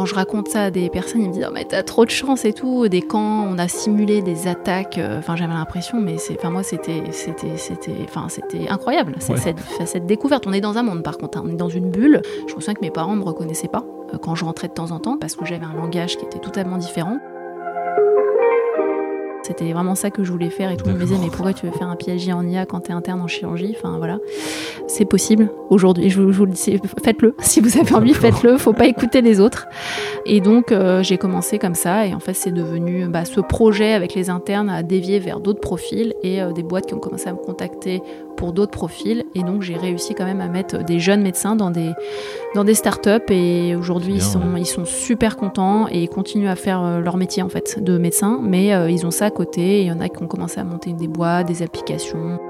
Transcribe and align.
quand 0.00 0.06
je 0.06 0.14
raconte 0.14 0.48
ça 0.48 0.62
à 0.62 0.70
des 0.70 0.88
personnes, 0.88 1.20
ils 1.20 1.28
me 1.28 1.32
disent 1.34 1.44
oh, 1.46 1.52
mais 1.52 1.66
t'as 1.66 1.82
trop 1.82 2.06
de 2.06 2.10
chance 2.10 2.46
et 2.46 2.54
tout. 2.54 2.88
Des 2.88 3.02
camps, 3.02 3.44
on 3.46 3.58
a 3.58 3.68
simulé 3.68 4.22
des 4.22 4.48
attaques. 4.48 4.96
euh, 4.96 5.18
Enfin, 5.18 5.36
j'avais 5.36 5.52
l'impression, 5.52 6.00
mais 6.00 6.16
c'est, 6.16 6.38
enfin 6.38 6.48
moi 6.48 6.62
c'était, 6.62 7.02
c'était, 7.12 7.58
c'était, 7.58 7.92
enfin 8.04 8.30
c'était 8.30 8.66
incroyable. 8.70 9.14
C'est 9.18 9.34
Ouais. 9.34 9.38
cette, 9.38 9.58
cette 9.86 10.06
découverte. 10.06 10.46
On 10.46 10.54
est 10.54 10.62
dans 10.62 10.78
un 10.78 10.82
monde, 10.82 11.02
par 11.02 11.18
contre, 11.18 11.36
hein. 11.36 11.42
on 11.44 11.50
est 11.50 11.56
dans 11.56 11.68
une 11.68 11.90
bulle. 11.90 12.22
Je 12.48 12.54
me 12.54 12.60
souviens 12.60 12.72
que 12.72 12.80
mes 12.80 12.90
parents 12.90 13.14
me 13.14 13.22
reconnaissaient 13.24 13.68
pas 13.68 13.84
euh, 14.14 14.16
quand 14.16 14.34
je 14.34 14.46
rentrais 14.46 14.68
de 14.68 14.72
temps 14.72 14.90
en 14.90 15.00
temps 15.00 15.18
parce 15.18 15.36
que 15.36 15.44
j'avais 15.44 15.66
un 15.66 15.74
langage 15.74 16.16
qui 16.16 16.24
était 16.24 16.38
totalement 16.38 16.78
différent. 16.78 17.18
C'était 19.50 19.72
vraiment 19.72 19.96
ça 19.96 20.10
que 20.12 20.22
je 20.22 20.30
voulais 20.30 20.48
faire 20.48 20.70
et 20.70 20.76
tout. 20.76 20.84
On 20.88 20.92
me 20.92 21.00
disait, 21.00 21.16
mais 21.20 21.26
pourquoi 21.28 21.52
tu 21.52 21.66
veux 21.66 21.72
faire 21.72 21.88
un 21.88 21.96
PhD 21.96 22.32
en 22.32 22.46
IA 22.46 22.66
quand 22.66 22.82
t'es 22.82 22.92
interne 22.92 23.20
en 23.20 23.26
chirurgie? 23.26 23.74
Enfin 23.76 23.98
voilà. 23.98 24.18
C'est 24.86 25.04
possible 25.04 25.50
aujourd'hui. 25.70 26.08
Je, 26.08 26.20
vous- 26.22 26.30
je 26.30 26.38
vous 26.38 26.44
le 26.46 26.52
dis, 26.52 26.78
faites-le. 27.02 27.34
Si 27.40 27.60
vous 27.60 27.76
avez 27.76 27.92
envie, 27.92 28.14
faites-le. 28.14 28.58
Faut 28.58 28.72
pas 28.72 28.86
écouter 28.86 29.22
les 29.22 29.40
autres. 29.40 29.66
Et 30.24 30.40
donc, 30.40 30.70
euh, 30.70 31.02
j'ai 31.02 31.18
commencé 31.18 31.58
comme 31.58 31.74
ça. 31.74 32.06
Et 32.06 32.14
en 32.14 32.20
fait, 32.20 32.34
c'est 32.34 32.52
devenu 32.52 33.08
bah, 33.08 33.24
ce 33.24 33.40
projet 33.40 33.92
avec 33.92 34.14
les 34.14 34.30
internes 34.30 34.70
à 34.70 34.84
dévier 34.84 35.18
vers 35.18 35.40
d'autres 35.40 35.60
profils 35.60 36.14
et 36.22 36.40
euh, 36.40 36.52
des 36.52 36.62
boîtes 36.62 36.86
qui 36.86 36.94
ont 36.94 37.00
commencé 37.00 37.26
à 37.28 37.32
me 37.32 37.38
contacter 37.38 38.02
pour 38.40 38.54
d'autres 38.54 38.72
profils. 38.72 39.24
Et 39.34 39.42
donc, 39.42 39.60
j'ai 39.60 39.76
réussi 39.76 40.14
quand 40.14 40.24
même 40.24 40.40
à 40.40 40.48
mettre 40.48 40.82
des 40.82 40.98
jeunes 40.98 41.20
médecins 41.20 41.56
dans 41.56 41.70
des, 41.70 41.92
dans 42.54 42.64
des 42.64 42.72
startups. 42.74 43.30
Et 43.30 43.76
aujourd'hui, 43.76 44.14
ils 44.14 44.22
sont, 44.22 44.56
ils 44.56 44.66
sont 44.66 44.86
super 44.86 45.36
contents 45.36 45.86
et 45.88 46.02
ils 46.02 46.08
continuent 46.08 46.48
à 46.48 46.56
faire 46.56 46.82
euh, 46.82 47.00
leur 47.00 47.18
métier 47.18 47.42
en 47.42 47.50
fait 47.50 47.84
de 47.84 47.98
médecin. 47.98 48.40
Mais 48.42 48.74
euh, 48.74 48.90
ils 48.90 49.04
ont 49.04 49.10
ça 49.10 49.26
à 49.26 49.30
côté. 49.30 49.60
Et 49.60 49.80
Il 49.82 49.86
y 49.88 49.92
en 49.92 50.00
a 50.00 50.08
qui 50.08 50.22
ont 50.22 50.26
commencé 50.26 50.58
à 50.58 50.64
monter 50.64 50.94
des 50.94 51.06
boîtes, 51.06 51.48
des 51.48 51.62
applications. 51.62 52.40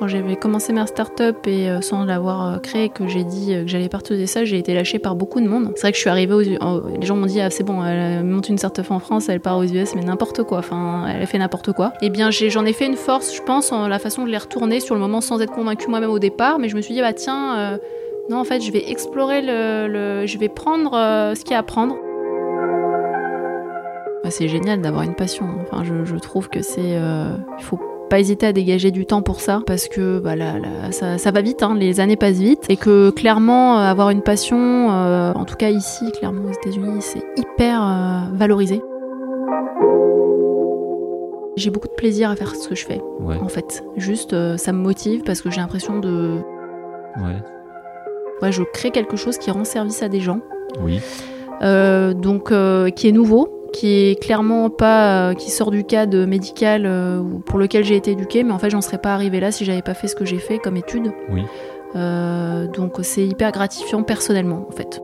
Quand 0.00 0.08
j'avais 0.08 0.34
commencé 0.34 0.72
ma 0.72 0.86
start-up 0.86 1.46
et 1.46 1.70
euh, 1.70 1.80
sans 1.80 2.04
l'avoir 2.04 2.54
euh, 2.54 2.58
créée, 2.58 2.88
que 2.88 3.06
j'ai 3.06 3.22
dit 3.22 3.54
euh, 3.54 3.62
que 3.62 3.68
j'allais 3.68 3.88
partager 3.88 4.26
ça, 4.26 4.44
j'ai 4.44 4.58
été 4.58 4.74
lâchée 4.74 4.98
par 4.98 5.14
beaucoup 5.14 5.40
de 5.40 5.46
monde. 5.46 5.70
C'est 5.76 5.82
vrai 5.82 5.92
que 5.92 5.96
je 5.96 6.00
suis 6.00 6.10
arrivée 6.10 6.34
aux 6.34 6.40
Les 6.40 7.06
gens 7.06 7.14
m'ont 7.14 7.26
dit, 7.26 7.40
ah, 7.40 7.48
c'est 7.48 7.62
bon, 7.62 7.84
elle 7.84 8.24
monte 8.24 8.48
une 8.48 8.58
start-up 8.58 8.90
en 8.90 8.98
France, 8.98 9.28
elle 9.28 9.38
part 9.38 9.56
aux 9.56 9.64
US, 9.64 9.94
mais 9.94 10.02
n'importe 10.02 10.42
quoi. 10.42 10.58
Enfin, 10.58 11.06
elle 11.06 11.24
fait 11.28 11.38
n'importe 11.38 11.72
quoi. 11.72 11.92
Eh 12.02 12.10
bien, 12.10 12.30
j'en 12.32 12.64
ai 12.64 12.72
fait 12.72 12.86
une 12.86 12.96
force, 12.96 13.36
je 13.36 13.42
pense, 13.42 13.70
en 13.70 13.86
la 13.86 14.00
façon 14.00 14.24
de 14.24 14.30
les 14.30 14.38
retourner 14.38 14.80
sur 14.80 14.96
le 14.96 15.00
moment 15.00 15.20
sans 15.20 15.40
être 15.40 15.52
convaincue 15.52 15.88
moi-même 15.88 16.10
au 16.10 16.18
départ. 16.18 16.58
Mais 16.58 16.68
je 16.68 16.74
me 16.74 16.80
suis 16.80 16.92
dit, 16.92 17.00
bah 17.00 17.12
tiens, 17.12 17.78
non, 18.28 18.38
en 18.38 18.44
fait, 18.44 18.62
je 18.62 18.72
vais 18.72 18.90
explorer 18.90 19.42
le. 19.42 20.26
je 20.26 20.38
vais 20.38 20.48
prendre 20.48 20.90
ce 21.36 21.40
qu'il 21.44 21.52
y 21.52 21.54
a 21.54 21.58
à 21.58 21.62
prendre. 21.62 21.94
Bah, 24.24 24.30
c'est 24.30 24.48
génial 24.48 24.80
d'avoir 24.80 25.04
une 25.04 25.14
passion. 25.14 25.46
Enfin, 25.62 25.84
je, 25.84 26.16
trouve 26.16 26.48
que 26.48 26.62
c'est. 26.62 26.98
il 27.58 27.64
faut 27.64 27.78
pas 28.14 28.20
hésiter 28.20 28.46
à 28.46 28.52
dégager 28.52 28.92
du 28.92 29.06
temps 29.06 29.22
pour 29.22 29.40
ça 29.40 29.60
parce 29.66 29.88
que 29.88 30.20
bah, 30.20 30.36
là, 30.36 30.60
là, 30.60 30.92
ça, 30.92 31.18
ça 31.18 31.32
va 31.32 31.40
vite, 31.42 31.64
hein, 31.64 31.74
les 31.76 31.98
années 31.98 32.14
passent 32.14 32.38
vite 32.38 32.64
et 32.68 32.76
que 32.76 33.10
clairement 33.10 33.80
euh, 33.80 33.90
avoir 33.90 34.10
une 34.10 34.22
passion, 34.22 34.56
euh, 34.92 35.32
en 35.32 35.44
tout 35.44 35.56
cas 35.56 35.70
ici, 35.70 36.12
clairement 36.12 36.42
aux 36.48 36.52
États-Unis, 36.52 36.98
c'est 37.00 37.24
hyper 37.36 37.82
euh, 37.82 38.36
valorisé. 38.36 38.80
J'ai 41.56 41.70
beaucoup 41.70 41.88
de 41.88 41.94
plaisir 41.94 42.30
à 42.30 42.36
faire 42.36 42.54
ce 42.54 42.68
que 42.68 42.76
je 42.76 42.86
fais, 42.86 43.00
Ouais, 43.18 43.36
en 43.36 43.48
fait. 43.48 43.82
Juste, 43.96 44.32
euh, 44.32 44.56
ça 44.58 44.70
me 44.72 44.78
motive 44.78 45.22
parce 45.24 45.40
que 45.42 45.50
j'ai 45.50 45.60
l'impression 45.60 45.98
de. 45.98 46.36
ouais, 47.16 47.42
Ouais, 48.42 48.52
je 48.52 48.62
crée 48.62 48.92
quelque 48.92 49.16
chose 49.16 49.38
qui 49.38 49.50
rend 49.50 49.64
service 49.64 50.04
à 50.04 50.08
des 50.08 50.20
gens. 50.20 50.38
oui. 50.84 51.00
Donc 51.60 52.52
qui 52.94 53.08
est 53.08 53.12
nouveau, 53.12 53.63
qui 53.74 53.88
est 53.88 54.22
clairement 54.22 54.70
pas, 54.70 55.30
euh, 55.30 55.34
qui 55.34 55.50
sort 55.50 55.70
du 55.72 55.84
cadre 55.84 56.24
médical 56.24 56.86
euh, 56.86 57.18
ou 57.18 57.40
pour 57.40 57.58
lequel 57.58 57.84
j'ai 57.84 57.96
été 57.96 58.12
éduquée, 58.12 58.44
mais 58.44 58.52
en 58.52 58.58
fait 58.58 58.70
j'en 58.70 58.80
serais 58.80 58.98
pas 58.98 59.12
arrivée 59.12 59.40
là 59.40 59.50
si 59.50 59.64
j'avais 59.64 59.82
pas 59.82 59.94
fait 59.94 60.06
ce 60.06 60.14
que 60.14 60.24
j'ai 60.24 60.38
fait 60.38 60.58
comme 60.58 60.76
étude. 60.76 61.12
Oui. 61.28 61.42
Euh, 61.96 62.68
donc 62.68 62.94
c'est 63.02 63.26
hyper 63.26 63.50
gratifiant 63.50 64.02
personnellement 64.04 64.66
en 64.68 64.72
fait. 64.72 65.02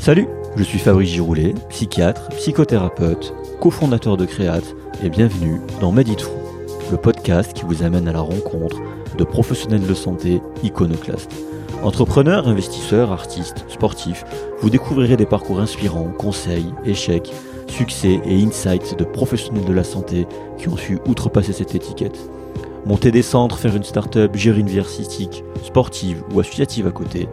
Salut, 0.00 0.26
je 0.56 0.62
suis 0.62 0.78
Fabrice 0.78 1.10
Giroulet, 1.10 1.54
psychiatre, 1.68 2.28
psychothérapeute, 2.30 3.34
cofondateur 3.60 4.16
de 4.16 4.24
Créate, 4.24 4.74
et 5.04 5.10
bienvenue 5.10 5.60
dans 5.80 5.92
Meditrou, 5.92 6.32
le 6.90 6.96
podcast 6.96 7.52
qui 7.52 7.64
vous 7.64 7.82
amène 7.82 8.08
à 8.08 8.12
la 8.12 8.20
rencontre 8.20 8.78
de 9.18 9.24
professionnels 9.24 9.86
de 9.86 9.94
santé 9.94 10.40
iconoclastes. 10.62 11.49
Entrepreneurs, 11.82 12.46
investisseurs, 12.46 13.10
artistes, 13.10 13.64
sportifs, 13.68 14.24
vous 14.60 14.68
découvrirez 14.68 15.16
des 15.16 15.24
parcours 15.24 15.60
inspirants, 15.60 16.12
conseils, 16.18 16.74
échecs, 16.84 17.32
succès 17.68 18.20
et 18.26 18.42
insights 18.42 18.98
de 18.98 19.04
professionnels 19.04 19.64
de 19.64 19.72
la 19.72 19.84
santé 19.84 20.26
qui 20.58 20.68
ont 20.68 20.76
su 20.76 20.98
outrepasser 21.06 21.54
cette 21.54 21.74
étiquette. 21.74 22.18
Monter 22.84 23.10
des 23.10 23.22
centres, 23.22 23.58
faire 23.58 23.74
une 23.74 23.84
start-up, 23.84 24.36
gérer 24.36 24.60
une 24.60 24.68
vie 24.68 24.80
artistique, 24.80 25.42
sportive 25.62 26.22
ou 26.34 26.40
associative 26.40 26.86
à 26.86 26.90
côté, 26.90 27.28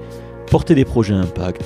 porter 0.50 0.75
des 0.75 0.85
projets 0.85 1.14
à 1.14 1.18
impact, 1.18 1.64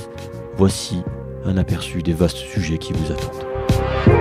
voici 0.58 1.04
un 1.46 1.58
aperçu 1.58 2.02
des 2.02 2.14
vastes 2.14 2.38
sujets 2.38 2.80
qui 2.80 2.94
vous 2.94 3.12
attendent. 3.12 4.21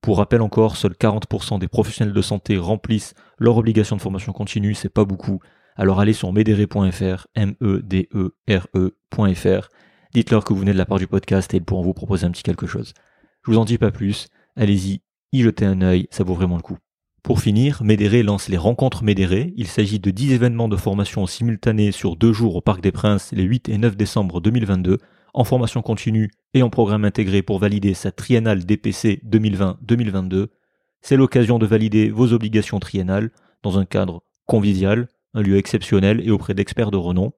pour 0.00 0.18
rappel 0.18 0.40
encore, 0.40 0.76
seuls 0.76 0.94
40% 0.98 1.58
des 1.58 1.68
professionnels 1.68 2.14
de 2.14 2.22
santé 2.22 2.56
remplissent 2.56 3.14
leur 3.38 3.56
obligation 3.56 3.96
de 3.96 4.00
formation 4.00 4.32
continue, 4.32 4.74
c'est 4.74 4.88
pas 4.88 5.04
beaucoup. 5.04 5.40
Alors 5.76 6.00
allez 6.00 6.12
sur 6.14 6.32
medere.fr, 6.32 7.26
M-E-D-E-R-E.fr, 7.34 8.08
dites-leur 10.14 10.44
que 10.44 10.52
vous 10.52 10.60
venez 10.60 10.72
de 10.72 10.78
la 10.78 10.86
part 10.86 10.98
du 10.98 11.06
podcast 11.06 11.52
et 11.52 11.58
ils 11.58 11.64
pourront 11.64 11.82
vous 11.82 11.94
proposer 11.94 12.26
un 12.26 12.30
petit 12.30 12.42
quelque 12.42 12.66
chose. 12.66 12.94
Je 13.44 13.50
vous 13.50 13.58
en 13.58 13.64
dis 13.64 13.78
pas 13.78 13.90
plus, 13.90 14.28
allez-y, 14.56 15.02
y 15.32 15.42
jetez 15.42 15.66
un 15.66 15.82
œil, 15.82 16.08
ça 16.10 16.24
vaut 16.24 16.34
vraiment 16.34 16.56
le 16.56 16.62
coup. 16.62 16.78
Pour 17.22 17.40
finir, 17.40 17.82
Médéré 17.84 18.22
lance 18.22 18.48
les 18.48 18.56
rencontres 18.56 19.04
Médéré. 19.04 19.52
Il 19.56 19.66
s'agit 19.66 20.00
de 20.00 20.10
10 20.10 20.32
événements 20.32 20.68
de 20.68 20.76
formation 20.76 21.26
simultanés 21.26 21.92
sur 21.92 22.16
deux 22.16 22.32
jours 22.32 22.56
au 22.56 22.62
Parc 22.62 22.80
des 22.80 22.92
Princes 22.92 23.32
les 23.32 23.42
8 23.42 23.68
et 23.68 23.76
9 23.76 23.94
décembre 23.96 24.40
2022, 24.40 24.96
en 25.34 25.44
formation 25.44 25.82
continue 25.82 26.30
et 26.54 26.62
en 26.62 26.70
programme 26.70 27.04
intégré 27.04 27.42
pour 27.42 27.58
valider 27.58 27.92
sa 27.94 28.12
triennale 28.12 28.64
DPC 28.64 29.20
2020-2022. 29.26 30.46
C'est 31.00 31.16
l'occasion 31.16 31.58
de 31.58 31.66
valider 31.66 32.10
vos 32.10 32.32
obligations 32.32 32.80
triennales 32.80 33.30
dans 33.62 33.78
un 33.78 33.84
cadre 33.84 34.22
convivial, 34.46 35.08
un 35.34 35.42
lieu 35.42 35.56
exceptionnel 35.56 36.26
et 36.26 36.30
auprès 36.30 36.54
d'experts 36.54 36.90
de 36.90 36.96
renom. 36.96 37.32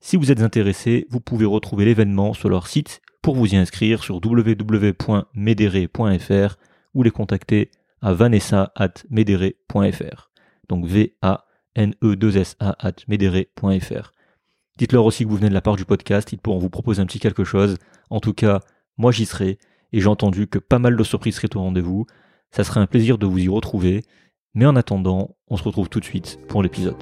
Si 0.00 0.16
vous 0.16 0.30
êtes 0.30 0.42
intéressé, 0.42 1.06
vous 1.10 1.20
pouvez 1.20 1.44
retrouver 1.44 1.84
l'événement 1.84 2.32
sur 2.34 2.48
leur 2.48 2.66
site 2.66 3.02
pour 3.22 3.34
vous 3.34 3.54
y 3.54 3.56
inscrire 3.56 4.02
sur 4.02 4.16
www.medere.fr 4.24 6.56
ou 6.94 7.02
les 7.02 7.10
contacter 7.10 7.70
à 8.00 8.12
vanessa.medere.fr. 8.12 10.30
donc 10.68 10.86
V-A-N-E-2-S-A 10.86 12.76
at 12.78 12.94
medere.fr. 13.08 14.12
Dites-leur 14.78 15.04
aussi 15.04 15.24
que 15.24 15.28
vous 15.28 15.36
venez 15.36 15.48
de 15.48 15.54
la 15.54 15.60
part 15.60 15.74
du 15.74 15.84
podcast, 15.84 16.32
ils 16.32 16.38
pourront 16.38 16.58
vous 16.58 16.70
proposer 16.70 17.02
un 17.02 17.06
petit 17.06 17.18
quelque 17.18 17.42
chose. 17.42 17.78
En 18.10 18.20
tout 18.20 18.32
cas, 18.32 18.60
moi 18.96 19.10
j'y 19.10 19.26
serai, 19.26 19.58
et 19.92 20.00
j'ai 20.00 20.06
entendu 20.06 20.46
que 20.46 20.60
pas 20.60 20.78
mal 20.78 20.96
de 20.96 21.02
surprises 21.02 21.34
seraient 21.34 21.56
au 21.56 21.60
rendez-vous. 21.60 22.06
Ça 22.52 22.62
serait 22.62 22.78
un 22.78 22.86
plaisir 22.86 23.18
de 23.18 23.26
vous 23.26 23.38
y 23.38 23.48
retrouver. 23.48 24.04
Mais 24.54 24.66
en 24.66 24.76
attendant, 24.76 25.34
on 25.48 25.56
se 25.56 25.64
retrouve 25.64 25.88
tout 25.88 25.98
de 25.98 26.04
suite 26.04 26.38
pour 26.46 26.62
l'épisode. 26.62 26.94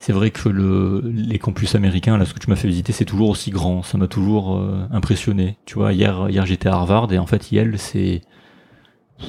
C'est 0.00 0.12
vrai 0.12 0.30
que 0.30 0.50
le, 0.50 1.00
les 1.02 1.38
campus 1.38 1.74
américains, 1.74 2.18
là, 2.18 2.26
ce 2.26 2.34
que 2.34 2.38
tu 2.40 2.50
m'as 2.50 2.56
fait 2.56 2.68
visiter, 2.68 2.92
c'est 2.92 3.06
toujours 3.06 3.30
aussi 3.30 3.50
grand. 3.50 3.82
Ça 3.82 3.96
m'a 3.96 4.06
toujours 4.06 4.58
euh, 4.58 4.86
impressionné. 4.90 5.56
Tu 5.64 5.76
vois, 5.76 5.94
hier, 5.94 6.28
hier 6.28 6.44
j'étais 6.44 6.68
à 6.68 6.74
Harvard 6.74 7.10
et 7.10 7.18
en 7.18 7.26
fait, 7.26 7.50
Yale, 7.52 7.78
c'est 7.78 8.20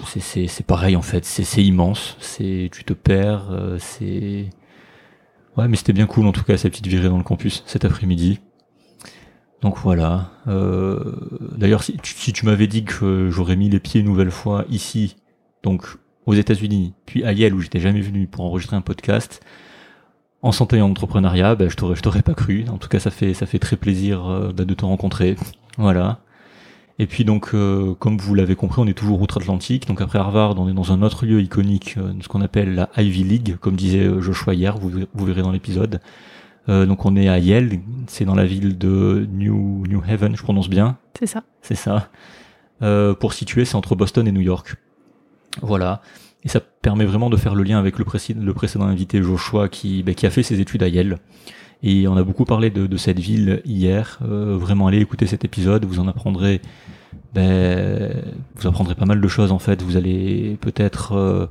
c'est 0.05 0.65
pareil 0.65 0.95
en 0.95 1.01
fait. 1.01 1.25
C'est 1.25 1.63
immense. 1.63 2.17
C'est 2.19 2.69
tu 2.71 2.83
te 2.83 2.93
perds. 2.93 3.51
Euh, 3.51 3.77
c'est 3.79 4.49
ouais, 5.57 5.67
mais 5.67 5.75
c'était 5.75 5.93
bien 5.93 6.05
cool 6.07 6.27
en 6.27 6.31
tout 6.31 6.43
cas 6.43 6.57
cette 6.57 6.71
petite 6.71 6.87
virée 6.87 7.09
dans 7.09 7.17
le 7.17 7.23
campus 7.23 7.63
cet 7.65 7.85
après-midi. 7.85 8.39
Donc 9.61 9.77
voilà. 9.77 10.31
Euh, 10.47 11.15
D'ailleurs, 11.57 11.83
si, 11.83 11.97
si, 12.03 12.33
tu 12.33 12.45
m'avais 12.45 12.67
dit 12.67 12.83
que 12.83 13.29
j'aurais 13.31 13.55
mis 13.55 13.69
les 13.69 13.79
pieds 13.79 14.01
une 14.01 14.07
nouvelle 14.07 14.31
fois 14.31 14.65
ici, 14.69 15.15
donc 15.63 15.85
aux 16.25 16.35
États-Unis, 16.35 16.93
puis 17.05 17.23
à 17.23 17.33
Yale 17.33 17.53
où 17.53 17.61
j'étais 17.61 17.79
jamais 17.79 18.01
venu 18.01 18.27
pour 18.27 18.45
enregistrer 18.45 18.75
un 18.75 18.81
podcast, 18.81 19.41
en 20.43 20.51
santé 20.51 20.77
et 20.77 20.81
en 20.81 20.91
entrepreneuriat, 20.91 21.55
ben, 21.55 21.69
je 21.69 21.75
t'aurais, 21.75 21.95
je 21.95 22.01
t'aurais 22.01 22.21
pas 22.21 22.35
cru. 22.35 22.65
En 22.69 22.77
tout 22.77 22.89
cas, 22.89 22.99
ça 22.99 23.09
fait, 23.09 23.33
ça 23.33 23.45
fait 23.45 23.59
très 23.59 23.75
plaisir 23.75 24.27
euh, 24.27 24.51
de 24.51 24.73
te 24.73 24.85
rencontrer. 24.85 25.35
Voilà. 25.77 26.19
Et 26.99 27.05
puis 27.05 27.25
donc, 27.25 27.51
euh, 27.53 27.94
comme 27.94 28.17
vous 28.17 28.33
l'avez 28.33 28.55
compris, 28.55 28.81
on 28.81 28.88
est 28.88 28.97
toujours 28.97 29.21
outre-Atlantique. 29.21 29.88
Donc 29.88 30.01
après 30.01 30.17
Harvard, 30.17 30.59
on 30.59 30.67
est 30.67 30.73
dans 30.73 30.91
un 30.91 31.01
autre 31.01 31.25
lieu 31.25 31.41
iconique, 31.41 31.95
euh, 31.97 32.13
ce 32.21 32.27
qu'on 32.27 32.41
appelle 32.41 32.73
la 32.73 32.89
Ivy 32.97 33.23
League, 33.23 33.57
comme 33.57 33.75
disait 33.75 34.09
Joshua 34.19 34.53
hier, 34.55 34.77
vous, 34.77 34.91
vous 35.13 35.25
verrez 35.25 35.44
dans 35.44 35.51
l'épisode. 35.51 35.99
Euh, 36.69 36.85
donc 36.85 37.05
on 37.05 37.15
est 37.15 37.29
à 37.29 37.39
Yale, 37.39 37.79
c'est 38.07 38.25
dans 38.25 38.35
la 38.35 38.45
ville 38.45 38.77
de 38.77 39.27
New, 39.31 39.85
New 39.88 40.03
Haven, 40.07 40.35
je 40.35 40.44
prononce 40.44 40.69
bien. 40.69 40.97
C'est 41.17 41.27
ça. 41.27 41.44
C'est 41.61 41.75
ça. 41.75 42.09
Euh, 42.81 43.13
pour 43.13 43.33
situer, 43.33 43.65
c'est 43.65 43.75
entre 43.75 43.95
Boston 43.95 44.27
et 44.27 44.31
New 44.31 44.41
York. 44.41 44.75
Voilà. 45.61 46.01
Et 46.44 46.49
ça 46.49 46.59
permet 46.59 47.05
vraiment 47.05 47.29
de 47.29 47.38
faire 47.38 47.55
le 47.55 47.63
lien 47.63 47.79
avec 47.79 47.97
le, 47.97 48.05
le 48.35 48.53
précédent 48.53 48.85
invité 48.85 49.21
Joshua 49.21 49.69
qui, 49.69 50.03
bah, 50.03 50.13
qui 50.13 50.25
a 50.25 50.29
fait 50.29 50.44
ses 50.44 50.59
études 50.59 50.83
à 50.83 50.88
Yale. 50.88 51.17
Et 51.83 52.07
on 52.07 52.18
a 52.18 52.24
beaucoup 52.24 52.45
parlé 52.45 52.69
de, 52.69 52.88
de 52.88 52.97
cette 52.97 53.19
ville 53.19 53.62
hier. 53.65 54.19
Euh, 54.24 54.57
vraiment, 54.57 54.88
allez 54.88 55.00
écouter 55.00 55.27
cet 55.27 55.45
épisode, 55.45 55.85
vous 55.85 56.00
en 56.00 56.07
apprendrez, 56.07 56.62
ben, 57.33 58.13
vous 58.56 58.68
apprendrez 58.68 58.95
pas 58.95 59.06
mal 59.06 59.21
de 59.21 59.27
choses 59.27 59.51
en 59.51 59.59
fait. 59.59 59.81
Vous 59.83 59.95
allez 59.95 60.57
peut-être 60.59 61.13
euh, 61.13 61.45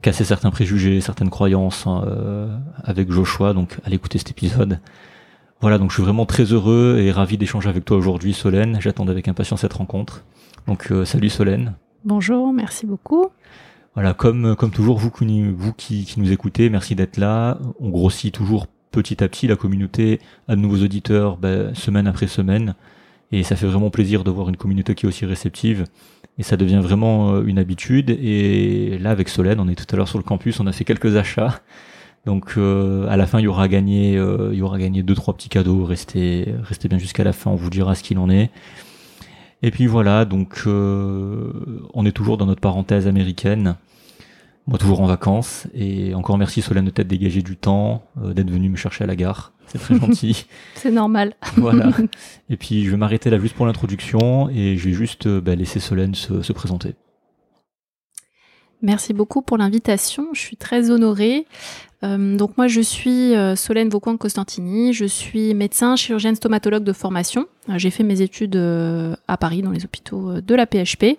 casser 0.00 0.24
certains 0.24 0.50
préjugés, 0.50 1.00
certaines 1.00 1.30
croyances 1.30 1.86
hein, 1.86 2.04
euh, 2.06 2.56
avec 2.82 3.10
Joshua. 3.12 3.54
Donc, 3.54 3.78
allez 3.84 3.96
écouter 3.96 4.18
cet 4.18 4.30
épisode. 4.30 4.80
Voilà, 5.60 5.78
donc 5.78 5.90
je 5.90 5.94
suis 5.94 6.02
vraiment 6.02 6.26
très 6.26 6.44
heureux 6.44 6.98
et 7.00 7.12
ravi 7.12 7.38
d'échanger 7.38 7.68
avec 7.68 7.84
toi 7.84 7.96
aujourd'hui, 7.96 8.32
Solène. 8.32 8.78
J'attends 8.80 9.06
avec 9.06 9.28
impatience 9.28 9.60
cette 9.60 9.74
rencontre. 9.74 10.24
Donc, 10.66 10.92
salut 11.04 11.28
Solène. 11.28 11.74
Bonjour, 12.04 12.52
merci 12.52 12.84
beaucoup. 12.84 13.28
Voilà, 13.94 14.12
comme 14.12 14.56
comme 14.56 14.72
toujours, 14.72 14.98
vous, 14.98 15.12
vous 15.56 15.72
qui, 15.72 16.04
qui 16.04 16.18
nous 16.18 16.32
écoutez, 16.32 16.68
merci 16.68 16.96
d'être 16.96 17.16
là. 17.16 17.58
On 17.78 17.90
grossit 17.90 18.34
toujours 18.34 18.66
petit 18.92 19.24
à 19.24 19.28
petit 19.28 19.48
la 19.48 19.56
communauté, 19.56 20.20
à 20.46 20.54
de 20.54 20.60
nouveaux 20.60 20.84
auditeurs, 20.84 21.36
ben, 21.36 21.74
semaine 21.74 22.06
après 22.06 22.28
semaine. 22.28 22.74
Et 23.32 23.42
ça 23.42 23.56
fait 23.56 23.66
vraiment 23.66 23.90
plaisir 23.90 24.24
de 24.24 24.30
voir 24.30 24.48
une 24.48 24.56
communauté 24.56 24.94
qui 24.94 25.06
est 25.06 25.08
aussi 25.08 25.24
réceptive 25.26 25.86
et 26.38 26.42
ça 26.42 26.56
devient 26.56 26.80
vraiment 26.82 27.34
euh, 27.34 27.44
une 27.44 27.58
habitude. 27.58 28.10
Et 28.10 28.98
là, 28.98 29.10
avec 29.10 29.28
Solène, 29.28 29.60
on 29.60 29.68
est 29.68 29.74
tout 29.74 29.86
à 29.92 29.96
l'heure 29.96 30.08
sur 30.08 30.18
le 30.18 30.24
campus, 30.24 30.60
on 30.60 30.66
a 30.66 30.72
fait 30.72 30.84
quelques 30.84 31.16
achats. 31.16 31.60
Donc 32.24 32.54
euh, 32.56 33.08
à 33.08 33.16
la 33.16 33.26
fin, 33.26 33.40
il 33.40 33.44
y 33.44 33.48
aura 33.48 33.68
gagné, 33.68 34.16
euh, 34.16 34.50
il 34.52 34.58
y 34.58 34.62
aura 34.62 34.78
gagné 34.78 35.02
deux 35.02 35.14
trois 35.14 35.34
petits 35.34 35.48
cadeaux. 35.48 35.84
Restez, 35.84 36.54
restez 36.62 36.88
bien 36.88 36.98
jusqu'à 36.98 37.24
la 37.24 37.32
fin, 37.32 37.50
on 37.50 37.56
vous 37.56 37.70
dira 37.70 37.94
ce 37.94 38.02
qu'il 38.02 38.18
en 38.18 38.30
est. 38.30 38.50
Et 39.64 39.70
puis 39.70 39.86
voilà, 39.86 40.24
donc 40.24 40.64
on 40.66 42.04
est 42.04 42.10
toujours 42.10 42.36
dans 42.36 42.46
notre 42.46 42.60
parenthèse 42.60 43.06
américaine. 43.06 43.76
Moi 44.66 44.78
toujours 44.78 45.00
en 45.00 45.06
vacances 45.06 45.66
et 45.74 46.14
encore 46.14 46.38
merci 46.38 46.62
Solène 46.62 46.84
de 46.84 46.90
t'être 46.90 47.08
dégagé 47.08 47.42
du 47.42 47.56
temps, 47.56 48.04
d'être 48.16 48.50
venu 48.50 48.68
me 48.68 48.76
chercher 48.76 49.04
à 49.04 49.06
la 49.06 49.16
gare. 49.16 49.52
C'est 49.66 49.78
très 49.78 49.94
gentil. 49.98 50.46
c'est 50.74 50.90
normal. 50.90 51.34
voilà. 51.56 51.90
Et 52.50 52.56
puis 52.56 52.84
je 52.84 52.90
vais 52.90 52.96
m'arrêter 52.96 53.30
là 53.30 53.38
juste 53.38 53.54
pour 53.54 53.66
l'introduction 53.66 54.48
et 54.50 54.76
je 54.76 54.88
vais 54.88 54.94
juste 54.94 55.26
euh, 55.26 55.40
bah, 55.40 55.54
laisser 55.54 55.80
Solène 55.80 56.14
se, 56.14 56.42
se 56.42 56.52
présenter. 56.52 56.94
Merci 58.82 59.12
beaucoup 59.12 59.42
pour 59.42 59.56
l'invitation. 59.58 60.28
Je 60.34 60.40
suis 60.40 60.56
très 60.56 60.90
honorée. 60.90 61.46
Euh, 62.04 62.36
donc 62.36 62.56
moi 62.56 62.66
je 62.66 62.80
suis 62.80 63.34
euh, 63.34 63.54
Solène 63.54 63.88
Vaucoin 63.88 64.16
Costantini, 64.16 64.92
je 64.92 65.04
suis 65.04 65.54
médecin 65.54 65.96
chirurgienne 65.96 66.34
stomatologue 66.34 66.84
de 66.84 66.92
formation. 66.92 67.46
Euh, 67.68 67.74
j'ai 67.76 67.90
fait 67.90 68.02
mes 68.02 68.22
études 68.22 68.56
à 69.28 69.36
Paris 69.36 69.62
dans 69.62 69.70
les 69.70 69.84
hôpitaux 69.84 70.40
de 70.40 70.54
la 70.54 70.66
PHP 70.66 71.16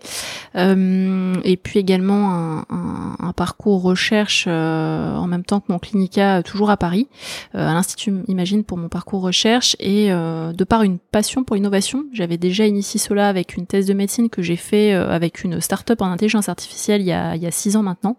et 0.55 1.57
puis 1.57 1.79
également 1.79 2.63
un, 2.69 3.33
parcours 3.35 3.81
recherche 3.81 4.45
en 4.45 5.25
même 5.25 5.43
temps 5.43 5.59
que 5.59 5.71
mon 5.71 5.79
clinica 5.79 6.43
toujours 6.43 6.69
à 6.69 6.77
Paris 6.77 7.07
à 7.53 7.73
l'Institut 7.73 8.13
Imagine 8.27 8.63
pour 8.63 8.77
mon 8.77 8.89
parcours 8.89 9.21
recherche 9.21 9.75
et 9.79 10.09
de 10.09 10.63
par 10.63 10.83
une 10.83 10.99
passion 10.99 11.43
pour 11.43 11.55
l'innovation, 11.55 12.05
j'avais 12.13 12.37
déjà 12.37 12.67
initié 12.67 12.99
cela 12.99 13.27
avec 13.27 13.57
une 13.57 13.65
thèse 13.65 13.87
de 13.87 13.93
médecine 13.93 14.29
que 14.29 14.43
j'ai 14.43 14.55
fait 14.55 14.93
avec 14.93 15.43
une 15.43 15.59
start-up 15.61 16.01
en 16.01 16.11
intelligence 16.11 16.49
artificielle 16.49 17.01
il 17.01 17.07
y 17.07 17.11
a, 17.11 17.35
il 17.35 17.41
y 17.41 17.47
a 17.47 17.51
six 17.51 17.75
ans 17.75 17.83
maintenant. 17.83 18.17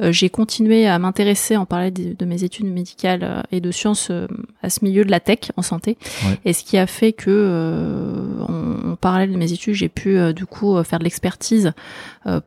j'ai 0.00 0.28
continué 0.28 0.86
à 0.86 0.98
m'intéresser 1.00 1.56
en 1.56 1.66
parler 1.66 1.90
de, 1.94 2.24
mes 2.24 2.44
études 2.44 2.66
médicales 2.66 3.20
euh, 3.22 3.42
et 3.52 3.60
de 3.60 3.70
sciences 3.70 4.08
euh, 4.10 4.26
à 4.62 4.70
ce 4.70 4.84
milieu 4.84 5.04
de 5.04 5.10
la 5.10 5.20
tech 5.20 5.50
en 5.56 5.62
santé. 5.62 5.96
Et 6.44 6.52
ce 6.52 6.64
qui 6.64 6.76
a 6.76 6.86
fait 6.86 7.12
que, 7.12 7.30
euh, 7.30 8.40
en, 8.42 8.96
parallèle 8.96 9.32
de 9.32 9.36
mes 9.36 9.52
études, 9.52 9.74
j'ai 9.74 9.88
pu 9.88 10.18
du 10.32 10.46
coup 10.46 10.82
faire 10.82 10.98
de 10.98 11.04
l'expertise 11.04 11.72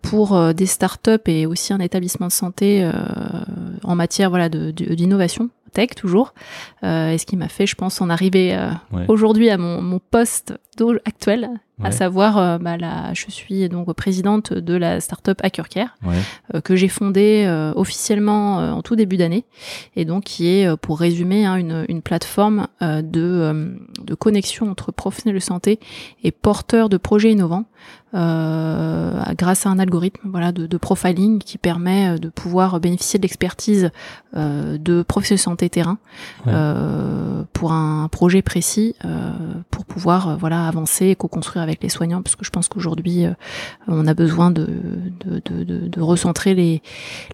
pour 0.01 0.53
des 0.53 0.65
startups 0.65 1.11
et 1.27 1.45
aussi 1.45 1.73
un 1.73 1.79
établissement 1.79 2.27
de 2.27 2.31
santé 2.31 2.89
en 3.83 3.95
matière 3.95 4.29
voilà 4.29 4.49
d'innovation 4.49 5.49
tech 5.77 5.95
toujours, 5.95 6.33
euh, 6.83 7.11
et 7.11 7.17
ce 7.17 7.25
qui 7.25 7.37
m'a 7.37 7.49
fait, 7.49 7.67
je 7.67 7.75
pense, 7.75 8.01
en 8.01 8.09
arriver 8.09 8.57
aujourd'hui 9.07 9.49
à 9.49 9.57
mon, 9.57 9.81
mon 9.81 9.99
poste 9.99 10.53
actuel, 11.05 11.49
à 11.83 11.91
savoir, 11.91 12.37
euh, 12.37 12.57
bah, 12.57 12.77
là, 12.77 13.13
je 13.13 13.29
suis 13.29 13.69
donc 13.69 13.91
présidente 13.93 14.51
de 14.53 14.73
la 14.73 14.99
startup 14.99 15.39
HackerCare, 15.43 15.95
euh, 16.53 16.61
que 16.61 16.75
j'ai 16.75 16.87
fondée 16.87 17.45
euh, 17.45 17.71
officiellement 17.75 18.57
en 18.57 18.81
tout 18.81 18.95
début 18.95 19.17
d'année, 19.17 19.45
et 19.95 20.05
donc 20.05 20.23
qui 20.23 20.47
est, 20.47 20.75
pour 20.77 20.99
résumer, 20.99 21.45
hein, 21.45 21.55
une, 21.55 21.85
une, 21.87 22.01
plateforme 22.01 22.67
de, 22.81 23.77
de 24.01 24.15
connexion 24.15 24.69
entre 24.69 24.91
professionnels 24.91 25.35
de 25.35 25.43
santé 25.43 25.79
et 26.23 26.31
porteurs 26.31 26.89
de 26.89 26.97
projets 26.97 27.31
innovants, 27.31 27.65
grâce 28.17 29.65
à 29.65 29.69
un 29.69 29.79
algorithme 29.79 30.29
voilà, 30.29 30.51
de, 30.51 30.65
de, 30.65 30.77
profiling 30.77 31.39
qui 31.39 31.57
permet 31.57 32.17
de 32.17 32.29
pouvoir 32.29 32.79
bénéficier 32.79 33.19
de 33.19 33.23
l'expertise 33.23 33.91
de 34.33 35.03
professionnels 35.03 35.37
de 35.37 35.43
santé 35.43 35.69
terrain 35.69 35.97
pour 37.53 37.71
un 37.71 38.07
projet 38.09 38.41
précis, 38.41 38.95
pour 39.69 39.85
pouvoir 39.85 40.37
voilà 40.37 40.67
avancer 40.67 41.07
et 41.07 41.15
co-construire 41.15 41.63
avec 41.63 41.83
les 41.83 41.89
soignants, 41.89 42.21
parce 42.21 42.35
que 42.35 42.45
je 42.45 42.49
pense 42.49 42.67
qu'aujourd'hui, 42.67 43.25
euh, 43.25 43.33
on 43.87 44.07
a 44.07 44.13
besoin 44.13 44.51
de, 44.51 44.67
de, 45.25 45.41
de, 45.45 45.87
de, 45.87 46.01
recentrer 46.01 46.55
les, 46.55 46.81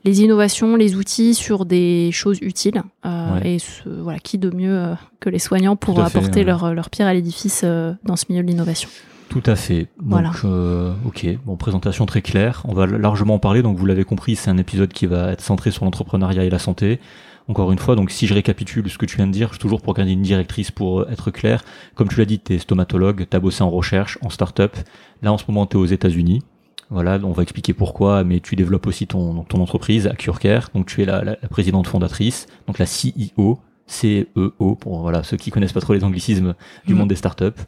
les 0.03 0.21
innovations, 0.21 0.75
les 0.75 0.95
outils 0.95 1.35
sur 1.35 1.65
des 1.65 2.09
choses 2.11 2.39
utiles. 2.41 2.81
Euh, 3.05 3.39
et 3.43 3.59
ce, 3.59 3.87
voilà, 3.87 4.19
qui 4.19 4.37
de 4.37 4.49
mieux 4.49 4.77
euh, 4.77 4.93
que 5.19 5.29
les 5.29 5.39
soignants 5.39 5.75
pour 5.75 5.99
apporter 6.01 6.43
leur, 6.43 6.73
leur 6.73 6.89
pierre 6.89 7.07
à 7.07 7.13
l'édifice 7.13 7.63
dans 7.63 8.15
ce 8.15 8.25
milieu 8.29 8.43
de 8.43 8.47
l'innovation. 8.47 8.89
Tout 9.33 9.49
à 9.49 9.55
fait. 9.55 9.87
Donc, 9.99 10.35
voilà. 10.43 10.95
ok, 11.05 11.27
bon, 11.45 11.55
présentation 11.57 12.05
très 12.05 12.21
claire. 12.21 12.61
On 12.67 12.73
va 12.73 12.85
largement 12.85 13.33
en 13.35 13.39
parler. 13.39 13.63
Donc, 13.63 13.77
vous 13.77 13.85
l'avez 13.87 14.03
compris, 14.03 14.35
c'est 14.35 14.51
un 14.51 14.57
épisode 14.57 14.93
qui 14.93 15.07
va 15.07 15.31
être 15.31 15.41
centré 15.41 15.71
sur 15.71 15.85
l'entrepreneuriat 15.85 16.43
et 16.43 16.51
la 16.51 16.59
santé. 16.59 16.99
Encore 17.47 17.71
une 17.71 17.79
fois, 17.79 17.95
donc 17.95 18.09
si 18.09 18.25
je 18.25 18.33
récapitule 18.33 18.89
ce 18.89 18.97
que 18.97 19.05
tu 19.05 19.17
viens 19.17 19.27
de 19.27 19.31
dire, 19.31 19.57
toujours 19.57 19.81
pour 19.81 19.93
garder 19.93 20.13
une 20.13 20.21
directrice 20.21 20.71
pour 20.71 21.01
euh, 21.01 21.09
être 21.11 21.29
clair, 21.29 21.63
comme 21.95 22.07
tu 22.07 22.17
l'as 22.19 22.25
dit, 22.25 22.39
tu 22.39 22.53
es 22.53 22.59
stomatologue, 22.59 23.27
tu 23.29 23.35
as 23.35 23.39
bossé 23.39 23.63
en 23.63 23.69
recherche, 23.69 24.17
en 24.21 24.29
start-up. 24.29 24.77
Là, 25.21 25.33
en 25.33 25.37
ce 25.37 25.43
moment, 25.49 25.65
tu 25.65 25.75
es 25.75 25.79
aux 25.79 25.85
États-Unis. 25.85 26.41
Voilà, 26.89 27.19
on 27.23 27.31
va 27.31 27.43
expliquer 27.43 27.73
pourquoi, 27.73 28.23
mais 28.23 28.39
tu 28.39 28.55
développes 28.55 28.87
aussi 28.87 29.07
ton, 29.07 29.43
ton 29.43 29.61
entreprise 29.61 30.07
à 30.07 30.13
CureCare. 30.13 30.69
Donc 30.75 30.85
tu 30.85 31.01
es 31.01 31.05
la, 31.05 31.23
la, 31.23 31.35
présidente 31.49 31.87
fondatrice, 31.87 32.45
donc 32.67 32.77
la 32.77 32.85
CEO, 32.85 33.59
CEO, 33.87 34.75
pour 34.75 35.01
voilà, 35.01 35.23
ceux 35.23 35.37
qui 35.37 35.49
connaissent 35.49 35.73
pas 35.73 35.81
trop 35.81 35.93
les 35.93 36.03
anglicismes 36.03 36.53
du 36.85 36.93
mmh. 36.93 36.97
monde 36.97 37.09
des 37.09 37.15
startups. 37.15 37.61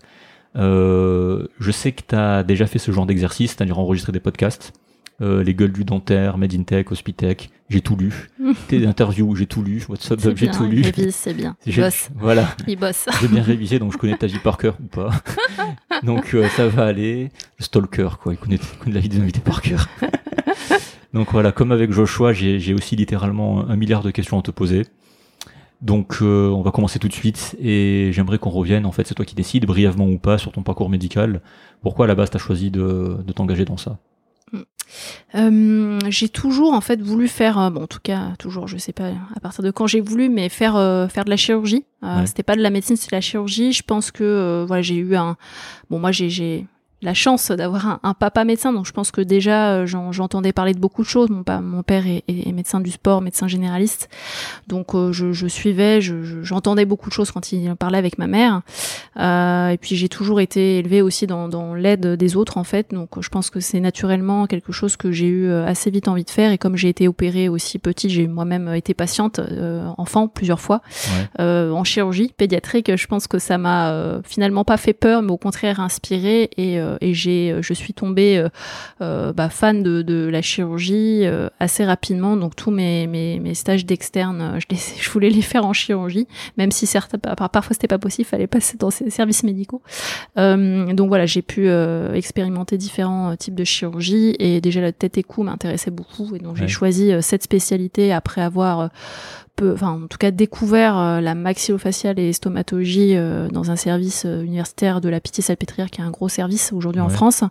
Euh, 0.56 1.48
je 1.60 1.72
sais 1.72 1.92
que 1.92 2.02
tu 2.08 2.16
as 2.16 2.44
déjà 2.44 2.66
fait 2.66 2.80
ce 2.80 2.92
genre 2.92 3.06
d'exercice, 3.06 3.52
c'est-à-dire 3.52 3.78
enregistrer 3.80 4.12
des 4.12 4.20
podcasts. 4.20 4.74
euh, 5.22 5.44
les 5.44 5.54
gueules 5.54 5.72
du 5.72 5.86
dentaire, 5.86 6.38
Made 6.38 6.54
in 6.54 6.64
Tech, 6.64 6.92
Hospitech, 6.92 7.50
j'ai 7.70 7.80
tout 7.82 7.96
lu. 7.96 8.30
Tes 8.68 8.86
interviews, 8.86 9.36
j'ai 9.36 9.46
tout 9.46 9.64
lu. 9.64 9.84
WhatsApp, 9.88 10.20
j'ai 10.36 10.50
tout 10.50 10.66
il 10.66 10.82
lu. 10.82 11.12
c'est 11.12 11.34
bien. 11.34 11.56
Il 11.66 11.76
bosse. 11.76 12.10
Voilà, 12.16 12.50
Il 12.68 12.78
bosse. 12.78 13.06
j'ai 13.22 13.28
bien 13.30 13.42
révisé, 13.42 13.80
donc 13.80 13.94
je 13.94 13.98
connais 13.98 14.18
ta 14.18 14.28
vie 14.28 14.40
par 14.40 14.58
cœur 14.58 14.76
ou 14.84 14.88
pas. 14.88 15.12
donc 16.04 16.34
euh, 16.34 16.48
ça 16.50 16.68
va 16.68 16.86
aller. 16.86 17.32
Le 17.60 17.64
stalker, 17.64 18.10
quoi, 18.22 18.34
il 18.34 18.38
connaît, 18.38 18.56
il 18.62 18.78
connaît 18.80 18.96
la 18.96 19.00
vie 19.02 19.10
des 19.10 19.20
invités 19.20 19.40
par 19.42 19.62
cœur. 19.62 19.88
donc 21.14 21.32
voilà, 21.32 21.52
comme 21.54 21.72
avec 21.72 21.92
Joshua, 21.92 22.34
j'ai 22.34 22.60
j'ai 22.60 22.74
aussi 22.74 22.96
littéralement 22.98 23.68
un 23.70 23.76
milliard 23.78 24.04
de 24.04 24.12
questions 24.12 24.38
à 24.40 24.42
te 24.42 24.52
poser. 24.52 24.86
Donc 25.82 26.18
euh, 26.22 26.50
on 26.50 26.62
va 26.62 26.72
commencer 26.72 27.00
tout 27.00 27.08
de 27.08 27.14
suite 27.14 27.56
et 27.60 28.10
j'aimerais 28.12 28.40
qu'on 28.40 28.50
revienne, 28.50 28.86
en 28.86 28.92
fait 28.92 29.06
c'est 29.06 29.14
toi 29.14 29.26
qui 29.26 29.36
décides, 29.36 29.66
brièvement 29.66 30.08
ou 30.08 30.18
pas, 30.18 30.38
sur 30.38 30.52
ton 30.52 30.64
parcours 30.64 30.90
médical. 30.90 31.42
Pourquoi 31.82 32.06
à 32.06 32.08
la 32.08 32.16
base 32.16 32.30
t'as 32.30 32.40
choisi 32.40 32.72
de, 32.72 33.18
de 33.26 33.34
t'engager 33.34 33.66
dans 33.66 33.78
ça? 33.78 33.98
Euh, 35.34 36.00
j'ai 36.10 36.30
toujours 36.30 36.74
en 36.74 36.80
fait 36.82 37.02
voulu 37.02 37.28
faire, 37.28 37.60
euh, 37.60 37.70
bon 37.70 37.84
en 37.84 37.88
tout 37.88 38.00
cas 38.02 38.34
toujours, 38.40 38.68
je 38.68 38.78
sais 38.78 38.94
pas 38.94 39.10
à 39.36 39.40
partir 39.40 39.64
de 39.64 39.72
quand 39.72 39.88
j'ai 39.88 40.00
voulu, 40.00 40.30
mais 40.30 40.48
faire 40.48 40.76
euh, 40.76 41.08
faire 41.08 41.26
de 41.26 41.30
la 41.30 41.38
chirurgie. 41.38 41.86
Euh, 42.04 42.20
Ouais. 42.20 42.28
C'était 42.28 42.44
pas 42.44 42.56
de 42.56 42.62
la 42.62 42.70
médecine, 42.70 42.96
c'était 42.96 43.12
de 43.12 43.18
la 43.18 43.22
chirurgie. 43.22 43.74
Je 43.74 43.82
pense 43.82 44.12
que 44.12 44.24
euh, 44.24 44.64
voilà 44.66 44.82
j'ai 44.84 44.96
eu 44.96 45.16
un, 45.16 45.36
bon 45.90 46.00
moi 46.00 46.12
j'ai 46.12 46.68
la 47.06 47.14
chance 47.14 47.52
d'avoir 47.52 47.88
un, 47.88 48.00
un 48.04 48.14
papa 48.14 48.44
médecin, 48.44 48.74
donc 48.74 48.86
je 48.86 48.92
pense 48.92 49.12
que 49.12 49.22
déjà 49.22 49.72
euh, 49.72 49.86
j'en- 49.86 50.12
j'entendais 50.12 50.52
parler 50.52 50.74
de 50.74 50.80
beaucoup 50.80 51.04
de 51.04 51.08
choses. 51.08 51.30
Mon, 51.30 51.44
pa- 51.44 51.62
mon 51.62 51.84
père 51.84 52.04
est, 52.08 52.24
médecin 52.52 52.80
du 52.82 52.92
sport, 52.92 53.22
médecin 53.22 53.48
généraliste, 53.48 54.10
donc 54.68 54.94
euh, 54.96 55.12
je, 55.14 55.32
je 55.32 55.48
suivais, 55.48 56.02
je- 56.02 56.24
je- 56.24 56.42
j'entendais 56.42 56.86
beaucoup 56.86 57.08
de 57.10 57.14
choses 57.14 57.32
quand 57.32 57.52
il 57.52 57.74
parlait 57.76 57.98
avec 57.98 58.18
ma 58.18 58.28
mère. 58.28 58.62
Euh, 59.18 59.70
et 59.70 59.78
puis 59.78 59.96
j'ai 59.96 60.10
toujours 60.10 60.42
été 60.42 60.80
élevée 60.80 61.02
aussi 61.02 61.28
dans, 61.28 61.48
dans 61.48 61.74
l'aide 61.74 62.06
des 62.16 62.36
autres 62.36 62.58
en 62.58 62.64
fait, 62.64 62.92
donc 62.94 63.22
je 63.22 63.30
pense 63.30 63.50
que 63.50 63.60
c'est 63.60 63.80
naturellement 63.80 64.46
quelque 64.48 64.72
chose 64.72 64.98
que 64.98 65.12
j'ai 65.12 65.28
eu 65.28 65.52
assez 65.52 65.90
vite 65.92 66.08
envie 66.08 66.24
de 66.26 66.30
faire. 66.30 66.52
Et 66.52 66.58
comme 66.58 66.76
j'ai 66.76 66.90
été 66.90 67.08
opérée 67.08 67.48
aussi 67.50 67.80
petite, 67.80 68.10
j'ai 68.10 68.28
moi-même 68.28 68.74
été 68.74 68.94
patiente 68.94 69.40
euh, 69.40 69.88
enfant 69.98 70.28
plusieurs 70.28 70.60
fois 70.60 70.82
Ouais. 71.40 71.46
en 71.72 71.84
chirurgie 71.84 72.34
pédiatrique. 72.36 72.96
Je 72.96 73.08
pense 73.08 73.28
que 73.28 73.38
ça 73.40 73.58
m'a 73.58 74.20
finalement 74.24 74.64
pas 74.66 74.78
fait 74.78 74.94
peur, 74.94 75.22
mais 75.22 75.32
au 75.32 75.38
contraire 75.38 75.80
inspiré. 75.80 76.50
Et, 76.58 76.80
et 77.02 77.14
j'ai, 77.14 77.56
je 77.62 77.74
suis 77.74 77.94
tombée 77.94 78.38
euh, 78.38 78.50
euh, 79.02 79.34
bah, 79.34 79.50
fan 79.50 79.84
de, 79.84 80.02
de 80.02 80.28
la 80.28 80.42
chirurgie 80.42 81.22
euh, 81.26 81.48
assez 81.60 81.86
rapidement. 81.86 82.38
Donc 82.38 82.56
tous 82.56 82.72
mes, 82.72 83.08
mes, 83.08 83.40
mes 83.40 83.54
stages 83.54 83.86
d'externe, 83.86 84.42
euh, 84.42 84.60
je, 84.60 84.66
les, 84.70 84.78
je 85.02 85.10
voulais 85.10 85.30
les 85.30 85.42
faire 85.42 85.66
en 85.66 85.74
chirurgie, 85.74 86.28
même 86.58 86.72
si 86.72 86.86
certains, 86.88 87.18
par- 87.18 87.50
parfois 87.50 87.74
c'était 87.74 87.88
pas 87.88 88.00
possible, 88.00 88.28
fallait 88.28 88.48
passer 88.48 88.78
dans 88.78 88.90
ces 88.92 89.10
services 89.10 89.44
médicaux. 89.44 89.82
Euh, 90.38 90.94
donc 90.94 91.08
voilà, 91.10 91.26
j'ai 91.26 91.42
pu 91.42 91.68
euh, 91.68 92.14
expérimenter 92.14 92.78
différents 92.78 93.32
euh, 93.32 93.36
types 93.36 93.56
de 93.56 93.64
chirurgie 93.64 94.36
et 94.40 94.62
déjà 94.62 94.82
la 94.82 94.92
tête 94.92 95.18
et 95.18 95.24
cou 95.24 95.44
m'intéressait 95.44 95.92
beaucoup 95.92 96.36
et 96.36 96.40
donc 96.40 96.56
Ouais. 96.56 96.62
j'ai 96.62 96.68
choisi 96.68 97.12
euh, 97.12 97.22
cette 97.22 97.44
spécialité 97.44 98.14
après 98.14 98.42
avoir 98.42 98.80
euh, 98.80 98.88
peu, 99.56 99.74
enfin 99.74 99.92
en 100.04 100.08
tout 100.08 100.18
cas 100.18 100.32
découvert 100.32 100.98
euh, 100.98 101.22
la 101.22 101.36
maxillofaciale 101.36 102.20
et 102.20 102.34
stomatologie 102.34 103.16
euh, 103.16 103.48
dans 103.48 103.72
un 103.72 103.76
service 103.76 104.26
euh, 104.26 104.44
universitaire 104.44 105.02
de 105.02 105.10
la 105.10 105.20
Pitié-Salpêtrière 105.20 105.90
qui 105.90 106.02
est 106.02 106.04
un 106.04 106.12
gros 106.12 106.30
service 106.30 106.74
aujourd'hui 106.74 107.02
en. 107.02 107.10
France. 107.10 107.44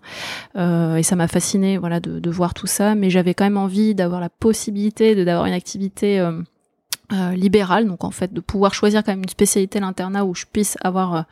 Et 0.57 1.03
ça 1.03 1.17
m'a 1.17 1.29
fasciné 1.29 1.79
voilà 1.79 2.01
de, 2.01 2.19
de 2.19 2.31
voir 2.31 2.53
tout 2.55 2.67
ça. 2.67 2.95
Mais 2.95 3.09
j'avais 3.09 3.35
quand 3.35 3.45
même 3.45 3.57
envie 3.57 3.95
d'avoir 3.95 4.21
la 4.21 4.29
possibilité 4.29 5.15
de 5.15 5.25
d'avoir 5.25 5.47
une 5.47 5.55
activité 5.55 6.21
euh, 7.13 7.33
libérale. 7.33 7.87
Donc 7.87 8.03
en 8.03 8.11
fait 8.11 8.33
de 8.33 8.41
pouvoir 8.41 8.73
choisir 8.73 9.05
quand 9.05 9.13
même 9.13 9.23
une 9.23 9.29
spécialité 9.29 9.79
à 9.79 9.83
l'internat 9.83 10.25
où 10.25 10.35
je 10.35 10.47
puisse 10.51 10.79
avoir 10.81 11.15
euh, 11.15 11.23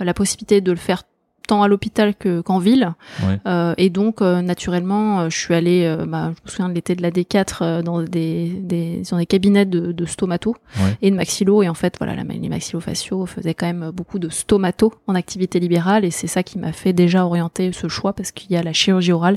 la 0.00 0.14
possibilité 0.14 0.60
de 0.60 0.72
le 0.72 0.76
faire 0.76 1.04
tant 1.52 1.62
à 1.62 1.68
l'hôpital 1.68 2.14
que 2.14 2.40
qu'en 2.40 2.58
ville 2.58 2.94
Ouais. 3.26 3.38
euh, 3.46 3.74
et 3.76 3.90
donc, 3.90 4.22
euh, 4.22 4.40
naturellement, 4.40 5.20
euh, 5.20 5.28
je 5.28 5.36
suis 5.38 5.52
allée, 5.54 5.96
bah, 6.08 6.32
je 6.34 6.40
me 6.44 6.48
souviens 6.50 6.68
de 6.70 6.74
l'été 6.74 6.94
de 6.94 7.02
la 7.02 7.10
D4, 7.10 7.58
euh, 7.60 7.82
dans 7.82 8.00
des, 8.02 8.48
des, 8.48 9.02
dans 9.10 9.18
des 9.18 9.26
cabinets 9.26 9.66
de, 9.66 9.92
de 9.92 10.04
stomato 10.06 10.56
Ouais. 10.80 10.96
et 11.02 11.10
de 11.10 11.16
maxillo. 11.16 11.62
Et 11.62 11.68
en 11.68 11.74
fait, 11.74 11.94
voilà, 11.98 12.14
la, 12.14 12.22
les 12.22 12.48
maxillofaciaux 12.48 13.26
faisaient 13.26 13.52
quand 13.52 13.66
même 13.66 13.90
beaucoup 13.90 14.18
de 14.18 14.30
stomato 14.30 14.94
en 15.06 15.14
activité 15.14 15.60
libérale. 15.60 16.04
Et 16.06 16.10
c'est 16.10 16.26
ça 16.26 16.42
qui 16.42 16.58
m'a 16.58 16.72
fait 16.72 16.94
déjà 16.94 17.26
orienter 17.26 17.70
ce 17.72 17.88
choix 17.88 18.14
parce 18.14 18.30
qu'il 18.32 18.50
y 18.52 18.56
a 18.56 18.62
la 18.62 18.72
chirurgie 18.72 19.12
orale 19.12 19.36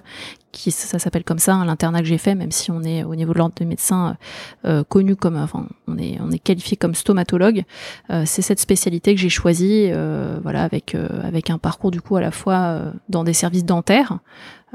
qui 0.56 0.72
ça 0.72 0.98
s'appelle 0.98 1.24
comme 1.24 1.38
ça 1.38 1.54
hein, 1.54 1.66
l'internat 1.66 2.00
que 2.00 2.06
j'ai 2.06 2.18
fait 2.18 2.34
même 2.34 2.52
si 2.52 2.72
on 2.72 2.82
est 2.82 3.04
au 3.04 3.14
niveau 3.16 3.34
de 3.34 3.38
l'ordre 3.38 3.54
des 3.56 3.66
médecins 3.66 4.18
euh, 4.66 4.84
connu 4.84 5.16
comme 5.16 5.36
enfin 5.36 5.68
on 5.88 5.98
est 5.98 6.18
on 6.22 6.32
est 6.32 6.40
qualifié 6.40 6.78
comme 6.78 6.96
stomatologue 6.96 7.64
euh, 8.10 8.24
c'est 8.26 8.42
cette 8.42 8.60
spécialité 8.60 9.14
que 9.14 9.22
j'ai 9.22 9.30
choisie 9.30 9.90
euh, 9.92 10.40
voilà 10.42 10.64
avec 10.64 10.96
euh, 10.96 11.08
avec 11.24 11.50
un 11.50 11.58
parcours 11.58 11.92
du 11.92 12.02
coup 12.02 12.16
à 12.16 12.22
la 12.22 12.32
fois 12.32 12.56
euh, 12.56 12.92
dans 13.10 13.24
des 13.24 13.34
services 13.34 13.66
dentaires 13.66 14.20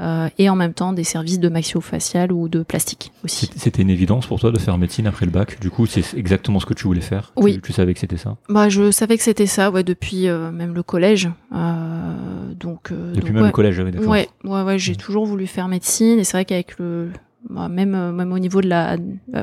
euh, 0.01 0.29
et 0.39 0.49
en 0.49 0.57
même 0.57 0.73
temps 0.73 0.93
des 0.95 1.05
services 1.05 1.39
de 1.41 1.49
maxillofacial 1.51 2.33
ou 2.33 2.49
de 2.49 2.63
plastique 2.63 3.13
aussi 3.25 3.51
C'était- 3.55 3.83
une 3.83 3.91
évidence 3.91 4.27
pour 4.27 4.41
toi 4.41 4.51
de 4.51 4.59
faire 4.59 4.77
médecine 4.79 5.07
après 5.07 5.27
le 5.27 5.33
bac. 5.33 5.61
Du 5.61 5.71
coup, 5.71 5.87
c'est 5.87 6.15
exactement 6.17 6.59
ce 6.59 6.67
que 6.67 6.75
tu 6.75 6.85
voulais 6.85 7.01
faire. 7.03 7.33
Oui. 7.37 7.55
Tu, 7.55 7.61
tu 7.61 7.73
savais 7.73 7.93
que 7.95 8.01
c'était 8.01 8.17
ça. 8.17 8.37
bah 8.49 8.69
je 8.69 8.91
savais 8.91 9.17
que 9.17 9.23
c'était 9.23 9.47
ça 9.47 9.71
ouais 9.71 9.83
depuis 9.85 10.27
euh, 10.29 10.51
même 10.51 10.75
le 10.75 10.83
collège 10.83 11.29
euh, 11.53 12.53
donc 12.59 12.91
euh, 12.93 13.11
Depuis 13.13 13.21
donc, 13.27 13.31
même 13.35 13.43
ouais. 13.43 13.49
le 13.49 13.53
collège, 13.53 13.79
oui, 13.79 13.91
d'accord. 13.91 14.09
Ouais, 14.09 14.29
ouais, 14.45 14.63
ouais, 14.63 14.79
j'ai 14.79 14.93
Ouais. 14.93 14.97
toujours 14.97 15.27
voulu 15.27 15.47
faire 15.47 15.69
médecine 15.69 16.19
et 16.19 16.25
c'est 16.25 16.37
vrai 16.37 16.45
qu'avec 16.45 16.79
le 16.79 17.11
bah, 17.49 17.69
même 17.69 18.13
même 18.13 18.33
au 18.33 18.39
niveau 18.39 18.61
de 18.61 18.69
la 18.69 18.97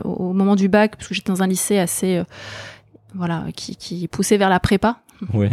au 0.04 0.34
moment 0.34 0.56
du 0.56 0.70
bac 0.70 0.96
parce 0.98 1.08
que 1.08 1.14
j'étais 1.16 1.32
dans 1.32 1.42
un 1.42 1.48
lycée 1.48 1.78
assez 1.80 2.22
voilà 3.16 3.46
qui 3.56 3.76
qui 3.76 4.08
poussait 4.08 4.38
vers 4.38 4.50
la 4.50 4.60
prépa 4.60 4.98
Ouais. 5.34 5.50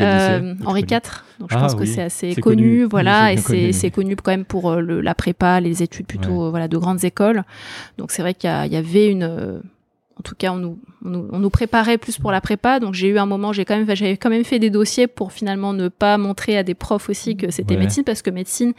Euh, 0.00 0.54
Henri 0.66 0.80
IV 0.82 1.00
donc 1.40 1.50
je 1.50 1.56
Ah 1.56 1.60
pense 1.60 1.74
que 1.74 1.80
oui, 1.80 1.86
c'est 1.86 2.02
assez 2.02 2.34
connu, 2.34 2.84
voilà 2.84 3.32
et 3.32 3.36
c'est 3.36 3.42
connu, 3.44 3.72
c'est 3.72 3.86
oui. 3.86 3.90
connu 3.92 4.16
quand 4.16 4.30
même 4.32 4.44
pour 4.44 4.70
euh, 4.70 4.80
le, 4.80 5.00
la 5.00 5.14
prépa 5.14 5.60
les 5.60 5.82
études 5.82 6.06
plutôt 6.06 6.30
Ouais. 6.30 6.46
euh, 6.46 6.50
voilà 6.50 6.68
de 6.68 6.76
grandes 6.78 7.04
écoles 7.04 7.44
donc 7.98 8.10
c'est 8.10 8.22
vrai 8.22 8.34
qu'il 8.34 8.50
y, 8.50 8.76
avait 8.76 9.08
une 9.08 9.60
en 10.18 10.22
tout 10.22 10.34
cas, 10.36 10.52
on 10.52 10.56
nous, 10.56 10.78
on 11.04 11.08
nous, 11.10 11.28
on 11.32 11.38
nous 11.38 11.50
préparait 11.50 11.98
plus 11.98 12.18
pour 12.18 12.30
la 12.32 12.40
prépa, 12.40 12.80
donc 12.80 12.94
j'ai 12.94 13.08
eu 13.08 13.18
un 13.18 13.26
moment, 13.26 13.52
j'ai 13.52 13.64
quand 13.64 13.76
même, 13.76 13.86
j'avais 13.94 14.16
quand 14.16 14.30
même 14.30 14.44
fait 14.44 14.58
des 14.58 14.70
dossiers 14.70 15.06
pour 15.06 15.32
finalement 15.32 15.72
ne 15.72 15.88
pas 15.88 16.18
montrer 16.18 16.56
à 16.56 16.62
des 16.62 16.74
profs 16.74 17.08
aussi 17.10 17.36
que 17.36 17.50
c'était 17.50 17.74
Ouais. 17.74 17.80
médecine, 17.80 18.04
parce 18.04 18.22
que 18.22 18.30
médecine, 18.30 18.72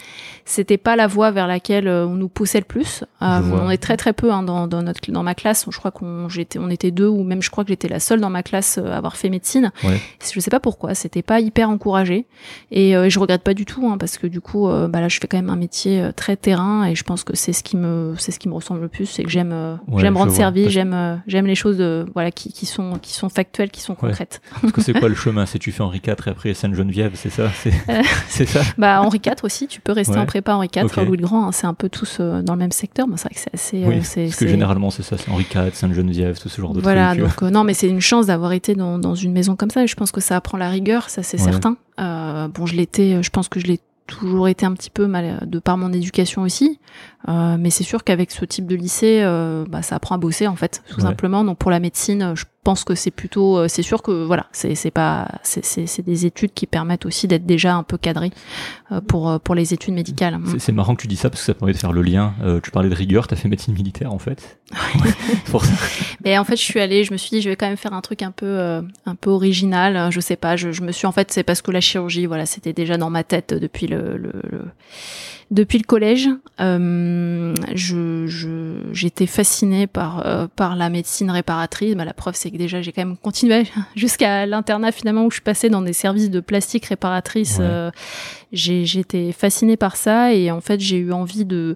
c'était 0.46 0.78
pas 0.78 0.96
la 0.96 1.08
voie 1.08 1.32
vers 1.32 1.48
laquelle 1.48 1.88
euh, 1.88 2.06
on 2.08 2.16
nous 2.16 2.30
poussait 2.30 2.60
le 2.60 2.66
plus. 2.66 3.04
Euh, 3.22 3.42
on 3.62 3.70
est 3.70 3.78
très 3.78 3.98
très 3.98 4.14
peu 4.14 4.32
hein, 4.32 4.44
dans, 4.44 4.68
dans 4.68 4.82
notre, 4.82 5.12
dans 5.12 5.24
ma 5.24 5.36
classe. 5.36 5.66
Je 5.70 5.78
crois 5.78 5.92
qu'on, 5.92 6.30
j'étais, 6.30 6.58
on 6.60 6.70
était 6.70 6.92
deux, 6.92 7.08
ou 7.08 7.24
même 7.24 7.42
je 7.42 7.50
crois 7.50 7.64
que 7.64 7.70
j'étais 7.70 7.88
la 7.90 8.00
seule 8.00 8.22
dans 8.22 8.30
ma 8.30 8.44
classe 8.44 8.78
euh, 8.78 8.92
à 8.92 8.98
avoir 8.98 9.18
fait 9.18 9.30
médecine. 9.30 9.72
Ouais. 9.84 10.00
Je 10.34 10.40
sais 10.40 10.50
pas 10.52 10.60
pourquoi, 10.60 10.96
c'était 10.96 11.22
pas 11.22 11.40
hyper 11.42 11.70
encouragé, 11.70 12.26
et 12.72 12.96
euh, 12.96 13.10
je 13.10 13.20
regrette 13.20 13.44
pas 13.44 13.54
du 13.54 13.66
tout, 13.66 13.88
hein, 13.88 13.98
parce 13.98 14.18
que 14.18 14.28
du 14.28 14.40
coup, 14.42 14.68
euh, 14.70 14.88
bah 14.88 15.02
là, 15.02 15.10
je 15.10 15.20
fais 15.20 15.28
quand 15.28 15.38
même 15.38 15.50
un 15.50 15.56
métier 15.56 16.10
très 16.16 16.36
terrain, 16.38 16.86
et 16.86 16.96
je 16.96 17.04
pense 17.04 17.24
que 17.24 17.36
c'est 17.36 17.54
ce 17.54 17.64
qui 17.64 17.76
me, 17.78 18.14
c'est 18.18 18.32
ce 18.32 18.40
qui 18.40 18.48
me 18.50 18.54
ressemble 18.54 18.82
le 18.82 18.88
plus, 18.88 19.06
c'est 19.06 19.24
que 19.24 19.30
j'aime, 19.30 19.54
Ouais, 19.88 20.02
j'aime 20.02 20.16
rendre 20.18 20.32
service, 20.32 20.70
j'aime, 20.70 21.22
j'aime 21.28 21.46
les 21.48 21.56
choses 21.56 21.78
de, 21.78 22.06
voilà, 22.14 22.32
qui, 22.32 22.52
qui 22.54 22.66
sont, 22.66 23.00
qui 23.02 23.14
sont 23.14 23.30
factuelles, 23.30 23.72
qui 23.72 23.82
sont 23.82 23.96
concrètes. 23.96 24.42
Parce 24.62 24.74
que 24.74 24.82
c'est 24.82 24.94
quoi 24.94 25.10
le 25.10 25.16
chemin? 25.26 25.46
C'est 25.46 25.60
tu 25.60 25.72
fais 25.72 25.82
Henri 25.82 26.02
IV 26.06 26.16
et 26.28 26.30
après 26.30 26.54
Sainte-Geneviève, 26.54 27.12
c'est 27.16 27.30
ça? 27.30 27.50
C'est 27.54 27.74
Euh. 27.90 28.02
ça? 28.46 28.62
Bah 28.78 29.02
Henri 29.02 29.20
IV 29.26 29.34
aussi, 29.44 29.68
tu 29.68 29.82
peux 29.82 29.92
rester 29.92 30.14
Ouais. 30.16 30.20
en 30.22 30.26
prépa 30.26 30.54
Henri 30.56 30.70
IV, 30.76 30.86
Ok. 30.86 30.96
Louis 31.06 31.18
le 31.18 31.24
Grand, 31.24 31.48
hein, 31.48 31.52
c'est 31.52 31.68
un 31.68 31.74
peu 31.74 31.90
tous 31.90 32.18
euh, 32.20 32.42
dans 32.42 32.54
le 32.54 32.60
même 32.60 32.72
secteur. 32.72 33.08
C'est 33.16 33.24
vrai 33.28 33.36
que 33.36 33.40
c'est 33.42 33.54
assez. 33.54 33.84
euh, 33.84 33.88
Oui, 33.88 33.96
parce 33.98 34.36
que 34.36 34.48
généralement 34.48 34.90
c'est 34.92 35.04
ça, 35.04 35.18
c'est 35.18 35.30
Henri 35.32 35.46
IV, 35.54 35.74
Sainte-Geneviève, 35.74 36.40
tout 36.40 36.50
ce 36.50 36.62
genre 36.62 36.74
de 36.74 36.82
Voilà, 36.82 37.10
trucs. 37.10 37.22
donc 37.22 37.44
euh, 37.44 37.50
non, 37.50 37.64
mais 37.64 37.74
c'est 37.74 37.88
une 37.90 38.02
chance 38.02 38.28
d'avoir 38.28 38.52
été 38.54 38.76
dans, 38.76 38.98
dans 39.00 39.16
une 39.16 39.32
maison 39.32 39.56
comme 39.56 39.70
ça. 39.70 39.84
Et 39.84 39.88
je 39.88 39.96
pense 39.96 40.12
que 40.12 40.22
ça 40.22 40.36
apprend 40.36 40.58
la 40.58 40.70
rigueur, 40.70 41.10
ça 41.10 41.24
c'est 41.24 41.38
Ouais. 41.42 41.52
certain. 41.52 41.78
Euh, 42.00 42.48
bon, 42.50 42.66
je 42.66 42.76
l'étais, 42.76 43.22
je 43.24 43.30
pense 43.30 43.48
que 43.50 43.60
je 43.60 43.68
l'ai 43.68 43.80
toujours 44.08 44.48
été 44.48 44.66
un 44.68 44.74
petit 44.74 44.92
peu 44.92 45.08
mal 45.08 45.40
de 45.48 45.58
par 45.60 45.78
mon 45.78 45.92
éducation 45.92 46.44
aussi. 46.44 46.80
Euh, 47.28 47.58
mais 47.60 47.72
c'est 47.72 47.84
sûr 47.84 48.04
qu'avec 48.04 48.30
ce 48.32 48.46
type 48.46 48.68
de 48.68 48.76
lycée, 48.76 49.22
euh, 49.24 49.66
bah, 49.68 49.82
ça 49.82 49.96
apprend 49.96 50.16
à 50.16 50.18
bosser 50.20 50.46
en 50.48 50.56
fait, 50.56 50.84
tout 50.90 50.98
Ouais. 50.98 51.02
simplement. 51.02 51.44
Donc 51.44 51.58
pour 51.58 51.72
la 51.72 51.80
médecine, 51.80 52.22
euh, 52.22 52.36
je 52.36 52.46
pense 52.64 52.84
que 52.84 52.94
c'est 52.96 53.10
plutôt, 53.12 53.58
euh, 53.58 53.68
c'est 53.68 53.82
sûr 53.82 54.02
que 54.04 54.24
voilà, 54.24 54.46
c'est 54.52 54.76
c'est 54.76 54.92
pas, 54.92 55.28
c'est 55.44 56.02
des 56.06 56.26
études 56.28 56.54
qui 56.54 56.68
permettent 56.68 57.06
aussi 57.06 57.28
d'être 57.28 57.46
déjà 57.46 57.76
un 57.76 57.84
peu 57.84 57.98
cadré 57.98 58.32
euh, 58.92 59.02
pour 59.02 59.40
pour 59.40 59.56
les 59.56 59.74
études 59.74 59.94
médicales. 59.96 60.40
C'est- 60.46 60.60
C'est 60.60 60.72
marrant 60.72 60.96
que 60.96 61.02
tu 61.02 61.08
dis 61.08 61.16
ça 61.16 61.30
parce 61.32 61.42
que 61.42 61.46
ça 61.48 61.54
permet 61.56 61.74
de 61.74 61.78
faire 61.78 61.94
le 61.94 62.02
lien. 62.04 62.34
Euh, 62.44 62.60
tu 62.62 62.70
parlais 62.72 62.90
de 62.90 62.96
rigueur, 62.96 63.28
t'as 63.28 63.36
fait 63.36 63.48
médecine 63.50 63.74
militaire 63.74 64.14
en 64.14 64.20
fait. 64.20 64.60
C'est 65.04 65.52
pour 65.52 65.64
ça. 65.66 65.74
Et 66.26 66.38
en 66.38 66.44
fait, 66.44 66.56
je 66.58 66.64
suis 66.64 66.80
allée, 66.80 67.04
je 67.04 67.12
me 67.12 67.18
suis 67.18 67.30
dit, 67.30 67.42
je 67.42 67.50
vais 67.50 67.56
quand 67.56 67.68
même 67.68 67.78
faire 67.78 67.94
un 67.94 68.02
truc 68.02 68.22
un 68.24 68.32
peu, 68.32 68.46
euh, 68.48 68.82
un 69.06 69.16
peu 69.16 69.30
original. 69.30 69.96
Euh, 69.96 70.12
Je 70.12 70.20
sais 70.20 70.36
pas, 70.36 70.56
je, 70.56 70.72
je 70.72 70.82
me 70.82 70.92
suis 70.92 71.06
en 71.08 71.12
fait, 71.12 71.32
c'est 71.32 71.44
parce 71.44 71.62
que 71.62 71.72
la 71.72 71.82
chirurgie, 71.82 72.26
voilà, 72.26 72.46
c'était 72.46 72.74
déjà 72.74 72.98
dans 72.98 73.10
ma 73.10 73.24
tête 73.24 73.54
depuis 73.54 73.88
le, 73.88 74.18
le, 74.18 74.32
le- 74.44 74.66
depuis 75.52 75.78
le 75.78 75.84
collège. 75.84 76.30
Euh, 76.60 77.54
je, 77.74 78.26
je, 78.28 78.80
j'étais 78.94 79.26
fascinée 79.28 79.88
par, 79.88 80.26
euh, 80.26 80.48
par 80.56 80.76
la 80.76 80.90
médecine 80.90 81.30
réparatrice. 81.30 81.96
Bah, 81.96 82.06
la 82.06 82.14
preuve, 82.14 82.36
c'est 82.36 82.52
que 82.52 82.58
déjà, 82.58 82.82
j'ai 82.82 82.92
quand 82.92 83.06
même 83.06 83.18
continué 83.18 83.64
jusqu'à 83.96 84.46
l'internat 84.46 84.92
finalement 84.92 85.26
où 85.26 85.32
je 85.32 85.42
passée 85.42 85.70
dans 85.70 85.82
des 85.82 85.94
services 85.94 86.30
de 86.30 86.40
plastique 86.40 86.86
réparatrice. 86.86 87.58
Ouais. 87.60 87.66
Euh, 87.66 87.92
j'ai, 88.52 88.86
j'étais 88.86 89.32
fascinée 89.32 89.78
par 89.78 89.96
ça 89.96 90.34
et 90.34 90.50
en 90.52 90.62
fait, 90.62 90.80
j'ai 90.80 90.98
eu 90.98 91.12
envie 91.12 91.46
de, 91.46 91.76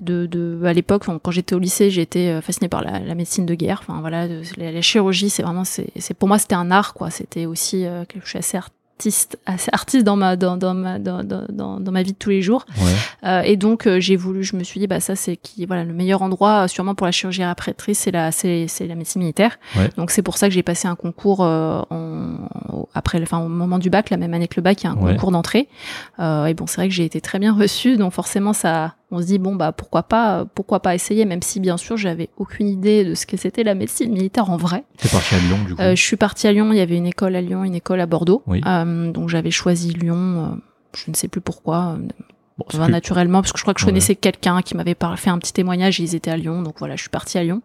de, 0.00 0.26
de 0.26 0.60
à 0.64 0.72
l'époque 0.72 1.04
quand 1.04 1.30
j'étais 1.30 1.54
au 1.54 1.58
lycée 1.58 1.90
j'étais 1.90 2.28
euh, 2.28 2.40
fascinée 2.40 2.68
par 2.68 2.82
la, 2.82 2.98
la 3.00 3.14
médecine 3.14 3.46
de 3.46 3.54
guerre 3.54 3.80
enfin 3.82 4.00
voilà 4.00 4.28
de- 4.28 4.42
la, 4.56 4.70
la 4.72 4.82
chirurgie 4.82 5.30
c'est 5.30 5.42
vraiment 5.42 5.64
c'est 5.64 5.88
c'est- 5.96 6.14
pour 6.14 6.28
moi 6.28 6.38
c'était 6.38 6.54
un 6.54 6.70
art 6.70 6.94
quoi 6.94 7.10
c'était 7.10 7.46
aussi 7.46 7.84
euh, 7.86 8.04
je 8.22 8.28
suis 8.28 8.38
assez 8.38 8.56
artiste, 9.02 9.38
assez 9.46 9.68
artiste 9.72 10.04
dans 10.04 10.14
ma 10.16 10.36
dans, 10.36 10.56
dans 10.56 10.74
ma 10.74 10.98
dans, 10.98 11.22
dans, 11.24 11.80
dans 11.80 11.92
ma 11.92 12.02
vie 12.02 12.12
de 12.12 12.16
tous 12.18 12.30
les 12.30 12.40
jours. 12.42 12.64
Ouais. 12.78 12.92
Euh, 13.24 13.42
et 13.42 13.56
donc 13.56 13.86
euh, 13.86 13.98
j'ai 14.00 14.14
voulu, 14.16 14.44
je 14.44 14.54
me 14.56 14.62
suis 14.62 14.78
dit 14.78 14.86
bah 14.86 15.00
ça 15.00 15.16
c'est 15.16 15.36
qui 15.36 15.66
voilà 15.66 15.82
le 15.84 15.92
meilleur 15.92 16.22
endroit 16.22 16.64
euh, 16.64 16.68
sûrement 16.68 16.94
pour 16.94 17.06
la 17.06 17.12
chirurgie 17.12 17.44
réparatrice 17.44 17.98
c'est 17.98 18.12
la 18.12 18.30
c'est 18.30 18.66
c'est 18.68 18.86
la 18.86 18.94
médecine 18.94 19.20
militaire. 19.22 19.58
Ouais. 19.76 19.90
Donc 19.96 20.10
c'est 20.12 20.22
pour 20.22 20.38
ça 20.38 20.46
que 20.48 20.54
j'ai 20.54 20.62
passé 20.62 20.86
un 20.86 20.94
concours 20.94 21.40
euh, 21.42 21.80
en, 21.90 22.86
après 22.94 23.18
le- 23.18 23.24
enfin 23.24 23.38
au 23.40 23.48
moment 23.48 23.78
du 23.78 23.90
bac 23.90 24.10
la 24.10 24.16
même 24.16 24.34
année 24.34 24.46
que 24.48 24.54
le 24.56 24.62
bac 24.62 24.80
il 24.82 24.84
y 24.84 24.86
a 24.88 24.92
un 24.92 24.96
Ouais. 24.96 25.14
concours 25.14 25.32
d'entrée. 25.32 25.68
Euh, 26.20 26.46
et 26.46 26.54
bon 26.54 26.66
c'est 26.68 26.76
vrai 26.76 26.88
que 26.88 26.94
j'ai 26.94 27.04
été 27.04 27.20
très 27.20 27.38
bien 27.40 27.52
reçue 27.54 27.96
donc 27.96 28.12
forcément 28.12 28.52
ça 28.52 28.94
on 29.12 29.20
se 29.20 29.26
dit 29.26 29.38
bon 29.38 29.54
bah 29.54 29.70
pourquoi 29.72 30.02
pas 30.02 30.44
pourquoi 30.54 30.80
pas 30.80 30.94
essayer 30.94 31.24
même 31.24 31.42
si 31.42 31.60
bien 31.60 31.76
sûr 31.76 31.96
j'avais 31.96 32.30
aucune 32.38 32.66
idée 32.66 33.04
de 33.04 33.14
ce 33.14 33.26
que 33.26 33.36
c'était 33.36 33.62
la 33.62 33.74
médecine 33.74 34.10
militaire 34.12 34.50
en 34.50 34.56
vrai. 34.56 34.84
T'es 34.96 35.08
parti 35.08 35.34
à 35.34 35.38
Lyon 35.38 35.58
du 35.66 35.74
coup. 35.76 35.80
Euh, 35.82 35.94
je 35.94 36.02
suis 36.02 36.16
partie 36.16 36.48
à 36.48 36.52
Lyon, 36.52 36.72
il 36.72 36.78
y 36.78 36.80
avait 36.80 36.96
une 36.96 37.06
école 37.06 37.36
à 37.36 37.40
Lyon, 37.40 37.62
une 37.62 37.74
école 37.74 38.00
à 38.00 38.06
Bordeaux. 38.06 38.42
Oui. 38.46 38.60
Euh, 38.66 39.12
donc 39.12 39.28
j'avais 39.28 39.50
choisi 39.52 39.92
Lyon, 39.92 40.16
euh, 40.16 40.56
je 40.96 41.10
ne 41.10 41.14
sais 41.14 41.28
plus 41.28 41.40
pourquoi, 41.40 41.96
Bon, 42.58 42.66
c'est 42.70 42.76
enfin, 42.76 42.84
plus- 42.86 42.92
naturellement, 42.92 43.40
parce 43.40 43.52
que 43.52 43.58
je 43.58 43.64
crois 43.64 43.72
que 43.74 43.80
je 43.80 43.86
Ouais. 43.86 43.92
connaissais 43.92 44.14
quelqu'un 44.14 44.60
qui 44.62 44.76
m'avait 44.76 44.96
fait 45.16 45.30
un 45.30 45.38
petit 45.38 45.52
témoignage, 45.54 46.00
et 46.00 46.02
ils 46.02 46.14
étaient 46.14 46.30
à 46.30 46.36
Lyon, 46.36 46.62
donc 46.62 46.78
voilà, 46.78 46.96
je 46.96 47.00
suis 47.02 47.10
partie 47.10 47.38
à 47.38 47.42
Lyon. 47.44 47.62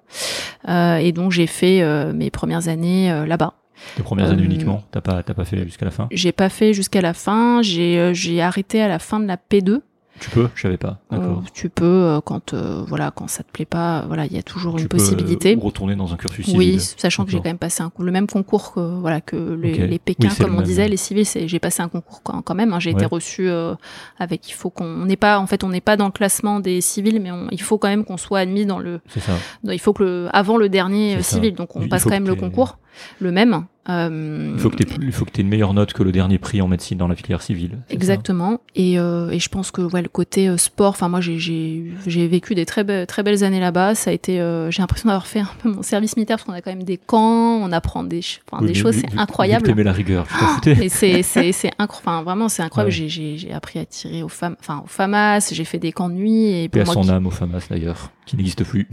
Et 0.67 1.11
donc 1.11 1.31
j'ai 1.31 1.47
fait 1.47 1.83
mes 2.13 2.29
premières 2.31 2.67
années 2.67 3.25
là-bas. 3.27 3.53
Les 3.97 4.03
premières 4.03 4.31
années 4.31 4.41
Euh, 4.41 4.45
uniquement. 4.45 4.81
T'as 4.91 5.01
pas 5.01 5.21
t'as 5.21 5.35
pas 5.35 5.45
fait 5.45 5.63
jusqu'à 5.63 5.85
la 5.85 5.91
fin? 5.91 6.07
J'ai 6.11 6.31
pas 6.31 6.49
fait 6.49 6.73
jusqu'à 6.73 6.99
la 7.01 7.13
fin, 7.13 7.61
j'ai 7.61 8.11
j'ai 8.15 8.41
arrêté 8.41 8.81
à 8.81 8.87
la 8.87 8.97
fin 8.97 9.19
de 9.19 9.27
la 9.27 9.37
P2. 9.37 9.81
Tu 10.19 10.29
peux 10.31 10.47
Je 10.55 10.61
savais 10.63 10.77
pas. 10.77 10.99
D'accord. 11.11 11.39
Euh, 11.43 11.49
tu 11.53 11.69
peux 11.69 11.85
euh, 11.85 12.21
quand 12.21 12.53
euh, 12.53 12.83
voilà 12.87 13.11
quand 13.11 13.27
ça 13.27 13.43
te 13.43 13.51
plaît 13.51 13.65
pas, 13.65 14.03
voilà, 14.07 14.25
il 14.25 14.33
y 14.33 14.37
a 14.37 14.43
toujours 14.43 14.75
Tu 14.75 14.81
une 14.83 14.87
peux, 14.87 14.97
possibilité. 14.97 15.57
retourner 15.61 15.95
dans 15.95 16.13
un 16.13 16.17
cursus 16.17 16.45
civil. 16.45 16.57
Oui, 16.57 16.79
sachant 16.79 17.23
que 17.23 17.29
j'ai 17.31 17.37
D'accord. 17.37 17.43
quand 17.43 17.49
même 17.49 17.57
passé 17.59 17.83
un, 17.83 17.91
le 17.99 18.11
même 18.11 18.27
concours 18.27 18.73
que 18.73 18.79
voilà 18.99 19.21
que 19.21 19.35
les, 19.35 19.73
Ok. 19.73 19.89
les 19.89 19.99
Pékins, 19.99 20.29
Oui, 20.29 20.35
comme 20.37 20.53
on 20.53 20.57
même. 20.57 20.65
disait, 20.65 20.87
les 20.87 20.97
civils. 20.97 21.25
J'ai 21.45 21.59
passé 21.59 21.81
un 21.81 21.89
concours 21.89 22.21
quand, 22.23 22.41
quand 22.41 22.55
même. 22.55 22.73
hein, 22.73 22.79
j'ai 22.79 22.91
été 22.91 23.05
reçu 23.05 23.47
euh, 23.49 23.75
avec. 24.19 24.49
Il 24.49 24.53
faut 24.53 24.69
qu'on 24.69 24.85
on 24.85 25.05
n'est 25.05 25.15
pas 25.17 25.39
en 25.39 25.47
fait 25.47 25.63
on 25.63 25.69
n'est 25.69 25.81
pas 25.81 25.97
dans 25.97 26.05
le 26.05 26.11
classement 26.11 26.59
des 26.59 26.81
civils, 26.81 27.19
mais 27.21 27.31
on- 27.31 27.47
il 27.51 27.61
faut 27.61 27.77
quand 27.77 27.87
même 27.89 28.03
qu'on 28.03 28.17
soit 28.17 28.39
admis 28.39 28.65
dans 28.65 28.79
le. 28.79 29.01
C'est 29.09 29.19
ça. 29.19 29.33
dans- 29.63 29.71
il 29.71 29.79
faut 29.79 29.93
que 29.93 30.03
le, 30.03 30.29
avant 30.33 30.57
le 30.57 30.69
dernier 30.69 31.17
ça. 31.17 31.35
civil, 31.35 31.53
donc 31.53 31.75
on 31.75 31.81
Il 31.81 31.89
passe 31.89 32.03
quand 32.03 32.09
même 32.09 32.27
le 32.27 32.35
concours, 32.35 32.79
le 33.19 33.31
même. 33.31 33.65
Euh, 33.89 34.51
Il 34.55 34.59
faut 34.59 34.69
que 34.69 34.75
que 34.75 35.31
t'aies 35.31 35.41
une 35.43 35.47
meilleure 35.47 35.73
note 35.73 35.93
que 35.93 36.03
le 36.03 36.11
dernier 36.11 36.37
prix 36.39 36.61
en 36.61 36.67
médecine 36.67 36.97
dans 36.97 37.07
la 37.07 37.15
filière 37.15 37.41
civile. 37.41 37.77
Exactement. 37.89 38.59
Et, 38.75 38.99
euh, 38.99 39.29
et 39.29 39.39
je 39.39 39.47
pense 39.47 39.71
que 39.71 39.81
ouais, 39.81 40.01
le 40.01 40.09
côté 40.09 40.49
euh, 40.49 40.57
sport, 40.57 40.89
enfin 40.89 41.07
moi 41.07 41.21
j'ai- 41.21 41.37
vécu 42.05 42.53
des 42.53 42.65
très 42.65 42.83
belles 42.83 43.07
très 43.07 43.23
belles 43.23 43.45
années 43.45 43.61
là-bas. 43.61 43.95
Ça 43.95 44.09
a 44.09 44.13
été, 44.13 44.41
euh, 44.41 44.69
j'ai 44.71 44.81
l'impression 44.81 45.07
d'avoir 45.07 45.25
fait 45.25 45.39
un 45.39 45.49
peu 45.63 45.71
mon 45.71 45.83
service 45.83 46.17
militaire 46.17 46.35
parce 46.35 46.45
qu'on 46.45 46.51
a 46.53 46.61
quand 46.61 46.71
même 46.71 46.83
des 46.83 46.97
camps, 46.97 47.61
on 47.61 47.71
apprend 47.71 48.03
des, 48.03 48.19
Oui, 48.59 48.67
des 48.67 48.73
choses, 48.73 48.95
c'est 48.95 49.17
incroyable. 49.17 49.71
Vu 49.73 49.83
la 49.83 49.93
rigueur, 49.93 50.27
tu. 50.61 50.75
Mais 50.75 50.89
c'est 50.89 51.21
c'est 51.23 51.71
incroyable. 51.79 52.25
Vraiment 52.25 52.49
c'est 52.49 52.63
incroyable. 52.63 52.93
Ouais. 52.93 53.07
J'ai 53.07 53.53
appris 53.53 53.79
à 53.79 53.85
tirer 53.85 54.21
aux 54.21 54.27
femmes, 54.27 54.57
enfin 54.59 54.81
aux 54.83 54.87
FAMAS. 54.87 55.49
J'ai 55.53 55.63
fait 55.63 55.79
des 55.79 55.93
camps 55.93 56.09
de 56.09 56.15
nuit 56.15 56.63
et 56.63 56.67
pour 56.67 56.81
à 56.81 56.85
moi 56.85 56.93
son 56.93 57.01
qui- 57.03 57.09
âme 57.11 57.25
au 57.25 57.31
FAMAS 57.31 57.67
d'ailleurs, 57.69 58.11
qui 58.27 58.37
n'existe 58.37 58.63
plus. 58.63 58.87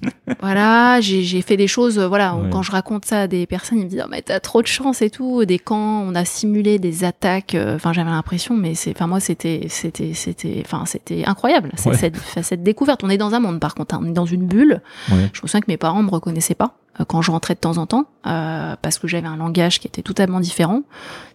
voilà, 0.40 1.00
j'ai 1.00 1.42
fait 1.42 1.56
des 1.56 1.68
choses. 1.68 1.98
Voilà, 1.98 2.34
Ouais. 2.36 2.50
quand 2.50 2.62
je 2.62 2.70
raconte 2.72 3.04
ça 3.04 3.22
à 3.22 3.26
des 3.26 3.46
personnes, 3.46 3.78
ils 3.78 3.84
me 3.84 3.88
disent 3.90 4.02
oh, 4.04 4.08
mais 4.10 4.22
t'as 4.22 4.40
trop 4.40 4.62
de 4.62 4.66
chance 4.66 5.02
et 5.02 5.10
tout. 5.10 5.44
Des 5.44 5.58
camps, 5.58 6.02
on 6.06 6.14
a 6.14 6.24
simulé 6.24 6.78
des 6.78 7.04
attaques. 7.04 7.54
euh, 7.54 7.76
Enfin 7.76 7.92
j'avais 7.92 8.10
l'impression, 8.10 8.56
mais 8.56 8.74
c'est, 8.74 8.90
enfin 8.90 9.06
moi 9.06 9.20
c'était 9.20 9.66
c'était 9.68 10.12
c'était, 10.14 10.62
enfin 10.64 10.84
c'était 10.86 11.24
incroyable. 11.24 11.70
Ouais. 11.86 11.94
cette 11.96 12.16
cette 12.42 12.62
découverte. 12.62 13.02
On 13.04 13.10
est 13.10 13.18
dans 13.18 13.34
un 13.34 13.40
monde 13.40 13.60
par 13.60 13.74
contre, 13.74 13.94
hein, 13.94 14.00
on 14.02 14.06
est 14.08 14.12
dans 14.12 14.26
une 14.26 14.46
bulle. 14.46 14.80
Ouais. 15.10 15.30
Je 15.32 15.40
me 15.42 15.46
souviens 15.48 15.60
que 15.60 15.66
mes 15.68 15.76
parents 15.76 16.02
me 16.02 16.10
reconnaissaient 16.10 16.54
pas 16.54 16.74
euh, 17.00 17.04
quand 17.06 17.22
je 17.22 17.30
rentrais 17.30 17.54
de 17.54 17.60
temps 17.60 17.76
en 17.78 17.86
temps 17.86 18.06
euh, 18.26 18.74
parce 18.82 18.98
que 18.98 19.06
j'avais 19.08 19.28
un 19.28 19.36
langage 19.36 19.80
qui 19.80 19.86
était 19.86 20.02
totalement 20.02 20.40
différent. 20.40 20.82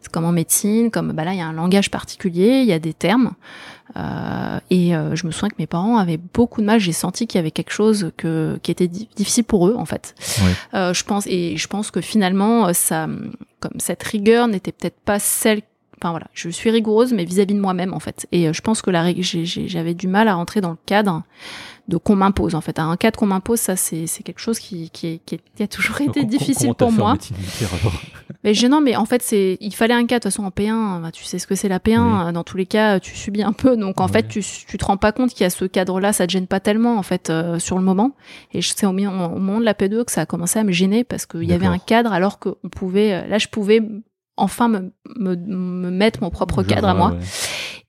C'est 0.02 0.12
comme 0.12 0.26
en 0.26 0.32
médecine, 0.32 0.92
comme 0.92 1.12
bah 1.14 1.24
là 1.24 1.34
il 1.34 1.40
y 1.40 1.42
a 1.42 1.48
un 1.48 1.54
langage 1.54 1.90
particulier, 1.92 2.60
il 2.62 2.68
y 2.68 2.74
a 2.74 2.80
des 2.80 2.94
termes. 2.94 3.32
Euh, 3.96 4.60
et 4.70 4.96
euh, 4.96 5.16
je 5.16 5.28
me 5.28 5.32
souviens 5.32 5.50
que 5.50 5.56
mes 5.60 5.68
parents 5.68 5.98
avaient 5.98 6.20
beaucoup 6.34 6.62
de 6.62 6.66
mal. 6.66 6.80
J'ai 6.80 6.94
senti 6.94 7.28
qu'il 7.28 7.38
y 7.38 7.42
avait 7.42 7.52
quelque 7.52 7.72
chose 7.72 8.12
que 8.18 8.58
qui 8.64 8.72
était 8.72 8.88
di- 8.88 9.08
difficile 9.16 9.44
pour 9.44 9.68
eux 9.68 9.76
en 9.78 9.86
fait. 9.86 10.16
Ouais. 10.44 10.52
Euh, 10.74 10.94
je 10.94 11.04
pense 11.04 11.28
et 11.28 11.58
je 11.58 11.68
pense 11.68 11.92
que 11.92 12.02
finalement 12.02 12.68
euh, 12.68 12.74
ça, 12.74 13.08
comme 13.60 13.80
cette 13.80 14.02
rigueur 14.04 14.48
n'était 14.48 14.72
peut-être 14.72 15.00
pas 15.06 15.20
celle. 15.20 15.62
Enfin 16.02 16.10
voilà, 16.10 16.28
je 16.34 16.50
suis 16.50 16.70
rigoureuse 16.70 17.14
mais 17.14 17.24
vis-à-vis 17.24 17.54
de 17.54 17.62
moi-même 17.62 17.94
en 17.94 18.00
fait. 18.00 18.28
Et 18.32 18.48
euh, 18.48 18.54
je 18.54 18.62
pense 18.62 18.82
que 18.82 18.92
j'avais 18.92 19.94
du 19.94 20.08
mal 20.08 20.28
à 20.28 20.34
rentrer 20.34 20.60
dans 20.60 20.72
le 20.72 20.78
cadre 20.86 21.22
de 21.88 21.98
qu'on 21.98 22.16
m'impose 22.16 22.56
en 22.56 22.62
fait. 22.62 22.80
Un 22.80 22.96
cadre 22.98 23.20
qu'on 23.20 23.26
m'impose, 23.26 23.60
ça 23.60 23.76
c'est 23.76 24.08
c'est 24.08 24.24
quelque 24.24 24.40
chose 24.40 24.60
qui 24.60 24.90
qui, 24.90 25.08
est- 25.08 25.22
qui, 25.26 25.40
a 25.64 25.68
toujours 25.68 26.00
été 26.02 26.24
difficile 26.26 26.74
pour 26.76 26.92
moi. 26.92 27.14
Mais 28.46 28.54
je, 28.54 28.68
non, 28.68 28.82
mais 28.82 28.96
en 28.98 29.06
fait, 29.06 29.22
c'est, 29.22 29.58
il 29.62 29.74
fallait 29.74 29.94
un 29.94 30.06
cas. 30.06 30.16
De 30.20 30.24
toute 30.24 30.32
façon, 30.34 30.44
en 30.44 30.50
P1, 30.50 31.02
bah, 31.02 31.12
tu 31.12 31.24
sais 31.24 31.40
ce 31.40 31.48
que 31.48 31.56
c'est 31.56 31.70
la 31.70 31.80
P1. 31.80 32.00
Oui. 32.00 32.28
euh, 32.28 32.32
Dans 32.34 32.44
tous 32.44 32.58
les 32.58 32.66
cas, 32.66 33.00
tu 33.00 33.16
subis 33.16 33.42
un 33.42 33.54
peu. 33.54 33.78
Donc, 33.78 34.02
en 34.02 34.08
fait, 34.10 34.28
tu, 34.28 34.42
tu 34.44 34.78
te 34.78 34.84
rends 34.86 34.98
pas 34.98 35.14
compte 35.14 35.30
qu'il 35.32 35.42
y 35.42 35.46
a 35.46 35.50
ce 35.50 35.64
cadre-là. 35.64 36.12
Ça 36.12 36.28
te 36.28 36.32
gêne 36.34 36.48
pas 36.48 36.60
tellement, 36.60 36.98
en 36.98 37.04
fait, 37.04 37.30
euh, 37.30 37.58
sur 37.60 37.78
le 37.78 37.84
moment. 37.86 38.12
Et 38.54 38.62
je- 38.62 38.74
c'est 38.76 38.86
au, 38.86 38.90
au 38.90 38.94
moment 38.94 39.60
de 39.60 39.66
la 39.66 39.74
P2 39.74 40.04
que 40.04 40.12
ça 40.12 40.22
a 40.22 40.26
commencé 40.26 40.60
à 40.60 40.64
me 40.66 40.74
gêner 40.74 41.06
parce 41.06 41.26
qu'il 41.26 41.44
y 41.44 41.54
avait 41.54 41.68
un 41.68 41.78
cadre 41.78 42.12
alors 42.12 42.38
qu'on 42.40 42.56
pouvait, 42.70 43.14
euh, 43.14 43.28
là, 43.28 43.38
je 43.38 43.48
pouvais 43.48 43.82
enfin 44.36 44.68
me, 44.68 44.92
me, 45.18 45.36
me 45.36 45.90
mettre 45.92 46.22
mon 46.22 46.30
propre 46.30 46.64
Je 46.64 46.68
cadre 46.68 46.88
à 46.90 46.94
moi. 46.96 47.12
ouais. 47.12 47.18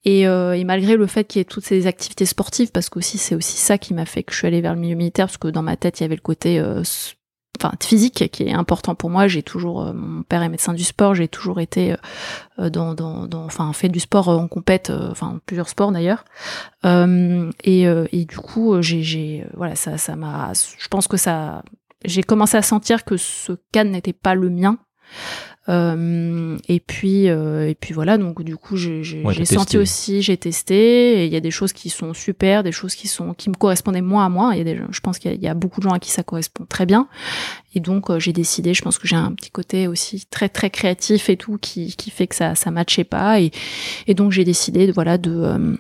Et, 0.05 0.27
euh, 0.27 0.53
et 0.53 0.65
malgré 0.65 0.97
le 0.97 1.07
fait 1.07 1.25
qu'il 1.25 1.41
y 1.41 1.43
ait 1.43 1.47
toutes 1.47 1.65
ces 1.65 1.87
activités 1.87 2.27
sportives, 2.27 2.71
parce 2.71 2.91
que 2.91 2.99
aussi 2.99 3.19
c'est 3.19 3.35
aussi 3.35 3.57
ça 3.57 3.79
qui 3.79 3.95
m'a 3.95 4.05
fait 4.05 4.23
que 4.23 4.33
je 4.33 4.39
suis 4.39 4.47
allée 4.47 4.61
vers 4.61 4.75
le 4.75 4.81
milieu 4.81 4.97
militaire, 4.97 5.27
parce 5.27 5.39
que 5.39 5.49
dans 5.49 5.63
ma 5.63 5.77
tête 5.77 6.01
il 6.01 6.03
y 6.03 6.07
avait 6.07 6.17
le 6.17 6.21
côté 6.21 6.61
euh, 6.61 6.83
physique 7.81 8.31
qui 8.31 8.43
est 8.43 8.53
important 8.53 8.95
pour 8.95 9.09
moi. 9.09 9.29
J'ai 9.29 9.43
toujours, 9.43 9.83
euh, 9.83 9.93
mon 9.95 10.23
père 10.23 10.43
est 10.43 10.49
médecin 10.51 10.75
du 10.75 10.85
sport, 10.85 11.15
j'ai 11.15 11.29
toujours 11.29 11.61
été 11.61 11.93
euh, 11.93 11.97
euh, 12.59 12.69
dans, 12.69 12.95
dans, 12.95 13.27
dans, 13.27 13.45
enfin 13.45 13.73
fait 13.73 13.89
du 13.89 14.01
sport 14.01 14.29
euh, 14.29 14.37
en 14.37 14.49
compète, 14.49 14.91
enfin 14.91 15.41
plusieurs 15.47 15.69
sports 15.69 15.93
d'ailleurs. 15.93 16.25
Et, 16.85 17.83
et 17.85 18.25
du 18.27 18.37
coup 18.37 18.83
j'ai, 18.83 19.47
voilà 19.55 19.75
ça, 19.75 19.97
ça 19.97 20.17
m'a, 20.17 20.53
je 20.53 20.89
pense 20.89 21.09
que 21.09 21.17
ça, 21.17 21.63
j'ai 22.05 22.23
commencé 22.23 22.59
à 22.59 22.63
sentir 22.63 23.05
que 23.05 23.17
ce 23.17 23.53
cadre 23.73 23.91
n'était 23.91 24.13
pas 24.13 24.35
le 24.35 24.51
mien. 24.51 24.77
Euh, 25.71 26.59
et 26.69 26.79
puis 26.79 27.31
euh, 27.31 27.67
et 27.71 27.75
puis 27.75 27.95
voilà 27.95 28.19
donc 28.19 28.43
du 28.43 28.55
coup 28.55 28.77
j'ai 28.77 29.23
Ouais, 29.25 29.45
senti 29.47 29.79
aussi 29.79 30.21
j'ai 30.21 30.37
testé 30.37 31.23
et 31.23 31.27
il 31.27 31.33
y 31.33 31.37
a 31.37 31.41
des 31.41 31.51
choses 31.51 31.73
qui 31.73 31.89
sont 31.89 32.13
super 32.13 32.63
des 32.63 32.71
choses 32.71 32.95
qui 32.95 33.09
sont 33.09 33.33
qui 33.33 33.49
me 33.49 33.55
correspondaient 33.55 34.03
moins 34.03 34.27
à 34.27 34.29
moi 34.29 34.51
il 34.53 34.59
y 34.59 34.61
a 34.61 34.65
des 34.65 34.79
je 34.91 35.01
pense 35.01 35.19
qu'il 35.19 35.31
y, 35.31 35.35
a- 35.35 35.37
il 35.39 35.43
y 35.43 35.49
a 35.49 35.55
beaucoup 35.55 35.81
de 35.81 35.85
gens 35.89 35.95
à 35.95 35.99
qui 35.99 36.11
ça 36.11 36.23
correspond 36.23 36.67
très 36.69 36.85
bien. 36.85 37.09
Et 37.75 37.81
donc 37.81 38.11
euh, 38.11 38.19
j'ai 38.21 38.35
décidé 38.35 38.75
je 38.75 38.83
pense 38.83 38.99
que 38.99 39.09
j'ai 39.09 39.17
un 39.17 39.33
petit 39.33 39.51
côté 39.51 39.89
aussi 39.89 40.27
très 40.29 40.51
très 40.51 40.69
créatif 40.69 41.31
et 41.31 41.39
tout 41.39 41.57
qui 41.57 41.97
qui 41.97 42.11
fait 42.11 42.27
que 42.27 42.35
ça 42.35 42.55
ça 42.55 42.71
matchait 42.71 43.05
pas 43.05 43.41
et 43.41 43.51
et 44.07 44.13
donc 44.13 44.33
j'ai 44.33 44.45
décidé 44.45 44.87
de 44.87 44.93
voilà 44.93 45.17
de 45.17 45.79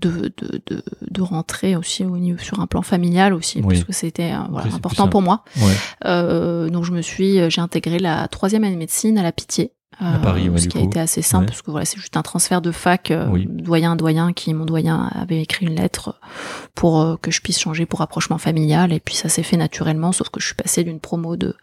de, 0.00 0.32
de, 0.36 0.62
de, 0.66 0.82
de 1.10 1.22
rentrer 1.22 1.76
aussi 1.76 2.04
au 2.04 2.16
niveau 2.18 2.38
sur 2.38 2.60
un 2.60 2.66
plan 2.66 2.82
familial 2.82 3.32
aussi 3.34 3.58
Oui. 3.58 3.74
parce 3.74 3.84
que 3.84 3.92
c'était 3.92 4.32
euh, 4.32 4.38
voilà, 4.50 4.72
important 4.74 5.08
pour 5.08 5.22
moi 5.22 5.42
Ouais. 5.56 5.72
euh, 6.04 6.68
donc 6.70 6.84
je 6.84 6.92
me 6.92 7.02
suis, 7.02 7.50
j'ai 7.50 7.60
intégré 7.60 7.98
la 7.98 8.28
troisième 8.28 8.64
année 8.64 8.74
de 8.74 8.78
médecine 8.78 9.18
à 9.18 9.22
la 9.22 9.32
Pitié. 9.32 9.72
À 9.98 10.18
Paris, 10.18 10.50
ouais, 10.50 10.58
ce 10.58 10.68
qui 10.68 10.76
a 10.76 10.82
coup. 10.82 10.86
été 10.88 11.00
assez 11.00 11.22
simple 11.22 11.44
Ouais. 11.44 11.46
parce 11.46 11.62
que 11.62 11.70
voilà, 11.70 11.86
c'est 11.86 11.96
juste 11.98 12.18
un 12.18 12.22
transfert 12.22 12.60
de 12.60 12.70
fac, 12.70 13.10
euh, 13.10 13.28
Oui. 13.30 13.46
doyen, 13.48 13.96
doyen, 13.96 14.34
qui 14.34 14.52
mon 14.52 14.66
doyen 14.66 15.10
avait 15.14 15.40
écrit 15.40 15.64
une 15.64 15.74
lettre 15.74 16.20
pour 16.74 17.00
euh, 17.00 17.16
que 17.16 17.30
je 17.30 17.40
puisse 17.40 17.58
changer 17.58 17.86
pour 17.86 18.00
rapprochement 18.00 18.36
familial 18.36 18.92
et 18.92 19.00
puis 19.00 19.14
ça 19.14 19.30
s'est 19.30 19.42
fait 19.42 19.56
naturellement, 19.56 20.12
sauf 20.12 20.28
que 20.28 20.38
je 20.38 20.46
suis 20.46 20.54
passée 20.54 20.84
d'une 20.84 21.00
promo 21.00 21.36
de 21.36 21.56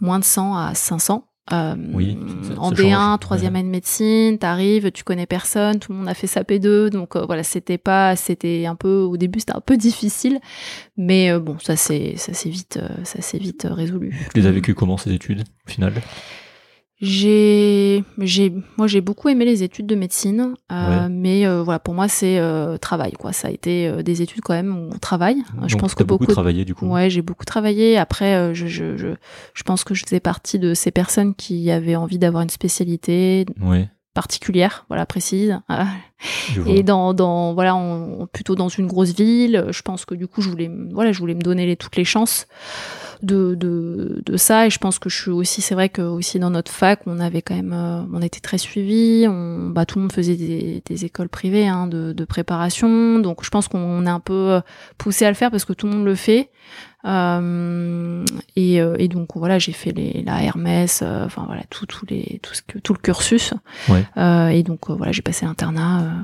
moins 0.00 0.18
de 0.18 0.24
100 0.24 0.56
à 0.56 0.74
500. 0.74 1.26
Euh, 1.52 1.74
Oui, 1.92 2.16
en 2.56 2.70
change, 2.70 2.78
D1, 2.78 3.18
troisième 3.18 3.54
année 3.54 3.66
de 3.66 3.70
médecine, 3.70 4.38
t'arrives, 4.38 4.90
tu 4.92 5.04
connais 5.04 5.26
personne, 5.26 5.78
tout 5.78 5.92
le 5.92 5.98
monde 5.98 6.08
a 6.08 6.14
fait 6.14 6.26
sa 6.26 6.42
P2, 6.42 6.88
donc 6.88 7.16
euh, 7.16 7.26
voilà, 7.26 7.42
c'était 7.42 7.76
pas, 7.76 8.16
c'était 8.16 8.64
un 8.64 8.74
peu, 8.76 9.02
au 9.02 9.18
début, 9.18 9.40
c'était 9.40 9.54
un 9.56 9.60
peu 9.60 9.76
difficile, 9.76 10.40
mais 10.96 11.30
euh, 11.30 11.40
bon, 11.40 11.58
ça 11.58 11.76
s'est, 11.76 12.14
ça 12.16 12.32
s'est 12.32 12.48
vite, 12.48 12.78
ça 13.02 13.20
s'est 13.20 13.38
vite 13.38 13.66
résolu. 13.70 14.28
Tu 14.32 14.40
les 14.40 14.46
as 14.46 14.52
vécues 14.52 14.74
comment 14.74 14.96
ces 14.96 15.12
études 15.12 15.44
au 15.66 15.70
final? 15.70 15.92
J'ai, 17.00 18.04
j'ai, 18.18 18.52
moi 18.78 18.86
j'ai 18.86 19.00
beaucoup 19.00 19.28
aimé 19.28 19.44
les 19.44 19.62
études 19.62 19.86
de 19.86 19.94
médecine, 19.94 20.54
euh, 20.72 21.02
Ouais. 21.02 21.08
mais 21.10 21.46
euh, 21.46 21.62
voilà, 21.62 21.78
pour 21.78 21.92
moi 21.92 22.08
c'est 22.08 22.38
euh, 22.38 22.76
travail 22.78 23.12
quoi. 23.12 23.32
Ça 23.32 23.48
a 23.48 23.50
été 23.50 23.88
euh, 23.88 24.02
des 24.02 24.22
études 24.22 24.42
quand 24.42 24.54
même 24.54 24.74
où 24.76 24.90
on 24.94 24.98
travaille. 24.98 25.42
je 25.66 25.72
Donc, 25.72 25.80
pense 25.80 25.94
t'as 25.94 25.98
que 25.98 26.04
beaucoup 26.04 26.24
beaucoup, 26.24 26.32
travaillé 26.32 26.64
du 26.64 26.74
coup. 26.74 26.86
ouais, 26.86 27.10
j'ai 27.10 27.20
beaucoup 27.22 27.44
travaillé. 27.44 27.98
Après, 27.98 28.34
euh, 28.36 28.54
je, 28.54 28.66
je, 28.68 28.96
je, 28.96 29.08
je 29.54 29.62
pense 29.64 29.84
que 29.84 29.92
je 29.94 30.04
faisais 30.04 30.20
partie 30.20 30.58
de 30.58 30.72
ces 30.72 30.90
personnes 30.92 31.34
qui 31.34 31.70
avaient 31.70 31.96
envie 31.96 32.18
d'avoir 32.18 32.42
une 32.42 32.48
spécialité 32.48 33.44
Ouais, 33.60 33.88
particulière, 34.14 34.84
voilà 34.88 35.04
précise. 35.04 35.60
Je 36.52 36.62
et 36.68 36.82
dans, 36.84 37.12
dans 37.12 37.52
voilà, 37.54 37.74
on- 37.76 38.26
plutôt 38.32 38.54
dans 38.54 38.68
une 38.68 38.86
grosse 38.86 39.14
ville. 39.14 39.66
Je 39.70 39.82
pense 39.82 40.04
que 40.04 40.14
du 40.14 40.26
coup, 40.28 40.40
je 40.42 40.48
voulais, 40.48 40.70
voilà, 40.92 41.10
je 41.12 41.18
voulais 41.18 41.34
me 41.34 41.42
donner 41.42 41.66
les, 41.66 41.76
toutes 41.76 41.96
les 41.96 42.04
chances 42.04 42.46
de, 43.22 43.54
de, 43.54 44.22
de 44.24 44.36
ça. 44.36 44.66
Et 44.66 44.70
je 44.70 44.78
pense 44.78 44.98
que 44.98 45.08
je 45.08 45.20
suis 45.20 45.30
aussi 45.30 45.60
c'est 45.60 45.74
vrai 45.74 45.88
que 45.88 46.02
aussi 46.02 46.38
dans 46.38 46.50
notre 46.50 46.70
fac 46.70 47.00
on 47.06 47.20
avait 47.20 47.42
quand 47.42 47.54
même 47.54 47.72
euh, 47.72 48.02
on 48.12 48.22
était 48.22 48.40
très 48.40 48.58
suivi 48.58 49.26
on 49.28 49.70
bah 49.70 49.86
tout 49.86 49.98
le 49.98 50.02
monde 50.02 50.12
faisait 50.12 50.36
des, 50.36 50.82
des 50.84 51.04
écoles 51.04 51.28
privées 51.28 51.66
hein, 51.66 51.86
de, 51.86 52.12
de 52.12 52.24
préparation. 52.24 53.18
Donc 53.18 53.44
je 53.44 53.50
pense 53.50 53.68
qu'on 53.68 54.06
est 54.06 54.10
un 54.10 54.20
peu 54.20 54.52
euh, 54.52 54.60
poussé 54.98 55.24
à 55.24 55.28
le 55.28 55.34
faire 55.34 55.50
parce 55.50 55.64
que 55.64 55.72
tout 55.72 55.86
le 55.86 55.92
monde 55.92 56.04
le 56.04 56.14
fait. 56.14 56.50
Euh, 57.06 58.24
et, 58.56 58.80
euh, 58.80 58.96
et, 58.98 59.08
donc 59.08 59.36
voilà 59.36 59.58
j'ai 59.58 59.72
fait 59.72 59.92
les, 59.92 60.22
la 60.24 60.42
Hermès 60.42 61.02
enfin 61.02 61.44
voilà 61.46 61.62
tout, 61.68 61.84
tout 61.84 62.06
les 62.08 62.40
tout 62.42 62.54
ce 62.54 62.62
que 62.62 62.78
tout 62.78 62.94
le 62.94 62.98
cursus. 62.98 63.52
Ouais. 63.88 64.04
et 64.56 64.62
donc 64.62 64.90
voilà 64.90 65.12
j'ai 65.12 65.22
passé 65.22 65.44
l'internat 65.44 66.14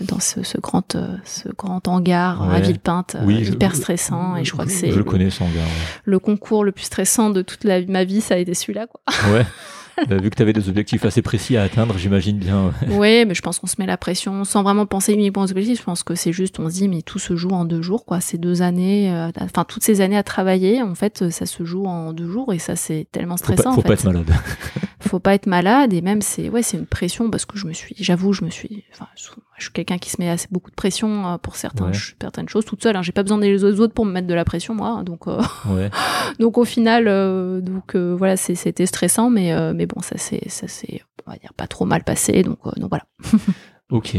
dans 0.00 0.20
ce, 0.20 0.42
ce, 0.42 0.58
grand 0.58 0.94
euh, 0.94 1.16
ce 1.24 1.48
grand 1.48 1.86
hangar 1.88 2.46
Ouais. 2.48 2.56
à 2.56 2.60
Villepinte 2.60 3.16
Oui, 3.24 3.40
euh, 3.40 3.44
je- 3.44 3.52
hyper 3.52 3.72
hangar 4.10 4.38
et 4.38 4.44
je 4.44 4.52
crois 4.52 4.64
que 4.64 4.70
c'est 4.70 4.90
Je 4.92 4.98
le 4.98 5.04
connais, 5.04 5.30
son 5.30 5.46
gars. 5.46 5.60
le 6.04 6.18
concours 6.18 6.64
le 6.64 6.72
plus 6.72 6.84
stressant 6.84 7.30
de 7.30 7.42
toute 7.42 7.64
la, 7.64 7.84
ma 7.86 8.04
vie 8.04 8.20
ça 8.20 8.34
a 8.34 8.38
été 8.38 8.54
celui-là 8.54 8.86
quoi 8.86 9.00
Ouais. 9.32 9.44
Euh, 10.10 10.16
vu 10.18 10.30
que 10.30 10.36
tu 10.36 10.40
avais 10.42 10.54
des 10.54 10.66
objectifs 10.70 11.04
assez 11.04 11.20
précis 11.20 11.58
à 11.58 11.62
atteindre, 11.64 11.98
j'imagine 11.98 12.38
bien. 12.38 12.72
ouais 12.88 13.24
mais 13.26 13.34
je 13.34 13.42
pense 13.42 13.58
qu'on 13.58 13.66
se 13.66 13.74
met 13.78 13.84
la 13.84 13.98
pression 13.98 14.44
sans 14.44 14.62
vraiment 14.62 14.86
penser 14.86 15.12
uniquement 15.12 15.42
aux 15.42 15.50
objectifs 15.50 15.80
je 15.80 15.84
pense 15.84 16.04
que 16.04 16.14
c'est 16.14 16.32
juste 16.32 16.58
on 16.58 16.70
se 16.70 16.74
dit 16.74 16.88
mais 16.88 17.02
tout 17.02 17.18
se 17.18 17.36
joue 17.36 17.50
en 17.50 17.66
deux 17.66 17.82
jours 17.82 18.06
quoi 18.06 18.20
ces 18.22 18.38
deux 18.38 18.62
années 18.62 19.12
euh, 19.12 19.28
enfin 19.40 19.64
toutes 19.64 19.82
ces 19.82 20.00
années 20.00 20.16
à 20.16 20.22
travailler 20.22 20.80
en 20.82 20.94
fait 20.94 21.28
ça 21.30 21.44
se 21.44 21.64
joue 21.64 21.84
en 21.84 22.12
deux 22.14 22.30
jours 22.30 22.54
et 22.54 22.58
ça 22.58 22.76
c'est 22.76 23.08
tellement 23.12 23.36
Faut 23.36 23.44
stressant 23.52 23.62
pas, 23.70 23.74
faut 23.74 23.80
en 23.80 23.82
pas 23.82 23.92
être 23.94 24.04
malade. 24.04 24.30
faut 25.00 25.18
pas 25.18 25.34
être 25.34 25.46
malade 25.46 25.92
et 25.92 26.00
même 26.02 26.20
c'est 26.22 26.48
ouais 26.50 26.62
c'est 26.62 26.76
une 26.76 26.86
pression 26.86 27.30
parce 27.30 27.44
que 27.46 27.56
je 27.58 27.66
me 27.66 27.72
suis 27.72 27.94
j'avoue 27.98 28.32
je 28.32 28.44
me 28.44 28.50
suis 28.50 28.84
enfin 28.92 29.06
je 29.16 29.62
suis 29.62 29.72
quelqu'un 29.72 29.98
qui 29.98 30.10
se 30.10 30.16
met 30.20 30.28
assez 30.28 30.46
beaucoup 30.50 30.70
de 30.70 30.74
pression 30.74 31.26
euh, 31.26 31.38
pour 31.38 31.56
certains 31.56 31.86
Ouais. 31.86 31.92
certaines 32.20 32.48
choses 32.48 32.64
toute 32.64 32.82
seule 32.82 32.96
hein. 32.96 33.02
j'ai 33.02 33.12
pas 33.12 33.22
besoin 33.22 33.38
des 33.38 33.64
autres 33.64 33.94
pour 33.94 34.04
me 34.04 34.12
mettre 34.12 34.26
de 34.26 34.34
la 34.34 34.44
pression 34.44 34.74
moi 34.74 35.02
donc 35.04 35.26
euh, 35.26 35.40
Ouais. 35.70 35.90
donc 36.38 36.58
au 36.58 36.64
final 36.64 37.08
euh, 37.08 37.60
donc 37.60 37.94
euh, 37.94 38.14
voilà 38.16 38.36
c'était 38.36 38.86
stressant 38.86 39.30
mais 39.30 39.54
mais 39.72 39.86
bon 39.86 40.00
ça 40.00 40.16
c'est 40.18 40.48
ça 40.50 40.68
c'est 40.68 41.00
on 41.26 41.30
va 41.30 41.36
dire 41.38 41.52
pas 41.54 41.66
trop 41.66 41.84
mal 41.86 42.04
passé 42.04 42.42
donc 42.42 42.58
donc 42.76 42.88
voilà 42.90 43.04
Ok. 43.90 44.16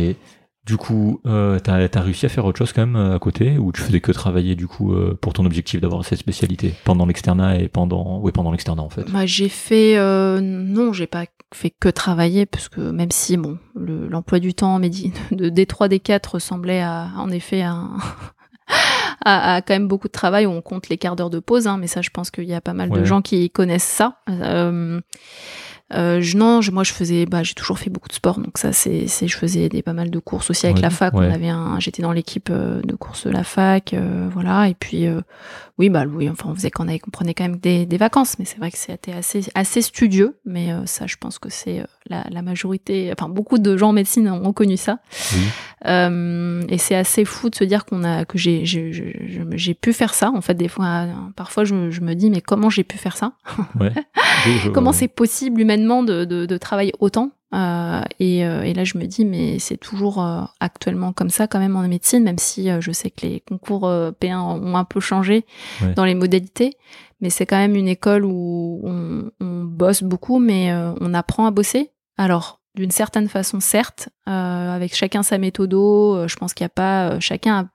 Du 0.66 0.78
coup, 0.78 1.22
euh, 1.26 1.58
t'as 1.58 1.88
as 1.92 2.02
réussi 2.02 2.28
à 2.28 2.30
faire 2.30 2.46
autre 2.46 2.60
chose 2.60 2.72
quand 2.72 2.86
même 2.86 2.96
euh, 2.96 3.16
à 3.16 3.20
côté 3.20 3.58
ou 3.58 3.72
tu 3.72 3.82
faisais 3.82 4.00
que 4.00 4.12
travailler 4.12 4.54
du 4.56 4.68
coup 4.68 4.94
euh, 4.94 5.18
pour 5.20 5.34
ton 5.34 5.44
objectif 5.46 5.82
d'avoir 5.82 6.06
cette 6.06 6.20
spécialité 6.20 6.74
pendant 6.84 7.08
l'externat 7.08 7.58
et 7.58 7.68
pendant 7.68 8.20
ouais 8.20 8.32
pendant 8.32 8.52
l'externat 8.52 8.84
en 8.84 8.90
fait? 8.90 9.10
Bah, 9.12 9.26
j'ai 9.26 9.50
fait 9.50 9.98
euh, 9.98 10.40
non, 10.40 10.94
j'ai 10.94 11.08
pas 11.08 11.26
fait 11.54 11.72
que 11.72 11.90
travailler 11.90 12.46
parce 12.46 12.70
que 12.70 12.80
même 12.80 13.10
si 13.10 13.38
bon, 13.38 13.58
le- 13.76 14.08
l'emploi 14.08 14.38
du 14.40 14.54
temps 14.54 14.80
médi- 14.80 15.12
de 15.32 15.50
D3 15.50 15.90
D4 15.90 16.30
ressemblait 16.34 16.82
à 16.82 17.08
en 17.18 17.32
effet 17.32 17.64
à, 17.64 17.72
un- 17.72 17.98
à, 19.26 19.56
à 19.56 19.62
quand 19.64 19.74
même 19.74 19.88
beaucoup 19.88 20.08
de 20.10 20.14
travail 20.14 20.46
où 20.46 20.52
on 20.52 20.62
compte 20.62 20.90
les 20.90 20.98
quarts 21.00 21.16
d'heure 21.16 21.32
de 21.32 21.40
pause, 21.40 21.66
hein, 21.66 21.78
mais 21.80 21.88
ça 21.88 22.04
je 22.04 22.12
pense 22.12 22.30
qu'il 22.30 22.46
y 22.46 22.54
a 22.54 22.62
pas 22.62 22.74
mal 22.74 22.92
Ouais. 22.92 23.00
de 23.00 23.04
gens 23.06 23.24
qui 23.24 23.50
connaissent 23.50 23.84
ça. 23.84 24.18
Euh, 24.30 25.02
euh, 25.94 26.22
je, 26.22 26.38
non, 26.38 26.62
je- 26.62 26.72
moi 26.72 26.84
je 26.84 26.94
faisais, 26.94 27.26
bah, 27.26 27.44
j'ai 27.44 27.54
toujours 27.54 27.80
fait 27.80 27.90
beaucoup 27.90 28.08
de 28.10 28.14
sport, 28.14 28.40
donc 28.40 28.58
ça 28.58 28.72
c'est, 28.74 29.08
je 29.08 29.38
faisais 29.38 29.70
des 29.70 29.82
pas 29.82 29.94
mal 29.94 30.10
de 30.10 30.20
courses 30.20 30.50
aussi 30.50 30.66
avec 30.66 30.78
Ouais, 30.78 30.82
la 30.82 30.90
fac. 30.90 31.14
ouais. 31.14 31.28
On 31.28 31.34
avait 31.34 31.50
un, 31.50 31.80
j'étais 31.80 32.02
dans 32.02 32.12
l'équipe 32.12 32.50
euh, 32.52 32.82
de 32.84 32.96
course 32.96 33.26
de 33.28 33.32
la 33.32 33.44
fac, 33.44 33.94
euh, 33.94 34.28
voilà. 34.32 34.68
Et 34.70 34.74
puis 34.74 35.08
euh, 35.08 35.22
oui, 35.82 35.90
bah 35.90 36.06
oui, 36.08 36.30
enfin 36.30 36.50
on 36.50 36.54
faisait 36.56 36.70
qu'on 36.70 36.88
avait, 36.88 37.02
prenait 37.12 37.34
quand 37.34 37.44
même 37.44 37.58
des, 37.58 37.88
des 37.88 37.98
vacances, 37.98 38.38
mais 38.38 38.46
c'est 38.46 38.60
vrai 38.60 38.70
que 38.70 38.78
c'était 38.78 39.14
assez, 39.14 39.42
assez 39.56 39.82
studieux. 39.82 40.38
Mais 40.46 40.72
euh, 40.72 40.86
ça, 40.86 41.08
je 41.08 41.16
pense 41.18 41.40
que 41.40 41.50
c'est 41.50 41.80
euh, 41.80 41.86
la, 42.08 42.24
la 42.30 42.44
majorité, 42.44 43.12
enfin 43.18 43.28
beaucoup 43.30 43.58
de 43.58 43.76
gens 43.78 43.90
en 43.90 43.94
médecine 43.94 44.30
ont 44.30 44.54
connu 44.54 44.78
ça. 44.78 45.00
Euh, 45.88 46.62
et 46.70 46.78
c'est 46.78 46.94
assez 46.96 47.26
fou 47.26 47.50
de 47.50 47.56
se 47.56 47.64
dire 47.64 47.86
qu'on 47.86 48.04
a 48.04 48.26
que 48.26 48.38
j'ai 48.38 48.66
j'ai 48.66 48.92
j'ai 49.52 49.74
pu 49.74 49.94
faire 49.94 50.14
ça. 50.14 50.30
En 50.32 50.42
fait, 50.42 50.54
des 50.54 50.68
fois, 50.68 51.08
parfois, 51.36 51.64
je, 51.66 51.74
me- 51.74 51.90
je 51.92 52.02
me 52.02 52.14
dis 52.14 52.30
mais 52.30 52.42
comment 52.42 52.70
j'ai 52.70 52.84
pu 52.84 52.98
faire 52.98 53.18
ça? 53.18 53.34
Ouais. 53.80 53.92
Comment 54.74 54.92
c'est 54.92 55.08
possible 55.08 55.60
humainement 55.62 56.04
de, 56.04 56.26
de, 56.26 56.46
de 56.46 56.58
travailler 56.58 56.94
autant? 57.00 57.32
Euh, 57.54 58.02
et, 58.20 58.46
euh, 58.46 58.64
et 58.64 58.74
là, 58.74 58.84
je 58.86 58.98
me 58.98 59.06
dis 59.06 59.26
mais 59.26 59.60
c'est 59.60 59.78
toujours 59.78 60.24
euh, 60.24 60.42
actuellement 60.60 61.12
comme 61.12 61.30
ça 61.30 61.48
quand 61.48 61.60
même 61.60 61.76
en 61.76 61.86
médecine, 61.88 62.24
même 62.24 62.38
si 62.38 62.70
euh, 62.70 62.80
je 62.82 62.92
sais 62.92 63.10
que 63.10 63.26
les 63.26 63.42
concours 63.42 63.88
euh, 63.88 64.12
P1 64.12 64.38
ont 64.38 64.76
un 64.78 64.86
peu 64.86 65.00
changé 65.00 65.46
Ouais. 65.82 65.94
dans 65.94 66.06
les 66.06 66.16
modalités. 66.16 66.74
Mais 67.20 67.30
c'est 67.30 67.46
quand 67.46 67.58
même 67.58 67.76
une 67.76 67.88
école 67.88 68.26
où 68.26 68.82
on, 68.84 69.30
on 69.42 69.64
bosse 69.64 70.02
beaucoup, 70.02 70.40
mais 70.40 70.74
on 71.02 71.14
apprend 71.14 71.46
à 71.46 71.52
bosser. 71.52 71.92
Alors, 72.18 72.62
d'une 72.74 72.90
certaine 72.90 73.28
façon, 73.28 73.60
certes, 73.60 74.10
avec 74.26 74.96
chacun 74.96 75.22
sa 75.22 75.38
méthode, 75.38 75.74
euh, 75.74 76.28
je 76.28 76.36
pense 76.38 76.54
qu'il 76.56 76.64
n'y 76.64 76.68
a 76.68 76.70
pas, 76.70 77.20
chacun 77.20 77.56
a 77.58 77.60
un 77.62 77.70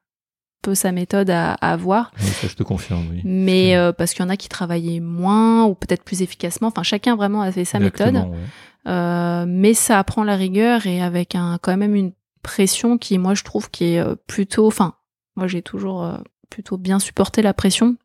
peu 0.62 0.74
sa 0.74 0.90
méthode 0.90 1.30
à, 1.30 1.52
à 1.52 1.72
avoir, 1.74 2.10
ça 2.16 2.48
je 2.48 2.54
te 2.56 2.64
confirme, 2.64 3.06
oui. 3.12 3.20
mais 3.24 3.76
euh, 3.76 3.92
parce 3.92 4.14
qu'il 4.14 4.24
y 4.24 4.26
en 4.26 4.30
a 4.30 4.36
qui 4.36 4.48
travaillaient 4.48 4.98
moins 4.98 5.64
ou 5.66 5.74
peut-être 5.76 6.02
plus 6.02 6.22
efficacement. 6.22 6.68
Enfin, 6.68 6.82
chacun 6.82 7.14
vraiment 7.14 7.42
avait 7.42 7.64
sa 7.64 7.78
méthode, 7.78 8.14
ouais. 8.16 8.38
Euh, 8.86 9.44
mais 9.48 9.74
ça 9.74 9.98
apprend 9.98 10.22
la 10.24 10.36
rigueur 10.36 10.86
et 10.86 11.02
avec 11.02 11.34
un 11.34 11.58
quand 11.60 11.76
même 11.76 11.94
une 11.96 12.12
pression 12.42 12.98
qui, 12.98 13.18
moi, 13.18 13.34
je 13.34 13.42
trouve 13.42 13.70
qui 13.70 13.94
est 13.94 13.98
euh, 13.98 14.14
plutôt, 14.26 14.66
enfin, 14.66 14.94
moi 15.34 15.48
j'ai 15.48 15.62
toujours 15.62 16.04
euh, 16.04 16.16
plutôt 16.50 16.76
bien 16.78 16.98
supporté 17.00 17.42
la 17.42 17.52
pression, 17.52 17.96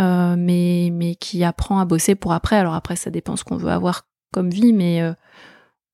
euh, 0.00 0.34
mais 0.36 0.90
mais 0.92 1.14
qui 1.14 1.44
apprend 1.44 1.78
à 1.78 1.84
bosser 1.84 2.14
pour 2.16 2.32
après. 2.32 2.56
Alors 2.56 2.74
après, 2.74 2.96
ça 2.96 3.10
dépend 3.10 3.36
ce 3.36 3.44
qu'on 3.44 3.56
veut 3.56 3.70
avoir 3.70 4.06
comme 4.32 4.50
vie, 4.50 4.72
mais 4.72 5.00
euh, 5.02 5.12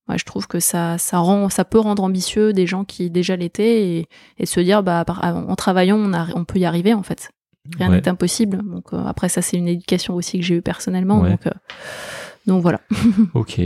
moi 0.08 0.16
je 0.16 0.24
trouve 0.24 0.46
que 0.46 0.58
ça 0.60 0.96
ça 0.96 1.18
rend 1.18 1.50
ça 1.50 1.66
peut 1.66 1.78
rendre 1.78 2.02
ambitieux 2.02 2.54
des 2.54 2.66
gens 2.66 2.84
qui 2.84 3.10
déjà 3.10 3.36
l'étaient 3.36 3.82
et, 3.86 4.08
et 4.38 4.46
se 4.46 4.58
dire 4.60 4.82
bah 4.82 5.04
par- 5.04 5.22
en 5.22 5.54
travaillant 5.56 5.98
on 5.98 6.14
a, 6.14 6.26
on 6.34 6.44
peut 6.46 6.58
y 6.58 6.64
arriver 6.64 6.94
en 6.94 7.02
fait. 7.02 7.30
Rien 7.78 7.90
Ouais. 7.90 7.96
n'est 8.00 8.08
impossible. 8.08 8.62
Donc 8.62 8.94
euh, 8.94 9.04
après 9.04 9.28
ça 9.28 9.42
c'est 9.42 9.58
une 9.58 9.68
éducation 9.68 10.14
aussi 10.14 10.38
que 10.38 10.44
j'ai 10.46 10.54
eue 10.56 10.62
personnellement. 10.62 11.20
Ouais. 11.20 11.32
Donc 11.32 11.46
donc 12.46 12.62
voilà. 12.62 12.80
Ok. 13.34 13.60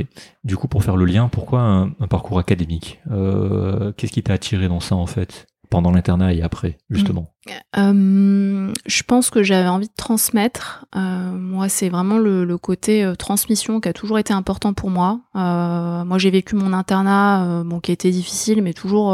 Du 0.44 0.56
coup, 0.56 0.68
pour 0.68 0.84
faire 0.84 0.96
le 0.96 1.04
lien, 1.04 1.28
pourquoi 1.28 1.60
un, 1.60 1.88
parcours 2.08 2.38
académique? 2.38 3.00
Euh, 3.10 3.92
Qu'est-ce 3.96 4.12
qui 4.12 4.22
t'a 4.22 4.34
attiré 4.34 4.68
dans 4.68 4.80
ça 4.80 4.96
en 4.96 5.06
fait? 5.06 5.46
Pendant 5.74 5.90
l'internat 5.90 6.32
et 6.34 6.42
après, 6.42 6.78
justement 6.90 7.30
Euh, 7.76 8.72
je 8.86 9.02
pense 9.02 9.28
que 9.30 9.42
j'avais 9.42 9.68
envie 9.68 9.88
de 9.88 9.92
transmettre. 9.96 10.86
Euh, 10.96 11.30
moi, 11.32 11.68
c'est 11.68 11.88
vraiment 11.90 12.16
le, 12.18 12.44
le 12.44 12.56
côté 12.58 13.04
euh, 13.04 13.14
transmission 13.16 13.80
qui 13.80 13.88
a 13.88 13.92
toujours 13.92 14.18
été 14.18 14.32
important 14.32 14.72
pour 14.72 14.90
moi. 14.90 15.20
Moi, 15.34 16.18
j'ai 16.18 16.30
vécu 16.30 16.54
mon 16.56 16.72
internat, 16.72 17.62
bon, 17.64 17.80
qui 17.80 17.90
a 17.90 17.94
été 17.94 18.10
difficile, 18.10 18.62
mais 18.62 18.72
toujours 18.72 19.12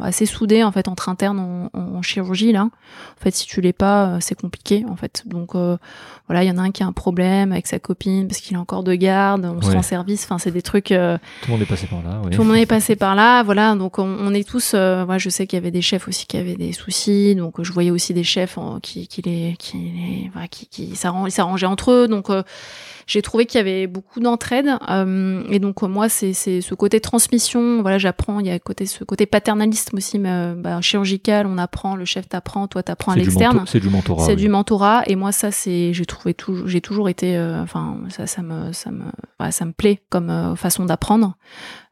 assez 0.00 0.26
soudé 0.26 0.62
en 0.62 0.72
fait 0.72 0.88
entre 0.88 1.08
internes 1.08 1.38
en, 1.38 1.70
en- 1.72 1.96
en 1.96 2.02
chirurgie 2.02 2.52
là. 2.52 2.64
En 2.64 3.20
fait, 3.22 3.34
si 3.34 3.46
tu 3.46 3.60
l'es 3.60 3.72
pas, 3.72 4.18
c'est 4.20 4.34
compliqué 4.40 4.84
en 4.88 4.96
fait. 4.96 5.22
Donc 5.26 5.54
voilà, 5.54 6.44
il 6.44 6.48
y 6.48 6.50
en 6.50 6.58
a 6.58 6.62
un 6.62 6.70
qui 6.70 6.82
a 6.82 6.86
un 6.86 6.92
problème 6.92 7.52
avec 7.52 7.66
sa 7.66 7.78
copine 7.78 8.28
parce 8.28 8.40
qu'il 8.40 8.56
est 8.56 8.60
encore 8.60 8.82
de 8.84 8.94
garde, 8.94 9.44
on 9.44 9.60
se 9.62 9.66
rend 9.76 9.82
service. 9.82 10.24
Enfin, 10.24 10.38
c'est 10.38 10.50
des 10.50 10.62
trucs. 10.62 10.86
Tout 10.88 10.92
le 10.92 11.18
monde 11.48 11.62
est 11.62 11.66
passé 11.66 11.86
par 11.86 12.02
là, 12.02 12.20
tout 12.30 12.42
le 12.42 12.48
monde 12.48 12.56
est 12.56 12.66
passé 12.66 12.94
par 13.04 13.14
là, 13.14 13.42
voilà. 13.42 13.74
Donc 13.74 13.98
on, 13.98 14.04
on 14.20 14.34
est 14.34 14.46
tous. 14.48 14.74
Moi, 14.74 15.18
je 15.18 15.28
sais 15.28 15.46
qu'il 15.46 15.56
y 15.56 15.61
avait 15.61 15.61
des 15.70 15.82
chefs 15.82 16.08
aussi 16.08 16.26
qui 16.26 16.36
avaient 16.36 16.56
des 16.56 16.72
soucis. 16.72 17.34
Donc 17.34 17.58
euh, 17.58 17.64
je 17.64 17.72
voyais 17.72 17.90
aussi 17.90 18.14
des 18.14 18.24
chefs 18.24 18.58
qui, 18.82 19.06
qui 19.06 19.22
les, 19.22 19.54
qui 19.58 19.76
les, 19.76 20.30
voilà, 20.32 20.48
qui, 20.48 20.66
qui 20.66 20.96
s'arrangeaient 20.96 21.66
entre 21.66 21.92
eux. 21.92 22.08
Donc 22.08 22.30
euh, 22.30 22.42
j'ai 23.06 23.22
trouvé 23.22 23.46
qu'il 23.46 23.58
y 23.58 23.60
avait 23.60 23.86
beaucoup 23.86 24.20
d'entraide. 24.20 24.68
Euh, 24.88 25.42
et 25.50 25.58
donc 25.58 25.82
moi, 25.82 26.08
c'est 26.08 26.32
ce 26.32 26.74
côté 26.74 27.00
transmission. 27.00 27.82
Voilà, 27.82 27.98
j'apprends. 27.98 28.40
Il 28.40 28.46
y 28.46 28.50
a 28.50 28.58
côté 28.58 28.86
ce 28.86 29.04
côté 29.04 29.26
paternalisme 29.26 29.96
aussi, 29.96 30.18
mais, 30.18 30.54
bah, 30.56 30.80
chirurgical. 30.80 31.46
On 31.46 31.58
apprend, 31.58 31.96
le 31.96 32.04
chef 32.04 32.28
t'apprend, 32.28 32.68
toi 32.68 32.82
t'apprends 32.82 33.12
à 33.12 33.16
l'externe. 33.16 33.64
c'est 33.66 33.80
du 33.80 33.88
mentorat. 33.88 34.24
C'est 34.24 34.32
oui. 34.32 34.42
du 34.42 34.48
mentorat 34.48 35.02
et 35.06 35.16
moi 35.16 35.32
ça 35.32 35.50
c'est 35.50 35.92
j'ai 35.92 36.06
trouvé 36.06 36.34
toujours 36.34 36.66
j'ai 36.68 36.80
toujours 36.80 37.08
été 37.08 37.38
enfin 37.38 37.98
ça 38.08 38.26
ça 38.26 38.42
me 38.42 38.72
ça 38.72 38.90
me 38.90 39.04
ça 39.50 39.64
me 39.64 39.72
plaît 39.72 40.02
comme 40.08 40.56
façon 40.56 40.84
d'apprendre. 40.84 41.36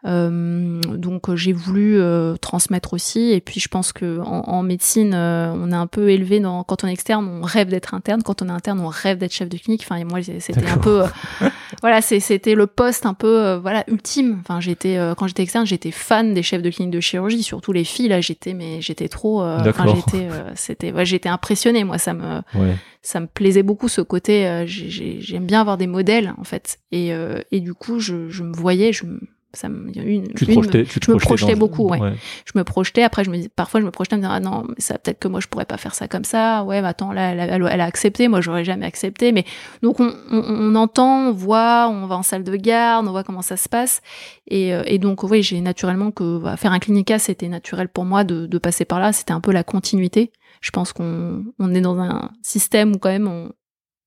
Euh, 0.07 0.81
donc 0.81 1.29
euh, 1.29 1.37
j'ai 1.37 1.53
voulu 1.53 1.99
euh, 2.01 2.35
transmettre 2.37 2.95
aussi. 2.95 3.33
Et 3.33 3.41
puis 3.41 3.61
je 3.61 3.69
pense 3.69 3.93
que 3.93 4.19
en, 4.21 4.49
en 4.49 4.63
médecine 4.63 5.13
euh, 5.15 5.53
on 5.55 5.71
est 5.71 5.75
un 5.77 5.87
peu 5.87 6.11
élevé 6.11 6.41
dans 6.41 6.65
quand 6.65 6.85
on 6.85 6.89
est 6.89 6.93
externe 6.93 7.27
on 7.29 7.43
rêve 7.43 7.69
d'être 7.69 7.93
interne. 7.95 8.23
Quand 8.23 8.41
on 8.43 8.49
est 8.49 8.53
interne 8.53 8.81
on 8.81 8.89
rêve 8.89 9.19
d'être 9.19 9.33
chef 9.33 9.49
de 9.49 9.59
clinique. 9.59 9.83
Enfin 9.85 9.97
et 9.97 10.05
moi 10.05 10.21
c'était 10.23 10.67
un 10.67 10.79
peu 10.79 11.03
voilà 11.83 12.01
c'était 12.01 12.55
le 12.55 12.67
poste 12.67 13.05
un 13.07 13.15
peu 13.15 13.55
voilà 13.57 13.85
ultime. 13.89 14.39
Enfin 14.41 14.61
j'étais 14.61 14.97
euh, 14.97 15.15
quand 15.15 15.27
j'étais 15.27 15.43
externe 15.43 15.67
j'étais 15.67 15.91
fan 15.91 16.33
des 16.35 16.43
chefs 16.43 16.63
de 16.63 16.71
clinique 16.71 16.95
de 16.95 17.01
chirurgie. 17.01 17.43
Surtout 17.43 17.73
les 17.73 17.85
filles 17.85 18.09
là 18.09 18.21
j'étais 18.21 18.55
mais 18.55 18.81
j'étais 18.81 19.09
trop 19.09 19.43
euh, 19.43 19.59
enfin 19.69 19.85
j'étais 19.95 20.29
euh, 20.31 20.51
c'était 20.55 20.93
ouais, 20.93 21.05
j'étais 21.05 21.29
impressionnée 21.29 21.85
moi. 21.85 21.99
Ça 21.99 22.15
me 22.15 22.41
Ouais. 22.55 22.75
ça 23.03 23.21
me 23.21 23.27
plaisait 23.27 23.63
beaucoup 23.63 23.89
ce 23.89 24.01
côté 24.01 24.47
euh, 24.47 24.65
j'ai- 24.67 24.89
j'ai- 24.91 25.21
j'aime 25.21 25.45
bien 25.47 25.61
avoir 25.61 25.77
des 25.77 25.87
modèles 25.87 26.33
en 26.39 26.45
fait. 26.45 26.79
Et 26.91 27.13
euh, 27.13 27.41
et 27.53 27.61
du 27.61 27.75
coup 27.75 28.01
je, 28.01 28.29
je 28.31 28.43
me 28.43 28.53
voyais 28.55 28.93
je 28.93 29.05
me- 29.07 29.21
ça 29.53 29.69
me 29.69 29.89
une, 29.99 30.29
Tu 30.35 30.47
te 30.47 30.51
une- 30.51 30.57
projetais, 30.57 30.85
tu 30.85 31.01
te 31.01 31.07
je 31.07 31.11
me 31.13 31.17
projetais 31.19 31.55
beaucoup, 31.57 31.89
ouais. 31.89 31.99
je 32.45 32.53
me 32.57 32.63
projetais 32.65 33.03
après 33.03 33.25
je 33.25 33.31
me 33.31 33.37
dis 33.39 33.49
parfois 33.49 33.81
je 33.81 33.85
me 33.87 33.91
projetais 33.91 34.17
me 34.17 34.23
disant 34.23 34.33
ah 34.33 34.41
non 34.41 34.65
mais 34.69 34.75
ça 34.79 34.99
peut-être 34.99 35.19
que 35.19 35.29
moi 35.29 35.41
je 35.41 35.49
pourrais 35.49 35.65
pas 35.65 35.77
faire 35.77 35.95
ça 35.95 36.07
comme 36.09 36.25
ça. 36.25 36.63
Ouais 36.65 36.81
mais 36.83 36.89
attends 36.89 37.13
là 37.13 37.33
elle, 37.33 37.41
a- 37.41 37.47
elle, 37.47 37.69
elle 37.71 37.81
a 37.81 37.85
accepté. 37.85 38.29
Moi 38.29 38.41
j'aurais 38.41 38.65
jamais 38.65 38.87
accepté. 38.87 39.33
Mais 39.33 39.45
donc 39.83 39.99
on, 40.01 40.13
on, 40.31 40.39
on 40.47 40.75
entend 40.77 41.29
on 41.29 41.33
voit 41.33 41.89
on 41.91 42.07
va 42.07 42.17
en 42.17 42.23
salle 42.23 42.45
de 42.45 42.55
garde 42.57 43.07
on 43.09 43.11
voit 43.11 43.25
comment 43.25 43.43
ça 43.43 43.57
se 43.57 43.69
passe. 43.69 44.03
Et, 44.47 44.73
euh, 44.75 44.83
et 44.87 44.99
donc 44.99 45.23
oui 45.25 45.43
j'ai 45.43 45.61
naturellement 45.61 46.11
que 46.11 46.39
bah, 46.39 46.57
faire 46.57 46.73
un 46.73 46.79
clinica 46.79 47.19
c'était 47.19 47.49
naturel 47.49 47.89
pour 47.89 48.05
moi 48.05 48.25
de, 48.25 48.47
de 48.47 48.59
passer 48.59 48.85
par 48.85 49.01
là. 49.01 49.13
C'était 49.13 49.33
un 49.33 49.41
peu 49.41 49.53
la 49.53 49.65
continuité. 49.65 50.31
Je 50.61 50.71
pense 50.71 50.93
qu'on 50.93 51.45
on 51.59 51.75
est 51.75 51.81
dans 51.81 51.99
un 51.99 52.31
système 52.43 52.93
où 52.95 52.99
quand 52.99 53.09
même 53.11 53.27
on 53.29 53.51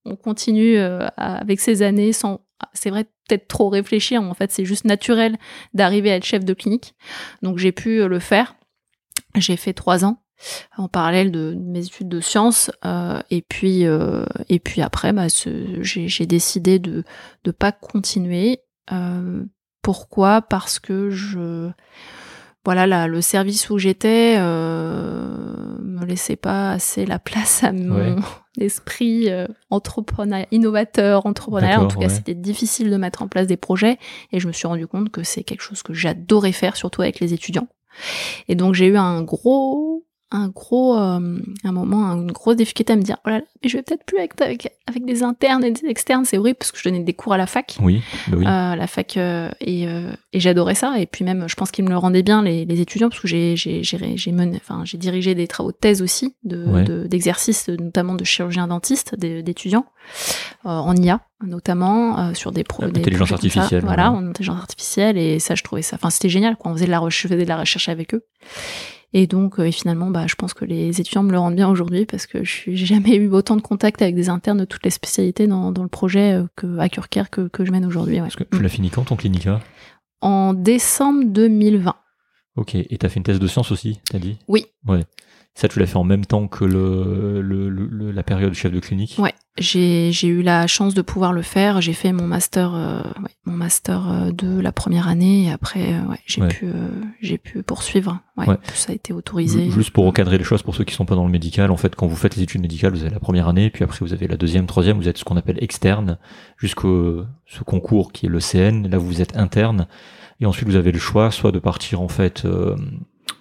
on 0.06 0.17
continue 0.17 0.77
avec 1.15 1.62
ces 1.62 1.82
années 1.82 2.12
sans 2.12 2.41
c'est 2.73 2.89
vrai 2.89 3.06
peut-être 3.28 3.47
trop 3.47 3.69
réfléchir 3.69 4.21
en 4.21 4.34
fait 4.34 4.52
c'est 4.52 4.65
juste 4.65 4.86
naturel 4.86 5.38
d'arriver 5.73 6.12
à 6.12 6.15
être 6.15 6.26
chef 6.26 6.45
de 6.45 6.54
clinique. 6.54 6.95
Donc 7.41 7.58
j'ai 7.58 7.71
pu 7.71 8.08
le 8.08 8.19
faire. 8.19 8.56
J'ai 9.36 9.58
fait 9.58 9.73
trois 9.73 10.06
ans 10.06 10.23
en 10.78 10.88
parallèle 10.88 11.32
de, 11.32 11.56
mes 11.58 11.86
études 11.86 12.10
de 12.10 12.19
sciences 12.19 12.71
et 13.30 13.41
puis 13.41 13.86
et 14.49 14.60
puis 14.60 14.82
après 14.82 15.13
bah, 15.13 15.28
j'ai 15.30 16.26
décidé 16.26 16.80
de 16.80 17.04
de 17.43 17.52
pas 17.52 17.71
continuer. 17.71 18.60
Pourquoi? 19.82 20.41
Parce 20.41 20.80
que 20.80 21.10
je 21.10 21.69
voilà 22.65 23.08
le 23.08 23.21
service 23.21 23.69
où 23.69 23.78
j'étais 23.78 24.38
euh, 24.39 25.72
me 26.04 26.10
laissait 26.10 26.36
pas 26.36 26.72
assez 26.72 27.06
la 27.06 27.20
place 27.20 27.63
à 27.63 27.72
mon 27.72 28.18
esprit 28.60 29.30
euh, 29.30 29.48
entrepreneur 29.70 30.46
innovateur 30.52 31.26
entrepreneur 31.26 31.82
en 31.82 31.88
tout 31.88 32.00
cas 32.00 32.10
c'était 32.10 32.36
difficile 32.36 32.89
de 32.89 32.98
mettre 32.98 33.22
en 33.22 33.28
place 33.28 33.48
des 33.48 33.58
projets 33.58 33.98
et 34.32 34.39
je 34.39 34.48
me 34.48 34.52
suis 34.52 34.68
rendu 34.68 34.88
compte 34.88 35.10
que 35.10 35.24
c'est 35.24 35.44
quelque 35.44 35.62
chose 35.62 35.82
que 35.82 35.94
j'adorais 35.94 36.52
faire 36.52 36.76
surtout 36.76 37.02
avec 37.02 37.20
les 37.20 37.34
étudiants. 37.34 37.68
Et 38.48 38.56
donc 38.56 38.74
j'ai 38.74 38.88
eu 38.88 38.98
un 38.98 39.22
gros 39.22 40.06
un 40.34 40.48
gros 40.48 40.98
euh, 40.98 41.39
un 41.63 41.72
moment 41.72 42.12
une 42.13 42.32
grosse 42.32 42.56
difficulté 42.56 42.91
à 42.91 42.96
me 42.96 43.04
dire 43.04 43.17
oh 43.26 43.30
là 43.30 43.38
là 43.38 43.43
mais 43.62 43.69
je 43.69 43.78
vais 43.78 43.84
peut-être 43.84 44.04
plus 44.04 44.17
avec, 44.17 44.34
avec, 44.88 45.06
des 45.06 45.22
internes 45.22 45.63
et 45.63 45.72
des 45.72 45.88
externes 45.88 46.26
c'est 46.26 46.38
horrible 46.38 46.58
parce 46.58 46.72
que 46.72 46.80
je 46.80 46.84
donnais 46.84 47.00
des 47.00 47.13
cours 47.13 47.34
à 47.34 47.38
la 47.38 47.46
fac. 47.46 47.78
Oui, 47.80 48.02
bah 48.28 48.38
oui. 48.38 48.46
Euh, 48.46 48.76
la 48.76 48.88
fac 48.88 49.15
euh, 49.15 49.50
et, 49.62 49.84
et 49.84 50.39
j'adorais 50.39 50.76
ça. 50.76 51.00
Et 51.00 51.06
puis 51.06 51.24
même 51.24 51.46
je 51.48 51.56
pense 51.56 51.72
qu'ils 51.72 51.86
me 51.86 51.89
le 51.89 51.98
rendaient 51.98 52.24
bien 52.24 52.41
les, 52.41 52.65
les 52.65 52.82
étudiants 52.82 53.10
parce 53.10 53.22
que 53.22 53.28
j'ai 53.28 53.56
j'ai 53.56 53.84
j'ai 53.84 54.32
mené 54.32 54.58
enfin 54.58 54.82
j'ai 54.86 54.98
dirigé 54.98 55.36
des 55.36 55.48
travaux 55.48 55.72
de 55.72 55.78
thèse 55.78 56.02
aussi 56.02 56.36
de 56.43 57.06
d'exercices 57.08 57.69
notamment 57.69 58.15
de 58.15 58.24
chirurgien 58.24 58.67
dentiste 58.67 59.15
d'étudiants 59.15 59.86
en 60.63 60.96
IA 60.96 61.22
notamment 61.46 62.34
sur 62.34 62.52
des 62.52 62.63
projets 62.63 62.88
intelligence 62.88 63.32
artificielle 63.32 63.84
voilà, 63.86 64.12
en 64.12 64.28
intelligence 64.28 64.60
artificielle 64.60 65.17
et 65.17 65.39
ça 65.39 65.56
je 65.56 65.63
trouvais 65.63 65.82
ça 65.82 65.96
enfin 65.96 66.10
c'était 66.10 66.30
génial 66.30 66.56
quand 66.58 66.72
on 66.72 66.74
faisait 66.74 66.86
de 66.86 66.91
la 66.91 67.02
je 67.08 67.28
faisais 67.28 67.43
de 67.43 67.50
la 67.50 67.58
recherche 67.58 67.89
avec 67.89 68.13
eux 68.13 68.24
et 69.13 69.28
donc, 69.28 69.60
euh, 69.60 69.65
et 69.65 69.71
finalement, 69.71 70.10
bah, 70.10 70.26
je 70.28 70.36
pense 70.36 70.54
que 70.54 70.65
les 70.65 70.99
étudiants 70.99 71.23
me 71.23 71.32
le 71.32 71.38
rendent 71.38 71.56
bien 71.56 71.69
aujourd'hui 71.69 72.06
parce 72.06 72.26
que 72.26 72.43
je 72.43 72.71
n'ai 72.71 72.76
jamais 72.76 73.15
eu 73.15 73.30
autant 73.30 73.56
de 73.56 73.62
contact 73.62 74.02
avec 74.02 74.15
des 74.15 74.30
internes 74.30 74.58
de 74.60 74.65
toutes 74.65 74.84
les 74.84 74.89
spécialités 74.89 75.45
dans, 75.47 75.71
dans 75.71 75.84
le 75.84 75.89
projet 75.89 76.34
euh, 76.34 76.45
que, 76.56 76.80
à 76.80 76.89
Curcare 76.89 77.30
que, 77.30 77.47
que 77.47 77.63
je 77.63 77.71
mène 77.71 77.86
aujourd'hui. 77.86 78.19
Ouais. 78.19 78.30
tu 78.30 78.62
l'as 78.62 78.69
fini 78.69 78.89
quand 78.89 79.04
ton 79.04 79.15
clinica 79.15 79.60
En 80.21 80.54
décembre 80.54 81.26
2020. 81.26 81.95
Ok, 82.56 82.76
et 82.76 82.97
tu 82.97 83.06
as 83.06 83.10
fait 83.10 83.17
une 83.17 83.23
thèse 83.23 83.39
de 83.39 83.47
science 83.47 83.71
aussi, 83.71 83.99
t'as 84.10 84.19
dit? 84.19 84.38
Oui. 84.47 84.65
Ouais. 84.88 85.04
Ça, 85.56 85.68
tu 85.68 85.80
l'as 85.80 85.86
fait 85.86 85.98
en 85.98 86.04
même 86.04 86.26
temps 86.26 86.48
que 86.48 86.66
le, 86.66 87.42
le, 87.42 88.12
la 88.12 88.24
période 88.24 88.54
chef 88.56 88.72
de 88.72 88.80
clinique 88.80 89.18
Ouais, 89.20 89.36
j'ai, 89.60 90.12
j'ai 90.12 90.28
eu 90.28 90.42
la 90.42 90.66
chance 90.66 90.96
de 90.96 91.04
pouvoir 91.04 91.32
le 91.32 91.44
faire. 91.44 91.80
J'ai 91.80 91.94
fait 91.94 92.12
mon 92.12 92.26
master, 92.26 92.74
euh, 92.74 93.02
mon 93.46 93.54
master 93.54 94.10
euh, 94.12 94.32
de 94.32 94.60
la 94.60 94.72
première 94.72 95.08
année 95.08 95.46
et 95.46 95.52
après, 95.52 95.94
euh, 95.94 96.10
ouais, 96.10 96.18
j'ai, 96.26 96.42
Pu, 96.48 96.66
j'ai 97.22 97.38
pu 97.38 97.62
poursuivre. 97.62 98.20
Ouais, 98.36 98.48
Tout 98.48 98.74
ça 98.74 98.94
a 98.94 98.96
été 98.96 99.13
autorisé. 99.13 99.70
Juste 99.70 99.92
pour 99.92 100.06
recadrer 100.06 100.39
les 100.39 100.44
choses, 100.44 100.63
pour 100.63 100.74
ceux 100.74 100.86
qui 100.86 100.96
sont 100.96 101.06
pas 101.06 101.16
dans 101.16 101.26
le 101.26 101.32
médical, 101.32 101.70
en 101.70 101.78
fait, 101.78 101.96
quand 101.96 102.08
vous 102.08 102.16
faites 102.16 102.36
les 102.36 102.42
études 102.42 102.62
médicales, 102.62 102.92
vous 102.92 103.02
avez 103.02 103.13
la 103.13 103.20
première 103.20 103.48
année, 103.48 103.70
puis 103.70 103.84
après 103.84 104.00
vous 104.02 104.12
avez 104.12 104.28
la 104.28 104.38
deuxième, 104.38 104.66
troisième, 104.66 104.98
vous 104.98 105.08
êtes 105.08 105.20
ce 105.20 105.24
qu'on 105.24 105.38
appelle 105.38 105.63
externe, 105.63 106.18
jusqu'au 106.58 107.26
ce 107.46 107.63
concours 107.63 108.12
qui 108.12 108.26
est 108.26 108.30
le 108.30 108.39
CN. 108.39 108.88
Là, 108.89 108.98
vous 108.98 109.22
êtes 109.22 109.38
interne. 109.38 109.88
Et 110.39 110.48
ensuite, 110.48 110.68
vous 110.68 110.76
avez 110.76 110.92
le 110.92 111.00
choix, 111.00 111.30
soit 111.30 111.52
de 111.52 111.60
partir 111.60 112.02
en 112.02 112.08
fait 112.08 112.44
euh, 112.46 112.76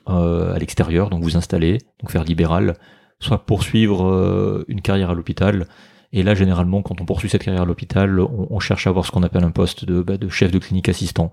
à 0.07 0.59
l'extérieur, 0.59 1.11
donc 1.11 1.23
vous 1.23 1.37
installer, 1.37 1.79
donc 2.01 2.11
faire 2.11 2.25
libéral, 2.25 2.75
soit 3.23 3.47
poursuivre 3.47 4.07
euh, 4.07 4.65
une 4.69 4.83
carrière 4.83 5.11
à 5.11 5.15
l'hôpital. 5.15 5.67
Et 6.13 6.23
là, 6.23 6.35
généralement, 6.35 6.83
quand 6.83 7.01
on 7.01 7.07
poursuit 7.07 7.31
cette 7.31 7.45
carrière 7.45 7.63
à 7.63 7.67
l'hôpital, 7.67 8.21
on, 8.21 8.61
cherche 8.61 8.87
à 8.87 8.91
avoir 8.91 9.07
ce 9.07 9.11
qu'on 9.11 9.23
appelle 9.23 9.45
un 9.45 9.51
poste 9.51 9.87
de, 9.87 10.03
bah, 10.03 10.15
chef 10.29 10.51
de 10.51 10.59
clinique 10.59 10.91
assistant, 10.91 11.33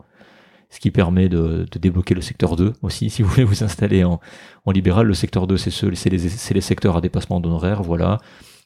ce 0.69 0.79
qui 0.79 0.89
permet 0.89 1.27
de, 1.27 1.65
débloquer 1.77 2.15
le 2.15 2.21
secteur 2.21 2.55
2 2.55 2.73
aussi. 2.82 3.10
Si 3.10 3.21
vous 3.21 3.29
voulez 3.29 3.43
vous 3.43 3.63
installer 3.63 4.05
en, 4.05 4.21
libéral, 4.67 5.08
le 5.08 5.13
secteur 5.13 5.47
2, 5.47 5.58
c'est 5.58 6.10
les, 6.10 6.17
les, 6.17 6.62
secteurs 6.62 6.95
à 6.95 7.01
dépassement 7.01 7.41
d'honoraires, 7.41 7.84
voilà. 7.84 8.19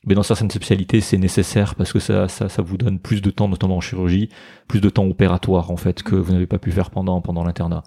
Mais 0.06 0.14
dans 0.14 0.22
certaines 0.22 0.52
spécialités, 0.52 1.02
c'est 1.02 1.18
nécessaire 1.18 1.74
parce 1.76 1.94
que 1.94 2.00
ça, 2.00 2.28
vous 2.60 2.78
donne 2.78 3.00
plus 3.00 3.22
de 3.22 3.32
temps, 3.32 3.48
notamment 3.48 3.78
en 3.78 3.82
chirurgie, 3.82 4.30
plus 4.68 4.82
de 4.82 4.90
temps 4.90 5.06
opératoire 5.06 5.72
en 5.72 5.78
fait 5.78 6.04
que 6.04 6.16
vous 6.16 6.34
n'avez 6.34 6.46
pas 6.46 6.60
pu 6.60 6.72
faire 6.72 6.92
pendant 6.92 7.44
l'internat. 7.44 7.84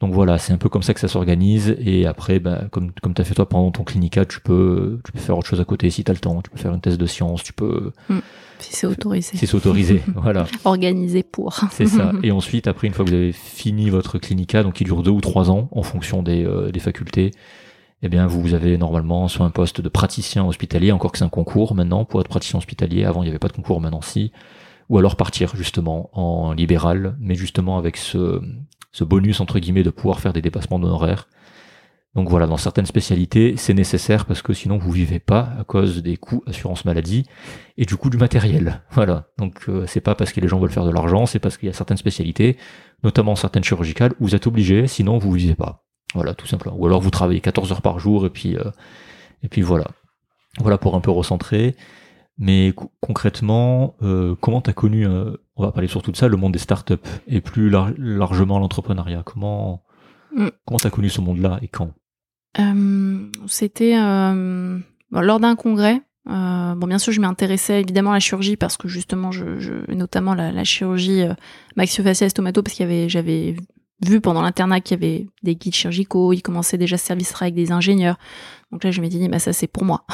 Donc 0.00 0.12
voilà, 0.12 0.38
c'est 0.38 0.52
un 0.52 0.58
peu 0.58 0.68
comme 0.68 0.82
ça 0.82 0.92
que 0.92 1.00
ça 1.00 1.08
s'organise. 1.08 1.76
Et 1.78 2.06
après, 2.06 2.38
ben, 2.38 2.68
comme, 2.70 2.92
comme 3.02 3.14
tu 3.14 3.22
as 3.22 3.24
fait 3.24 3.34
toi 3.34 3.48
pendant 3.48 3.70
ton 3.70 3.84
clinica, 3.84 4.24
tu 4.24 4.40
peux, 4.40 5.00
tu 5.04 5.12
peux 5.12 5.18
faire 5.18 5.38
autre 5.38 5.46
chose 5.46 5.60
à 5.60 5.64
côté 5.64 5.88
si 5.90 6.04
tu 6.04 6.10
as 6.10 6.14
le 6.14 6.20
temps. 6.20 6.42
Tu 6.42 6.50
peux 6.50 6.58
faire 6.58 6.74
une 6.74 6.80
thèse 6.80 6.98
de 6.98 7.06
science, 7.06 7.42
tu 7.42 7.52
peux. 7.52 7.92
Hmm. 8.08 8.18
si 8.58 8.74
c'est 8.74 8.86
autorisé. 8.86 9.36
Si 9.36 9.46
c'est 9.46 9.54
autorisé, 9.54 10.02
voilà. 10.16 10.46
Organisé 10.64 11.22
pour. 11.22 11.60
c'est 11.70 11.86
ça. 11.86 12.12
Et 12.22 12.32
ensuite, 12.32 12.66
après, 12.66 12.86
une 12.86 12.92
fois 12.92 13.04
que 13.04 13.10
vous 13.10 13.16
avez 13.16 13.32
fini 13.32 13.88
votre 13.88 14.18
clinica, 14.18 14.62
donc 14.62 14.74
qui 14.74 14.84
dure 14.84 15.02
deux 15.02 15.12
ou 15.12 15.20
trois 15.20 15.50
ans 15.50 15.68
en 15.70 15.82
fonction 15.82 16.22
des, 16.22 16.44
euh, 16.44 16.70
des 16.70 16.80
facultés, 16.80 17.30
eh 18.02 18.08
bien, 18.08 18.26
vous 18.26 18.52
avez 18.52 18.76
normalement 18.76 19.28
soit 19.28 19.46
un 19.46 19.50
poste 19.50 19.80
de 19.80 19.88
praticien 19.88 20.44
hospitalier, 20.44 20.92
encore 20.92 21.12
que 21.12 21.18
c'est 21.18 21.24
un 21.24 21.30
concours 21.30 21.74
maintenant 21.74 22.04
pour 22.04 22.20
être 22.20 22.28
praticien 22.28 22.58
hospitalier. 22.58 23.04
Avant, 23.04 23.22
il 23.22 23.26
n'y 23.26 23.30
avait 23.30 23.38
pas 23.38 23.48
de 23.48 23.54
concours, 23.54 23.80
maintenant 23.80 24.02
si. 24.02 24.32
Ou 24.88 24.98
alors 24.98 25.16
partir 25.16 25.56
justement 25.56 26.10
en 26.12 26.52
libéral, 26.52 27.16
mais 27.18 27.34
justement 27.34 27.78
avec 27.78 27.96
ce, 27.96 28.40
ce 28.92 29.04
bonus 29.04 29.40
entre 29.40 29.58
guillemets 29.58 29.82
de 29.82 29.90
pouvoir 29.90 30.20
faire 30.20 30.32
des 30.32 30.42
dépassements 30.42 30.78
d'honoraires. 30.78 31.28
Donc 32.14 32.28
voilà, 32.28 32.46
dans 32.46 32.56
certaines 32.56 32.86
spécialités, 32.86 33.56
c'est 33.56 33.74
nécessaire 33.74 34.24
parce 34.24 34.40
que 34.40 34.52
sinon 34.52 34.78
vous 34.78 34.92
vivez 34.92 35.18
pas 35.18 35.52
à 35.58 35.64
cause 35.64 36.00
des 36.00 36.16
coûts 36.16 36.44
assurance 36.46 36.84
maladie 36.84 37.26
et 37.76 37.86
du 37.86 37.96
coût 37.96 38.08
du 38.08 38.16
matériel. 38.16 38.82
Voilà. 38.92 39.26
Donc 39.36 39.68
euh, 39.68 39.84
c'est 39.88 40.00
pas 40.00 40.14
parce 40.14 40.32
que 40.32 40.40
les 40.40 40.46
gens 40.46 40.60
veulent 40.60 40.70
faire 40.70 40.84
de 40.84 40.92
l'argent, 40.92 41.26
c'est 41.26 41.40
parce 41.40 41.56
qu'il 41.56 41.66
y 41.66 41.70
a 41.70 41.72
certaines 41.72 41.96
spécialités, 41.96 42.56
notamment 43.02 43.34
certaines 43.34 43.64
chirurgicales, 43.64 44.12
où 44.20 44.26
vous 44.26 44.34
êtes 44.36 44.46
obligé, 44.46 44.86
sinon 44.86 45.18
vous 45.18 45.32
vivez 45.32 45.56
pas. 45.56 45.84
Voilà, 46.14 46.34
tout 46.34 46.46
simplement. 46.46 46.76
Ou 46.78 46.86
alors 46.86 47.00
vous 47.00 47.10
travaillez 47.10 47.40
14 47.40 47.72
heures 47.72 47.82
par 47.82 47.98
jour 47.98 48.24
et 48.24 48.30
puis 48.30 48.56
euh, 48.56 48.70
et 49.42 49.48
puis 49.48 49.62
voilà. 49.62 49.86
Voilà 50.60 50.78
pour 50.78 50.94
un 50.94 51.00
peu 51.00 51.10
recentrer. 51.10 51.74
Mais 52.38 52.74
concrètement, 53.00 53.94
euh, 54.02 54.34
comment 54.40 54.60
tu 54.60 54.70
as 54.70 54.72
connu, 54.72 55.06
euh, 55.06 55.36
on 55.56 55.62
va 55.62 55.72
parler 55.72 55.86
surtout 55.86 56.10
de 56.10 56.16
ça, 56.16 56.26
le 56.26 56.36
monde 56.36 56.52
des 56.52 56.58
startups 56.58 56.94
et 57.28 57.40
plus 57.40 57.70
largement 57.70 58.58
l'entrepreneuriat? 58.58 59.22
Comment 59.24 59.84
mm. 60.34 60.48
comment 60.66 60.78
tu 60.78 60.86
as 60.86 60.90
connu 60.90 61.08
ce 61.08 61.20
monde-là 61.20 61.58
et 61.62 61.68
quand? 61.68 61.92
Euh, 62.58 63.30
C'était 63.46 63.94
lors 65.10 65.40
d'un 65.40 65.54
congrès. 65.54 66.02
bon, 66.26 66.86
bien 66.86 66.98
sûr, 66.98 67.12
je 67.12 67.20
m'intéressais 67.20 67.80
évidemment 67.80 68.10
à 68.10 68.14
la 68.14 68.20
chirurgie 68.20 68.56
parce 68.56 68.76
que 68.76 68.88
justement, 68.88 69.30
je, 69.30 69.60
je 69.60 69.92
notamment 69.92 70.34
la, 70.34 70.50
la 70.50 70.64
chirurgie 70.64 71.22
maxillofaciale 71.76 72.30
stomato 72.30 72.64
parce 72.64 72.74
qu'il 72.74 72.84
y 72.84 72.88
avait, 72.88 73.08
j'avais 73.08 73.54
vu 74.04 74.20
pendant 74.20 74.42
l'internat 74.42 74.80
qu'il 74.80 75.00
y 75.00 75.04
avait 75.04 75.26
des 75.42 75.56
guides 75.56 75.74
chirurgicaux, 75.74 76.32
ils 76.32 76.42
commençaient 76.42 76.78
déjà 76.78 76.94
à 76.94 76.98
service 76.98 77.34
avec 77.40 77.54
des 77.54 77.72
ingénieurs. 77.72 78.18
Donc 78.74 78.82
là, 78.82 78.90
je 78.90 79.00
me 79.00 79.06
dit, 79.06 79.28
bah 79.28 79.38
ça 79.38 79.52
c'est 79.52 79.68
pour 79.68 79.84
moi. 79.84 80.04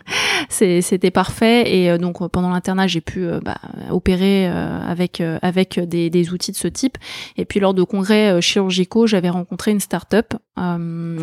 C'était 0.48 1.10
parfait. 1.10 1.70
Et 1.70 1.90
euh, 1.90 1.98
donc 1.98 2.26
pendant 2.28 2.48
l'internat, 2.48 2.86
j'ai 2.86 3.02
pu 3.02 3.26
euh, 3.26 3.40
bah, 3.44 3.58
opérer 3.90 4.48
euh, 4.48 4.80
avec 4.80 5.20
avec 5.20 5.78
des, 5.78 6.32
outils 6.32 6.50
de 6.50 6.56
ce 6.56 6.66
type. 6.66 6.96
Et 7.36 7.44
puis 7.44 7.60
lors 7.60 7.74
de 7.74 7.82
congrès 7.82 8.40
chirurgicaux, 8.40 9.06
j'avais 9.06 9.28
rencontré 9.28 9.70
une 9.70 9.80
start-up. 9.80 10.32
Euh, 10.58 11.18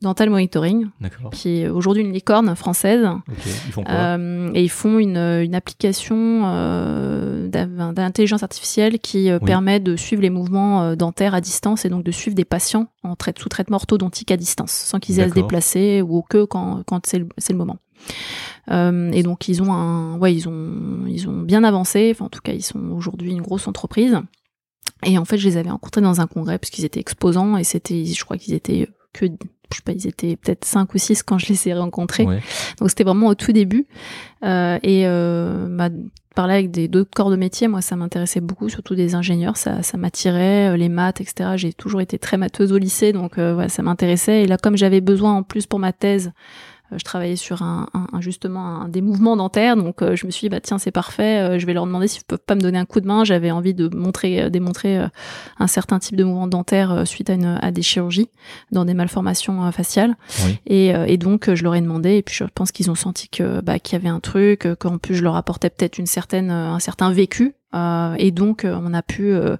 Dental 0.00 0.30
Monitoring, 0.30 0.90
qui 1.32 1.60
est 1.60 1.68
aujourd'hui 1.68 2.04
une 2.04 2.12
licorne 2.12 2.54
française. 2.54 3.04
Ils 3.44 3.72
font 3.72 3.82
quoi 3.82 3.92
euh, 3.92 4.50
et 4.54 4.62
ils 4.62 4.70
font 4.70 5.00
une, 5.00 5.16
une 5.16 5.56
application 5.56 6.42
euh, 6.44 7.48
d'intelligence 7.48 8.44
artificielle 8.44 9.00
qui 9.00 9.28
euh, 9.28 9.40
permet 9.40 9.80
de 9.80 9.96
suivre 9.96 10.22
les 10.22 10.30
mouvements 10.30 10.82
euh, 10.82 10.94
dentaires 10.94 11.34
à 11.34 11.40
distance 11.40 11.84
et 11.84 11.88
donc 11.88 12.04
de 12.04 12.12
suivre 12.12 12.36
des 12.36 12.44
patients 12.44 12.86
en 13.02 13.16
traite, 13.16 13.40
sous 13.40 13.48
traitement 13.48 13.76
orthodontique 13.76 14.30
à 14.30 14.36
distance, 14.36 14.70
sans 14.70 15.00
qu'ils 15.00 15.18
aient 15.18 15.24
à 15.24 15.28
se 15.30 15.34
déplacer 15.34 16.00
ou 16.00 16.22
que 16.22 16.44
quand, 16.44 16.84
quand 16.86 17.04
c'est 17.04 17.18
le, 17.18 17.28
le, 17.36 17.54
moment. 17.56 17.78
Euh, 18.70 19.10
et 19.10 19.24
donc 19.24 19.48
ils 19.48 19.62
ont 19.62 19.72
un, 19.72 20.16
ouais, 20.18 20.32
ils 20.32 20.48
ont, 20.48 21.06
ils 21.08 21.28
ont 21.28 21.40
bien 21.40 21.64
avancé. 21.64 22.12
Enfin, 22.14 22.26
en 22.26 22.30
tout 22.30 22.40
cas, 22.40 22.52
ils 22.52 22.62
sont 22.62 22.78
aujourd'hui 22.92 23.32
une 23.32 23.42
grosse 23.42 23.66
entreprise. 23.66 24.16
Et 25.04 25.18
en 25.18 25.24
fait, 25.24 25.38
je 25.38 25.48
les 25.48 25.56
avais 25.56 25.70
rencontrés 25.70 26.02
dans 26.02 26.20
un 26.20 26.28
congrès 26.28 26.58
parce 26.58 26.70
qu'ils 26.70 26.84
étaient 26.84 27.00
exposants 27.00 27.56
et 27.56 27.64
c'était, 27.64 28.04
je 28.04 28.24
crois 28.24 28.36
qu'ils 28.36 28.54
étaient 28.54 28.88
que 29.12 29.26
je 29.26 29.76
sais 29.76 29.82
pas, 29.84 29.92
ils 29.92 30.06
étaient 30.06 30.36
peut-être 30.36 30.64
cinq 30.64 30.94
ou 30.94 30.98
six 30.98 31.22
quand 31.22 31.38
je 31.38 31.48
les 31.48 31.68
ai 31.68 31.74
rencontrés. 31.74 32.24
Donc 32.78 32.88
c'était 32.88 33.04
vraiment 33.04 33.28
au 33.28 33.34
tout 33.34 33.52
début. 33.52 33.86
Euh, 34.44 34.78
et 34.82 35.02
euh, 35.06 35.66
bah, 35.68 35.90
parler 36.34 36.54
avec 36.54 36.70
des 36.70 36.86
d'autres 36.86 37.10
corps 37.14 37.30
de 37.30 37.36
métier, 37.36 37.66
moi 37.66 37.82
ça 37.82 37.96
m'intéressait 37.96 38.40
beaucoup, 38.40 38.68
surtout 38.68 38.94
des 38.94 39.16
ingénieurs, 39.16 39.56
ça, 39.56 39.82
ça 39.82 39.98
m'attirait, 39.98 40.68
euh, 40.68 40.76
les 40.76 40.88
maths, 40.88 41.20
etc. 41.20 41.50
J'ai 41.56 41.72
toujours 41.72 42.00
été 42.00 42.16
très 42.16 42.36
matheuse 42.36 42.72
au 42.72 42.78
lycée, 42.78 43.12
donc 43.12 43.38
euh, 43.38 43.56
ouais, 43.56 43.68
ça 43.68 43.82
m'intéressait. 43.82 44.44
Et 44.44 44.46
là, 44.46 44.56
comme 44.56 44.76
j'avais 44.76 45.00
besoin 45.00 45.34
en 45.34 45.42
plus 45.42 45.66
pour 45.66 45.80
ma 45.80 45.92
thèse 45.92 46.30
je 46.96 47.04
travaillais 47.04 47.36
sur 47.36 47.62
un, 47.62 47.88
un, 48.12 48.20
justement 48.20 48.82
un, 48.82 48.88
des 48.88 49.00
mouvements 49.00 49.36
dentaires, 49.36 49.76
donc 49.76 49.96
je 50.00 50.26
me 50.26 50.30
suis 50.30 50.46
dit 50.46 50.48
bah 50.48 50.60
tiens 50.60 50.78
c'est 50.78 50.90
parfait, 50.90 51.58
je 51.58 51.66
vais 51.66 51.74
leur 51.74 51.86
demander 51.86 52.08
s'ils 52.08 52.24
peuvent 52.24 52.38
pas 52.38 52.54
me 52.54 52.60
donner 52.60 52.78
un 52.78 52.84
coup 52.84 53.00
de 53.00 53.06
main. 53.06 53.24
J'avais 53.24 53.50
envie 53.50 53.74
de 53.74 53.94
montrer, 53.94 54.50
démontrer 54.50 55.00
un 55.58 55.66
certain 55.66 55.98
type 55.98 56.16
de 56.16 56.24
mouvement 56.24 56.46
dentaire 56.46 57.06
suite 57.06 57.30
à, 57.30 57.34
une, 57.34 57.58
à 57.60 57.70
des 57.70 57.82
chirurgies 57.82 58.28
dans 58.72 58.84
des 58.84 58.94
malformations 58.94 59.70
faciales. 59.72 60.16
Et, 60.66 60.88
et, 60.88 61.16
donc 61.18 61.52
je 61.52 61.62
leur 61.62 61.74
ai 61.74 61.80
demandé 61.80 62.16
et 62.16 62.22
puis 62.22 62.34
je 62.34 62.44
pense 62.44 62.72
qu'ils 62.72 62.90
ont 62.90 62.94
senti 62.94 63.28
que 63.28 63.60
bah, 63.60 63.78
qu'il 63.78 63.94
y 63.94 64.00
avait 64.00 64.08
un 64.08 64.20
truc, 64.20 64.66
qu'en 64.78 64.98
plus 64.98 65.14
je 65.14 65.22
leur 65.22 65.36
apportais 65.36 65.70
peut-être 65.70 65.98
une 65.98 66.06
certaine 66.06 66.50
un 66.50 66.78
certain 66.78 67.12
vécu 67.12 67.54
euh, 67.74 68.14
et 68.18 68.30
donc, 68.30 68.64
euh, 68.64 68.78
on 68.82 68.94
a 68.94 69.02
pu 69.02 69.30
euh, 69.30 69.56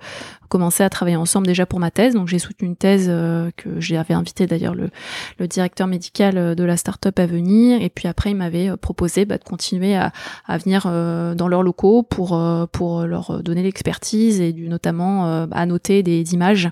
commencer 0.48 0.82
à 0.82 0.90
travailler 0.90 1.16
ensemble 1.16 1.46
déjà 1.46 1.66
pour 1.66 1.80
ma 1.80 1.90
thèse. 1.90 2.14
Donc, 2.14 2.28
j'ai 2.28 2.38
soutenu 2.38 2.68
une 2.68 2.76
thèse 2.76 3.08
que 3.56 3.80
j'avais 3.80 4.14
invité 4.14 4.46
d'ailleurs 4.46 4.74
le, 4.74 4.90
le, 5.38 5.48
directeur 5.48 5.86
médical 5.86 6.54
de 6.54 6.64
la 6.64 6.76
start-up 6.76 7.18
à 7.18 7.26
venir. 7.26 7.82
Et 7.82 7.88
puis 7.88 8.08
après, 8.08 8.30
il 8.30 8.36
m'avait 8.36 8.76
proposé 8.76 9.24
bah, 9.24 9.38
de 9.38 9.44
continuer 9.44 9.96
à, 9.96 10.12
à 10.46 10.58
venir 10.58 10.84
dans 10.84 11.48
leurs 11.48 11.62
locaux 11.62 12.02
pour 12.02 12.40
pour 12.72 13.02
leur 13.02 13.42
donner 13.42 13.62
l'expertise 13.62 14.40
et 14.40 14.52
du 14.52 14.68
notamment 14.68 15.46
à 15.50 15.66
noter 15.66 16.02
des 16.02 16.34
images 16.34 16.70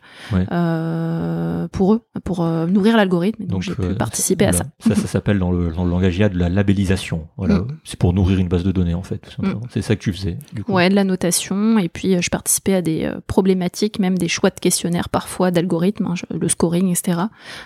pour 1.72 1.94
eux, 1.94 2.02
pour 2.24 2.44
nourrir 2.44 2.96
l'algorithme. 2.96 3.44
donc, 3.44 3.56
donc 3.56 3.62
j'ai 3.62 3.74
pu 3.74 3.94
participer 3.94 4.46
à 4.46 4.52
ça. 4.52 4.64
Ça, 4.80 4.94
ça 4.94 5.06
s'appelle 5.06 5.38
dans 5.38 5.50
le, 5.50 5.72
dans 5.72 5.84
le 5.84 5.90
langage 5.90 6.18
IA 6.18 6.28
de 6.28 6.38
la 6.38 6.48
labellisation. 6.48 7.26
Voilà, 7.36 7.60
mm. 7.60 7.68
c'est 7.84 7.98
pour 7.98 8.12
nourrir 8.12 8.38
une 8.38 8.48
base 8.48 8.64
de 8.64 8.72
données 8.72 8.94
en 8.94 9.02
fait. 9.02 9.36
Mm. 9.38 9.52
C'est 9.70 9.82
ça 9.82 9.96
que 9.96 10.02
tu 10.02 10.12
faisais. 10.12 10.36
Du 10.52 10.62
coup. 10.62 10.72
Ouais, 10.72 10.90
de 10.90 10.94
la 10.94 11.04
notation 11.04 11.78
et 11.78 11.88
puis 11.88 12.14
euh, 12.14 12.20
je 12.20 12.30
participais 12.30 12.74
à 12.74 12.82
des 12.82 13.04
euh, 13.04 13.20
problématiques, 13.66 13.98
même 13.98 14.18
des 14.18 14.28
choix 14.28 14.50
de 14.50 14.60
questionnaires 14.60 15.08
parfois, 15.08 15.50
d'algorithmes, 15.50 16.06
hein, 16.06 16.14
le 16.30 16.48
scoring, 16.48 16.90
etc. 16.90 17.20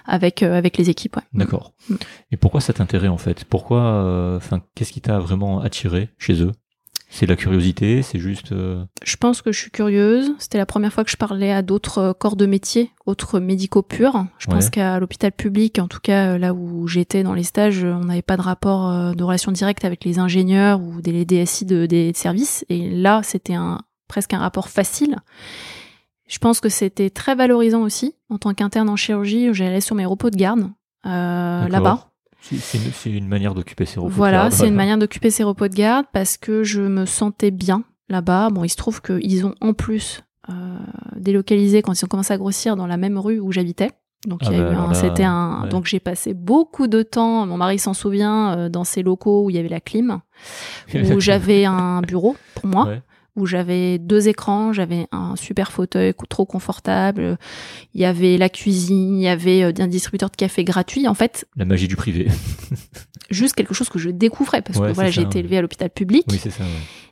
avec 0.06 0.42
euh, 0.42 0.56
avec 0.56 0.76
les 0.78 0.90
équipes. 0.90 1.18
D'accord. 1.32 1.72
Mm. 1.88 1.94
Et 2.32 2.36
pourquoi 2.36 2.60
ça 2.60 2.72
t'intéresse 2.72 3.10
en 3.10 3.18
fait? 3.18 3.44
Pourquoi 3.44 4.36
Enfin, 4.36 4.62
qu'est-ce 4.74 4.92
qui 4.92 5.00
t'a 5.00 5.18
vraiment 5.18 5.60
attiré 5.60 6.08
chez 6.18 6.42
eux? 6.42 6.52
C'est 7.12 7.26
la 7.26 7.34
curiosité, 7.34 8.02
c'est 8.02 8.20
juste. 8.20 8.54
Je 8.54 9.16
pense 9.16 9.42
que 9.42 9.50
je 9.50 9.58
suis 9.58 9.72
curieuse. 9.72 10.32
C'était 10.38 10.58
la 10.58 10.66
première 10.66 10.92
fois 10.92 11.02
que 11.02 11.10
je 11.10 11.16
parlais 11.16 11.50
à 11.50 11.60
d'autres 11.60 12.14
corps 12.16 12.36
de 12.36 12.46
métier, 12.46 12.92
autres 13.04 13.40
médicaux 13.40 13.82
purs. 13.82 14.26
Je 14.38 14.46
pense 14.46 14.70
qu'à 14.70 15.00
l'hôpital 15.00 15.32
public, 15.32 15.80
en 15.80 15.88
tout 15.88 15.98
cas 16.00 16.38
là 16.38 16.54
où 16.54 16.86
j'étais 16.86 17.24
dans 17.24 17.34
les 17.34 17.42
stages, 17.42 17.82
on 17.82 18.04
n'avait 18.04 18.22
pas 18.22 18.36
de 18.36 18.42
rapport 18.42 19.12
de 19.12 19.24
relation 19.24 19.50
directe 19.50 19.84
avec 19.84 20.04
les 20.04 20.20
ingénieurs 20.20 20.80
ou 20.80 21.00
des 21.00 21.24
DSI 21.24 21.64
de, 21.64 21.86
des 21.86 22.12
services. 22.14 22.64
Et 22.68 22.88
là, 22.90 23.22
c'était 23.24 23.54
un 23.54 23.80
presque 24.10 24.34
un 24.34 24.38
rapport 24.38 24.68
facile. 24.68 25.16
Je 26.30 26.38
pense 26.38 26.60
que 26.60 26.68
c'était 26.68 27.10
très 27.10 27.34
valorisant 27.34 27.82
aussi 27.82 28.14
en 28.30 28.38
tant 28.38 28.54
qu'interne 28.54 28.88
en 28.88 28.94
chirurgie. 28.94 29.52
J'allais 29.52 29.80
sur 29.80 29.96
mes 29.96 30.06
repos 30.06 30.30
de 30.30 30.36
garde 30.36 30.70
euh, 31.04 31.68
là-bas. 31.68 32.06
C'est 32.40 33.10
une, 33.10 33.26
manière 33.26 33.52
d'occuper 33.52 33.84
ses 33.84 33.98
repos 33.98 34.14
voilà, 34.14 34.38
de 34.38 34.42
garde. 34.42 34.52
Voilà, 34.52 34.62
c'est 34.62 34.68
une 34.68 34.74
manière 34.76 34.96
d'occuper 34.96 35.30
ses 35.30 35.42
repos 35.42 35.66
de 35.66 35.74
garde 35.74 36.06
parce 36.12 36.36
que 36.36 36.62
je 36.62 36.82
me 36.82 37.04
sentais 37.04 37.50
bien 37.50 37.82
là-bas. 38.08 38.50
Bon, 38.50 38.62
il 38.62 38.68
se 38.68 38.76
trouve 38.76 39.02
qu'ils 39.02 39.44
ont 39.44 39.56
en 39.60 39.74
plus 39.74 40.22
euh, 40.48 40.78
délocalisé 41.16 41.82
quand 41.82 42.00
ils 42.00 42.04
ont 42.04 42.08
commencé 42.08 42.32
à 42.32 42.38
grossir 42.38 42.76
dans 42.76 42.86
la 42.86 42.96
même 42.96 43.18
rue 43.18 43.40
où 43.40 43.50
j'habitais. 43.50 43.90
Donc 44.26 44.42
ah 44.44 44.50
bah 44.50 44.94
c'était 44.94 45.24
un, 45.24 45.66
donc 45.66 45.86
j'ai 45.86 45.98
passé 45.98 46.32
beaucoup 46.34 46.86
de 46.86 47.02
temps. 47.02 47.46
Mon 47.46 47.56
mari 47.56 47.78
s'en 47.78 47.94
souvient 47.94 48.56
euh, 48.56 48.68
dans 48.68 48.84
ces 48.84 49.02
locaux 49.02 49.46
où 49.46 49.50
il 49.50 49.56
y 49.56 49.58
avait 49.58 49.68
la 49.68 49.80
clim, 49.80 50.20
où 50.94 51.20
j'avais 51.20 51.64
un 51.64 52.02
bureau 52.02 52.36
pour 52.54 52.66
moi. 52.66 52.84
Ouais 52.84 53.02
où 53.36 53.46
j'avais 53.46 53.98
deux 53.98 54.28
écrans, 54.28 54.72
j'avais 54.72 55.06
un 55.12 55.36
super 55.36 55.72
fauteuil 55.72 56.14
trop 56.28 56.46
confortable, 56.46 57.38
il 57.94 58.00
y 58.00 58.04
avait 58.04 58.36
la 58.36 58.48
cuisine, 58.48 59.18
il 59.18 59.22
y 59.22 59.28
avait 59.28 59.62
euh, 59.62 59.72
un 59.78 59.86
distributeur 59.86 60.30
de 60.30 60.36
café 60.36 60.64
gratuit 60.64 61.08
en 61.08 61.14
fait. 61.14 61.46
La 61.56 61.64
magie 61.64 61.88
du 61.88 61.96
privé. 61.96 62.28
Juste 63.30 63.54
quelque 63.54 63.74
chose 63.74 63.88
que 63.88 63.98
je 63.98 64.10
découvrais 64.10 64.62
parce 64.62 64.78
que 64.78 64.92
voilà, 64.92 65.10
j'ai 65.10 65.22
été 65.22 65.38
élevée 65.38 65.58
à 65.58 65.62
l'hôpital 65.62 65.90
public. 65.90 66.26
Oui, 66.30 66.38
c'est 66.42 66.50
ça. 66.50 66.64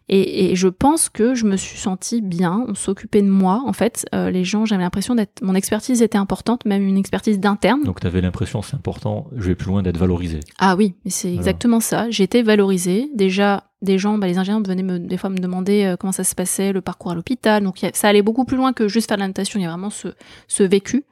Et, 0.09 0.51
et, 0.51 0.57
je 0.57 0.69
pense 0.69 1.09
que 1.09 1.35
je 1.35 1.45
me 1.45 1.57
suis 1.57 1.79
sentie 1.79 2.23
bien, 2.23 2.65
on 2.67 2.75
s'occupait 2.75 3.23
de 3.23 3.29
moi 3.29 3.63
en 3.67 3.73
fait. 3.73 4.07
Euh, 4.15 4.31
les 4.31 4.45
gens, 4.45 4.65
j'avais 4.65 4.83
l'impression 4.83 5.15
d'être, 5.15 5.43
mon 5.43 5.55
expertise 5.55 6.01
était 6.03 6.19
importante, 6.19 6.65
même 6.65 6.83
une 6.83 6.97
expertise 6.97 7.39
d'interne. 7.39 7.83
Donc 7.85 8.01
tu 8.01 8.07
avais 8.07 8.21
l'impression, 8.21 8.63
c'est 8.63 8.75
important, 8.75 9.27
je 9.37 9.49
vais 9.49 9.55
plus 9.55 9.69
loin 9.69 9.83
d'être 9.83 9.99
valorisée. 9.99 10.41
Ah 10.59 10.77
oui, 10.77 10.95
mais 11.05 11.11
c'est 11.11 11.33
exactement 11.33 11.81
ça. 11.81 12.11
J'étais 12.11 12.43
valorisée. 12.43 13.11
Déjà, 13.15 13.65
des 13.83 13.99
gens, 13.99 14.19
bah, 14.19 14.27
les 14.27 14.39
ingénieurs 14.39 14.63
venaient 14.63 14.83
me, 14.83 14.99
des 14.99 15.17
fois 15.17 15.31
me 15.31 15.39
demander 15.39 15.85
euh, 15.85 15.97
comment 15.97 16.13
ça 16.13 16.25
se 16.25 16.35
passait, 16.35 16.73
le 16.73 16.81
parcours 16.81 17.13
à 17.13 17.15
l'hôpital. 17.15 17.63
Donc 17.63 17.79
ça 17.93 18.09
allait 18.09 18.23
beaucoup 18.23 18.45
plus 18.45 18.57
loin 18.57 18.73
que 18.73 18.89
juste 18.89 19.09
faire 19.09 19.19
de 19.19 19.23
la. 19.23 19.29
Il 19.29 19.61
y 19.63 19.65
a 19.65 19.69
vraiment 19.69 19.91
ce, 19.91 20.09
ce 20.49 20.63
vécu. 20.63 21.05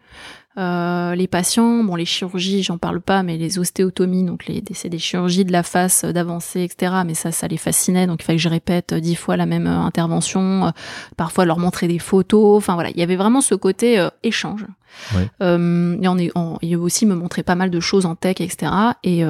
Euh, 0.59 1.15
les 1.15 1.27
patients, 1.27 1.85
bon 1.85 1.97
les 1.97 2.07
chirurgies, 2.07 2.63
j'en 2.63 2.79
parle 2.79 3.03
pas, 3.03 3.23
mais 3.23 3.37
les 3.37 3.59
ostéotomies, 3.59 4.25
donc 4.25 4.47
les 4.47 4.63
c'est 4.73 4.89
des 4.89 4.99
chirurgies 4.99 5.45
de 5.45 5.53
la 5.53 5.63
face 5.63 6.05
euh, 6.05 6.13
d'avancée, 6.13 6.63
etc. 6.63 6.95
Mais 7.07 7.13
ça, 7.13 7.31
ça 7.31 7.47
les 7.47 7.59
fascinait, 7.59 8.07
donc 8.07 8.23
il 8.23 8.25
fallait 8.25 8.39
que 8.39 8.43
je 8.43 8.49
répète 8.49 8.93
euh, 8.93 9.01
dix 9.01 9.17
fois 9.17 9.37
la 9.37 9.45
même 9.45 9.67
intervention, 9.67 10.73
parfois 11.19 11.45
leur 11.45 11.59
montrer 11.59 11.89
des 11.89 11.99
photos. 11.99 12.57
Enfin 12.57 12.75
voilà, 12.75 12.89
il 12.91 12.97
y 12.97 13.03
avait 13.03 13.17
vraiment 13.17 13.43
ce 13.43 13.55
côté 13.55 14.07
échange. 14.23 14.67
Ouais. 15.15 15.29
Euh, 15.43 15.99
et 16.01 16.09
on 16.09 16.17
est, 16.17 16.31
on, 16.35 16.59
il 16.63 16.77
aussi 16.77 17.05
me 17.05 17.15
montrer 17.15 17.43
pas 17.43 17.55
mal 17.55 17.71
de 17.71 17.81
choses 17.81 18.07
en 18.07 18.15
tech, 18.15 18.41
etc. 18.41 18.73
Et 19.05 19.23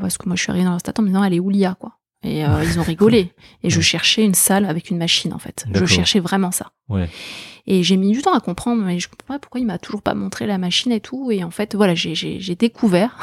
parce 0.00 0.16
que 0.16 0.28
moi 0.28 0.36
je 0.36 0.42
suis 0.42 0.50
arrivée 0.50 0.64
dans 0.64 0.72
la 0.72 0.78
en 0.98 1.02
me 1.02 1.08
disant 1.08 1.24
elle 1.24 1.34
est 1.34 1.40
où 1.40 1.50
l'IA 1.50 1.76
quoi. 1.78 1.98
Et 2.22 2.40
ils 2.40 2.80
ont 2.80 2.82
rigolé. 2.86 3.32
Et 3.62 3.70
je 3.70 3.80
cherchais 3.80 4.24
une 4.24 4.34
salle 4.34 4.64
avec 4.64 4.90
une 4.90 4.98
machine 4.98 5.34
en 5.34 5.38
fait. 5.38 5.66
Je 5.74 5.84
cherchais 5.84 6.20
vraiment 6.20 6.50
ça. 6.50 6.70
Ouais. 6.88 7.08
Et 7.66 7.82
j'ai 7.82 7.96
mis 7.96 8.12
du 8.12 8.22
temps 8.22 8.34
à 8.34 8.40
comprendre, 8.40 8.82
mais 8.82 8.98
je 8.98 9.08
comprends 9.08 9.34
pas 9.34 9.38
pourquoi 9.38 9.60
il 9.60 9.66
m'a 9.66 9.78
toujours 9.78 10.02
pas 10.02 10.14
montré 10.14 10.46
la 10.46 10.58
machine 10.58 10.92
et 10.92 11.00
tout. 11.00 11.30
Et 11.30 11.44
en 11.44 11.50
fait, 11.50 11.74
voilà, 11.74 11.94
j'ai 11.94 12.54
découvert 12.56 13.16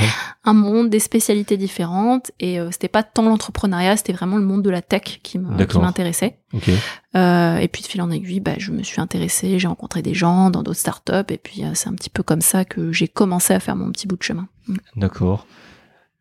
un 0.44 0.54
monde, 0.54 0.90
des 0.90 1.00
spécialités 1.00 1.56
différentes. 1.56 2.32
Et 2.40 2.60
euh, 2.60 2.70
c'était 2.70 2.88
pas 2.88 3.02
tant 3.02 3.22
l'entrepreneuriat, 3.22 3.96
c'était 3.96 4.12
vraiment 4.12 4.36
le 4.36 4.44
monde 4.44 4.62
de 4.62 4.70
la 4.70 4.82
tech 4.82 5.20
qui 5.22 5.38
m'intéressait. 5.38 6.38
Okay. 6.54 6.76
Euh, 7.14 7.56
et 7.56 7.68
puis 7.68 7.82
de 7.82 7.86
fil 7.86 8.02
en 8.02 8.10
aiguille, 8.10 8.40
bah, 8.40 8.54
je 8.58 8.72
me 8.72 8.82
suis 8.82 9.00
intéressée, 9.00 9.58
j'ai 9.58 9.68
rencontré 9.68 10.02
des 10.02 10.14
gens 10.14 10.50
dans 10.50 10.62
d'autres 10.62 10.78
startups. 10.78 11.30
Et 11.30 11.38
puis 11.38 11.64
euh, 11.64 11.70
c'est 11.74 11.88
un 11.88 11.94
petit 11.94 12.10
peu 12.10 12.22
comme 12.22 12.40
ça 12.40 12.64
que 12.64 12.92
j'ai 12.92 13.08
commencé 13.08 13.54
à 13.54 13.60
faire 13.60 13.76
mon 13.76 13.90
petit 13.90 14.06
bout 14.06 14.16
de 14.16 14.22
chemin. 14.22 14.48
Mm. 14.68 14.76
D'accord. 14.96 15.46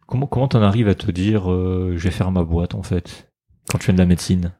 Comment 0.07 0.27
comment 0.27 0.47
t'en 0.47 0.61
arrives 0.61 0.87
à 0.87 0.95
te 0.95 1.09
dire, 1.11 1.51
euh, 1.51 1.93
je 1.95 2.03
vais 2.03 2.11
faire 2.11 2.31
ma 2.31 2.43
boîte 2.43 2.75
en 2.75 2.83
fait, 2.83 3.31
quand 3.69 3.77
tu 3.77 3.85
fais 3.85 3.93
de 3.93 3.97
la 3.97 4.05
médecine? 4.05 4.53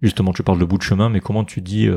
Justement, 0.00 0.32
tu 0.32 0.42
parles 0.42 0.58
de 0.58 0.64
bout 0.64 0.78
de 0.78 0.82
chemin, 0.82 1.08
mais 1.08 1.20
comment 1.20 1.44
tu 1.44 1.60
dis 1.60 1.88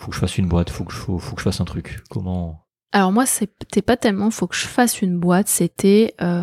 faut 0.00 0.10
que 0.10 0.14
je 0.14 0.20
fasse 0.20 0.38
une 0.38 0.48
boîte, 0.48 0.70
faut 0.70 0.84
que 0.84 0.92
je, 0.92 0.98
faut, 0.98 1.18
faut 1.18 1.34
que 1.34 1.40
je 1.40 1.44
fasse 1.44 1.60
un 1.60 1.64
truc. 1.64 2.02
Comment? 2.08 2.64
Alors 2.92 3.12
moi 3.12 3.26
c'était 3.26 3.82
pas 3.82 3.96
tellement 3.96 4.30
faut 4.30 4.48
que 4.48 4.56
je 4.56 4.66
fasse 4.66 5.00
une 5.00 5.18
boîte, 5.20 5.46
c'était 5.46 6.14
euh, 6.20 6.42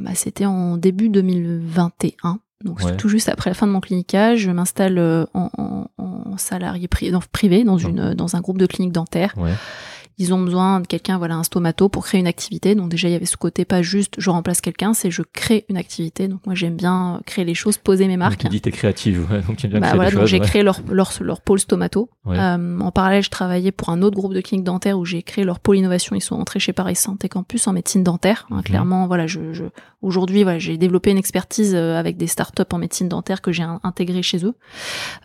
bah, 0.00 0.14
c'était 0.14 0.46
en 0.46 0.78
début 0.78 1.10
2021. 1.10 2.38
Donc 2.64 2.96
tout 2.96 3.10
juste 3.10 3.28
après 3.28 3.50
la 3.50 3.54
fin 3.54 3.66
de 3.66 3.72
mon 3.72 3.80
clinicage, 3.80 4.38
je 4.38 4.50
m'installe 4.50 4.96
euh, 4.96 5.26
en, 5.34 5.50
en, 5.58 5.90
en, 5.98 6.38
salarié 6.38 6.88
privé 6.88 7.64
dans 7.64 7.76
une 7.76 8.14
dans 8.14 8.36
un 8.36 8.40
groupe 8.40 8.56
de 8.56 8.66
cliniques 8.66 8.94
dentaires. 8.94 9.34
Ouais 9.36 9.52
ils 10.18 10.32
ont 10.32 10.40
besoin 10.40 10.80
de 10.80 10.86
quelqu'un, 10.86 11.18
voilà, 11.18 11.34
un 11.34 11.42
stomato 11.42 11.88
pour 11.88 12.04
créer 12.04 12.20
une 12.20 12.26
activité. 12.26 12.74
Donc 12.74 12.88
déjà, 12.88 13.08
il 13.08 13.12
y 13.12 13.14
avait 13.14 13.26
ce 13.26 13.36
côté 13.36 13.64
pas 13.64 13.82
juste 13.82 14.14
je 14.18 14.30
remplace 14.30 14.60
quelqu'un, 14.60 14.94
c'est 14.94 15.10
je 15.10 15.22
crée 15.22 15.64
une 15.68 15.76
activité. 15.76 16.28
Donc 16.28 16.40
moi, 16.46 16.54
j'aime 16.54 16.76
bien 16.76 17.20
créer 17.26 17.44
les 17.44 17.54
choses, 17.54 17.78
poser 17.78 18.06
mes 18.06 18.16
marques. 18.16 18.42
Donc, 18.42 18.42
tu 18.42 18.48
dis 18.48 18.60
t'es 18.60 18.70
créative, 18.70 19.26
ouais, 19.30 19.40
donc 19.42 19.56
tu 19.56 19.68
bien 19.68 19.80
bah, 19.80 19.88
créer 19.88 19.96
voilà, 19.96 20.10
donc 20.10 20.26
j'ai 20.26 20.40
créé 20.40 20.62
leur, 20.62 20.80
leur, 20.88 21.12
leur 21.20 21.40
pôle 21.40 21.58
stomato. 21.58 22.08
Euh, 22.26 22.80
en 22.80 22.90
parallèle, 22.90 23.22
je 23.22 23.30
travaillais 23.30 23.72
pour 23.72 23.90
un 23.90 24.02
autre 24.02 24.16
groupe 24.16 24.34
de 24.34 24.40
cliniques 24.40 24.64
dentaires 24.64 24.98
où 24.98 25.04
j'ai 25.04 25.22
créé 25.22 25.44
leur 25.44 25.60
pôle 25.60 25.76
innovation. 25.76 26.16
Ils 26.16 26.20
sont 26.20 26.36
entrés 26.36 26.60
chez 26.60 26.72
Paris 26.72 26.96
Santé 26.96 27.28
Campus 27.28 27.66
en 27.66 27.72
médecine 27.72 28.02
dentaire. 28.02 28.46
Hein, 28.50 28.62
Clairement, 28.62 29.06
voilà, 29.06 29.26
je, 29.26 29.52
je 29.52 29.64
aujourd'hui, 30.04 30.42
voilà, 30.42 30.58
j'ai 30.58 30.76
développé 30.76 31.10
une 31.10 31.18
expertise 31.18 31.74
euh, 31.74 31.98
avec 31.98 32.16
des 32.16 32.26
startups 32.26 32.62
en 32.72 32.78
médecine 32.78 33.08
dentaire 33.08 33.42
que 33.42 33.52
j'ai 33.52 33.64
intégré 33.82 34.22
chez 34.22 34.44
eux. 34.44 34.54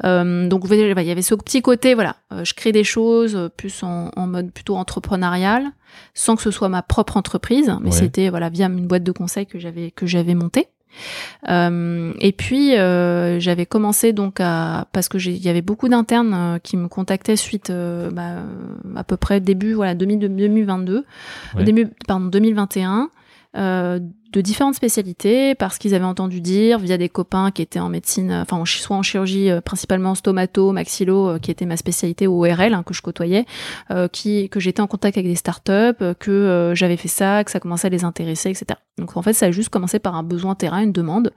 Euh, 0.04 0.48
donc, 0.48 0.64
il 0.70 0.78
y 0.78 1.12
avait 1.12 1.22
ce 1.22 1.36
petit 1.36 1.62
côté, 1.62 1.94
voilà, 1.94 2.16
euh, 2.32 2.44
je 2.44 2.54
crée 2.54 2.72
des 2.72 2.84
choses 2.84 3.50
plus 3.58 3.84
en, 3.84 4.12
en 4.16 4.28
mode 4.28 4.52
plutôt 4.52 4.78
entrepreneurial 4.80 5.66
sans 6.14 6.36
que 6.36 6.42
ce 6.42 6.52
soit 6.52 6.70
ma 6.70 6.82
propre 6.82 7.18
entreprise, 7.18 7.76
mais 7.82 7.92
c'était 7.92 8.30
voilà 8.30 8.50
via 8.50 8.68
une 8.68 8.88
boîte 8.88 9.04
de 9.04 9.12
conseil 9.12 9.46
que 9.46 9.60
j'avais 9.60 9.92
que 9.92 10.06
j'avais 10.06 10.36
montée. 10.36 10.68
Euh, 11.48 12.14
et 12.20 12.32
puis 12.32 12.76
euh, 12.76 13.40
j'avais 13.40 13.66
commencé 13.66 14.12
donc 14.12 14.40
à 14.40 14.88
parce 14.92 15.08
que 15.08 15.18
il 15.18 15.38
y 15.38 15.50
avait 15.50 15.62
beaucoup 15.62 15.88
d'internes 15.88 16.34
euh, 16.34 16.58
qui 16.58 16.78
me 16.78 16.88
contactaient 16.88 17.36
suite 17.36 17.72
bah, 17.72 18.38
à 18.96 19.04
peu 19.04 19.16
près 19.16 19.40
début 19.40 19.74
voilà 19.74 19.94
2022 19.94 21.06
début 21.64 21.90
pardon 22.08 22.26
2021 22.26 23.10
de 24.32 24.42
différentes 24.42 24.76
spécialités 24.76 25.56
parce 25.56 25.80
qu'ils 25.80 25.96
avaient 25.96 26.06
entendu 26.06 26.40
dire 26.40 26.78
via 26.78 26.98
des 26.98 27.10
copains 27.10 27.50
qui 27.50 27.64
étaient 27.64 27.80
en 27.80 27.90
médecine, 27.90 28.32
enfin 28.32 28.64
soit 28.66 28.96
en 28.96 29.02
chirurgie 29.02 29.50
euh, 29.50 29.60
principalement 29.60 30.14
stomato, 30.14 30.72
maxillo, 30.72 31.30
euh, 31.30 31.40
qui 31.40 31.50
était 31.50 31.66
ma 31.66 31.78
spécialité 31.78 32.28
au 32.28 32.46
ORL 32.46 32.74
hein, 32.74 32.84
que 32.84 32.94
je 32.94 33.02
côtoyais, 33.02 33.46
euh, 33.90 34.08
qui 34.08 34.50
que 34.50 34.60
j'étais 34.60 34.82
en 34.82 34.88
contact 34.88 35.18
avec 35.18 35.28
des 35.28 35.36
startups, 35.36 36.14
que 36.20 36.74
j'avais 36.76 36.98
fait 36.98 37.08
ça, 37.08 37.44
que 37.44 37.50
ça 37.50 37.60
commençait 37.60 37.88
à 37.88 37.90
les 37.90 38.04
intéresser, 38.04 38.50
etc. 38.50 38.80
Donc 39.00 39.18
en 39.18 39.22
fait 39.22 39.34
ça 39.34 39.48
a 39.48 39.52
juste 39.52 39.70
commencé 39.70 39.98
par 39.98 40.16
un 40.16 40.24
besoin 40.24 40.54
terrain, 40.54 40.82
une 40.82 40.92
demande, 40.92 41.32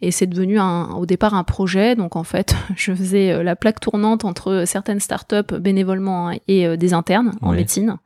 et 0.00 0.10
c'est 0.10 0.26
devenu 0.26 0.58
un, 0.58 0.90
au 0.94 1.06
départ 1.06 1.34
un 1.34 1.44
projet. 1.44 1.94
Donc 1.94 2.16
en 2.16 2.24
fait 2.24 2.56
je 2.76 2.92
faisais 2.92 3.42
la 3.44 3.54
plaque 3.54 3.78
tournante 3.78 4.24
entre 4.24 4.64
certaines 4.66 5.00
startups 5.00 5.54
bénévolement 5.60 6.30
hein, 6.30 6.36
et 6.48 6.76
des 6.76 6.92
internes 6.92 7.32
en 7.40 7.52
médecine. 7.52 7.98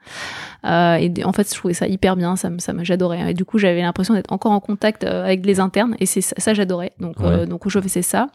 et 0.65 1.25
en 1.25 1.33
fait 1.33 1.49
je 1.49 1.55
trouvais 1.55 1.75
ça 1.75 1.87
hyper 1.87 2.17
bien, 2.17 2.37
ça, 2.37 2.51
ça 2.59 2.75
j'adorais. 2.83 3.31
Et 3.31 3.35
du 3.35 3.45
coup 3.47 3.59
j'avais 3.59 3.81
l'impression 3.81 4.13
d'être 4.13 4.26
encore 4.29 4.53
en 4.53 4.61
contact 4.61 5.05
avec 5.05 5.45
les 5.45 5.61
internes 5.61 5.97
et 6.01 6.07
c'est 6.07 6.21
ça, 6.21 6.35
ça 6.39 6.55
j'adorais. 6.55 6.93
Donc, 7.01 7.17
donc 7.49 7.69
je 7.69 7.81
faisais 7.81 8.03
ça. 8.03 8.29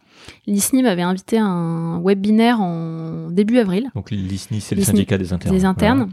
L'ISNI 0.48 0.84
m'avait 0.84 1.02
invité 1.02 1.38
à 1.38 1.46
un 1.46 2.02
webinaire 2.02 2.62
en 2.62 3.30
début 3.30 3.58
avril. 3.58 3.90
Donc 3.96 4.12
l'ISNI, 4.12 4.62
c'est 4.62 4.76
le 4.76 4.84
syndicat 4.84 5.18
des 5.18 5.34
internes. 5.34 5.56
Des 5.56 5.66
internes. 5.66 6.12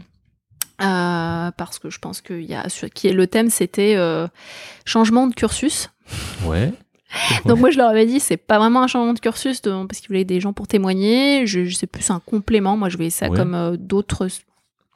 parce 0.77 1.79
que 1.79 1.89
je 1.89 1.99
pense 1.99 2.21
qu'il 2.21 2.43
y 2.43 2.55
a 2.55 2.67
qui 2.93 3.07
est 3.07 3.13
le 3.13 3.27
thème 3.27 3.49
c'était 3.49 3.97
changement 4.85 5.27
de 5.27 5.33
cursus. 5.33 5.89
Ouais. 6.45 6.73
Donc 7.45 7.59
moi 7.59 7.71
je 7.71 7.77
leur 7.77 7.89
avais 7.89 8.05
dit 8.05 8.19
c'est 8.19 8.37
pas 8.37 8.59
vraiment 8.59 8.83
un 8.83 8.87
changement 8.87 9.13
de 9.13 9.19
cursus 9.19 9.61
parce 9.61 9.99
qu'ils 9.99 10.07
voulaient 10.09 10.25
des 10.25 10.39
gens 10.39 10.53
pour 10.53 10.67
témoigner. 10.67 11.45
Je, 11.47 11.65
je 11.65 11.75
c'est 11.75 11.87
plus 11.87 12.09
un 12.11 12.19
complément. 12.19 12.77
Moi 12.77 12.89
je 12.89 12.97
voyais 12.97 13.09
ça 13.09 13.29
comme 13.29 13.55
euh, 13.55 13.77
d'autres 13.77 14.27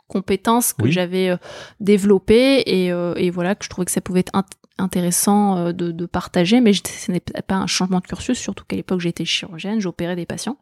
compétences 0.08 0.74
que 0.74 0.90
j'avais 0.90 1.30
euh, 1.30 1.38
développées 1.80 2.64
et, 2.66 2.92
euh, 2.92 3.14
et, 3.16 3.32
voilà 3.32 3.56
que 3.56 3.66
je 3.66 3.70
trouvais 3.70 3.86
que 3.86 3.92
ça 3.92 4.02
pouvait 4.02 4.20
être 4.20 4.36
intéressant 4.78 5.72
de, 5.72 5.92
de, 5.92 6.06
partager. 6.06 6.62
Mais 6.62 6.74
ce 6.74 7.12
n'est 7.12 7.20
pas 7.20 7.56
un 7.56 7.68
changement 7.68 8.00
de 8.00 8.06
cursus, 8.06 8.38
surtout 8.38 8.66
qu'à 8.66 8.76
l'époque 8.76 9.00
j'étais 9.00 9.26
chirurgienne, 9.26 9.80
j'opérais 9.80 10.16
des 10.16 10.26
patients 10.26 10.58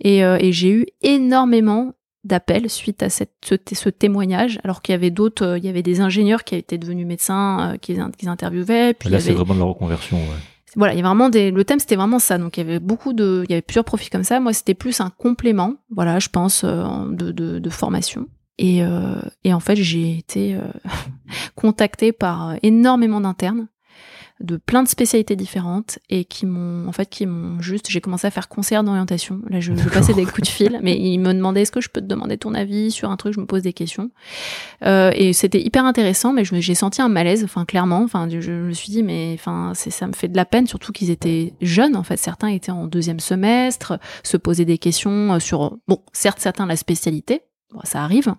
et, 0.00 0.20
et 0.20 0.52
j'ai 0.52 0.70
eu 0.70 0.86
énormément 1.02 1.92
d'appels 2.24 2.70
suite 2.70 3.02
à 3.02 3.10
cette, 3.10 3.32
ce, 3.42 3.88
témoignage, 3.88 4.60
alors 4.62 4.80
qu'il 4.80 4.92
y 4.92 4.96
avait 4.96 5.10
d'autres, 5.10 5.58
il 5.58 5.64
y 5.64 5.68
avait 5.68 5.82
des 5.82 6.00
ingénieurs 6.00 6.44
qui 6.44 6.54
étaient 6.54 6.78
devenus 6.78 7.06
médecins, 7.06 7.76
qui, 7.80 7.98
qui 8.16 8.28
interviewaient. 8.28 8.94
Puis 8.94 9.08
Là, 9.08 9.18
c'est 9.18 9.32
vraiment 9.32 9.54
de 9.54 9.58
la 9.58 9.66
reconversion. 9.66 10.18
Ouais 10.18 10.36
voilà, 10.76 10.94
il 10.94 10.96
y 10.96 11.00
a 11.00 11.04
vraiment 11.04 11.28
des, 11.28 11.50
le 11.50 11.64
thème 11.64 11.78
c'était 11.78 11.96
vraiment 11.96 12.18
ça. 12.18 12.38
Donc 12.38 12.56
il 12.56 12.60
y 12.60 12.62
avait 12.62 12.80
beaucoup 12.80 13.12
de, 13.12 13.44
il 13.44 13.50
y 13.50 13.54
avait 13.54 13.62
plusieurs 13.62 13.84
profils 13.84 14.10
comme 14.10 14.24
ça. 14.24 14.40
Moi 14.40 14.52
c'était 14.52 14.74
plus 14.74 15.00
un 15.00 15.10
complément, 15.10 15.74
voilà, 15.90 16.18
je 16.18 16.28
pense 16.28 16.64
euh, 16.64 16.84
de, 17.10 17.32
de, 17.32 17.58
de, 17.58 17.70
formation. 17.70 18.26
Et, 18.58 18.84
euh, 18.84 19.20
et 19.44 19.54
en 19.54 19.60
fait 19.60 19.76
j'ai 19.76 20.18
été 20.18 20.54
euh, 20.54 20.60
contactée 21.54 22.12
par 22.12 22.56
énormément 22.62 23.20
d'internes 23.20 23.68
de 24.42 24.56
plein 24.56 24.82
de 24.82 24.88
spécialités 24.88 25.36
différentes 25.36 25.98
et 26.10 26.24
qui 26.24 26.46
m'ont 26.46 26.88
en 26.88 26.92
fait 26.92 27.08
qui 27.08 27.26
m'ont 27.26 27.60
juste 27.60 27.88
j'ai 27.88 28.00
commencé 28.00 28.26
à 28.26 28.30
faire 28.30 28.48
concert 28.48 28.82
d'orientation. 28.82 29.40
Là 29.48 29.60
je, 29.60 29.74
je 29.74 29.88
passais 29.88 30.14
des 30.14 30.24
coups 30.24 30.42
de 30.42 30.48
fil 30.48 30.80
mais 30.82 30.98
ils 30.98 31.18
me 31.18 31.32
demandaient 31.32 31.62
est-ce 31.62 31.72
que 31.72 31.80
je 31.80 31.88
peux 31.88 32.00
te 32.00 32.06
demander 32.06 32.38
ton 32.38 32.54
avis 32.54 32.90
sur 32.90 33.10
un 33.10 33.16
truc? 33.16 33.34
Je 33.34 33.40
me 33.40 33.46
pose 33.46 33.62
des 33.62 33.72
questions. 33.72 34.10
Euh, 34.84 35.12
et 35.14 35.32
c'était 35.32 35.60
hyper 35.60 35.84
intéressant 35.84 36.32
mais 36.32 36.44
j'ai 36.44 36.74
senti 36.74 37.00
un 37.00 37.08
malaise 37.08 37.44
enfin 37.44 37.64
clairement. 37.64 38.02
Enfin 38.02 38.28
je, 38.28 38.40
je, 38.40 38.52
me 38.52 38.72
suis 38.72 38.90
dit 38.90 39.02
mais 39.02 39.32
enfin 39.34 39.72
c'est 39.74 39.90
ça 39.90 40.06
me 40.06 40.12
fait 40.12 40.28
de 40.28 40.36
la 40.36 40.44
peine 40.44 40.66
surtout 40.66 40.92
qu'ils 40.92 41.10
étaient 41.10 41.54
jeunes 41.60 41.96
en 41.96 42.02
fait. 42.02 42.16
Certains 42.16 42.48
étaient 42.48 42.72
en 42.72 42.86
deuxième 42.86 43.20
semestre 43.20 43.98
se 44.24 44.36
posaient 44.36 44.64
des 44.64 44.78
questions 44.78 45.38
sur 45.38 45.78
bon 45.86 46.02
certes 46.12 46.40
certains 46.40 46.66
la 46.66 46.76
spécialité 46.76 47.42
ça 47.84 48.02
arrive, 48.02 48.34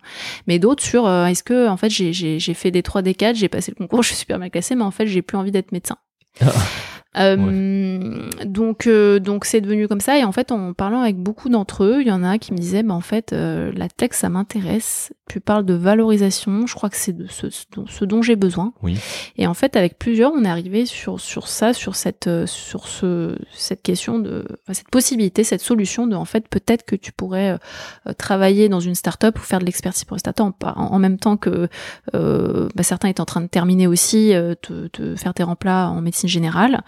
mais 0.48 0.60
d'autres 0.60 0.84
sur 0.84 1.08
euh, 1.08 1.26
est-ce 1.26 1.44
que 1.44 1.68
en 1.68 1.78
fait 1.78 1.90
j'ai 1.90 2.54
fait 2.54 2.72
des 2.72 2.84
3 2.84 3.02
d 3.02 3.14
4 3.14 3.36
j'ai 3.36 3.50
passé 3.50 3.72
le 3.72 3.76
concours, 3.76 4.04
je 4.04 4.10
suis 4.10 4.18
super 4.18 4.40
mal 4.40 4.52
classée, 4.52 4.76
mais 4.76 4.84
en 4.84 4.92
fait 4.92 5.08
j'ai 5.08 5.22
plus 5.22 5.38
envie 5.38 5.52
d'être 5.52 5.72
médecin. 5.72 5.98
Euh, 7.18 8.30
donc, 8.46 8.88
euh, 8.88 9.20
donc 9.20 9.46
c'est 9.46 9.62
devenu 9.62 9.88
comme 9.88 10.00
ça. 10.00 10.18
Et 10.18 10.24
en 10.24 10.32
fait, 10.32 10.52
en 10.52 10.74
parlant 10.74 11.02
avec 11.02 11.18
beaucoup 11.18 11.50
d'entre 11.50 11.84
eux, 11.84 12.02
il 12.02 12.08
y 12.08 12.12
en 12.12 12.24
a 12.24 12.38
qui 12.38 12.54
me 12.54 12.58
disaient, 12.58 12.84
bah, 12.84 12.94
en 12.94 13.02
fait, 13.02 13.34
euh, 13.34 13.72
la 13.76 13.90
tech, 13.90 14.12
ça 14.14 14.30
m'intéresse. 14.30 15.14
Tu 15.30 15.40
parles 15.40 15.66
de 15.66 15.74
valorisation. 15.74 16.68
Je 16.68 16.76
crois 16.76 16.90
que 16.90 16.98
c'est 16.98 17.14
de 17.14 17.28
ce, 17.28 17.48
ce 17.50 18.06
dont 18.06 18.22
j'ai 18.22 18.36
besoin. 18.36 18.74
Oui. 18.82 18.98
Et 19.38 19.48
en 19.48 19.54
fait, 19.54 19.76
avec 19.76 19.98
plusieurs, 19.98 20.32
on 20.34 20.44
est 20.44 20.50
arrivé 20.50 20.86
sur 20.86 21.20
sur 21.20 21.48
ça, 21.48 21.74
sur 21.74 21.96
cette 21.96 22.30
sur 22.46 22.88
ce 22.88 23.38
cette 23.54 23.82
question 23.82 24.20
de 24.20 24.46
cette 24.72 24.90
possibilité, 24.90 25.44
cette 25.44 25.62
solution 25.62 26.08
de 26.08 26.16
en 26.16 26.26
fait 26.26 26.48
peut-être 26.48 26.84
que 26.84 26.96
tu 26.96 27.12
pourrais 27.12 27.58
travailler 28.18 28.70
dans 28.70 28.82
une 28.82 28.96
start-up 28.96 29.40
ou 29.40 29.42
faire 29.42 29.60
de 29.60 29.66
l'expertise 29.66 30.04
pour 30.04 30.16
une 30.16 30.20
start-up 30.20 30.56
en, 30.64 30.72
en, 30.76 31.00
même 31.00 31.18
temps 31.18 31.38
que 31.38 31.70
bah, 32.12 32.84
certains 32.84 33.08
étaient 33.08 33.22
en 33.22 33.26
train 33.26 33.42
de 33.42 33.48
terminer 33.48 33.88
aussi, 33.88 34.34
te, 34.62 34.88
te 34.88 35.16
faire 35.16 35.34
tes 35.34 35.44
remplats 35.44 35.90
en 35.90 36.02
médecine 36.02 36.30
générale 36.30 36.84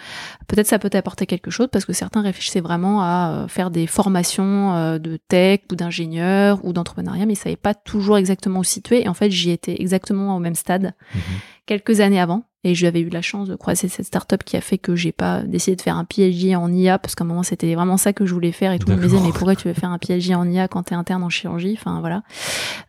peut-être 0.48 0.68
ça 0.68 0.80
peut 0.80 0.90
t'apporter 0.90 1.26
quelque 1.26 1.52
chose 1.52 1.68
parce 1.72 1.86
que 1.86 1.94
certains 1.94 2.22
réfléchissaient 2.22 2.62
vraiment 2.62 3.02
à 3.02 3.32
euh, 3.32 3.48
faire 3.48 3.72
des 3.72 3.88
formations 3.88 4.76
euh, 4.76 5.00
de 5.00 5.18
tech 5.28 5.62
ou 5.72 5.76
d'ingénieur 5.76 6.64
ou 6.64 6.74
d'entrepreneuriat, 6.74 7.26
mais 7.26 7.34
ils 7.34 7.38
savaient 7.38 7.56
pas 7.56 7.74
toujours 7.74 8.18
exactement 8.18 8.60
où 8.60 8.64
situer. 8.64 9.04
Et 9.04 9.08
en 9.08 9.14
fait, 9.14 9.30
j'y 9.30 9.52
étais 9.52 9.82
exactement 9.82 10.36
au 10.36 10.40
même 10.40 10.56
stade 10.56 10.94
mhm. 11.14 11.22
Quelques 11.66 12.00
années 12.00 12.20
avant. 12.20 12.44
Et 12.68 12.74
j'avais 12.74 13.02
eu 13.02 13.10
la 13.10 13.22
chance 13.22 13.48
de 13.48 13.56
croiser 13.56 13.88
cette 13.88 14.08
startup 14.08 14.44
qui 14.44 14.58
a 14.58 14.62
fait 14.62 14.80
que 14.80 14.96
j'ai 14.96 15.12
pas 15.12 15.42
décidé 15.42 15.76
de 15.76 15.82
faire 15.84 15.98
un 15.98 16.04
PhD 16.04 16.56
en 16.56 16.74
IA 16.74 16.98
parce 16.98 17.14
qu'à 17.14 17.24
un 17.24 17.28
moment 17.28 17.44
c'était 17.44 17.76
vraiment 17.76 17.98
ça 17.98 18.12
que 18.12 18.26
je 18.26 18.34
voulais 18.34 18.52
faire 18.52 18.72
et 18.72 18.80
tout 18.80 18.88
le 18.88 18.96
monde 18.96 19.04
me 19.04 19.08
disait 19.08 19.22
mais 19.22 19.32
pourquoi 19.32 19.56
tu 19.56 19.68
veux 19.68 19.76
faire 19.76 19.92
un 19.92 20.00
PhD 20.00 20.34
en 20.34 20.50
IA 20.50 20.68
quand 20.68 20.82
t'es 20.82 20.96
interne 20.96 21.22
en 21.22 21.30
chirurgie? 21.30 21.78
Enfin 21.78 22.00
voilà, 22.00 22.24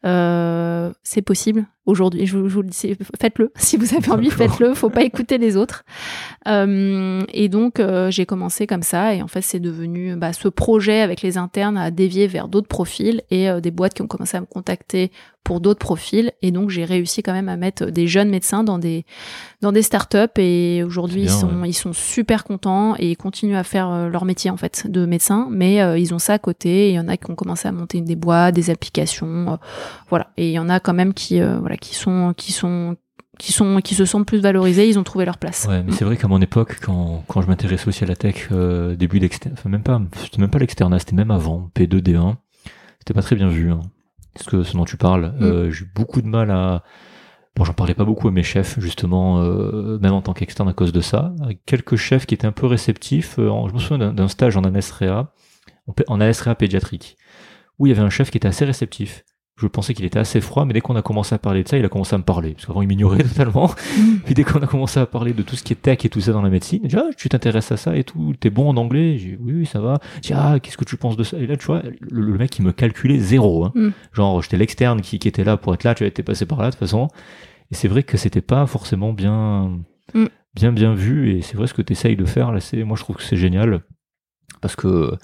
euh, 0.06 0.90
c'est 1.02 1.20
possible 1.20 1.66
aujourd'hui. 1.84 2.26
Je, 2.26 2.38
vous 2.38 2.62
le 2.62 2.68
dis, 2.68 2.96
faites-le 3.20 3.52
si 3.56 3.76
vous 3.76 3.94
avez 3.94 4.10
envie, 4.10 4.30
faites-le. 4.30 4.72
Faut 4.72 4.88
pas 4.88 5.02
écouter 5.02 5.36
les 5.36 5.58
autres. 5.58 5.84
Euh, 6.48 7.22
et 7.34 7.50
donc 7.50 7.78
euh, 7.78 8.10
j'ai 8.10 8.24
commencé 8.24 8.66
comme 8.66 8.82
ça 8.82 9.14
et 9.14 9.20
en 9.20 9.28
fait 9.28 9.42
c'est 9.42 9.60
devenu 9.60 10.16
bah, 10.16 10.32
ce 10.32 10.48
projet 10.48 11.00
avec 11.00 11.20
les 11.20 11.36
internes 11.36 11.76
à 11.76 11.90
dévier 11.90 12.28
vers 12.28 12.48
d'autres 12.48 12.68
profils 12.68 13.22
et 13.30 13.50
euh, 13.50 13.60
des 13.60 13.70
boîtes 13.70 13.92
qui 13.94 14.00
ont 14.00 14.06
commencé 14.06 14.36
à 14.36 14.40
me 14.40 14.46
contacter 14.46 15.10
pour 15.46 15.60
d'autres 15.60 15.78
profils. 15.78 16.32
Et 16.42 16.50
donc 16.50 16.70
j'ai 16.70 16.84
réussi 16.84 17.22
quand 17.22 17.32
même 17.32 17.48
à 17.48 17.56
mettre 17.56 17.86
des 17.86 18.08
jeunes 18.08 18.30
médecins 18.30 18.64
dans 18.64 18.78
des 18.78 19.06
dans 19.62 19.70
des 19.70 19.82
startups. 19.82 20.18
Et 20.38 20.82
aujourd'hui 20.84 21.22
ils 21.22 21.30
sont 21.30 21.62
ils 21.64 21.72
sont 21.72 21.92
super 21.92 22.42
contents 22.42 22.96
et 22.98 23.12
ils 23.12 23.16
continuent 23.16 23.56
à 23.56 23.62
faire 23.62 23.88
euh, 23.88 24.08
leur 24.08 24.24
métier 24.24 24.50
en 24.50 24.56
fait 24.56 24.90
de 24.90 25.06
médecin. 25.06 25.46
Mais 25.52 25.80
euh, 25.80 25.98
ils 25.98 26.12
ont 26.12 26.18
ça 26.18 26.32
à 26.34 26.38
côté. 26.40 26.88
Il 26.90 26.94
y 26.94 26.98
en 26.98 27.06
a 27.06 27.16
qui 27.16 27.30
ont 27.30 27.36
commencé 27.36 27.68
à 27.68 27.72
monter 27.72 28.00
des 28.00 28.16
boîtes 28.16 28.56
des 28.56 28.70
applications 28.70 29.52
euh, 29.52 29.56
voilà. 30.10 30.32
Et 30.36 30.48
il 30.48 30.52
y 30.52 30.58
en 30.58 30.68
a 30.68 30.80
quand 30.80 30.94
même 30.94 31.14
qui 31.14 31.40
voilà 31.40 31.76
qui 31.76 31.94
sont 31.94 32.34
qui 32.36 32.50
sont 32.50 32.96
qui 33.38 33.52
sont 33.52 33.80
qui 33.82 33.94
se 33.94 34.04
sentent 34.04 34.26
plus 34.26 34.40
valorisés, 34.40 34.88
ils 34.88 34.98
ont 34.98 35.04
trouvé 35.04 35.26
leur 35.26 35.38
place. 35.38 35.66
Ouais, 35.68 35.84
mais 35.84 35.92
c'est 35.92 36.04
vrai 36.04 36.16
qu'à 36.16 36.26
mon 36.26 36.40
époque, 36.40 36.78
quand, 36.82 37.22
quand 37.28 37.42
je 37.42 37.46
m'intéressais 37.46 37.86
aussi 37.86 38.02
à 38.02 38.06
la 38.06 38.16
tech, 38.16 38.48
début 38.96 39.20
d'externe, 39.20 39.54
enfin 39.56 39.68
même 39.68 39.82
pas, 39.82 40.00
c'était 40.22 40.40
même 40.40 40.50
pas 40.50 40.58
l'externat, 40.58 40.98
c'était 40.98 41.14
même 41.14 41.30
avant, 41.30 41.70
P2, 41.76 42.00
D1, 42.00 42.36
c'était 42.98 43.12
pas 43.12 43.20
très 43.20 43.36
bien 43.36 43.48
vu. 43.48 43.70
Hein 43.70 43.80
que 44.44 44.62
ce 44.62 44.76
dont 44.76 44.84
tu 44.84 44.96
parles. 44.96 45.34
Mm. 45.38 45.44
Euh, 45.44 45.70
j'ai 45.70 45.84
eu 45.84 45.90
beaucoup 45.94 46.22
de 46.22 46.26
mal 46.26 46.50
à. 46.50 46.82
Bon, 47.54 47.64
j'en 47.64 47.72
parlais 47.72 47.94
pas 47.94 48.04
beaucoup 48.04 48.28
à 48.28 48.30
mes 48.30 48.42
chefs, 48.42 48.78
justement, 48.80 49.40
euh, 49.40 49.98
même 50.00 50.12
en 50.12 50.20
tant 50.20 50.34
qu'externe 50.34 50.68
à 50.68 50.74
cause 50.74 50.92
de 50.92 51.00
ça. 51.00 51.34
Quelques 51.64 51.96
chefs 51.96 52.26
qui 52.26 52.34
étaient 52.34 52.46
un 52.46 52.52
peu 52.52 52.66
réceptifs. 52.66 53.38
Euh, 53.38 53.50
je 53.68 53.72
me 53.72 53.78
souviens 53.78 54.12
d'un 54.12 54.28
stage 54.28 54.58
en 54.58 54.64
ANSREA, 54.64 55.32
en 56.08 56.20
ASREA 56.20 56.54
pédiatrique, 56.54 57.16
où 57.78 57.86
il 57.86 57.90
y 57.90 57.92
avait 57.92 58.02
un 58.02 58.10
chef 58.10 58.30
qui 58.30 58.36
était 58.36 58.48
assez 58.48 58.66
réceptif 58.66 59.24
je 59.58 59.66
pensais 59.68 59.94
qu'il 59.94 60.04
était 60.04 60.18
assez 60.18 60.42
froid, 60.42 60.66
mais 60.66 60.74
dès 60.74 60.82
qu'on 60.82 60.96
a 60.96 61.02
commencé 61.02 61.34
à 61.34 61.38
parler 61.38 61.62
de 61.62 61.68
ça, 61.68 61.78
il 61.78 61.84
a 61.84 61.88
commencé 61.88 62.14
à 62.14 62.18
me 62.18 62.22
parler. 62.22 62.52
Parce 62.52 62.66
qu'avant, 62.66 62.82
il 62.82 62.88
m'ignorait 62.88 63.22
totalement. 63.22 63.68
Mm. 63.96 64.16
Puis 64.24 64.34
dès 64.34 64.44
qu'on 64.44 64.60
a 64.60 64.66
commencé 64.66 65.00
à 65.00 65.06
parler 65.06 65.32
de 65.32 65.42
tout 65.42 65.56
ce 65.56 65.62
qui 65.62 65.72
est 65.72 65.76
tech 65.76 66.04
et 66.04 66.10
tout 66.10 66.20
ça 66.20 66.32
dans 66.32 66.42
la 66.42 66.50
médecine, 66.50 66.80
il 66.84 66.88
dit, 66.88 66.96
ah, 66.96 67.08
tu 67.16 67.30
t'intéresses 67.30 67.72
à 67.72 67.78
ça 67.78 67.96
et 67.96 68.04
tout, 68.04 68.34
t'es 68.38 68.50
bon 68.50 68.68
en 68.68 68.76
anglais? 68.76 69.16
J'ai 69.16 69.38
oui, 69.40 69.54
oui, 69.54 69.66
ça 69.66 69.80
va. 69.80 69.98
Dis, 70.20 70.34
ah, 70.34 70.58
qu'est-ce 70.60 70.76
que 70.76 70.84
tu 70.84 70.98
penses 70.98 71.16
de 71.16 71.24
ça? 71.24 71.38
Et 71.38 71.46
là, 71.46 71.56
tu 71.56 71.66
vois, 71.66 71.82
le, 72.00 72.36
mec, 72.36 72.58
il 72.58 72.66
me 72.66 72.72
calculait 72.72 73.18
zéro, 73.18 73.64
hein. 73.64 73.72
Mm. 73.74 73.88
Genre, 74.12 74.42
j'étais 74.42 74.58
l'externe 74.58 75.00
qui, 75.00 75.18
qui 75.18 75.26
était 75.26 75.44
là 75.44 75.56
pour 75.56 75.72
être 75.72 75.84
là, 75.84 75.94
tu 75.94 76.04
été 76.04 76.22
passé 76.22 76.44
par 76.44 76.60
là, 76.60 76.66
de 76.66 76.72
toute 76.72 76.80
façon. 76.80 77.08
Et 77.70 77.74
c'est 77.74 77.88
vrai 77.88 78.02
que 78.02 78.18
c'était 78.18 78.42
pas 78.42 78.66
forcément 78.66 79.14
bien, 79.14 79.78
mm. 80.12 80.26
bien, 80.54 80.72
bien 80.72 80.92
vu. 80.92 81.30
Et 81.30 81.40
c'est 81.40 81.56
vrai 81.56 81.66
ce 81.66 81.72
que 81.72 81.82
tu 81.82 81.94
essayes 81.94 82.16
de 82.16 82.26
faire, 82.26 82.52
là, 82.52 82.60
c'est, 82.60 82.84
moi, 82.84 82.98
je 82.98 83.04
trouve 83.04 83.16
que 83.16 83.22
c'est 83.22 83.36
génial. 83.36 83.80
Parce 84.60 84.76
que, 84.76 85.16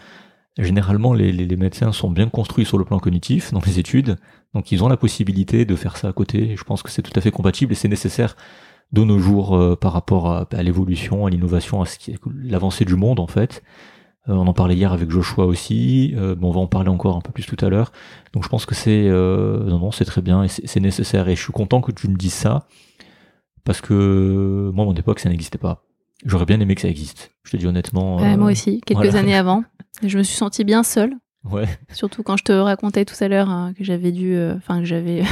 Généralement, 0.59 1.15
les, 1.15 1.33
les, 1.33 1.57
médecins 1.57 1.93
sont 1.93 2.11
bien 2.11 2.29
construits 2.29 2.67
sur 2.67 2.77
le 2.77 2.85
plan 2.85 2.99
cognitif 2.99 3.53
dans 3.53 3.63
les 3.65 3.79
études, 3.79 4.17
donc 4.53 4.71
ils 4.71 4.85
ont 4.85 4.89
la 4.89 4.99
possibilité 4.99 5.65
de 5.65 5.75
faire 5.77 5.97
ça 5.97 6.09
à 6.09 6.13
côté. 6.13 6.57
Je 6.59 6.65
pense 6.65 6.83
que 6.83 6.91
c'est 6.91 7.01
tout 7.01 7.13
à 7.17 7.23
fait 7.23 7.31
compatible 7.31 7.73
et 7.73 7.75
c'est 7.75 7.89
nécessaire 7.89 8.37
de 8.93 9.03
nos 9.05 9.19
jours 9.19 9.57
euh, 9.57 9.77
par 9.77 9.93
rapport 9.93 10.31
à, 10.31 10.63
l'évolution, 10.63 11.27
à 11.27 11.31
l'innovation, 11.31 11.81
à 11.83 11.87
ce 11.87 11.99
qui 11.99 12.15
l'avancée 12.43 12.85
du 12.85 12.97
monde 12.97 13.21
en 13.21 13.27
fait. 13.27 13.63
Euh, 14.29 14.35
on 14.35 14.47
en 14.47 14.53
parlait 14.53 14.77
hier 14.77 14.93
avec 14.93 15.11
Joshua 15.11 15.47
aussi, 15.47 16.15
euh, 16.17 16.37
on 16.41 16.51
va 16.51 16.61
en 16.61 16.67
parler 16.67 16.91
encore 16.91 17.17
un 17.17 17.21
peu 17.21 17.33
plus 17.33 17.47
tout 17.47 17.63
à 17.65 17.69
l'heure. 17.69 17.91
Donc 18.33 18.45
je 18.45 18.49
pense 18.49 18.67
que 18.67 18.75
c'est 18.75 19.09
non 19.09 19.79
non 19.79 19.91
c'est 19.91 20.05
très 20.05 20.23
bien 20.23 20.45
et 20.45 20.49
c'est 20.49 20.81
nécessaire 20.81 21.29
et 21.29 21.37
je 21.37 21.43
suis 21.43 21.53
content 21.53 21.81
que 21.81 21.93
tu 21.93 22.09
me 22.09 22.17
dises 22.17 22.35
ça 22.35 22.67
parce 23.65 23.81
que 23.81 24.71
moi 24.75 24.85
à 24.85 24.89
mon 24.89 24.95
époque 24.95 25.19
ça 25.19 25.29
n'existait 25.29 25.59
pas. 25.59 25.85
J'aurais 26.25 26.45
bien 26.45 26.61
aimé 26.61 26.77
que 26.77 26.83
ça 26.83 26.89
existe. 26.89 27.33
Je 27.43 27.51
te 27.51 27.57
dis 27.57 27.67
honnêtement. 27.67 28.19
moi 28.37 28.53
aussi, 28.53 28.81
quelques 28.87 29.17
années 29.17 29.35
avant. 29.35 29.65
Je 30.03 30.19
me 30.19 30.23
suis 30.23 30.37
sentie 30.37 30.65
bien 30.65 30.83
seule. 30.83 31.15
Ouais. 31.51 31.67
Surtout 31.93 32.23
quand 32.23 32.37
je 32.37 32.45
te 32.45 32.53
racontais 32.53 33.05
tout 33.05 33.17
à 33.21 33.29
l'heure 33.29 33.49
hein, 33.49 33.73
que 33.77 33.85
j'avais 33.85 34.13
dû, 34.13 34.35
euh, 34.35 34.55
enfin 34.57 34.79
que 34.79 34.85
j'avais 34.85 35.23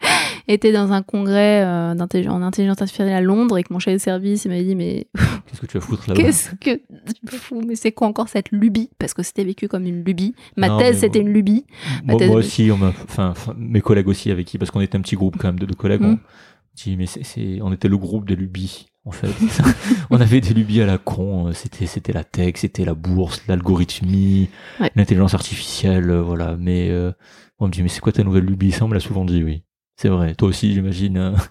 été 0.48 0.72
dans 0.72 0.92
un 0.92 1.02
congrès 1.02 1.64
euh, 1.64 1.92
en 1.92 2.42
intelligence 2.42 2.80
artificielle 2.80 3.12
à 3.12 3.20
Londres 3.20 3.58
et 3.58 3.64
que 3.64 3.72
mon 3.72 3.80
chef 3.80 3.94
de 3.94 3.98
service 3.98 4.46
m'a 4.46 4.62
dit 4.62 4.76
mais 4.76 5.08
qu'est-ce 5.46 5.60
que 5.60 5.66
tu 5.66 5.78
vas 5.78 5.84
foutre 5.84 6.08
là-bas? 6.08 6.22
Qu'est-ce 6.22 6.54
que 6.54 6.80
fous 7.26 7.62
Mais 7.66 7.74
c'est 7.74 7.90
quoi 7.90 8.06
encore 8.06 8.28
cette 8.28 8.52
lubie? 8.52 8.90
Parce 8.98 9.12
que 9.12 9.24
c'était 9.24 9.44
vécu 9.44 9.66
comme 9.66 9.86
une 9.86 10.04
lubie. 10.04 10.34
Ma 10.56 10.78
thèse 10.78 10.98
c'était 10.98 11.20
une 11.20 11.32
lubie. 11.32 11.64
moi, 12.04 12.16
aussi, 12.30 12.70
on 12.70 12.80
enfin 12.82 13.34
mes 13.56 13.80
collègues 13.80 14.08
aussi 14.08 14.30
avec 14.30 14.46
qui, 14.46 14.56
parce 14.56 14.70
qu'on 14.70 14.80
était 14.80 14.96
un 14.96 15.02
petit 15.02 15.16
groupe 15.16 15.36
quand 15.36 15.48
même 15.48 15.58
de, 15.58 15.74
collègues. 15.74 16.02
Mm. 16.02 16.18
On 16.18 16.18
dit 16.76 16.96
mais 16.96 17.06
c'est, 17.06 17.58
on 17.60 17.72
était 17.72 17.88
le 17.88 17.98
groupe 17.98 18.28
de 18.28 18.36
lubies 18.36 18.89
en 19.04 19.10
fait. 19.10 19.32
on 20.10 20.20
avait 20.20 20.40
des 20.40 20.54
lubies 20.54 20.82
à 20.82 20.86
la 20.86 20.98
con, 20.98 21.48
euh, 21.48 21.52
c'était 21.52 21.86
c'était 21.86 22.12
la 22.12 22.24
tech, 22.24 22.54
c'était 22.56 22.84
la 22.84 22.94
bourse, 22.94 23.42
l'algorithmie, 23.48 24.48
l'intelligence 24.94 25.34
artificielle, 25.34 26.10
euh, 26.10 26.22
voilà. 26.22 26.56
Mais 26.58 26.90
euh, 26.90 27.12
on 27.58 27.66
me 27.66 27.72
dit 27.72 27.82
mais 27.82 27.88
c'est 27.88 28.00
quoi 28.00 28.12
ta 28.12 28.22
nouvelle 28.24 28.44
lubie? 28.44 28.72
Ça 28.72 28.84
on 28.84 28.88
me 28.88 28.94
l'a 28.94 29.00
souvent 29.00 29.24
dit, 29.24 29.42
oui. 29.42 29.64
C'est 29.96 30.08
vrai. 30.08 30.34
Toi 30.34 30.48
aussi, 30.48 30.72
j'imagine. 30.72 31.18
Hein. 31.18 31.34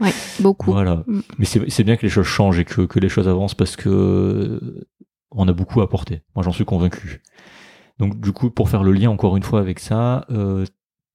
Ouais, 0.00 0.12
beaucoup. 0.40 0.72
Voilà. 0.72 1.04
Mm. 1.06 1.20
Mais 1.38 1.46
c'est 1.46 1.84
bien 1.84 1.96
que 1.96 2.02
les 2.02 2.10
choses 2.10 2.26
changent 2.26 2.58
et 2.58 2.64
que, 2.64 2.82
que 2.82 3.00
les 3.00 3.08
choses 3.08 3.28
avancent 3.28 3.54
parce 3.54 3.76
que 3.76 3.88
euh, 3.88 4.86
on 5.30 5.48
a 5.48 5.52
beaucoup 5.52 5.80
apporté. 5.80 6.22
Moi, 6.34 6.42
j'en 6.42 6.52
suis 6.52 6.64
convaincu. 6.64 7.22
Donc, 7.98 8.20
du 8.20 8.32
coup, 8.32 8.50
pour 8.50 8.68
faire 8.68 8.82
le 8.82 8.92
lien 8.92 9.10
encore 9.10 9.36
une 9.38 9.42
fois 9.42 9.60
avec 9.60 9.78
ça, 9.78 10.26
euh, 10.30 10.66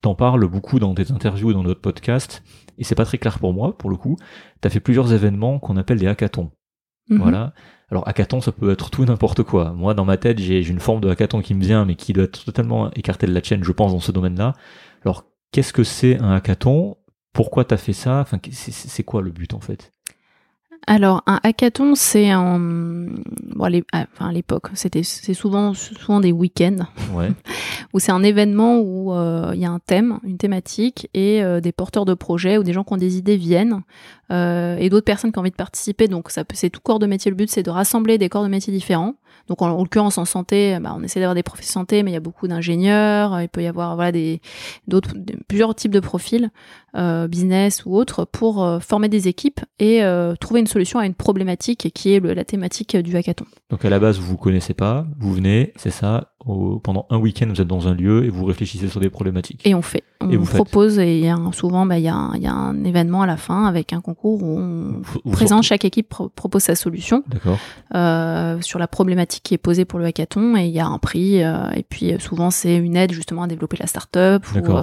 t'en 0.02 0.14
parles 0.14 0.46
beaucoup 0.46 0.78
dans 0.78 0.94
tes 0.94 1.10
interviews 1.10 1.52
et 1.52 1.54
dans 1.54 1.62
notre 1.62 1.80
podcast, 1.80 2.42
et 2.76 2.84
c'est 2.84 2.94
pas 2.94 3.04
très 3.04 3.18
clair 3.18 3.38
pour 3.38 3.54
moi, 3.54 3.76
pour 3.78 3.88
le 3.88 3.96
coup. 3.96 4.16
T'as 4.60 4.68
fait 4.68 4.80
plusieurs 4.80 5.12
événements 5.12 5.58
qu'on 5.58 5.76
appelle 5.76 5.98
des 5.98 6.08
hackathons. 6.08 6.50
Mhm. 7.08 7.18
Voilà. 7.18 7.54
Alors, 7.90 8.08
hackathon, 8.08 8.40
ça 8.40 8.52
peut 8.52 8.70
être 8.72 8.90
tout 8.90 9.02
et 9.02 9.06
n'importe 9.06 9.42
quoi. 9.42 9.72
Moi, 9.72 9.94
dans 9.94 10.04
ma 10.04 10.16
tête, 10.16 10.38
j'ai 10.38 10.66
une 10.66 10.80
forme 10.80 11.00
de 11.00 11.08
hackathon 11.08 11.40
qui 11.40 11.54
me 11.54 11.62
vient, 11.62 11.84
mais 11.84 11.94
qui 11.94 12.12
doit 12.12 12.24
être 12.24 12.44
totalement 12.44 12.90
écartée 12.92 13.26
de 13.26 13.34
la 13.34 13.42
chaîne, 13.42 13.62
je 13.62 13.72
pense, 13.72 13.92
dans 13.92 14.00
ce 14.00 14.12
domaine-là. 14.12 14.54
Alors, 15.04 15.24
qu'est-ce 15.52 15.72
que 15.72 15.84
c'est 15.84 16.18
un 16.18 16.32
hackathon? 16.32 16.96
Pourquoi 17.32 17.64
t'as 17.64 17.76
fait 17.76 17.92
ça? 17.92 18.20
Enfin, 18.20 18.38
c'est 18.50 19.02
quoi 19.04 19.22
le 19.22 19.30
but, 19.30 19.54
en 19.54 19.60
fait? 19.60 19.92
Alors, 20.86 21.22
un 21.26 21.38
hackathon, 21.44 21.94
c'est 21.94 22.30
un. 22.30 22.58
Bon, 22.58 23.82
ah, 23.92 24.04
enfin, 24.12 24.28
à 24.28 24.32
l'époque, 24.32 24.68
c'était, 24.74 25.04
c'est 25.04 25.34
souvent, 25.34 25.74
souvent 25.74 26.18
des 26.18 26.32
week-ends 26.32 26.86
Ouais. 27.14 27.30
où 27.92 28.00
c'est 28.00 28.10
un 28.10 28.22
événement 28.22 28.80
où 28.80 29.12
euh, 29.12 29.52
il 29.54 29.60
y 29.60 29.64
a 29.64 29.70
un 29.70 29.78
thème, 29.78 30.18
une 30.24 30.38
thématique, 30.38 31.08
et 31.14 31.42
euh, 31.42 31.60
des 31.60 31.72
porteurs 31.72 32.04
de 32.04 32.14
projets 32.14 32.58
ou 32.58 32.64
des 32.64 32.72
gens 32.72 32.82
qui 32.82 32.92
ont 32.94 32.96
des 32.96 33.16
idées 33.16 33.36
viennent, 33.36 33.82
euh, 34.32 34.76
et 34.76 34.88
d'autres 34.88 35.04
personnes 35.04 35.30
qui 35.30 35.38
ont 35.38 35.42
envie 35.42 35.50
de 35.50 35.56
participer. 35.56 36.08
Donc, 36.08 36.30
ça 36.30 36.44
peut, 36.44 36.56
c'est 36.56 36.70
tout 36.70 36.80
corps 36.82 36.98
de 36.98 37.06
métier. 37.06 37.30
Le 37.30 37.36
but, 37.36 37.50
c'est 37.50 37.62
de 37.62 37.70
rassembler 37.70 38.18
des 38.18 38.28
corps 38.28 38.42
de 38.42 38.48
métier 38.48 38.72
différents. 38.72 39.14
Donc, 39.48 39.62
en, 39.62 39.68
en 39.70 39.78
l'occurrence, 39.78 40.18
en 40.18 40.24
santé, 40.24 40.78
bah, 40.80 40.94
on 40.98 41.02
essaie 41.02 41.20
d'avoir 41.20 41.34
des 41.34 41.42
profils 41.42 41.66
de 41.66 41.70
santé, 41.70 42.02
mais 42.02 42.10
il 42.10 42.14
y 42.14 42.16
a 42.16 42.20
beaucoup 42.20 42.48
d'ingénieurs. 42.48 43.40
Il 43.40 43.48
peut 43.48 43.62
y 43.62 43.66
avoir 43.66 43.94
voilà 43.96 44.12
des 44.12 44.40
d'autres, 44.88 45.14
plusieurs 45.48 45.74
types 45.74 45.92
de 45.92 46.00
profils, 46.00 46.50
euh, 46.96 47.26
business 47.28 47.84
ou 47.86 47.96
autres, 47.96 48.24
pour 48.24 48.62
euh, 48.62 48.78
former 48.80 49.08
des 49.08 49.28
équipes 49.28 49.60
et 49.78 50.02
euh, 50.04 50.34
trouver 50.36 50.60
une 50.60 50.66
solution 50.66 50.98
à 50.98 51.06
une 51.06 51.14
problématique 51.14 51.90
qui 51.94 52.12
est 52.14 52.20
le- 52.20 52.34
la 52.34 52.44
thématique 52.44 52.96
du 52.96 53.16
hackathon. 53.16 53.46
Donc 53.70 53.84
à 53.84 53.90
la 53.90 53.98
base, 53.98 54.18
vous 54.18 54.26
vous 54.26 54.36
connaissez 54.36 54.74
pas, 54.74 55.06
vous 55.18 55.32
venez, 55.32 55.72
c'est 55.76 55.90
ça, 55.90 56.32
au- 56.44 56.78
pendant 56.80 57.06
un 57.10 57.18
week-end, 57.18 57.46
vous 57.48 57.60
êtes 57.60 57.66
dans 57.68 57.88
un 57.88 57.94
lieu 57.94 58.24
et 58.24 58.28
vous 58.28 58.44
réfléchissez 58.44 58.88
sur 58.88 59.00
des 59.00 59.10
problématiques. 59.10 59.66
Et 59.66 59.74
on 59.74 59.82
fait. 59.82 60.02
On 60.20 60.30
Et 60.30 60.36
vous 60.36 60.44
faites. 60.44 60.54
propose 60.56 60.98
et 60.98 61.18
il 61.18 61.24
y 61.24 61.28
a 61.28 61.34
un- 61.34 61.52
souvent 61.52 61.86
bah, 61.86 61.98
il 61.98 62.04
y, 62.04 62.08
a 62.08 62.14
un- 62.14 62.34
il 62.36 62.42
y 62.42 62.46
a 62.46 62.52
un 62.52 62.84
événement 62.84 63.22
à 63.22 63.26
la 63.26 63.36
fin 63.36 63.64
avec 63.64 63.92
un 63.92 64.00
concours 64.00 64.42
où 64.42 64.58
on 64.58 65.00
Vous- 65.02 65.20
vous 65.24 65.30
présente, 65.32 65.58
sortez- 65.64 65.66
chaque 65.68 65.84
équipe 65.84 66.08
pro- 66.08 66.28
propose 66.28 66.62
sa 66.62 66.74
solution 66.76 67.24
euh, 67.94 68.60
sur 68.60 68.78
la 68.78 68.86
problématique 68.86 69.31
qui 69.40 69.54
est 69.54 69.58
posée 69.58 69.84
pour 69.84 69.98
le 69.98 70.04
hackathon 70.04 70.56
et 70.56 70.64
il 70.66 70.72
y 70.72 70.80
a 70.80 70.86
un 70.86 70.98
prix 70.98 71.42
euh, 71.42 71.70
et 71.70 71.82
puis 71.82 72.12
euh, 72.12 72.18
souvent 72.18 72.50
c'est 72.50 72.76
une 72.76 72.96
aide 72.96 73.12
justement 73.12 73.42
à 73.44 73.46
développer 73.46 73.76
la 73.78 73.86
start-up 73.86 74.44
ou, 74.54 74.58
euh, 74.58 74.82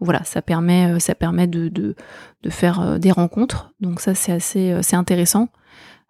voilà 0.00 0.22
ça 0.24 0.40
permet 0.42 0.98
ça 1.00 1.14
permet 1.14 1.46
de, 1.46 1.68
de, 1.68 1.94
de 2.42 2.50
faire 2.50 2.98
des 2.98 3.10
rencontres. 3.10 3.72
Donc 3.80 4.00
ça 4.00 4.14
c'est 4.14 4.32
assez 4.32 4.78
c'est 4.82 4.96
intéressant. 4.96 5.48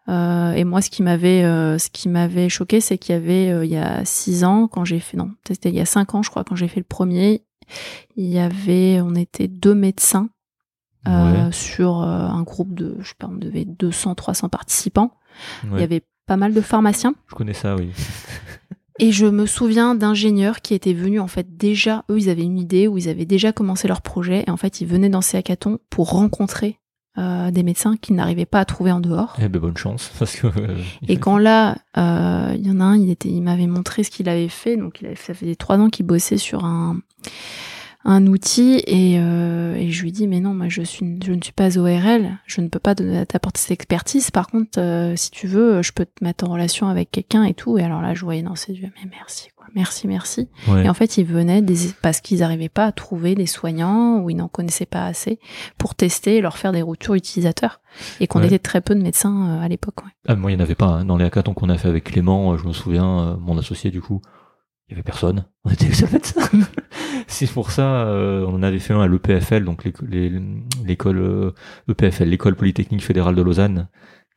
Euh, 0.08 0.52
et 0.52 0.64
moi 0.64 0.80
ce 0.80 0.90
qui 0.90 1.02
m'avait 1.02 1.44
euh, 1.44 1.78
ce 1.78 1.90
qui 1.90 2.08
m'avait 2.08 2.48
choqué 2.48 2.80
c'est 2.80 2.96
qu'il 2.98 3.14
y 3.14 3.18
avait 3.18 3.50
euh, 3.50 3.64
il 3.64 3.70
y 3.70 3.76
a 3.76 4.04
six 4.04 4.44
ans 4.44 4.66
quand 4.66 4.84
j'ai 4.84 4.98
fait 4.98 5.16
non 5.16 5.30
c'était 5.46 5.68
il 5.68 5.74
y 5.74 5.80
a 5.80 5.84
cinq 5.84 6.14
ans 6.14 6.22
je 6.22 6.30
crois 6.30 6.42
quand 6.42 6.56
j'ai 6.56 6.68
fait 6.68 6.80
le 6.80 6.84
premier 6.84 7.44
il 8.16 8.26
y 8.26 8.38
avait 8.38 9.00
on 9.02 9.14
était 9.14 9.46
deux 9.48 9.74
médecins 9.74 10.30
Ouais. 11.06 11.48
sur 11.50 12.02
un 12.02 12.42
groupe 12.42 12.74
de 12.74 12.96
je 13.00 13.08
sais 13.08 13.14
pas 13.18 13.26
on 13.26 13.34
devait 13.36 13.64
200 13.64 14.14
300 14.16 14.50
participants. 14.50 15.14
Il 15.64 15.80
y 15.80 15.82
avait 15.82 16.02
pas 16.30 16.36
mal 16.36 16.54
de 16.54 16.60
pharmaciens 16.60 17.12
Je 17.28 17.34
connais 17.34 17.54
ça, 17.54 17.74
oui. 17.74 17.90
et 19.00 19.10
je 19.10 19.26
me 19.26 19.46
souviens 19.46 19.96
d'ingénieurs 19.96 20.60
qui 20.60 20.74
étaient 20.74 20.92
venus 20.92 21.20
en 21.20 21.26
fait 21.26 21.56
déjà, 21.56 22.04
eux 22.08 22.20
ils 22.20 22.30
avaient 22.30 22.44
une 22.44 22.56
idée 22.56 22.86
où 22.86 22.98
ils 22.98 23.08
avaient 23.08 23.24
déjà 23.24 23.50
commencé 23.50 23.88
leur 23.88 24.00
projet 24.00 24.44
et 24.46 24.50
en 24.52 24.56
fait 24.56 24.80
ils 24.80 24.86
venaient 24.86 25.08
dans 25.08 25.22
ces 25.22 25.38
hackathons 25.38 25.80
pour 25.90 26.10
rencontrer 26.10 26.78
euh, 27.18 27.50
des 27.50 27.64
médecins 27.64 27.96
qu'ils 27.96 28.14
n'arrivaient 28.14 28.46
pas 28.46 28.60
à 28.60 28.64
trouver 28.64 28.92
en 28.92 29.00
dehors. 29.00 29.34
Eh 29.42 29.48
ben 29.48 29.60
bonne 29.60 29.76
chance, 29.76 30.12
parce 30.20 30.36
que. 30.36 30.46
euh, 30.46 30.76
Et 31.08 31.16
quand 31.16 31.36
là, 31.36 31.78
euh, 31.96 32.54
il 32.54 32.64
y 32.64 32.70
en 32.70 32.78
a 32.78 32.84
un, 32.84 32.96
il 32.96 33.10
était, 33.10 33.28
il 33.28 33.40
m'avait 33.42 33.66
montré 33.66 34.04
ce 34.04 34.10
qu'il 34.10 34.28
avait 34.28 34.48
fait. 34.48 34.76
Donc 34.76 35.00
il 35.00 35.08
avait, 35.08 35.16
ça 35.16 35.34
faisait 35.34 35.56
trois 35.56 35.78
ans 35.78 35.88
qu'il 35.88 36.06
bossait 36.06 36.38
sur 36.38 36.64
un 36.64 37.00
un 38.04 38.26
outil 38.26 38.82
et, 38.86 39.18
euh, 39.20 39.74
et 39.76 39.90
je 39.90 40.02
lui 40.02 40.10
dis 40.10 40.26
mais 40.26 40.40
non 40.40 40.54
moi 40.54 40.68
je 40.68 40.80
suis 40.82 41.18
je 41.22 41.32
ne 41.32 41.42
suis 41.42 41.52
pas 41.52 41.76
ORL 41.78 42.38
je 42.46 42.62
ne 42.62 42.68
peux 42.68 42.78
pas 42.78 42.94
t'apporter 42.94 43.60
cette 43.60 43.72
expertise 43.72 44.30
par 44.30 44.46
contre 44.48 44.78
euh, 44.80 45.14
si 45.16 45.30
tu 45.30 45.46
veux 45.46 45.82
je 45.82 45.92
peux 45.92 46.06
te 46.06 46.24
mettre 46.24 46.48
en 46.48 46.52
relation 46.52 46.88
avec 46.88 47.10
quelqu'un 47.10 47.44
et 47.44 47.52
tout 47.52 47.76
et 47.76 47.82
alors 47.82 48.00
là 48.00 48.14
je 48.14 48.24
voyais 48.24 48.42
dans 48.42 48.54
ses 48.56 48.72
yeux 48.72 48.88
mais 48.96 49.10
merci 49.10 49.50
quoi 49.54 49.66
merci 49.74 50.08
merci 50.08 50.48
Ouais. 50.66 50.84
et 50.84 50.88
en 50.88 50.94
fait, 50.94 51.16
ils 51.18 51.24
venaient 51.26 51.62
des- 51.62 51.92
parce 52.02 52.20
qu'ils 52.20 52.38
n'arrivaient 52.40 52.68
pas 52.68 52.86
à 52.86 52.92
trouver 52.92 53.34
des 53.34 53.46
soignants 53.46 54.20
ou 54.20 54.30
ils 54.30 54.36
n'en 54.36 54.48
connaissaient 54.48 54.86
pas 54.86 55.04
assez 55.06 55.38
pour 55.78 55.94
tester 55.94 56.36
et 56.36 56.40
leur 56.40 56.56
faire 56.58 56.72
des 56.72 56.82
retours 56.82 57.14
utilisateurs. 57.14 57.80
Et 58.20 58.26
qu'on 58.26 58.40
Ouais. 58.40 58.46
était 58.46 58.58
très 58.58 58.80
peu 58.80 58.94
de 58.94 59.02
médecins 59.02 59.48
euh, 59.58 59.64
à 59.64 59.68
l'époque. 59.68 60.02
ouais. 60.04 60.10
Ah, 60.28 60.36
moi, 60.36 60.50
il 60.50 60.56
n'y 60.56 60.60
en 60.60 60.64
avait 60.64 60.74
pas. 60.74 60.86
hein. 60.86 61.04
Dans 61.04 61.16
les 61.16 61.24
hackathons 61.24 61.54
qu'on 61.54 61.68
a 61.70 61.76
fait 61.78 61.88
avec 61.88 62.04
Clément, 62.04 62.56
je 62.56 62.66
me 62.66 62.72
souviens, 62.72 63.36
mon 63.40 63.56
associé, 63.58 63.90
du 63.90 64.00
coup, 64.00 64.20
il 64.90 64.94
y 64.94 64.94
avait 64.96 65.04
personne. 65.04 65.44
On 65.64 65.70
était 65.70 65.86
les. 65.86 65.94
C'est 67.28 67.50
pour 67.52 67.70
ça, 67.70 68.06
euh, 68.06 68.44
on 68.46 68.54
en 68.54 68.62
avait 68.62 68.80
fait 68.80 68.92
un 68.92 69.00
à 69.00 69.06
l'EPFL, 69.06 69.64
donc 69.64 69.84
l'école 70.84 71.18
euh, 71.18 71.52
EPFL, 71.88 72.24
l'école 72.24 72.56
polytechnique 72.56 73.04
fédérale 73.04 73.36
de 73.36 73.42
Lausanne, 73.42 73.88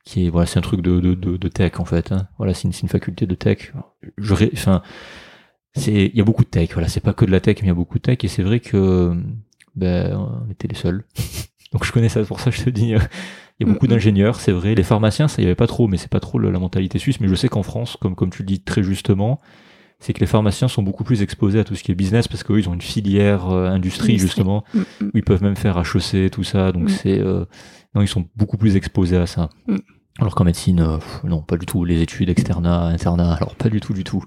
qui 0.04 0.26
est 0.26 0.30
voilà, 0.30 0.46
c'est 0.46 0.58
un 0.58 0.62
truc 0.62 0.80
de, 0.80 1.00
de, 1.00 1.14
de, 1.14 1.36
de 1.36 1.48
tech 1.48 1.72
en 1.78 1.84
fait. 1.84 2.12
hein. 2.12 2.28
Voilà, 2.38 2.54
c'est 2.54 2.64
une, 2.64 2.72
c'est 2.72 2.82
une 2.82 2.88
faculté 2.88 3.26
de 3.26 3.34
tech. 3.34 3.72
Je, 4.18 4.34
enfin, 4.52 4.82
c'est, 5.74 6.06
il 6.06 6.16
y 6.16 6.20
a 6.20 6.24
beaucoup 6.24 6.44
de 6.44 6.48
tech. 6.48 6.70
Voilà, 6.72 6.88
c'est 6.88 7.00
pas 7.00 7.12
que 7.12 7.24
de 7.24 7.30
la 7.32 7.40
tech, 7.40 7.56
mais 7.60 7.66
il 7.66 7.68
y 7.68 7.70
a 7.70 7.74
beaucoup 7.74 7.98
de 7.98 8.02
tech. 8.02 8.18
Et 8.22 8.28
c'est 8.28 8.42
vrai 8.42 8.60
que, 8.60 9.12
ben, 9.74 10.16
on 10.16 10.50
était 10.50 10.68
les 10.68 10.76
seuls. 10.76 11.04
donc 11.72 11.84
je 11.84 11.92
connais 11.92 12.08
ça. 12.08 12.22
Pour 12.24 12.40
ça, 12.40 12.50
je 12.50 12.62
te 12.62 12.70
dis. 12.70 12.94
euh, 12.94 13.00
il 13.60 13.66
y 13.66 13.70
a 13.70 13.72
beaucoup 13.72 13.86
d'ingénieurs, 13.86 14.40
c'est 14.40 14.52
vrai. 14.52 14.74
Les 14.74 14.82
pharmaciens, 14.82 15.28
ça 15.28 15.40
y 15.40 15.44
avait 15.44 15.54
pas 15.54 15.68
trop, 15.68 15.86
mais 15.86 15.96
c'est 15.96 16.10
pas 16.10 16.20
trop 16.20 16.38
la 16.40 16.58
mentalité 16.58 16.98
suisse. 16.98 17.20
Mais 17.20 17.28
je 17.28 17.34
sais 17.36 17.48
qu'en 17.48 17.62
France, 17.62 17.96
comme 18.00 18.16
comme 18.16 18.30
tu 18.30 18.42
le 18.42 18.46
dis 18.46 18.60
très 18.60 18.82
justement, 18.82 19.40
c'est 20.00 20.12
que 20.12 20.20
les 20.20 20.26
pharmaciens 20.26 20.68
sont 20.68 20.82
beaucoup 20.82 21.04
plus 21.04 21.22
exposés 21.22 21.58
à 21.60 21.64
tout 21.64 21.74
ce 21.74 21.82
qui 21.82 21.90
est 21.92 21.94
business 21.94 22.28
parce 22.28 22.42
qu'eux, 22.42 22.58
ils 22.58 22.68
ont 22.68 22.74
une 22.74 22.80
filière 22.82 23.48
euh, 23.50 23.68
industrie 23.68 24.12
Industrie. 24.12 24.18
justement 24.18 24.64
Mm, 24.74 24.78
mm. 24.78 25.06
où 25.06 25.10
ils 25.14 25.22
peuvent 25.24 25.42
même 25.42 25.56
faire 25.56 25.78
HEC, 25.78 26.30
tout 26.30 26.44
ça. 26.44 26.72
Donc 26.72 26.84
Mm. 26.84 26.88
c'est 26.88 27.18
euh, 27.20 27.44
non, 27.94 28.02
ils 28.02 28.08
sont 28.08 28.26
beaucoup 28.36 28.56
plus 28.58 28.76
exposés 28.76 29.16
à 29.16 29.26
ça. 29.26 29.48
Alors 30.18 30.34
qu'en 30.34 30.44
médecine, 30.44 30.80
euh, 30.80 30.98
pff, 30.98 31.24
non, 31.24 31.42
pas 31.42 31.56
du 31.56 31.66
tout. 31.66 31.84
Les 31.84 32.00
études 32.02 32.28
externat, 32.28 32.86
internat, 32.86 33.34
alors 33.34 33.54
pas 33.56 33.68
du 33.68 33.80
tout, 33.80 33.92
du 33.94 34.04
tout. 34.04 34.22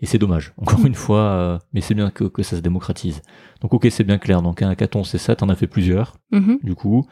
Et 0.00 0.06
c'est 0.06 0.18
dommage. 0.18 0.52
Encore 0.58 0.84
une 0.84 0.94
fois, 0.94 1.18
euh, 1.20 1.58
mais 1.72 1.80
c'est 1.80 1.94
bien 1.94 2.10
que, 2.10 2.24
que 2.24 2.42
ça 2.42 2.56
se 2.56 2.60
démocratise. 2.60 3.22
Donc 3.62 3.72
ok, 3.72 3.86
c'est 3.90 4.04
bien 4.04 4.18
clair. 4.18 4.42
Donc 4.42 4.60
un 4.62 4.68
hackathon, 4.68 5.04
c'est 5.04 5.18
ça. 5.18 5.34
T'en 5.36 5.48
as 5.48 5.54
fait 5.56 5.66
plusieurs, 5.68 6.16
Mhm. 6.32 6.58
du 6.62 6.74
coup. 6.74 7.06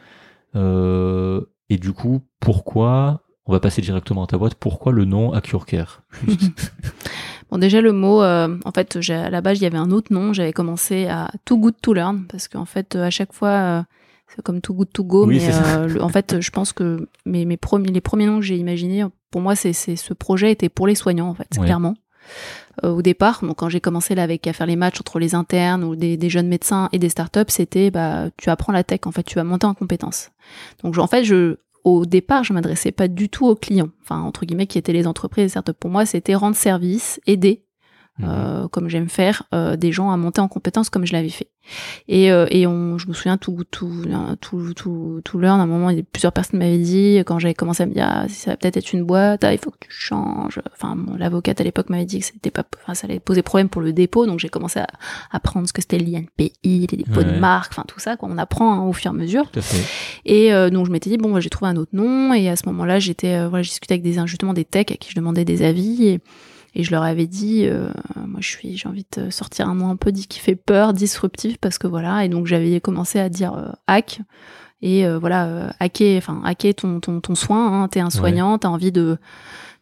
Euh, 0.55 1.41
et 1.69 1.77
du 1.77 1.93
coup, 1.93 2.21
pourquoi 2.39 3.21
On 3.45 3.51
va 3.51 3.59
passer 3.59 3.81
directement 3.81 4.23
à 4.23 4.27
ta 4.27 4.37
boîte. 4.37 4.55
Pourquoi 4.55 4.93
le 4.93 5.03
nom 5.03 5.33
Accurcare 5.33 6.03
Juste. 6.27 6.73
Bon, 7.53 7.59
déjà, 7.59 7.81
le 7.81 7.91
mot, 7.93 8.23
euh, 8.23 8.57
en 8.65 8.71
fait, 8.71 8.99
j'ai- 8.99 9.13
à 9.13 9.29
la 9.29 9.41
base, 9.41 9.59
il 9.59 9.63
y 9.63 9.67
avait 9.67 9.77
un 9.77 9.91
autre 9.91 10.11
nom. 10.11 10.33
J'avais 10.33 10.53
commencé 10.53 11.05
à 11.05 11.29
Too 11.45 11.57
Good 11.59 11.75
To 11.83 11.93
Learn 11.93 12.25
parce 12.27 12.47
qu'en 12.47 12.65
fait, 12.65 12.95
euh, 12.95 13.03
à 13.05 13.11
chaque 13.11 13.31
fois, 13.31 13.49
euh, 13.49 13.81
c'est 14.27 14.41
comme 14.41 14.59
Too 14.59 14.73
Good 14.73 14.91
To 14.91 15.03
Go. 15.03 15.27
Oui, 15.27 15.35
mais 15.37 15.53
euh, 15.67 15.87
le- 15.87 16.01
en 16.01 16.09
fait, 16.09 16.41
je 16.41 16.49
pense 16.49 16.73
que 16.73 17.07
mes, 17.27 17.45
mes 17.45 17.57
premiers, 17.57 17.91
les 17.91 18.01
premiers 18.01 18.25
noms 18.25 18.37
que 18.39 18.45
j'ai 18.45 18.57
imaginés, 18.57 19.05
pour 19.29 19.41
moi, 19.41 19.55
c'est 19.55 19.71
c'est- 19.73 19.95
ce 19.95 20.15
projet 20.15 20.51
était 20.51 20.69
pour 20.69 20.87
les 20.87 20.95
soignants, 20.95 21.29
en 21.29 21.35
fait, 21.35 21.47
clairement. 21.65 21.93
Euh, 22.83 22.89
au 22.89 23.01
départ, 23.03 23.41
donc 23.43 23.57
quand 23.57 23.69
j'ai 23.69 23.81
commencé 23.81 24.15
là 24.15 24.23
avec 24.23 24.47
à 24.47 24.53
faire 24.53 24.65
les 24.65 24.75
matchs 24.77 24.99
entre 24.99 25.19
les 25.19 25.35
internes 25.35 25.83
ou 25.83 25.95
des, 25.95 26.17
des 26.17 26.29
jeunes 26.31 26.47
médecins 26.47 26.89
et 26.91 26.97
des 26.97 27.09
startups, 27.09 27.41
c'était 27.49 27.91
bah 27.91 28.29
tu 28.37 28.49
apprends 28.49 28.73
la 28.73 28.83
tech 28.83 29.01
en 29.05 29.11
fait, 29.11 29.21
tu 29.21 29.35
vas 29.35 29.43
monter 29.43 29.67
en 29.67 29.75
compétences. 29.75 30.31
Donc 30.83 30.95
je- 30.95 30.99
en 31.01 31.05
fait, 31.05 31.23
je 31.23 31.57
au 31.83 32.05
départ, 32.05 32.43
je 32.43 32.53
m'adressais 32.53 32.91
pas 32.91 33.07
du 33.07 33.29
tout 33.29 33.45
aux 33.45 33.55
clients, 33.55 33.89
enfin 34.01 34.21
entre 34.21 34.45
guillemets 34.45 34.67
qui 34.67 34.77
étaient 34.77 34.93
les 34.93 35.07
entreprises 35.07 35.51
startups. 35.51 35.73
Pour 35.73 35.89
moi, 35.89 36.05
c'était 36.05 36.35
rendre 36.35 36.55
service, 36.55 37.19
aider 37.27 37.65
Mhm. 38.19 38.27
euh, 38.29 38.67
comme 38.67 38.89
j'aime 38.89 39.09
faire, 39.09 39.41
euh, 39.55 39.75
des 39.75 39.91
gens 39.91 40.11
à 40.11 40.17
monter 40.17 40.39
en 40.39 40.47
compétences 40.47 40.91
comme 40.91 41.03
je 41.05 41.13
l'avais 41.13 41.29
fait. 41.29 41.47
Et, 42.07 42.31
euh, 42.31 42.45
et 42.51 42.67
on, 42.67 42.97
je 42.99 43.07
me 43.07 43.13
souviens 43.13 43.37
tout, 43.37 43.63
tout, 43.71 44.03
tout, 44.39 44.73
tout, 44.75 45.21
tout 45.23 45.39
l'heure, 45.39 45.55
à 45.55 45.61
un 45.61 45.65
moment, 45.65 45.89
plusieurs 46.11 46.31
personnes 46.33 46.59
m'avaient 46.59 46.77
dit, 46.77 47.17
quand 47.25 47.39
j'avais 47.39 47.53
commencé 47.55 47.81
à 47.81 47.85
me 47.87 47.93
dire, 47.93 48.05
ah, 48.07 48.27
ça 48.29 48.51
va 48.51 48.57
peut-être 48.57 48.77
être 48.77 48.93
une 48.93 49.03
boîte, 49.03 49.43
ah, 49.43 49.51
il 49.53 49.57
faut 49.57 49.71
que 49.71 49.77
tu 49.79 49.89
changes. 49.89 50.61
Enfin, 50.73 50.95
bon, 50.95 51.15
l'avocate 51.15 51.59
à 51.59 51.63
l'époque 51.63 51.89
m'avait 51.89 52.05
dit 52.05 52.19
que 52.19 52.25
c'était 52.25 52.51
pas, 52.51 52.63
enfin, 52.83 52.93
ça 52.93 53.07
allait 53.07 53.19
poser 53.19 53.41
problème 53.41 53.69
pour 53.69 53.81
le 53.81 53.93
dépôt, 53.93 54.27
donc 54.27 54.39
j'ai 54.39 54.49
commencé 54.49 54.79
à 54.79 54.87
apprendre 55.31 55.67
ce 55.67 55.73
que 55.73 55.81
c'était 55.81 55.97
l'INPI, 55.97 56.51
les 56.63 56.97
dépôts 56.97 57.21
Ouais. 57.21 57.23
de 57.33 57.39
marque, 57.39 57.71
enfin 57.71 57.85
tout 57.87 57.99
ça, 57.99 58.15
quoi. 58.17 58.29
On 58.31 58.37
apprend 58.37 58.73
hein, 58.73 58.83
au 58.83 58.93
fur 58.93 59.07
et 59.11 59.15
à 59.15 59.17
mesure. 59.17 59.49
Tout 59.49 59.59
à 59.59 59.61
fait. 59.63 59.83
Et 60.25 60.53
euh, 60.53 60.69
donc 60.69 60.85
je 60.85 60.91
m'étais 60.91 61.09
dit 61.09 61.17
bon, 61.17 61.31
bah, 61.33 61.39
j'ai 61.39 61.49
trouvé 61.49 61.71
un 61.71 61.77
autre 61.77 61.91
nom 61.93 62.33
et 62.33 62.47
à 62.49 62.55
ce 62.55 62.67
moment-là, 62.67 62.99
j'étais 62.99 63.35
euh, 63.35 63.47
voilà, 63.49 63.63
j'ai 63.63 63.69
discuté 63.69 63.95
avec 63.95 64.03
des 64.03 64.13
justement 64.27 64.53
des 64.53 64.65
techs 64.65 64.91
à 64.91 64.95
qui 64.97 65.09
je 65.09 65.15
demandais 65.15 65.45
des 65.45 65.63
avis 65.63 66.05
et, 66.07 66.19
et 66.75 66.83
je 66.83 66.91
leur 66.91 67.03
avais 67.03 67.27
dit 67.27 67.65
euh, 67.65 67.89
moi 68.15 68.39
je 68.41 68.49
suis 68.49 68.77
j'ai 68.77 68.89
envie 68.89 69.05
de 69.15 69.29
sortir 69.29 69.69
un 69.69 69.75
nom 69.75 69.89
un 69.89 69.95
peu 69.95 70.11
dit 70.11 70.27
qui 70.27 70.39
fait 70.39 70.55
peur, 70.55 70.93
disruptif 70.93 71.57
parce 71.57 71.77
que 71.77 71.87
voilà. 71.87 72.25
Et 72.25 72.29
donc 72.29 72.47
j'avais 72.47 72.79
commencé 72.81 73.19
à 73.19 73.29
dire 73.29 73.53
euh, 73.53 73.71
hack. 73.87 74.21
Et 74.81 75.05
euh, 75.05 75.17
voilà 75.17 75.73
hacker 75.79 76.17
enfin 76.17 76.41
hacker 76.43 76.75
ton 76.75 76.99
ton 76.99 77.21
ton 77.21 77.35
soin 77.35 77.83
hein, 77.83 77.87
t'es 77.87 78.01
un 78.01 78.09
soignant, 78.09 78.57
t'as 78.57 78.67
envie 78.67 78.91
de 78.91 79.17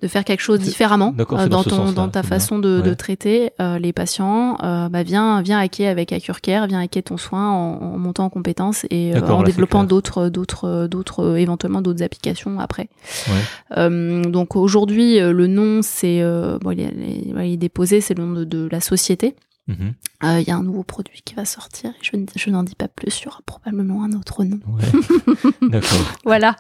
de 0.02 0.08
faire 0.08 0.24
quelque 0.24 0.42
chose 0.42 0.60
différemment 0.60 1.14
euh, 1.20 1.48
dans 1.48 1.64
ton 1.64 2.10
ta 2.10 2.24
façon 2.24 2.60
de, 2.60 2.94
traiter 2.94 3.52
euh, 3.60 3.80
les 3.80 3.94
patients. 3.94 4.58
Euh, 4.64 4.90
bah 4.90 5.04
viens 5.04 5.42
viens 5.42 5.60
hacker 5.60 5.90
avec 5.90 6.12
AccureCare, 6.12 6.68
viens 6.68 6.80
hacker 6.80 7.04
ton 7.04 7.18
soin 7.18 7.52
en, 7.52 7.82
en 7.82 7.98
montant 7.98 8.26
en 8.26 8.30
compétences 8.30 8.86
et 8.90 9.14
en 9.16 9.42
là, 9.42 9.44
développant 9.44 9.84
d'autres 9.84 10.30
d'autres 10.30 10.88
d'autres 10.88 11.38
éventuellement 11.38 11.82
d'autres 11.82 12.04
applications 12.04 12.60
après. 12.60 12.90
Ouais. 13.28 14.22
Donc 14.30 14.56
aujourd'hui 14.56 15.20
le 15.20 15.48
nom 15.48 15.82
c'est 15.82 16.22
bon 16.62 16.72
il 16.72 16.82
est, 16.82 17.50
il 17.50 17.58
déposé 17.58 18.02
c'est 18.02 18.18
le 18.18 18.26
nom 18.26 18.34
de, 18.34 18.44
de 18.44 18.68
la 18.72 18.82
société. 18.82 19.36
Mhm. 19.68 19.94
Euh, 20.24 20.40
Il 20.40 20.48
y 20.48 20.52
a 20.52 20.56
un 20.56 20.64
nouveau 20.64 20.84
produit 20.84 21.22
qui 21.24 21.36
va 21.36 21.46
sortir. 21.46 21.94
Je, 22.02 22.12
je 22.36 22.50
n'en 22.50 22.64
dis 22.64 22.76
pas 22.76 22.88
plus. 22.88 23.22
Il 23.22 23.26
y 23.26 23.28
aura 23.28 23.42
probablement 23.46 24.04
un 24.04 24.14
autre 24.14 24.44
nom. 24.44 24.60
Ouais. 24.68 25.52
D'accord. 25.70 26.00
Voilà. 26.26 26.56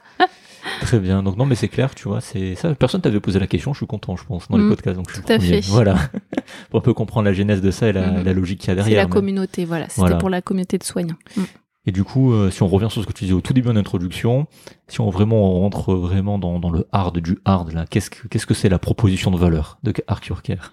Très 0.82 1.00
bien. 1.00 1.24
Donc 1.24 1.38
non, 1.38 1.46
mais 1.46 1.56
c'est 1.56 1.68
clair, 1.68 1.94
tu 1.96 2.08
vois, 2.08 2.22
c'est 2.22 2.56
ça. 2.56 2.74
Personne 2.76 3.02
t'avait 3.02 3.20
posé 3.20 3.40
la 3.40 3.48
question. 3.48 3.74
Je 3.74 3.78
suis 3.78 3.88
content, 3.88 4.16
je 4.16 4.24
pense, 4.26 4.48
dans 4.50 4.58
les 4.58 4.64
Mm, 4.64 4.70
podcasts. 4.70 4.98
Donc 4.98 5.10
je 5.10 5.16
suis 5.16 5.24
tout 5.24 5.32
à 5.34 5.40
fait. 5.40 5.62
Voilà. 5.62 5.96
Pour 6.70 6.80
un 6.80 6.84
peu 6.84 6.94
comprendre 6.94 7.26
la 7.26 7.34
genèse 7.34 7.62
de 7.62 7.72
ça 7.72 7.88
et 7.90 7.94
la, 7.94 8.12
Mhm. 8.12 8.24
la 8.24 8.34
logique 8.34 8.60
qu'il 8.60 8.68
y 8.70 8.72
a 8.72 8.74
C'est 8.76 8.84
derrière. 8.84 9.00
la 9.04 9.06
mais- 9.08 9.12
communauté. 9.14 9.66
Voilà. 9.66 9.86
C'était 9.90 10.02
Voilà. 10.02 10.18
pour 10.18 10.30
la 10.30 10.42
communauté 10.42 10.78
de 10.78 10.84
soignants. 10.84 11.18
Mm. 11.38 11.42
Et 11.88 11.92
du 11.92 12.04
coup, 12.04 12.32
euh, 12.32 12.52
si 12.52 12.62
on 12.62 12.68
revient 12.68 12.90
sur 12.92 13.02
ce 13.02 13.08
que 13.08 13.14
tu 13.14 13.24
disais 13.24 13.34
au 13.34 13.42
tout 13.42 13.54
début 13.54 13.70
en 13.70 13.76
introduction, 13.76 14.46
si 14.88 15.02
on 15.02 15.10
vraiment 15.10 15.56
on 15.56 15.60
rentre 15.62 15.96
vraiment 15.96 16.38
dans, 16.38 16.60
dans 16.60 16.70
le 16.70 16.86
hard 16.92 17.18
du 17.20 17.40
hard 17.44 17.72
là, 17.74 17.86
qu'est-ce 17.90 18.12
que 18.12 18.28
qu'est-ce 18.28 18.46
que 18.46 18.54
c'est 18.54 18.70
la 18.70 18.78
proposition 18.78 19.32
de 19.32 19.38
valeur 19.38 19.80
de 19.82 19.92
Arcure 20.08 20.44
Care 20.44 20.72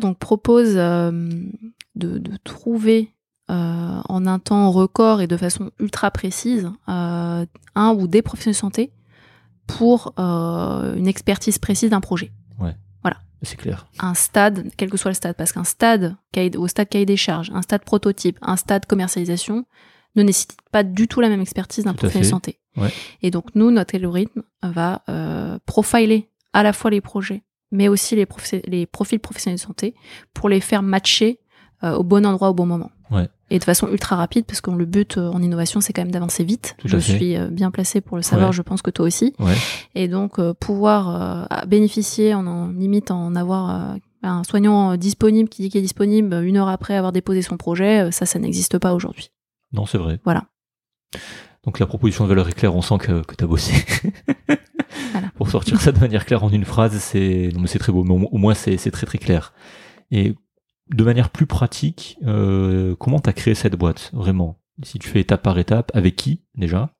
donc 0.00 0.18
propose 0.18 0.74
euh, 0.76 1.10
de, 1.96 2.18
de 2.18 2.32
trouver 2.44 3.10
euh, 3.50 4.02
en 4.10 4.26
un 4.26 4.38
temps 4.38 4.70
record 4.70 5.22
et 5.22 5.26
de 5.26 5.36
façon 5.38 5.70
ultra 5.80 6.10
précise 6.10 6.70
euh, 6.90 7.46
un 7.74 7.90
ou 7.94 8.06
des 8.06 8.20
professionnels 8.20 8.56
de 8.56 8.58
santé 8.58 8.92
pour 9.66 10.12
euh, 10.18 10.94
une 10.96 11.06
expertise 11.06 11.58
précise 11.58 11.88
d'un 11.88 12.00
projet. 12.00 12.32
C'est 13.42 13.56
clair. 13.56 13.86
un 14.00 14.14
stade, 14.14 14.68
quel 14.76 14.90
que 14.90 14.96
soit 14.96 15.12
le 15.12 15.14
stade, 15.14 15.36
parce 15.36 15.52
qu'un 15.52 15.62
stade, 15.62 16.16
au 16.56 16.66
stade 16.66 16.88
cahier 16.88 17.06
des 17.06 17.16
charges, 17.16 17.52
un 17.54 17.62
stade 17.62 17.84
prototype, 17.84 18.36
un 18.42 18.56
stade 18.56 18.84
commercialisation, 18.84 19.64
ne 20.16 20.24
nécessite 20.24 20.56
pas 20.72 20.82
du 20.82 21.06
tout 21.06 21.20
la 21.20 21.28
même 21.28 21.40
expertise 21.40 21.84
d'un 21.84 21.94
professionnel 21.94 22.26
de 22.26 22.30
santé. 22.30 22.58
Ouais. 22.76 22.92
Et 23.22 23.30
donc 23.30 23.54
nous, 23.54 23.70
notre 23.70 23.94
algorithme 23.94 24.42
va 24.60 25.02
profiler 25.66 26.32
à 26.52 26.64
la 26.64 26.72
fois 26.72 26.90
les 26.90 27.00
projets, 27.00 27.44
mais 27.70 27.86
aussi 27.86 28.16
les, 28.16 28.26
les 28.66 28.86
profils 28.86 29.20
professionnels 29.20 29.58
de 29.58 29.62
santé 29.62 29.94
pour 30.34 30.48
les 30.48 30.60
faire 30.60 30.82
matcher 30.82 31.38
au 31.84 32.02
bon 32.02 32.26
endroit 32.26 32.50
au 32.50 32.54
bon 32.54 32.66
moment. 32.66 32.90
Ouais. 33.12 33.28
Et 33.50 33.58
de 33.58 33.64
façon 33.64 33.88
ultra 33.88 34.16
rapide, 34.16 34.44
parce 34.44 34.60
que 34.60 34.70
le 34.70 34.84
but 34.84 35.16
euh, 35.16 35.28
en 35.30 35.40
innovation, 35.42 35.80
c'est 35.80 35.92
quand 35.94 36.02
même 36.02 36.10
d'avancer 36.10 36.44
vite. 36.44 36.74
Tout 36.78 36.88
je 36.88 36.98
suis 36.98 37.34
euh, 37.36 37.48
bien 37.48 37.70
placée 37.70 38.00
pour 38.02 38.16
le 38.16 38.22
savoir, 38.22 38.50
Ouais. 38.50 38.54
je 38.56 38.60
pense 38.62 38.82
que 38.82 38.90
toi 38.90 39.06
aussi. 39.06 39.34
Ouais. 39.38 39.54
Et 39.94 40.06
donc 40.08 40.38
euh, 40.38 40.52
pouvoir 40.52 41.48
euh, 41.52 41.66
bénéficier, 41.66 42.34
en, 42.34 42.46
en 42.46 42.68
limite 42.68 43.10
en 43.10 43.34
avoir 43.34 43.70
euh, 43.94 43.96
un 44.22 44.44
soignant 44.44 44.96
disponible 44.96 45.48
qui 45.48 45.62
dit 45.62 45.70
qu'il 45.70 45.78
est 45.78 45.82
disponible 45.82 46.34
une 46.44 46.56
heure 46.58 46.68
après 46.68 46.94
avoir 46.96 47.12
déposé 47.12 47.40
son 47.42 47.56
projet, 47.56 48.10
ça, 48.12 48.26
ça 48.26 48.38
n'existe 48.38 48.78
pas 48.78 48.92
aujourd'hui. 48.92 49.30
Non, 49.72 49.86
c'est 49.86 49.98
vrai. 49.98 50.20
Voilà. 50.24 50.44
Donc 51.64 51.78
la 51.78 51.86
proposition 51.86 52.24
de 52.24 52.28
valeur 52.28 52.48
est 52.48 52.52
claire, 52.52 52.74
on 52.76 52.82
sent 52.82 52.98
que, 52.98 53.22
que 53.22 53.34
tu 53.34 53.44
as 53.44 53.46
bossé. 53.46 53.72
Voilà. 55.12 55.28
Pour 55.36 55.50
sortir 55.50 55.80
ça 55.80 55.92
de 55.92 55.98
manière 55.98 56.24
claire 56.26 56.44
en 56.44 56.50
une 56.50 56.64
phrase, 56.64 56.96
c'est 56.98 57.50
non 57.54 57.60
mais 57.60 57.66
c'est 57.66 57.78
très 57.78 57.92
beau, 57.92 58.04
mais 58.04 58.12
au, 58.14 58.28
au 58.32 58.38
moins 58.38 58.54
c'est 58.54 58.76
c'est 58.78 58.90
très 58.90 59.06
très 59.06 59.18
clair. 59.18 59.52
Et 60.10 60.34
de 60.90 61.04
manière 61.04 61.30
plus 61.30 61.46
pratique, 61.46 62.18
euh, 62.24 62.94
comment 62.96 63.20
tu 63.20 63.28
as 63.30 63.32
créé 63.32 63.54
cette 63.54 63.76
boîte 63.76 64.10
vraiment? 64.12 64.60
Si 64.82 64.98
tu 64.98 65.08
fais 65.08 65.20
étape 65.20 65.42
par 65.42 65.58
étape, 65.58 65.90
avec 65.94 66.16
qui 66.16 66.42
déjà? 66.54 66.90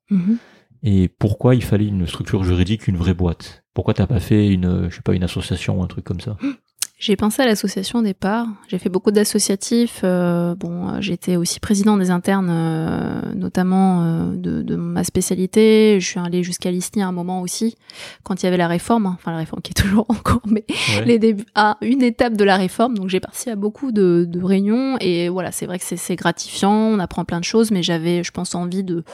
Et 0.82 1.08
pourquoi 1.08 1.54
il 1.54 1.62
fallait 1.62 1.86
une 1.86 2.06
structure 2.06 2.44
juridique, 2.44 2.86
une 2.88 2.96
vraie 2.96 3.14
boîte? 3.14 3.64
Pourquoi 3.74 3.94
t'as 3.94 4.06
pas 4.06 4.20
fait 4.20 4.48
une, 4.48 4.88
je 4.90 4.96
sais 4.96 5.02
pas, 5.02 5.14
une 5.14 5.24
association 5.24 5.80
ou 5.80 5.82
un 5.82 5.86
truc 5.86 6.04
comme 6.04 6.20
ça? 6.20 6.36
J'ai 7.00 7.14
pensé 7.14 7.42
à 7.42 7.46
l'association 7.46 8.00
au 8.00 8.02
départ. 8.02 8.48
J'ai 8.66 8.78
fait 8.78 8.88
beaucoup 8.88 9.12
d'associatifs. 9.12 10.00
euh, 10.02 10.56
bon, 10.56 10.88
euh, 10.88 10.96
j'étais 11.00 11.36
aussi 11.36 11.60
président 11.60 11.96
des 11.96 12.10
internes, 12.10 12.48
euh, 12.50 13.20
notamment 13.36 14.02
euh, 14.02 14.34
de, 14.34 14.62
de 14.62 14.74
ma 14.74 15.04
spécialité. 15.04 15.98
Je 16.00 16.04
suis 16.06 16.18
allée 16.18 16.42
jusqu'à 16.42 16.72
l'ISNI 16.72 17.02
à 17.02 17.06
un 17.06 17.12
moment 17.12 17.40
aussi, 17.40 17.76
quand 18.24 18.42
il 18.42 18.46
y 18.46 18.48
avait 18.48 18.56
la 18.56 18.66
réforme. 18.66 19.06
hein. 19.06 19.14
Enfin, 19.16 19.30
la 19.30 19.36
réforme 19.38 19.62
qui 19.62 19.70
est 19.70 19.80
toujours 19.80 20.06
en 20.08 20.14
cours, 20.14 20.42
mais 20.46 20.64
Ouais. 20.96 21.04
les 21.04 21.20
débuts, 21.20 21.44
à 21.54 21.76
une 21.82 22.02
étape 22.02 22.32
de 22.36 22.42
la 22.42 22.56
réforme. 22.56 22.94
Donc 22.98 23.08
j'ai 23.10 23.20
participé 23.20 23.52
à 23.52 23.56
beaucoup 23.56 23.92
de, 23.92 24.24
de 24.28 24.42
réunions 24.42 24.96
et 25.00 25.28
voilà, 25.28 25.52
c'est 25.52 25.66
vrai 25.66 25.78
que 25.78 25.84
c'est- 25.84 26.16
gratifiant, 26.16 26.72
on 26.72 26.98
apprend 26.98 27.24
plein 27.24 27.38
de 27.38 27.44
choses, 27.44 27.70
mais 27.70 27.84
j'avais, 27.84 28.24
je 28.24 28.32
pense, 28.32 28.56
envie 28.56 28.82
de, 28.82 29.04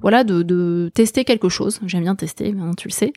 voilà, 0.00 0.24
de, 0.24 0.42
de 0.42 0.90
tester 0.94 1.24
quelque 1.24 1.48
chose. 1.48 1.78
J'aime 1.86 2.02
bien 2.02 2.16
tester, 2.16 2.50
maintenant 2.52 2.74
tu 2.74 2.88
le 2.88 2.92
sais. 2.92 3.12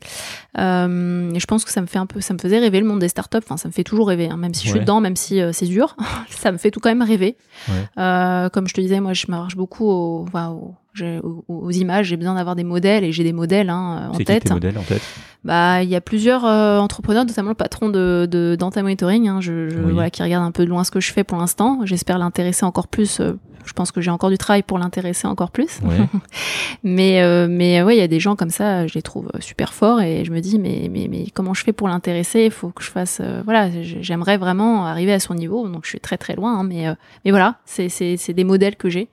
Et 0.55 1.39
je 1.39 1.45
pense 1.47 1.66
que 1.66 1.72
ça 1.72 1.82
me 1.82 1.88
fait 1.88 1.97
un 1.97 2.05
peu, 2.05 2.22
ça 2.22 2.36
me 2.36 2.39
faisait 2.39 2.59
rêver 2.59 2.80
le 2.80 2.86
monde 2.86 2.99
des 2.99 3.09
startups. 3.09 3.38
Enfin, 3.43 3.57
ça 3.57 3.68
me 3.68 3.74
fait 3.74 3.84
toujours 3.84 4.03
rêver, 4.04 4.30
hein, 4.30 4.38
même 4.38 4.54
si 4.54 4.66
je 4.66 4.72
suis 4.72 4.80
dedans, 4.80 4.99
même 5.01 5.16
si 5.16 5.41
euh, 5.41 5.51
c'est 5.54 5.66
dur, 5.66 5.95
ça 6.30 6.51
me 6.51 6.58
fait 6.58 6.72
tout 6.72 6.80
quand 6.80 6.89
même 6.89 7.01
rêver. 7.01 7.38
Ouais. 7.70 7.76
Euh, 7.97 8.49
comme 8.49 8.68
je 8.68 8.74
te 8.74 8.82
disais, 8.82 8.99
moi, 8.99 9.14
je 9.14 9.26
marche 9.30 9.56
beaucoup 9.56 9.86
au, 9.89 10.24
enfin, 10.28 10.49
au- 10.49 10.76
j'ai- 10.93 11.20
aux, 11.20 11.43
aux 11.47 11.72
images. 11.72 12.08
J'ai 12.08 12.18
besoin 12.18 12.36
d'avoir 12.36 12.56
des 12.56 12.64
modèles 12.64 13.04
et 13.04 13.12
j'ai 13.12 13.24
des 13.24 13.34
modèles 13.34 13.70
hein, 13.70 14.10
en 14.10 14.14
C'est 14.14 14.20
qui 14.20 14.26
tête. 14.26 14.43
tes 14.45 14.54
modèles 14.54 14.78
en 14.78 14.84
tête? 14.84 15.01
Bah, 15.43 15.84
il 15.84 15.89
y 15.89 15.95
a 15.95 16.01
plusieurs 16.01 16.45
euh, 16.45 16.80
entrepreneurs, 16.80 17.26
notamment 17.26 17.49
le 17.49 17.56
patron 17.56 17.89
de, 17.89 18.28
de 18.30 18.56
Danta 18.58 18.82
Monitoring, 18.84 19.28
hein, 19.28 19.41
je, 19.41 19.70
je- 19.70 19.78
Oui. 19.80 19.91
voilà, 19.93 20.10
qui 20.10 20.24
regarde 20.24 20.45
un 20.45 20.51
peu 20.51 20.64
de 20.66 20.70
loin 20.70 20.84
ce 20.84 20.91
que 20.91 20.99
je 21.01 21.12
fais 21.12 21.24
pour 21.24 21.38
l'instant. 21.38 21.80
J'espère 21.86 22.18
l'intéresser 22.18 22.66
encore 22.66 22.88
plus. 22.88 23.22
Euh, 23.64 23.68
je 23.68 23.74
pense 23.74 23.91
que 23.91 24.01
j'ai 24.01 24.11
encore 24.11 24.30
du 24.30 24.38
travail 24.38 24.64
pour 24.64 24.78
l'intéresser 24.78 25.28
encore 25.28 25.51
plus. 25.51 25.80
Mais 26.84 27.22
euh, 27.22 27.47
mais 27.49 27.82
ouais, 27.82 27.95
il 27.95 27.99
y 27.99 28.03
a 28.03 28.07
des 28.07 28.20
gens 28.20 28.36
comme 28.36 28.49
ça, 28.49 28.88
je 28.88 28.95
les 28.95 29.01
trouve 29.01 29.30
euh, 29.34 29.39
super 29.39 29.74
forts 29.74 30.01
et 30.01 30.26
je 30.26 30.32
me 30.32 30.41
dis 30.41 30.59
mais 30.59 30.89
mais 30.91 31.07
mais 31.09 31.28
comment 31.34 31.53
je 31.53 31.64
fais 31.64 31.72
pour 31.72 31.88
l'intéresser? 31.88 32.45
Il 32.45 32.51
faut 32.51 32.70
que 32.70 32.84
je 32.84 32.89
fasse 32.89 33.20
euh, 33.22 33.41
voilà, 33.45 33.70
j'aimerais 33.82 34.38
vraiment 34.38 34.86
arriver 34.86 35.14
à 35.14 35.20
son 35.20 35.34
niveau. 35.34 35.68
Donc 35.68 35.86
je 35.86 35.89
suis 35.89 35.99
très 35.99 36.18
très 36.18 36.36
loin, 36.36 36.59
hein, 36.59 36.64
mais 36.64 36.88
euh, 36.88 36.95
mais 37.24 37.32
voilà, 37.32 37.55
c'est 37.66 37.89
c'est 37.89 38.18
c'est 38.18 38.34
des 38.34 38.43
modèles 38.43 38.76
que 38.76 38.89
j'ai. 38.89 39.07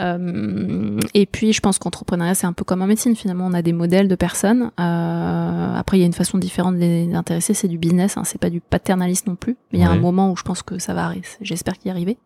Euh, 0.00 0.98
et 1.14 1.26
puis, 1.26 1.52
je 1.52 1.60
pense 1.60 1.78
qu'entrepreneuriat, 1.78 2.34
c'est 2.34 2.46
un 2.46 2.52
peu 2.52 2.64
comme 2.64 2.82
en 2.82 2.86
médecine. 2.86 3.14
Finalement, 3.14 3.46
on 3.46 3.52
a 3.52 3.62
des 3.62 3.72
modèles 3.72 4.08
de 4.08 4.14
personnes. 4.14 4.70
Euh, 4.80 5.74
après, 5.76 5.98
il 5.98 6.00
y 6.00 6.02
a 6.02 6.06
une 6.06 6.12
façon 6.12 6.38
différente 6.38 6.74
de 6.76 6.80
les 6.80 7.14
intéresser. 7.14 7.54
C'est 7.54 7.68
du 7.68 7.78
business. 7.78 8.16
Hein, 8.16 8.22
c'est 8.24 8.40
pas 8.40 8.50
du 8.50 8.60
paternalisme 8.60 9.30
non 9.30 9.36
plus. 9.36 9.56
Mais 9.72 9.78
il 9.78 9.82
y 9.82 9.84
a 9.84 9.90
un 9.90 9.98
moment 9.98 10.30
où 10.32 10.36
je 10.36 10.42
pense 10.42 10.62
que 10.62 10.78
ça 10.78 10.94
va 10.94 11.04
arriver. 11.04 11.26
J'espère 11.40 11.74
y 11.84 11.90
arriver. 11.90 12.16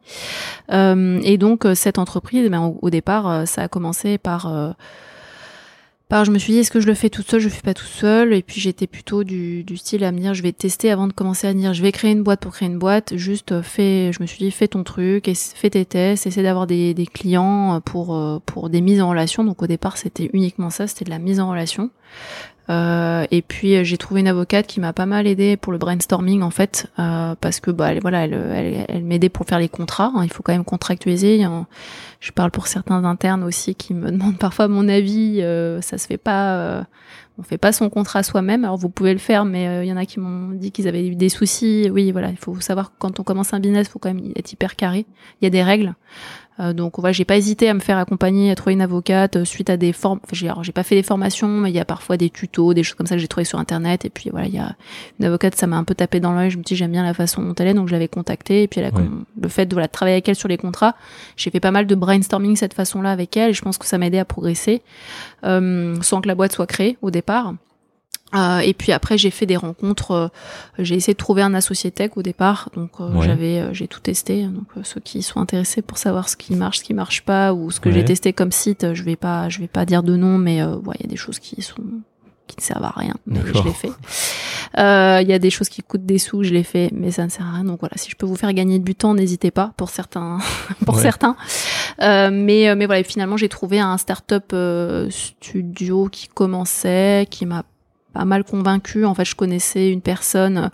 Euh, 0.73 1.21
et 1.25 1.37
donc, 1.39 1.67
euh, 1.67 1.75
cette 1.75 1.99
entreprise, 1.99 2.49
ben, 2.51 2.61
au, 2.61 2.79
au 2.81 2.91
départ, 2.91 3.47
ça 3.47 3.63
a 3.63 3.69
commencé 3.69 4.19
par 4.19 4.47
euh, 4.47 4.71
je 6.11 6.31
me 6.31 6.39
suis 6.39 6.53
dit, 6.53 6.61
est-ce 6.61 6.71
que 6.71 6.81
je 6.81 6.87
le 6.87 6.95
fais 6.95 7.11
toute 7.11 7.29
seule? 7.29 7.41
Je 7.41 7.49
le 7.49 7.53
fais 7.53 7.63
pas 7.63 7.75
tout 7.75 7.85
seul. 7.85 8.33
Et 8.35 8.43
puis 8.43 8.61
j'étais 8.61 8.87
plutôt 8.87 9.25
du, 9.25 9.65
du 9.65 9.77
style 9.77 10.05
à 10.05 10.13
me 10.13 10.21
dire, 10.21 10.35
je 10.35 10.43
vais 10.43 10.53
tester 10.53 10.91
avant 10.91 11.09
de 11.09 11.13
commencer 11.13 11.47
à 11.47 11.55
dire, 11.55 11.75
je 11.75 11.83
vais 11.83 11.93
créer 11.93 12.13
une 12.13 12.23
boîte 12.23 12.41
pour 12.41 12.53
créer 12.53 12.69
une 12.69 12.79
boîte. 12.79 13.17
Juste 13.17 13.53
euh, 13.53 13.63
fais, 13.63 14.13
je 14.13 14.23
me 14.23 14.27
suis 14.27 14.39
dit, 14.39 14.51
fais 14.51 14.69
ton 14.69 14.85
truc, 14.85 15.31
fais 15.35 15.71
tes 15.71 15.85
tests, 15.85 16.27
essaie 16.27 16.43
d'avoir 16.43 16.67
des, 16.67 16.95
des 16.95 17.07
clients 17.07 17.75
euh, 17.75 17.81
pour 17.81 18.15
euh, 18.15 18.39
pour 18.47 18.71
des 18.71 18.81
mises 18.81 19.01
en 19.01 19.09
relation. 19.09 19.43
Donc 19.43 19.63
au 19.63 19.67
départ, 19.67 19.97
c'était 19.97 20.31
uniquement 20.33 20.71
ça, 20.71 20.87
c'était 20.87 21.05
de 21.05 21.11
la 21.11 21.19
mise 21.19 21.41
en 21.41 21.51
relation. 21.51 21.91
Euh, 22.71 23.27
et 23.31 23.43
puis 23.43 23.77
euh, 23.77 23.85
j'ai 23.85 23.99
trouvé 23.99 24.21
une 24.21 24.29
avocate 24.29 24.67
qui 24.67 24.81
m'a 24.81 24.95
pas 24.95 25.05
mal 25.05 25.27
aidé 25.27 25.57
pour 25.59 25.71
le 25.71 25.77
brainstorming 25.79 26.41
en 26.43 26.49
fait, 26.51 26.87
euh, 26.99 27.35
parce 27.41 27.61
que 27.61 27.71
bah 27.71 27.93
elle, 27.93 28.01
voilà, 28.01 28.25
elle, 28.25 28.33
elle, 28.35 28.85
elle 28.89 29.05
m'aidait 29.05 29.29
pour 29.29 29.45
faire 29.47 29.59
les 29.59 29.69
contrats. 29.69 30.11
hein. 30.15 30.23
il 30.25 30.33
faut 30.33 30.43
quand 30.43 30.53
même 30.55 30.65
contractualiser. 30.65 31.45
A- 31.45 31.67
je 32.21 32.33
parle 32.33 32.51
pour 32.51 32.67
certains 32.67 33.05
internes 33.05 33.45
aussi 33.45 33.75
qui 33.75 33.93
me 33.93 34.11
demandent 34.11 34.39
parfois 34.39 34.69
mon 34.69 34.89
avis. 34.89 35.41
euh, 35.43 35.81
ça 35.83 35.99
se 35.99 36.07
fait 36.07 36.17
pas. 36.17 36.57
euh, 36.57 36.83
on 37.37 37.43
fait 37.43 37.59
pas 37.59 37.73
son 37.73 37.91
contrat 37.91 38.23
soi-même. 38.23 38.65
Alors 38.65 38.77
vous 38.79 38.89
pouvez 38.89 39.13
le 39.13 39.19
faire, 39.19 39.45
mais 39.45 39.67
euh, 39.69 39.85
il 39.85 39.89
y 39.89 39.93
en 39.93 39.97
a 39.97 40.07
qui 40.07 40.21
m'ont 40.21 40.51
dit 40.53 40.71
qu'ils 40.71 40.87
avaient 40.89 41.05
eu 41.07 41.17
des 41.17 41.29
soucis. 41.29 41.91
Oui, 41.93 42.13
voilà, 42.13 42.31
il 42.31 42.37
faut 42.39 42.59
savoir 42.61 42.93
quand 42.99 43.19
on 43.21 43.25
commence 43.25 43.53
un 43.53 43.59
business, 43.61 43.89
faut 43.89 43.99
quand 43.99 44.15
même 44.15 44.33
être 44.37 44.53
hyper 44.53 44.77
carré. 44.77 45.05
Il 45.41 45.45
y 45.45 45.47
a 45.49 45.51
des 45.51 45.63
règles. 45.65 45.95
Euh, 46.61 46.73
donc 46.73 47.01
voilà, 47.01 47.13
j'ai 47.13 47.25
pas 47.25 47.37
hésité 47.37 47.69
à 47.69 47.75
me 47.75 47.81
faire 47.81 47.99
accompagner, 47.99 48.51
à 48.53 48.55
trouver 48.55 48.75
une 48.75 48.81
avocate 48.81 49.35
euh, 49.37 49.45
suite 49.45 49.71
à 49.71 49.77
des 49.77 49.93
formes. 49.93 50.21
Enfin, 50.23 50.35
j'ai, 50.35 50.47
alors, 50.49 50.63
j'ai 50.63 50.71
pas 50.71 50.85
fait 50.85 50.95
des 50.95 51.03
formations, 51.03 51.49
mais 51.49 51.71
il 51.71 51.75
y 51.75 51.81
a 51.81 51.85
parfois 51.85 52.17
des 52.17 52.31
tutos, 52.31 52.75
des 52.75 52.85
choses 52.85 52.95
comme 52.95 53.09
ça 53.09 53.17
que 53.17 53.21
j'ai 53.21 53.27
trouvé 53.27 53.45
sur 53.45 53.59
internet. 53.59 54.05
Et 54.05 54.11
puis 54.11 54.31
voilà, 54.31 54.47
il 54.47 54.55
y 54.55 54.59
a 54.59 54.77
une 55.19 55.25
avocate, 55.27 55.57
ça 55.57 55.67
m'a 55.67 55.77
un 55.77 55.83
peu 55.85 55.97
tapé 55.97 56.21
dans 56.21 56.33
l'œil. 56.33 56.51
Je 56.51 56.59
me 56.59 56.63
dis 56.63 56.77
j'aime 56.77 56.93
bien 56.93 57.03
la 57.03 57.13
façon 57.15 57.43
dont 57.43 57.55
elle 57.57 57.67
est, 57.69 57.75
donc 57.75 57.89
je 57.89 57.93
l'avais 57.93 58.07
contactée. 58.07 58.63
Et 58.63 58.69
puis 58.69 58.79
elle 58.81 58.87
a 58.87 58.91
Ouais. 58.91 59.03
com- 59.03 59.25
le 59.43 59.49
fait 59.49 59.67
de 59.67 59.75
voilà, 59.75 59.89
de 59.89 59.93
travailler 59.93 60.15
avec 60.15 60.29
elle 60.29 60.37
sur 60.37 60.49
les 60.49 60.57
contrats, 60.59 60.95
j'ai 61.37 61.51
fait 61.51 61.59
pas 61.61 61.73
mal 61.73 61.87
de 61.89 61.95
brainstorming 61.97 62.55
cette 62.55 62.75
façon-là 62.75 63.11
avec 63.11 63.37
elle. 63.37 63.51
Et 63.51 63.55
je 63.55 63.63
pense 63.63 63.77
que 63.77 63.87
ça 63.87 63.99
m'a 63.99 64.07
aidé 64.07 64.19
à 64.21 64.25
progresser, 64.25 64.81
euh, 65.45 65.97
sans 66.03 66.21
que 66.21 66.29
la 66.29 66.35
boîte 66.35 66.53
soit 66.53 66.67
créée 66.67 66.97
au 67.03 67.11
départ. 67.11 67.55
Euh, 68.35 68.59
et 68.59 68.75
puis 68.75 68.93
après, 68.93 69.17
j'ai 69.19 69.31
fait 69.31 69.47
des 69.47 69.57
rencontres. 69.57 70.11
euh, 70.11 70.29
j'ai 70.79 70.95
essayé 70.97 71.15
de 71.15 71.19
trouver 71.19 71.43
un 71.43 71.55
associé 71.55 71.91
tech 71.91 72.11
au 72.17 72.23
départ, 72.23 72.71
donc 72.75 72.91
euh, 73.01 73.09
Ouais. 73.13 73.27
j'avais, 73.27 73.73
j'ai 73.75 73.87
tout 73.89 74.01
testé. 74.01 74.45
Donc 74.45 74.67
ceux 74.85 75.01
qui 75.01 75.23
sont 75.23 75.41
intéressés 75.41 75.83
pour 75.83 75.99
savoir 75.99 76.29
ce 76.29 76.37
qui 76.37 76.55
marche, 76.55 76.79
ce 76.79 76.85
qui 76.85 76.95
marche 76.95 77.23
pas, 77.25 77.53
ou 77.55 77.71
ce 77.71 77.81
que 77.81 77.89
Ouais. 77.89 77.95
j'ai 77.97 78.05
testé 78.05 78.33
comme 78.33 78.53
site, 78.53 78.95
je 78.95 79.03
vais 79.05 79.17
pas, 79.17 79.49
je 79.49 79.61
vais 79.61 79.69
pas 79.69 79.85
dire 79.87 80.03
de 80.03 80.17
nom, 80.17 80.39
mais 80.39 80.63
ouais, 80.65 80.95
il 80.99 81.03
y 81.03 81.07
a 81.07 81.11
des 81.11 81.17
choses 81.17 81.39
qui 81.39 81.63
sont 81.63 81.83
qui 82.47 82.57
ne 82.59 82.63
servent 82.63 82.85
à 82.85 82.93
rien, 82.95 83.15
mais 83.27 83.41
je 83.47 83.63
l'ai 83.63 83.73
fait. 83.73 83.91
Euh, 84.79 85.21
Il 85.23 85.29
y 85.29 85.33
a 85.33 85.39
des 85.39 85.49
choses 85.49 85.71
qui 85.71 85.83
coûtent 85.83 86.05
des 86.05 86.19
sous, 86.19 86.43
je 86.43 86.53
l'ai 86.53 86.63
fait, 86.63 86.91
mais 86.93 87.11
ça 87.11 87.25
ne 87.25 87.31
sert 87.31 87.47
à 87.47 87.53
rien. 87.53 87.65
Donc 87.65 87.81
voilà, 87.81 87.95
si 87.97 88.11
je 88.11 88.17
peux 88.17 88.27
vous 88.27 88.37
faire 88.37 88.53
gagner 88.53 88.79
du 88.79 88.95
temps, 88.95 89.15
n'hésitez 89.15 89.51
pas 89.51 89.73
pour 89.79 89.89
certains, 89.89 90.39
pour 90.85 90.99
certains. 90.99 91.37
Euh, 92.03 92.29
mais 92.31 92.75
mais 92.77 92.85
voilà, 92.85 93.03
finalement 93.03 93.39
j'ai 93.39 93.49
trouvé 93.49 93.81
un 93.81 93.97
startup 93.97 94.45
euh, 94.53 95.09
studio 95.11 96.09
qui 96.13 96.29
commençait, 96.29 97.27
qui 97.31 97.47
m'a 97.47 97.63
pas 98.15 98.25
mal 98.25 98.45
convaincu. 98.45 99.05
En 99.05 99.15
fait, 99.15 99.25
je 99.25 99.35
connaissais 99.35 99.91
une 99.91 100.01
personne 100.01 100.71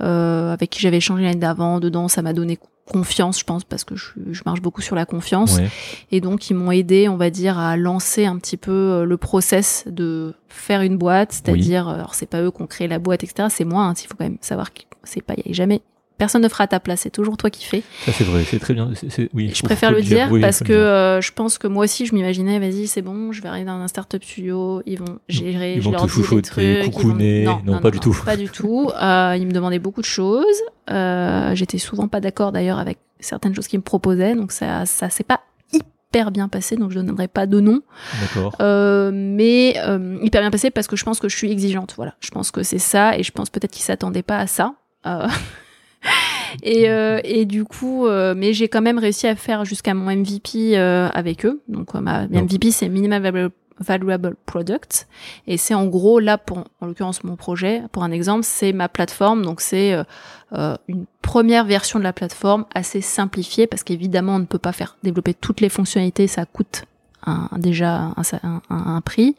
euh, 0.00 0.52
avec 0.52 0.70
qui 0.70 0.80
j'avais 0.80 0.98
échangé 0.98 1.22
l'année 1.22 1.36
d'avant. 1.36 1.80
Dedans, 1.80 2.08
ça 2.08 2.20
m'a 2.20 2.32
donné 2.32 2.58
confiance, 2.84 3.38
je 3.38 3.44
pense, 3.44 3.62
parce 3.62 3.84
que 3.84 3.94
je, 3.94 4.10
je, 4.32 4.42
marche 4.44 4.60
beaucoup 4.60 4.82
sur 4.82 4.96
la 4.96 5.06
confiance. 5.06 5.56
Ouais. 5.56 5.68
Et 6.10 6.20
donc, 6.20 6.50
ils 6.50 6.54
m'ont 6.54 6.72
aidé, 6.72 7.08
on 7.08 7.16
va 7.16 7.30
dire, 7.30 7.56
à 7.56 7.76
lancer 7.76 8.26
un 8.26 8.36
petit 8.38 8.56
peu 8.56 8.72
euh, 8.72 9.04
le 9.04 9.16
process 9.16 9.84
de 9.86 10.34
faire 10.48 10.82
une 10.82 10.98
boîte, 10.98 11.32
c'est-à-dire, 11.32 11.88
euh, 11.88 11.94
alors 11.94 12.14
c'est 12.14 12.26
pas 12.26 12.42
eux 12.42 12.50
qui 12.50 12.60
ont 12.60 12.66
créé 12.66 12.88
la 12.88 12.98
boîte, 12.98 13.22
etc. 13.22 13.48
C'est 13.50 13.64
moi. 13.64 13.84
hein, 13.84 13.94
Il 13.96 14.08
faut 14.08 14.16
quand 14.18 14.24
même 14.24 14.38
savoir 14.40 14.72
que 14.72 14.80
c'est 15.04 15.22
pas, 15.22 15.34
y 15.34 15.50
a 15.50 15.52
jamais 15.52 15.82
personne 16.20 16.42
ne 16.42 16.48
fera 16.48 16.64
à 16.64 16.66
ta 16.68 16.78
place. 16.78 17.00
C'est 17.00 17.10
toujours 17.10 17.36
toi 17.36 17.50
qui 17.50 17.64
fais. 17.64 17.82
Ça, 18.04 18.12
c'est 18.12 18.22
vrai, 18.22 18.44
c'est 18.44 18.60
très 18.60 18.74
bien. 18.74 18.90
c'est- 18.94 19.10
c'est- 19.10 19.28
oui, 19.34 19.50
Je 19.52 19.62
préfère 19.64 19.90
le 19.90 20.00
dire 20.02 20.28
oui, 20.30 20.40
parce 20.40 20.60
que 20.60 20.72
euh, 20.72 21.20
je 21.20 21.32
pense 21.32 21.58
que 21.58 21.66
moi 21.66 21.82
aussi 21.84 22.06
je 22.06 22.14
m'imaginais, 22.14 22.60
vas-y, 22.60 22.86
c'est 22.86 23.02
bon, 23.02 23.32
je 23.32 23.42
vais 23.42 23.48
arriver 23.48 23.66
dans 23.66 23.72
un 23.80 23.88
startup 23.88 24.22
studio, 24.22 24.82
ils 24.86 24.98
vont 24.98 25.18
gérer, 25.28 25.74
Ils 25.74 25.80
je 25.80 25.86
vont 25.86 25.90
leur 25.90 26.02
dis 26.02 26.06
des 26.06 26.12
chouchouter, 26.12 26.42
trucs, 26.42 26.64
ils 26.64 26.84
vont- 26.84 26.90
coucouner. 26.90 27.44
Non, 27.64 27.80
pas 27.80 27.90
du 27.90 27.98
tout. 27.98 28.16
Pas 28.24 28.36
du 28.36 28.48
tout. 28.48 28.90
Euh, 29.02 29.34
ils 29.36 29.46
me 29.46 29.52
demandaient 29.52 29.78
beaucoup 29.80 30.00
de 30.02 30.06
choses. 30.06 30.44
Euh, 30.90 31.54
J'étais 31.54 31.78
souvent 31.78 32.06
pas 32.06 32.20
d'accord 32.20 32.52
d'ailleurs 32.52 32.78
avec 32.78 32.98
certaines 33.18 33.54
choses 33.54 33.66
qu'ils 33.66 33.80
me 33.80 33.84
proposaient, 33.84 34.34
donc 34.36 34.52
ça, 34.52 34.86
ça 34.86 35.10
s'est 35.10 35.24
pas 35.24 35.40
hyper 35.72 36.30
bien 36.32 36.48
passé, 36.48 36.76
donc 36.76 36.90
je 36.90 36.98
donnerai 36.98 37.28
pas 37.28 37.46
de 37.46 37.60
nom. 37.60 37.82
D'accord. 38.20 38.56
Euh, 38.60 39.10
mais 39.14 39.74
euh, 39.78 40.18
hyper 40.22 40.40
bien 40.42 40.50
passé 40.50 40.70
parce 40.70 40.86
que 40.88 40.96
je 40.96 41.04
pense 41.04 41.20
que 41.20 41.28
je 41.28 41.36
suis 41.36 41.50
exigeante. 41.52 41.94
Voilà, 41.96 42.14
je 42.20 42.30
pense 42.30 42.50
que 42.50 42.62
c'est 42.62 42.78
ça 42.78 43.16
et 43.16 43.22
je 43.22 43.30
pense 43.32 43.48
peut-être 43.50 43.70
qu'ils 43.72 43.84
s'attendaient 43.84 44.22
pas 44.24 44.38
à 44.38 44.46
ça. 44.46 44.74
Euh, 45.06 45.26
et, 46.62 46.88
euh, 46.88 47.20
et 47.24 47.44
du 47.44 47.64
coup, 47.64 48.06
euh, 48.06 48.34
mais 48.36 48.52
j'ai 48.52 48.68
quand 48.68 48.82
même 48.82 48.98
réussi 48.98 49.26
à 49.26 49.36
faire 49.36 49.64
jusqu'à 49.64 49.94
mon 49.94 50.10
MVP 50.14 50.76
euh, 50.78 51.08
avec 51.12 51.44
eux. 51.46 51.60
Donc 51.68 51.94
euh, 51.94 52.00
ma. 52.00 52.26
MVP 52.26 52.70
c'est 52.70 52.88
Minimal 52.88 53.22
Valuable, 53.22 53.54
Valuable 53.78 54.36
Product 54.46 55.08
et 55.46 55.56
c'est 55.56 55.72
en 55.74 55.86
gros 55.86 56.18
là 56.20 56.36
pour 56.38 56.64
en 56.80 56.86
l'occurrence 56.86 57.24
mon 57.24 57.36
projet. 57.36 57.82
Pour 57.92 58.02
un 58.02 58.10
exemple, 58.10 58.44
c'est 58.44 58.72
ma 58.72 58.88
plateforme. 58.88 59.42
Donc 59.44 59.60
c'est 59.60 59.92
euh, 59.94 60.04
euh, 60.52 60.76
une 60.88 61.04
première 61.22 61.64
version 61.64 61.98
de 61.98 62.04
la 62.04 62.12
plateforme 62.12 62.64
assez 62.74 63.00
simplifiée 63.00 63.66
parce 63.66 63.82
qu'évidemment 63.82 64.34
on 64.36 64.38
ne 64.40 64.44
peut 64.46 64.58
pas 64.58 64.72
faire 64.72 64.96
développer 65.02 65.34
toutes 65.34 65.60
les 65.60 65.68
fonctionnalités, 65.68 66.26
ça 66.26 66.44
coûte 66.46 66.84
un, 67.26 67.48
déjà 67.58 68.14
un- 68.42 68.62
un 68.70 69.00
prix 69.02 69.36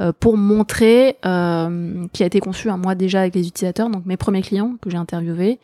euh, 0.00 0.12
pour 0.18 0.36
montrer 0.36 1.16
euh, 1.24 2.04
qui 2.12 2.24
a 2.24 2.26
été 2.26 2.40
conçu 2.40 2.68
un 2.70 2.76
mois 2.76 2.96
déjà 2.96 3.20
avec 3.20 3.36
les 3.36 3.46
utilisateurs, 3.46 3.88
donc 3.88 4.04
mes 4.04 4.16
premiers 4.16 4.42
clients 4.42 4.74
que 4.82 4.90
j'ai 4.90 4.96
interviewés 4.96 5.60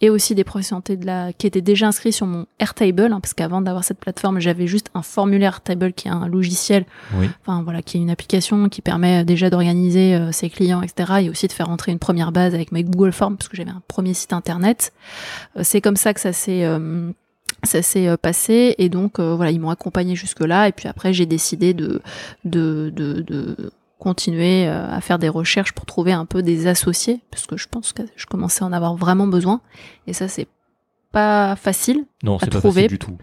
et 0.00 0.10
aussi 0.10 0.34
des 0.34 0.44
professionnels 0.44 0.98
de 0.98 1.06
la 1.06 1.32
qui 1.32 1.46
étaient 1.46 1.60
déjà 1.60 1.88
inscrits 1.88 2.12
sur 2.12 2.26
mon 2.26 2.46
Airtable 2.58 3.12
hein, 3.12 3.20
parce 3.20 3.34
qu'avant 3.34 3.60
d'avoir 3.60 3.84
cette 3.84 3.98
plateforme 3.98 4.40
j'avais 4.40 4.66
juste 4.66 4.90
un 4.94 5.02
formulaire 5.02 5.54
Airtable 5.54 5.92
qui 5.92 6.08
est 6.08 6.10
un 6.10 6.28
logiciel 6.28 6.84
Oui. 7.18 7.28
enfin 7.42 7.62
voilà, 7.62 7.82
qui 7.82 7.98
est 7.98 8.00
une 8.00 8.10
application 8.10 8.68
qui 8.68 8.82
permet 8.82 9.24
déjà 9.24 9.50
d'organiser 9.50 10.14
euh, 10.14 10.32
ses 10.32 10.50
clients, 10.50 10.82
etc. 10.82 11.12
Et 11.22 11.30
aussi 11.30 11.46
de 11.46 11.52
faire 11.52 11.66
rentrer 11.66 11.92
une 11.92 11.98
première 11.98 12.32
base 12.32 12.54
avec 12.54 12.72
mes 12.72 12.84
Google 12.84 13.12
Forms 13.12 13.36
parce 13.36 13.48
que 13.48 13.56
j'avais 13.56 13.70
un 13.70 13.82
premier 13.88 14.14
site 14.14 14.32
internet. 14.32 14.92
Euh, 15.56 15.62
c'est 15.64 15.80
comme 15.80 15.96
ça 15.96 16.14
que 16.14 16.20
ça 16.20 16.32
s'est 16.32 16.64
euh, 16.64 17.10
ça 17.64 17.82
s'est 17.82 18.08
euh, 18.08 18.16
passé 18.16 18.74
et 18.78 18.88
donc 18.88 19.18
euh, 19.18 19.34
voilà, 19.34 19.50
ils 19.50 19.60
m'ont 19.60 19.70
accompagné 19.70 20.14
jusque 20.16 20.40
là 20.40 20.68
et 20.68 20.72
puis 20.72 20.88
après 20.88 21.12
j'ai 21.12 21.26
décidé 21.26 21.74
de 21.74 22.00
de 22.44 22.90
de, 22.94 23.20
de 23.20 23.72
continuer 24.00 24.66
euh, 24.66 24.90
à 24.90 25.00
faire 25.00 25.20
des 25.20 25.28
recherches 25.28 25.72
pour 25.72 25.86
trouver 25.86 26.12
un 26.12 26.24
peu 26.26 26.42
des 26.42 26.66
associés 26.66 27.20
parce 27.30 27.46
que 27.46 27.56
je 27.56 27.68
pense 27.68 27.92
que 27.92 28.02
je 28.16 28.26
commençais 28.26 28.64
à 28.64 28.66
en 28.66 28.72
avoir 28.72 28.96
vraiment 28.96 29.28
besoin 29.28 29.60
et 30.08 30.12
ça 30.12 30.26
c'est 30.26 30.48
pas 31.12 31.56
facile 31.56 32.04
Non, 32.22 32.38
c'est 32.38 32.50
pas 32.50 32.58
trouver. 32.60 32.82
facile 32.82 32.88
du 32.90 32.98
tout. 33.00 33.16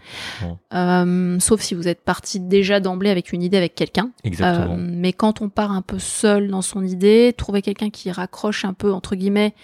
Euh, 0.74 1.38
sauf 1.40 1.60
si 1.62 1.74
vous 1.74 1.88
êtes 1.88 2.02
parti 2.02 2.38
déjà 2.38 2.80
d'emblée 2.80 3.08
avec 3.10 3.32
une 3.32 3.42
idée 3.42 3.56
avec 3.56 3.74
quelqu'un 3.74 4.10
exactement. 4.24 4.74
euh, 4.74 4.76
mais 4.78 5.12
quand 5.14 5.40
on 5.40 5.48
part 5.48 5.72
un 5.72 5.80
peu 5.82 5.98
seul 5.98 6.48
dans 6.48 6.60
son 6.62 6.84
idée, 6.84 7.34
trouver 7.36 7.62
quelqu'un 7.62 7.88
qui 7.90 8.10
raccroche 8.10 8.64
un 8.64 8.74
peu 8.74 8.92
entre 8.92 9.16
guillemets 9.16 9.54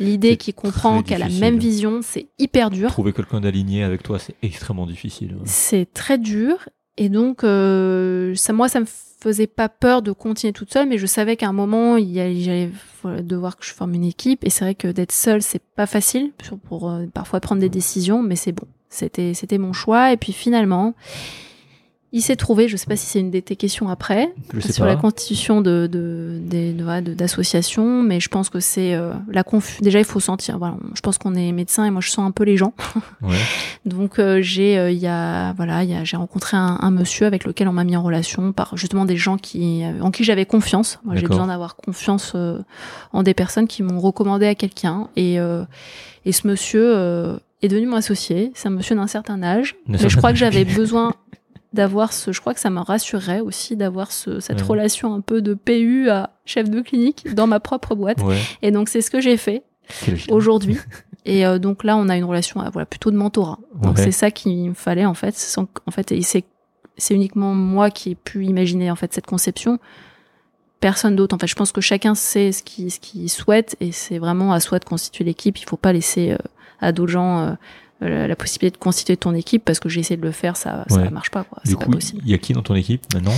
l'idée, 0.00 0.36
qui 0.36 0.52
comprend, 0.52 1.02
qui 1.02 1.14
a 1.14 1.18
la 1.18 1.28
même 1.28 1.58
vision, 1.58 2.00
c'est 2.02 2.28
hyper 2.38 2.70
dur. 2.70 2.90
Trouver 2.90 3.12
quelqu'un 3.12 3.40
d'aligné 3.40 3.82
avec 3.82 4.02
toi, 4.02 4.18
c'est 4.18 4.34
extrêmement 4.42 4.86
difficile. 4.86 5.36
C'est 5.44 5.92
très 5.92 6.18
dur. 6.18 6.68
Et 6.98 7.08
donc, 7.08 7.44
euh, 7.44 8.34
ça, 8.34 8.52
moi, 8.52 8.68
ça 8.68 8.80
me 8.80 8.86
faisait 8.86 9.46
pas 9.46 9.68
peur 9.68 10.02
de 10.02 10.10
continuer 10.10 10.52
toute 10.52 10.72
seule, 10.72 10.88
mais 10.88 10.98
je 10.98 11.06
savais 11.06 11.36
qu'à 11.36 11.48
un 11.48 11.52
moment, 11.52 11.96
il 11.96 12.14
j'allais 12.14 12.70
devoir 13.22 13.56
que 13.56 13.64
je 13.64 13.72
forme 13.72 13.94
une 13.94 14.04
équipe. 14.04 14.44
Et 14.44 14.50
c'est 14.50 14.64
vrai 14.64 14.74
que 14.74 14.88
d'être 14.88 15.12
seule, 15.12 15.40
c'est 15.40 15.62
pas 15.62 15.86
facile 15.86 16.32
pour, 16.48 16.58
pour, 16.58 16.90
euh, 16.90 17.06
parfois 17.06 17.38
prendre 17.38 17.60
des 17.60 17.68
décisions, 17.68 18.20
mais 18.20 18.34
c'est 18.34 18.52
bon. 18.52 18.66
C'était, 18.90 19.32
c'était 19.32 19.58
mon 19.58 19.72
choix. 19.72 20.12
Et 20.12 20.16
puis 20.16 20.32
finalement, 20.32 20.94
il 22.12 22.22
s'est 22.22 22.36
trouvé, 22.36 22.68
je 22.68 22.76
sais 22.76 22.86
pas 22.86 22.96
si 22.96 23.06
c'est 23.06 23.20
une 23.20 23.30
de 23.30 23.40
tes 23.40 23.54
questions 23.56 23.88
après, 23.88 24.32
sur 24.60 24.84
pas. 24.84 24.86
la 24.86 24.96
constitution 24.96 25.60
de 25.60 25.86
de 25.90 26.38
des- 26.42 26.72
de- 26.72 27.00
de- 27.02 27.14
d'associations, 27.14 28.02
mais 28.02 28.18
je 28.20 28.28
pense 28.28 28.48
que 28.48 28.60
c'est 28.60 28.94
euh, 28.94 29.12
la 29.30 29.42
conf. 29.44 29.80
Déjà, 29.82 29.98
il 29.98 30.04
faut 30.04 30.20
sentir. 30.20 30.58
Voilà, 30.58 30.76
je 30.94 31.00
pense 31.02 31.18
qu'on 31.18 31.34
est 31.34 31.52
médecin 31.52 31.84
et 31.84 31.90
moi, 31.90 32.00
je 32.00 32.08
sens 32.10 32.26
un 32.26 32.30
peu 32.30 32.44
les 32.44 32.56
gens. 32.56 32.72
Ouais. 33.22 33.36
Donc 33.84 34.18
euh, 34.20 34.40
j'ai 34.40 34.78
euh, 34.78 34.90
il 34.92 34.98
y 34.98 35.06
a 35.08 35.52
voilà 35.54 35.82
il 35.82 36.04
j'ai 36.04 36.16
rencontré 36.16 36.56
un, 36.56 36.78
un 36.80 36.90
monsieur 36.90 37.26
avec 37.26 37.44
lequel 37.44 37.66
on 37.68 37.72
m'a 37.72 37.82
mis 37.84 37.96
en 37.96 38.02
relation 38.02 38.52
par 38.52 38.76
justement 38.76 39.04
des 39.04 39.16
gens 39.16 39.36
qui 39.36 39.82
euh, 39.84 40.00
en 40.00 40.10
qui 40.10 40.22
j'avais 40.24 40.46
confiance. 40.46 40.98
Moi 41.04 41.16
j'ai 41.16 41.26
besoin 41.26 41.48
d'avoir 41.48 41.74
confiance 41.76 42.32
euh, 42.36 42.60
en 43.12 43.22
des 43.24 43.34
personnes 43.34 43.66
qui 43.66 43.82
m'ont 43.82 43.98
recommandé 44.00 44.46
à 44.46 44.54
quelqu'un 44.54 45.08
et 45.16 45.40
euh, 45.40 45.64
et 46.24 46.32
ce 46.32 46.46
monsieur 46.46 46.84
euh, 46.96 47.38
est 47.62 47.68
devenu 47.68 47.86
mon 47.88 47.96
associé. 47.96 48.52
C'est 48.54 48.68
un 48.68 48.72
monsieur 48.72 48.94
d'un 48.94 49.06
certain 49.08 49.42
âge, 49.42 49.74
mais 49.88 49.98
je 49.98 50.16
crois 50.16 50.30
que 50.32 50.38
j'avais 50.38 50.64
besoin 50.64 51.14
d'avoir 51.72 52.12
ce 52.12 52.32
je 52.32 52.40
crois 52.40 52.54
que 52.54 52.60
ça 52.60 52.70
me 52.70 52.80
rassurerait 52.80 53.40
aussi 53.40 53.76
d'avoir 53.76 54.10
ce, 54.12 54.40
cette 54.40 54.60
Ouais. 54.62 54.66
relation 54.66 55.12
un 55.14 55.20
peu 55.20 55.42
de 55.42 55.54
PU 55.54 56.08
à 56.10 56.30
chef 56.46 56.70
de 56.70 56.80
clinique 56.80 57.34
dans 57.34 57.46
ma 57.46 57.60
propre 57.60 57.94
boîte 57.94 58.22
Ouais. 58.22 58.38
et 58.62 58.70
donc 58.70 58.88
c'est 58.88 59.02
ce 59.02 59.10
que 59.10 59.20
j'ai 59.20 59.36
fait 59.36 59.62
aujourd'hui. 60.30 60.78
Et 61.24 61.44
euh, 61.44 61.58
donc 61.58 61.84
là, 61.84 61.96
on 61.98 62.08
a 62.08 62.16
une 62.16 62.24
relation 62.24 62.62
euh, 62.62 62.70
voilà, 62.72 62.86
plutôt 62.86 63.10
de 63.10 63.16
mentorat. 63.16 63.58
Donc 63.82 63.96
Ouais. 63.98 64.04
c'est 64.04 64.12
ça 64.12 64.30
qu'il 64.30 64.70
me 64.70 64.74
fallait 64.74 65.04
en 65.04 65.12
fait. 65.14 65.34
Sans- 65.36 65.66
en 65.86 65.90
fait, 65.90 66.10
et 66.12 66.22
c'est 66.22 66.44
c'est 66.96 67.14
uniquement 67.14 67.54
moi 67.54 67.90
qui 67.90 68.12
ai 68.12 68.14
pu 68.14 68.46
imaginer 68.46 68.90
en 68.90 68.96
fait 68.96 69.12
cette 69.12 69.26
conception. 69.26 69.78
Personne 70.80 71.16
d'autre. 71.16 71.34
En 71.34 71.38
fait, 71.38 71.48
je 71.48 71.54
pense 71.56 71.72
que 71.72 71.80
chacun 71.80 72.14
sait 72.14 72.52
ce 72.52 72.62
qu'il 72.62 72.90
ce 72.90 72.98
qu'il 73.00 73.28
souhaite 73.28 73.76
et 73.80 73.92
c'est 73.92 74.18
vraiment 74.18 74.52
à 74.52 74.60
soi 74.60 74.78
de 74.78 74.84
constituer 74.84 75.24
l'équipe. 75.24 75.58
Il 75.58 75.64
faut 75.64 75.76
pas 75.76 75.92
laisser 75.92 76.30
euh, 76.32 76.38
à 76.80 76.92
d'autres 76.92 77.10
gens 77.12 77.40
euh, 77.40 77.52
la, 78.00 78.36
possibilité 78.36 78.76
de 78.78 78.80
constituer 78.82 79.16
ton 79.16 79.34
équipe 79.34 79.64
parce 79.64 79.80
que 79.80 79.88
j'ai 79.88 80.00
essayé 80.00 80.16
de 80.16 80.22
le 80.24 80.30
faire, 80.30 80.56
ça 80.56 80.84
ça 80.88 80.96
Ouais. 81.00 81.10
marche 81.10 81.30
pas 81.30 81.42
quoi. 81.44 81.60
Du 81.64 81.70
C'est 81.70 81.76
coup, 81.76 81.86
pas 81.86 81.92
possible. 81.96 82.22
il 82.24 82.30
y 82.30 82.34
a 82.34 82.38
qui 82.38 82.52
dans 82.52 82.62
ton 82.62 82.74
équipe 82.76 83.02
maintenant? 83.14 83.34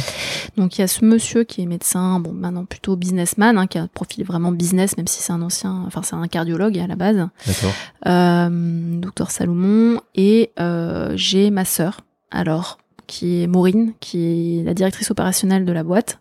Donc 0.57 0.77
il 0.77 0.83
y 0.83 0.85
a 0.85 0.89
ce 0.89 1.05
monsieur 1.05 1.45
qui 1.45 1.63
est 1.63 1.67
médecin, 1.67 2.21
bon 2.21 2.33
maintenant 2.33 2.65
plutôt 2.67 2.97
businessman, 2.97 3.57
hein, 3.57 3.67
qui 3.67 3.79
a 3.79 3.83
un 3.83 3.87
profil 3.87 4.25
vraiment 4.25 4.53
business, 4.53 4.97
même 4.99 5.07
si 5.07 5.23
c'est 5.23 5.33
un 5.33 5.41
ancien, 5.43 5.85
enfin 5.87 6.03
c'est 6.03 6.15
un 6.17 6.29
cardiologue 6.29 6.79
à 6.79 6.87
la 6.87 6.97
base 6.97 7.17
D'accord. 7.47 7.73
euh, 8.07 8.99
docteur 9.01 9.31
Salomon, 9.31 10.01
et 10.15 10.51
euh, 10.61 11.13
j'ai 11.17 11.51
ma 11.51 11.65
sœur, 11.65 12.01
alors, 12.31 12.79
qui 13.11 13.43
est 13.43 13.47
Maureen, 13.49 13.93
qui 13.99 14.61
est 14.61 14.63
la 14.63 14.73
directrice 14.73 15.11
opérationnelle 15.11 15.65
de 15.65 15.73
la 15.73 15.83
boîte, 15.83 16.21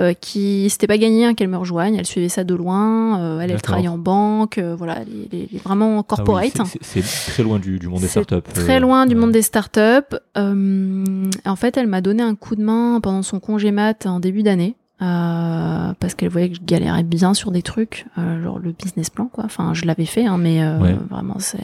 euh, 0.00 0.12
qui 0.12 0.68
s'était 0.68 0.88
pas 0.88 0.98
gagné 0.98 1.24
hein, 1.24 1.34
qu'elle 1.34 1.46
me 1.46 1.56
rejoigne, 1.56 1.94
elle 1.94 2.04
suivait 2.06 2.28
ça 2.28 2.42
de 2.42 2.52
loin, 2.54 3.20
euh, 3.20 3.40
elle, 3.40 3.52
elle 3.52 3.62
travaille 3.62 3.86
en 3.86 3.96
banque, 3.96 4.58
euh, 4.58 4.74
voilà, 4.74 4.98
elle 5.02 5.38
est- 5.40 5.62
vraiment 5.62 5.92
Ah 5.92 5.96
oui, 5.98 6.04
corporate. 6.08 6.60
c'est- 6.82 7.32
très 7.32 7.42
loin 7.44 7.60
du, 7.60 7.78
du 7.78 7.86
monde 7.88 8.00
des 8.00 8.08
startups. 8.08 8.42
Très 8.52 8.80
loin 8.80 9.06
du 9.06 9.14
monde 9.14 9.30
des 9.30 9.42
startups. 9.42 10.16
En 10.34 11.56
fait, 11.56 11.76
elle 11.76 11.86
m'a 11.86 12.00
donné 12.00 12.22
un 12.22 12.34
coup 12.34 12.56
de 12.56 12.62
main 12.62 12.98
pendant 13.02 13.22
son 13.22 13.38
congé 13.40 13.70
mat 13.70 14.06
en 14.06 14.20
début 14.20 14.42
d'année. 14.42 14.74
euh, 15.02 15.92
parce 16.00 16.14
qu'elle 16.14 16.30
voyait 16.30 16.48
que 16.48 16.56
je 16.56 16.62
galérais 16.64 17.02
bien 17.02 17.34
sur 17.34 17.50
des 17.50 17.60
trucs, 17.60 18.06
euh, 18.16 18.42
genre 18.42 18.58
le 18.58 18.72
business 18.72 19.10
plan, 19.10 19.26
quoi. 19.26 19.44
Enfin, 19.44 19.74
je 19.74 19.84
l'avais 19.84 20.06
fait, 20.06 20.24
hein, 20.24 20.38
mais 20.38 20.62
euh, 20.62 20.78
Ouais. 20.80 20.96
vraiment, 21.10 21.36
c'est 21.38 21.58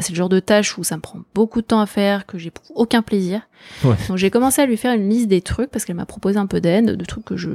c'est 0.00 0.12
le 0.12 0.16
genre 0.16 0.28
de 0.28 0.40
tâche 0.40 0.78
où 0.78 0.84
ça 0.84 0.96
me 0.96 1.02
prend 1.02 1.20
beaucoup 1.34 1.60
de 1.60 1.66
temps 1.66 1.80
à 1.80 1.86
faire, 1.86 2.26
que 2.26 2.38
j'éprouve 2.38 2.70
aucun 2.74 3.02
plaisir. 3.02 3.42
Ouais. 3.84 3.96
Donc 4.08 4.16
j'ai 4.16 4.30
commencé 4.30 4.62
à 4.62 4.66
lui 4.66 4.76
faire 4.76 4.94
une 4.94 5.08
liste 5.08 5.28
des 5.28 5.40
trucs 5.40 5.70
parce 5.70 5.84
qu'elle 5.84 5.96
m'a 5.96 6.06
proposé 6.06 6.38
un 6.38 6.46
peu 6.46 6.60
d'aide, 6.60 6.96
de 6.96 7.04
trucs 7.04 7.24
que 7.24 7.36
je, 7.36 7.50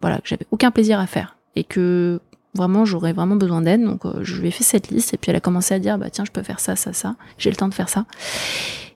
voilà, 0.00 0.18
que 0.18 0.28
j'avais 0.28 0.46
aucun 0.50 0.70
plaisir 0.70 1.00
à 1.00 1.06
faire 1.06 1.36
et 1.56 1.64
que 1.64 2.20
vraiment 2.54 2.84
j'aurais 2.84 3.12
vraiment 3.12 3.36
besoin 3.36 3.62
d'aide. 3.62 3.82
Donc 3.82 4.04
euh, 4.06 4.20
je 4.22 4.40
lui 4.40 4.48
ai 4.48 4.50
fait 4.50 4.64
cette 4.64 4.88
liste 4.90 5.12
et 5.14 5.16
puis 5.16 5.30
elle 5.30 5.36
a 5.36 5.40
commencé 5.40 5.74
à 5.74 5.78
dire 5.78 5.98
bah 5.98 6.10
tiens 6.10 6.24
je 6.24 6.30
peux 6.30 6.42
faire 6.42 6.60
ça, 6.60 6.76
ça, 6.76 6.92
ça. 6.92 7.16
J'ai 7.38 7.50
le 7.50 7.56
temps 7.56 7.68
de 7.68 7.74
faire 7.74 7.88
ça. 7.88 8.06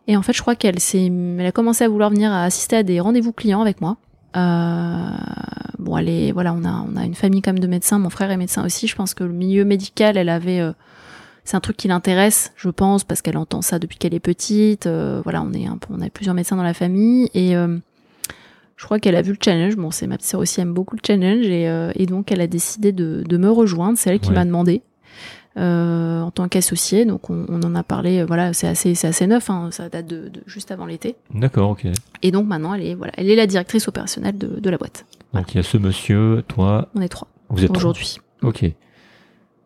Et 0.07 0.17
en 0.17 0.23
fait 0.23 0.33
je 0.33 0.41
crois 0.41 0.55
qu'elle 0.55 0.81
s'est, 0.81 1.07
elle 1.07 1.47
a 1.47 1.53
commencé 1.53 1.85
à 1.85 1.89
vouloir 1.89 2.11
venir 2.11 2.33
assister 2.33 2.77
à 2.77 2.83
des 2.83 3.01
rendez-vous 3.01 3.33
clients 3.33 3.61
avec 3.61 3.81
moi. 3.81 3.97
Euh, 4.37 5.11
bon, 5.79 5.97
elle 5.97 6.09
est, 6.09 6.33
voilà, 6.33 6.55
on 6.55 6.65
a, 6.65 6.85
on 6.89 6.97
a 6.97 7.05
une 7.05 7.15
famille 7.15 7.43
comme 7.43 7.59
de 7.59 7.67
médecins. 7.67 7.99
Mon 7.99 8.11
frère 8.11 8.31
est 8.31 8.37
médecin 8.37 8.65
aussi. 8.65 8.87
Je 8.87 8.95
pense 8.95 9.15
que 9.15 9.25
le 9.25 9.33
milieu 9.33 9.65
médical, 9.65 10.17
elle 10.17 10.29
avait, 10.29 10.61
euh, 10.61 10.73
c'est 11.51 11.57
un 11.57 11.61
truc 11.61 11.77
qui 11.77 11.89
l'intéresse, 11.89 12.53
je 12.55 12.69
pense, 12.69 13.03
parce 13.03 13.23
qu'elle 13.23 13.37
entend 13.37 13.61
ça 13.61 13.81
depuis 13.81 13.99
qu'elle 13.99 14.15
est 14.15 14.21
petite. 14.21 14.87
Euh, 14.87 15.21
voilà, 15.25 15.43
on 15.43 15.53
est 15.53 15.67
un 15.67 15.79
peu, 15.79 15.93
on 15.93 16.01
a 16.01 16.09
plusieurs 16.09 16.37
médecins 16.37 16.55
dans 16.55 16.63
la 16.63 16.75
famille 16.75 17.29
et 17.35 17.57
euh, 17.57 17.77
je 18.77 18.85
crois 18.85 19.01
qu'elle 19.01 19.17
a 19.17 19.23
vu 19.23 19.33
le 19.33 19.39
challenge. 19.45 19.75
Bon, 19.75 19.91
c'est 19.91 20.07
ma 20.07 20.17
petite 20.17 20.31
sœur 20.31 20.39
aussi 20.39 20.61
aime 20.61 20.73
beaucoup 20.73 20.95
le 20.95 21.01
challenge 21.05 21.45
et, 21.47 21.69
euh, 21.69 21.91
et 21.97 22.07
donc 22.07 22.31
elle 22.31 22.41
a 22.41 22.47
décidé 22.47 22.93
de, 22.93 23.25
de 23.29 23.37
me 23.37 23.51
rejoindre. 23.51 23.99
C'est 23.99 24.11
elle 24.11 24.21
qui 24.21 24.31
m'a 24.31 24.45
demandé. 24.45 24.83
en 25.57 26.31
tant 26.33 26.47
qu'associée, 26.47 27.05
donc 27.05 27.31
on, 27.31 27.47
on 27.49 27.61
en 27.65 27.75
a 27.75 27.83
parlé. 27.83 28.23
Voilà, 28.23 28.53
c'est 28.53 28.69
assez, 28.69 28.95
c'est 28.95 29.09
assez 29.09 29.27
neuf. 29.27 29.51
Hein, 29.51 29.71
ça 29.73 29.89
date 29.89 30.07
de, 30.07 30.29
de 30.29 30.43
juste 30.47 30.71
avant 30.71 30.87
l'été. 30.87 31.17
D'accord, 31.35 31.71
ok. 31.71 31.85
Et 32.23 32.31
donc 32.31 32.47
maintenant, 32.47 32.75
elle 32.75 32.87
est, 32.87 32.95
voilà, 32.95 33.13
elle 33.17 33.29
est 33.29 33.35
la 33.35 33.49
directrice 33.49 33.89
opérationnelle 33.89 34.39
de, 34.39 34.61
de 34.61 34.71
la 34.71 34.79
boîte. 34.79 35.05
Donc 35.35 35.53
il 35.53 35.57
y 35.57 35.61
a 35.61 35.65
ce 35.65 35.79
monsieur, 35.79 36.45
toi, 36.47 36.89
On 36.95 37.01
est 37.01 37.09
trois. 37.09 37.27
Vous 37.49 37.65
êtes 37.65 37.77
aujourd'hui. 37.77 38.19
Ok. 38.43 38.65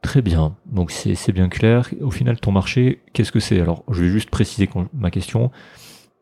Très 0.04 0.20
bien. 0.20 0.54
Donc 0.66 0.90
c'est 0.90 1.32
bien 1.32 1.48
clair. 1.48 1.88
Au 2.02 2.10
final, 2.10 2.38
ton 2.38 2.52
marché, 2.52 3.00
qu'est-ce 3.14 3.32
que 3.32 3.40
c'est? 3.40 3.58
Alors, 3.58 3.84
je 3.90 4.02
vais 4.02 4.10
juste 4.10 4.28
préciser 4.28 4.68
ma 4.92 5.10
question. 5.10 5.50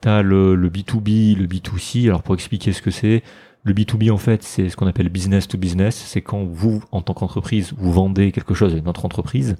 Tu 0.02 0.08
as 0.08 0.22
le, 0.22 0.54
le 0.54 0.70
B2B, 0.70 1.36
le 1.36 1.48
B2C. 1.48 2.06
Alors, 2.06 2.22
pour 2.22 2.36
expliquer 2.36 2.72
ce 2.72 2.80
que 2.80 2.92
c'est, 2.92 3.24
le 3.64 3.74
B2B, 3.74 4.12
en 4.12 4.18
fait, 4.18 4.44
c'est 4.44 4.68
ce 4.68 4.76
qu'on 4.76 4.86
appelle 4.86 5.08
business 5.08 5.48
to 5.48 5.58
business. 5.58 5.96
C'est 5.96 6.22
quand 6.22 6.44
vous, 6.44 6.84
en 6.92 7.02
tant 7.02 7.12
qu'entreprise, 7.12 7.74
vous 7.76 7.92
vendez 7.92 8.30
quelque 8.30 8.54
chose 8.54 8.72
à 8.72 8.78
une 8.78 8.86
autre 8.86 9.04
entreprise. 9.04 9.56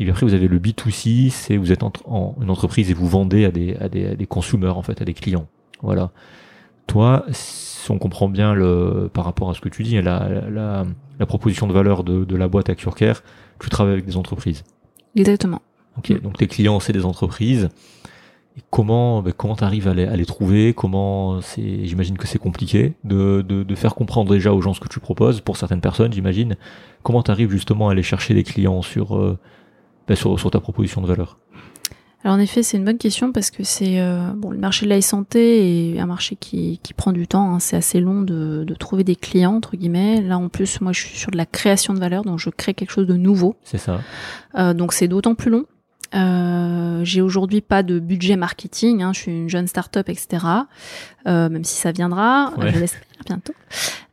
Et 0.00 0.04
puis 0.04 0.10
après, 0.10 0.24
vous 0.24 0.32
avez 0.32 0.48
le 0.48 0.58
B2C, 0.58 1.28
c'est 1.28 1.58
vous 1.58 1.70
êtes 1.70 1.82
en, 1.82 2.34
une 2.40 2.48
entreprise 2.48 2.90
et 2.90 2.94
vous 2.94 3.06
vendez 3.06 3.44
à 3.44 3.50
des, 3.50 3.76
à 3.76 3.90
des, 3.90 4.06
à 4.06 4.14
des 4.14 4.26
consommateurs, 4.26 4.78
en 4.78 4.82
fait, 4.82 5.02
à 5.02 5.04
des 5.04 5.14
clients. 5.14 5.48
Voilà. 5.82 6.12
Toi, 6.86 7.26
si 7.86 7.90
on 7.92 7.98
comprend 7.98 8.28
bien 8.28 8.54
le, 8.54 9.08
par 9.12 9.24
rapport 9.24 9.48
à 9.50 9.54
ce 9.54 9.60
que 9.60 9.68
tu 9.68 9.82
dis, 9.82 10.00
la, 10.02 10.28
la, 10.50 10.84
la 11.18 11.26
proposition 11.26 11.66
de 11.66 11.72
valeur 11.72 12.04
de, 12.04 12.24
de 12.24 12.36
la 12.36 12.48
boîte 12.48 12.68
à 12.68 12.74
Curcare, 12.74 13.22
tu 13.60 13.70
travailles 13.70 13.94
avec 13.94 14.06
des 14.06 14.16
entreprises. 14.16 14.64
Exactement. 15.14 15.62
Ok, 15.96 16.20
donc 16.20 16.36
tes 16.36 16.46
clients, 16.46 16.80
c'est 16.80 16.92
des 16.92 17.04
entreprises 17.04 17.70
comment 18.70 19.22
ben, 19.22 19.32
comment 19.32 19.56
t'arrives 19.56 19.88
à 19.88 19.94
les, 19.94 20.04
à 20.04 20.16
les 20.16 20.24
trouver? 20.26 20.74
Comment 20.74 21.40
c'est 21.40 21.84
J'imagine 21.84 22.16
que 22.18 22.26
c'est 22.26 22.38
compliqué 22.38 22.94
de, 23.04 23.44
de, 23.46 23.62
de, 23.62 23.74
faire 23.74 23.94
comprendre 23.94 24.32
déjà 24.32 24.52
aux 24.52 24.60
gens 24.60 24.74
ce 24.74 24.80
que 24.80 24.88
tu 24.88 25.00
proposes 25.00 25.40
pour 25.40 25.56
certaines 25.56 25.80
personnes, 25.80 26.12
j'imagine. 26.12 26.56
Comment 27.02 27.22
t'arrives 27.22 27.50
justement 27.50 27.88
à 27.88 27.92
aller 27.92 28.02
chercher 28.02 28.34
des 28.34 28.42
clients 28.42 28.82
sur 28.82 29.16
euh, 29.16 29.38
ben, 30.08 30.16
sur, 30.16 30.38
sur 30.38 30.50
ta 30.50 30.60
proposition 30.60 31.00
de 31.02 31.06
valeur? 31.06 31.38
Alors 32.26 32.38
en 32.38 32.40
effet, 32.40 32.64
c'est 32.64 32.76
une 32.76 32.84
bonne 32.84 32.98
question 32.98 33.30
parce 33.30 33.52
que 33.52 33.62
c'est 33.62 34.00
euh, 34.00 34.32
bon 34.34 34.50
le 34.50 34.58
marché 34.58 34.84
de 34.84 34.90
la 34.90 35.00
santé 35.00 35.94
est 35.94 36.00
un 36.00 36.06
marché 36.06 36.34
qui, 36.34 36.80
qui 36.82 36.92
prend 36.92 37.12
du 37.12 37.28
temps. 37.28 37.54
Hein. 37.54 37.60
c'est 37.60 37.76
assez 37.76 38.00
long 38.00 38.20
de, 38.20 38.64
de, 38.64 38.74
trouver 38.74 39.04
des 39.04 39.14
clients 39.14 39.54
entre 39.54 39.76
guillemets. 39.76 40.20
Là 40.20 40.36
en 40.36 40.48
plus, 40.48 40.80
moi 40.80 40.90
je 40.90 41.06
suis 41.06 41.16
sur 41.16 41.30
de 41.30 41.36
la 41.36 41.46
création 41.46 41.94
de 41.94 42.00
valeur, 42.00 42.24
donc 42.24 42.40
je 42.40 42.50
crée 42.50 42.74
quelque 42.74 42.90
chose 42.90 43.06
de 43.06 43.14
nouveau. 43.14 43.54
C'est 43.62 43.78
ça. 43.78 44.00
Euh, 44.56 44.74
donc 44.74 44.92
c'est 44.92 45.06
d'autant 45.06 45.36
plus 45.36 45.52
long. 45.52 45.66
Euh, 46.16 47.04
j'ai 47.04 47.20
aujourd'hui 47.20 47.60
pas 47.60 47.84
de 47.84 48.00
budget 48.00 48.34
marketing, 48.34 49.02
hein, 49.02 49.12
je 49.12 49.20
suis 49.20 49.32
une 49.32 49.48
jeune 49.48 49.68
start-up, 49.68 50.08
etc. 50.08 50.44
Euh, 51.28 51.48
même 51.48 51.62
si 51.62 51.76
ça 51.76 51.92
viendra, 51.92 52.52
je 52.58 52.80
l'espère 52.80 53.02
bientôt. 53.24 53.54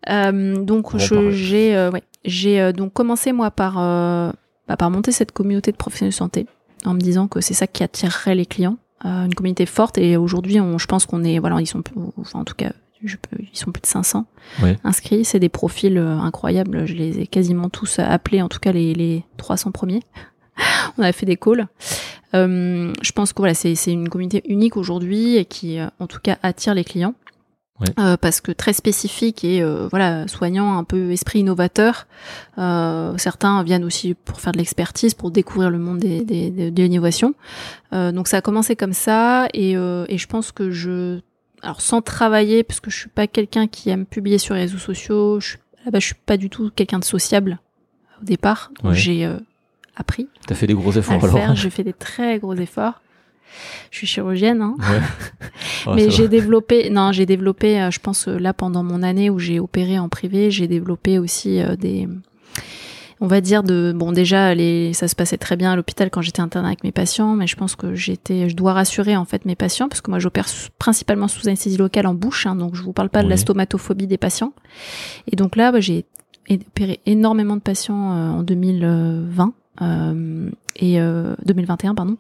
Euh, 0.09 0.64
donc 0.64 0.95
j'ai 1.32 1.76
euh, 1.76 1.89
ouais, 1.89 2.03
j'ai 2.26 2.61
euh, 2.61 2.74
donc 2.74 2.93
commencé 2.93 3.32
moi 3.32 3.51
par 3.51 3.76
bah, 4.68 4.78
par 4.78 4.91
monter 4.91 5.11
cette 5.11 5.32
communauté 5.32 5.72
de 5.72 5.78
professionnels 5.78 6.11
de 6.11 6.16
santé 6.16 6.47
en 6.86 6.93
me 6.93 6.99
disant 6.99 7.27
que 7.27 7.41
c'est 7.41 7.53
ça 7.53 7.67
qui 7.67 7.84
attirerait 7.84 8.36
les 8.36 8.45
clients, 8.45 8.77
une 9.03 9.34
communauté 9.34 9.65
forte 9.65 9.97
et 9.97 10.15
aujourd'hui 10.15 10.59
je 10.77 10.86
pense 10.86 11.05
qu'on 11.05 11.25
est 11.25 11.38
voilà 11.39 11.59
ils 11.59 11.67
sont 11.67 11.84
enfin 12.17 12.39
en 12.39 12.45
tout 12.45 12.55
cas 12.55 12.71
je 13.03 13.17
peux, 13.17 13.36
ils 13.39 13.57
sont 13.57 13.71
plus 13.73 13.81
de 13.81 13.86
500 13.86 14.25
inscrits. 14.86 15.25
C'est 15.25 15.39
des 15.39 15.49
profils 15.49 15.97
incroyables. 15.97 16.86
Je 16.86 16.93
les 16.93 17.19
ai 17.19 17.27
quasiment 17.27 17.67
tous 17.67 17.99
appelés, 17.99 18.41
en 18.41 18.47
tout 18.47 18.59
cas 18.59 18.71
les, 18.71 18.93
les 18.93 19.25
300 19.36 19.71
premiers. 19.71 20.03
on 20.97 21.03
a 21.03 21.11
fait 21.11 21.25
des 21.25 21.38
calls. 21.38 21.67
Euh, 22.36 22.93
je 23.01 23.11
pense 23.11 23.34
que 23.34 23.39
voilà, 23.39 23.53
c'est 23.53 23.75
une 23.88 24.09
communauté 24.09 24.41
unique 24.47 24.77
aujourd'hui 24.77 25.38
et 25.38 25.45
qui, 25.45 25.79
euh, 25.79 25.88
en 25.99 26.07
tout 26.07 26.19
cas, 26.21 26.38
attire 26.41 26.73
les 26.73 26.84
clients. 26.84 27.13
Euh, 27.99 28.17
parce 28.17 28.41
que 28.41 28.51
très 28.51 28.73
spécifique 28.73 29.43
et 29.43 29.63
voilà 29.89 30.27
soignant 30.27 30.77
un 30.77 30.84
peu 30.84 31.11
esprit 31.11 31.39
innovateur 31.39 32.07
certains 32.55 33.63
viennent 33.63 33.84
aussi 33.84 34.13
pour 34.13 34.39
faire 34.39 34.51
de 34.51 34.57
l'expertise 34.57 35.13
pour 35.13 35.31
découvrir 35.31 35.69
le 35.69 35.77
monde 35.77 35.99
des, 35.99 36.21
des, 36.23 36.71
de 36.71 36.84
l'innovation 36.84 37.34
donc 37.91 38.27
ça 38.27 38.38
a 38.38 38.41
commencé 38.41 38.75
comme 38.75 38.93
ça 38.93 39.47
et, 39.53 39.71
et 39.73 40.17
je 40.17 40.27
pense 40.27 40.51
que 40.51 40.71
je 40.71 41.19
alors 41.61 41.81
sans 41.81 42.01
travailler 42.01 42.63
parce 42.63 42.79
que 42.79 42.89
je 42.89 42.97
suis 42.97 43.09
pas 43.09 43.27
quelqu'un 43.27 43.67
qui 43.67 43.89
aime 43.89 44.05
publier 44.05 44.38
sur 44.38 44.55
les 44.55 44.61
réseaux 44.61 44.77
sociaux 44.77 45.39
je, 45.39 45.57
là-bas 45.86 45.99
je 45.99 46.07
suis 46.07 46.15
pas 46.15 46.38
du 46.38 46.49
tout 46.49 46.71
quelqu'un 46.75 46.99
de 46.99 47.05
sociable 47.05 47.59
au 48.21 48.25
départ. 48.25 48.71
J'ai 48.91 49.29
appris. 49.95 50.27
T'as 50.47 50.55
fait 50.55 50.67
des 50.67 50.73
gros 50.73 50.91
efforts 50.91 51.23
alors. 51.23 51.55
J'ai 51.55 51.69
fait 51.69 51.84
des 51.84 51.93
très 51.93 52.39
gros 52.39 52.55
efforts. 52.55 53.01
Je 53.91 53.97
suis 53.97 54.08
chirurgienne, 54.08 54.62
hein. 54.62 54.76
mais 55.95 56.10
j'ai 56.10 56.28
développé, 56.28 56.89
non, 56.89 57.12
j'ai 57.12 57.26
développé, 57.26 57.82
euh, 57.82 57.91
je 57.91 57.99
pense 57.99 58.28
euh, 58.28 58.38
là 58.38 58.54
pendant 58.54 58.84
mon 58.84 59.04
année 59.04 59.30
où 59.30 59.39
j'ai 59.39 59.60
opéré 59.60 59.99
en 59.99 60.10
privé, 60.10 60.51
j'ai 60.51 60.68
développé 60.68 61.20
aussi 61.20 61.62
euh, 61.62 61.76
des, 61.76 62.08
on 63.22 63.28
va 63.28 63.41
dire 63.41 63.64
de, 63.64 63.93
bon 63.95 64.12
déjà 64.12 64.54
les, 64.56 64.93
ça 64.93 65.08
se 65.08 65.16
passait 65.16 65.38
très 65.38 65.56
bien 65.56 65.72
à 65.72 65.76
l'hôpital 65.76 66.10
quand 66.10 66.22
j'étais 66.22 66.41
interne 66.41 66.66
avec 66.66 66.84
mes 66.84 66.91
patients, 66.91 67.36
mais 67.36 67.47
je 67.47 67.56
pense 67.56 67.76
que 67.76 67.95
j'étais, 67.95 68.49
je 68.49 68.56
dois 68.56 68.74
rassurer 68.74 69.16
en 69.16 69.26
fait 69.26 69.45
mes 69.45 69.56
patients 69.56 69.89
parce 69.89 70.01
que 70.01 70.10
moi 70.10 70.20
j'opère 70.20 70.47
principalement 70.80 71.28
sous 71.28 71.47
anesthésie 71.47 71.78
locale 71.78 72.08
en 72.08 72.14
bouche, 72.14 72.45
hein, 72.45 72.56
donc 72.56 72.76
je 72.76 72.82
vous 72.82 72.93
parle 72.93 73.10
pas 73.10 73.24
de 73.24 73.30
la 73.30 73.38
stomatophobie 73.38 74.08
des 74.08 74.18
patients. 74.18 74.54
Et 75.32 75.36
donc 75.36 75.56
là, 75.56 75.72
bah, 75.72 75.80
j'ai 75.80 76.06
opéré 76.49 76.99
énormément 77.06 77.56
de 77.56 77.62
patients 77.62 77.95
en 77.95 78.43
2020 78.43 79.54
euh, 79.82 80.49
et 80.76 80.97
2021 80.97 81.91
euh, 81.91 81.93
pardon. 81.93 82.18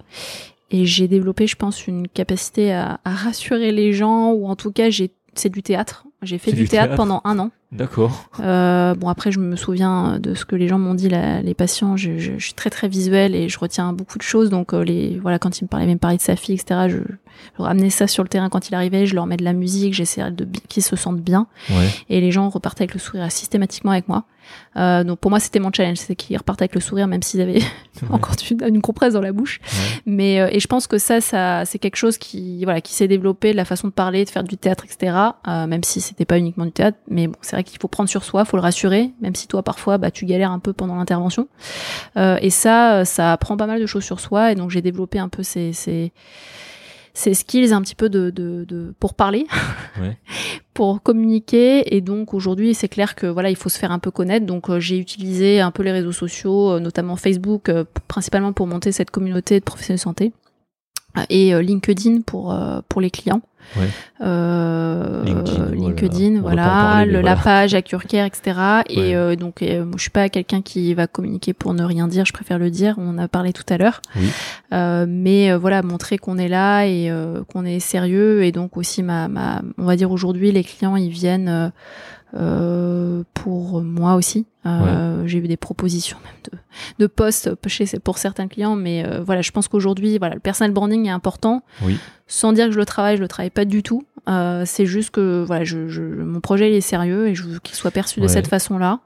Et 0.73 0.85
j'ai 0.85 1.07
développé, 1.07 1.47
je 1.47 1.55
pense, 1.55 1.87
une 1.87 2.07
capacité 2.09 2.73
à, 2.73 2.99
à 3.05 3.11
rassurer 3.11 3.71
les 3.71 3.93
gens, 3.93 4.31
ou 4.33 4.47
en 4.47 4.57
tout 4.57 4.71
cas, 4.71 4.89
j'ai 4.89 5.11
c'est 5.35 5.49
du 5.49 5.63
théâtre. 5.63 6.05
J'ai 6.21 6.37
fait 6.37 6.53
du, 6.53 6.67
théâtre, 6.67 6.95
pendant 6.95 7.21
un 7.25 7.39
an. 7.39 7.51
D'accord. 7.73 8.29
Euh, 8.39 8.93
bon 8.93 9.09
après 9.09 9.31
je 9.31 9.39
me 9.39 9.55
souviens 9.55 10.19
de 10.19 10.35
ce 10.35 10.45
que 10.45 10.55
les 10.55 10.67
gens 10.67 10.77
m'ont 10.77 10.93
dit, 10.93 11.09
les 11.09 11.53
patients. 11.55 11.97
Je, 11.97 12.19
je, 12.19 12.33
je, 12.37 12.43
suis 12.43 12.53
très 12.53 12.69
très 12.69 12.87
visuel 12.87 13.33
et 13.33 13.49
je 13.49 13.57
retiens 13.57 13.93
beaucoup 13.93 14.19
de 14.19 14.23
choses. 14.23 14.51
Donc 14.51 14.73
euh, 14.73 14.83
les 14.83 15.19
voilà 15.19 15.39
quand 15.39 15.59
ils 15.59 15.63
me 15.63 15.67
parlaient 15.67 15.87
même 15.87 15.99
parler 15.99 16.17
de 16.17 16.21
sa 16.21 16.35
fille, 16.35 16.55
etc. 16.55 16.81
Je, 16.87 16.97
je 17.57 17.63
ramenais 17.63 17.89
ça 17.89 18.05
sur 18.05 18.21
le 18.21 18.29
terrain 18.29 18.49
quand 18.49 18.69
il 18.69 18.75
arrivait. 18.75 19.07
Je 19.07 19.15
leur 19.15 19.25
mets 19.25 19.37
de 19.37 19.43
la 19.43 19.53
musique, 19.53 19.95
j'essayais 19.95 20.29
de 20.29 20.47
qu'ils 20.69 20.83
se 20.83 20.95
sentent 20.95 21.21
bien. 21.21 21.47
Ouais. 21.71 21.89
Et 22.09 22.21
les 22.21 22.31
gens 22.31 22.47
repartaient 22.49 22.83
avec 22.83 22.93
le 22.93 22.99
sourire 22.99 23.31
systématiquement 23.31 23.91
avec 23.91 24.07
moi. 24.07 24.25
Euh, 24.75 25.05
donc 25.05 25.19
pour 25.19 25.31
moi 25.31 25.39
c'était 25.39 25.59
mon 25.59 25.71
challenge, 25.71 25.97
c'est 25.97 26.17
qu'ils 26.17 26.37
repartent 26.37 26.61
avec 26.61 26.75
le 26.75 26.81
sourire 26.81 27.07
même 27.07 27.23
s'ils 27.23 27.39
avaient 27.39 27.61
encore 28.09 28.35
une, 28.51 28.81
compresse 28.81 29.13
dans 29.13 29.21
la 29.21 29.31
bouche. 29.31 29.61
Mais 30.05 30.35
et 30.53 30.59
je 30.59 30.67
pense 30.67 30.85
que 30.85 30.97
ça, 30.97 31.21
ça 31.21 31.63
c'est 31.65 31.79
quelque 31.79 31.95
chose 31.95 32.17
qui 32.17 32.63
voilà 32.65 32.81
qui 32.81 32.93
s'est 32.93 33.07
développé, 33.07 33.53
la 33.53 33.65
façon 33.65 33.87
de 33.87 33.93
parler, 33.93 34.25
de 34.25 34.29
faire 34.29 34.43
du 34.43 34.57
théâtre, 34.57 34.83
etc. 34.85 35.15
Même 35.47 35.83
si 35.83 36.01
c'était 36.01 36.25
pas 36.25 36.37
uniquement 36.37 36.65
du 36.65 36.73
théâtre, 36.73 36.97
mais 37.07 37.27
bon 37.27 37.37
c'est 37.41 37.55
vrai 37.55 37.62
qu'il 37.63 37.79
faut 37.79 37.87
prendre 37.87 38.09
sur 38.09 38.23
soi, 38.23 38.45
faut 38.45 38.57
le 38.57 38.61
rassurer, 38.61 39.11
même 39.21 39.35
si 39.35 39.47
toi 39.47 39.63
parfois 39.63 39.97
bah 39.97 40.11
tu 40.11 40.25
galères 40.25 40.51
un 40.51 40.59
peu 40.59 40.73
pendant 40.73 40.95
l'intervention. 40.95 41.47
Euh, 42.17 42.37
et 42.41 42.49
ça, 42.49 43.05
ça 43.05 43.35
prend 43.37 43.57
pas 43.57 43.67
mal 43.67 43.81
de 43.81 43.85
choses 43.85 44.03
sur 44.03 44.19
soi 44.19 44.51
et 44.51 44.55
donc 44.55 44.69
j'ai 44.69 44.81
développé 44.81 45.19
un 45.19 45.29
peu 45.29 45.43
ces, 45.43 45.73
ces 45.73 46.11
ces 47.15 47.35
skills 47.35 47.73
un 47.73 47.81
petit 47.83 47.93
peu 47.93 48.09
de, 48.09 48.31
de, 48.31 48.65
de 48.67 48.93
pour 48.99 49.13
parler, 49.13 49.45
ouais. 50.01 50.17
pour 50.73 51.03
communiquer. 51.03 51.95
Et 51.95 52.01
donc 52.01 52.33
aujourd'hui, 52.33 52.73
c'est 52.73 52.87
clair 52.87 53.13
que 53.13 53.27
voilà, 53.27 53.51
il 53.51 53.55
faut 53.55 53.69
se 53.69 53.77
faire 53.77 53.91
un 53.91 53.99
peu 53.99 54.09
connaître. 54.09 54.45
Donc 54.45 54.69
euh, 54.69 54.79
j'ai 54.79 54.97
utilisé 54.97 55.59
un 55.59 55.71
peu 55.71 55.83
les 55.83 55.91
réseaux 55.91 56.11
sociaux, 56.11 56.71
euh, 56.71 56.79
notamment 56.79 57.15
Facebook, 57.15 57.71
principalement 58.07 58.53
pour 58.53 58.67
monter 58.67 58.91
cette 58.91 59.11
communauté 59.11 59.59
de 59.59 59.63
professionnels 59.63 59.99
de 59.99 60.01
santé 60.01 60.33
et 61.29 61.53
LinkedIn 61.61 62.21
pour 62.21 62.57
pour 62.89 62.99
les 62.99 63.11
clients. 63.11 63.41
Ouais. 63.77 63.87
Euh, 64.21 65.23
LinkedIn, 65.73 66.41
voilà, 66.41 67.05
le, 67.05 67.21
la 67.21 67.35
page 67.35 67.73
etc. 67.73 68.31
Et 68.89 69.15
euh, 69.15 69.35
donc, 69.35 69.61
euh, 69.61 69.85
je 69.95 70.01
suis 70.01 70.09
pas 70.09 70.29
quelqu'un 70.29 70.61
qui 70.61 70.93
va 70.93 71.07
communiquer 71.07 71.53
pour 71.53 71.73
ne 71.73 71.83
rien 71.83 72.07
dire. 72.07 72.25
Je 72.25 72.33
préfère 72.33 72.59
le 72.59 72.69
dire. 72.69 72.95
On 72.97 73.09
en 73.09 73.17
a 73.17 73.27
parlé 73.27 73.53
tout 73.53 73.65
à 73.69 73.77
l'heure. 73.77 74.01
Oui. 74.15 74.29
Euh, 74.73 75.05
mais 75.07 75.53
voilà, 75.55 75.81
montrer 75.81 76.17
qu'on 76.17 76.37
est 76.37 76.47
là 76.47 76.85
et 76.85 77.11
qu'on 77.51 77.65
est 77.65 77.79
sérieux. 77.79 78.43
Et 78.43 78.51
donc 78.51 78.77
aussi, 78.77 79.03
ma, 79.03 79.27
ma, 79.27 79.61
on 79.77 79.85
va 79.85 79.95
dire 79.95 80.11
aujourd'hui, 80.11 80.51
les 80.51 80.63
clients, 80.63 80.95
ils 80.95 81.09
viennent 81.09 81.71
euh, 82.35 83.23
pour 83.33 83.81
moi 83.81 84.15
aussi. 84.15 84.45
Euh, 84.65 85.23
J'ai 85.27 85.39
eu 85.39 85.47
des 85.47 85.57
propositions 85.57 86.17
même 86.23 86.33
de, 86.51 87.03
de 87.03 87.07
postes 87.07 87.53
pour 88.03 88.17
certains 88.17 88.47
clients, 88.47 88.75
mais 88.75 89.05
euh, 89.05 89.21
voilà, 89.21 89.41
je 89.41 89.51
pense 89.51 89.67
qu'aujourd'hui, 89.67 90.17
voilà, 90.17 90.35
le 90.35 90.39
personal 90.39 90.71
branding 90.71 91.05
est 91.07 91.11
important. 91.11 91.63
Oui. 91.83 91.97
Sans 92.27 92.53
dire 92.53 92.67
que 92.67 92.71
je 92.71 92.79
le 92.79 92.85
travaille, 92.85 93.17
je 93.17 93.21
le 93.21 93.27
travaille 93.27 93.49
pas 93.49 93.65
du 93.65 93.83
tout. 93.83 94.05
Euh, 94.29 94.63
c'est 94.65 94.85
juste 94.85 95.09
que 95.09 95.43
voilà, 95.45 95.65
je, 95.65 95.89
je, 95.89 96.01
mon 96.01 96.39
projet 96.39 96.71
il 96.71 96.75
est 96.75 96.81
sérieux 96.81 97.27
et 97.27 97.35
je 97.35 97.43
veux 97.43 97.59
qu'il 97.59 97.75
soit 97.75 97.91
perçu 97.91 98.21
de 98.21 98.27
cette 98.27 98.47
façon-là. 98.47 98.99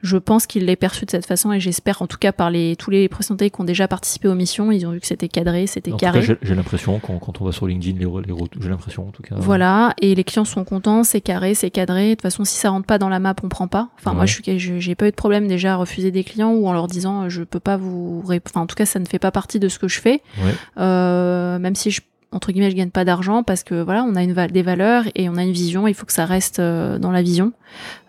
Je 0.00 0.16
pense 0.16 0.46
qu'il 0.46 0.64
l'est 0.64 0.76
perçu 0.76 1.04
de 1.04 1.10
cette 1.10 1.26
façon 1.26 1.52
et 1.52 1.60
j'espère, 1.60 2.00
en 2.00 2.06
tout 2.06 2.16
cas 2.16 2.32
par 2.32 2.50
les 2.50 2.74
tous 2.76 2.90
les 2.90 3.08
présentés 3.08 3.50
qui 3.50 3.60
ont 3.60 3.64
déjà 3.64 3.86
participé 3.86 4.28
aux 4.28 4.34
missions, 4.34 4.72
ils 4.72 4.86
ont 4.86 4.92
vu 4.92 5.00
que 5.00 5.06
c'était 5.06 5.28
cadré, 5.28 5.66
c'était 5.66 5.92
carré. 5.92 6.22
J'ai 6.40 6.54
l'impression 6.54 6.98
quand, 7.00 7.18
quand 7.18 7.42
on 7.42 7.44
va 7.44 7.52
sur 7.52 7.66
LinkedIn, 7.66 7.98
les, 7.98 8.06
les 8.06 8.34
j'ai 8.60 8.68
l'impression 8.70 9.06
en 9.06 9.10
tout 9.10 9.22
cas. 9.22 9.34
Voilà, 9.36 9.94
et 10.00 10.14
les 10.14 10.24
clients 10.24 10.46
sont 10.46 10.64
contents, 10.64 11.04
c'est 11.04 11.20
carré, 11.20 11.54
c'est 11.54 11.70
cadré. 11.70 12.10
De 12.10 12.14
toute 12.14 12.22
façon, 12.22 12.44
si 12.44 12.56
ça 12.56 12.70
rentre 12.70 12.86
pas 12.86 12.98
dans 12.98 13.10
la 13.10 13.18
map, 13.18 13.34
on 13.42 13.48
prend 13.48 13.68
pas. 13.68 13.90
Enfin, 13.98 14.14
moi, 14.14 14.24
je 14.26 14.34
suis, 14.34 14.80
j'ai 14.80 14.94
pas 14.94 15.06
eu 15.06 15.10
de 15.10 15.16
problème 15.16 15.48
déjà 15.48 15.74
à 15.74 15.76
refuser 15.76 16.10
des 16.10 16.24
clients 16.24 16.52
ou 16.52 16.66
en 16.66 16.72
leur 16.72 16.86
disant, 16.86 17.28
je 17.28 17.42
peux 17.42 17.60
pas 17.60 17.76
vous, 17.76 18.22
enfin, 18.26 18.62
en 18.62 18.66
tout 18.66 18.74
cas, 18.74 18.86
ça 18.86 18.98
ne 18.98 19.04
fait 19.04 19.18
pas 19.18 19.30
partie 19.30 19.58
de 19.60 19.68
ce 19.68 19.78
que 19.78 19.88
je 19.88 20.00
fais. 20.00 20.22
Ouais. 20.42 20.54
Euh, 20.78 21.58
même 21.58 21.74
si 21.74 21.90
je 21.90 22.00
entre 22.32 22.52
guillemets, 22.52 22.70
je 22.70 22.76
gagne 22.76 22.90
pas 22.90 23.04
d'argent 23.04 23.42
parce 23.42 23.62
que 23.62 23.80
voilà, 23.82 24.04
on 24.04 24.14
a 24.16 24.22
une 24.22 24.32
des 24.48 24.62
valeurs 24.62 25.04
et 25.14 25.28
on 25.28 25.36
a 25.36 25.42
une 25.44 25.52
vision. 25.52 25.86
Il 25.86 25.94
faut 25.94 26.06
que 26.06 26.12
ça 26.12 26.24
reste 26.24 26.58
euh, 26.58 26.98
dans 26.98 27.10
la 27.12 27.22
vision. 27.22 27.52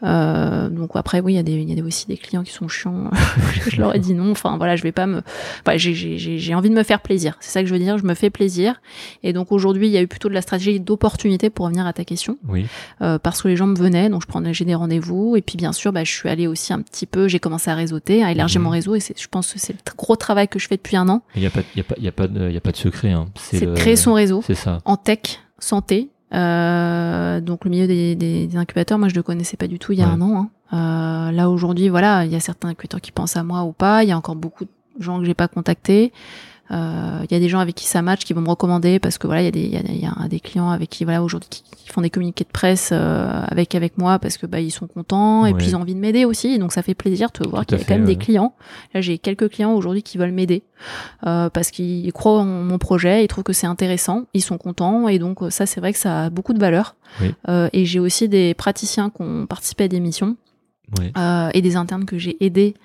Euh, 0.03 0.69
donc 0.69 0.91
après, 0.95 1.21
oui, 1.21 1.33
il 1.33 1.35
y 1.35 1.39
a 1.39 1.43
des, 1.43 1.53
il 1.53 1.73
y 1.77 1.79
a 1.79 1.83
aussi 1.83 2.07
des 2.07 2.17
clients 2.17 2.43
qui 2.43 2.51
sont 2.51 2.67
chiants. 2.67 3.09
je 3.69 3.79
leur 3.79 3.95
ai 3.95 3.99
dit 3.99 4.13
non. 4.13 4.31
Enfin 4.31 4.57
voilà, 4.57 4.75
je 4.75 4.83
vais 4.83 4.91
pas 4.91 5.05
me. 5.07 5.21
Enfin, 5.65 5.77
j'ai 5.77 6.55
envie 6.55 6.69
de 6.69 6.75
me 6.75 6.83
faire 6.83 6.99
plaisir. 7.01 7.37
C'est 7.39 7.51
ça 7.51 7.61
que 7.61 7.67
je 7.67 7.73
veux 7.73 7.79
dire. 7.79 7.97
Je 7.97 8.03
me 8.03 8.13
fais 8.13 8.29
plaisir. 8.29 8.81
Et 9.23 9.33
donc 9.33 9.51
aujourd'hui, 9.51 9.87
il 9.87 9.91
y 9.93 9.97
a 9.97 10.01
eu 10.01 10.07
plutôt 10.07 10.29
de 10.29 10.33
la 10.33 10.41
stratégie 10.41 10.79
d'opportunité 10.79 11.49
pour 11.49 11.65
revenir 11.65 11.85
à 11.87 11.93
ta 11.93 12.03
question. 12.03 12.37
Oui. 12.47 12.65
Euh, 13.01 13.17
parce 13.19 13.41
que 13.41 13.47
les 13.47 13.55
gens 13.55 13.67
me 13.67 13.75
venaient, 13.75 14.09
donc 14.09 14.21
je 14.23 14.27
prenais, 14.27 14.53
j'ai 14.53 14.65
des 14.65 14.75
rendez-vous. 14.75 15.35
Et 15.37 15.41
puis 15.41 15.57
bien 15.57 15.71
sûr, 15.73 15.93
bah, 15.93 16.03
je 16.03 16.11
suis 16.11 16.29
allée 16.29 16.47
aussi 16.47 16.73
un 16.73 16.81
petit 16.81 17.05
peu. 17.05 17.27
J'ai 17.27 17.39
commencé 17.39 17.69
à 17.71 17.75
réseauter, 17.75 18.23
à 18.23 18.31
élargir 18.31 18.59
Mhm. 18.59 18.65
mon 18.65 18.69
réseau. 18.71 18.95
Et 18.95 18.99
c'est, 18.99 19.19
je 19.19 19.27
pense 19.27 19.53
que 19.53 19.59
c'est 19.59 19.73
le 19.73 19.79
gros 19.97 20.15
travail 20.15 20.47
que 20.47 20.59
je 20.59 20.67
fais 20.67 20.75
depuis 20.77 20.97
un 20.97 21.07
an. 21.09 21.21
Il 21.35 21.41
n'y 21.41 21.47
a, 21.47 21.49
pas- 21.49 21.61
il 21.75 21.77
y 21.77 21.81
a, 21.81 21.83
pas- 21.83 21.95
il 21.97 22.03
y 22.03 22.07
a, 22.07 22.11
pas 22.11 22.27
de- 22.27 22.49
y 22.51 22.57
a 22.57 22.61
pas 22.61 22.71
de 22.71 22.77
secret. 22.77 23.11
Hein. 23.11 23.25
C'est 23.35 23.73
créer 23.73 23.95
son 23.95 24.12
réseau 24.13 24.41
C'est 24.45 24.55
ça. 24.55 24.79
en 24.85 24.97
tech, 24.97 25.39
santé. 25.59 26.09
Euh, 26.33 27.41
donc 27.41 27.63
le 27.65 27.69
milieu 27.71 27.87
des, 27.87 28.15
des- 28.15 28.47
des 28.47 28.57
incubateurs, 28.57 28.97
moi 28.97 29.07
je 29.07 29.15
le 29.15 29.21
connaissais 29.23 29.57
pas 29.57 29.67
du 29.67 29.77
tout 29.79 29.91
il 29.91 29.99
y 29.99 30.01
a 30.01 30.07
Ouais. 30.07 30.13
un 30.13 30.21
an. 30.21 30.49
hein. 30.71 31.27
Euh, 31.29 31.31
là 31.31 31.49
aujourd'hui, 31.49 31.89
voilà, 31.89 32.25
il 32.25 32.31
y 32.31 32.35
a 32.35 32.39
certains 32.39 32.69
incubateurs 32.69 33.01
qui 33.01 33.11
pensent 33.11 33.37
à 33.37 33.43
moi 33.43 33.63
ou 33.63 33.71
pas. 33.71 34.03
Il 34.03 34.09
y 34.09 34.11
a 34.11 34.17
encore 34.17 34.35
beaucoup 34.35 34.65
de 34.65 34.69
gens 35.03 35.19
que 35.19 35.25
j'ai 35.25 35.35
pas 35.35 35.47
contactés. 35.47 36.11
Euh, 36.71 37.19
Il 37.25 37.31
y 37.31 37.35
a 37.35 37.39
des 37.39 37.49
gens 37.49 37.59
avec 37.59 37.75
qui 37.75 37.85
ça 37.85 38.01
match 38.01 38.23
qui 38.23 38.31
vont 38.33 38.39
me 38.41 38.47
recommander 38.49 38.97
parce 38.99 39.17
que 39.17 39.27
voilà, 39.27 39.41
il 39.41 39.45
y 39.45 39.47
a 39.47 39.51
des, 39.51 39.67
y 39.67 39.75
a, 39.77 39.81
y 39.81 40.05
a 40.05 40.27
des 40.29 40.39
clients 40.39 40.69
avec 40.69 40.89
qui 40.89 41.03
voilà 41.03 41.21
aujourd'hui 41.21 41.49
qui, 41.49 41.61
qui 41.63 41.89
font 41.89 41.99
des 42.01 42.09
communiqués 42.09 42.45
de 42.45 42.49
presse 42.51 42.89
euh, 42.93 43.43
avec 43.49 43.75
avec 43.75 43.97
moi 43.97 44.17
parce 44.17 44.37
que 44.37 44.45
bah 44.45 44.61
ils 44.61 44.71
sont 44.71 44.87
contents 44.87 45.45
et 45.45 45.51
Ouais. 45.51 45.57
puis 45.57 45.67
ils 45.67 45.75
ont 45.75 45.81
envie 45.81 45.93
de 45.93 45.99
m'aider 45.99 46.23
aussi. 46.23 46.57
Donc 46.59 46.71
ça 46.71 46.81
fait 46.81 46.95
plaisir 46.95 47.29
de 47.39 47.47
voir 47.49 47.65
qu'il 47.65 47.77
y 47.77 47.81
a 47.81 47.83
quand 47.83 47.95
même 47.95 48.05
des 48.05 48.15
clients. 48.15 48.55
Là 48.93 49.01
j'ai 49.01 49.17
quelques 49.17 49.49
clients 49.49 49.73
aujourd'hui 49.73 50.03
qui 50.03 50.17
veulent 50.17 50.31
m'aider 50.31 50.63
euh, 51.27 51.49
parce 51.49 51.69
qu'ils 51.69 52.11
croient 52.13 52.39
en 52.39 52.45
mon 52.45 52.77
projet, 52.77 53.23
ils 53.23 53.27
trouvent 53.27 53.43
que 53.43 53.53
c'est 53.53 53.67
intéressant, 53.67 54.23
ils 54.33 54.41
sont 54.41 54.57
contents 54.57 55.09
et 55.09 55.19
donc 55.19 55.41
euh, 55.43 55.49
ça 55.49 55.65
c'est 55.65 55.81
vrai 55.81 55.91
que 55.91 55.99
ça 55.99 56.23
a 56.25 56.29
beaucoup 56.29 56.53
de 56.53 56.59
valeur. 56.59 56.95
Oui. 57.21 57.35
Euh, 57.49 57.67
et 57.73 57.85
j'ai 57.85 57.99
aussi 57.99 58.29
des 58.29 58.53
praticiens 58.53 59.09
qui 59.09 59.21
ont 59.21 59.45
participé 59.47 59.83
à 59.83 59.87
des 59.89 59.99
missions 59.99 60.37
Ouais. 60.99 61.11
euh, 61.17 61.49
et 61.53 61.61
des 61.61 61.75
internes 61.75 62.05
que 62.05 62.17
j'ai 62.17 62.37
aidés 62.43 62.75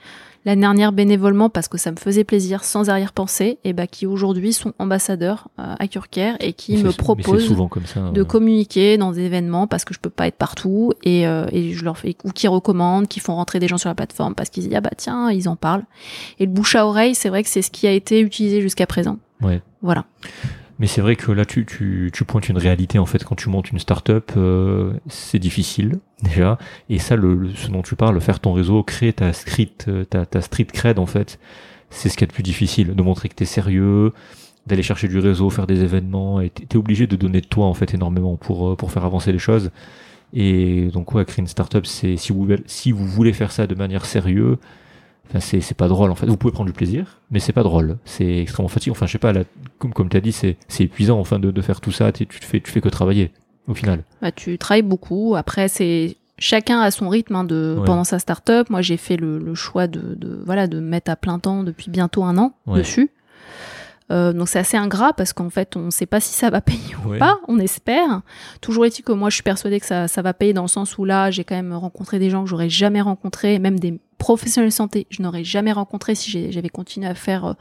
l'année 0.44 0.60
dernière 0.60 0.92
bénévolement 0.92 1.50
parce 1.50 1.68
que 1.68 1.78
ça 1.78 1.90
me 1.90 1.96
faisait 1.96 2.24
plaisir 2.24 2.64
sans 2.64 2.90
arrière-pensée 2.90 3.58
et 3.64 3.72
bah 3.72 3.86
qui 3.86 4.06
aujourd'hui 4.06 4.52
sont 4.52 4.72
ambassadeurs 4.78 5.48
euh, 5.58 5.74
à 5.78 5.88
Curcare 5.88 6.36
et 6.40 6.52
qui 6.52 6.76
Mais 6.76 6.84
me 6.84 6.92
proposent 6.92 7.46
souvent 7.46 7.68
comme 7.68 7.86
ça. 7.86 8.10
de 8.10 8.20
euh. 8.20 8.24
communiquer 8.24 8.96
dans 8.96 9.12
des 9.12 9.22
événements 9.22 9.66
parce 9.66 9.84
que 9.84 9.94
je 9.94 9.98
peux 10.00 10.10
pas 10.10 10.26
être 10.26 10.36
partout 10.36 10.92
et, 11.02 11.26
euh, 11.26 11.46
et 11.52 11.72
je 11.72 11.84
leur 11.84 11.98
fais 11.98 12.16
ou 12.24 12.30
qui 12.30 12.48
recommandent, 12.48 13.08
qui 13.08 13.20
font 13.20 13.34
rentrer 13.34 13.58
des 13.58 13.68
gens 13.68 13.78
sur 13.78 13.88
la 13.88 13.94
plateforme 13.94 14.34
parce 14.34 14.48
qu'ils 14.50 14.64
disent 14.64 14.74
ah 14.76 14.80
bah 14.80 14.90
tiens 14.96 15.30
ils 15.30 15.48
en 15.48 15.56
parlent 15.56 15.84
et 16.38 16.46
le 16.46 16.52
bouche 16.52 16.74
à 16.76 16.86
oreille 16.86 17.14
c'est 17.14 17.28
vrai 17.28 17.42
que 17.42 17.48
c'est 17.48 17.62
ce 17.62 17.70
qui 17.70 17.86
a 17.86 17.92
été 17.92 18.20
utilisé 18.20 18.60
jusqu'à 18.60 18.86
présent. 18.86 19.18
Ouais. 19.40 19.62
Voilà. 19.82 20.04
Mais 20.78 20.86
c'est 20.86 21.00
vrai 21.00 21.16
que 21.16 21.32
là, 21.32 21.44
tu, 21.44 21.66
tu, 21.66 22.24
pointes 22.24 22.48
une 22.48 22.58
réalité 22.58 22.98
en 23.00 23.06
fait 23.06 23.24
quand 23.24 23.34
tu 23.34 23.48
montes 23.48 23.70
une 23.72 23.80
startup, 23.80 24.32
euh, 24.36 24.92
c'est 25.08 25.40
difficile 25.40 25.98
déjà. 26.22 26.56
Et 26.88 26.98
ça, 26.98 27.16
le, 27.16 27.50
ce 27.54 27.68
dont 27.68 27.82
tu 27.82 27.96
parles, 27.96 28.20
faire 28.20 28.38
ton 28.38 28.52
réseau, 28.52 28.84
créer 28.84 29.12
ta 29.12 29.32
street, 29.32 29.72
euh, 29.88 30.04
ta, 30.04 30.40
street 30.40 30.66
cred 30.72 31.00
en 31.00 31.06
fait, 31.06 31.40
c'est 31.90 32.08
ce 32.08 32.16
qui 32.16 32.22
est 32.22 32.28
le 32.28 32.32
plus 32.32 32.44
difficile, 32.44 32.94
de 32.94 33.02
montrer 33.02 33.28
que 33.28 33.34
t'es 33.34 33.44
sérieux, 33.44 34.12
d'aller 34.66 34.84
chercher 34.84 35.08
du 35.08 35.18
réseau, 35.18 35.50
faire 35.50 35.66
des 35.66 35.82
événements. 35.82 36.40
Et 36.40 36.50
t'es 36.50 36.76
obligé 36.76 37.08
de 37.08 37.16
donner 37.16 37.40
de 37.40 37.46
toi 37.46 37.66
en 37.66 37.74
fait 37.74 37.92
énormément 37.94 38.36
pour 38.36 38.70
euh, 38.70 38.76
pour 38.76 38.92
faire 38.92 39.04
avancer 39.04 39.32
les 39.32 39.38
choses. 39.38 39.72
Et 40.32 40.90
donc 40.92 41.12
ouais, 41.12 41.24
créer 41.24 41.40
une 41.40 41.48
startup, 41.48 41.86
c'est 41.86 42.16
si 42.16 42.32
vous 42.92 43.06
voulez 43.06 43.32
faire 43.32 43.50
ça 43.50 43.66
de 43.66 43.74
manière 43.74 44.04
sérieuse. 44.06 44.58
Enfin, 45.28 45.40
c'est 45.40 45.74
pas 45.76 45.88
drôle 45.88 46.10
en 46.10 46.14
fait. 46.14 46.26
Vous 46.26 46.36
pouvez 46.36 46.52
prendre 46.52 46.68
du 46.68 46.72
plaisir, 46.72 47.20
mais 47.30 47.38
c'est 47.38 47.52
pas 47.52 47.62
drôle. 47.62 47.98
C'est 48.04 48.38
extrêmement 48.38 48.68
fatigant. 48.68 48.92
Enfin, 48.92 49.06
je 49.06 49.12
sais 49.12 49.18
pas. 49.18 49.32
Là, 49.32 49.42
comme 49.78 49.92
comme 49.92 50.08
t'as 50.08 50.20
dit, 50.20 50.32
c'est 50.32 50.56
épuisant 50.80 51.18
enfin 51.20 51.38
de, 51.38 51.50
de 51.50 51.60
faire 51.62 51.80
tout 51.80 51.92
ça. 51.92 52.12
Tu 52.12 52.26
te 52.26 52.44
fais 52.44 52.60
tu 52.60 52.70
fais 52.70 52.80
que 52.80 52.88
travailler 52.88 53.32
au 53.66 53.74
final. 53.74 54.04
Bah, 54.22 54.32
tu 54.32 54.56
travailles 54.58 54.82
beaucoup. 54.82 55.34
Après, 55.36 55.68
c'est 55.68 56.16
chacun 56.38 56.80
a 56.80 56.90
son 56.90 57.08
rythme 57.10 57.34
hein, 57.36 57.44
de 57.44 57.76
Ouais. 57.78 57.84
pendant 57.84 58.04
sa 58.04 58.18
start-up. 58.18 58.70
Moi, 58.70 58.80
j'ai 58.80 58.96
fait 58.96 59.16
le, 59.16 59.38
le 59.38 59.54
choix 59.54 59.86
de, 59.86 60.14
de 60.14 60.40
voilà 60.46 60.66
de 60.66 60.80
me 60.80 60.86
mettre 60.88 61.10
à 61.10 61.16
plein 61.16 61.38
temps 61.38 61.62
depuis 61.62 61.90
bientôt 61.90 62.24
un 62.24 62.38
an 62.38 62.54
Ouais. 62.66 62.78
dessus. 62.78 63.10
Euh, 64.10 64.32
donc 64.32 64.48
c'est 64.48 64.58
assez 64.58 64.78
ingrat 64.78 65.12
parce 65.12 65.34
qu'en 65.34 65.50
fait 65.50 65.76
on 65.76 65.80
ne 65.80 65.90
sait 65.90 66.06
pas 66.06 66.18
si 66.18 66.32
ça 66.32 66.48
va 66.48 66.60
payer 66.62 66.96
ou 67.04 67.18
pas, 67.18 67.40
on 67.46 67.58
espère. 67.58 68.22
Toujours 68.62 68.86
est-il 68.86 69.02
que 69.02 69.12
moi 69.12 69.28
je 69.28 69.34
suis 69.34 69.42
persuadée 69.42 69.78
que 69.80 69.84
ça, 69.84 70.08
ça 70.08 70.22
va 70.22 70.32
payer 70.32 70.54
dans 70.54 70.62
le 70.62 70.68
sens 70.68 70.96
où 70.96 71.04
là 71.04 71.30
j'ai 71.30 71.44
quand 71.44 71.54
même 71.56 71.74
rencontré 71.74 72.18
des 72.18 72.30
gens 72.30 72.42
que 72.42 72.48
j'aurais 72.48 72.70
jamais 72.70 73.02
rencontrés, 73.02 73.58
même 73.58 73.78
des 73.78 74.00
professionnels 74.18 74.70
de 74.70 74.74
santé 74.74 75.06
je 75.10 75.22
n'aurais 75.22 75.44
jamais 75.44 75.72
rencontré 75.72 76.14
si 76.14 76.50
j'avais 76.52 76.68
continué 76.68 77.06
à 77.06 77.14
faire 77.14 77.44
euh, 77.44 77.52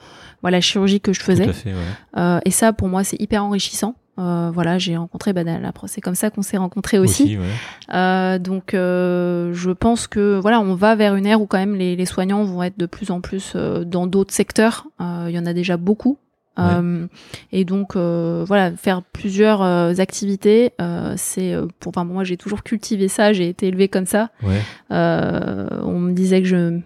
voilà, 0.41 0.57
la 0.57 0.61
chirurgie 0.61 0.99
que 0.99 1.13
je 1.13 1.21
faisais. 1.21 1.45
Tout 1.45 1.49
à 1.51 1.53
fait. 1.53 1.73
Ouais. 1.73 1.79
Euh, 2.17 2.39
et 2.45 2.51
ça 2.51 2.73
pour 2.73 2.87
moi 2.89 3.03
c'est 3.03 3.19
hyper 3.21 3.43
enrichissant. 3.43 3.95
Euh, 4.19 4.49
voilà, 4.51 4.79
j'ai 4.79 4.97
rencontré, 4.97 5.31
bah, 5.31 5.43
la- 5.43 5.59
c'est 5.85 6.01
comme 6.01 6.15
ça 6.15 6.31
qu'on 6.31 6.41
s'est 6.41 6.57
rencontrés 6.57 6.97
aussi. 6.97 7.37
ouais. 7.37 7.45
Euh, 7.93 8.39
donc, 8.39 8.73
euh, 8.73 9.53
je 9.53 9.69
pense 9.69 10.07
que 10.07 10.39
voilà, 10.39 10.59
on 10.59 10.73
va 10.73 10.95
vers 10.95 11.13
une 11.15 11.27
ère 11.27 11.39
où 11.39 11.45
quand 11.45 11.59
même 11.59 11.75
les, 11.75 11.95
les 11.95 12.05
soignants 12.07 12.43
vont 12.43 12.63
être 12.63 12.79
de 12.79 12.87
plus 12.87 13.11
en 13.11 13.21
plus 13.21 13.53
euh, 13.55 13.83
dans 13.83 14.07
d'autres 14.07 14.33
secteurs. 14.33 14.87
Euh, 15.01 15.27
Il 15.29 15.35
y 15.35 15.39
en 15.39 15.45
a 15.45 15.53
déjà 15.53 15.77
beaucoup. 15.77 16.17
Euh, 16.59 17.07
et 17.51 17.65
donc 17.65 17.95
euh, 17.95 18.43
voilà, 18.47 18.71
faire 18.75 19.01
plusieurs 19.01 19.61
euh, 19.61 19.93
activités, 19.97 20.73
euh, 20.81 21.13
c'est 21.17 21.55
pour. 21.79 21.89
Enfin, 21.89 22.03
moi, 22.03 22.23
j'ai 22.23 22.37
toujours 22.37 22.63
cultivé 22.63 23.07
ça. 23.07 23.33
J'ai 23.33 23.49
été 23.49 23.67
élevée 23.67 23.87
comme 23.87 24.05
ça. 24.05 24.29
Ouais. 24.43 24.61
Euh, 24.91 25.67
on 25.83 25.99
me 25.99 26.13
disait 26.13 26.41
que 26.41 26.47
je 26.47 26.79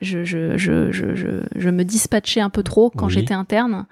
je, 0.00 0.24
je, 0.24 0.56
je, 0.56 0.90
je, 0.92 1.14
je, 1.14 1.26
je 1.54 1.68
me 1.70 1.84
dispatchais 1.84 2.40
un 2.40 2.50
peu 2.50 2.62
trop 2.62 2.90
quand 2.90 3.06
Oui. 3.06 3.12
j'étais 3.12 3.34
interne. 3.34 3.86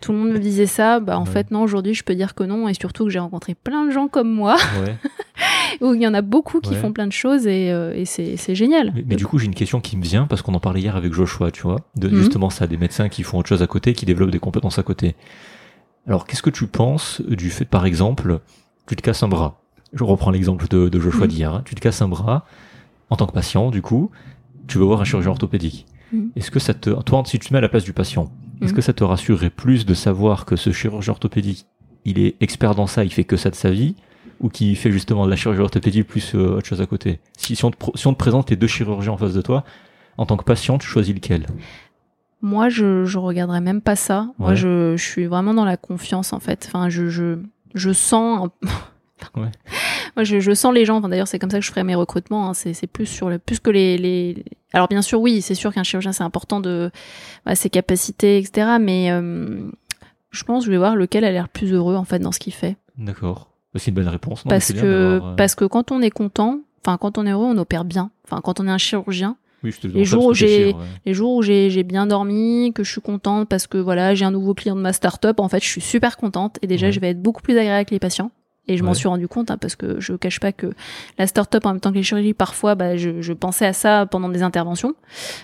Tout 0.00 0.12
le 0.12 0.18
monde 0.18 0.30
me 0.30 0.38
disait 0.38 0.66
ça. 0.66 0.98
Bah, 1.00 1.18
en 1.18 1.24
Ouais. 1.24 1.30
fait, 1.30 1.50
non, 1.50 1.62
aujourd'hui, 1.62 1.94
je 1.94 2.02
peux 2.04 2.14
dire 2.14 2.34
que 2.34 2.44
non. 2.44 2.68
Et 2.68 2.74
surtout 2.74 3.04
que 3.04 3.10
j'ai 3.10 3.18
rencontré 3.18 3.54
plein 3.54 3.84
de 3.86 3.90
gens 3.90 4.08
comme 4.08 4.30
moi, 4.32 4.56
ouais. 4.80 4.96
où 5.80 5.94
il 5.94 6.00
y 6.02 6.06
en 6.06 6.14
a 6.14 6.22
beaucoup 6.22 6.60
qui 6.60 6.70
Ouais. 6.70 6.76
font 6.76 6.92
plein 6.92 7.06
de 7.06 7.12
choses 7.12 7.46
et, 7.46 7.70
euh, 7.72 7.92
et 7.94 8.04
c'est 8.04 8.54
génial. 8.54 8.92
Mais, 8.94 9.04
mais 9.06 9.16
du 9.16 9.26
coup, 9.26 9.38
j'ai 9.38 9.46
une 9.46 9.54
question 9.54 9.80
qui 9.80 9.96
me 9.96 10.02
vient 10.02 10.26
parce 10.26 10.42
qu'on 10.42 10.54
en 10.54 10.60
parlait 10.60 10.80
hier 10.80 10.96
avec 10.96 11.12
Joshua, 11.12 11.50
tu 11.50 11.62
vois, 11.62 11.76
de 11.96 12.08
Mhm. 12.08 12.16
justement 12.16 12.50
ça, 12.50 12.66
des 12.66 12.76
médecins 12.76 13.08
qui 13.08 13.22
font 13.22 13.38
autre 13.38 13.48
chose 13.48 13.62
à 13.62 13.66
côté, 13.66 13.92
qui 13.92 14.06
développent 14.06 14.30
des 14.30 14.38
compétences 14.38 14.78
à 14.78 14.82
côté. 14.82 15.16
Alors, 16.06 16.26
qu'est-ce 16.26 16.42
que 16.42 16.50
tu 16.50 16.66
penses 16.66 17.20
du 17.28 17.50
fait, 17.50 17.64
par 17.64 17.86
exemple, 17.86 18.40
tu 18.86 18.96
te 18.96 19.02
casses 19.02 19.22
un 19.22 19.28
bras? 19.28 19.60
Je 19.92 20.02
reprends 20.04 20.30
l'exemple 20.30 20.66
de, 20.68 20.88
de 20.88 20.98
Joshua 20.98 21.26
Mhm. 21.26 21.28
d'hier. 21.28 21.52
hein. 21.54 21.62
Tu 21.66 21.74
te 21.74 21.80
casses 21.80 22.00
un 22.02 22.08
bras 22.08 22.46
en 23.10 23.16
tant 23.16 23.26
que 23.26 23.32
patient, 23.32 23.70
du 23.70 23.82
coup, 23.82 24.10
tu 24.72 24.78
vas 24.78 24.84
voir 24.86 25.00
un 25.00 25.04
chirurgien 25.04 25.30
orthopédique. 25.30 25.86
Mhm. 26.12 26.30
Est-ce 26.36 26.50
que 26.50 26.58
ça 26.58 26.74
te, 26.74 26.90
toi, 27.02 27.22
si 27.26 27.38
tu 27.38 27.48
te 27.48 27.52
mets 27.54 27.58
à 27.58 27.62
la 27.62 27.68
place 27.68 27.84
du 27.84 27.92
patient, 27.92 28.30
est-ce 28.60 28.70
Mhm. 28.70 28.76
que 28.76 28.82
ça 28.82 28.92
te 28.92 29.04
rassurerait 29.04 29.50
plus 29.50 29.86
de 29.86 29.94
savoir 29.94 30.44
que 30.44 30.56
ce 30.56 30.70
chirurgien 30.72 31.12
orthopédique, 31.12 31.66
il 32.04 32.18
est 32.18 32.36
expert 32.40 32.74
dans 32.74 32.86
ça, 32.86 33.04
il 33.04 33.12
fait 33.12 33.24
que 33.24 33.36
ça 33.36 33.50
de 33.50 33.54
sa 33.54 33.70
vie, 33.70 33.94
ou 34.40 34.48
qui 34.48 34.74
fait 34.74 34.90
justement 34.90 35.24
de 35.24 35.30
la 35.30 35.36
chirurgie 35.36 35.60
orthopédique 35.62 36.06
plus 36.08 36.34
euh, 36.34 36.56
autre 36.56 36.66
chose 36.66 36.80
à 36.80 36.86
côté? 36.86 37.20
Si, 37.36 37.54
si, 37.54 37.64
on 37.64 37.70
te, 37.70 37.76
pro- 37.76 37.92
si 37.94 38.06
on 38.08 38.12
te 38.12 38.18
présente 38.18 38.50
les 38.50 38.56
deux 38.56 38.66
chirurgiens 38.66 39.12
en 39.12 39.16
face 39.16 39.34
de 39.34 39.40
toi, 39.42 39.64
en 40.18 40.26
tant 40.26 40.36
que 40.36 40.44
patient, 40.44 40.78
tu 40.78 40.86
choisis 40.86 41.14
lequel? 41.14 41.46
Moi, 42.42 42.68
je, 42.68 43.04
je 43.04 43.18
regarderais 43.18 43.60
même 43.60 43.80
pas 43.80 43.94
ça. 43.94 44.28
Moi, 44.38 44.54
je, 44.56 44.96
je 44.96 45.02
suis 45.04 45.26
vraiment 45.26 45.54
dans 45.54 45.64
la 45.64 45.76
confiance, 45.76 46.32
en 46.32 46.40
fait. 46.40 46.64
Enfin, 46.66 46.88
je, 46.88 47.08
je, 47.08 47.38
je 47.74 47.92
sens. 47.92 48.48
Ouais. 49.36 49.52
Moi, 50.16 50.24
je, 50.24 50.40
je 50.40 50.52
sens 50.52 50.74
les 50.74 50.84
gens. 50.84 50.96
Enfin, 50.98 51.08
d'ailleurs, 51.08 51.28
c'est 51.28 51.38
comme 51.38 51.50
ça 51.50 51.58
que 51.58 51.64
je 51.64 51.70
ferai 51.70 51.84
mes 51.84 51.94
recrutements. 51.94 52.48
hein. 52.48 52.54
C'est, 52.54 52.86
plus 52.86 53.06
sur 53.06 53.30
le, 53.30 53.38
plus 53.38 53.60
que 53.60 53.70
les, 53.70 53.96
les. 53.98 54.44
Alors, 54.72 54.88
bien 54.88 55.02
sûr, 55.02 55.20
oui, 55.20 55.42
c'est 55.42 55.54
sûr 55.54 55.72
qu'un 55.72 55.82
chirurgien, 55.82 56.12
c'est 56.12 56.24
important 56.24 56.60
de 56.60 56.90
bah, 57.46 57.54
ses 57.54 57.70
capacités, 57.70 58.38
etc. 58.38 58.76
Mais 58.80 59.10
euh, 59.10 59.60
je 60.30 60.44
pense, 60.44 60.62
que 60.62 60.66
je 60.66 60.70
vais 60.70 60.78
voir 60.78 60.96
lequel 60.96 61.24
a 61.24 61.32
l'air 61.32 61.48
plus 61.48 61.72
heureux, 61.72 61.96
en 61.96 62.04
fait, 62.04 62.18
dans 62.18 62.32
ce 62.32 62.38
qu'il 62.38 62.52
fait. 62.54 62.76
D'accord. 62.98 63.48
C'est 63.76 63.88
une 63.90 63.94
bonne 63.94 64.08
réponse. 64.08 64.44
Non, 64.44 64.50
parce 64.50 64.72
que, 64.72 64.80
euh, 64.84 65.20
parce 65.36 65.54
que 65.54 65.64
quand 65.64 65.92
on 65.92 66.02
est 66.02 66.10
content, 66.10 66.60
enfin, 66.84 66.98
quand 66.98 67.16
on 67.16 67.26
est 67.26 67.30
heureux, 67.30 67.46
on 67.46 67.56
opère 67.56 67.84
bien. 67.86 68.10
Enfin, 68.24 68.42
quand 68.42 68.60
on 68.60 68.66
est 68.66 68.70
un 68.70 68.76
chirurgien, 68.78 69.36
oui, 69.64 69.70
je 69.70 69.80
te 69.80 69.86
les 69.86 70.04
jours 70.04 70.26
ouais. 70.26 70.74
les 71.06 71.14
jours 71.14 71.36
où 71.36 71.42
j'ai 71.42 71.70
j'ai 71.70 71.82
bien 71.84 72.06
dormi, 72.06 72.72
que 72.74 72.82
je 72.84 72.90
suis 72.90 73.00
contente 73.00 73.48
parce 73.48 73.66
que 73.68 73.78
voilà, 73.78 74.14
j'ai 74.14 74.24
un 74.24 74.30
nouveau 74.32 74.54
client 74.54 74.74
de 74.76 74.80
ma 74.80 74.92
start-up, 74.92 75.38
en 75.40 75.48
fait, 75.48 75.62
je 75.62 75.68
suis 75.68 75.80
super 75.80 76.16
contente 76.16 76.58
et 76.62 76.66
déjà 76.66 76.86
Ouais. 76.86 76.92
je 76.92 76.98
vais 77.00 77.10
être 77.10 77.22
beaucoup 77.22 77.40
plus 77.42 77.52
agréable 77.56 77.76
avec 77.76 77.90
les 77.92 78.00
patients. 78.00 78.30
Et 78.68 78.76
je 78.76 78.84
m'en 78.84 78.94
suis 78.94 79.08
rendu 79.08 79.26
compte 79.26 79.50
hein, 79.50 79.58
parce 79.58 79.74
que 79.74 79.98
je 79.98 80.12
cache 80.14 80.38
pas 80.38 80.52
que 80.52 80.72
la 81.18 81.26
start-up 81.26 81.66
en 81.66 81.70
même 81.70 81.80
temps 81.80 81.90
que 81.90 81.96
les 81.96 82.04
chirurgies, 82.04 82.32
parfois, 82.32 82.76
bah, 82.76 82.96
je, 82.96 83.20
je 83.20 83.32
pensais 83.32 83.66
à 83.66 83.72
ça 83.72 84.06
pendant 84.06 84.28
des 84.28 84.42
interventions. 84.42 84.94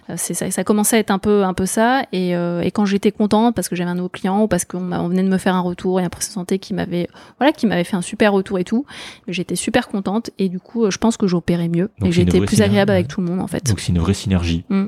Euh, 0.08 0.14
c'est 0.16 0.34
ça, 0.34 0.48
ça 0.52 0.62
commençait 0.62 0.96
à 0.96 0.98
être 1.00 1.10
un 1.10 1.18
peu, 1.18 1.42
un 1.42 1.52
peu 1.52 1.66
ça. 1.66 2.04
Et, 2.12 2.36
euh, 2.36 2.60
et 2.60 2.70
quand 2.70 2.84
j'étais 2.84 3.10
contente 3.10 3.56
parce 3.56 3.68
que 3.68 3.74
j'avais 3.74 3.90
un 3.90 3.96
nouveau 3.96 4.08
client 4.08 4.42
ou 4.42 4.46
parce 4.46 4.64
qu'on 4.64 4.92
on 4.92 5.08
venait 5.08 5.24
de 5.24 5.28
me 5.28 5.38
faire 5.38 5.56
un 5.56 5.60
retour 5.60 6.00
et 6.00 6.04
un 6.04 6.08
de 6.08 6.22
santé 6.22 6.58
qui 6.58 6.74
m'avait, 6.74 7.08
voilà, 7.38 7.52
qui 7.52 7.66
m'avait 7.66 7.84
fait 7.84 7.96
un 7.96 8.02
super 8.02 8.32
retour 8.32 8.58
et 8.58 8.64
tout, 8.64 8.86
j'étais 9.26 9.56
super 9.56 9.88
contente 9.88 10.30
et 10.38 10.48
du 10.48 10.60
coup, 10.60 10.84
euh, 10.84 10.90
je 10.90 10.98
pense 10.98 11.16
que 11.16 11.26
j'opérais 11.26 11.68
mieux 11.68 11.90
Donc 11.98 12.10
et 12.10 12.12
j'étais 12.12 12.40
plus 12.40 12.62
agréable 12.62 12.92
avec 12.92 13.08
tout 13.08 13.20
le 13.20 13.26
monde 13.26 13.40
en 13.40 13.46
fait. 13.48 13.66
Donc 13.66 13.80
c'est 13.80 13.92
une 13.92 13.98
vraie 13.98 14.14
synergie. 14.14 14.64
Mm. 14.68 14.86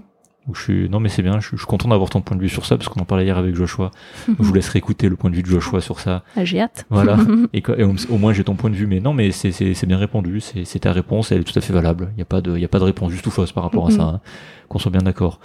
Je 0.52 0.60
suis... 0.60 0.88
Non 0.88 1.00
mais 1.00 1.08
c'est 1.08 1.22
bien, 1.22 1.38
je 1.38 1.46
suis, 1.48 1.56
je 1.56 1.62
suis 1.62 1.66
content 1.68 1.88
d'avoir 1.88 2.10
ton 2.10 2.22
point 2.22 2.36
de 2.36 2.42
vue 2.42 2.48
sur 2.48 2.66
ça 2.66 2.76
parce 2.76 2.88
qu'on 2.88 3.00
en 3.00 3.04
parlait 3.04 3.24
hier 3.24 3.36
avec 3.38 3.54
Joshua. 3.54 3.90
je 4.26 4.32
vous 4.38 4.52
laisserai 4.52 4.78
écouter 4.78 5.08
le 5.08 5.16
point 5.16 5.30
de 5.30 5.36
vue 5.36 5.42
de 5.42 5.46
Joshua 5.48 5.80
sur 5.80 6.00
ça. 6.00 6.24
Ah, 6.36 6.44
j'ai 6.44 6.60
hâte. 6.60 6.86
Voilà. 6.90 7.18
Et, 7.52 7.62
au, 7.84 7.94
au 8.08 8.18
moins 8.18 8.32
j'ai 8.32 8.42
ton 8.42 8.54
point 8.56 8.70
de 8.70 8.74
vue. 8.74 8.86
Mais 8.86 9.00
non 9.00 9.12
mais 9.12 9.30
c'est- 9.32 9.52
c'est 9.52 9.74
c'est 9.74 9.86
bien 9.86 9.98
répondu, 9.98 10.40
c'est 10.40 10.64
c'est 10.64 10.80
ta 10.80 10.92
réponse, 10.92 11.30
elle 11.30 11.42
est 11.42 11.44
tout 11.44 11.56
à 11.58 11.60
fait 11.60 11.72
valable. 11.72 12.08
Il 12.12 12.16
n'y 12.16 12.22
a, 12.22 12.26
pas 12.26 12.40
de- 12.40 12.56
il 12.56 12.60
y 12.60 12.64
a 12.64 12.68
pas 12.68 12.78
de 12.78 12.84
réponse 12.84 13.12
juste 13.12 13.26
ou 13.26 13.30
fausse 13.30 13.52
par 13.52 13.62
rapport 13.64 13.86
à 13.86 13.90
ça. 13.90 14.02
hein. 14.02 14.20
Qu'on 14.68 14.78
soit 14.78 14.90
bien 14.90 15.02
d'accord. 15.02 15.40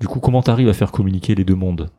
Du 0.00 0.06
coup, 0.06 0.20
comment 0.20 0.42
t'arrives 0.42 0.68
à 0.68 0.72
faire 0.74 0.92
communiquer 0.92 1.34
les 1.34 1.44
deux 1.44 1.54
mondes? 1.56 1.90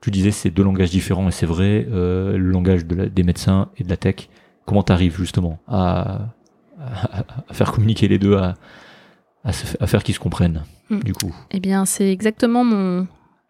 Tu 0.00 0.10
disais 0.10 0.30
c'est 0.32 0.50
deux 0.50 0.62
langages 0.64 0.90
différents 0.90 1.28
et 1.28 1.32
c'est 1.32 1.46
vrai, 1.46 1.86
le 1.90 2.36
langage 2.38 2.86
de 2.86 3.06
des 3.06 3.22
médecins 3.22 3.68
et 3.76 3.84
de 3.84 3.88
la 3.90 3.96
tech. 3.96 4.28
Comment 4.66 4.82
t'arrives 4.82 5.16
justement 5.18 5.58
à, 5.68 6.28
à, 6.80 7.54
faire 7.54 7.70
communiquer 7.72 8.08
les 8.08 8.18
deux, 8.18 8.36
à, 8.36 8.54
à, 9.44 9.52
faire 9.52 10.02
qu'ils 10.02 10.14
se 10.14 10.20
comprennent, 10.20 10.62
hmm. 10.90 11.00
du 11.00 11.12
coup 11.12 11.34
Eh 11.50 11.60
bien, 11.60 11.84
c'est 11.84 12.10
exactement 12.10 12.64
mon, 12.64 13.06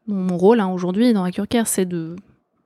mon 0.07 0.37
rôle 0.37 0.61
hein, 0.61 0.69
aujourd'hui 0.69 1.13
dans 1.13 1.25
Accurcare, 1.25 1.67
c'est 1.67 1.87
de 1.87 2.17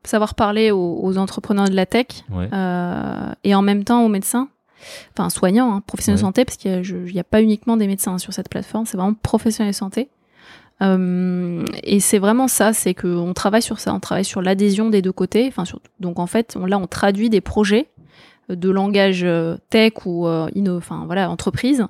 savoir 0.04 0.34
parler 0.34 0.70
aux, 0.70 1.18
entrepreneurs 1.18 1.68
de 1.68 1.74
la 1.74 1.86
tech 1.86 2.06
euh, 2.32 3.32
et 3.44 3.54
en 3.54 3.62
même 3.62 3.84
temps 3.84 4.04
aux 4.04 4.08
médecins, 4.08 4.48
enfin 5.12 5.28
soignants, 5.30 5.74
hein, 5.74 5.82
professionnels 5.86 6.18
de 6.18 6.22
santé, 6.22 6.44
parce 6.44 6.56
qu'il 6.56 6.82
n'y 7.12 7.20
a, 7.20 7.24
pas 7.24 7.42
uniquement 7.42 7.76
des 7.76 7.86
médecins 7.86 8.18
sur 8.18 8.32
cette 8.32 8.48
plateforme, 8.48 8.86
c'est 8.86 8.96
vraiment 8.96 9.14
professionnels 9.14 9.72
de 9.72 9.76
santé. 9.76 10.08
Euh, 10.80 11.64
et 11.82 11.98
c'est 11.98 12.18
vraiment 12.18 12.46
ça, 12.46 12.72
c'est 12.72 12.94
qu'on 12.94 13.34
travaille 13.34 13.62
sur 13.62 13.80
ça, 13.80 13.92
on 13.92 14.00
travaille 14.00 14.24
sur 14.24 14.40
l'adhésion 14.40 14.90
des 14.90 15.02
deux 15.02 15.12
côtés. 15.12 15.46
Enfin, 15.48 15.64
donc 16.00 16.18
en 16.18 16.26
fait, 16.26 16.56
là, 16.56 16.78
on 16.78 16.86
traduit 16.86 17.30
des 17.30 17.40
projets 17.40 17.88
de 18.48 18.70
langage 18.70 19.22
euh, 19.24 19.56
tech 19.70 19.92
ou 20.06 20.26
euh, 20.26 20.48
enfin 20.76 21.04
voilà 21.06 21.30
entreprise 21.30 21.86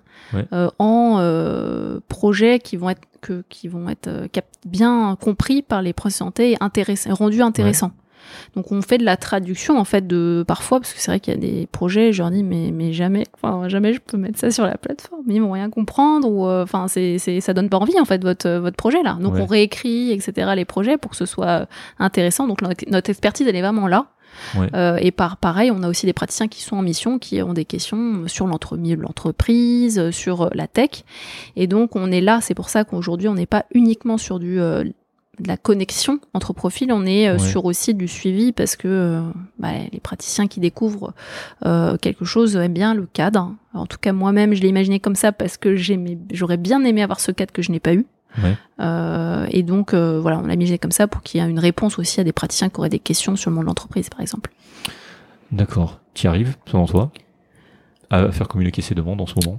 euh, 0.52 0.68
en 0.78 1.18
euh, 1.20 2.00
projets 2.08 2.58
qui 2.58 2.76
vont 2.76 2.90
être 2.90 3.02
que 3.20 3.44
qui 3.48 3.68
vont 3.68 3.88
être 3.88 4.28
bien 4.66 5.16
compris 5.20 5.62
par 5.62 5.82
les 5.82 5.92
professionnels 5.92 6.32
et 6.38 6.56
intéressants 6.60 7.14
rendus 7.14 7.42
intéressants. 7.42 7.92
Donc 8.54 8.72
on 8.72 8.82
fait 8.82 8.98
de 8.98 9.04
la 9.04 9.16
traduction 9.16 9.78
en 9.78 9.84
fait 9.84 10.06
de 10.06 10.44
parfois 10.46 10.80
parce 10.80 10.92
que 10.92 11.00
c'est 11.00 11.10
vrai 11.10 11.18
qu'il 11.18 11.32
y 11.32 11.36
a 11.36 11.40
des 11.40 11.66
projets 11.66 12.12
je 12.12 12.22
leur 12.22 12.30
dis 12.30 12.42
mais 12.42 12.70
mais 12.72 12.92
jamais 12.92 13.24
enfin 13.34 13.68
jamais 13.68 13.94
je 13.94 14.00
peux 14.00 14.18
mettre 14.18 14.38
ça 14.38 14.50
sur 14.50 14.64
la 14.64 14.76
plateforme. 14.76 15.22
Ils 15.28 15.40
vont 15.40 15.52
rien 15.52 15.70
comprendre 15.70 16.28
ou 16.30 16.46
enfin 16.46 16.88
c'est 16.88 17.18
c'est 17.18 17.40
ça 17.40 17.54
donne 17.54 17.70
pas 17.70 17.78
envie 17.78 17.98
en 17.98 18.04
fait 18.04 18.22
votre 18.22 18.50
votre 18.50 18.76
projet 18.76 19.02
là. 19.02 19.16
Donc 19.20 19.34
on 19.36 19.46
réécrit 19.46 20.12
etc 20.12 20.52
les 20.54 20.64
projets 20.64 20.98
pour 20.98 21.12
que 21.12 21.16
ce 21.16 21.26
soit 21.26 21.66
intéressant. 21.98 22.46
Donc 22.46 22.60
notre 22.62 23.10
expertise 23.10 23.46
elle 23.48 23.56
est 23.56 23.62
vraiment 23.62 23.86
là 23.86 24.06
euh, 24.74 24.98
et 25.00 25.10
par 25.10 25.36
pareil, 25.36 25.70
on 25.70 25.82
a 25.82 25.88
aussi 25.88 26.06
des 26.06 26.12
praticiens 26.12 26.48
qui 26.48 26.62
sont 26.62 26.76
en 26.76 26.82
mission, 26.82 27.18
qui 27.18 27.42
ont 27.42 27.54
des 27.54 27.64
questions 27.64 28.26
sur 28.26 28.46
l'entreprise, 28.46 30.10
sur 30.10 30.42
euh, 30.42 30.48
la 30.54 30.66
tech. 30.66 31.04
Et 31.56 31.66
donc, 31.66 31.96
on 31.96 32.10
est 32.10 32.20
là. 32.20 32.40
C'est 32.40 32.54
pour 32.54 32.68
ça 32.68 32.84
qu'aujourd'hui, 32.84 33.28
on 33.28 33.34
n'est 33.34 33.46
pas 33.46 33.66
uniquement 33.74 34.18
sur 34.18 34.38
du 34.38 34.60
euh, 34.60 34.84
de 35.40 35.46
la 35.46 35.56
connexion 35.56 36.18
entre 36.34 36.52
profils, 36.52 36.90
on 36.90 37.06
est 37.06 37.38
sur 37.38 37.64
aussi 37.64 37.94
du 37.94 38.08
suivi 38.08 38.50
parce 38.50 38.74
que 38.74 39.22
bah, 39.60 39.68
les 39.92 40.00
praticiens 40.00 40.48
qui 40.48 40.58
découvrent 40.58 41.14
quelque 41.62 42.24
chose 42.24 42.56
aiment 42.56 42.72
bien 42.72 42.92
le 42.92 43.06
cadre. 43.06 43.54
en 43.72 43.86
tout 43.86 43.98
cas, 43.98 44.12
moi-même, 44.12 44.52
je 44.52 44.62
l'ai 44.62 44.68
imaginé 44.68 44.98
comme 44.98 45.14
ça 45.14 45.30
parce 45.30 45.56
que 45.56 45.76
j'aurais 46.32 46.56
bien 46.56 46.82
aimé 46.82 47.04
avoir 47.04 47.20
ce 47.20 47.30
cadre 47.30 47.52
que 47.52 47.62
je 47.62 47.70
n'ai 47.70 47.78
pas 47.78 47.94
eu. 47.94 48.04
Euh, 48.80 49.46
et 49.50 49.62
donc, 49.62 49.94
euh, 49.94 50.20
voilà, 50.20 50.38
on 50.38 50.46
l'a 50.46 50.56
mis 50.56 50.78
comme 50.78 50.92
ça 50.92 51.06
pour 51.08 51.22
qu'il 51.22 51.40
y 51.40 51.44
ait 51.44 51.48
une 51.48 51.58
réponse 51.58 51.98
aussi 51.98 52.20
à 52.20 52.24
des 52.24 52.32
praticiens 52.32 52.68
qui 52.68 52.78
auraient 52.78 52.88
des 52.88 52.98
questions 52.98 53.36
sur 53.36 53.50
le 53.50 53.56
monde 53.56 53.64
de 53.64 53.68
l'entreprise, 53.68 54.08
par 54.08 54.20
exemple. 54.20 54.50
D'accord. 55.50 56.00
Tu 56.14 56.26
arrives, 56.26 56.56
selon 56.66 56.86
toi, 56.86 57.10
à 58.10 58.30
faire 58.32 58.48
communiquer 58.48 58.82
ces 58.82 58.94
demandes 58.94 59.20
en 59.20 59.26
ce 59.26 59.34
moment? 59.44 59.58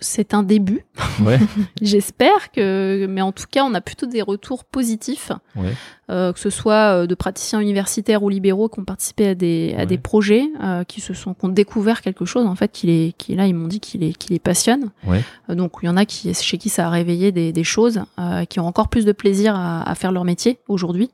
C'est 0.00 0.34
un 0.34 0.42
début. 0.42 0.84
Ouais. 1.24 1.38
J'espère 1.80 2.50
que, 2.50 3.06
mais 3.08 3.22
en 3.22 3.30
tout 3.30 3.44
cas, 3.48 3.62
on 3.62 3.72
a 3.74 3.80
plutôt 3.80 4.06
des 4.06 4.20
retours 4.20 4.64
positifs, 4.64 5.30
ouais. 5.54 5.72
euh, 6.10 6.32
que 6.32 6.40
ce 6.40 6.50
soit 6.50 7.02
euh, 7.02 7.06
de 7.06 7.14
praticiens 7.14 7.60
universitaires 7.60 8.24
ou 8.24 8.28
libéraux 8.28 8.68
qui 8.68 8.80
ont 8.80 8.84
participé 8.84 9.28
à 9.28 9.34
des 9.36 9.76
à 9.78 9.86
des 9.86 9.96
projets, 9.96 10.42
euh, 10.60 10.82
qui 10.82 11.00
se 11.00 11.14
sont 11.14 11.34
qui 11.34 11.44
ont 11.44 11.50
découvert 11.50 12.02
quelque 12.02 12.24
chose 12.24 12.46
en 12.46 12.56
fait, 12.56 12.72
qui 12.72 12.88
les 12.88 13.14
qui 13.16 13.36
là 13.36 13.46
ils 13.46 13.54
m'ont 13.54 13.68
dit 13.68 13.78
qu'il 13.78 14.00
les 14.00 14.12
qui 14.12 14.32
les 14.32 14.40
passionne. 14.40 14.90
Euh, 15.08 15.54
donc 15.54 15.74
il 15.82 15.86
y 15.86 15.88
en 15.88 15.96
a 15.96 16.04
qui 16.04 16.34
chez 16.34 16.58
qui 16.58 16.68
ça 16.68 16.88
a 16.88 16.90
réveillé 16.90 17.30
des, 17.30 17.52
des 17.52 17.64
choses, 17.64 18.00
qui 18.48 18.58
ont 18.58 18.66
encore 18.66 18.88
plus 18.88 19.04
de 19.04 19.12
plaisir 19.12 19.54
à, 19.54 19.88
à 19.88 19.94
faire 19.94 20.10
leur 20.10 20.24
métier 20.24 20.58
aujourd'hui. 20.66 21.10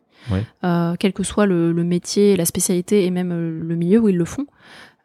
Quel 0.62 1.12
que 1.12 1.22
soit 1.24 1.44
le, 1.44 1.72
le, 1.72 1.84
métier, 1.84 2.36
la 2.36 2.46
spécialité 2.46 3.04
et 3.04 3.10
même 3.10 3.32
le 3.32 3.76
milieu 3.76 3.98
où 3.98 4.08
ils 4.08 4.16
le 4.16 4.24
font. 4.24 4.46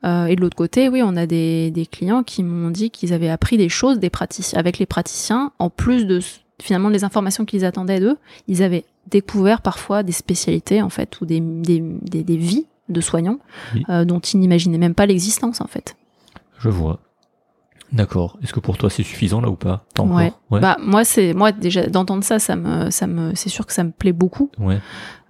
Euh, 0.04 0.26
et 0.26 0.36
de 0.36 0.42
l'autre 0.42 0.56
côté, 0.58 0.90
oui, 0.90 1.02
on 1.04 1.16
a 1.16 1.26
des, 1.26 1.72
des 1.72 1.86
clients 1.86 2.24
qui 2.24 2.44
m'ont 2.44 2.70
dit 2.70 2.92
qu'ils 2.92 3.14
avaient 3.14 3.30
appris 3.30 3.58
des 3.58 3.70
choses 3.70 4.00
des 4.00 4.10
praticiens, 4.10 4.60
avec 4.60 4.78
les 4.78 4.86
praticiens, 4.86 5.52
en 5.58 5.70
plus 5.70 6.06
de 6.06 6.20
finalement 6.62 6.90
les 6.90 7.04
informations 7.04 7.46
qu'ils 7.46 7.66
attendaient 7.66 8.00
d'eux, 8.00 8.18
ils 8.48 8.64
avaient 8.64 8.86
découvert 9.08 9.62
parfois 9.62 10.04
des 10.04 10.12
spécialités 10.12 10.82
en 10.82 10.90
fait 10.90 11.20
ou 11.22 11.26
des, 11.26 11.40
des, 11.40 11.80
des, 11.80 12.24
des 12.24 12.38
vies 12.38 12.66
de 12.88 13.02
soignants 13.02 13.40
euh, 13.90 14.06
dont 14.06 14.20
ils 14.20 14.40
n'imaginaient 14.40 14.78
même 14.78 14.96
pas 14.96 15.06
l'existence 15.06 15.60
en 15.60 15.68
fait. 15.68 15.96
Je 16.60 16.70
vois. 16.70 17.00
D'accord. 17.92 18.38
Est-ce 18.42 18.54
que 18.54 18.60
pour 18.60 18.78
toi 18.78 18.90
c'est 18.90 19.04
suffisant 19.04 19.42
là 19.42 19.50
ou 19.50 19.56
pas? 19.56 19.86
Ouais. 20.00 20.34
ouais. 20.50 20.60
Bah 20.60 20.78
moi 20.82 21.04
c'est 21.04 21.34
moi 21.34 21.52
déjà 21.52 21.88
d'entendre 21.88 22.24
ça, 22.24 22.40
ça 22.40 22.56
me 22.56 22.90
ça 22.90 23.06
me 23.06 23.36
c'est 23.36 23.50
sûr 23.50 23.66
que 23.66 23.74
ça 23.74 23.84
me 23.84 23.92
plaît 23.92 24.14
beaucoup. 24.14 24.50
Ouais. 24.58 24.80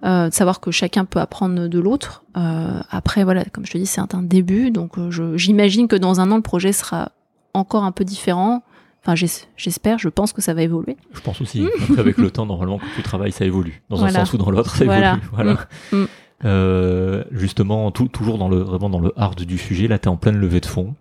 Euh, 0.06 0.28
de 0.28 0.34
savoir 0.34 0.60
que 0.60 0.70
chacun 0.70 1.04
peut 1.04 1.18
apprendre 1.18 1.66
de 1.66 1.78
l'autre. 1.80 2.22
Euh, 2.36 2.80
après 2.90 3.24
voilà, 3.24 3.44
comme 3.46 3.66
je 3.66 3.72
te 3.72 3.78
dis, 3.78 3.86
c'est 3.86 4.00
un 4.00 4.22
début, 4.22 4.70
donc 4.70 4.98
euh, 4.98 5.36
j'imagine 5.36 5.88
que 5.88 5.96
dans 5.96 6.20
un 6.20 6.30
an 6.30 6.36
le 6.36 6.42
projet 6.42 6.72
sera 6.72 7.10
encore 7.54 7.82
un 7.82 7.90
peu 7.90 8.04
différent. 8.04 8.62
Enfin, 9.02 9.14
j'espère, 9.56 9.98
je 9.98 10.08
pense 10.08 10.32
que 10.32 10.40
ça 10.42 10.54
va 10.54 10.62
évoluer. 10.62 10.96
Je 11.12 11.20
pense 11.20 11.40
aussi. 11.40 11.66
Après, 11.82 12.00
avec 12.00 12.18
le 12.18 12.30
temps, 12.30 12.46
normalement, 12.46 12.78
quand 12.78 12.86
tu 12.94 13.02
travailles, 13.02 13.32
ça 13.32 13.44
évolue. 13.44 13.82
Dans 13.88 14.04
un 14.04 14.10
sens 14.10 14.32
ou 14.32 14.38
dans 14.38 14.50
l'autre, 14.50 14.76
ça 14.76 14.84
évolue. 14.84 15.20
Voilà. 15.32 15.54
Mm. 15.90 15.96
Mm. 15.96 16.06
Euh, 16.44 17.24
justement, 17.32 17.90
tout, 17.90 18.08
toujours 18.08 18.38
dans 18.38 18.48
le 18.48 18.58
vraiment 18.58 18.90
dans 18.90 19.00
le 19.00 19.12
hard 19.16 19.42
du 19.42 19.58
sujet. 19.58 19.88
Là, 19.88 19.98
tu 19.98 20.04
es 20.04 20.08
en 20.08 20.16
pleine 20.16 20.36
levée 20.36 20.60
de 20.60 20.66
fonds. 20.66 20.94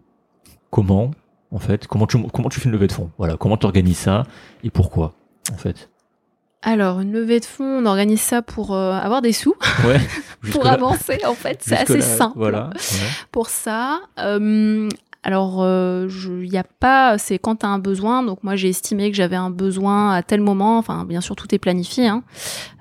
Comment 0.72 1.12
en 1.52 1.60
fait 1.60 1.88
Comment 1.88 2.08
tu, 2.08 2.18
comment 2.34 2.50
tu 2.50 2.60
fais 2.60 2.66
une 2.66 2.72
levée 2.72 2.88
de 2.88 2.92
fonds? 2.92 3.12
Voilà, 3.20 3.38
comment 3.38 3.58
tu 3.58 3.66
organises 3.66 3.98
ça? 3.98 4.24
Et 4.64 4.70
pourquoi, 4.72 5.14
en 5.54 5.58
fait? 5.58 5.90
Alors, 6.68 7.00
une 7.00 7.12
levée 7.12 7.40
de 7.40 7.46
fonds, 7.46 7.84
on 7.84 7.86
organise 7.86 8.22
ça 8.22 8.42
pour 8.42 8.74
euh, 8.74 8.94
avoir 8.94 9.22
des 9.22 9.34
sous, 9.34 9.54
ouais, 9.86 10.02
pour 10.52 10.66
avancer 10.66 11.20
en 11.24 11.36
fait. 11.36 11.60
C'est 11.62 11.78
assez 11.78 12.02
simple. 12.02 12.40
Voilà. 12.40 12.72
Pour 13.32 13.50
ça, 13.50 14.02
euh, 14.18 14.90
alors, 15.26 15.64
euh, 15.64 16.08
il 16.44 16.52
n'y 16.52 16.58
a 16.60 16.64
pas, 16.64 17.18
c'est 17.18 17.40
quand 17.40 17.56
tu 17.56 17.66
as 17.66 17.70
un 17.70 17.80
besoin. 17.80 18.22
Donc 18.22 18.44
moi, 18.44 18.56
j'ai 18.56 18.70
estimé 18.70 19.10
que 19.10 19.18
j'avais 19.18 19.36
un 19.36 19.50
besoin 19.50 20.14
à 20.14 20.22
tel 20.22 20.40
moment. 20.40 20.78
Enfin, 20.78 21.04
bien 21.04 21.20
sûr, 21.20 21.36
tout 21.36 21.54
est 21.54 21.58
planifié, 21.58 22.08
hein, 22.08 22.22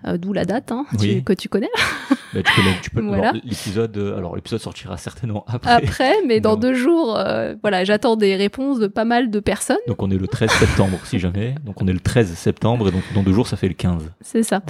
euh, 0.07 0.19
d'où 0.19 0.35
la 0.35 0.45
date 0.45 0.71
hein, 0.71 0.85
que 1.25 1.33
tu 1.33 1.49
connais. 1.49 1.71
Bah, 2.35 2.41
tu 2.43 2.53
connais 2.53 2.81
tu 2.83 2.91
peux, 2.91 3.01
voilà. 3.01 3.31
l'épisode, 3.45 3.97
euh, 3.97 4.19
alors 4.19 4.35
l'épisode 4.35 4.59
sortira 4.59 4.97
certainement 4.97 5.45
après. 5.47 5.71
Après, 5.71 6.15
mais 6.27 6.41
dans 6.41 6.57
deux 6.57 6.75
jours, 6.75 7.17
voilà, 7.63 7.85
j'attends 7.85 8.17
des 8.17 8.35
réponses 8.35 8.81
de 8.81 8.89
pas 8.89 9.05
mal 9.05 9.31
de 9.31 9.39
personnes. 9.39 9.79
Donc 9.87 10.03
on 10.03 10.11
est 10.11 10.19
le 10.19 10.27
13 10.27 10.51
septembre, 10.51 10.99
si 11.05 11.21
jamais. 11.21 11.55
Donc 11.65 11.81
on 11.81 11.87
est 11.87 11.93
le 11.93 12.01
13 12.01 12.35
septembre, 12.35 12.89
et 12.89 12.91
donc 12.91 13.03
dans 13.15 13.23
deux 13.23 13.33
jours, 13.33 13.47
ça 13.47 13.57
fait 13.57 13.69
le 13.69 13.75
15. 13.75 14.11
C'est 14.21 14.43
ça. 14.43 14.63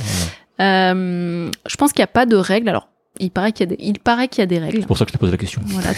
je 0.58 1.76
pense 1.78 1.94
qu'il 1.94 2.02
n'y 2.02 2.04
a 2.04 2.08
pas 2.08 2.26
de 2.26 2.36
règles. 2.36 2.68
Alors 2.68 2.88
il 3.20 3.30
paraît 3.30 3.52
qu'il 3.52 3.70
y 3.70 3.72
a 3.72 3.76
des, 3.76 3.82
il 3.82 3.98
paraît 3.98 4.28
qu'il 4.28 4.40
y 4.40 4.42
a 4.42 4.46
des 4.46 4.58
règles. 4.58 4.80
C'est 4.80 4.86
pour 4.86 4.98
ça 4.98 5.04
que 5.04 5.10
je 5.12 5.16
te 5.16 5.20
pose 5.20 5.30
la 5.30 5.36
question. 5.36 5.62
Voilà, 5.66 5.90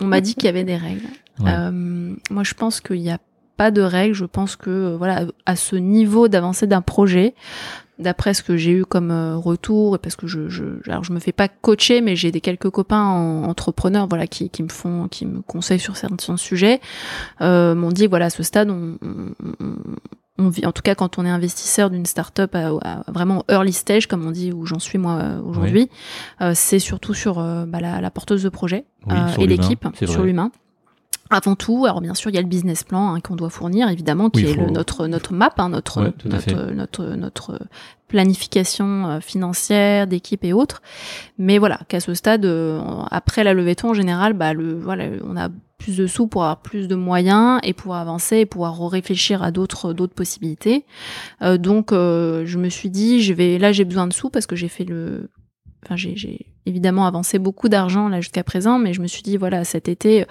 On 0.00 0.06
m'a 0.06 0.20
dit 0.20 0.34
qu'il 0.34 0.44
y 0.44 0.48
avait 0.48 0.64
des 0.64 0.76
règles. 0.76 1.06
Euh, 1.46 2.14
moi, 2.30 2.44
je 2.44 2.54
pense 2.54 2.80
qu'il 2.80 3.00
n'y 3.00 3.10
a 3.10 3.18
pas 3.56 3.70
de 3.70 3.82
règles. 3.82 4.14
Je 4.14 4.24
pense 4.24 4.56
que, 4.56 4.70
euh, 4.70 4.96
voilà, 4.96 5.26
à 5.44 5.56
ce 5.56 5.76
niveau 5.76 6.28
d'avancée 6.28 6.66
d'un 6.66 6.80
projet, 6.80 7.34
d'après 7.98 8.32
ce 8.32 8.42
que 8.42 8.56
j'ai 8.56 8.70
eu 8.72 8.84
comme 8.84 9.10
euh, 9.10 9.36
retour, 9.36 9.96
et 9.96 9.98
parce 9.98 10.16
que 10.16 10.26
je, 10.26 10.48
je, 10.48 10.64
alors 10.86 11.04
je 11.04 11.12
me 11.12 11.20
fais 11.20 11.32
pas 11.32 11.48
coacher, 11.48 12.00
mais 12.00 12.16
j'ai 12.16 12.32
des 12.32 12.40
quelques 12.40 12.70
copains 12.70 13.04
entrepreneurs, 13.44 14.06
voilà, 14.08 14.26
qui, 14.26 14.48
qui 14.48 14.62
me 14.62 14.68
font, 14.68 15.08
qui 15.08 15.26
me 15.26 15.42
conseillent 15.42 15.78
sur 15.78 15.96
certains 15.96 16.36
sujets, 16.38 16.80
euh, 17.42 17.74
m'ont 17.74 17.92
dit, 17.92 18.06
voilà, 18.06 18.26
à 18.26 18.30
ce 18.30 18.42
stade, 18.42 18.70
on, 18.70 18.96
on, 19.02 19.34
on 19.60 19.74
vit, 20.38 20.66
en 20.66 20.72
tout 20.72 20.82
cas 20.82 20.94
quand 20.94 21.18
on 21.18 21.26
est 21.26 21.30
investisseur 21.30 21.90
d'une 21.90 22.06
startup 22.06 22.54
à, 22.54 22.70
à, 22.82 23.10
vraiment 23.10 23.44
early 23.50 23.72
stage, 23.72 24.06
comme 24.06 24.26
on 24.26 24.30
dit, 24.30 24.52
où 24.52 24.66
j'en 24.66 24.78
suis 24.78 24.98
moi 24.98 25.18
euh, 25.18 25.40
aujourd'hui, 25.42 25.90
euh, 26.40 26.52
c'est 26.54 26.78
surtout 26.78 27.14
sur 27.14 27.38
euh, 27.38 27.66
bah, 27.66 27.80
la, 27.80 28.00
la, 28.00 28.10
porteuse 28.10 28.42
de 28.42 28.48
projet 28.48 28.84
et 29.38 29.46
l'équipe, 29.46 29.86
sur 30.04 30.24
l'humain. 30.24 30.50
Avant 31.30 31.56
tout, 31.56 31.86
alors 31.86 32.02
bien 32.02 32.12
sûr, 32.12 32.30
il 32.30 32.34
y 32.34 32.38
a 32.38 32.42
le 32.42 32.48
business 32.48 32.84
plan 32.84 33.14
hein, 33.14 33.20
qu'on 33.20 33.36
doit 33.36 33.48
fournir, 33.48 33.88
évidemment, 33.88 34.28
qui 34.28 34.44
est 34.44 34.54
le, 34.54 34.66
notre 34.66 35.06
notre 35.06 35.32
map, 35.32 35.50
hein, 35.56 35.70
notre, 35.70 36.12
notre, 36.26 36.72
notre, 36.72 37.04
notre 37.14 37.58
planification 38.06 39.18
financière 39.22 40.06
d'équipe 40.06 40.44
et 40.44 40.52
autres. 40.52 40.82
Mais 41.38 41.56
voilà, 41.56 41.80
qu'à 41.88 42.00
ce 42.00 42.12
stade, 42.12 42.46
après 43.10 43.44
la 43.44 43.54
levée 43.54 43.74
de 43.74 43.80
fonds 43.80 43.90
en 43.90 43.94
général, 43.94 44.34
bah 44.34 44.52
le 44.52 44.78
voilà, 44.78 45.04
on 45.24 45.36
a 45.38 45.48
plus 45.82 45.96
de 45.96 46.06
sous 46.06 46.28
pour 46.28 46.42
avoir 46.44 46.62
plus 46.62 46.86
de 46.86 46.94
moyens 46.94 47.58
et 47.64 47.72
pouvoir 47.72 48.00
avancer 48.00 48.38
et 48.38 48.46
pouvoir 48.46 48.78
réfléchir 48.88 49.42
à 49.42 49.50
d'autres 49.50 50.06
possibilités. 50.06 50.84
Euh, 51.42 51.58
donc 51.58 51.92
euh, 51.92 52.44
je 52.46 52.58
me 52.58 52.68
suis 52.68 52.88
dit 52.88 53.22
je 53.22 53.32
vais 53.32 53.58
là 53.58 53.72
j'ai 53.72 53.84
besoin 53.84 54.06
de 54.06 54.12
sous 54.12 54.30
parce 54.30 54.46
que 54.46 54.56
j'ai 54.56 54.68
fait 54.68 54.84
le 54.84 55.30
enfin 55.84 55.96
j'ai 55.96 56.46
évidemment 56.66 57.06
avancé 57.06 57.40
beaucoup 57.40 57.68
d'argent 57.68 58.08
là 58.08 58.20
jusqu'à 58.20 58.44
présent 58.44 58.78
mais 58.78 58.92
je 58.92 59.02
me 59.02 59.08
suis 59.08 59.22
dit 59.22 59.36
voilà 59.36 59.64
cet 59.64 59.88
été 59.88 60.24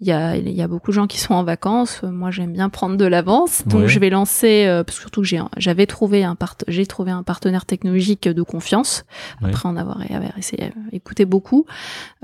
il 0.00 0.08
y 0.08 0.12
a, 0.12 0.36
y 0.36 0.60
a 0.60 0.68
beaucoup 0.68 0.90
de 0.90 0.94
gens 0.94 1.06
qui 1.06 1.18
sont 1.18 1.32
en 1.32 1.42
vacances. 1.42 2.02
Moi, 2.02 2.30
j'aime 2.30 2.52
bien 2.52 2.68
prendre 2.68 2.96
de 2.96 3.04
l'avance, 3.06 3.66
donc 3.66 3.86
je 3.86 3.98
vais 3.98 4.10
lancer. 4.10 4.66
Euh, 4.66 4.84
parce 4.84 4.98
que 4.98 5.02
surtout 5.02 5.24
j'ai, 5.24 5.40
j'avais 5.56 5.86
trouvé 5.86 6.22
un 6.22 6.34
part, 6.34 6.56
j'ai 6.68 6.86
trouvé 6.86 7.10
un 7.10 7.22
partenaire 7.22 7.64
technologique 7.64 8.28
de 8.28 8.42
confiance 8.42 9.04
après 9.42 9.68
en 9.68 9.76
avoir, 9.76 10.00
essayé, 10.36 10.64
euh, 10.64 10.70
écouté 10.92 11.24
beaucoup, 11.24 11.64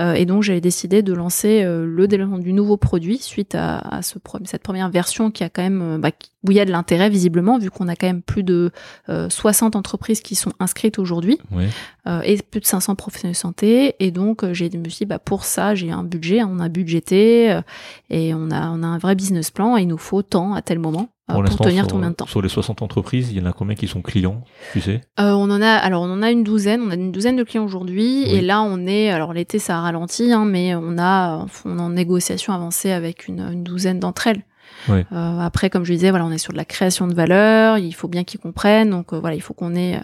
euh, 0.01 0.13
et 0.13 0.27
donc 0.27 0.43
j'ai 0.43 0.61
décidé 0.61 1.03
de 1.03 1.15
lancer 1.15 1.63
euh, 1.63 1.87
le 1.87 2.07
développement 2.09 2.39
du 2.39 2.53
nouveau 2.53 2.77
produit 2.77 3.19
suite 3.19 3.55
à, 3.55 3.79
à 3.79 4.03
ce, 4.03 4.19
cette 4.45 4.63
première 4.63 4.91
version 4.91 5.31
qui 5.31 5.43
a 5.43 5.49
quand 5.49 5.63
même, 5.63 5.99
bah, 6.01 6.11
où 6.47 6.51
il 6.51 6.57
y 6.57 6.61
a 6.61 6.65
de 6.65 6.71
l'intérêt 6.73 7.09
visiblement, 7.11 7.59
vu 7.59 7.71
qu'on 7.71 7.89
a 7.89 7.97
quand 7.97 8.07
même 8.07 8.23
plus 8.23 8.43
de 8.43 8.71
60 9.29 9.77
entreprises 9.77 10.21
qui 10.21 10.35
sont 10.35 10.53
inscrites 10.61 10.99
aujourd'hui 10.99 11.39
Ouais. 11.53 11.69
et 12.25 12.39
plus 12.43 12.61
de 12.61 12.67
500 12.67 12.95
professionnels 12.97 13.35
de 13.35 13.39
santé. 13.39 13.95
Et 14.01 14.11
donc 14.11 14.45
j'ai 14.53 14.71
je 14.73 14.79
me 14.79 14.89
suis 14.89 15.05
dit, 15.05 15.07
bah 15.07 15.19
pour 15.19 15.45
ça 15.45 15.75
j'ai 15.75 15.91
un 15.91 16.03
budget, 16.05 16.43
on 16.43 16.59
a 16.59 16.69
budgété 16.69 17.61
et 18.11 18.35
on 18.35 18.51
a 18.51 18.71
on 18.71 18.83
a 18.83 18.87
un 18.87 18.99
vrai 18.99 19.15
business 19.15 19.51
plan. 19.51 19.77
Et 19.77 19.83
il 19.83 19.89
nous 19.89 19.99
faut 19.99 20.23
tant 20.23 20.55
à 20.55 20.63
tel 20.63 20.79
moment 20.79 21.09
pour, 21.29 21.43
l'instant, 21.43 21.65
tenir 21.65 21.85
sur, 21.85 21.93
combien 21.95 22.11
de 22.11 22.15
temps. 22.17 22.27
Sur 22.27 22.43
les 22.43 22.49
60 22.49 22.83
entreprises, 22.83 23.31
il 23.31 23.39
y 23.39 23.41
en 23.41 23.47
a 23.47 23.53
combien 23.53 23.75
qui 23.75 23.87
sont 23.89 24.03
clients, 24.03 24.43
tu 24.73 24.81
sais? 24.83 25.01
Euh, 25.21 25.31
on 25.33 25.51
en 25.51 25.63
a, 25.63 25.69
alors 25.69 26.03
on 26.03 26.11
en 26.13 26.21
a 26.21 26.31
une 26.31 26.43
douzaine, 26.45 26.83
on 26.83 26.91
a 26.91 26.95
une 26.95 27.13
douzaine 27.13 27.37
de 27.37 27.43
clients 27.45 27.65
aujourd'hui, 27.65 28.25
Oui. 28.27 28.31
et 28.35 28.41
là 28.43 28.61
on 28.63 28.87
est, 28.87 29.09
alors 29.11 29.33
l'été 29.33 29.59
ça 29.59 29.79
a 29.79 29.81
ralenti, 29.81 30.31
hein, 30.33 30.45
mais 30.45 30.75
on 30.75 30.99
a, 30.99 31.47
on 31.65 31.79
est 31.79 31.81
en 31.81 31.91
négociation 31.91 32.53
avancée 32.53 32.91
avec 32.91 33.29
une, 33.29 33.41
une 33.41 33.63
douzaine 33.63 33.99
d'entre 34.01 34.27
elles. 34.27 34.43
Ouais. 34.89 35.07
Euh, 35.13 35.39
après, 35.41 35.71
comme 35.71 35.85
je 35.85 35.93
disais, 35.93 36.11
voilà, 36.11 36.25
on 36.27 36.31
est 36.31 36.39
sur 36.39 36.53
de 36.53 36.59
la 36.59 36.65
création 36.65 37.07
de 37.07 37.15
valeur, 37.15 37.79
il 37.79 37.93
faut 37.93 38.09
bien 38.09 38.25
qu'ils 38.25 38.41
comprennent, 38.41 38.91
donc 38.91 39.13
euh, 39.13 39.19
voilà, 39.21 39.37
il 39.37 39.43
faut 39.43 39.55
qu'on 39.55 39.75
ait, 39.75 40.01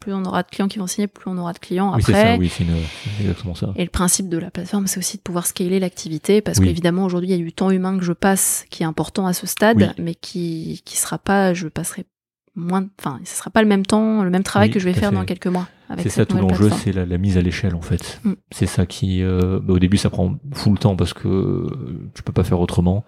plus 0.00 0.12
on 0.12 0.24
aura 0.24 0.42
de 0.42 0.48
clients 0.48 0.68
qui 0.68 0.78
vont 0.78 0.86
signer, 0.86 1.06
plus 1.06 1.30
on 1.30 1.38
aura 1.38 1.52
de 1.52 1.58
clients 1.58 1.94
Oui, 1.94 2.02
c'est 2.02 2.12
après. 2.14 2.32
ça, 2.34 2.38
oui, 2.38 2.48
c'est 2.48 2.64
une- 2.64 2.74
c'est 3.16 3.22
exactement 3.22 3.54
ça. 3.54 3.72
Et 3.76 3.84
le 3.84 3.90
principe 3.90 4.28
de 4.28 4.38
la 4.38 4.50
plateforme, 4.50 4.86
c'est 4.86 4.98
aussi 4.98 5.16
de 5.16 5.22
pouvoir 5.22 5.46
scaler 5.46 5.78
l'activité, 5.80 6.40
parce 6.40 6.58
Oui. 6.58 6.66
qu'évidemment 6.66 7.04
aujourd'hui 7.04 7.28
il 7.30 7.32
y 7.32 7.40
a 7.40 7.44
du 7.44 7.52
temps 7.52 7.70
humain 7.70 7.96
que 7.98 8.04
je 8.04 8.12
passe 8.12 8.64
qui 8.70 8.82
est 8.82 8.86
important 8.86 9.26
à 9.26 9.32
ce 9.32 9.46
stade, 9.46 9.76
Oui. 9.78 10.02
mais 10.04 10.14
qui 10.14 10.82
qui 10.84 10.96
sera 10.96 11.18
pas, 11.18 11.54
je 11.54 11.68
passerai 11.68 12.04
moins, 12.54 12.86
enfin, 13.00 13.18
ce 13.24 13.34
sera 13.36 13.50
pas 13.50 13.62
le 13.62 13.68
même 13.68 13.86
temps, 13.86 14.22
le 14.24 14.30
même 14.30 14.42
travail 14.42 14.68
Oui, 14.68 14.74
que 14.74 14.80
je 14.80 14.84
vais 14.84 14.92
faire 14.92 15.08
fait. 15.10 15.14
dans 15.14 15.24
quelques 15.24 15.46
mois. 15.46 15.68
C'est 15.98 16.08
ça 16.08 16.24
tout 16.24 16.38
l'enjeu, 16.38 16.70
c'est 16.70 16.90
la, 16.92 17.04
la 17.04 17.18
mise 17.18 17.36
à 17.36 17.42
l'échelle 17.42 17.74
en 17.74 17.82
fait. 17.82 18.18
Mm. 18.24 18.32
C'est 18.50 18.66
ça 18.66 18.86
qui, 18.86 19.22
euh, 19.22 19.60
bah, 19.62 19.74
au 19.74 19.78
début, 19.78 19.98
ça 19.98 20.08
prend 20.10 20.34
full 20.54 20.78
temps 20.78 20.96
parce 20.96 21.12
que 21.12 21.28
euh, 21.28 22.10
tu 22.14 22.22
peux 22.22 22.32
pas 22.32 22.44
faire 22.44 22.60
autrement. 22.60 23.04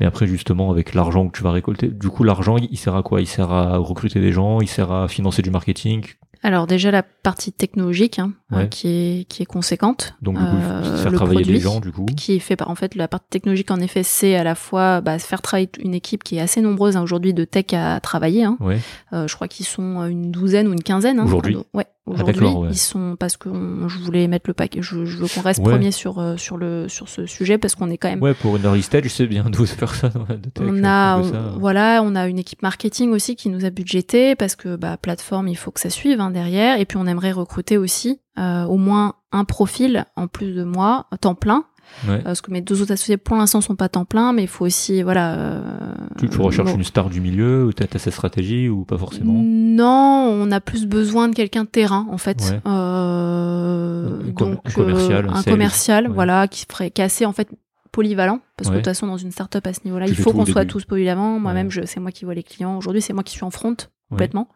Mais 0.00 0.06
après, 0.06 0.26
justement, 0.26 0.70
avec 0.70 0.94
l'argent 0.94 1.28
que 1.28 1.36
tu 1.36 1.42
vas 1.44 1.52
récolter, 1.52 1.88
du 1.88 2.08
coup, 2.08 2.24
l'argent, 2.24 2.56
il 2.58 2.76
sert 2.78 2.96
à 2.96 3.02
quoi? 3.02 3.20
Il 3.20 3.26
sert 3.26 3.52
à 3.52 3.76
recruter 3.78 4.20
des 4.20 4.32
gens, 4.32 4.60
il 4.60 4.68
sert 4.68 4.90
à 4.90 5.08
financer 5.08 5.42
du 5.42 5.50
marketing? 5.50 6.04
Alors 6.44 6.66
déjà 6.66 6.90
la 6.90 7.04
partie 7.04 7.52
technologique 7.52 8.18
hein, 8.18 8.32
Ouais. 8.50 8.64
euh, 8.64 8.66
qui 8.66 8.88
est 8.88 9.24
qui 9.28 9.42
est 9.44 9.46
conséquente. 9.46 10.14
Donc, 10.22 10.36
du 10.38 10.44
coup, 10.44 10.50
Euh, 10.50 10.96
faire 10.96 11.12
le 11.12 11.16
travailler 11.16 11.42
produit 11.42 11.54
des 11.54 11.60
gens, 11.60 11.78
du 11.78 11.92
coup. 11.92 12.04
qui 12.16 12.32
est 12.34 12.38
fait 12.40 12.56
par 12.56 12.68
en 12.68 12.74
fait 12.74 12.96
la 12.96 13.06
partie 13.06 13.28
technologique 13.30 13.70
en 13.70 13.78
effet 13.78 14.02
c'est 14.02 14.34
à 14.34 14.42
la 14.42 14.56
fois 14.56 15.00
bah, 15.02 15.20
faire 15.20 15.40
travailler 15.40 15.70
une 15.78 15.94
équipe 15.94 16.24
qui 16.24 16.38
est 16.38 16.40
assez 16.40 16.60
nombreuse 16.60 16.96
hein, 16.96 17.02
aujourd'hui 17.02 17.32
de 17.32 17.44
tech 17.44 17.66
à 17.74 18.00
travailler. 18.00 18.42
Hein. 18.42 18.56
Ouais. 18.58 18.80
Euh, 19.12 19.28
je 19.28 19.34
crois 19.36 19.46
qu'ils 19.46 19.66
sont 19.66 20.04
une 20.06 20.32
douzaine 20.32 20.66
ou 20.66 20.72
une 20.72 20.82
quinzaine. 20.82 21.20
Hein. 21.20 21.26
Aujourd'hui 21.26 21.58
Ouais. 21.74 21.86
Ah, 22.04 22.10
Aujourd'hui, 22.14 22.46
ouais. 22.46 22.68
ils 22.72 22.76
sont 22.78 23.14
parce 23.16 23.36
que 23.36 23.48
on- 23.48 23.88
je 23.88 23.98
voulais 24.00 24.26
mettre 24.26 24.50
le 24.50 24.54
paquet. 24.54 24.80
Je, 24.82 25.04
je 25.04 25.18
veux 25.18 25.28
qu'on 25.28 25.40
reste 25.40 25.60
Ouais. 25.60 25.70
premier 25.70 25.92
sur 25.92 26.18
euh, 26.18 26.36
sur 26.36 26.56
le 26.56 26.88
sur 26.88 27.08
ce 27.08 27.26
sujet 27.26 27.58
parce 27.58 27.76
qu'on 27.76 27.90
est 27.90 27.96
quand 27.96 28.08
même. 28.08 28.20
Ouais, 28.20 28.34
pour 28.34 28.56
une 28.56 28.64
early 28.64 28.82
stage, 28.82 29.06
c'est 29.06 29.28
bien 29.28 29.44
d'oser 29.44 29.76
faire 29.76 29.94
ça. 29.94 30.08
dans 30.08 30.26
la 30.28 30.36
de 30.36 30.50
tech, 30.50 30.66
On 30.68 30.82
a, 30.82 31.18
on 31.18 31.24
ça. 31.32 31.54
voilà, 31.60 32.02
on 32.04 32.16
a 32.16 32.26
une 32.26 32.40
équipe 32.40 32.62
marketing 32.62 33.10
aussi 33.12 33.36
qui 33.36 33.48
nous 33.50 33.64
a 33.64 33.70
budgété 33.70 34.34
parce 34.34 34.56
que 34.56 34.74
bah, 34.74 34.96
plateforme, 34.96 35.46
il 35.46 35.56
faut 35.56 35.70
que 35.70 35.78
ça 35.80 35.90
suive 35.90 36.20
hein, 36.20 36.30
derrière. 36.32 36.80
Et 36.80 36.86
puis 36.86 36.96
on 36.98 37.06
aimerait 37.06 37.30
recruter 37.32 37.78
aussi 37.78 38.18
euh, 38.38 38.64
au 38.64 38.78
moins 38.78 39.14
un 39.30 39.44
profil 39.44 40.04
en 40.16 40.26
plus 40.26 40.52
de 40.54 40.64
moi, 40.64 41.06
temps 41.20 41.36
plein. 41.36 41.64
Ouais. 42.08 42.14
Euh, 42.14 42.18
Parce 42.24 42.40
que 42.40 42.50
mes 42.50 42.60
deux 42.60 42.82
autres 42.82 42.92
associés 42.92 43.16
pour 43.16 43.36
l'instant 43.36 43.60
sont 43.60 43.76
pas 43.76 43.88
temps 43.88 44.04
plein, 44.04 44.32
mais 44.32 44.42
il 44.42 44.48
faut 44.48 44.64
aussi, 44.66 45.02
voilà. 45.02 45.34
euh, 45.34 45.94
Tu, 46.18 46.28
tu 46.28 46.40
recherches 46.40 46.70
bon. 46.72 46.76
une 46.78 46.84
star 46.84 47.10
du 47.10 47.20
milieu 47.20 47.64
ou 47.66 47.72
t'as 47.72 47.86
cette 47.98 48.12
stratégie 48.12 48.68
ou 48.68 48.84
pas 48.84 48.98
forcément 48.98 49.34
Non, 49.36 50.28
on 50.32 50.50
a 50.50 50.60
plus 50.60 50.86
besoin 50.86 51.28
de 51.28 51.34
quelqu'un 51.34 51.64
de 51.64 51.68
terrain 51.68 52.06
en 52.10 52.18
fait. 52.18 52.40
Ouais. 52.50 52.60
Euh, 52.66 54.20
Un 54.28 54.32
donc 54.32 54.58
un 54.64 54.70
commercial, 54.70 55.26
euh, 55.26 55.30
un 55.30 55.42
sales. 55.42 55.52
commercial, 55.52 56.06
Ouais. 56.08 56.14
voilà, 56.14 56.48
qui 56.48 56.66
ferait, 56.70 56.92
assez 56.98 57.24
en 57.26 57.32
fait 57.32 57.48
polyvalent 57.90 58.40
parce 58.56 58.68
que 58.70 58.74
de 58.74 58.78
toute 58.80 58.86
façon 58.86 59.06
dans 59.06 59.16
une 59.18 59.30
startup 59.32 59.66
à 59.66 59.72
ce 59.74 59.80
niveau-là, 59.84 60.06
il 60.06 60.14
faut 60.16 60.32
qu'on 60.32 60.46
soit 60.46 60.64
tous 60.64 60.84
polyvalents. 60.84 61.38
Moi-même, 61.38 61.66
Ouais. 61.66 61.72
je 61.72 61.86
c'est 61.86 62.00
moi 62.00 62.10
qui 62.10 62.24
vois 62.24 62.34
les 62.34 62.42
clients. 62.42 62.76
Aujourd'hui, 62.78 63.02
c'est 63.02 63.12
moi 63.12 63.22
qui 63.22 63.32
suis 63.34 63.44
en 63.44 63.50
front 63.50 63.76
Complètement. 64.12 64.48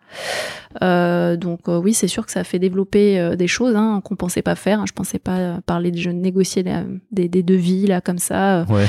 Euh, 0.82 1.36
donc 1.36 1.60
euh, 1.68 1.78
oui, 1.78 1.94
c'est 1.94 2.06
sûr 2.08 2.26
que 2.26 2.32
ça 2.32 2.44
fait 2.44 2.58
développer 2.58 3.18
euh, 3.18 3.34
des 3.34 3.46
choses 3.48 3.74
hein, 3.76 4.00
qu'on 4.04 4.14
pensait 4.16 4.42
pas 4.42 4.54
faire. 4.54 4.86
Je 4.86 4.92
pensais 4.92 5.18
pas 5.18 5.58
parler 5.64 5.90
de 5.90 5.96
je 5.98 6.10
négocier 6.10 6.62
la- 6.62 6.84
des, 7.10 7.28
des 7.28 7.42
devis 7.42 7.86
là 7.86 8.00
comme 8.00 8.18
ça. 8.18 8.66
Ouais. 8.68 8.86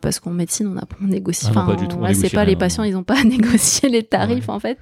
parce 0.00 0.18
qu'en 0.20 0.30
médecine, 0.32 0.66
on, 0.74 0.78
a, 0.78 0.84
on 1.02 1.06
négocie. 1.06 1.46
Ah 1.48 1.50
enfin, 1.64 1.76
ouais, 2.00 2.14
c'est 2.14 2.30
pas 2.30 2.44
les 2.44 2.56
patients, 2.56 2.82
ils 2.82 2.96
ont 2.96 3.04
pas 3.04 3.20
à 3.20 3.24
négocier 3.24 3.88
les 3.88 4.02
tarifs 4.02 4.48
Ouais. 4.48 4.54
en 4.54 4.60
fait. 4.60 4.78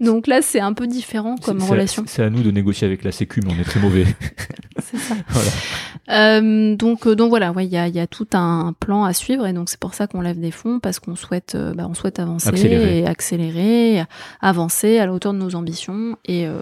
Donc 0.00 0.26
là, 0.26 0.40
c'est 0.42 0.60
un 0.60 0.72
peu 0.72 0.86
différent 0.86 1.36
comme 1.36 1.62
relation. 1.62 2.04
C'est 2.06 2.22
à 2.24 2.30
nous 2.30 2.42
de 2.42 2.50
négocier 2.50 2.86
avec 2.86 3.04
la 3.04 3.12
Sécu, 3.12 3.40
mais 3.44 3.52
on 3.56 3.60
est 3.60 3.64
très 3.64 3.80
mauvais. 3.80 4.04
C'est 4.80 4.96
ça. 4.98 5.14
voilà. 5.28 6.40
Donc, 6.76 7.06
donc 7.08 7.28
voilà, 7.30 7.52
ouais, 7.52 7.66
il 7.66 7.72
y 7.72 7.76
a, 7.76 7.88
il 7.88 7.94
y 7.94 8.00
a 8.00 8.06
tout 8.06 8.26
un 8.32 8.74
plan 8.78 9.04
à 9.04 9.12
suivre 9.12 9.46
et 9.46 9.52
donc 9.52 9.68
c'est 9.68 9.78
pour 9.80 9.94
ça 9.94 10.06
qu'on 10.06 10.20
lève 10.20 10.38
des 10.40 10.50
fonds 10.50 10.78
parce 10.80 10.98
qu'on 11.00 11.16
souhaite, 11.16 11.56
bah, 11.76 11.86
on 11.88 11.94
souhaite 11.94 12.18
avancer 12.18 12.48
Accélérer. 12.48 13.00
et 13.00 13.06
accélérer, 13.06 14.04
avancer 14.48 14.98
à 14.98 15.06
la 15.06 15.12
hauteur 15.12 15.32
de 15.32 15.38
nos 15.38 15.54
ambitions 15.54 16.16
et 16.24 16.46
euh, 16.46 16.60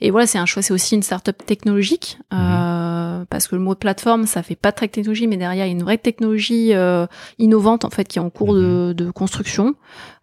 et 0.00 0.10
voilà, 0.10 0.26
c'est 0.26 0.38
un 0.38 0.46
choix, 0.46 0.62
c'est 0.62 0.72
aussi 0.72 0.94
une 0.94 1.02
start-up 1.02 1.36
technologique 1.44 2.18
euh, 2.32 3.24
parce 3.28 3.48
que 3.48 3.56
le 3.56 3.62
mot 3.62 3.74
plateforme, 3.74 4.26
ça 4.26 4.42
fait 4.42 4.54
pas 4.56 4.72
très 4.72 4.88
technologie, 4.88 5.26
mais 5.26 5.36
derrière 5.36 5.64
il 5.64 5.68
y 5.68 5.70
a 5.70 5.72
une 5.72 5.82
vraie 5.82 5.98
technologie 5.98 6.74
euh, 6.74 7.06
innovante 7.38 7.84
en 7.84 7.90
fait 7.90 8.04
qui 8.08 8.18
est 8.18 8.22
en 8.22 8.30
cours 8.30 8.54
de, 8.54 8.92
de 8.96 9.10
construction. 9.10 9.74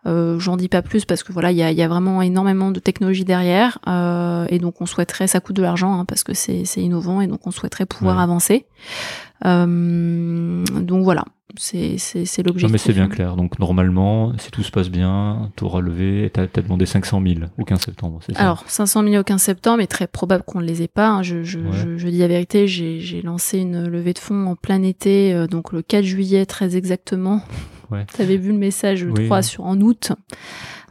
Euh, 0.06 0.38
J'en 0.38 0.58
dis 0.58 0.68
pas 0.68 0.82
plus 0.82 1.06
parce 1.06 1.24
que 1.24 1.32
voilà, 1.32 1.52
il 1.52 1.58
y 1.58 1.64
a, 1.64 1.72
y 1.72 1.82
a 1.82 1.88
vraiment 1.88 2.22
énormément 2.22 2.72
de 2.72 2.80
technologie 2.82 3.24
derrière 3.24 3.80
euh, 3.88 4.46
et 4.50 4.60
donc 4.60 4.82
on 4.82 4.86
souhaiterait, 4.86 5.28
ça 5.28 5.40
coûte 5.40 5.56
de 5.56 5.62
l'argent 5.62 5.98
hein, 5.98 6.06
parce 6.06 6.24
que 6.26 6.34
c'est 6.34 6.66
c'est 6.66 6.82
innovant 6.82 7.22
et 7.22 7.28
donc 7.28 7.48
on 7.48 7.52
souhaiterait 7.52 7.86
pouvoir 7.86 8.18
Ouais. 8.18 8.24
avancer. 8.24 8.66
Euh, 9.46 10.64
donc 10.82 11.04
voilà, 11.04 11.26
c'est 11.58 11.98
c'est 11.98 12.20
Non, 12.40 12.44
l'objectif. 12.48 12.72
mais 12.72 12.78
c'est 12.78 12.94
bien 12.94 13.08
clair. 13.08 13.36
Donc, 13.36 13.60
normalement, 13.60 14.34
si 14.38 14.52
tout 14.52 14.64
se 14.64 14.72
passe 14.72 14.90
bien, 14.90 15.52
tu 15.58 15.64
auras 15.66 15.82
levé, 15.82 16.30
t'as 16.34 16.44
as 16.44 16.62
demandé 16.62 16.86
500 16.86 17.22
000 17.26 17.40
au 17.58 17.64
15 17.66 17.82
septembre, 17.82 18.20
ça? 18.22 18.40
Alors 18.40 18.64
500 18.68 19.04
000 19.04 19.16
au 19.16 19.24
15 19.24 19.42
septembre, 19.42 19.78
mais 19.78 19.88
très 19.88 20.08
probable 20.08 20.44
qu'on 20.46 20.62
ne 20.62 20.66
les 20.66 20.82
ait 20.82 20.88
pas. 20.88 21.10
hein. 21.10 21.24
Je, 21.24 21.44
je, 21.44 21.60
Ouais. 21.60 21.66
je, 21.74 21.98
je 21.98 22.08
dis 22.08 22.20
la 22.20 22.28
vérité, 22.28 22.68
j'ai 22.68 23.22
lancé 23.24 23.60
une 23.60 23.88
levée 23.88 24.14
de 24.14 24.20
fonds 24.20 24.46
en 24.48 24.56
plein 24.56 24.82
été, 24.84 25.34
euh, 25.34 25.48
donc 25.48 25.72
le 25.74 25.82
4 25.82 26.04
juillet 26.04 26.46
très 26.46 26.76
exactement. 26.76 27.42
Ouais. 27.92 28.06
Tu 28.16 28.22
avais 28.22 28.38
vu 28.38 28.52
le 28.52 28.58
message, 28.58 29.00
je 29.00 29.10
Oui. 29.10 29.26
crois, 29.26 29.42
sur 29.42 29.66
en 29.66 29.80
août. 29.82 30.14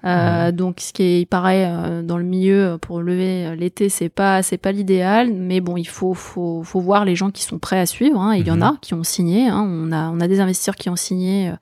Euh, 0.04 0.46
Ouais. 0.46 0.52
Donc, 0.52 0.80
ce 0.80 0.92
qui 0.92 1.02
est, 1.02 1.20
il 1.20 1.26
paraît, 1.26 1.64
euh, 1.68 2.02
dans 2.02 2.18
le 2.18 2.24
milieu 2.24 2.64
euh, 2.72 2.78
pour 2.78 3.00
lever 3.00 3.54
l'été, 3.56 3.88
c'est 3.88 4.08
pas, 4.08 4.42
c'est 4.42 4.58
pas 4.58 4.72
l'idéal, 4.72 5.32
mais 5.32 5.60
bon, 5.60 5.76
il 5.76 5.84
faut, 5.86 6.12
faut, 6.14 6.62
faut 6.64 6.80
voir 6.80 7.04
les 7.04 7.14
gens 7.14 7.30
qui 7.30 7.42
sont 7.44 7.58
prêts 7.58 7.78
à 7.78 7.86
suivre. 7.86 8.20
hein. 8.20 8.34
Il 8.34 8.46
y 8.46 8.50
en 8.50 8.56
Mhm. 8.56 8.62
a 8.62 8.76
qui 8.82 8.94
ont 8.94 9.04
signé. 9.04 9.48
hein. 9.48 9.64
On 9.68 9.92
a, 9.92 10.10
on 10.10 10.20
a 10.20 10.26
des 10.28 10.40
investisseurs 10.40 10.74
qui 10.76 10.88
ont 10.88 10.96
signé 10.96 11.52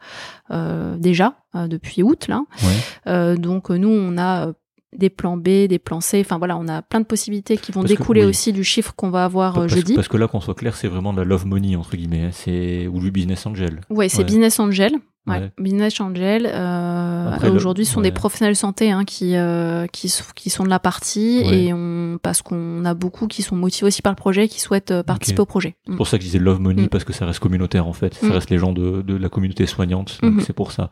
euh, 0.51 0.97
déjà 0.97 1.35
depuis 1.55 2.03
août 2.03 2.29
là. 2.29 2.43
Ouais. 2.65 3.37
Donc 3.37 3.71
nous, 3.71 3.89
on 3.91 4.17
a 4.19 4.53
des 4.97 5.11
plans 5.11 5.37
B, 5.37 5.67
des 5.69 5.79
plans 5.79 6.01
C. 6.01 6.21
Enfin 6.25 6.39
voilà, 6.39 6.57
on 6.57 6.67
a 6.67 6.83
plein 6.83 7.01
de 7.01 7.05
possibilités 7.07 7.57
qui 7.57 7.71
vont 7.73 7.83
Parce 7.83 7.93
que- 7.93 7.99
découler 7.99 8.23
oui. 8.23 8.31
aussi 8.31 8.53
du 8.53 8.65
chiffre 8.65 8.93
qu'on 8.97 9.11
va 9.11 9.25
avoir 9.25 9.55
parce, 9.55 9.69
jeudi. 9.73 9.95
parce 9.95 10.09
que 10.09 10.17
là, 10.17 10.27
qu'on 10.29 10.41
soit 10.41 10.55
clair, 10.55 10.75
c'est 10.77 10.89
vraiment 10.89 11.13
de 11.13 11.19
la 11.19 11.25
love 11.25 11.47
money, 11.47 11.77
entre 11.77 11.97
guillemets. 11.97 12.25
hein. 12.25 12.31
C'est, 12.33 12.89
ou 12.89 12.99
du 13.01 13.11
business 13.11 13.47
angel. 13.47 13.81
Ouais, 13.91 14.09
c'est 14.09 14.19
Ouais. 14.19 14.25
Business 14.25 14.59
Angel. 14.59 14.93
Ouais, 15.27 15.39
Ouais. 15.39 15.53
Business 15.59 16.01
Angel. 16.01 16.49
Euh, 16.53 17.51
Aujourd'hui, 17.55 17.85
ce 17.85 17.93
sont 17.93 18.01
ouais. 18.01 18.09
des 18.09 18.13
professionnels 18.13 18.55
de 18.55 18.59
santé 18.59 18.91
hein, 18.91 19.05
qui, 19.05 19.37
euh, 19.37 19.87
qui, 19.87 20.13
qui 20.35 20.51
sont 20.51 20.65
de 20.65 20.69
la 20.71 20.79
partie 20.79 21.43
Ouais. 21.45 21.65
et 21.65 21.73
on, 21.75 22.19
parce 22.23 22.41
qu'on 22.43 22.85
a 22.85 22.95
beaucoup 22.95 23.27
qui 23.27 23.43
sont 23.43 23.55
motivés 23.57 23.87
aussi 23.89 24.03
par 24.03 24.13
le 24.13 24.17
projet, 24.17 24.49
qui 24.49 24.61
souhaitent 24.61 24.91
euh, 24.93 25.03
participer 25.03 25.41
au 25.43 25.47
projet. 25.47 25.77
C'est 25.87 25.97
pour 25.97 26.07
ça 26.09 26.17
que 26.17 26.23
je 26.25 26.29
disais 26.29 26.39
love 26.39 26.61
money, 26.61 26.83
Mm. 26.83 26.89
parce 26.89 27.05
que 27.05 27.13
ça 27.13 27.27
reste 27.27 27.39
communautaire, 27.41 27.87
en 27.87 27.93
fait. 27.93 28.15
Ça 28.15 28.27
Mm. 28.29 28.33
reste 28.33 28.51
les 28.51 28.59
gens 28.59 28.73
de, 28.73 29.03
de 29.03 29.15
la 29.17 29.29
communauté 29.29 29.67
soignante. 29.67 30.19
Donc, 30.23 30.35
Mhm. 30.35 30.41
c'est 30.41 30.53
pour 30.55 30.73
ça. 30.73 30.91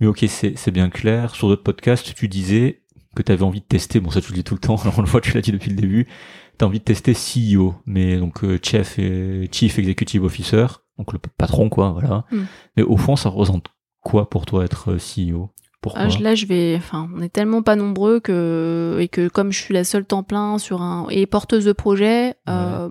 Mais 0.00 0.06
ok, 0.06 0.24
c'est 0.28 0.56
c'est 0.56 0.70
bien 0.70 0.88
clair. 0.90 1.34
Sur 1.34 1.48
d'autres 1.48 1.62
podcasts, 1.64 2.14
tu 2.14 2.28
disais 2.28 2.82
que 3.16 3.22
tu 3.22 3.32
avais 3.32 3.42
envie 3.42 3.60
de 3.60 3.66
tester, 3.66 3.98
bon 3.98 4.10
ça 4.10 4.20
tu 4.20 4.30
le 4.32 4.36
dis 4.36 4.44
tout 4.44 4.54
le 4.54 4.60
temps, 4.60 4.76
alors 4.82 4.98
on 4.98 5.02
le 5.02 5.08
voit, 5.08 5.20
tu 5.22 5.32
l'as 5.32 5.40
dit 5.40 5.52
depuis 5.52 5.70
le 5.70 5.76
début, 5.76 6.06
tu 6.58 6.64
as 6.64 6.68
envie 6.68 6.78
de 6.80 6.84
tester 6.84 7.14
CEO, 7.14 7.74
mais 7.86 8.18
donc 8.18 8.44
euh, 8.44 8.58
Chief, 8.62 8.98
et, 8.98 9.48
Chief 9.50 9.78
Executive 9.78 10.22
Officer, 10.22 10.66
donc 10.98 11.12
le 11.12 11.18
patron 11.38 11.68
quoi, 11.68 11.90
voilà. 11.90 12.24
Mm. 12.30 12.38
Mais 12.76 12.82
au 12.82 12.96
fond, 12.96 13.16
ça 13.16 13.28
représente 13.28 13.66
quoi 14.02 14.28
pour 14.30 14.46
toi 14.46 14.64
être 14.64 14.92
euh, 14.92 14.98
CEO 14.98 15.50
Pourquoi? 15.80 16.02
Ah, 16.04 16.22
là, 16.22 16.34
je 16.34 16.46
vais. 16.46 16.74
Enfin, 16.76 17.08
on 17.14 17.20
est 17.20 17.28
tellement 17.32 17.62
pas 17.62 17.76
nombreux 17.76 18.20
que 18.20 18.96
et 19.00 19.08
que 19.08 19.28
comme 19.28 19.52
je 19.52 19.60
suis 19.60 19.74
la 19.74 19.84
seule 19.84 20.04
temps 20.04 20.22
plein 20.22 20.58
sur 20.58 20.80
un 20.82 21.06
et 21.10 21.26
porteuse 21.26 21.64
de 21.64 21.72
projet, 21.72 22.34
euh, 22.48 22.88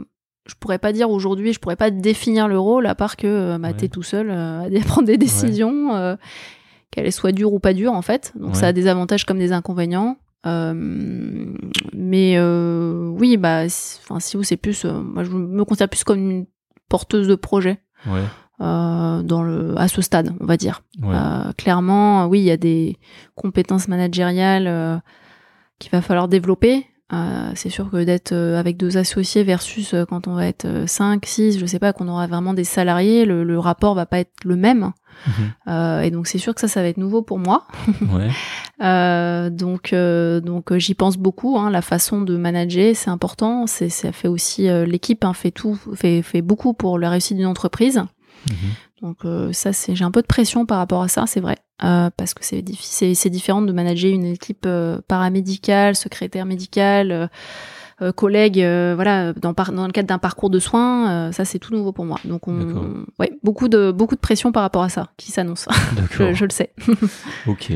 je 0.48 0.54
pourrais 0.60 0.78
pas 0.80 0.94
dire 0.94 1.10
aujourd'hui, 1.10 1.54
je 1.54 1.60
pourrais 1.60 1.76
pas 1.76 1.90
définir 1.90 2.48
le 2.48 2.60
rôle 2.60 2.86
à 2.86 2.94
part 2.96 3.18
que 3.18 3.26
euh, 3.28 3.58
bah, 3.58 3.70
Ouais. 3.70 3.74
t'es 3.74 3.88
tout 3.90 4.04
seul 4.04 4.30
euh, 4.30 4.62
à 4.62 4.70
prendre 4.86 5.08
des 5.08 5.18
décisions, 5.18 5.96
euh, 5.96 6.16
qu'elles 6.92 7.12
soient 7.12 7.32
dures 7.32 7.54
ou 7.54 7.60
pas 7.60 7.74
dures 7.74 7.94
en 7.94 8.02
fait. 8.04 8.32
Donc 8.40 8.56
ça 8.56 8.68
a 8.68 8.72
des 8.74 8.88
avantages 8.88 9.26
comme 9.26 9.40
des 9.40 9.52
inconvénients. 9.54 10.18
Mais 11.94 12.36
euh, 12.38 13.08
oui, 13.18 13.38
bah, 13.38 13.68
si- 13.70 14.00
enfin, 14.04 14.20
si 14.20 14.38
vous 14.38 14.44
c'est 14.44 14.58
plus, 14.58 14.86
moi 14.86 15.24
je 15.24 15.32
me 15.32 15.66
considère 15.66 15.90
plus 15.90 16.04
comme 16.04 16.20
une 16.20 16.46
porteuse 16.90 17.28
de 17.28 17.36
projet 17.36 17.80
Ouais, 18.08 18.24
euh, 18.62 19.22
dans 19.22 19.44
le 19.44 19.78
à 19.78 19.88
ce 19.88 20.02
stade, 20.02 20.34
on 20.40 20.46
va 20.46 20.58
dire. 20.58 20.82
ouais. 21.02 21.14
Euh, 21.14 21.52
clairement, 21.58 22.28
oui, 22.28 22.40
il 22.40 22.46
y 22.46 22.52
a 22.52 22.58
des 22.58 22.98
compétences 23.36 23.88
managériales 23.88 24.68
euh, 24.68 24.98
qu'il 25.80 25.92
va 25.92 26.02
falloir 26.02 26.28
développer, 26.28 26.88
Euh, 27.14 27.52
c'est 27.54 27.70
sûr 27.70 27.92
que 27.92 28.04
d'être 28.04 28.32
euh, 28.32 28.60
avec 28.60 28.78
deux 28.78 28.98
associés 28.98 29.44
versus 29.44 29.94
euh, 29.94 30.06
quand 30.06 30.28
on 30.28 30.34
va 30.34 30.48
être 30.48 30.86
5, 30.88 31.24
6, 31.24 31.60
je 31.60 31.66
sais 31.68 31.78
pas, 31.78 31.94
qu'on 31.94 32.08
aura 32.08 32.26
vraiment 32.26 32.56
des 32.56 32.64
salariés, 32.64 33.26
le, 33.26 33.44
le, 33.44 33.60
rapport 33.60 33.94
va 33.94 34.08
pas 34.08 34.20
être 34.20 34.44
le 34.44 34.56
même. 34.56 34.92
Mhm. 35.28 36.04
et 36.04 36.12
donc 36.12 36.28
c'est 36.28 36.40
sûr 36.40 36.54
que 36.54 36.60
ça, 36.60 36.68
ça 36.68 36.82
va 36.82 36.90
être 36.90 36.98
nouveau 36.98 37.22
pour 37.22 37.40
moi. 37.40 37.68
Ouais. 38.12 39.50
donc 39.50 39.94
donc 39.94 40.76
j'y 40.78 40.94
pense 40.94 41.18
beaucoup. 41.18 41.58
Hein, 41.58 41.70
la 41.70 41.82
façon 41.82 42.22
de 42.22 42.36
manager, 42.36 42.94
c'est 42.96 43.10
important. 43.10 43.66
C'est 43.66 43.88
ça 43.88 44.12
fait 44.12 44.28
aussi 44.28 44.68
l'équipe 44.86 45.24
hein, 45.24 45.34
fait 45.34 45.52
tout, 45.52 45.80
fait 45.94 46.22
fait 46.22 46.42
beaucoup 46.42 46.74
pour 46.74 47.00
la 47.00 47.10
réussite 47.10 47.38
d'une 47.38 47.46
entreprise. 47.46 48.04
Mhm. 48.50 48.56
Donc 49.06 49.54
ça, 49.54 49.72
c'est 49.72 49.96
j'ai 49.96 50.04
un 50.04 50.12
peu 50.12 50.22
de 50.22 50.28
pression 50.28 50.66
par 50.66 50.80
rapport 50.80 51.02
à 51.02 51.08
ça, 51.08 51.26
c'est 51.28 51.40
vrai. 51.40 51.58
Euh, 51.84 52.10
parce 52.16 52.34
que 52.34 52.46
c'est 52.46 52.62
difficile, 52.62 53.16
c'est 53.18 53.30
différent 53.30 53.62
de 53.62 53.74
manager 53.74 54.10
une 54.10 54.26
équipe 54.26 54.66
euh, 54.66 55.00
paramédicale, 55.10 55.96
secrétaire 55.96 56.46
médical, 56.46 57.30
euh, 58.02 58.12
collègue, 58.14 58.60
voilà, 58.96 59.34
dans, 59.34 59.52
dans 59.52 59.86
le 59.86 59.92
cadre 59.92 60.08
d'un 60.08 60.18
parcours 60.18 60.50
de 60.50 60.60
soins, 60.60 61.32
ça 61.34 61.44
c'est 61.44 61.60
tout 61.60 61.74
nouveau 61.74 61.92
pour 61.92 62.06
moi. 62.06 62.18
Donc, 62.24 62.48
on, 62.48 63.06
ouais, 63.20 63.32
beaucoup 63.44 63.68
de 63.68 63.92
beaucoup 63.92 64.16
de 64.16 64.20
pression 64.22 64.54
par 64.54 64.64
rapport 64.64 64.84
à 64.84 64.90
ça 64.90 65.12
qui 65.18 65.32
s'annonce. 65.32 65.68
je, 66.12 66.34
je, 66.34 66.46
le 66.46 66.50
sais. 66.50 66.72
ok. 67.48 67.74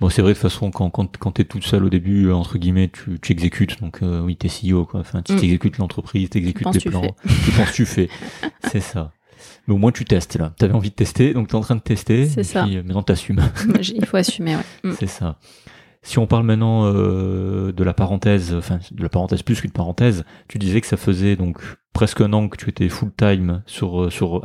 Bon, 0.00 0.08
c'est 0.08 0.22
vrai 0.22 0.32
de 0.32 0.38
toute 0.38 0.42
façon 0.42 0.70
quand 0.70 0.88
quand 0.88 1.18
quand 1.18 1.32
t'es 1.32 1.44
toute 1.44 1.64
seule 1.64 1.84
au 1.84 1.90
début 1.90 2.30
entre 2.30 2.56
guillemets, 2.56 2.88
tu, 2.88 3.18
tu 3.20 3.32
exécutes. 3.32 3.80
Donc 3.82 4.00
oui, 4.02 4.36
t'es 4.36 4.48
CEO 4.48 4.86
quoi. 4.86 5.00
Enfin, 5.00 5.20
tu 5.20 5.34
mm. 5.34 5.38
exécutes 5.38 5.78
l'entreprise, 5.78 6.30
t'exécutes 6.30 6.66
les 6.72 6.90
plans. 6.90 7.02
Tu 7.44 7.50
penses 7.52 7.72
tu 7.72 7.84
fais. 7.84 8.08
c'est 8.70 8.80
ça. 8.80 9.12
Mais 9.66 9.74
au 9.74 9.78
moins 9.78 9.92
tu 9.92 10.04
testes 10.04 10.36
là. 10.36 10.52
Tu 10.58 10.64
avais 10.64 10.74
envie 10.74 10.90
de 10.90 10.94
tester, 10.94 11.32
donc 11.32 11.48
tu 11.48 11.52
es 11.52 11.56
en 11.56 11.62
train 11.62 11.76
de 11.76 11.80
tester. 11.80 12.26
C'est 12.26 12.42
ça. 12.42 12.64
Puis, 12.64 12.76
euh, 12.76 12.82
maintenant 12.82 13.02
tu 13.02 13.12
assumes. 13.12 13.40
Il 13.80 14.04
faut 14.04 14.16
assumer, 14.16 14.56
ouais. 14.56 14.90
Mm. 14.90 14.94
C'est 14.98 15.06
ça. 15.06 15.38
Si 16.02 16.18
on 16.18 16.26
parle 16.26 16.44
maintenant 16.44 16.84
euh, 16.84 17.72
de 17.72 17.82
la 17.82 17.94
parenthèse, 17.94 18.54
enfin 18.54 18.78
de 18.90 19.02
la 19.02 19.08
parenthèse 19.08 19.42
plus 19.42 19.60
qu'une 19.60 19.70
parenthèse, 19.70 20.24
tu 20.48 20.58
disais 20.58 20.80
que 20.82 20.86
ça 20.86 20.98
faisait 20.98 21.36
donc 21.36 21.58
presque 21.94 22.20
un 22.20 22.32
an 22.34 22.48
que 22.48 22.58
tu 22.58 22.68
étais 22.68 22.88
full 22.90 23.10
time 23.16 23.62
sur 23.66 24.04
euh, 24.04 24.10
sur. 24.10 24.42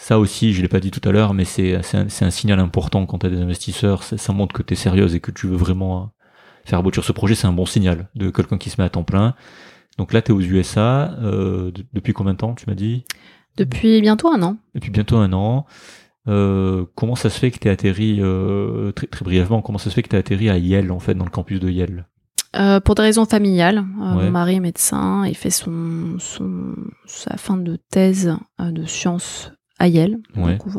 Ça 0.00 0.20
aussi, 0.20 0.52
je 0.52 0.62
l'ai 0.62 0.68
pas 0.68 0.78
dit 0.78 0.92
tout 0.92 1.06
à 1.08 1.10
l'heure, 1.10 1.34
mais 1.34 1.44
c'est 1.44 1.74
un, 1.74 2.06
un, 2.20 2.30
signal 2.30 2.60
important 2.60 3.04
quand 3.06 3.18
tu 3.18 3.26
as 3.26 3.30
des 3.30 3.40
investisseurs. 3.40 4.04
Ça, 4.04 4.16
ça 4.16 4.32
montre 4.32 4.54
que 4.54 4.62
tu 4.62 4.74
es 4.74 4.76
sérieuse 4.76 5.16
et 5.16 5.20
que 5.20 5.32
tu 5.32 5.48
veux 5.48 5.56
vraiment 5.56 6.12
faire 6.64 6.78
aboutir 6.78 7.02
ce 7.02 7.10
projet. 7.10 7.34
C'est 7.34 7.48
un 7.48 7.52
bon 7.52 7.66
signal 7.66 8.08
de 8.14 8.30
quelqu'un 8.30 8.58
qui 8.58 8.70
se 8.70 8.80
met 8.80 8.84
à 8.84 8.90
temps 8.90 9.02
plein. 9.02 9.34
Donc 9.96 10.12
là, 10.12 10.22
tu 10.22 10.30
es 10.30 10.34
aux 10.34 10.40
USA. 10.40 11.16
Euh, 11.20 11.72
depuis 11.92 12.12
combien 12.12 12.32
de 12.32 12.38
temps, 12.38 12.54
tu 12.54 12.66
m'as 12.68 12.76
dit? 12.76 13.04
Depuis 13.58 14.00
bientôt 14.00 14.28
un 14.28 14.42
an. 14.42 14.56
Depuis 14.74 14.90
bientôt 14.90 15.16
un 15.16 15.32
an. 15.32 15.66
Euh, 16.28 16.84
comment 16.94 17.16
ça 17.16 17.30
se 17.30 17.38
fait 17.38 17.50
que 17.50 17.58
tu 17.58 17.68
atterri, 17.68 18.18
euh, 18.20 18.92
très, 18.92 19.06
très, 19.06 19.24
brièvement, 19.24 19.62
comment 19.62 19.78
ça 19.78 19.88
se 19.90 19.94
fait 19.94 20.02
que 20.02 20.10
tu 20.10 20.16
atterri 20.16 20.50
à 20.50 20.58
Yale, 20.58 20.92
en 20.92 20.98
fait, 20.98 21.14
dans 21.14 21.24
le 21.24 21.30
campus 21.30 21.58
de 21.58 21.70
Yale? 21.70 22.06
Euh, 22.56 22.80
pour 22.80 22.94
des 22.94 23.02
raisons 23.02 23.24
familiales, 23.24 23.82
mon 23.82 24.30
mari 24.30 24.56
est 24.56 24.60
médecin, 24.60 25.26
il 25.26 25.36
fait 25.36 25.50
son, 25.50 26.16
son 26.18 26.74
sa 27.06 27.36
fin 27.36 27.56
de 27.56 27.76
thèse 27.90 28.34
de 28.58 28.86
sciences 28.86 29.52
à 29.78 29.86
Yale. 29.86 30.18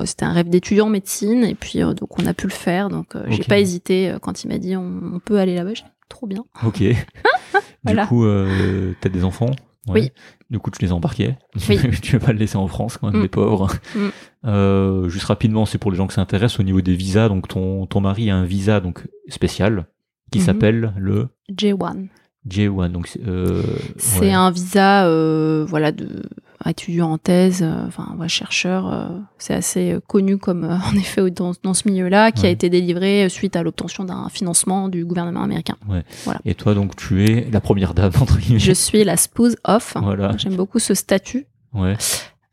C'était 0.05 0.25
un 0.25 0.33
rêve 0.33 0.49
d'étudiant 0.49 0.87
en 0.87 0.89
médecine 0.89 1.43
et 1.43 1.53
puis 1.55 1.79
donc 1.79 2.19
on 2.19 2.25
a 2.25 2.33
pu 2.33 2.47
le 2.47 2.53
faire. 2.53 2.89
Donc 2.89 3.15
j'ai 3.27 3.43
pas 3.43 3.59
hésité 3.59 4.15
quand 4.19 4.43
il 4.43 4.47
m'a 4.47 4.57
dit 4.57 4.75
on, 4.75 5.19
peut 5.23 5.37
aller 5.37 5.53
là-bas. 5.53 5.73
Trop 6.09 6.25
bien. 6.25 6.43
Ok. 6.65 6.79
du 7.83 7.95
coup, 8.07 8.25
tu 8.25 9.07
as 9.07 9.09
des 9.09 9.23
enfants? 9.23 9.51
Oui. 9.87 10.11
Du 10.49 10.59
coup, 10.59 10.71
tu 10.71 10.81
les 10.83 10.91
as 10.91 10.95
embarqués. 10.95 11.35
Oui. 11.69 11.79
tu 12.01 12.17
vas 12.17 12.27
pas 12.27 12.33
le 12.33 12.39
laisser 12.39 12.57
en 12.57 12.67
France 12.67 12.97
quand 12.97 13.11
même, 13.11 13.19
mm. 13.19 13.23
les 13.23 13.29
pauvres. 13.29 13.71
Mm. 13.95 14.07
Euh, 14.45 15.09
juste 15.09 15.25
rapidement, 15.25 15.65
c'est 15.65 15.77
pour 15.77 15.91
les 15.91 15.97
gens 15.97 16.07
que 16.07 16.13
ça 16.13 16.21
intéresse 16.21 16.59
au 16.59 16.63
niveau 16.63 16.81
des 16.81 16.95
visas. 16.95 17.29
Donc, 17.29 17.47
ton, 17.47 17.85
ton 17.85 18.01
mari 18.01 18.29
a 18.29 18.35
un 18.35 18.45
visa 18.45 18.79
donc 18.79 19.07
spécial 19.27 19.85
qui 20.31 20.39
mm-hmm. 20.39 20.43
s'appelle 20.43 20.93
le 20.97 21.29
J1. 21.51 22.07
J1. 22.47 22.91
Donc, 22.91 23.17
euh, 23.25 23.63
c'est 23.97 24.31
un 24.31 24.51
visa, 24.51 25.05
euh, 25.07 25.65
voilà, 25.67 25.91
de 25.91 26.23
étudiant 26.67 27.11
en 27.11 27.17
thèse, 27.17 27.61
euh, 27.63 27.87
enfin 27.87 28.15
ouais, 28.17 28.27
chercheur, 28.27 28.91
euh, 28.91 29.07
c'est 29.37 29.53
assez 29.53 29.93
euh, 29.93 29.99
connu 30.05 30.37
comme 30.37 30.65
en 30.91 30.95
effet 30.95 31.29
dans, 31.31 31.53
dans 31.63 31.73
ce 31.73 31.87
milieu-là, 31.87 32.31
qui 32.31 32.45
a 32.45 32.49
été 32.49 32.69
délivré 32.69 33.29
suite 33.29 33.55
à 33.55 33.63
l'obtention 33.63 34.03
d'un 34.03 34.29
financement 34.29 34.89
du 34.89 35.05
gouvernement 35.05 35.43
américain. 35.43 35.75
Ouais. 35.87 36.03
Voilà. 36.25 36.41
Et 36.45 36.55
toi 36.55 36.73
donc 36.73 36.95
tu 36.95 37.25
es 37.25 37.49
la 37.51 37.61
première 37.61 37.93
dame 37.93 38.11
entre 38.19 38.37
guillemets. 38.37 38.59
Je 38.59 38.73
suis 38.73 39.03
la 39.03 39.17
spouse 39.17 39.55
off. 39.63 39.95
Voilà. 40.01 40.35
J'aime 40.37 40.55
beaucoup 40.55 40.79
ce 40.79 40.93
statut. 40.93 41.47
Ouais. 41.73 41.95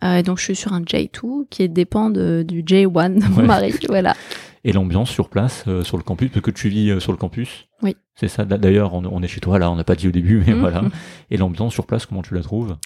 et 0.03 0.23
donc 0.23 0.39
je 0.39 0.45
suis 0.45 0.57
sur 0.57 0.73
un 0.73 0.83
J2 0.83 1.47
qui 1.51 1.69
dépend 1.69 2.11
de, 2.11 2.45
du 2.47 2.63
J1 2.63 3.19
de 3.19 3.29
mon 3.29 3.43
mari. 3.43 3.75
Voilà. 3.89 4.15
Et 4.63 4.73
l'ambiance 4.73 5.11
sur 5.11 5.29
place, 5.29 5.65
sur 5.85 5.97
le 5.97 6.03
campus, 6.03 6.31
parce 6.31 6.43
que 6.43 6.51
tu 6.51 6.69
vis 6.69 7.01
sur 7.01 7.13
le 7.13 7.19
campus. 7.19 7.69
Oui. 7.83 7.97
C'est 8.17 8.27
ça. 8.27 8.45
D'ailleurs, 8.45 8.95
on, 8.95 9.05
on, 9.05 9.23
est 9.23 9.29
chez 9.29 9.41
toi 9.41 9.61
là. 9.61 9.71
On 9.71 9.77
n'a 9.77 9.85
pas 9.85 9.95
dit 9.95 10.09
au 10.09 10.11
début, 10.11 10.43
mais 10.45 10.53
mm-hmm. 10.53 10.59
voilà. 10.59 10.83
Et 11.31 11.37
l'ambiance 11.37 11.73
sur 11.73 11.87
place, 11.87 12.05
comment 12.05 12.23
tu 12.23 12.35
la 12.35 12.43
trouves? 12.43 12.77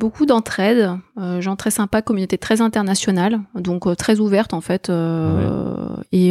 Beaucoup 0.00 0.24
d'entraide, 0.24 0.98
euh, 1.18 1.40
gens 1.42 1.56
très 1.56 1.70
sympas, 1.70 2.00
communauté 2.00 2.38
très 2.38 2.62
internationale, 2.62 3.40
donc 3.54 3.86
euh, 3.86 3.94
très 3.94 4.18
ouverte 4.18 4.54
en 4.54 4.62
fait. 4.62 4.88
Euh, 4.88 5.94
et, 6.10 6.30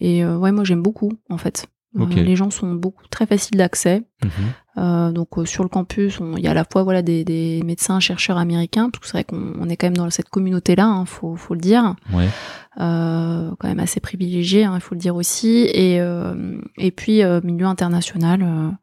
et 0.00 0.26
ouais, 0.26 0.52
moi 0.52 0.64
j'aime 0.64 0.82
beaucoup 0.82 1.12
en 1.30 1.38
fait. 1.38 1.66
les 1.94 2.36
gens 2.36 2.50
sont 2.50 2.74
beaucoup 2.74 3.06
très 3.08 3.24
faciles 3.26 3.56
d'accès. 3.56 4.02
Mhm. 4.24 5.12
donc 5.12 5.28
sur 5.44 5.62
le 5.62 5.68
campus, 5.68 6.18
il 6.36 6.42
y 6.42 6.48
a 6.48 6.50
à 6.50 6.54
la 6.54 6.64
fois 6.64 6.82
voilà 6.82 7.02
des, 7.02 7.24
des 7.24 7.62
médecins, 7.64 8.00
chercheurs 8.00 8.38
américains, 8.38 8.90
parce 8.90 9.00
que 9.00 9.06
c'est 9.06 9.18
vrai 9.18 9.24
qu'on 9.24 9.68
est 9.68 9.76
quand 9.76 9.86
même 9.86 9.96
dans 9.96 10.10
cette 10.10 10.30
communauté-là, 10.30 10.86
hein, 10.86 11.04
faut, 11.04 11.36
faut 11.36 11.54
le 11.54 11.60
dire. 11.60 11.94
Ouais. 12.12 12.28
quand 12.76 13.68
même 13.68 13.80
assez 13.80 14.00
privilégié, 14.00 14.64
hein, 14.64 14.72
il 14.74 14.80
faut 14.80 14.94
le 14.96 15.00
dire 15.00 15.14
aussi. 15.14 15.68
Et, 15.72 16.00
et 16.78 16.90
puis 16.90 17.22
milieu 17.44 17.66
international 17.66 18.76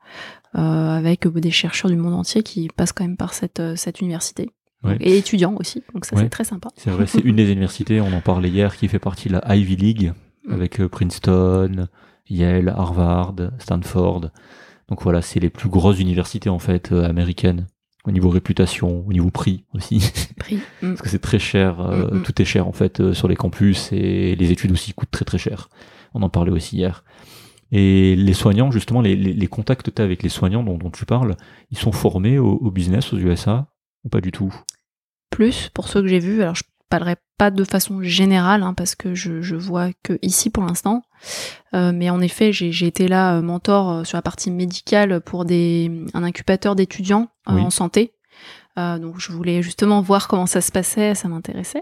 avec 0.54 1.28
des 1.28 1.52
chercheurs 1.52 1.90
du 1.90 1.98
monde 1.98 2.14
entier 2.14 2.44
qui 2.44 2.68
passent 2.76 2.92
quand 2.92 3.04
même 3.04 3.18
par 3.18 3.34
cette, 3.34 3.60
euh, 3.60 3.76
cette 3.76 4.02
université. 4.02 4.50
et 5.00 5.18
étudiants 5.18 5.56
aussi, 5.60 5.84
donc 5.94 6.06
ça 6.06 6.18
c'est 6.18 6.30
très 6.30 6.44
sympa. 6.44 6.70
C'est 6.76 6.90
vrai, 6.90 7.06
c'est 7.06 7.22
une 7.22 7.36
des 7.36 7.52
universités, 7.52 8.02
on 8.02 8.12
en 8.14 8.22
parlait 8.22 8.50
hier, 8.50 8.76
qui 8.76 8.88
fait 8.88 9.00
partie 9.00 9.30
de 9.30 9.34
la 9.34 9.56
Ivy 9.56 9.76
League, 9.76 10.14
mm. 10.46 10.54
avec 10.54 10.80
euh, 10.80 10.90
Princeton, 10.90 11.88
Yale, 12.30 12.70
Harvard, 12.70 13.36
Stanford. 13.60 14.32
Donc 14.90 15.04
voilà, 15.04 15.22
c'est 15.22 15.40
les 15.40 15.50
plus 15.50 15.70
grosses 15.70 16.00
universités 16.00 16.50
en 16.50 16.60
fait 16.60 16.92
américaines 16.92 17.68
au 18.06 18.12
niveau 18.12 18.30
réputation, 18.30 19.06
au 19.08 19.14
niveau 19.14 19.30
prix 19.30 19.64
aussi. 19.74 20.12
Prix. 20.38 20.58
Mm. 20.82 20.90
Parce 20.90 21.02
que 21.02 21.10
c'est 21.10 21.20
très 21.20 21.40
cher, 21.40 21.80
mm, 21.80 22.24
tout 22.24 22.42
est 22.42 22.46
cher 22.46 22.68
en 22.68 22.74
fait 22.74 23.14
sur 23.14 23.28
les 23.28 23.36
campus 23.36 23.90
et 23.94 24.36
les 24.36 24.52
études 24.52 24.72
aussi 24.72 24.94
coûtent 24.94 25.12
très 25.12 25.26
très 25.26 25.38
cher. 25.38 25.70
On 26.14 26.24
en 26.24 26.30
parlait 26.30 26.52
aussi 26.52 26.78
hier. 26.78 27.04
Et 27.72 28.16
les 28.16 28.34
soignants, 28.34 28.72
justement, 28.72 29.02
les, 29.02 29.16
les, 29.16 29.34
les 29.34 29.48
contacts 29.48 29.84
que 29.84 29.92
tu 29.92 30.02
as 30.02 30.06
avec 30.06 30.24
les 30.24 30.30
soignants 30.30 30.64
dont, 30.64 30.78
dont, 30.78 30.92
tu 30.92 31.06
parles, 31.06 31.36
ils 31.72 31.78
sont 31.78 31.92
formés 31.92 32.38
au, 32.38 32.58
au, 32.58 32.72
business 32.72 33.14
aux 33.14 33.18
USA 33.18 33.68
ou 34.04 34.10
pas 34.10 34.22
du 34.22 34.32
tout? 34.32 34.54
Plus, 35.30 35.70
pour 35.74 35.88
ceux 35.88 36.02
que 36.02 36.08
j'ai 36.08 36.20
vus. 36.20 36.42
Alors, 36.42 36.56
je 36.56 36.64
parlerai 36.90 37.16
pas 37.38 37.50
de 37.50 37.64
façon 37.64 38.04
générale, 38.04 38.64
hein, 38.64 38.74
parce 38.74 38.96
que 38.96 39.16
je, 39.16 39.42
je, 39.42 39.56
vois 39.56 39.92
que 40.04 40.20
ici 40.22 40.50
pour 40.50 40.64
l'instant. 40.64 41.04
Euh, 41.74 41.92
mais 41.94 42.10
en 42.10 42.20
effet, 42.20 42.52
j'ai 42.52 42.86
été 42.86 43.08
là 43.08 43.38
euh, 43.38 43.42
mentor 43.42 43.90
euh, 43.90 44.04
sur 44.04 44.18
la 44.18 44.22
partie 44.22 44.52
médicale 44.52 45.22
pour 45.22 45.46
des, 45.46 46.06
un 46.14 46.24
incubateur 46.24 46.76
d'étudiants 46.76 47.30
euh, 47.48 47.54
en 47.54 47.70
santé. 47.70 48.14
Euh, 48.82 49.00
donc 49.00 49.20
je 49.20 49.32
voulais 49.32 49.62
justement 49.62 50.02
voir 50.02 50.28
comment 50.28 50.46
ça 50.46 50.62
se 50.62 50.72
passait, 50.72 51.16
ça 51.16 51.28
m'intéressait. 51.28 51.82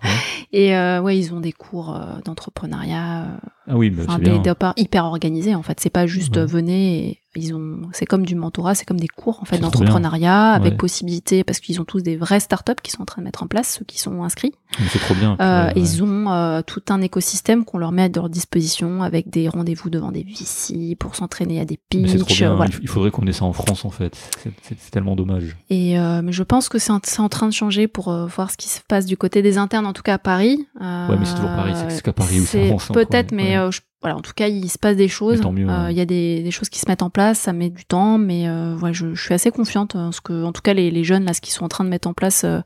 et 0.52 0.76
euh, 0.76 1.00
ouais, 1.00 1.16
ils 1.16 1.32
ont 1.34 1.40
des 1.40 1.52
cours 1.52 1.98
d'entrepreneuriat. 2.24 3.26
ah 3.66 3.76
oui, 3.76 3.90
bah, 3.90 4.04
enfin, 4.06 4.18
hyper 4.76 5.04
organisés 5.04 5.54
en 5.54 5.62
fait. 5.62 5.80
C'est 5.80 5.90
pas 5.90 6.06
juste 6.06 6.38
venez 6.38 7.08
et 7.08 7.19
ils 7.36 7.54
ont, 7.54 7.82
c'est 7.92 8.06
comme 8.06 8.26
du 8.26 8.34
mentorat, 8.34 8.74
c'est 8.74 8.84
comme 8.84 8.98
des 8.98 9.08
cours 9.08 9.40
en 9.40 9.44
fait 9.44 9.58
d'entrepreneuriat 9.58 10.50
avec 10.50 10.76
possibilité 10.76 11.44
parce 11.44 11.60
qu'ils 11.60 11.80
ont 11.80 11.84
tous 11.84 12.00
des 12.00 12.16
vraies 12.16 12.40
startups 12.40 12.72
qui 12.82 12.90
sont 12.90 13.02
en 13.02 13.04
train 13.04 13.22
de 13.22 13.24
mettre 13.24 13.44
en 13.44 13.46
place, 13.46 13.76
ceux 13.78 13.84
qui 13.84 14.00
sont 14.00 14.24
inscrits. 14.24 14.52
C'est 14.88 14.98
trop 14.98 15.14
bien. 15.14 15.36
Euh, 15.40 15.70
Ils 15.76 16.02
ont 16.02 16.30
euh, 16.30 16.62
tout 16.62 16.82
un 16.88 17.00
écosystème 17.00 17.64
qu'on 17.64 17.78
leur 17.78 17.92
met 17.92 18.02
à 18.02 18.08
leur 18.08 18.28
disposition 18.28 19.02
avec 19.02 19.30
des 19.30 19.48
rendez-vous 19.48 19.90
devant 19.90 20.10
des 20.10 20.24
VC 20.24 20.96
pour 20.96 21.14
s'entraîner 21.14 21.60
à 21.60 21.64
des 21.64 21.78
pitchs. 21.88 22.42
Voilà. 22.42 22.72
Il 22.82 22.88
faudrait 22.88 23.12
qu'on 23.12 23.26
ait 23.26 23.32
ça 23.32 23.44
en 23.44 23.52
France 23.52 23.84
en 23.84 23.90
fait. 23.90 24.16
C'est 24.62 24.90
tellement 24.90 25.14
dommage. 25.14 25.56
Et 25.68 25.98
euh, 26.00 26.22
mais 26.22 26.32
je 26.32 26.42
pense 26.42 26.68
que 26.68 26.78
c'est 26.78 26.92
en, 26.92 27.00
en, 27.18 27.28
train 27.28 27.46
de 27.46 27.52
changer 27.52 27.86
pour 27.86 28.08
euh, 28.08 28.26
voir 28.26 28.50
ce 28.50 28.56
qui 28.56 28.68
se 28.68 28.80
passe 28.88 29.06
du 29.06 29.16
côté 29.16 29.40
des 29.40 29.56
internes, 29.56 29.86
en 29.86 29.92
tout 29.92 30.02
cas 30.02 30.14
à 30.14 30.18
Paris. 30.18 30.66
ouais, 30.80 31.16
mais 31.16 31.24
c'est 31.24 31.34
toujours 31.34 31.50
Paris. 31.50 31.74
C'est 31.88 32.02
qu'à 32.02 32.12
Paris 32.12 32.40
ou 32.40 32.44
c'est. 32.44 32.72
Hein, 32.72 32.76
peut-être, 32.92 33.30
mais 33.30 33.54
je 33.70 33.80
voilà, 34.00 34.16
en 34.16 34.20
tout 34.20 34.32
cas, 34.34 34.48
il 34.48 34.70
se 34.70 34.78
passe 34.78 34.96
des 34.96 35.08
choses. 35.08 35.42
Euh, 35.44 35.88
il 35.90 35.96
y 35.96 36.00
a 36.00 36.06
des, 36.06 36.42
des, 36.42 36.50
choses 36.50 36.70
qui 36.70 36.78
se 36.78 36.88
mettent 36.88 37.02
en 37.02 37.10
place, 37.10 37.40
ça 37.40 37.52
met 37.52 37.68
du 37.68 37.84
temps, 37.84 38.16
mais 38.16 38.48
euh, 38.48 38.74
ouais, 38.78 38.94
je, 38.94 39.14
je, 39.14 39.22
suis 39.22 39.34
assez 39.34 39.50
confiante 39.50 39.92
parce 39.92 40.20
que, 40.20 40.42
en 40.42 40.52
tout 40.52 40.62
cas, 40.62 40.72
les, 40.72 40.90
les, 40.90 41.04
jeunes 41.04 41.24
là, 41.26 41.34
ce 41.34 41.42
qu'ils 41.42 41.52
sont 41.52 41.66
en 41.66 41.68
train 41.68 41.84
de 41.84 41.90
mettre 41.90 42.08
en 42.08 42.14
place 42.14 42.44
euh, 42.44 42.60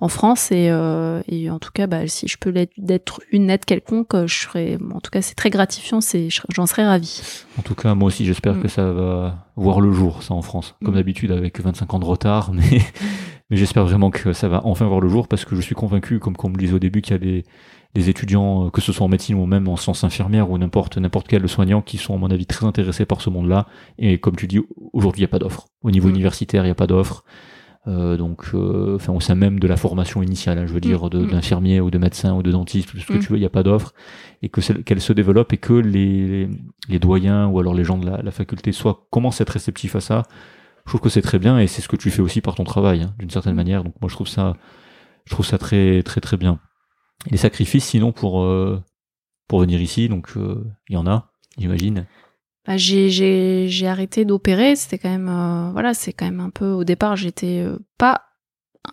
en 0.00 0.06
France 0.06 0.52
et, 0.52 0.68
euh, 0.70 1.22
et 1.26 1.50
en 1.50 1.58
tout 1.58 1.70
cas, 1.74 1.88
bah, 1.88 2.06
si 2.06 2.28
je 2.28 2.36
peux 2.38 2.54
d'être 2.78 3.20
une 3.32 3.50
aide 3.50 3.64
quelconque, 3.64 4.14
je 4.26 4.34
serais, 4.34 4.78
en 4.94 5.00
tout 5.00 5.10
cas, 5.10 5.22
c'est 5.22 5.34
très 5.34 5.50
gratifiant, 5.50 6.00
c'est, 6.00 6.28
j'en 6.50 6.66
serais 6.66 6.86
ravie. 6.86 7.20
En 7.58 7.62
tout 7.62 7.74
cas, 7.74 7.96
moi 7.96 8.06
aussi, 8.06 8.24
j'espère 8.24 8.54
mm. 8.54 8.62
que 8.62 8.68
ça 8.68 8.92
va 8.92 9.44
voir 9.56 9.80
le 9.80 9.90
jour, 9.90 10.22
ça 10.22 10.34
en 10.34 10.42
France, 10.42 10.76
comme 10.84 10.94
mm. 10.94 10.98
d'habitude 10.98 11.32
avec 11.32 11.60
25 11.60 11.94
ans 11.94 11.98
de 11.98 12.04
retard, 12.04 12.52
mais 12.52 12.80
mais 13.50 13.56
j'espère 13.56 13.84
vraiment 13.84 14.10
que 14.10 14.32
ça 14.32 14.48
va 14.48 14.60
enfin 14.66 14.86
voir 14.86 15.00
le 15.00 15.08
jour 15.08 15.28
parce 15.28 15.44
que 15.44 15.54
je 15.56 15.60
suis 15.60 15.74
convaincu, 15.74 16.18
comme 16.18 16.36
qu'on 16.36 16.48
me 16.50 16.56
disait 16.56 16.74
au 16.74 16.78
début, 16.78 17.00
qu'il 17.02 17.12
y 17.12 17.16
a 17.16 17.18
des 17.18 17.44
des 17.94 18.10
étudiants, 18.10 18.68
que 18.68 18.82
ce 18.82 18.92
soit 18.92 19.06
en 19.06 19.08
médecine 19.08 19.36
ou 19.36 19.46
même 19.46 19.68
en 19.68 19.76
sciences 19.76 20.04
infirmières 20.04 20.50
ou 20.50 20.58
n'importe 20.58 20.98
n'importe 20.98 21.28
quel 21.28 21.48
soignant 21.48 21.80
qui 21.80 21.96
sont 21.96 22.14
à 22.14 22.18
mon 22.18 22.30
avis 22.30 22.44
très 22.44 22.66
intéressés 22.66 23.06
par 23.06 23.22
ce 23.22 23.30
monde-là. 23.30 23.66
Et 23.98 24.18
comme 24.18 24.36
tu 24.36 24.46
dis, 24.46 24.60
aujourd'hui 24.92 25.20
il 25.20 25.22
n'y 25.22 25.28
a 25.28 25.28
pas 25.28 25.38
d'offre. 25.38 25.68
Au 25.82 25.90
niveau 25.90 26.08
Mm. 26.08 26.10
universitaire, 26.10 26.62
il 26.64 26.66
n'y 26.66 26.72
a 26.72 26.74
pas 26.74 26.86
d'offre. 26.86 27.24
Euh, 27.88 28.16
donc, 28.18 28.48
euh, 28.52 28.96
enfin, 28.96 29.12
au 29.14 29.20
sein 29.20 29.34
même 29.36 29.60
de 29.60 29.66
la 29.68 29.76
formation 29.76 30.20
initiale, 30.22 30.58
hein, 30.58 30.66
je 30.66 30.74
veux 30.74 30.80
dire, 30.80 31.08
de- 31.08 31.20
Mm. 31.20 31.30
d'infirmier 31.30 31.80
ou 31.80 31.90
de 31.90 31.96
médecin 31.98 32.34
ou 32.34 32.42
de 32.42 32.50
dentiste, 32.50 32.90
tout 32.90 32.98
ce 32.98 33.06
que 33.06 33.14
Mm. 33.14 33.18
tu 33.20 33.28
veux, 33.32 33.38
il 33.38 33.40
n'y 33.40 33.46
a 33.46 33.50
pas 33.50 33.62
d'offre, 33.62 33.94
et 34.42 34.48
que 34.50 34.60
qu'elle 34.82 35.00
se 35.00 35.12
développe 35.14 35.52
et 35.54 35.56
que 35.56 35.72
les, 35.72 36.50
les 36.90 36.98
doyens 36.98 37.46
ou 37.46 37.60
alors 37.60 37.72
les 37.72 37.84
gens 37.84 37.96
de 37.96 38.04
la, 38.10 38.20
la 38.20 38.30
faculté 38.30 38.72
soit 38.72 39.06
commencent 39.10 39.40
à 39.40 39.42
être 39.42 39.50
réceptifs 39.50 39.96
à 39.96 40.00
ça. 40.00 40.24
Je 40.86 40.90
trouve 40.90 41.00
que 41.00 41.08
c'est 41.08 41.22
très 41.22 41.38
bien 41.40 41.58
et 41.58 41.66
c'est 41.66 41.82
ce 41.82 41.88
que 41.88 41.96
tu 41.96 42.10
fais 42.10 42.22
aussi 42.22 42.40
par 42.40 42.54
ton 42.54 42.64
travail, 42.64 43.02
hein, 43.02 43.14
d'une 43.18 43.30
certaine 43.30 43.52
Mm. 43.54 43.56
manière. 43.56 43.84
Donc 43.84 43.94
moi, 44.00 44.08
je 44.08 44.14
trouve 44.14 44.28
ça, 44.28 44.54
je 45.24 45.32
trouve 45.32 45.44
ça 45.44 45.58
très, 45.58 46.02
très, 46.04 46.20
très 46.20 46.36
bien. 46.36 46.60
Et 47.26 47.30
les 47.30 47.36
sacrifices, 47.36 47.84
sinon, 47.84 48.12
pour 48.12 48.42
euh, 48.42 48.80
pour 49.48 49.60
venir 49.60 49.80
ici, 49.80 50.08
donc 50.08 50.36
euh, 50.36 50.64
il 50.88 50.94
y 50.94 50.96
en 50.96 51.06
a, 51.06 51.32
j'imagine. 51.58 52.06
Bah, 52.66 52.76
j'ai, 52.76 53.10
j'ai, 53.10 53.66
j'ai 53.68 53.86
arrêté 53.88 54.24
d'opérer. 54.24 54.74
C'était 54.76 54.98
quand 54.98 55.08
même, 55.10 55.28
euh, 55.28 55.70
voilà, 55.72 55.94
c'est 55.94 56.12
quand 56.12 56.24
même 56.24 56.40
un 56.40 56.50
peu. 56.50 56.70
Au 56.72 56.84
départ, 56.84 57.16
j'étais 57.16 57.64
pas 57.98 58.25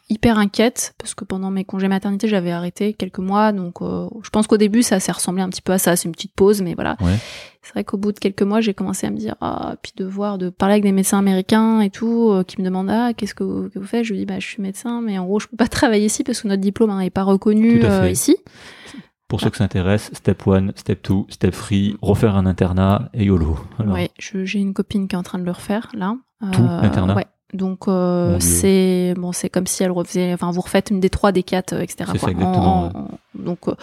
hyper 0.09 0.37
inquiète 0.37 0.93
parce 0.97 1.15
que 1.15 1.25
pendant 1.25 1.51
mes 1.51 1.65
congés 1.65 1.87
maternité, 1.87 2.27
j'avais 2.27 2.51
arrêté 2.51 2.93
quelques 2.93 3.19
mois. 3.19 3.51
Donc, 3.51 3.81
euh, 3.81 4.07
je 4.23 4.29
pense 4.29 4.47
qu'au 4.47 4.57
début, 4.57 4.83
ça 4.83 4.99
s'est 4.99 5.11
ressemblé 5.11 5.41
un 5.41 5.49
petit 5.49 5.61
peu 5.61 5.73
à 5.73 5.77
ça. 5.77 5.95
C'est 5.95 6.05
une 6.05 6.13
petite 6.13 6.33
pause, 6.33 6.61
mais 6.61 6.73
voilà. 6.73 6.97
Ouais. 7.01 7.17
C'est 7.61 7.73
vrai 7.73 7.83
qu'au 7.85 7.97
bout 7.97 8.11
de 8.11 8.19
quelques 8.19 8.41
mois, 8.41 8.59
j'ai 8.59 8.73
commencé 8.73 9.07
à 9.07 9.09
me 9.09 9.17
dire, 9.17 9.35
ah, 9.39 9.75
puis 9.81 9.93
de 9.95 10.03
voir, 10.03 10.37
de 10.37 10.49
parler 10.49 10.73
avec 10.73 10.83
des 10.83 10.91
médecins 10.91 11.19
américains 11.19 11.79
et 11.79 11.89
tout, 11.89 12.29
euh, 12.31 12.43
qui 12.43 12.59
me 12.59 12.65
demandent, 12.65 12.89
ah, 12.89 13.13
qu'est-ce 13.13 13.33
que 13.33 13.43
vous, 13.43 13.69
que 13.69 13.79
vous 13.79 13.85
faites? 13.85 14.03
Je 14.03 14.11
lui 14.11 14.19
dis, 14.19 14.25
bah, 14.25 14.39
je 14.39 14.45
suis 14.47 14.61
médecin, 14.61 15.01
mais 15.01 15.17
en 15.17 15.25
gros, 15.25 15.39
je 15.39 15.47
peux 15.47 15.57
pas 15.57 15.67
travailler 15.69 16.05
ici 16.05 16.23
parce 16.23 16.41
que 16.41 16.47
notre 16.47 16.61
diplôme 16.61 16.95
n'est 16.97 17.09
pas 17.09 17.23
reconnu 17.23 17.81
euh, 17.83 18.09
ici. 18.09 18.35
Pour 19.29 19.39
ceux 19.39 19.49
que 19.49 19.57
ça 19.57 19.63
intéresse, 19.63 20.11
step 20.13 20.45
1, 20.45 20.71
step 20.75 21.09
2, 21.09 21.15
step 21.29 21.55
3, 21.55 21.77
refaire 22.01 22.35
un 22.35 22.45
internat 22.45 23.09
et 23.13 23.23
YOLO. 23.23 23.57
Voilà. 23.77 23.93
Ouais, 23.93 24.11
j'ai 24.19 24.59
une 24.59 24.73
copine 24.73 25.07
qui 25.07 25.15
est 25.15 25.17
en 25.17 25.23
train 25.23 25.39
de 25.39 25.45
le 25.45 25.51
refaire 25.51 25.89
là. 25.95 26.15
Tout, 26.51 26.61
l'internat 26.61 27.15
Ouais. 27.15 27.25
Donc 27.53 27.87
euh, 27.87 28.37
c'est 28.39 29.13
bon, 29.15 29.31
c'est 29.31 29.49
comme 29.49 29.67
si 29.67 29.83
elle 29.83 29.91
refaisait. 29.91 30.33
Enfin, 30.33 30.51
vous 30.51 30.61
refaites 30.61 30.89
une 30.89 30.99
des 30.99 31.09
trois, 31.09 31.31
des 31.31 31.43
quatre, 31.43 31.73
euh, 31.73 31.81
etc. 31.81 32.09
Ça, 32.19 32.27
En- 32.41 32.89
en- 32.95 33.07
donc 33.35 33.67
euh, 33.67 33.75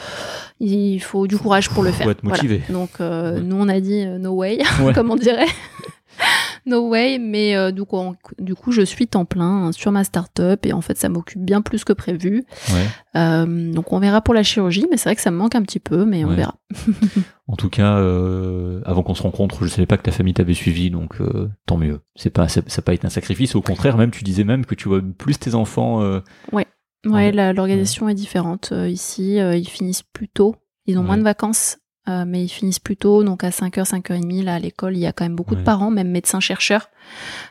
il 0.58 0.98
faut 1.00 1.26
du 1.26 1.38
courage 1.38 1.70
pour 1.70 1.82
le 1.82 1.90
Faut 1.92 1.98
faire. 1.98 2.10
être 2.10 2.24
motivé. 2.24 2.62
Voilà. 2.68 2.80
Donc 2.80 2.90
euh, 3.00 3.34
Ouais. 3.36 3.40
nous 3.42 3.56
on 3.56 3.68
a 3.68 3.78
dit 3.80 4.04
no 4.06 4.32
way, 4.32 4.58
Ouais. 4.82 4.92
comme 4.92 5.10
on 5.10 5.16
dirait. 5.16 5.46
no 6.66 6.88
way, 6.88 7.18
mais 7.18 7.56
euh, 7.56 7.70
du, 7.70 7.84
coup, 7.84 7.96
on- 7.96 8.14
du 8.38 8.54
coup 8.54 8.72
je 8.72 8.82
suis 8.82 9.06
temps 9.06 9.24
plein 9.24 9.66
hein, 9.66 9.72
sur 9.72 9.92
ma 9.92 10.04
start-up 10.04 10.64
et 10.66 10.72
en 10.72 10.80
fait 10.80 10.96
ça 10.98 11.08
m'occupe 11.08 11.42
bien 11.44 11.62
plus 11.62 11.84
que 11.84 11.92
prévu. 11.92 12.44
Ouais. 12.72 12.86
Euh, 13.16 13.72
donc 13.72 13.92
on 13.92 13.98
verra 13.98 14.20
pour 14.20 14.34
la 14.34 14.42
chirurgie, 14.42 14.86
mais 14.90 14.96
c'est 14.96 15.08
vrai 15.08 15.16
que 15.16 15.22
ça 15.22 15.30
me 15.30 15.36
manque 15.36 15.54
un 15.54 15.62
petit 15.62 15.80
peu, 15.80 16.04
mais 16.04 16.24
on 16.24 16.28
Ouais. 16.30 16.36
verra. 16.36 16.54
En 17.48 17.56
tout 17.56 17.68
cas, 17.68 17.96
euh, 17.96 18.80
avant 18.84 19.02
qu'on 19.02 19.16
se 19.16 19.24
rencontre, 19.24 19.64
je 19.64 19.68
savais 19.70 19.84
pas 19.86 19.96
que 19.96 20.02
ta 20.04 20.12
famille 20.12 20.34
t'avait 20.34 20.54
suivi, 20.54 20.88
donc 20.88 21.16
tant 21.66 21.78
mieux. 21.78 21.98
C'est 22.14 22.30
pas, 22.30 22.46
ça 22.46 22.60
n'a 22.64 22.82
pas 22.82 22.94
été 22.94 23.04
un 23.08 23.10
sacrifice. 23.10 23.56
Au 23.56 23.60
contraire, 23.60 23.96
même 23.96 24.12
tu 24.12 24.22
disais 24.22 24.44
même 24.44 24.64
que 24.64 24.76
tu 24.76 24.88
vois 24.88 25.00
plus 25.18 25.36
tes 25.36 25.56
enfants. 25.56 26.00
Ouais, 26.52 26.68
Ouais. 27.06 27.32
l'organisation 27.52 28.08
est 28.08 28.14
différente. 28.14 28.72
Ici, 28.86 29.38
ils 29.38 29.68
finissent 29.68 30.04
plus 30.04 30.28
tôt. 30.28 30.54
Ils 30.86 30.96
ont 30.96 31.00
Ouais. 31.00 31.06
moins 31.08 31.18
de 31.18 31.24
vacances, 31.24 31.78
euh, 32.08 32.24
mais 32.26 32.42
ils 32.44 32.48
finissent 32.48 32.78
plus 32.78 32.96
tôt. 32.96 33.22
Donc 33.24 33.44
à 33.44 33.50
5h, 33.50 33.84
5h30, 33.88 34.42
là, 34.44 34.54
à 34.54 34.58
l'école, 34.58 34.96
il 34.96 35.00
y 35.00 35.06
a 35.06 35.12
quand 35.12 35.24
même 35.24 35.36
beaucoup 35.36 35.54
Ouais. 35.54 35.60
de 35.60 35.64
parents, 35.64 35.90
même 35.90 36.08
médecins-chercheurs. 36.10 36.88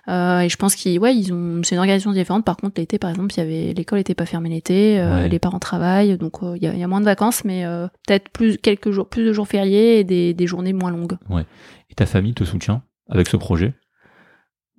Euh, 0.08 0.40
et 0.42 0.50
je 0.50 0.56
pense 0.58 0.76
qu'ils, 0.76 1.00
ouais, 1.00 1.16
ils 1.16 1.32
ont, 1.34 1.62
c'est 1.64 1.76
une 1.76 1.80
organisation 1.80 2.12
différente. 2.12 2.46
Par 2.46 2.58
contre, 2.58 2.80
l'été, 2.80 2.98
par 3.00 3.10
exemple, 3.10 3.34
il 3.36 3.38
y 3.38 3.42
avait, 3.42 3.74
l'école 3.74 4.00
n'était 4.00 4.16
pas 4.16 4.26
fermée 4.26 4.50
l'été, 4.50 5.00
euh, 5.00 5.22
Ouais. 5.24 5.30
les 5.30 5.40
parents 5.40 5.60
travaillent, 5.60 6.18
donc 6.18 6.38
il 6.42 6.64
y, 6.64 6.68
a, 6.68 6.74
il 6.74 6.80
y 6.80 6.84
a 6.84 6.88
moins 6.88 7.00
de 7.00 7.06
vacances, 7.06 7.44
mais 7.46 7.64
peut-être 8.08 8.30
plus, 8.30 8.58
quelques 8.58 8.92
jours, 8.92 9.08
plus 9.08 9.26
de 9.26 9.34
jours 9.34 9.48
fériés 9.48 10.00
et 10.00 10.04
des, 10.04 10.34
des 10.34 10.48
journées 10.48 10.74
moins 10.74 10.92
longues. 10.92 11.18
Et 11.90 11.96
ta 11.96 12.06
famille 12.06 12.34
te 12.34 12.44
soutient 12.44 12.84
avec 13.10 13.28
ce 13.28 13.38
projet? 13.38 13.74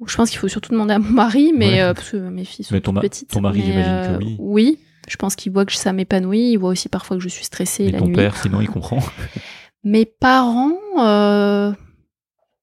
Je 0.06 0.16
pense 0.16 0.30
qu'il 0.30 0.38
faut 0.38 0.48
surtout 0.48 0.70
demander 0.72 0.94
à 0.94 0.98
mon 0.98 1.10
mari, 1.10 1.52
mais 1.54 1.82
Ouais. 1.84 1.94
parce 1.94 2.10
que 2.10 2.16
mes 2.16 2.44
filles 2.46 2.64
sont 2.64 2.74
Mais 2.74 2.80
ton 2.80 2.92
toutes 2.92 2.94
ma- 2.94 3.00
petites. 3.02 3.28
ton 3.30 3.40
mari, 3.42 3.58
mais, 3.58 3.64
j'imagine 3.66 4.16
que 4.18 4.24
oui. 4.24 4.36
Oui, 4.38 4.78
je 5.08 5.16
pense 5.16 5.36
qu'il 5.36 5.52
voit 5.52 5.66
que 5.66 5.72
ça 5.74 5.92
m'épanouit. 5.92 6.52
Il 6.52 6.56
voit 6.56 6.70
aussi 6.70 6.88
parfois 6.88 7.18
que 7.18 7.22
je 7.22 7.28
suis 7.28 7.44
stressée 7.44 7.84
Et 7.84 7.90
la 7.92 7.98
ton 7.98 8.06
nuit. 8.06 8.14
père, 8.14 8.34
sinon, 8.36 8.62
il 8.62 8.68
comprend. 8.68 9.00
Mes 9.84 10.04
parents, 10.04 10.72
euh, 10.98 11.72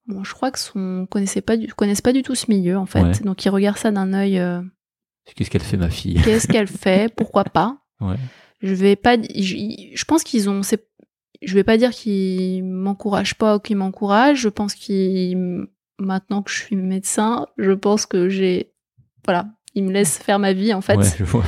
bon, 0.07 0.23
je 0.23 0.33
crois 0.33 0.51
que 0.51 0.59
sont 0.59 1.07
connaissaient 1.09 1.41
pas 1.41 1.57
du, 1.57 1.67
connaissent 1.73 2.01
pas 2.01 2.13
du 2.13 2.21
tout 2.21 2.35
ce 2.35 2.45
milieu 2.49 2.77
en 2.77 2.85
fait. 2.85 3.01
Ouais. 3.03 3.19
Donc 3.23 3.43
ils 3.45 3.49
regardent 3.49 3.77
ça 3.77 3.91
d'un 3.91 4.13
œil. 4.13 4.39
euh, 4.39 4.61
Qu'est-ce 5.35 5.49
qu'elle 5.49 5.61
fait, 5.63 5.77
ma 5.77 5.89
fille? 5.89 6.21
Qu'est-ce 6.23 6.47
qu'elle 6.47 6.67
fait? 6.67 7.13
Pourquoi 7.17 7.43
pas? 7.43 7.77
Ouais. 7.99 8.15
Je 8.61 8.73
vais 8.73 8.95
pas. 8.95 9.17
Je, 9.17 9.55
je 9.95 10.05
pense 10.05 10.23
qu'ils 10.23 10.49
ont. 10.49 10.63
c'est- 10.63 10.87
Je 11.41 11.53
vais 11.53 11.63
pas 11.63 11.77
dire 11.77 11.91
qu'ils 11.91 12.63
m'encouragent 12.63 13.35
pas 13.35 13.55
ou 13.55 13.59
qu'ils 13.59 13.77
m'encouragent. 13.77 14.39
Je 14.41 14.49
pense 14.49 14.73
qu'ils 14.75 15.67
maintenant 15.99 16.43
que 16.43 16.51
je 16.51 16.57
suis 16.57 16.75
médecin, 16.75 17.47
je 17.57 17.71
pense 17.71 18.05
que 18.05 18.29
j'ai 18.29 18.71
voilà. 19.25 19.47
Ils 19.75 19.83
me 19.83 19.91
laissent 19.91 20.17
faire 20.19 20.39
ma 20.39 20.53
vie 20.53 20.73
en 20.73 20.81
fait. 20.81 20.95
Ouais, 20.95 21.09
je 21.17 21.23
vois. 21.23 21.43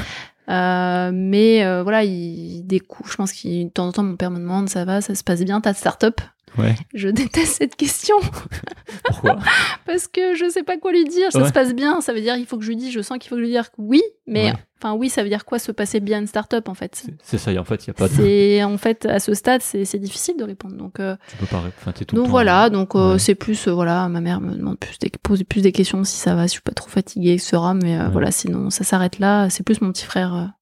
Euh, 0.49 1.11
mais 1.13 1.63
euh, 1.63 1.83
voilà, 1.83 2.03
il 2.03 2.65
découvre. 2.65 3.09
Je 3.09 3.15
pense 3.17 3.31
qu'il 3.31 3.67
de 3.67 3.71
temps 3.71 3.87
en 3.87 3.91
temps 3.91 4.03
mon 4.03 4.15
père 4.15 4.31
me 4.31 4.39
demande 4.39 4.69
ça 4.69 4.85
va, 4.85 5.01
ça 5.01 5.15
se 5.15 5.23
passe 5.23 5.41
bien 5.41 5.61
ta 5.61 5.73
start-up? 5.73 6.21
Ouais. 6.57 6.75
Je 6.93 7.07
déteste 7.09 7.57
cette 7.59 7.75
question 7.75 8.15
Pourquoi? 9.05 9.37
Parce 9.85 10.07
que 10.07 10.35
je 10.35 10.49
sais 10.49 10.63
pas 10.63 10.77
quoi 10.77 10.91
lui 10.91 11.05
dire. 11.05 11.31
Ça 11.31 11.39
Ouais. 11.41 11.47
se 11.47 11.53
passe 11.53 11.73
bien, 11.73 12.01
ça 12.01 12.13
veut 12.13 12.21
dire 12.21 12.35
il 12.35 12.45
faut 12.45 12.57
que 12.57 12.63
je 12.63 12.69
lui 12.69 12.75
dise. 12.75 12.91
Je 12.91 13.01
sens 13.01 13.17
qu'il 13.19 13.29
faut 13.29 13.35
que 13.35 13.41
je 13.41 13.45
lui 13.45 13.51
dire 13.51 13.69
oui, 13.77 14.01
mais 14.27 14.45
Ouais. 14.47 14.53
enfin 14.81 14.93
oui, 14.95 15.09
ça 15.09 15.23
veut 15.23 15.29
dire 15.29 15.45
quoi 15.45 15.59
se 15.59 15.71
passer 15.71 15.99
bien 15.99 16.19
une 16.19 16.27
start-up 16.27 16.67
en 16.67 16.73
fait? 16.73 17.03
C'est- 17.23 17.37
ça, 17.37 17.51
et 17.51 17.59
en 17.59 17.63
fait, 17.63 17.85
il 17.85 17.89
n'y 17.89 17.91
a 17.91 17.93
pas 17.93 18.07
de. 18.07 18.63
En 18.63 18.77
fait 18.77 19.05
à 19.05 19.19
ce 19.19 19.33
stade 19.33 19.61
c'est 19.61 19.99
difficile 19.99 20.37
de 20.37 20.43
répondre. 20.43 20.75
Donc 20.75 20.99
euh, 20.99 21.15
Tu 21.29 21.37
peux 21.37 21.45
pas. 21.45 21.63
Enfin, 21.79 21.91
tout 21.91 22.03
le 22.11 22.15
donc 22.17 22.25
temps- 22.25 22.31
voilà, 22.31 22.69
donc 22.69 22.95
euh, 22.95 23.17
c'est 23.17 23.35
plus 23.35 23.67
euh, 23.67 23.71
voilà, 23.71 24.07
ma 24.09 24.21
mère 24.21 24.41
me 24.41 24.53
demande 24.55 24.79
plus 24.79 24.97
des, 24.99 25.09
pose 25.21 25.43
plus 25.43 25.61
des 25.61 25.71
questions 25.71 26.03
si 26.03 26.17
ça 26.17 26.35
va, 26.35 26.43
si 26.47 26.53
je 26.53 26.53
suis 26.53 26.61
pas 26.61 26.73
trop 26.73 26.89
fatiguée, 26.89 27.33
etc. 27.33 27.57
Mais 27.81 27.99
euh, 27.99 28.09
voilà, 28.09 28.31
sinon 28.31 28.69
ça 28.69 28.83
s'arrête 28.83 29.19
là. 29.19 29.49
C'est 29.49 29.63
plus 29.63 29.81
mon 29.81 29.91
petit 29.91 30.05
frère. 30.05 30.53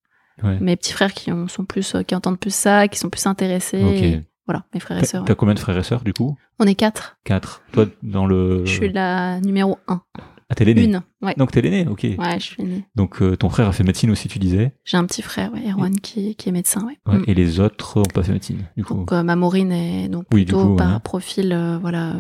mes 0.44 0.76
petits 0.76 0.94
frères 0.94 1.14
qui 1.14 1.32
ont- 1.32 1.48
sont 1.48 1.66
plus 1.66 1.96
qui 2.08 2.14
entendent 2.14 2.40
plus 2.40 2.54
ça, 2.54 2.88
qui 2.88 3.00
sont 3.00 3.10
plus 3.10 3.26
intéressés. 3.26 3.84
Ok. 3.84 3.94
Et 4.02 4.22
voilà, 4.48 4.64
mes 4.74 4.80
frères 4.80 4.98
et 5.02 5.06
sœurs. 5.06 5.26
t'as 5.26 5.36
combien 5.36 5.54
de 5.54 5.60
frères 5.60 5.78
et 5.78 5.84
sœurs, 5.84 6.04
du 6.04 6.14
coup? 6.14 6.36
On 6.60 6.66
est 6.66 6.76
quatre. 6.76 7.18
Quatre. 7.24 7.62
Toi, 7.74 7.86
dans 8.02 8.26
le. 8.26 8.66
Je 8.66 8.72
suis 8.72 8.90
la 8.92 9.40
numéro 9.42 9.78
un. 9.88 10.02
Ah, 10.50 10.56
t'es 10.56 10.64
l'aîné. 10.64 10.86
Une. 10.86 11.02
Ouais. 11.22 11.34
Donc, 11.38 11.52
t'es 11.52 11.60
l'aîné, 11.60 11.86
ok. 11.90 12.04
Ouais, 12.04 12.40
je 12.40 12.44
suis 12.46 12.64
née. 12.64 12.86
Donc, 12.96 13.22
euh, 13.22 13.36
ton 13.36 13.50
frère 13.50 13.68
a 13.68 13.74
fait 13.74 13.84
médecine 13.84 14.10
aussi, 14.12 14.30
tu 14.30 14.40
disais? 14.40 14.72
J'ai 14.86 14.96
un 14.96 15.04
petit 15.06 15.22
frère, 15.22 15.52
ouais, 15.52 15.70
Erwan, 15.70 16.00
qui, 16.00 16.36
qui 16.36 16.48
est 16.48 16.54
médecin. 16.54 16.86
Ouais. 16.86 16.98
Ouais, 17.06 17.20
Mm. 17.20 17.24
Et 17.28 17.34
les 17.34 17.60
autres 17.60 18.00
ont 18.00 18.04
pas 18.04 18.24
fait 18.24 18.32
médecine, 18.32 18.64
du 18.78 18.86
coup. 18.86 18.94
Donc 18.94 19.12
euh, 19.12 19.24
ma 19.24 19.36
Maureen 19.36 19.74
est 19.74 20.08
donc 20.08 20.24
Oui, 20.32 20.46
plutôt 20.46 20.62
coup, 20.70 20.76
par 20.78 20.94
ouais. 20.94 21.00
profil 21.04 21.52
euh, 21.52 21.78
voilà 21.80 22.14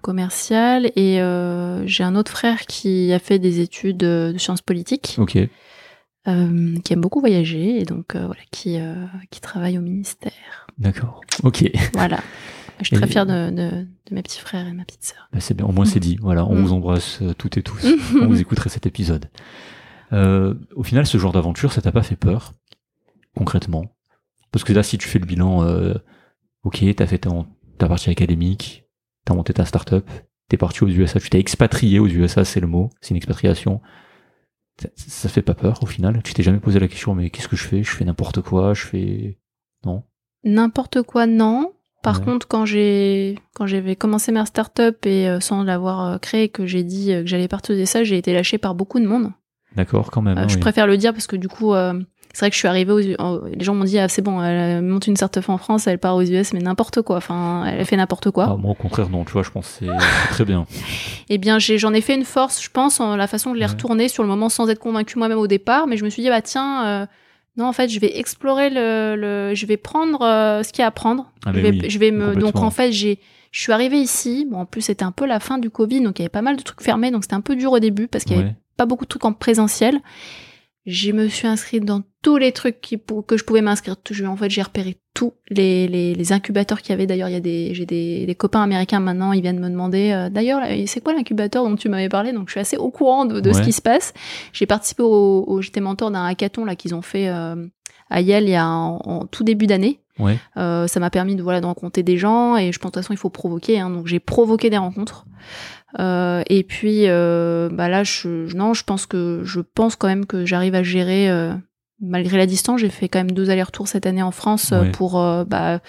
commercial 0.00 0.90
et 0.96 1.20
euh, 1.20 1.86
j'ai 1.86 2.04
un 2.04 2.14
autre 2.16 2.30
frère 2.30 2.60
qui 2.66 3.12
a 3.12 3.18
fait 3.18 3.38
des 3.38 3.60
études 3.60 3.98
de 3.98 4.34
sciences 4.38 4.62
politiques, 4.62 5.16
Ok. 5.18 5.36
Euh, 6.28 6.78
qui 6.84 6.92
aime 6.92 7.00
beaucoup 7.00 7.20
voyager 7.20 7.80
et 7.80 7.84
donc 7.84 8.14
euh, 8.14 8.26
voilà 8.26 8.40
qui 8.50 8.78
euh, 8.80 8.94
qui 9.30 9.40
travaille 9.40 9.78
au 9.78 9.82
ministère. 9.82 10.32
D'accord. 10.78 11.20
Ok. 11.42 11.70
Voilà. 11.94 12.20
Je 12.80 12.86
suis 12.86 12.96
Et- 12.96 12.98
très 12.98 13.08
fière 13.08 13.24
de, 13.26 13.50
de, 13.50 13.70
de 14.10 14.14
mes 14.14 14.22
petits 14.22 14.40
frères 14.40 14.66
et 14.66 14.72
ma 14.72 14.84
petite 14.84 15.04
sœur. 15.04 15.28
Bah, 15.32 15.38
c'est 15.40 15.54
bien. 15.54 15.64
Au 15.66 15.70
moins, 15.72 15.84
c'est 15.84 16.00
dit. 16.00 16.16
Voilà. 16.20 16.44
On 16.46 16.54
Mm. 16.56 16.60
vous 16.62 16.72
embrasse 16.72 17.20
euh, 17.22 17.32
toutes 17.34 17.56
et 17.56 17.62
tous 17.62 17.80
quand 18.12 18.26
vous 18.26 18.40
écouterez 18.40 18.68
cet 18.68 18.86
épisode. 18.86 19.30
Euh, 20.12 20.54
au 20.74 20.82
final, 20.82 21.06
ce 21.06 21.16
genre 21.18 21.32
d'aventure, 21.32 21.72
ça 21.72 21.80
t'a 21.82 21.92
pas 21.92 22.02
fait 22.02 22.16
peur, 22.16 22.52
concrètement? 23.36 23.84
Parce 24.52 24.64
que 24.64 24.72
là, 24.72 24.82
si 24.82 24.98
tu 24.98 25.08
fais 25.08 25.18
le 25.18 25.26
bilan, 25.26 25.62
euh, 25.64 25.94
ok, 26.64 26.84
t'as 26.96 27.06
fait 27.06 27.18
ton, 27.18 27.46
ta 27.78 27.88
partie 27.88 28.10
académique, 28.10 28.84
t'as 29.24 29.34
monté 29.34 29.52
ta 29.52 29.64
start-up, 29.64 30.08
t'es 30.48 30.56
parti 30.56 30.84
aux 30.84 30.88
USA, 30.88 31.18
tu 31.20 31.30
t'es 31.30 31.40
expatrié 31.40 31.98
aux 31.98 32.06
USA, 32.08 32.44
c'est 32.44 32.60
le 32.60 32.66
mot, 32.66 32.90
c'est 33.00 33.10
une 33.10 33.16
expatriation. 33.16 33.80
Ça, 34.96 35.28
fait 35.28 35.42
pas 35.42 35.54
peur 35.54 35.78
au 35.82 35.86
final 35.86 36.20
Tu 36.24 36.34
t'es 36.34 36.42
jamais 36.42 36.58
posé 36.58 36.80
la 36.80 36.88
question, 36.88 37.14
mais 37.14 37.30
qu'est-ce 37.30 37.46
que 37.48 37.56
je 37.56 37.64
fais? 37.64 37.82
Je 37.84 37.90
fais 37.90 38.04
n'importe 38.04 38.40
quoi, 38.40 38.74
je 38.74 38.82
fais. 38.84 39.38
Non? 39.86 40.02
N'importe 40.42 41.02
quoi, 41.02 41.26
non. 41.26 41.72
Par 42.02 42.18
Ouais. 42.18 42.24
contre, 42.26 42.46
quand 42.48 42.66
j'ai 42.66 43.38
quand 43.54 43.66
j'avais 43.66 43.96
commencé 43.96 44.30
ma 44.32 44.44
start-up 44.44 45.06
et 45.06 45.26
euh, 45.28 45.40
sans 45.40 45.62
l'avoir 45.62 46.04
euh, 46.06 46.18
créée, 46.18 46.48
que 46.50 46.66
j'ai 46.66 46.82
dit 46.82 47.12
euh, 47.12 47.20
que 47.22 47.26
j'allais 47.28 47.48
partager 47.48 47.86
ça, 47.86 48.04
j'ai 48.04 48.18
été 48.18 48.32
lâchée 48.34 48.58
par 48.58 48.74
beaucoup 48.74 49.00
de 49.00 49.06
monde. 49.06 49.30
D'accord, 49.74 50.10
quand 50.10 50.20
même. 50.20 50.36
Euh, 50.36 50.42
hein, 50.42 50.48
je 50.48 50.56
oui. 50.56 50.60
préfère 50.60 50.86
le 50.86 50.98
dire 50.98 51.12
parce 51.12 51.26
que 51.26 51.36
du 51.36 51.48
coup, 51.48 51.72
euh, 51.72 51.98
c'est 52.34 52.40
vrai 52.40 52.50
que 52.50 52.54
je 52.54 52.58
suis 52.58 52.68
arrivée 52.68 52.92
aux 52.92 52.98
les 53.46 53.64
gens 53.64 53.74
m'ont 53.74 53.84
dit 53.84 53.98
ah 53.98 54.08
c'est 54.08 54.20
bon, 54.20 54.42
elle 54.42 54.82
monte 54.82 55.06
une 55.06 55.16
start-up 55.16 55.48
en 55.48 55.56
France, 55.56 55.86
elle 55.86 55.98
part 55.98 56.14
aux 56.16 56.22
US, 56.22 56.52
mais 56.52 56.58
n'importe 56.60 57.00
quoi. 57.00 57.16
Enfin, 57.16 57.64
elle 57.64 57.86
fait 57.86 57.96
n'importe 57.96 58.30
quoi. 58.30 58.48
Ah, 58.50 58.56
moi, 58.56 58.72
au 58.72 58.74
contraire, 58.74 59.08
non, 59.08 59.24
tu 59.24 59.32
vois, 59.32 59.42
je 59.42 59.50
pense 59.50 59.78
que 59.80 59.86
c'est 59.86 60.28
très 60.30 60.44
bien. 60.44 60.66
Eh 61.30 61.38
bien, 61.38 61.58
j'en 61.58 61.94
ai, 61.94 62.02
fait 62.02 62.14
une 62.16 62.24
force, 62.24 62.62
je 62.62 62.68
pense, 62.70 63.00
en 63.00 63.16
la 63.16 63.26
façon 63.26 63.50
de 63.52 63.56
les 63.56 63.62
Ouais. 63.62 63.70
retourner 63.70 64.08
sur 64.08 64.22
le 64.22 64.28
moment 64.28 64.50
sans 64.50 64.68
être 64.68 64.78
convaincue 64.78 65.16
moi-même 65.18 65.38
au 65.38 65.46
départ. 65.46 65.86
Mais 65.86 65.96
je 65.96 66.04
me 66.04 66.10
suis 66.10 66.22
dit 66.22 66.28
bah 66.28 66.42
tiens. 66.42 66.84
euh, 66.86 67.06
non, 67.56 67.66
en 67.66 67.72
fait, 67.72 67.88
je 67.88 68.00
vais 68.00 68.18
explorer 68.18 68.68
le, 68.68 69.14
le- 69.16 69.54
je 69.54 69.64
vais 69.66 69.76
prendre 69.76 70.22
euh, 70.22 70.62
ce 70.64 70.72
qu'il 70.72 70.80
y 70.80 70.84
a 70.84 70.88
à 70.88 70.90
prendre. 70.90 71.30
Ah, 71.46 71.52
je 71.54 71.60
vais, 71.60 71.70
oui, 71.70 71.82
je 71.88 71.98
vais 72.00 72.10
me, 72.10 72.34
donc 72.34 72.56
en 72.56 72.70
fait, 72.70 72.90
j'ai, 72.90 73.20
je 73.52 73.60
suis 73.60 73.70
arrivée 73.72 73.98
ici. 73.98 74.44
Bon, 74.50 74.58
en 74.58 74.66
plus, 74.66 74.80
c'était 74.82 75.04
un 75.04 75.12
peu 75.12 75.24
la 75.24 75.38
fin 75.38 75.58
du 75.58 75.70
Covid, 75.70 76.00
donc 76.00 76.18
il 76.18 76.22
y 76.22 76.24
avait 76.24 76.30
pas 76.30 76.42
mal 76.42 76.56
de 76.56 76.62
trucs 76.62 76.82
fermés, 76.82 77.12
donc 77.12 77.22
c'était 77.22 77.36
un 77.36 77.40
peu 77.40 77.54
dur 77.54 77.70
au 77.70 77.78
début 77.78 78.08
parce 78.08 78.24
qu'il 78.24 78.34
y 78.36 78.40
avait 78.40 78.48
Ouais. 78.48 78.54
pas 78.76 78.86
beaucoup 78.86 79.04
de 79.04 79.08
trucs 79.08 79.24
en 79.24 79.32
présentiel. 79.32 80.00
Je 80.86 81.12
me 81.12 81.28
suis 81.28 81.46
inscrite 81.46 81.84
dans 81.84 82.02
tous 82.20 82.36
les 82.36 82.52
trucs 82.52 82.80
qui, 82.80 82.98
que 83.26 83.36
je 83.36 83.44
pouvais 83.44 83.62
m'inscrire. 83.62 83.96
En 84.26 84.36
fait, 84.36 84.50
j'ai 84.50 84.62
repéré 84.62 84.98
tous 85.14 85.32
les, 85.48 85.88
les, 85.88 86.14
les 86.14 86.32
incubateurs 86.32 86.82
qu'il 86.82 86.90
y 86.90 86.92
avait. 86.92 87.06
D'ailleurs, 87.06 87.28
il 87.28 87.32
y 87.32 87.36
a 87.36 87.40
des, 87.40 87.74
j'ai 87.74 87.86
des, 87.86 88.26
des, 88.26 88.34
copains 88.34 88.62
américains 88.62 89.00
maintenant, 89.00 89.32
ils 89.32 89.40
viennent 89.40 89.60
me 89.60 89.70
demander. 89.70 90.10
Euh, 90.10 90.28
D'ailleurs, 90.28 90.60
c'est 90.86 91.02
quoi 91.02 91.14
l'incubateur 91.14 91.64
dont 91.64 91.76
tu 91.76 91.88
m'avais 91.88 92.08
parlé? 92.08 92.32
Donc, 92.32 92.48
je 92.48 92.52
suis 92.52 92.60
assez 92.60 92.76
au 92.76 92.90
courant 92.90 93.24
de, 93.24 93.40
de 93.40 93.52
ce 93.52 93.62
qui 93.62 93.72
se 93.72 93.80
passe. 93.80 94.12
J'ai 94.52 94.66
participé 94.66 95.02
au, 95.02 95.44
au 95.46 95.62
j'étais 95.62 95.80
mentor 95.80 96.10
d'un 96.10 96.24
hackathon 96.24 96.64
là 96.64 96.76
qu'ils 96.76 96.94
ont 96.94 97.02
fait 97.02 97.28
euh, 97.28 97.66
à 98.10 98.20
Yale 98.20 98.44
il 98.44 98.50
y 98.50 98.54
a 98.54 98.66
en, 98.66 99.26
tout 99.26 99.44
début 99.44 99.66
d'année. 99.66 100.00
Ouais. 100.18 100.38
Euh, 100.56 100.86
ça 100.86 101.00
m'a 101.00 101.10
permis 101.10 101.34
de 101.34 101.42
voilà 101.42 101.60
de 101.60 101.66
rencontrer 101.66 102.04
des 102.04 102.18
gens 102.18 102.56
et 102.56 102.70
je 102.70 102.78
pense 102.78 102.92
de 102.92 102.94
toute 102.94 103.02
façon 103.02 103.12
il 103.14 103.16
faut 103.18 103.30
provoquer. 103.30 103.80
Hein, 103.80 103.90
donc 103.90 104.06
j'ai 104.06 104.20
provoqué 104.20 104.70
des 104.70 104.78
rencontres. 104.78 105.26
Euh, 106.00 106.42
et 106.48 106.64
puis 106.64 107.04
euh, 107.06 107.68
bah 107.70 107.88
là, 107.88 108.04
je, 108.04 108.54
non, 108.54 108.74
je 108.74 108.84
pense 108.84 109.06
que 109.06 109.42
je 109.44 109.60
pense 109.60 109.96
quand 109.96 110.08
même 110.08 110.26
que 110.26 110.44
j'arrive 110.44 110.74
à 110.74 110.82
gérer 110.82 111.30
euh, 111.30 111.52
malgré 112.00 112.36
la 112.36 112.46
distance. 112.46 112.80
J'ai 112.80 112.88
fait 112.88 113.08
quand 113.08 113.20
même 113.20 113.32
deux 113.32 113.50
allers-retours 113.50 113.88
cette 113.88 114.06
année 114.06 114.22
en 114.22 114.30
France 114.30 114.74
pour 114.92 115.14
bah, 115.46 115.80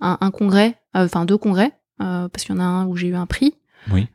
un, 0.00 0.18
un, 0.20 0.30
congrès, 0.30 0.76
enfin 0.94 1.24
deux 1.24 1.38
congrès, 1.38 1.72
parce 1.98 2.44
qu'il 2.44 2.54
y 2.54 2.58
en 2.58 2.60
a 2.60 2.64
un 2.64 2.86
où 2.86 2.96
j'ai 2.96 3.08
eu 3.08 3.16
un 3.16 3.26
prix. 3.26 3.54
Oui. 3.90 4.08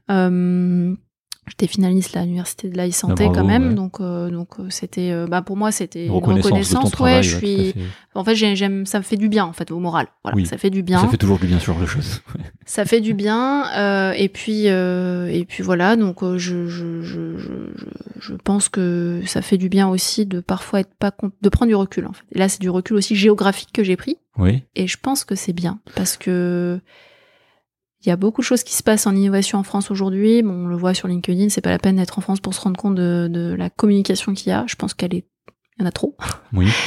J'étais 1.50 1.68
finaliste 1.68 2.16
à 2.16 2.22
l'université 2.22 2.70
de 2.70 2.78
la 2.78 2.90
santé 2.92 3.26
ah, 3.28 3.32
quand 3.34 3.44
même, 3.44 3.76
donc 3.76 4.00
euh, 4.00 4.30
donc 4.30 4.50
c'était 4.70 5.26
bah 5.28 5.42
pour 5.42 5.58
moi 5.58 5.72
c'était 5.72 6.06
une 6.06 6.12
reconnaissance. 6.12 6.98
ouais, 7.00 7.24
je 7.24 7.38
suis. 7.38 7.74
En 8.16 8.24
fait, 8.24 8.36
j'aime, 8.36 8.86
ça 8.86 8.98
me 8.98 9.04
fait 9.04 9.18
du 9.18 9.30
bien 9.30 9.46
en 9.46 9.54
fait 9.54 9.72
au 9.72 9.80
moral. 9.80 10.08
Voilà, 10.24 10.36
oui. 10.36 10.46
ça 10.46 10.58
fait 10.58 10.70
du 10.70 10.84
bien. 10.84 11.00
Ça 11.00 11.08
fait 11.08 11.18
toujours 11.18 11.38
du 11.38 11.48
bien 11.48 11.60
sur 11.60 11.78
le 11.78 11.86
choses. 11.86 12.22
ça 12.66 12.86
fait 12.86 13.02
du 13.02 13.14
bien 13.14 13.66
euh, 13.78 14.12
et 14.12 14.30
puis 14.30 14.68
euh, 14.68 15.28
et 15.28 15.46
puis 15.46 15.64
voilà 15.64 15.96
donc 15.96 16.24
je, 16.38 16.68
je, 16.68 17.02
je, 17.02 17.38
je 18.20 18.34
pense 18.36 18.70
que 18.70 19.22
ça 19.26 19.42
fait 19.42 19.58
du 19.58 19.70
bien 19.70 19.88
aussi 19.88 20.26
de 20.26 20.40
parfois 20.40 20.82
être 20.82 20.94
pas 21.00 21.12
de 21.42 21.50
prendre 21.50 21.70
du 21.70 21.76
recul 21.76 22.06
en 22.08 22.14
fait. 22.14 22.24
Et 22.34 22.40
là 22.40 22.50
c'est 22.50 22.62
du 22.62 22.70
recul 22.70 22.96
aussi 22.96 23.16
géographique 23.16 23.70
que 23.74 23.84
j'ai 23.84 23.96
pris. 23.96 24.18
Oui. 24.38 24.64
Et 24.76 24.88
je 24.88 24.98
pense 25.02 25.24
que 25.24 25.36
c'est 25.36 25.54
bien 25.54 25.80
parce 25.96 26.18
que 26.18 26.80
il 28.02 28.10
y 28.10 28.12
a 28.12 28.16
beaucoup 28.16 28.42
de 28.42 28.46
choses 28.46 28.64
qui 28.64 28.74
se 28.74 28.84
passent 28.84 29.08
en 29.08 29.16
innovation 29.16 29.60
en 29.60 29.64
France 29.64 29.92
aujourd'hui. 29.92 30.42
Bon, 30.42 30.66
on 30.66 30.68
le 30.68 30.76
voit 30.78 30.94
sur 30.94 31.08
LinkedIn, 31.08 31.50
c'est 31.50 31.62
pas 31.62 31.70
la 31.70 31.80
peine 31.80 31.98
d'être 31.98 32.18
en 32.18 32.22
France 32.22 32.40
pour 32.40 32.54
se 32.54 32.62
rendre 32.62 32.78
compte 32.78 32.96
de, 32.96 33.28
de 33.30 33.54
la 33.54 33.70
communication 33.70 34.34
qu'il 34.34 34.50
y 34.50 34.52
a. 34.52 34.64
Je 34.68 34.76
pense 34.76 34.94
qu'elle 34.94 35.14
est, 35.14 35.26
il 35.78 35.82
y 35.82 35.84
en 35.84 35.88
a 35.88 35.92
trop. 35.92 36.16
Oui. 36.54 36.70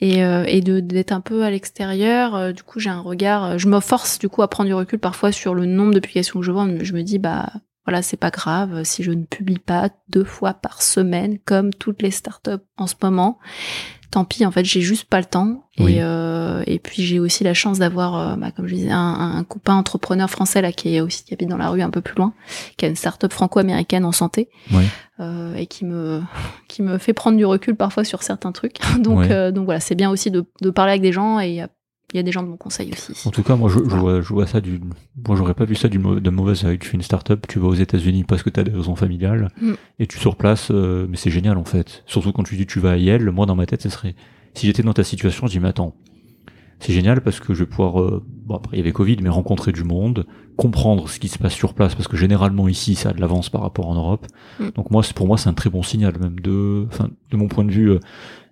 Et, 0.00 0.22
euh, 0.22 0.44
et 0.46 0.60
de 0.60 0.80
d'être 0.80 1.12
un 1.12 1.22
peu 1.22 1.44
à 1.44 1.50
l'extérieur. 1.50 2.34
Euh, 2.34 2.52
du 2.52 2.62
coup, 2.62 2.78
j'ai 2.78 2.90
un 2.90 3.00
regard. 3.00 3.44
Euh, 3.44 3.58
je 3.58 3.68
me 3.68 3.80
force 3.80 4.18
du 4.18 4.28
coup 4.28 4.42
à 4.42 4.48
prendre 4.48 4.68
du 4.68 4.74
recul 4.74 4.98
parfois 4.98 5.32
sur 5.32 5.54
le 5.54 5.64
nombre 5.64 5.94
de 5.94 6.00
publications 6.00 6.40
que 6.40 6.44
je 6.44 6.50
vois. 6.50 6.66
Je 6.82 6.92
me 6.92 7.02
dis 7.02 7.18
bah 7.18 7.50
voilà, 7.86 8.02
c'est 8.02 8.18
pas 8.18 8.30
grave 8.30 8.82
si 8.84 9.02
je 9.02 9.12
ne 9.12 9.24
publie 9.24 9.60
pas 9.60 9.90
deux 10.08 10.24
fois 10.24 10.52
par 10.52 10.82
semaine 10.82 11.38
comme 11.46 11.72
toutes 11.72 12.02
les 12.02 12.10
startups 12.10 12.50
en 12.76 12.86
ce 12.86 12.96
moment 13.02 13.38
tant 14.14 14.24
pis, 14.24 14.46
en 14.46 14.52
fait, 14.52 14.64
j'ai 14.64 14.80
juste 14.80 15.06
pas 15.06 15.18
le 15.18 15.24
temps. 15.24 15.64
Et, 15.76 15.96
euh, 15.98 16.62
et 16.68 16.78
puis 16.78 17.02
j'ai 17.02 17.18
aussi 17.18 17.42
la 17.42 17.52
chance 17.52 17.80
d'avoir, 17.80 18.14
euh, 18.16 18.36
bah, 18.36 18.52
comme 18.52 18.68
je 18.68 18.74
disais, 18.76 18.92
un, 18.92 19.38
un, 19.38 19.42
copain 19.42 19.74
entrepreneur 19.74 20.30
français 20.30 20.62
là 20.62 20.70
qui 20.70 20.94
est 20.94 21.00
aussi 21.00 21.24
qui 21.24 21.34
habite 21.34 21.48
dans 21.48 21.56
la 21.56 21.68
rue 21.68 21.82
un 21.82 21.90
peu 21.90 22.00
plus 22.00 22.14
loin, 22.14 22.32
qui 22.76 22.84
a 22.84 22.88
une 22.88 22.94
start-up 22.94 23.32
franco-américaine 23.32 24.04
en 24.04 24.12
santé, 24.12 24.48
oui. 24.72 24.84
euh, 25.18 25.56
et 25.56 25.66
qui 25.66 25.84
me 25.84 26.22
qui 26.68 26.82
me 26.82 26.98
fait 26.98 27.12
prendre 27.12 27.36
du 27.36 27.44
recul 27.44 27.74
parfois 27.74 28.04
sur 28.04 28.22
certains 28.22 28.52
trucs. 28.52 28.76
donc 29.00 29.24
euh, 29.24 29.50
donc 29.50 29.64
voilà, 29.64 29.80
c'est 29.80 29.96
bien 29.96 30.10
aussi 30.10 30.30
de, 30.30 30.44
de 30.60 30.70
parler 30.70 30.92
avec 30.92 31.02
des 31.02 31.12
gens 31.12 31.40
et 31.40 31.48
il 31.48 31.54
y 31.54 31.60
a 31.60 31.68
des 32.22 32.32
gens 32.32 32.42
de 32.42 32.48
mon 32.48 32.56
conseil 32.56 32.90
aussi. 32.92 33.12
En 33.26 33.30
tout 33.30 33.42
cas, 33.42 33.56
moi, 33.56 33.68
je, 33.68 33.78
je, 33.78 33.96
vois, 33.96 34.20
je 34.20 34.28
vois, 34.28 34.46
ça 34.46 34.60
du. 34.60 34.80
Moi, 35.26 35.36
j'aurais 35.36 35.54
pas 35.54 35.64
vu 35.64 35.74
ça 35.74 35.88
du, 35.88 35.98
de 35.98 36.30
mauvaise 36.30 36.66
Tu 36.80 36.88
fais 36.88 36.94
une 36.94 37.02
start-up, 37.02 37.46
tu 37.48 37.58
vas 37.58 37.68
aux 37.68 37.74
États-Unis 37.74 38.24
parce 38.24 38.42
que 38.42 38.50
tu 38.50 38.60
as 38.60 38.64
des 38.64 38.70
raisons 38.70 38.94
familiales 38.94 39.48
mm. 39.60 39.72
et 39.98 40.06
tu 40.06 40.18
sur 40.18 40.36
place, 40.36 40.68
euh, 40.70 41.06
mais 41.08 41.16
c'est 41.16 41.30
génial 41.30 41.58
en 41.58 41.64
fait. 41.64 42.04
Surtout 42.06 42.32
quand 42.32 42.44
tu 42.44 42.56
dis 42.56 42.66
tu 42.66 42.80
vas 42.80 42.92
à 42.92 42.96
Yale, 42.96 43.30
moi, 43.30 43.46
dans 43.46 43.56
ma 43.56 43.66
tête, 43.66 43.82
ce 43.82 43.88
serait. 43.88 44.14
Si 44.54 44.66
j'étais 44.66 44.84
dans 44.84 44.92
ta 44.92 45.02
situation, 45.02 45.48
je 45.48 45.52
dis, 45.52 45.60
mais 45.60 45.68
attends, 45.68 45.96
c'est 46.78 46.92
génial 46.92 47.20
parce 47.20 47.40
que 47.40 47.54
je 47.54 47.64
vais 47.64 47.68
pouvoir. 47.68 48.00
Euh, 48.00 48.22
bon, 48.44 48.56
après, 48.56 48.76
il 48.76 48.78
y 48.78 48.82
avait 48.82 48.92
Covid, 48.92 49.16
mais 49.20 49.28
rencontrer 49.28 49.72
du 49.72 49.82
monde, 49.82 50.26
comprendre 50.56 51.08
ce 51.08 51.18
qui 51.18 51.26
se 51.26 51.38
passe 51.38 51.54
sur 51.54 51.74
place 51.74 51.96
parce 51.96 52.06
que 52.06 52.16
généralement 52.16 52.68
ici, 52.68 52.94
ça 52.94 53.08
a 53.08 53.12
de 53.12 53.20
l'avance 53.20 53.50
par 53.50 53.62
rapport 53.62 53.88
en 53.88 53.94
Europe. 53.94 54.26
Mm. 54.60 54.68
Donc, 54.76 54.90
moi, 54.92 55.02
pour 55.16 55.26
moi, 55.26 55.36
c'est 55.36 55.48
un 55.48 55.54
très 55.54 55.70
bon 55.70 55.82
signal, 55.82 56.16
même 56.20 56.38
de. 56.38 56.86
Enfin, 56.92 57.10
de 57.30 57.36
mon 57.36 57.48
point 57.48 57.64
de 57.64 57.72
vue. 57.72 57.90
Euh, 57.90 58.00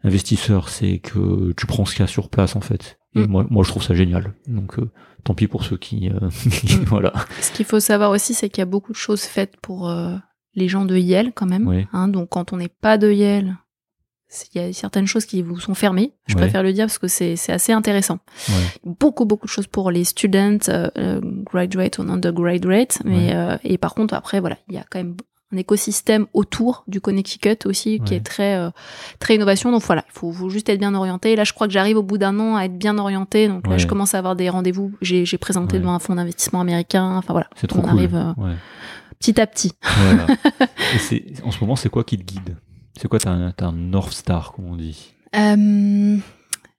investisseur, 0.04 0.68
c'est 0.68 0.98
que 0.98 1.52
tu 1.56 1.66
prends 1.66 1.84
ce 1.84 1.94
qu'il 1.94 2.00
y 2.00 2.04
a 2.04 2.08
sur 2.08 2.28
place 2.28 2.56
en 2.56 2.60
fait. 2.60 2.98
Et 3.14 3.26
mm. 3.26 3.30
moi, 3.30 3.46
moi, 3.50 3.64
je 3.64 3.68
trouve 3.68 3.82
ça 3.82 3.94
génial. 3.94 4.34
Donc, 4.46 4.78
euh, 4.78 4.90
tant 5.24 5.34
pis 5.34 5.46
pour 5.46 5.64
ceux 5.64 5.76
qui, 5.76 6.10
euh, 6.10 6.20
mm. 6.28 6.84
voilà. 6.86 7.12
Ce 7.40 7.52
qu'il 7.52 7.66
faut 7.66 7.80
savoir 7.80 8.10
aussi, 8.10 8.34
c'est 8.34 8.48
qu'il 8.48 8.60
y 8.60 8.62
a 8.62 8.66
beaucoup 8.66 8.92
de 8.92 8.96
choses 8.96 9.22
faites 9.22 9.56
pour 9.60 9.88
euh, 9.88 10.16
les 10.54 10.68
gens 10.68 10.84
de 10.84 10.96
Yale 10.96 11.32
quand 11.34 11.46
même. 11.46 11.86
Hein, 11.92 12.08
donc, 12.08 12.30
quand 12.30 12.52
on 12.52 12.56
n'est 12.56 12.68
pas 12.68 12.98
de 12.98 13.10
Yale, 13.10 13.56
il 14.54 14.62
y 14.62 14.64
a 14.64 14.72
certaines 14.72 15.06
choses 15.06 15.26
qui 15.26 15.42
vous 15.42 15.60
sont 15.60 15.74
fermées. 15.74 16.14
Je 16.26 16.36
préfère 16.36 16.62
le 16.62 16.72
dire 16.72 16.86
parce 16.86 16.98
que 16.98 17.08
c'est 17.08 17.34
assez 17.50 17.72
intéressant. 17.72 18.18
Beaucoup, 18.82 19.26
beaucoup 19.26 19.44
de 19.46 19.50
choses 19.50 19.66
pour 19.66 19.90
les 19.90 20.04
students, 20.04 20.58
graduate 21.44 21.98
ou 21.98 22.02
undergraduate. 22.02 23.00
Mais, 23.04 23.36
et 23.62 23.76
par 23.76 23.94
contre, 23.94 24.14
après, 24.14 24.40
voilà, 24.40 24.56
il 24.68 24.74
y 24.74 24.78
a 24.78 24.86
quand 24.88 25.00
même 25.00 25.16
un 25.52 25.56
écosystème 25.56 26.26
autour 26.32 26.84
du 26.86 27.00
Connecticut 27.00 27.58
aussi 27.66 28.00
qui 28.00 28.14
est 28.14 28.20
très 28.20 28.56
euh, 28.56 28.70
très 29.18 29.34
innovation. 29.34 29.70
Donc 29.70 29.82
voilà 29.82 30.04
il 30.08 30.12
faut, 30.12 30.32
faut, 30.32 30.50
juste 30.50 30.68
être 30.68 30.78
bien 30.78 30.94
orienté. 30.94 31.36
Là 31.36 31.44
je 31.44 31.52
crois 31.52 31.66
que 31.66 31.72
j'arrive 31.72 31.96
au 31.96 32.02
bout 32.02 32.18
d'un 32.18 32.38
an 32.40 32.56
à 32.56 32.64
être 32.64 32.76
bien 32.76 32.98
orienté. 32.98 33.48
Donc 33.48 33.66
là 33.66 33.78
je 33.78 33.86
commence 33.86 34.14
à 34.14 34.18
avoir 34.18 34.36
des 34.36 34.48
rendez-vous. 34.48 34.92
J'ai 35.00 35.38
présenté 35.38 35.78
devant 35.78 35.94
un 35.94 35.98
fonds 35.98 36.14
d'investissement 36.14 36.60
américain. 36.60 37.16
Enfin 37.16 37.32
voilà 37.32 37.48
c'est 37.56 37.66
trop 37.66 37.80
on 37.80 37.82
cool. 37.82 37.90
arrive 37.90 38.14
euh, 38.14 38.54
petit 39.18 39.40
à 39.40 39.46
petit. 39.46 39.72
Et 41.12 41.34
en 41.44 41.50
ce 41.50 41.60
moment 41.60 41.76
c'est 41.76 41.88
quoi 41.88 42.04
qui 42.04 42.18
te 42.18 42.24
guide? 42.24 42.56
C'est 43.00 43.08
quoi 43.08 43.18
t'as 43.18 43.30
un, 43.30 43.54
un 43.58 43.72
North 43.72 44.12
Star 44.12 44.52
comme 44.52 44.66
on 44.66 44.76
dit? 44.76 45.14
Euh... 45.34 46.18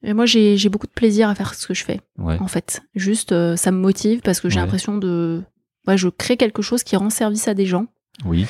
Et 0.04 0.14
moi, 0.14 0.26
j'ai 0.26 0.70
beaucoup 0.70 0.88
de 0.88 0.92
plaisir 0.92 1.30
à 1.30 1.36
faire 1.36 1.54
ce 1.54 1.66
que 1.66 1.74
je 1.74 1.84
fais. 1.84 2.02
En 2.20 2.48
fait, 2.48 2.82
juste, 2.94 3.32
euh, 3.32 3.56
ça 3.56 3.72
me 3.72 3.78
motive 3.78 4.20
parce 4.22 4.42
que 4.42 4.50
j'ai 4.50 4.60
l'impression 4.60 4.98
de, 4.98 5.42
ouais, 5.88 5.98
je 5.98 6.10
crée 6.10 6.38
quelque 6.38 6.62
chose 6.62 6.84
qui 6.84 6.96
rend 6.96 7.10
service 7.10 7.48
à 7.48 7.54
des 7.54 7.66
gens. 7.66 7.88
Oui. 8.26 8.48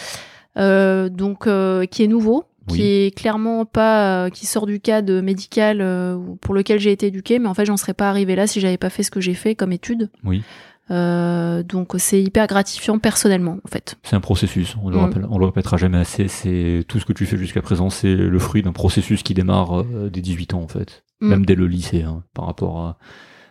Euh, 0.58 1.10
donc, 1.10 1.48
euh, 1.48 1.86
qui 1.86 2.04
est 2.04 2.08
nouveau, 2.08 2.46
qui 2.68 2.84
est 2.84 3.16
clairement 3.16 3.66
pas, 3.66 4.26
euh, 4.26 4.30
qui 4.30 4.46
sort 4.46 4.66
du 4.66 4.80
cadre 4.80 5.20
médical 5.20 5.80
euh, 5.82 6.18
pour 6.40 6.54
lequel 6.54 6.80
j'ai 6.80 6.92
été 6.92 7.08
éduqué, 7.08 7.40
mais 7.40 7.48
en 7.48 7.54
fait, 7.54 7.66
j'en 7.66 7.78
serais 7.78 7.94
pas 7.94 8.10
arrivé 8.10 8.36
là 8.36 8.48
si 8.48 8.60
j'avais 8.60 8.78
pas 8.78 8.90
fait 8.90 9.04
ce 9.04 9.12
que 9.12 9.20
j'ai 9.20 9.34
fait 9.34 9.56
comme 9.56 9.72
étude. 9.72 10.10
Oui. 10.24 10.44
donc, 10.90 11.94
c'est 11.98 12.22
hyper 12.22 12.48
gratifiant 12.48 13.00
personnellement, 13.00 13.58
en 13.64 13.68
fait. 13.68 13.96
C'est 14.04 14.16
un 14.16 14.22
processus. 14.22 14.76
On 14.82 14.90
le, 14.90 14.98
mm. 14.98 15.28
on 15.30 15.38
le 15.40 15.46
répétera 15.46 15.78
jamais 15.78 15.98
assez. 15.98 16.28
C'est 16.28 16.86
tout 16.88 17.00
ce 17.00 17.06
que 17.06 17.14
tu 17.14 17.26
fais 17.26 17.38
jusqu'à 17.38 17.62
présent, 17.62 17.90
c'est 17.90 18.16
le 18.16 18.40
fruit 18.40 18.62
d'un 18.62 18.74
processus 18.74 19.24
qui 19.24 19.34
démarre 19.34 19.84
dès 19.84 20.22
18 20.22 20.54
ans, 20.54 20.62
en 20.62 20.68
fait, 20.68 21.04
mm. 21.22 21.28
même 21.28 21.46
dès 21.46 21.56
le 21.56 21.68
lycée, 21.68 22.04
hein, 22.04 22.24
par 22.34 22.46
rapport 22.46 22.80
à. 22.80 22.98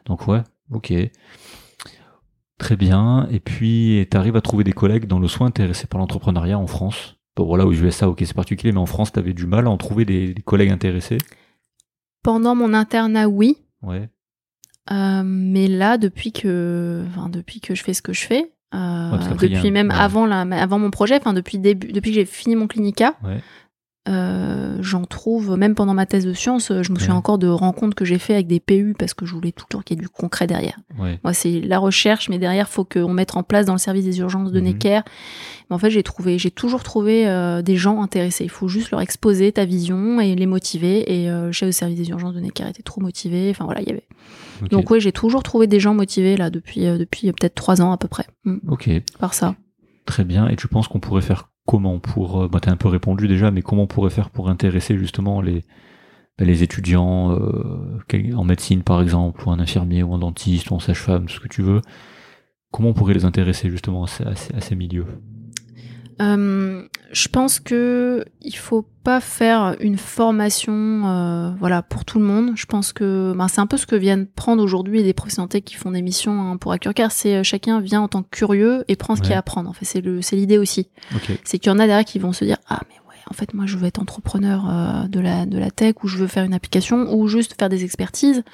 Donc 0.07 0.27
ouais, 0.27 0.43
ok. 0.71 0.93
Très 2.63 2.77
bien. 2.77 3.27
Et 3.33 3.41
puis, 3.41 4.07
tu 4.09 4.17
arrives 4.17 4.37
à 4.37 4.41
trouver 4.41 4.63
des 4.63 4.73
collègues 4.73 5.07
dans 5.07 5.19
le 5.19 5.27
soin 5.27 5.49
intéressés 5.49 5.89
par 5.89 5.99
l'entrepreneuriat 5.99 6.57
en 6.57 6.69
France. 6.69 7.17
Bon, 7.35 7.45
voilà, 7.45 7.67
aux 7.67 7.73
USA, 7.73 8.09
ok, 8.09 8.23
c'est 8.25 8.35
particulier, 8.35 8.71
mais 8.71 8.79
en 8.79 8.87
France, 8.87 9.11
tu 9.11 9.19
avais 9.19 9.33
du 9.33 9.47
mal 9.47 9.67
à 9.67 9.71
en 9.71 9.77
trouver 9.77 10.05
des, 10.05 10.33
collègues 10.45 10.71
intéressés 10.71 11.19
Pendant 12.23 12.55
mon 12.55 12.73
internat, 12.73 13.27
oui. 13.27 13.57
Ouais. 13.83 14.09
Euh, 14.93 15.23
mais 15.25 15.67
là, 15.67 15.99
depuis 15.99 16.31
que, 16.31 17.05
enfin, 17.09 17.29
depuis 17.29 17.59
que 17.59 17.75
je 17.75 17.83
fais 17.83 17.95
ce 17.95 18.03
que 18.03 18.13
je 18.13 18.25
fais, 18.25 18.53
euh, 18.77 19.19
depuis 19.41 19.73
même 19.73 19.91
avant, 19.91 20.25
la, 20.25 20.43
avant 20.43 20.79
mon 20.79 20.93
projet, 20.93 21.17
enfin, 21.17 21.33
depuis, 21.33 21.59
début, 21.59 21.91
depuis 21.91 22.13
que 22.13 22.15
j'ai 22.15 22.25
fini 22.25 22.55
mon 22.55 22.69
clinica, 22.69 23.17
ouais. 23.25 23.41
Euh, 24.09 24.79
j'en 24.81 25.05
trouve, 25.05 25.57
même 25.57 25.77
pendant 25.77 25.95
ma 25.95 26.07
thèse 26.07 26.27
de 26.27 26.33
sciences, 26.33 26.73
je 26.83 26.93
me 26.93 26.99
souviens 26.99 27.15
encore 27.15 27.39
de 27.39 27.47
rencontres 27.47 27.95
que 27.95 28.05
j'ai 28.05 28.19
fait 28.19 28.35
avec 28.35 28.49
des 28.49 28.59
PU 28.59 28.97
parce 28.99 29.15
que 29.15 29.25
je 29.27 29.33
voulais 29.33 29.53
toujours 29.53 29.85
qu'il 29.85 29.97
y 29.97 30.01
ait 30.01 30.03
du 30.03 30.09
concret 30.09 30.49
derrière. 30.49 30.77
Moi, 30.99 31.33
c'est 31.33 31.61
la 31.61 31.79
recherche, 31.79 32.29
mais 32.29 32.39
derrière, 32.39 32.69
faut 32.69 32.85
qu'on 32.85 33.13
mette 33.13 33.37
en 33.37 33.45
place 33.45 33.65
dans 33.65 33.75
le 33.75 33.79
service 33.79 34.05
des 34.05 34.19
urgences 34.19 34.51
de 34.51 34.59
mhm. 34.59 34.67
Necker. 34.67 35.01
Mais 35.71 35.77
en 35.77 35.79
fait, 35.79 35.91
j'ai 35.91 36.03
trouvé, 36.03 36.37
j'ai 36.39 36.51
toujours 36.51 36.83
trouvé 36.83 37.29
euh, 37.29 37.63
des 37.63 37.77
gens 37.77 38.03
intéressés. 38.03 38.45
Il 38.45 38.51
faut 38.51 38.67
juste 38.67 38.91
leur 38.91 39.01
exposer 39.01 39.53
ta 39.53 39.65
vision 39.65 40.21
et 40.21 40.35
les 40.35 40.47
motiver. 40.47 41.21
Et 41.21 41.31
euh, 41.31 41.47
le 41.47 41.53
chef 41.53 41.69
de 41.69 41.73
service 41.73 41.99
des 41.99 42.11
urgences 42.11 42.35
de 42.35 42.41
Necker 42.41 42.69
était 42.69 42.83
trop 42.83 43.01
motivé. 43.01 43.51
Enfin 43.51 43.65
voilà, 43.65 43.83
il 43.83 43.89
y 43.89 43.93
avait. 43.93 44.07
Donc 44.71 44.91
oui, 44.91 45.01
j'ai 45.01 45.13
toujours 45.13 45.43
trouvé 45.43 45.67
des 45.67 45.81
gens 45.81 45.95
motivés 45.95 46.37
là 46.37 46.51
depuis 46.51 46.83
depuis 46.83 47.33
peut-être 47.33 47.55
trois 47.55 47.83
ans 47.83 47.93
à 47.93 47.99
peu 47.99 48.09
près. 48.09 48.27
Mm. 48.45 48.59
Ok. 48.69 48.91
Par 49.19 49.35
ça. 49.35 49.55
Très 50.07 50.25
bien. 50.25 50.49
Et 50.49 50.57
tu 50.57 50.67
penses 50.69 50.89
qu'on 50.89 51.01
pourrait 51.01 51.23
faire 51.23 51.52
comment 51.67 51.99
pour, 51.99 52.43
euh, 52.43 52.49
bah, 52.49 52.61
t'as 52.61 52.73
un 52.73 52.77
peu 52.77 52.89
répondu 52.89 53.29
déjà, 53.29 53.51
mais 53.51 53.63
comment 53.63 53.83
on 53.83 53.87
pourrait 53.87 54.11
faire 54.11 54.31
pour 54.31 54.49
intéresser 54.49 54.99
justement 54.99 55.41
les, 55.41 55.65
bah, 56.39 56.45
étudiants 56.47 57.33
euh, 57.33 58.35
en 58.35 58.45
médecine 58.45 58.83
par 58.83 59.03
exemple, 59.03 59.47
ou 59.47 59.51
un 59.51 59.61
infirmier, 59.61 60.03
ou 60.03 60.15
un 60.15 60.19
dentiste, 60.19 60.71
ou 60.71 60.75
en 60.75 60.81
sage-femme, 60.81 61.29
ce 61.29 61.41
que 61.41 61.49
tu 61.49 61.63
veux. 61.63 61.81
Comment 62.73 62.91
on 62.91 62.95
pourrait 62.95 63.15
les 63.15 63.25
intéresser 63.25 63.71
justement 63.71 64.05
à 64.05 64.61
ces 64.61 64.77
milieux? 64.77 65.07
Euh, 66.21 66.83
je 67.13 67.29
pense 67.29 67.61
que 67.61 68.25
il 68.41 68.57
faut 68.57 68.87
pas 69.05 69.21
faire 69.21 69.77
une 69.81 69.99
formation, 69.99 71.07
euh, 71.07 71.51
voilà, 71.59 71.83
pour 71.83 72.05
tout 72.05 72.19
le 72.19 72.25
monde. 72.25 72.53
Je 72.55 72.67
pense 72.67 72.93
que 72.93 73.33
ben, 73.37 73.49
c'est 73.49 73.61
un 73.61 73.67
peu 73.67 73.77
ce 73.77 73.87
que 73.87 73.97
viennent 73.97 74.27
prendre 74.27 74.63
aujourd'hui 74.63 75.03
les 75.03 75.13
professionnels 75.13 75.63
qui 75.63 75.75
font 75.75 75.91
des 75.91 76.03
missions 76.03 76.41
hein, 76.41 76.57
pour 76.57 76.73
Accurcar. 76.73 77.11
C'est 77.11 77.37
euh, 77.37 77.43
chacun 77.43 77.81
vient 77.81 78.03
en 78.03 78.09
tant 78.09 78.23
que 78.23 78.29
curieux 78.31 78.85
et 78.89 78.97
prend 78.97 79.17
ce 79.17 79.23
qu'il 79.23 79.31
y 79.31 79.35
a 79.35 79.37
à 79.37 79.41
apprendre. 79.41 79.69
En 79.69 79.73
fait, 79.73 79.85
c'est 79.85 80.01
le, 80.01 80.23
c'est 80.23 80.37
l'idée 80.37 80.59
aussi. 80.59 80.89
Okay. 81.17 81.39
C'est 81.45 81.59
qu'il 81.59 81.71
y 81.71 81.75
en 81.75 81.79
a 81.79 81.87
derrière 81.87 82.05
qui 82.05 82.19
vont 82.19 82.33
se 82.33 82.45
dire 82.45 82.59
ah 82.69 82.81
mais 82.89 82.97
ouais, 83.09 83.21
en 83.31 83.35
fait, 83.35 83.55
moi, 83.55 83.67
je 83.67 83.77
veux 83.77 83.87
être 83.87 84.01
entrepreneur 84.01 84.69
euh, 84.69 85.09
de, 85.09 85.21
la, 85.21 85.47
de 85.47 85.59
la 85.59 85.71
tech 85.71 85.97
ou 86.03 86.09
je 86.09 86.19
veux 86.19 86.29
faire 86.29 86.45
une 86.45 86.55
application 86.55 87.13
ou 87.15 87.27
juste 87.29 87.59
faire 87.59 87.69
des 87.69 87.85
expertises. 87.85 88.45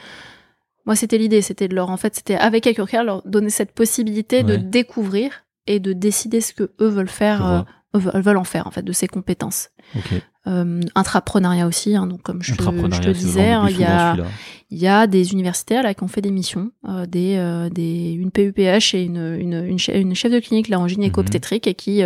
Moi, 0.87 0.97
c'était 0.97 1.19
l'idée, 1.19 1.43
c'était 1.43 1.69
de 1.69 1.75
leur, 1.75 1.91
en 1.91 1.99
fait, 1.99 2.15
c'était 2.15 2.37
avec 2.37 2.67
Acurcare, 2.67 3.05
leur 3.05 3.23
donner 3.27 3.51
cette 3.51 3.73
possibilité 3.73 4.43
de 4.43 4.57
découvrir 4.57 5.45
et 5.69 5.79
de 5.79 5.93
décider 5.93 6.41
ce 6.41 6.53
que 6.53 6.71
eux 6.81 6.89
veulent 6.89 7.09
faire, 7.09 7.47
euh, 7.95 7.99
veulent 7.99 8.37
en 8.39 8.45
faire, 8.45 8.67
en 8.67 8.71
fait, 8.71 8.83
de 8.83 8.93
ces 8.93 9.07
compétences. 9.07 9.69
Ok. 9.97 10.21
Euh, 10.47 10.81
intrapreneuriat 10.95 11.67
aussi, 11.67 11.95
hein, 11.95 12.07
donc 12.07 12.23
comme 12.23 12.43
je 12.43 12.55
te, 12.55 12.63
je 12.63 13.11
disais, 13.11 13.51
hein, 13.51 13.67
il 13.69 13.79
y 13.79 13.85
a, 13.85 14.13
celui-là. 14.13 14.29
il 14.71 14.79
y 14.79 14.87
a 14.89 15.07
des 15.07 15.33
universitaires 15.33 15.83
là 15.83 15.93
qui 15.93 16.03
ont 16.05 16.09
fait 16.09 16.23
des 16.23 16.31
missions, 16.31 16.71
euh, 16.89 17.05
des, 17.05 17.37
euh, 17.37 17.69
des 17.69 18.13
une 18.13 18.31
PUPH 18.31 18.95
et 18.95 19.03
une, 19.05 19.37
une, 19.39 19.63
une, 19.67 19.77
che- 19.77 19.95
une 20.01 20.15
chef 20.15 20.33
de 20.33 20.39
clinique 20.41 20.69
là 20.69 20.81
en 20.81 20.89
gynéco-obstétrique 20.89 21.67
et 21.67 21.75
qui 21.75 22.01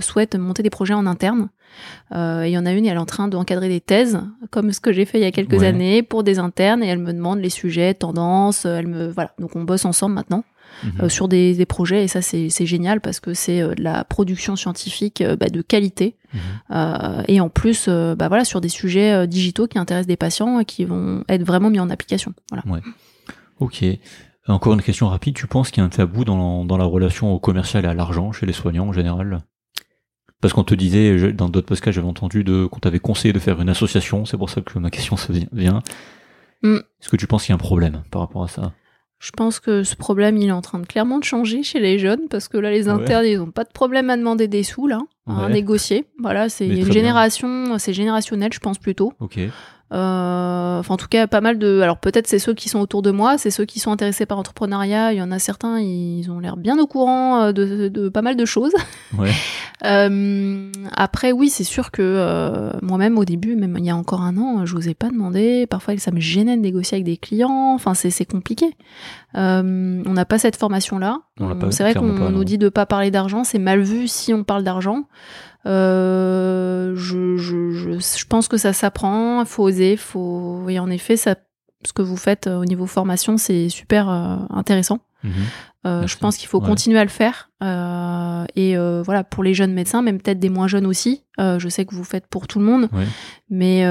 souhaitent 0.00 0.36
monter 0.36 0.62
des 0.62 0.70
projets 0.70 0.94
en 0.94 1.06
interne. 1.06 1.48
Et 2.14 2.46
il 2.46 2.50
y 2.50 2.58
en 2.58 2.66
a 2.66 2.72
une, 2.72 2.86
elle 2.86 2.94
est 2.96 3.00
en 3.00 3.04
train 3.06 3.26
d'encadrer 3.26 3.68
des 3.68 3.80
thèses, 3.80 4.20
comme 4.52 4.72
ce 4.72 4.78
que 4.80 4.92
j'ai 4.92 5.04
fait 5.04 5.18
il 5.18 5.22
y 5.22 5.26
a 5.26 5.32
quelques 5.32 5.58
Ouais. 5.60 5.66
années 5.66 6.02
pour 6.04 6.22
des 6.22 6.38
internes, 6.38 6.84
et 6.84 6.86
elle 6.86 6.98
me 7.00 7.12
demande 7.12 7.40
les 7.40 7.50
sujets, 7.50 7.94
tendances, 7.94 8.64
elle 8.64 8.86
me 8.86 9.08
voilà. 9.08 9.32
Donc 9.40 9.56
on 9.56 9.64
bosse 9.64 9.84
ensemble 9.84 10.14
maintenant 10.14 10.44
Mhm. 10.84 10.92
euh, 11.02 11.08
sur 11.08 11.28
des, 11.28 11.54
des 11.54 11.66
projets 11.66 12.04
et 12.04 12.08
ça 12.08 12.22
c'est 12.22 12.48
génial 12.66 13.00
parce 13.00 13.20
que 13.20 13.34
c'est 13.34 13.60
euh, 13.62 13.74
de 13.74 13.82
la 13.82 14.04
production 14.04 14.54
scientifique 14.56 15.20
euh, 15.20 15.36
bah, 15.36 15.48
de 15.48 15.62
qualité 15.62 16.16
Mhm. 16.34 17.24
et 17.28 17.40
en 17.40 17.48
plus 17.48 17.88
bah 17.88 18.28
voilà 18.28 18.44
sur 18.44 18.60
des 18.60 18.68
sujets 18.68 19.26
digitaux 19.26 19.66
qui 19.66 19.78
intéressent 19.78 20.06
des 20.08 20.16
patients 20.18 20.60
et 20.60 20.64
qui 20.66 20.84
vont 20.84 21.24
être 21.28 21.42
vraiment 21.42 21.70
mis 21.70 21.80
en 21.80 21.88
application. 21.88 22.34
Voilà. 22.50 22.64
Ok. 23.60 23.82
Encore 24.46 24.74
une 24.74 24.82
question 24.82 25.08
rapide. 25.08 25.34
Tu 25.34 25.46
penses 25.46 25.70
qu'il 25.70 25.80
y 25.80 25.82
a 25.82 25.86
un 25.86 25.90
tabou 25.90 26.24
dans, 26.24 26.64
dans 26.66 26.76
la 26.76 26.84
relation 26.84 27.32
au 27.32 27.38
commercial 27.38 27.84
et 27.84 27.88
à 27.88 27.94
l'argent 27.94 28.32
chez 28.32 28.44
les 28.46 28.52
soignants 28.52 28.88
en 28.88 28.92
général? 28.92 29.40
Parce 30.40 30.54
qu'on 30.54 30.64
te 30.64 30.74
disait, 30.74 31.32
dans 31.32 31.48
d'autres 31.48 31.66
podcasts, 31.66 31.94
j'avais 31.96 32.06
entendu 32.06 32.44
qu'on 32.44 32.78
t'avait 32.78 32.98
conseillé 33.00 33.32
de 33.32 33.38
faire 33.38 33.60
une 33.60 33.68
association. 33.70 34.24
C'est 34.24 34.36
pour 34.38 34.50
ça 34.50 34.60
que 34.60 34.78
ma 34.78 34.90
question 34.90 35.16
se 35.16 35.32
vient- 35.32 35.48
vient. 35.52 35.82
Mm. 36.62 36.76
Est-ce 36.76 37.08
que 37.08 37.16
tu 37.16 37.26
penses 37.26 37.44
qu'il 37.44 37.52
y 37.52 37.54
a 37.54 37.56
un 37.56 37.58
problème 37.58 38.02
par 38.10 38.20
rapport 38.20 38.44
à 38.44 38.48
ça? 38.48 38.72
Je 39.20 39.30
pense 39.32 39.58
que 39.58 39.82
ce 39.82 39.96
problème 39.96 40.36
il 40.36 40.48
est 40.48 40.52
en 40.52 40.60
train 40.60 40.78
de 40.78 40.86
clairement 40.86 41.18
de 41.18 41.24
changer 41.24 41.62
chez 41.64 41.80
les 41.80 41.98
jeunes 41.98 42.28
parce 42.30 42.46
que 42.48 42.56
là 42.56 42.70
les 42.70 42.84
Ouais. 42.88 42.94
internes 43.02 43.26
ils 43.26 43.40
ont 43.40 43.50
pas 43.50 43.64
de 43.64 43.72
problème 43.72 44.10
à 44.10 44.16
demander 44.16 44.46
des 44.48 44.62
sous 44.62 44.86
là, 44.86 45.00
à 45.26 45.48
négocier. 45.48 46.06
Voilà 46.20 46.48
c'est 46.48 46.66
une 46.68 46.92
génération, 46.92 47.78
c'est 47.78 47.92
générationnel 47.92 48.52
je 48.52 48.60
pense 48.60 48.78
plutôt. 48.78 49.12
Ok. 49.20 49.38
Euh, 49.92 50.78
enfin, 50.78 50.94
en 50.94 50.96
tout 50.96 51.08
cas, 51.08 51.26
pas 51.26 51.40
mal 51.40 51.58
de. 51.58 51.80
Alors, 51.80 51.98
peut-être 51.98 52.26
c'est 52.26 52.38
ceux 52.38 52.54
qui 52.54 52.68
sont 52.68 52.80
autour 52.80 53.02
de 53.02 53.10
moi, 53.10 53.38
c'est 53.38 53.50
ceux 53.50 53.64
qui 53.64 53.80
sont 53.80 53.90
intéressés 53.90 54.26
par 54.26 54.36
l'entrepreneuriat. 54.36 55.12
Il 55.12 55.18
y 55.18 55.22
en 55.22 55.30
a 55.30 55.38
certains, 55.38 55.80
ils 55.80 56.30
ont 56.30 56.40
l'air 56.40 56.56
bien 56.56 56.78
au 56.78 56.86
courant 56.86 57.40
euh, 57.40 57.52
de, 57.52 57.88
de 57.88 58.08
pas 58.08 58.22
mal 58.22 58.36
de 58.36 58.44
choses. 58.44 58.74
Ouais. 59.16 59.30
Euh, 59.84 60.72
après, 60.96 61.30
oui, 61.30 61.50
c'est 61.50 61.62
sûr 61.62 61.92
que 61.92 62.72
moi-même, 62.82 63.16
au 63.16 63.24
début, 63.24 63.54
même 63.54 63.76
il 63.78 63.84
y 63.84 63.90
a 63.90 63.96
encore 63.96 64.22
un 64.22 64.36
an, 64.36 64.66
je 64.66 64.74
n'osais 64.74 64.94
pas 64.94 65.08
demander. 65.08 65.68
Parfois, 65.68 65.96
ça 65.98 66.10
me 66.10 66.18
gênait 66.18 66.56
de 66.56 66.62
négocier 66.62 66.96
avec 66.96 67.04
des 67.04 67.16
clients. 67.16 67.74
Enfin, 67.76 67.94
c'est 67.94 68.24
compliqué. 68.24 68.74
Euh, 69.36 70.02
on 70.04 70.12
n'a 70.12 70.24
pas 70.24 70.38
cette 70.38 70.56
formation-là. 70.56 71.20
C'est 71.70 71.82
vrai 71.82 71.94
qu'on 71.94 72.30
nous 72.30 72.44
dit 72.44 72.58
de 72.58 72.68
pas 72.68 72.86
parler 72.86 73.10
d'argent. 73.10 73.44
C'est 73.44 73.58
mal 73.58 73.80
vu 73.80 74.08
si 74.08 74.32
on 74.32 74.44
parle 74.44 74.64
d'argent. 74.64 75.04
Euh, 75.66 76.92
je, 76.96 77.36
je, 77.36 77.70
je, 77.70 77.98
je 77.98 78.26
pense 78.26 78.48
que 78.48 78.56
ça 78.56 78.72
s'apprend. 78.72 79.40
Il 79.40 79.46
faut 79.46 79.64
oser. 79.64 79.96
Faut... 79.96 80.68
Et 80.68 80.78
en 80.78 80.90
effet, 80.90 81.16
ça, 81.16 81.36
ce 81.84 81.92
que 81.92 82.02
vous 82.02 82.16
faites 82.16 82.46
euh, 82.46 82.58
au 82.58 82.64
niveau 82.64 82.86
formation, 82.86 83.36
c'est 83.36 83.68
super 83.68 84.08
euh, 84.08 84.36
intéressant. 84.50 85.00
Mhm. 85.24 85.32
Euh, 85.86 86.06
je 86.06 86.16
pense 86.18 86.36
qu'il 86.36 86.48
faut 86.48 86.60
Ouais. 86.60 86.66
continuer 86.66 86.98
à 86.98 87.04
le 87.04 87.10
faire. 87.10 87.50
Euh, 87.62 88.44
et 88.56 88.76
euh, 88.76 89.02
voilà, 89.04 89.24
pour 89.24 89.42
les 89.44 89.54
jeunes 89.54 89.72
médecins, 89.72 90.02
même 90.02 90.20
peut-être 90.20 90.38
des 90.40 90.48
moins 90.50 90.68
jeunes 90.68 90.86
aussi. 90.86 91.24
Je 91.38 91.68
sais 91.68 91.84
que 91.86 91.94
vous 91.94 92.02
faites 92.04 92.26
pour 92.26 92.48
tout 92.48 92.58
le 92.58 92.64
monde, 92.64 92.88
Ouais. 92.92 93.04
mais 93.48 93.84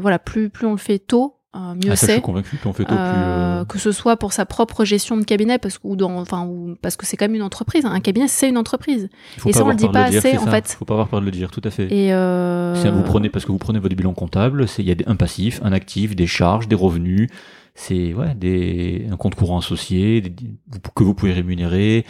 voilà, 0.00 0.18
plus 0.18 0.50
plus 0.50 0.66
on 0.66 0.72
le 0.72 0.76
fait 0.78 0.98
tôt, 0.98 1.35
mieux 1.74 1.90
Ah, 1.92 1.96
c'est. 1.96 2.20
plus. 2.20 2.84
Euh, 2.90 2.92
euh, 2.92 3.64
que 3.64 3.78
ce 3.78 3.92
soit 3.92 4.16
pour 4.16 4.32
sa 4.32 4.46
propre 4.46 4.84
gestion 4.84 5.16
de 5.16 5.24
cabinet, 5.24 5.58
parce 5.58 5.78
que, 5.78 5.86
ou 5.86 5.96
dans, 5.96 6.16
enfin, 6.18 6.44
ou- 6.46 6.76
parce 6.80 6.96
que 6.96 7.06
c'est 7.06 7.16
quand 7.16 7.24
même 7.26 7.34
une 7.34 7.42
entreprise. 7.42 7.84
hein. 7.84 7.92
Un 7.92 8.00
cabinet, 8.00 8.28
c'est 8.28 8.48
une 8.48 8.58
entreprise. 8.58 9.08
et 9.46 9.52
ça, 9.52 9.64
on 9.64 9.68
le 9.68 9.74
dit 9.74 9.88
pas 9.88 10.10
dire, 10.10 10.18
assez, 10.18 10.32
c'est 10.32 10.38
en 10.38 10.44
ça. 10.44 10.50
fait. 10.50 10.76
Faut 10.78 10.84
pas 10.84 10.94
avoir 10.94 11.08
peur 11.08 11.20
de 11.20 11.24
le 11.24 11.30
dire, 11.30 11.50
tout 11.50 11.62
à 11.64 11.70
fait. 11.70 11.92
Et 11.92 12.12
euh, 12.12 12.74
Vous 12.92 13.02
prenez 13.02 13.28
parce 13.28 13.44
que 13.44 13.52
vous 13.52 13.58
prenez 13.58 13.78
votre 13.78 13.94
bilan 13.96 14.12
comptable, 14.14 14.66
il 14.78 14.84
y 14.88 14.92
a 14.92 14.94
un 15.06 15.16
passif, 15.16 15.60
un 15.62 15.72
actif, 15.72 16.14
des 16.16 16.26
charges, 16.26 16.68
des 16.68 16.76
revenus, 16.76 17.28
c'est 17.74 18.14
ouais, 18.14 18.34
des 18.34 19.06
un 19.12 19.16
compte 19.16 19.34
courant 19.34 19.58
associé 19.58 20.20
des- 20.20 20.32
que 20.94 21.04
vous 21.04 21.14
pouvez 21.14 21.32
rémunérer. 21.32 22.04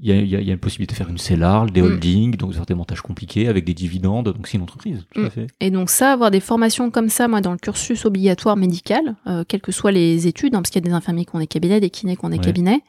Il 0.00 0.08
y 0.08 0.12
a, 0.12 0.40
y 0.40 0.44
y 0.44 0.50
une 0.52 0.58
possibilité 0.58 0.92
de 0.92 0.96
faire 0.98 1.08
une 1.08 1.16
CELAR, 1.18 1.66
des 1.66 1.80
Mm. 1.80 1.84
holdings, 1.84 2.36
donc 2.36 2.54
certains 2.54 2.74
montages 2.74 3.00
compliqués 3.00 3.48
avec 3.48 3.64
des 3.64 3.72
dividendes, 3.74 4.26
donc 4.32 4.46
c'est 4.46 4.56
une 4.58 4.62
entreprise, 4.62 5.06
tout 5.14 5.20
Mm. 5.22 5.24
à 5.26 5.30
fait. 5.30 5.46
Et 5.60 5.70
donc 5.70 5.88
ça, 5.90 6.12
avoir 6.12 6.30
des 6.30 6.40
formations 6.40 6.90
comme 6.90 7.08
ça, 7.08 7.28
moi, 7.28 7.40
dans 7.40 7.52
le 7.52 7.58
cursus 7.58 8.04
obligatoire 8.04 8.56
médical, 8.56 9.16
euh, 9.26 9.44
quelles 9.48 9.62
que 9.62 9.72
soient 9.72 9.92
les 9.92 10.26
études, 10.26 10.54
hein, 10.54 10.58
parce 10.62 10.70
qu'il 10.70 10.82
y 10.82 10.86
a 10.86 10.88
des 10.88 10.94
infirmiers 10.94 11.24
qui 11.24 11.34
ont 11.34 11.38
des 11.38 11.46
cabinets, 11.46 11.80
des 11.80 11.90
kinés 11.90 12.16
qui 12.16 12.24
ont 12.24 12.28
des 12.28 12.36
Ouais. 12.38 12.44
cabinets, 12.44 12.80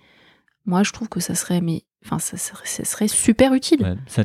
moi, 0.66 0.84
je 0.84 0.92
trouve 0.92 1.08
que 1.08 1.22
ça 1.22 1.34
serait, 1.34 1.62
mais, 1.62 1.84
enfin, 2.06 2.20
ça 2.20 2.36
serait, 2.36 2.66
ça 2.68 2.84
serait 2.84 3.08
super 3.08 3.54
utile. 3.54 3.82
Ouais, 3.84 3.96
ça 4.08 4.24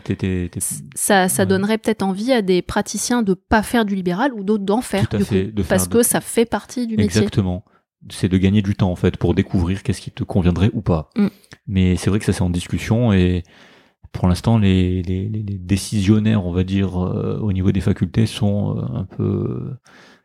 Ça, 0.96 1.28
ça 1.28 1.42
Ouais. 1.42 1.46
donnerait 1.46 1.78
peut-être 1.78 2.02
envie 2.02 2.32
à 2.32 2.42
des 2.42 2.62
praticiens 2.62 3.22
de 3.22 3.34
pas 3.34 3.62
faire 3.62 3.84
du 3.84 3.94
libéral 3.94 4.32
ou 4.34 4.42
d'autres 4.42 4.64
d'en 4.64 4.80
faire, 4.80 5.08
Tout 5.08 5.16
à 5.16 5.18
du 5.20 5.24
fait, 5.24 5.44
coup, 5.46 5.50
de 5.52 5.62
faire 5.62 5.68
parce 5.76 5.88
que 5.88 6.02
ça 6.02 6.20
fait 6.20 6.44
partie 6.46 6.86
du 6.88 6.96
métier. 6.96 7.04
Exactement. 7.22 7.64
C'est 8.10 8.28
de 8.28 8.36
gagner 8.38 8.62
du 8.62 8.74
temps 8.74 8.90
en 8.90 8.96
fait 8.96 9.16
pour 9.16 9.34
découvrir 9.34 9.82
qu'est-ce 9.82 10.00
qui 10.00 10.10
te 10.10 10.24
conviendrait 10.24 10.70
ou 10.72 10.80
pas. 10.82 11.10
Mm. 11.16 11.26
Mais 11.68 11.96
c'est 11.96 12.10
vrai 12.10 12.18
que 12.18 12.24
ça 12.24 12.32
c'est 12.32 12.42
en 12.42 12.50
discussion 12.50 13.12
et 13.12 13.42
pour 14.12 14.28
l'instant 14.28 14.58
les, 14.58 15.02
les, 15.02 15.28
les- 15.28 15.42
les 15.42 15.58
décisionnaires, 15.58 16.44
on 16.44 16.52
va 16.52 16.64
dire, 16.64 17.02
euh, 17.02 17.38
au 17.40 17.52
niveau 17.52 17.72
des 17.72 17.80
facultés 17.80 18.26
sont 18.26 18.76
euh, 18.76 18.98
un 18.98 19.04
peu 19.04 19.72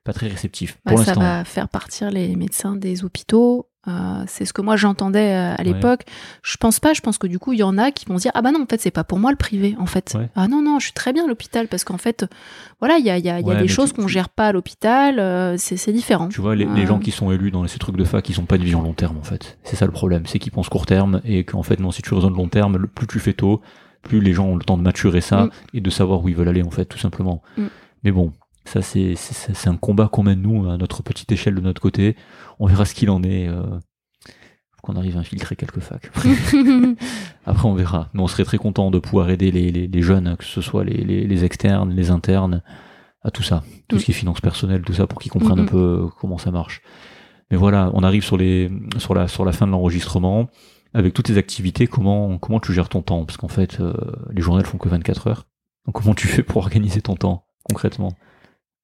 pas 0.04 0.14
très 0.14 0.28
réceptifs. 0.28 0.80
Bah, 0.86 0.92
Pour 0.94 1.04
ça 1.04 1.14
va 1.14 1.44
faire 1.46 1.70
partir 1.70 2.10
les 2.12 2.36
médecins 2.36 2.76
des 2.76 3.04
hôpitaux. 3.04 3.70
Euh, 3.88 4.24
c'est 4.28 4.46
ce 4.46 4.54
que 4.54 4.62
moi 4.62 4.76
j'entendais 4.76 5.34
euh, 5.34 5.56
à 5.58 5.64
l'époque. 5.64 6.02
Je 6.44 6.58
pense 6.58 6.80
pas. 6.80 6.94
Je 6.94 7.02
pense 7.02 7.18
que 7.18 7.28
du 7.28 7.40
coup 7.40 7.54
il 7.54 7.60
y 7.60 7.64
en 7.64 7.78
a 7.78 7.92
qui 7.92 8.06
vont 8.06 8.18
se 8.18 8.24
dire 8.24 8.32
ah 8.36 8.42
bah 8.42 8.52
non 8.52 8.62
en 8.64 8.66
fait 8.66 8.82
c'est 8.82 8.92
pas 8.92 9.04
pour 9.04 9.18
moi 9.20 9.32
le 9.32 9.38
privé 9.38 9.76
en 9.80 9.86
fait. 9.86 10.14
Ouais. 10.18 10.30
Ah 10.36 10.48
non 10.48 10.62
non 10.62 10.80
je 10.80 10.86
suis 10.86 10.94
très 10.94 11.14
bien 11.14 11.24
à 11.24 11.28
l'hôpital 11.28 11.68
parce 11.68 11.84
qu'en 11.84 11.98
fait 11.98 12.26
voilà 12.80 12.98
il 12.98 13.06
y 13.06 13.10
a, 13.10 13.18
y 13.18 13.30
a, 13.30 13.40
y 13.40 13.44
a 13.44 13.46
Ouais, 13.46 13.58
des 13.58 13.68
choses 13.68 13.94
qu'on 13.94 14.08
gère 14.08 14.30
pas 14.30 14.48
à 14.48 14.52
l'hôpital. 14.52 15.20
euh, 15.20 15.56
c'est 15.58 15.78
c'est 15.78 15.94
différent. 15.94 16.28
Tu 16.28 16.42
vois, 16.42 16.56
les, 16.56 16.66
les 16.66 16.84
Euh, 16.84 16.88
gens 16.88 17.00
qui 17.00 17.12
sont 17.12 17.32
élus 17.32 17.52
dans 17.52 17.66
ces 17.68 17.80
trucs 17.80 17.98
de 17.98 18.04
fac, 18.04 18.28
ils 18.30 18.40
ont 18.40 18.46
pas 18.46 18.58
de 18.58 18.64
vision 18.64 18.82
long 18.82 18.94
terme 18.94 19.18
en 19.18 19.24
fait. 19.24 19.58
C'est 19.64 19.76
ça 19.76 19.86
le 19.86 19.92
problème, 19.92 20.24
c'est 20.26 20.40
qu'ils 20.40 20.52
pensent 20.52 20.70
court 20.70 20.86
terme 20.86 21.22
et 21.24 21.44
qu'en 21.44 21.64
fait 21.64 21.80
non, 21.80 21.92
si 21.92 22.02
tu 22.02 22.14
raisonnes 22.14 22.36
long 22.36 22.48
terme, 22.50 22.78
le- 22.78 22.88
plus 22.88 23.08
tu 23.08 23.20
fais 23.20 23.34
tôt, 23.34 23.62
plus 24.02 24.20
les 24.22 24.34
gens 24.34 24.46
ont 24.48 24.56
le 24.56 24.64
temps 24.64 24.78
de 24.78 24.84
maturer 24.84 25.22
ça 25.22 25.46
Mm. 25.46 25.50
et 25.76 25.82
de 25.82 25.90
savoir 25.90 26.24
où 26.24 26.30
ils 26.30 26.36
veulent 26.36 26.48
aller 26.50 26.64
en 26.64 26.72
fait, 26.72 26.86
tout 26.86 26.98
simplement. 26.98 27.42
Mm. 27.58 27.64
Mais 28.04 28.12
bon, 28.12 28.32
ça 28.68 28.82
c'est 28.82 29.16
c'est 29.16 29.56
c'est 29.56 29.70
un 29.70 29.76
combat 29.78 30.08
qu'on 30.12 30.24
mène 30.24 30.42
nous 30.42 30.70
à 30.70 30.78
notre 30.78 31.02
petite 31.04 31.32
échelle 31.32 31.56
de 31.56 31.62
notre 31.62 31.82
côté. 31.82 32.16
On 32.60 32.68
verra 32.68 32.86
ce 32.86 32.94
qu'il 32.94 33.10
en 33.10 33.24
est. 33.24 33.48
Euh, 33.48 33.64
faut 34.72 34.82
qu'on 34.84 34.96
arrive 34.96 35.18
à 35.18 35.22
infiltrer 35.22 35.56
quelques 35.56 35.80
facs. 35.80 36.12
Après, 37.46 37.68
on 37.68 37.74
verra. 37.74 38.10
Mais 38.14 38.22
on 38.22 38.28
serait 38.28 38.44
très 38.44 38.58
content 38.58 38.92
de 38.92 39.00
pouvoir 39.00 39.30
aider 39.30 39.52
les, 39.52 39.72
les, 39.72 39.88
les 39.88 40.02
jeunes, 40.02 40.36
que 40.38 40.44
ce 40.46 40.62
soit 40.62 40.84
les, 40.84 41.04
les, 41.04 41.26
les 41.26 41.44
externes, 41.46 41.92
les 41.92 42.12
internes, 42.12 42.62
à 43.24 43.32
tout 43.32 43.44
ça. 43.44 43.64
Tout 43.88 43.96
Mm. 43.96 44.00
ce 44.00 44.06
qui 44.06 44.12
est 44.12 44.14
finances 44.14 44.42
personnelles, 44.42 44.82
tout 44.84 44.94
ça, 44.94 45.08
pour 45.08 45.20
qu'ils 45.20 45.32
comprennent 45.32 45.62
un 45.62 45.66
peu 45.66 46.08
comment 46.20 46.38
ça 46.38 46.52
marche. 46.52 46.82
Mais 47.50 47.58
voilà, 47.58 47.90
on 47.94 48.04
arrive 48.04 48.24
sur, 48.24 48.38
les, 48.38 48.70
sur, 48.98 49.14
la, 49.16 49.28
sur 49.28 49.46
la 49.46 49.52
fin 49.52 49.66
de 49.66 49.72
l'enregistrement. 49.72 50.50
Avec 50.94 51.14
toutes 51.14 51.26
tes 51.28 51.38
activités, 51.38 51.88
comment, 51.88 52.38
comment 52.38 52.60
tu 52.60 52.74
gères 52.74 52.90
ton 52.90 53.02
temps? 53.02 53.26
Parce 53.26 53.38
qu'en 53.38 53.48
fait, 53.48 53.80
euh, 53.80 53.94
les 54.32 54.42
elles 54.42 54.66
font 54.66 54.78
que 54.78 54.90
24 54.90 55.28
heures. 55.28 55.48
Donc 55.86 55.96
comment 56.02 56.14
tu 56.14 56.28
fais 56.28 56.44
pour 56.44 56.58
organiser 56.58 57.02
ton 57.02 57.16
temps, 57.16 57.46
concrètement? 57.64 58.14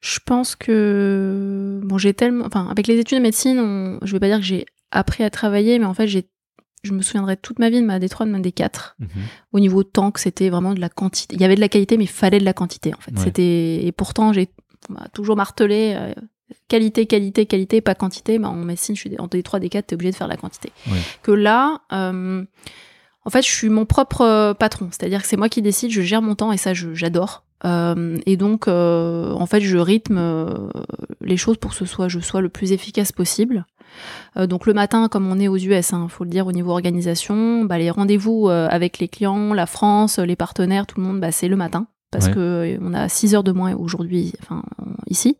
Je 0.05 0.19
pense 0.25 0.55
que 0.57 1.79
bon 1.83 1.97
j'ai 1.97 2.13
tellement 2.13 2.45
enfin 2.45 2.67
avec 2.69 2.87
les 2.87 2.99
études 2.99 3.19
de 3.19 3.23
médecine 3.23 3.57
on... 3.59 3.99
je 4.05 4.11
vais 4.11 4.19
pas 4.19 4.27
dire 4.27 4.39
que 4.39 4.43
j'ai 4.43 4.65
appris 4.91 5.23
à 5.23 5.29
travailler 5.29 5.79
mais 5.79 5.85
en 5.85 5.93
fait 5.93 6.07
j'ai 6.07 6.27
je 6.83 6.91
me 6.91 7.01
souviendrai 7.01 7.37
toute 7.37 7.59
ma 7.59 7.69
vie 7.69 7.79
de 7.79 7.85
ma 7.85 7.99
D3 7.99 8.25
de 8.25 8.31
ma 8.31 8.39
D4 8.39 8.95
Mhm. 8.99 9.07
au 9.53 9.59
niveau 9.61 9.83
temps 9.83 10.11
que 10.11 10.19
c'était 10.19 10.49
vraiment 10.49 10.73
de 10.73 10.81
la 10.81 10.89
quantité. 10.89 11.33
Il 11.37 11.41
y 11.41 11.45
avait 11.45 11.55
de 11.55 11.61
la 11.61 11.69
qualité, 11.69 11.95
mais 11.95 12.03
il 12.03 12.09
fallait 12.09 12.39
de 12.39 12.43
la 12.43 12.51
quantité 12.51 12.93
en 12.93 12.99
fait. 12.99 13.11
Ouais. 13.13 13.23
C'était 13.23 13.85
et 13.85 13.91
pourtant 13.93 14.33
j'ai 14.33 14.49
on 14.89 14.93
m'a 14.95 15.07
toujours 15.13 15.37
martelé 15.37 15.93
euh, 15.95 16.13
qualité, 16.67 17.05
qualité, 17.05 17.45
qualité, 17.45 17.79
pas 17.79 17.95
quantité. 17.95 18.37
Bah, 18.39 18.49
en 18.49 18.55
médecine, 18.55 18.95
je 18.97 18.99
suis 18.99 19.17
en 19.17 19.27
D3, 19.27 19.61
D4, 19.61 19.83
t'es 19.83 19.93
obligé 19.93 20.11
de 20.11 20.15
faire 20.17 20.27
de 20.27 20.33
la 20.33 20.37
quantité. 20.37 20.73
Ouais. 20.87 20.97
Que 21.21 21.31
là, 21.31 21.79
euh, 21.93 22.43
en 23.23 23.29
fait, 23.29 23.41
je 23.43 23.49
suis 23.49 23.69
mon 23.69 23.85
propre 23.85 24.19
euh, 24.19 24.53
patron. 24.53 24.89
C'est-à-dire 24.91 25.21
que 25.21 25.27
c'est 25.29 25.37
moi 25.37 25.47
qui 25.47 25.61
décide, 25.61 25.89
je 25.91 26.01
gère 26.01 26.21
mon 26.21 26.35
temps 26.35 26.51
et 26.51 26.57
ça, 26.57 26.73
je- 26.73 26.93
j'adore. 26.93 27.45
Euh, 27.65 28.17
et 28.25 28.35
donc, 28.37 28.67
euh, 28.67 29.31
en 29.31 29.45
fait, 29.45 29.61
je 29.61 29.77
rythme 29.77 30.17
euh, 30.17 30.53
les 31.21 31.37
choses 31.37 31.57
pour 31.57 31.71
que 31.71 31.77
ce 31.77 31.85
soit, 31.85 32.07
je 32.07 32.19
sois 32.19 32.41
le 32.41 32.49
plus 32.49 32.71
efficace 32.71 33.11
possible. 33.11 33.65
Euh, 34.37 34.47
donc 34.47 34.65
le 34.65 34.73
matin, 34.73 35.07
comme 35.07 35.27
on 35.31 35.39
est 35.39 35.47
aux 35.47 35.57
US, 35.57 35.93
hein, 35.93 36.07
faut 36.09 36.23
le 36.23 36.29
dire 36.29 36.47
au 36.47 36.51
niveau 36.51 36.71
organisation, 36.71 37.63
bah, 37.63 37.77
les 37.77 37.89
rendez-vous 37.91 38.49
euh, 38.49 38.67
avec 38.69 38.99
les 38.99 39.07
clients, 39.07 39.53
la 39.53 39.65
France, 39.65 40.17
les 40.19 40.35
partenaires, 40.35 40.87
tout 40.87 40.99
le 40.99 41.05
monde, 41.05 41.19
bah, 41.19 41.31
c'est 41.31 41.47
le 41.47 41.55
matin 41.55 41.87
parce 42.11 42.27
Ouais. 42.27 42.33
que 42.33 42.77
on 42.81 42.93
a 42.93 43.09
6 43.09 43.33
heures 43.33 43.43
de 43.43 43.51
moins 43.51 43.73
aujourd'hui, 43.75 44.33
enfin 44.41 44.61
ici, 45.09 45.37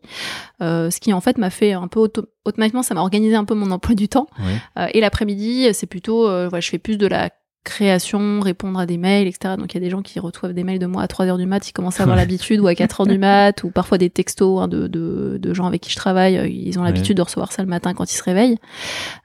Euh, 0.60 0.90
ce 0.90 0.98
qui 0.98 1.12
en 1.12 1.20
fait 1.20 1.38
m'a 1.38 1.50
fait 1.50 1.72
un 1.72 1.86
peu 1.88 2.00
auto- 2.00 2.26
automatiquement, 2.44 2.82
ça 2.82 2.94
m'a 2.94 3.00
organisé 3.00 3.36
un 3.36 3.44
peu 3.44 3.54
mon 3.54 3.70
emploi 3.70 3.94
du 3.94 4.08
temps. 4.08 4.26
Ouais. 4.40 4.56
Euh, 4.82 4.86
et 4.92 5.00
l'après-midi, 5.00 5.68
c'est 5.72 5.86
plutôt, 5.86 6.28
euh, 6.28 6.48
voilà, 6.48 6.60
je 6.60 6.70
fais 6.70 6.78
plus 6.78 6.96
de 6.98 7.06
la 7.06 7.30
création, 7.64 8.40
répondre 8.40 8.78
à 8.78 8.86
des 8.86 8.98
mails, 8.98 9.26
etc. 9.26 9.54
Donc 9.58 9.72
il 9.72 9.74
y 9.74 9.78
a 9.78 9.80
des 9.80 9.90
gens 9.90 10.02
qui 10.02 10.20
reçoivent 10.20 10.52
des 10.52 10.64
mails 10.64 10.78
de 10.78 10.86
moi 10.86 11.02
à 11.02 11.08
3 11.08 11.26
heures 11.26 11.38
du 11.38 11.46
mat, 11.46 11.68
ils 11.68 11.72
commencent 11.72 11.98
à 11.98 12.04
avoir 12.04 12.16
l'habitude, 12.24 12.60
ou 12.60 12.66
à 12.66 12.74
4 12.74 13.00
heures 13.00 13.06
du 13.06 13.18
mat, 13.18 13.64
ou 13.64 13.70
parfois 13.70 13.98
des 13.98 14.10
textos 14.10 14.62
hein, 14.62 14.68
de, 14.68 14.86
de, 14.86 15.38
de, 15.40 15.54
gens 15.54 15.66
avec 15.66 15.80
qui 15.80 15.90
je 15.90 15.96
travaille, 15.96 16.36
euh, 16.36 16.46
ils 16.46 16.78
ont 16.78 16.84
l'habitude 16.84 17.16
de 17.16 17.22
recevoir 17.22 17.52
ça 17.52 17.62
le 17.62 17.68
matin 17.68 17.94
quand 17.94 18.12
ils 18.12 18.16
se 18.16 18.22
réveillent. 18.22 18.58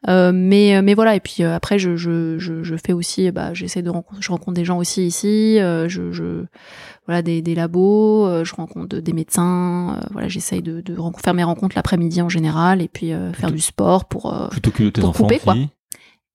Euh, 0.07 0.32
mais, 0.34 0.82
mais 0.82 0.94
voilà, 0.94 1.16
et 1.16 1.20
puis 1.20 1.44
euh, 1.44 1.53
après 1.56 1.78
je, 1.78 1.95
je, 1.95 2.40
je, 2.40 2.64
je, 2.64 2.76
fais 2.76 2.94
aussi, 2.94 3.30
bah, 3.32 3.53
j'essaie 3.53 3.82
de 3.82 3.90
rencontrer, 3.90 4.22
je 4.22 4.32
rencontre 4.32 4.53
des 4.53 4.66
gens 4.66 4.78
aussi 4.78 5.06
ici, 5.06 5.60
euh, 5.60 5.90
je, 5.90 6.11
je 6.11 6.45
voilà 7.06 7.22
des, 7.22 7.41
des 7.41 7.56
labos, 7.56 8.44
je 8.44 8.56
rencontre 8.56 8.98
des 8.98 9.14
médecins, 9.14 9.99
voilà 10.11 10.28
j'essaye 10.28 10.61
de, 10.61 10.82
de 10.82 10.95
faire 11.24 11.34
mes 11.34 11.44
rencontres 11.44 11.76
l'après-midi 11.76 12.22
en 12.22 12.30
général, 12.30 12.82
et 12.82 12.88
puis 12.88 13.11
faire 13.34 13.52
du 13.52 13.60
sport 13.60 14.06
pour, 14.06 14.34
plutôt 14.52 14.72
que 14.72 14.90
tes 14.90 15.02
pour 15.02 15.10
enfants 15.10 15.24
couper, 15.24 15.40
quoi 15.40 15.56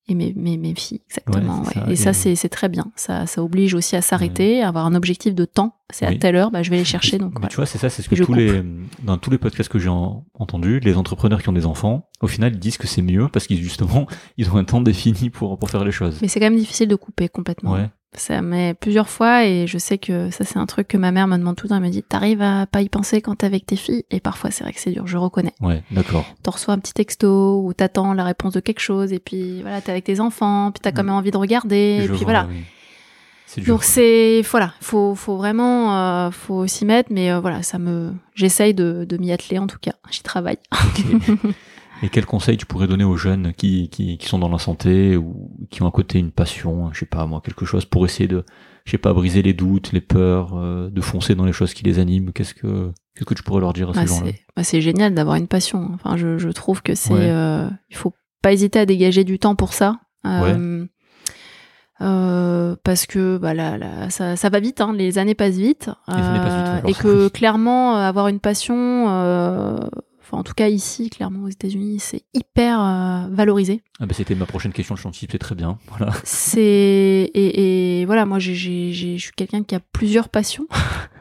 et 0.07 0.13
mes, 0.13 0.33
mes, 0.33 0.57
mes 0.57 0.75
filles, 0.75 1.01
exactement. 1.07 1.63
Ouais, 1.63 1.73
ça. 1.73 1.85
Et, 1.89 1.95
ça, 1.95 2.13
c'est, 2.13 2.35
c'est 2.35 2.49
très 2.49 2.69
bien. 2.69 2.91
Ça, 2.95 3.25
ça 3.25 3.43
oblige 3.43 3.73
aussi 3.73 3.95
à 3.95 4.01
s'arrêter, 4.01 4.61
à 4.61 4.67
avoir 4.67 4.85
un 4.85 4.93
objectif 4.93 5.33
de 5.33 5.45
temps. 5.45 5.77
C'est 5.91 6.05
à 6.05 6.15
telle 6.15 6.35
heure, 6.35 6.51
bah, 6.51 6.61
je 6.61 6.69
vais 6.69 6.77
les 6.77 6.85
chercher. 6.85 7.17
Donc, 7.19 7.39
Mais 7.39 7.47
tu 7.47 7.55
vois, 7.55 7.65
c'est 7.65 7.77
ça, 7.77 7.89
c'est 7.89 8.01
ce 8.01 8.09
que 8.09 8.15
tous 8.15 8.33
les, 8.33 8.61
dans 9.03 9.17
tous 9.17 9.31
les 9.31 9.37
podcasts 9.37 9.69
que 9.69 9.79
j'ai 9.79 9.89
entendu, 9.89 10.79
les 10.79 10.95
entrepreneurs 10.97 11.41
qui 11.41 11.49
ont 11.49 11.53
des 11.53 11.65
enfants, 11.65 12.07
au 12.21 12.27
final, 12.27 12.53
ils 12.53 12.59
disent 12.59 12.77
que 12.77 12.87
c'est 12.87 13.01
mieux 13.01 13.29
parce 13.29 13.47
qu'ils, 13.47 13.61
justement, 13.61 14.05
ils 14.37 14.49
ont 14.51 14.57
un 14.57 14.63
temps 14.63 14.81
défini 14.81 15.29
pour, 15.31 15.57
pour 15.57 15.69
faire 15.69 15.83
les 15.83 15.91
choses. 15.91 16.19
Mais 16.21 16.27
c'est 16.27 16.39
quand 16.39 16.49
même 16.49 16.59
difficile 16.59 16.87
de 16.87 16.95
couper 16.95 17.27
complètement. 17.27 17.73
Ouais. 17.73 17.89
Ça 18.17 18.41
met 18.41 18.73
plusieurs 18.73 19.09
fois 19.09 19.45
et 19.45 19.67
je 19.67 19.77
sais 19.77 19.97
que 19.97 20.29
ça 20.29 20.43
c'est 20.43 20.57
un 20.57 20.65
truc 20.65 20.87
que 20.87 20.97
ma 20.97 21.11
mère 21.11 21.27
me 21.27 21.37
demande 21.37 21.55
tout 21.55 21.65
le 21.65 21.69
temps. 21.69 21.77
Elle 21.77 21.83
me 21.83 21.89
dit 21.89 22.03
t'arrives 22.03 22.41
à 22.41 22.65
pas 22.65 22.81
y 22.81 22.89
penser 22.89 23.21
quand 23.21 23.35
t'es 23.35 23.45
avec 23.45 23.65
tes 23.65 23.75
filles? 23.75 24.05
Et 24.11 24.19
parfois 24.19 24.51
c'est 24.51 24.63
vrai 24.63 24.73
que 24.73 24.79
c'est 24.79 24.91
dur, 24.91 25.07
je 25.07 25.17
reconnais. 25.17 25.53
Ouais, 25.61 25.83
d'accord. 25.91 26.25
T'en 26.43 26.51
reçois 26.51 26.73
un 26.73 26.79
petit 26.79 26.93
texto 26.93 27.61
ou 27.63 27.73
t'attends 27.73 28.13
la 28.13 28.23
réponse 28.23 28.53
de 28.53 28.59
quelque 28.59 28.79
chose 28.79 29.13
et 29.13 29.19
puis 29.19 29.61
voilà 29.61 29.81
t'es 29.81 29.91
avec 29.91 30.03
tes 30.03 30.19
enfants 30.19 30.71
puis 30.71 30.81
t'as 30.81 30.91
quand 30.91 31.03
mm. 31.03 31.07
même 31.07 31.15
envie 31.15 31.31
de 31.31 31.37
regarder 31.37 32.01
et 32.03 32.07
puis 32.07 32.23
voilà. 32.23 32.47
Donc 33.65 33.83
c'est 33.83 34.41
voilà, 34.49 34.73
faut 34.81 35.15
faut 35.15 35.37
vraiment 35.37 35.95
euh, 35.95 36.31
faut 36.31 36.67
s'y 36.67 36.83
mettre, 36.83 37.11
mais 37.11 37.31
euh, 37.31 37.39
voilà 37.39 37.63
ça 37.63 37.79
me 37.79 38.13
j'essaye 38.33 38.73
de, 38.73 39.05
de 39.07 39.17
m'y 39.17 39.31
atteler 39.31 39.59
en 39.59 39.67
tout 39.67 39.77
cas, 39.79 39.93
j'y 40.11 40.23
travaille. 40.23 40.57
Et 42.03 42.09
quels 42.09 42.25
conseils 42.25 42.57
tu 42.57 42.65
pourrais 42.65 42.87
donner 42.87 43.03
aux 43.03 43.15
jeunes 43.15 43.53
qui, 43.53 43.89
qui, 43.89 44.17
qui, 44.17 44.27
sont 44.27 44.39
dans 44.39 44.49
la 44.49 44.59
santé 44.59 45.15
ou 45.15 45.51
qui 45.69 45.81
ont 45.81 45.87
à 45.87 45.91
côté 45.91 46.19
une 46.19 46.31
passion, 46.31 46.91
je 46.91 46.99
sais 46.99 47.05
pas 47.05 47.25
moi, 47.25 47.41
quelque 47.43 47.65
chose 47.65 47.85
pour 47.85 48.05
essayer 48.05 48.27
de, 48.27 48.43
je 48.85 48.91
sais 48.91 48.97
pas, 48.97 49.13
briser 49.13 49.41
les 49.41 49.53
doutes, 49.53 49.91
les 49.93 50.01
peurs, 50.01 50.55
euh, 50.55 50.89
de 50.89 51.01
foncer 51.01 51.35
dans 51.35 51.45
les 51.45 51.53
choses 51.53 51.73
qui 51.73 51.83
les 51.83 51.99
animent? 51.99 52.31
Qu'est-ce 52.33 52.53
que 52.53 52.91
qu'est-ce 53.15 53.25
que 53.25 53.33
tu 53.33 53.43
pourrais 53.43 53.61
leur 53.61 53.73
dire 53.73 53.89
à 53.89 53.93
ces 53.93 53.99
bah, 54.01 54.05
gens-là 54.05 54.31
bah 54.57 54.63
C'est 54.63 54.81
génial 54.81 55.13
d'avoir 55.13 55.37
une 55.37 55.47
passion. 55.47 55.89
Enfin, 55.93 56.17
je, 56.17 56.37
je 56.37 56.49
trouve 56.49 56.81
que 56.81 56.95
c'est, 56.95 57.13
euh, 57.13 57.69
il 57.89 57.95
faut 57.95 58.13
pas 58.41 58.51
hésiter 58.51 58.79
à 58.79 58.85
dégager 58.85 59.23
du 59.23 59.39
temps 59.39 59.55
pour 59.55 59.73
ça. 59.73 59.99
Euh, 60.25 60.85
euh, 62.01 62.75
parce 62.83 63.05
que 63.05 63.37
bah 63.37 63.53
là, 63.53 63.77
là 63.77 64.09
ça, 64.09 64.35
ça, 64.35 64.49
va 64.49 64.59
vite, 64.59 64.81
hein, 64.81 64.93
les 64.93 65.17
années 65.17 65.33
passent 65.33 65.55
vite, 65.55 65.89
euh, 66.09 66.81
et 66.85 66.93
que 66.93 67.29
clairement 67.29 67.95
avoir 67.95 68.27
une 68.27 68.41
passion, 68.41 69.05
euh, 69.07 69.77
Enfin, 70.25 70.39
en 70.39 70.43
tout 70.43 70.55
cas, 70.55 70.69
ici, 70.69 71.11
clairement, 71.11 71.43
aux 71.43 71.49
États-Unis, 71.49 71.99
c'est 71.99 72.23
hyper 72.33 72.81
euh, 72.81 73.27
valorisé. 73.29 73.83
Ah 73.99 74.07
bah, 74.07 74.15
c'était 74.15 74.33
ma 74.33 74.47
prochaine 74.47 74.73
question, 74.73 74.95
je 74.95 75.07
c'est 75.13 75.37
très 75.37 75.53
bien. 75.53 75.77
Voilà. 75.87 76.11
C'est 76.23 76.61
et, 76.61 77.99
et, 78.01 78.05
voilà, 78.05 78.25
moi, 78.25 78.39
je 78.39 78.51
suis 78.51 79.31
quelqu'un 79.35 79.63
qui 79.63 79.75
a 79.75 79.79
plusieurs 79.79 80.29
passions. 80.29 80.67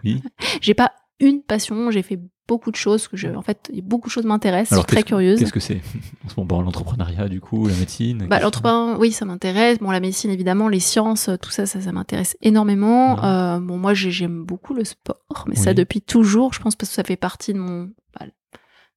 Oui. 0.04 0.22
j'ai 0.62 0.72
pas 0.72 0.92
une 1.20 1.42
passion, 1.42 1.90
j'ai 1.90 2.02
fait 2.02 2.18
beaucoup 2.48 2.70
de 2.70 2.76
choses 2.76 3.08
que 3.08 3.16
je, 3.16 3.28
en 3.28 3.42
fait, 3.42 3.70
beaucoup 3.82 4.08
de 4.08 4.12
choses 4.12 4.24
m'intéressent. 4.24 4.78
Je 4.78 4.82
suis 4.82 4.86
très 4.86 5.02
curieuse. 5.02 5.38
Qu'est-ce 5.38 5.52
que 5.52 5.60
c'est 5.60 5.82
en 6.24 6.28
ce 6.30 6.34
moment 6.40 6.62
l'entrepreneuriat, 6.62 7.28
du 7.28 7.42
coup, 7.42 7.68
la 7.68 7.74
médecine 7.74 8.26
bah, 8.26 8.40
L'entrepreneuriat, 8.40 8.98
oui, 8.98 9.12
ça 9.12 9.26
m'intéresse. 9.26 9.78
Bon, 9.80 9.90
la 9.90 10.00
médecine, 10.00 10.30
évidemment, 10.30 10.68
les 10.68 10.80
sciences, 10.80 11.28
tout 11.42 11.50
ça, 11.50 11.66
ça, 11.66 11.82
ça 11.82 11.92
m'intéresse 11.92 12.38
énormément. 12.40 13.22
Euh, 13.22 13.60
bon, 13.60 13.76
moi, 13.76 13.92
j'aime 13.92 14.44
beaucoup 14.44 14.72
le 14.72 14.84
sport, 14.84 15.44
mais 15.46 15.56
ça 15.56 15.74
depuis 15.74 16.00
toujours. 16.00 16.54
Je 16.54 16.60
pense 16.60 16.74
parce 16.74 16.88
que 16.88 16.94
ça 16.94 17.04
fait 17.04 17.16
partie 17.16 17.52
de 17.52 17.58
mon 17.58 17.90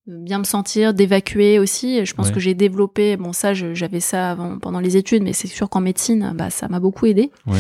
bien 0.07 0.39
me 0.39 0.43
sentir, 0.43 0.93
d'évacuer 0.93 1.59
aussi. 1.59 2.05
Je 2.05 2.13
pense 2.13 2.31
que 2.31 2.39
j'ai 2.39 2.53
développé, 2.53 3.17
bon 3.17 3.33
ça 3.33 3.53
j'avais 3.53 3.99
ça 3.99 4.31
avant, 4.31 4.57
pendant 4.59 4.79
les 4.79 4.97
études, 4.97 5.23
mais 5.23 5.33
c'est 5.33 5.47
sûr 5.47 5.69
qu'en 5.69 5.81
médecine, 5.81 6.33
bah, 6.35 6.49
ça 6.49 6.67
m'a 6.67 6.79
beaucoup 6.79 7.05
aidé. 7.05 7.31
Ouais. 7.45 7.59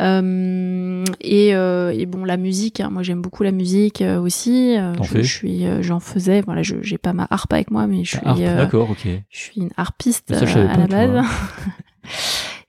Euh, 0.00 1.04
et, 1.20 1.54
euh, 1.54 1.92
et, 1.96 2.04
bon 2.06 2.24
la 2.24 2.36
musique, 2.36 2.80
hein, 2.80 2.90
moi 2.90 3.04
j'aime 3.04 3.22
beaucoup 3.22 3.44
la 3.44 3.52
musique 3.52 4.02
euh, 4.02 4.18
aussi. 4.18 4.76
Euh, 4.76 4.92
je, 5.02 5.22
je, 5.22 5.22
suis, 5.22 5.64
euh, 5.66 5.82
j'en 5.82 6.00
faisais. 6.00 6.40
Voilà, 6.40 6.62
je 6.62 6.76
j'ai 6.82 6.98
pas 6.98 7.12
ma 7.12 7.28
harpe 7.30 7.52
avec 7.52 7.70
moi, 7.70 7.86
mais 7.86 8.02
je 8.02 8.16
suis. 8.16 8.44
D'accord, 8.44 8.90
ok. 8.90 9.06
Je 9.30 9.38
suis 9.38 9.60
une 9.60 9.70
harpiste 9.76 10.32
à 10.32 10.76
la 10.76 10.86
base. 10.88 11.24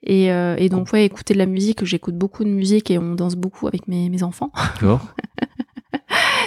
Et, 0.06 0.32
euh, 0.32 0.56
et, 0.60 0.70
donc, 0.70 0.94
ouais, 0.94 1.04
écouter 1.04 1.34
de 1.34 1.40
la 1.40 1.48
musique, 1.48 1.84
j'écoute 1.84 2.16
beaucoup 2.16 2.44
de 2.44 2.50
musique 2.50 2.92
et 2.92 3.00
on 3.00 3.16
danse 3.16 3.36
beaucoup 3.36 3.68
avec 3.68 3.88
mes, 3.88 4.10
mes 4.10 4.22
enfants. 4.22 4.52
D'accord. 4.56 5.02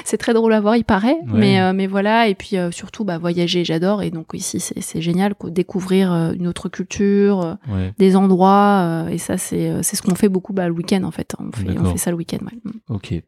c'est 0.08 0.16
très 0.16 0.32
drôle 0.32 0.54
à 0.54 0.60
voir, 0.60 0.74
il 0.76 0.84
paraît. 0.84 1.18
Mais, 1.26 1.60
euh, 1.60 1.74
mais 1.74 1.86
voilà, 1.86 2.28
et 2.28 2.34
puis 2.34 2.56
euh, 2.56 2.70
surtout, 2.70 3.04
bah, 3.04 3.18
voyager, 3.18 3.62
j'adore. 3.62 4.02
Et 4.02 4.10
donc 4.10 4.28
ici, 4.32 4.58
c'est 4.58 5.02
génial, 5.02 5.34
quoi, 5.34 5.50
découvrir 5.50 6.10
euh, 6.10 6.32
une 6.32 6.46
autre 6.46 6.70
culture, 6.70 7.58
des 7.98 8.16
endroits. 8.16 9.06
et 9.10 9.18
ça, 9.18 9.36
c'est 9.36 9.82
ce 9.82 10.02
qu'on 10.02 10.14
fait 10.14 10.30
beaucoup 10.30 10.54
bah, 10.54 10.66
le 10.66 10.72
week-end, 10.72 11.02
en 11.04 11.10
fait. 11.10 11.34
On 11.38 11.52
fait, 11.52 11.78
on 11.78 11.84
fait 11.92 11.98
ça 11.98 12.10
le 12.10 12.16
week-end. 12.16 12.38
Ouais. 12.42 12.72
Ok. 12.88 13.22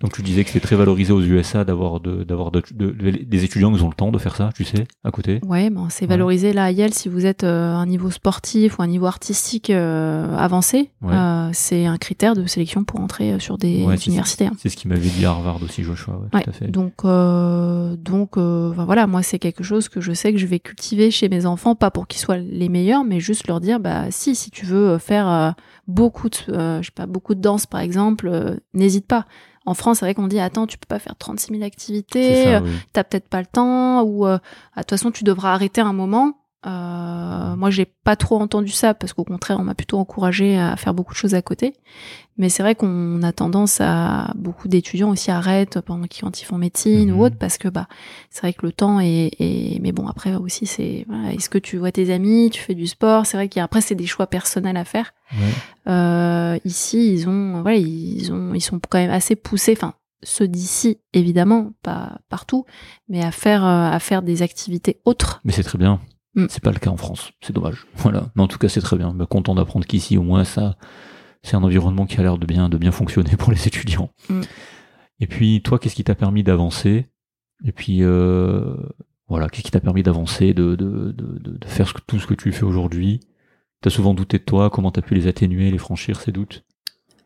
Donc 0.00 0.12
tu 0.12 0.22
disais 0.22 0.44
que 0.44 0.50
c'était 0.50 0.66
très 0.66 0.76
valorisé 0.76 1.12
aux 1.12 1.22
USA 1.22 1.64
d'avoir 1.64 2.00
de, 2.00 2.24
d'avoir 2.24 2.50
de, 2.50 2.62
des 2.72 3.44
étudiants 3.44 3.72
qui 3.72 3.82
ont 3.82 3.88
le 3.88 3.94
temps 3.94 4.10
de 4.10 4.18
faire 4.18 4.36
ça, 4.36 4.50
tu 4.54 4.64
sais, 4.64 4.84
à 5.04 5.10
côté. 5.10 5.40
Ouais, 5.46 5.70
bon, 5.70 5.88
c'est 5.90 6.06
valorisé 6.06 6.52
là 6.52 6.64
à 6.64 6.70
Yale 6.70 6.92
si 6.92 7.08
vous 7.08 7.26
êtes 7.26 7.44
euh, 7.44 7.74
un 7.74 7.86
niveau 7.86 8.10
sportif 8.10 8.78
ou 8.78 8.82
un 8.82 8.86
niveau 8.86 9.06
artistique 9.06 9.70
euh, 9.70 10.36
avancé, 10.36 10.90
euh, 11.04 11.50
c'est 11.52 11.86
un 11.86 11.98
critère 11.98 12.34
de 12.34 12.46
sélection 12.46 12.84
pour 12.84 13.00
entrer 13.00 13.38
sur 13.40 13.58
des 13.58 13.82
universités. 14.06 14.48
C'est 14.58 14.68
ce 14.68 14.76
qui 14.76 14.88
m'avait 14.88 15.08
dit 15.08 15.24
à 15.24 15.30
Harvard 15.30 15.62
aussi, 15.62 15.82
Joshua. 15.82 16.20
Ouais, 16.32 16.42
tout 16.42 16.50
à 16.50 16.52
fait. 16.52 16.68
Donc 16.68 17.04
donc 17.04 18.38
voilà, 18.38 19.06
moi 19.06 19.22
c'est 19.22 19.38
quelque 19.38 19.64
chose 19.64 19.88
que 19.88 20.00
je 20.00 20.12
sais 20.12 20.32
que 20.32 20.38
je 20.38 20.46
vais 20.46 20.60
cultiver 20.60 21.10
chez 21.10 21.28
mes 21.28 21.46
enfants, 21.46 21.74
pas 21.74 21.90
pour 21.90 22.06
qu'ils 22.06 22.20
soient 22.20 22.38
les 22.38 22.68
meilleurs, 22.68 23.04
mais 23.04 23.20
juste 23.20 23.46
leur 23.46 23.60
dire 23.60 23.80
bah 23.80 24.10
si 24.10 24.34
si 24.34 24.50
tu 24.50 24.66
veux 24.66 24.98
faire 24.98 25.54
beaucoup 25.88 26.28
de 26.28 26.36
je 26.46 26.82
sais 26.82 26.92
pas 26.94 27.06
beaucoup 27.06 27.34
de 27.34 27.40
danse 27.40 27.66
par 27.66 27.80
exemple, 27.80 28.58
n'hésite 28.74 29.06
pas 29.06 29.26
en 29.66 29.74
France, 29.74 29.98
c'est 29.98 30.04
vrai 30.04 30.14
qu'on 30.14 30.26
dit 30.28 30.40
attends, 30.40 30.66
tu 30.66 30.78
peux 30.78 30.86
pas 30.88 30.98
faire 30.98 31.14
36 31.16 31.52
000 31.52 31.62
activités, 31.64 32.44
tu 32.60 32.84
t'as 32.92 33.04
peut-être 33.04 33.28
pas 33.28 33.40
le 33.40 33.46
temps, 33.46 34.02
ou 34.02 34.26
euh, 34.26 34.38
de 34.38 34.80
toute 34.82 34.90
façon 34.90 35.10
tu 35.10 35.24
devras 35.24 35.52
arrêter 35.52 35.80
un 35.80 35.92
moment. 35.92 36.38
Euh, 36.64 37.56
moi, 37.56 37.70
j'ai 37.70 37.84
pas 37.84 38.16
trop 38.16 38.40
entendu 38.40 38.70
ça 38.70 38.94
parce 38.94 39.12
qu'au 39.12 39.24
contraire, 39.24 39.58
on 39.58 39.64
m'a 39.64 39.74
plutôt 39.74 39.98
encouragé 39.98 40.58
à 40.58 40.76
faire 40.76 40.94
beaucoup 40.94 41.12
de 41.12 41.18
choses 41.18 41.34
à 41.34 41.42
côté. 41.42 41.74
Mais 42.38 42.48
c'est 42.48 42.62
vrai 42.62 42.74
qu'on 42.74 43.22
a 43.22 43.32
tendance 43.32 43.80
à 43.80 44.32
beaucoup 44.36 44.68
d'étudiants 44.68 45.10
aussi 45.10 45.30
arrêtent 45.30 45.80
pendant 45.80 46.06
qu'ils 46.06 46.22
quand 46.22 46.40
ils 46.40 46.44
font 46.44 46.56
médecine 46.56 47.10
ou 47.12 47.16
mhm. 47.16 47.20
autre 47.20 47.36
parce 47.38 47.58
que 47.58 47.68
bah 47.68 47.88
c'est 48.30 48.40
vrai 48.40 48.54
que 48.54 48.64
le 48.64 48.72
temps 48.72 49.00
est, 49.00 49.78
mais 49.82 49.92
bon 49.92 50.06
après 50.06 50.34
aussi 50.34 50.64
c'est 50.64 51.04
voilà, 51.08 51.34
est-ce 51.34 51.50
que 51.50 51.58
tu 51.58 51.76
vois 51.76 51.92
tes 51.92 52.10
amis, 52.10 52.48
tu 52.50 52.62
fais 52.62 52.74
du 52.74 52.86
sport, 52.86 53.26
c'est 53.26 53.36
vrai 53.36 53.48
qu'après 53.48 53.82
c'est 53.82 53.94
des 53.94 54.06
choix 54.06 54.26
personnels 54.26 54.78
à 54.78 54.84
faire. 54.84 55.12
Euh, 55.88 56.58
ici 56.64 57.12
ils 57.12 57.28
ont 57.28 57.60
voilà 57.60 57.76
ils 57.76 58.32
ont 58.32 58.54
ils 58.54 58.60
sont 58.60 58.80
quand 58.88 58.98
même 58.98 59.10
assez 59.10 59.36
poussés 59.36 59.74
enfin 59.76 59.94
ceux 60.22 60.48
d'ici, 60.48 60.98
évidemment, 61.12 61.72
pas 61.82 62.18
partout, 62.28 62.64
mais 63.08 63.22
à 63.22 63.30
faire, 63.30 63.64
euh, 63.64 63.90
à 63.90 63.98
faire 63.98 64.22
des 64.22 64.42
activités 64.42 65.00
autres. 65.04 65.40
Mais 65.44 65.52
c'est 65.52 65.64
très 65.64 65.78
bien. 65.78 66.00
Mm. 66.34 66.46
C'est 66.48 66.62
pas 66.62 66.72
le 66.72 66.78
cas 66.78 66.90
en 66.90 66.96
France, 66.96 67.32
c'est 67.40 67.52
dommage. 67.52 67.86
Voilà. 67.96 68.30
Mais 68.34 68.42
en 68.42 68.48
tout 68.48 68.58
cas, 68.58 68.68
c'est 68.68 68.80
très 68.80 68.96
bien. 68.96 69.12
Mais 69.14 69.26
content 69.26 69.54
d'apprendre 69.54 69.86
qu'ici, 69.86 70.16
au 70.16 70.22
moins, 70.22 70.44
ça, 70.44 70.76
c'est 71.42 71.56
un 71.56 71.62
environnement 71.62 72.06
qui 72.06 72.18
a 72.18 72.22
l'air 72.22 72.38
de 72.38 72.46
bien, 72.46 72.68
de 72.68 72.76
bien 72.76 72.92
fonctionner 72.92 73.36
pour 73.38 73.52
les 73.52 73.66
étudiants. 73.66 74.10
Mm. 74.28 74.40
Et 75.20 75.26
puis, 75.26 75.62
toi, 75.62 75.78
qu'est-ce 75.78 75.94
qui 75.94 76.04
t'a 76.04 76.14
permis 76.14 76.42
d'avancer? 76.42 77.06
Et 77.64 77.72
puis, 77.72 77.98
euh, 78.00 78.74
voilà, 79.28 79.48
qu'est-ce 79.48 79.62
qui 79.62 79.70
t'a 79.70 79.80
permis 79.80 80.02
d'avancer, 80.02 80.52
de, 80.52 80.74
de, 80.74 81.12
de, 81.12 81.38
de, 81.38 81.66
faire 81.66 81.92
tout 82.06 82.18
ce 82.18 82.26
que 82.26 82.34
tu 82.34 82.50
fais 82.50 82.64
aujourd'hui? 82.64 83.20
T'as 83.82 83.90
souvent 83.90 84.14
douté 84.14 84.38
de 84.38 84.44
toi, 84.44 84.68
comment 84.70 84.90
t'as 84.90 85.02
pu 85.02 85.14
les 85.14 85.26
atténuer, 85.26 85.70
les 85.70 85.78
franchir, 85.78 86.20
ces 86.20 86.32
doutes? 86.32 86.64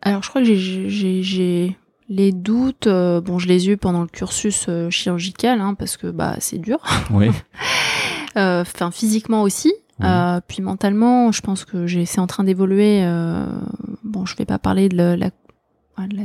Alors, 0.03 0.23
je 0.23 0.29
crois 0.29 0.43
que 0.43 0.55
j'ai 0.55 1.77
les 2.09 2.33
doutes, 2.33 2.87
euh, 2.87 3.21
bon, 3.21 3.39
je 3.39 3.49
les 3.49 3.69
ai 3.69 3.73
eu 3.73 3.77
pendant 3.77 4.03
le 4.03 4.09
cursus 4.09 4.67
euh, 4.69 4.91
chirurgical, 4.91 5.61
hein, 5.61 5.75
parce 5.75 5.97
que 5.97 6.07
bah 6.07 6.37
c'est 6.39 6.59
dur. 6.59 6.79
Oui. 7.11 7.31
Euh, 8.37 8.63
enfin 8.63 8.91
physiquement 8.91 9.43
aussi. 9.43 9.73
Euh, 10.03 10.41
puis 10.47 10.61
mentalement, 10.61 11.33
je 11.33 11.41
pense 11.41 11.65
que 11.65 11.87
j'ai 11.87 12.05
c'est 12.05 12.21
en 12.21 12.27
train 12.27 12.45
d'évoluer. 12.45 13.03
Euh, 13.03 13.47
bon, 14.05 14.27
je 14.27 14.37
vais 14.37 14.45
pas 14.45 14.59
parler 14.59 14.91
de 14.91 14.97
la, 14.97 15.31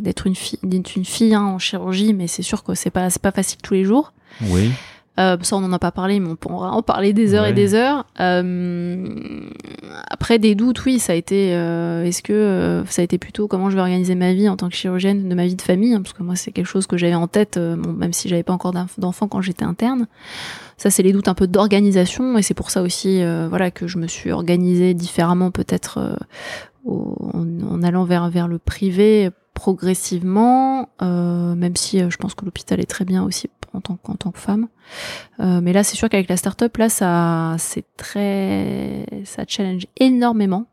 d'être 0.01 0.27
une 0.27 0.35
fille, 0.35 0.59
d'être 0.63 0.95
une 0.95 1.05
fille 1.05 1.33
hein, 1.33 1.43
en 1.43 1.57
chirurgie, 1.57 2.13
mais 2.13 2.27
c'est 2.27 2.41
sûr 2.41 2.63
que 2.63 2.75
c'est 2.75 2.89
pas 2.89 3.09
c'est 3.09 3.21
pas 3.21 3.31
facile 3.31 3.59
tous 3.61 3.73
les 3.73 3.85
jours. 3.85 4.13
Oui. 4.41 4.71
Euh, 5.19 5.35
ça, 5.41 5.57
on 5.57 5.59
n'en 5.61 5.73
a 5.73 5.79
pas 5.79 5.91
parlé, 5.91 6.19
mais 6.21 6.29
on 6.29 6.35
pourra 6.37 6.71
en 6.71 6.81
parler 6.81 7.11
des 7.11 7.33
heures 7.33 7.43
Ouais. 7.43 7.49
et 7.49 7.53
des 7.53 7.75
heures. 7.75 8.05
Euh, 8.21 9.05
après, 10.09 10.39
des 10.39 10.55
doutes, 10.55 10.85
oui, 10.85 10.99
ça 10.99 11.11
a 11.13 11.15
été. 11.15 11.53
euh, 11.53 12.05
Est-ce 12.05 12.23
que 12.23 12.31
euh, 12.33 12.85
ça 12.85 13.01
a 13.01 13.05
été 13.05 13.17
plutôt 13.17 13.47
comment 13.47 13.69
je 13.69 13.75
vais 13.75 13.81
organiser 13.81 14.15
ma 14.15 14.33
vie 14.33 14.47
en 14.47 14.55
tant 14.55 14.69
que 14.69 14.75
chirurgienne 14.75 15.27
de 15.27 15.35
ma 15.35 15.45
vie 15.45 15.55
de 15.55 15.61
famille 15.61 15.93
hein, 15.93 16.01
Parce 16.01 16.13
que 16.13 16.23
moi, 16.23 16.35
c'est 16.37 16.51
quelque 16.51 16.65
chose 16.65 16.87
que 16.87 16.95
j'avais 16.97 17.13
en 17.13 17.27
tête, 17.27 17.57
euh, 17.57 17.75
bon, 17.75 17.91
même 17.91 18.13
si 18.13 18.29
j'avais 18.29 18.43
pas 18.43 18.53
encore 18.53 18.71
d'enf- 18.71 18.99
d'enfant 18.99 19.27
quand 19.27 19.41
j'étais 19.41 19.65
interne. 19.65 20.07
Ça, 20.77 20.89
c'est 20.89 21.03
les 21.03 21.11
doutes 21.11 21.27
un 21.27 21.33
peu 21.35 21.45
d'organisation, 21.45 22.37
et 22.37 22.41
c'est 22.41 22.53
pour 22.55 22.71
ça 22.71 22.81
aussi, 22.81 23.21
euh, 23.21 23.47
voilà, 23.49 23.69
que 23.69 23.87
je 23.87 23.97
me 23.97 24.07
suis 24.07 24.31
organisée 24.31 24.93
différemment, 24.93 25.51
peut-être 25.51 25.97
euh, 25.99 26.15
en, 26.87 27.15
en 27.69 27.83
allant 27.83 28.05
vers 28.05 28.29
vers 28.29 28.47
le 28.47 28.57
privé 28.59 29.29
progressivement, 29.53 30.89
euh, 31.01 31.53
même 31.55 31.75
si 31.75 32.01
euh, 32.01 32.09
je 32.09 32.17
pense 32.17 32.33
que 32.33 32.45
l'hôpital 32.45 32.79
est 32.79 32.85
très 32.89 33.05
bien 33.05 33.23
aussi 33.23 33.49
en 33.73 33.81
tant, 33.81 33.95
qu'en 33.95 34.15
tant 34.15 34.31
que 34.31 34.39
femme. 34.39 34.67
Euh, 35.39 35.61
mais 35.61 35.73
là, 35.73 35.83
c'est 35.83 35.95
sûr 35.95 36.09
qu'avec 36.09 36.29
la 36.29 36.37
start-up, 36.37 36.75
là, 36.77 36.89
ça, 36.89 37.55
c'est 37.59 37.85
très, 37.97 39.05
ça 39.25 39.43
challenge 39.47 39.87
énormément. 39.97 40.65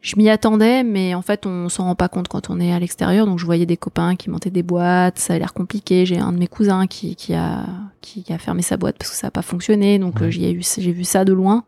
Je 0.00 0.16
m'y 0.16 0.28
attendais, 0.28 0.82
mais 0.84 1.14
en 1.14 1.22
fait, 1.22 1.46
on 1.46 1.70
s'en 1.70 1.84
rend 1.84 1.94
pas 1.94 2.08
compte 2.08 2.28
quand 2.28 2.50
on 2.50 2.60
est 2.60 2.74
à 2.74 2.78
l'extérieur. 2.78 3.24
Donc, 3.24 3.38
je 3.38 3.46
voyais 3.46 3.64
des 3.64 3.78
copains 3.78 4.16
qui 4.16 4.28
montaient 4.28 4.50
des 4.50 4.62
boîtes, 4.62 5.18
ça 5.18 5.32
a 5.32 5.38
l'air 5.38 5.54
compliqué. 5.54 6.04
J'ai 6.04 6.18
un 6.18 6.30
de 6.32 6.36
mes 6.38 6.46
cousins 6.46 6.86
qui, 6.86 7.16
qui 7.16 7.32
a, 7.32 7.64
qui, 8.02 8.22
a 8.30 8.36
fermé 8.36 8.60
sa 8.60 8.76
boîte 8.76 8.96
parce 8.98 9.10
que 9.10 9.16
ça 9.16 9.28
a 9.28 9.30
pas 9.30 9.40
fonctionné. 9.40 9.98
Donc, 9.98 10.16
Ouais. 10.20 10.26
euh, 10.26 10.30
j'y 10.30 10.44
ai 10.44 10.52
eu, 10.52 10.62
j'ai 10.62 10.92
vu 10.92 11.04
ça 11.04 11.24
de 11.24 11.32
loin. 11.32 11.64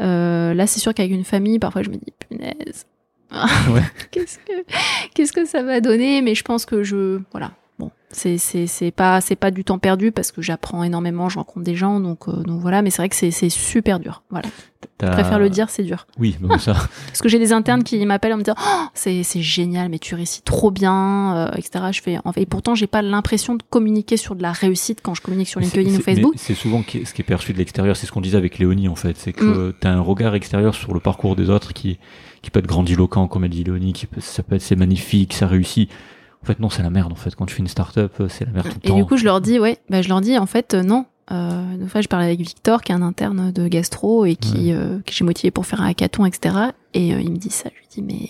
Euh, 0.00 0.54
là, 0.54 0.68
c'est 0.68 0.78
sûr 0.78 0.94
qu'avec 0.94 1.10
une 1.10 1.24
famille, 1.24 1.58
parfois, 1.58 1.82
je 1.82 1.90
me 1.90 1.96
dis, 1.96 2.12
punaise. 2.28 2.86
Ouais. 3.70 3.82
qu'est-ce 4.12 4.38
que, 4.38 4.52
qu'est-ce 5.14 5.32
que 5.32 5.44
ça 5.44 5.64
va 5.64 5.80
donner? 5.80 6.22
Mais 6.22 6.36
je 6.36 6.44
pense 6.44 6.64
que 6.64 6.84
je, 6.84 7.20
voilà. 7.32 7.50
C'est, 8.12 8.38
c'est, 8.38 8.66
c'est 8.66 8.90
pas, 8.90 9.20
c'est 9.20 9.36
pas 9.36 9.50
du 9.50 9.64
temps 9.64 9.78
perdu 9.78 10.12
parce 10.12 10.32
que 10.32 10.42
j'apprends 10.42 10.84
énormément, 10.84 11.28
je 11.28 11.38
rencontre 11.38 11.64
des 11.64 11.74
gens, 11.74 11.98
donc, 11.98 12.28
euh, 12.28 12.42
donc 12.42 12.60
voilà. 12.60 12.82
Mais 12.82 12.90
c'est 12.90 12.98
vrai 12.98 13.08
que 13.08 13.16
c'est, 13.16 13.30
c'est 13.30 13.48
super 13.48 13.98
dur. 13.98 14.22
Voilà. 14.30 14.48
Je 15.00 15.06
préfère 15.06 15.38
le 15.38 15.50
dire, 15.50 15.68
c'est 15.68 15.82
dur. 15.82 16.06
Oui, 16.18 16.36
mais 16.40 16.58
ça. 16.58 16.72
Parce 17.06 17.20
que 17.20 17.28
j'ai 17.28 17.38
des 17.38 17.52
internes 17.52 17.82
qui 17.82 18.04
m'appellent 18.06 18.34
en 18.34 18.36
me 18.36 18.42
disant 18.42 18.56
oh, 18.58 18.84
c'est 18.94 19.22
c'est 19.22 19.42
génial, 19.42 19.88
mais 19.88 19.98
tu 19.98 20.14
réussis 20.14 20.42
trop 20.42 20.70
bien, 20.70 21.36
euh, 21.36 21.56
etc. 21.56 21.86
Je 21.92 22.02
fais 22.02 22.18
en 22.24 22.32
fait, 22.32 22.42
et 22.42 22.46
pourtant 22.46 22.74
j'ai 22.74 22.86
pas 22.86 23.02
l'impression 23.02 23.54
de 23.54 23.62
communiquer 23.68 24.16
sur 24.16 24.36
de 24.36 24.42
la 24.42 24.52
réussite 24.52 25.00
quand 25.02 25.14
je 25.14 25.22
communique 25.22 25.48
sur 25.48 25.60
LinkedIn 25.60 25.96
ou 25.96 26.00
Facebook. 26.00 26.34
C'est 26.36 26.54
souvent 26.54 26.82
ce 26.82 27.12
qui 27.12 27.22
est 27.22 27.24
perçu 27.24 27.52
de 27.52 27.58
l'extérieur, 27.58 27.96
c'est 27.96 28.06
ce 28.06 28.12
qu'on 28.12 28.20
disait 28.20 28.36
avec 28.36 28.58
Léonie 28.58 28.88
en 28.88 28.94
fait, 28.94 29.16
c'est 29.16 29.32
que 29.32 29.74
tu 29.80 29.86
as 29.86 29.90
un 29.90 30.00
regard 30.00 30.34
extérieur 30.34 30.74
sur 30.74 30.94
le 30.94 31.00
parcours 31.00 31.36
des 31.36 31.50
autres 31.50 31.72
qui, 31.72 31.98
qui 32.42 32.50
peut 32.50 32.60
être 32.60 32.66
grandiloquent, 32.66 33.26
comme 33.26 33.44
elle 33.44 33.50
dit 33.50 33.64
Léonie, 33.64 33.92
qui 33.92 34.06
peut, 34.06 34.20
ça 34.20 34.42
peut 34.42 34.56
être 34.56 34.62
c'est 34.62 34.76
magnifique, 34.76 35.32
ça 35.32 35.46
réussit. 35.46 35.90
En 36.42 36.46
fait, 36.46 36.58
non, 36.60 36.68
c'est 36.70 36.82
la 36.82 36.90
merde 36.90 37.12
en 37.12 37.16
fait. 37.16 37.34
Quand 37.36 37.46
tu 37.46 37.54
fais 37.54 37.60
une 37.60 37.68
start-up, 37.68 38.12
euh, 38.20 38.28
c'est 38.28 38.44
la 38.44 38.50
merde 38.52 38.68
tout 38.68 38.74
le 38.82 38.86
Et 38.86 38.88
temps. 38.88 38.96
du 38.96 39.04
coup 39.04 39.16
je 39.16 39.24
leur 39.24 39.40
dis 39.40 39.58
ouais, 39.60 39.78
bah, 39.88 40.02
je 40.02 40.08
leur 40.08 40.20
dis 40.20 40.36
en 40.38 40.46
fait 40.46 40.74
euh, 40.74 40.82
non. 40.82 41.06
Euh, 41.30 41.74
une 41.80 41.88
fois 41.88 42.00
je 42.00 42.08
parlais 42.08 42.26
avec 42.26 42.40
Victor 42.40 42.82
qui 42.82 42.90
est 42.90 42.94
un 42.96 43.00
interne 43.02 43.52
de 43.52 43.68
gastro 43.68 44.24
et 44.26 44.34
qui 44.34 44.72
euh, 44.72 44.98
que 45.06 45.12
j'ai 45.12 45.24
motivé 45.24 45.50
pour 45.52 45.64
faire 45.66 45.80
un 45.80 45.86
hackathon 45.86 46.26
etc. 46.26 46.56
Et 46.94 47.14
euh, 47.14 47.20
il 47.20 47.30
me 47.30 47.36
dit 47.36 47.48
ça, 47.50 47.68
je 47.72 47.78
lui 47.80 47.86
dis 47.88 48.02
mais 48.02 48.28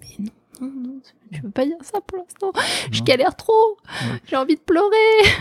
mais 0.00 0.24
non 0.60 0.66
non 0.74 0.82
non 0.88 0.94
tu 1.32 1.42
peux 1.42 1.50
pas 1.50 1.64
dire 1.64 1.76
ça 1.82 2.00
pour 2.04 2.18
l'instant. 2.18 2.50
Je 2.90 3.02
galère 3.02 3.36
trop. 3.36 3.52
Ouais. 3.52 4.18
J'ai 4.26 4.34
envie 4.36 4.56
de 4.56 4.60
pleurer. 4.60 4.86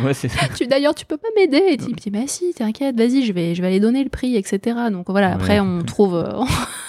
Ouais, 0.04 0.14
c'est 0.14 0.28
ça. 0.28 0.48
tu 0.56 0.68
d'ailleurs 0.68 0.94
tu 0.94 1.06
peux 1.08 1.18
pas 1.18 1.30
m'aider 1.36 1.58
et 1.58 1.74
il 1.82 1.90
me 1.90 1.96
dit 1.96 2.12
bah 2.12 2.20
si 2.28 2.54
t'inquiète 2.54 2.96
vas-y 2.98 3.24
je 3.26 3.34
vais 3.34 3.56
je 3.56 3.62
vais 3.62 3.70
aller 3.70 3.80
donner 3.80 4.04
le 4.04 4.10
prix 4.10 4.36
etc 4.36 4.78
donc 4.92 5.10
voilà 5.10 5.34
après 5.34 5.60
on 5.62 5.82
trouve 5.84 6.14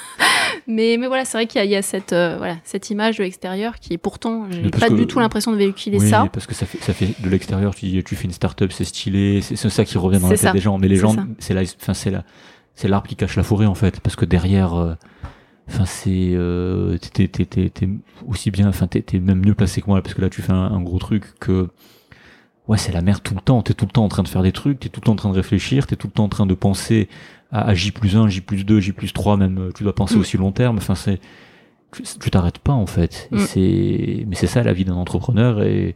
mais 0.70 0.96
mais 0.98 1.06
voilà 1.06 1.24
c'est 1.24 1.36
vrai 1.36 1.46
qu'il 1.46 1.58
y 1.58 1.62
a, 1.62 1.64
il 1.64 1.70
y 1.70 1.76
a 1.76 1.82
cette 1.82 2.12
euh, 2.12 2.36
voilà 2.38 2.56
cette 2.64 2.88
image 2.90 3.18
de 3.18 3.24
l'extérieur 3.24 3.78
qui 3.78 3.92
est 3.92 3.98
pourtant 3.98 4.46
j'ai 4.50 4.70
pas 4.70 4.88
que- 4.88 4.94
du 4.94 5.06
tout 5.06 5.18
l'impression 5.20 5.52
de 5.52 5.56
véhiculer 5.56 5.98
oui, 5.98 6.08
ça 6.08 6.28
parce 6.32 6.46
que 6.46 6.54
ça 6.54 6.66
fait, 6.66 6.78
ça 6.82 6.92
fait 6.94 7.08
de 7.20 7.28
l'extérieur, 7.28 7.74
tu 7.74 8.02
tu 8.04 8.16
fais 8.16 8.24
une 8.24 8.32
start-up, 8.32 8.72
c'est 8.72 8.84
stylé, 8.84 9.40
c'est 9.42 9.56
ça 9.56 9.84
qui 9.84 9.98
revient 9.98 10.18
dans 10.20 10.28
la 10.28 10.34
tête 10.34 10.40
ça. 10.40 10.52
des 10.52 10.60
gens. 10.60 10.78
Mais 10.78 10.88
les 10.88 10.96
gens, 10.96 11.14
c'est 11.38 11.54
la, 11.54 11.62
enfin, 11.62 11.94
c'est 11.94 12.10
la, 12.10 12.24
c'est 12.74 12.88
l'arbre 12.88 13.08
qui 13.08 13.16
cache 13.16 13.36
la 13.36 13.42
forêt 13.42 13.66
en 13.66 13.74
fait, 13.74 14.00
parce 14.00 14.16
que 14.16 14.24
derrière, 14.24 14.74
euh, 14.74 14.94
enfin, 15.68 15.84
c'est, 15.84 16.30
euh, 16.32 16.96
t'es, 17.12 17.28
t'es, 17.28 17.44
t'es, 17.44 17.68
t'es 17.68 17.88
aussi 18.26 18.50
bien, 18.50 18.68
enfin, 18.68 18.86
t'es, 18.86 19.02
t'es 19.02 19.18
même 19.18 19.44
mieux 19.44 19.54
placé 19.54 19.80
que 19.82 19.86
moi, 19.86 20.00
parce 20.02 20.14
que 20.14 20.22
là, 20.22 20.30
tu 20.30 20.40
fais 20.42 20.52
un, 20.52 20.56
un 20.72 20.80
gros 20.80 20.98
truc 20.98 21.24
que, 21.40 21.68
ouais, 22.68 22.78
c'est 22.78 22.92
la 22.92 23.02
merde 23.02 23.22
tout 23.22 23.34
le 23.34 23.40
temps. 23.40 23.62
T'es 23.62 23.74
tout 23.74 23.84
le 23.86 23.90
temps 23.90 24.04
en 24.04 24.08
train 24.08 24.22
de 24.22 24.28
faire 24.28 24.42
des 24.42 24.52
trucs, 24.52 24.80
t'es 24.80 24.88
tout 24.88 25.00
le 25.00 25.06
temps 25.06 25.12
en 25.12 25.16
train 25.16 25.30
de 25.30 25.34
réfléchir, 25.36 25.86
t'es 25.86 25.96
tout 25.96 26.06
le 26.06 26.12
temps 26.12 26.24
en 26.24 26.28
train 26.28 26.46
de 26.46 26.54
penser 26.54 27.08
à, 27.52 27.68
à 27.68 27.74
J 27.74 27.90
plus 27.92 28.16
1, 28.16 28.28
J 28.28 28.40
plus 28.40 28.64
2, 28.64 28.80
J 28.80 28.92
plus 28.92 29.12
3, 29.12 29.36
même, 29.36 29.58
euh, 29.58 29.70
tu 29.74 29.82
dois 29.84 29.94
penser 29.94 30.16
Mm. 30.16 30.20
aussi 30.20 30.36
long 30.36 30.52
terme. 30.52 30.76
Enfin, 30.78 30.94
c'est, 30.94 31.20
tu 32.20 32.30
t'arrêtes 32.30 32.58
pas 32.58 32.72
en 32.72 32.86
fait. 32.86 33.28
Et 33.32 33.36
Mm. 33.36 33.38
C'est, 33.46 34.24
mais 34.28 34.36
c'est 34.36 34.46
ça 34.46 34.62
la 34.62 34.72
vie 34.72 34.84
d'un 34.84 34.94
entrepreneur 34.94 35.62
et 35.62 35.94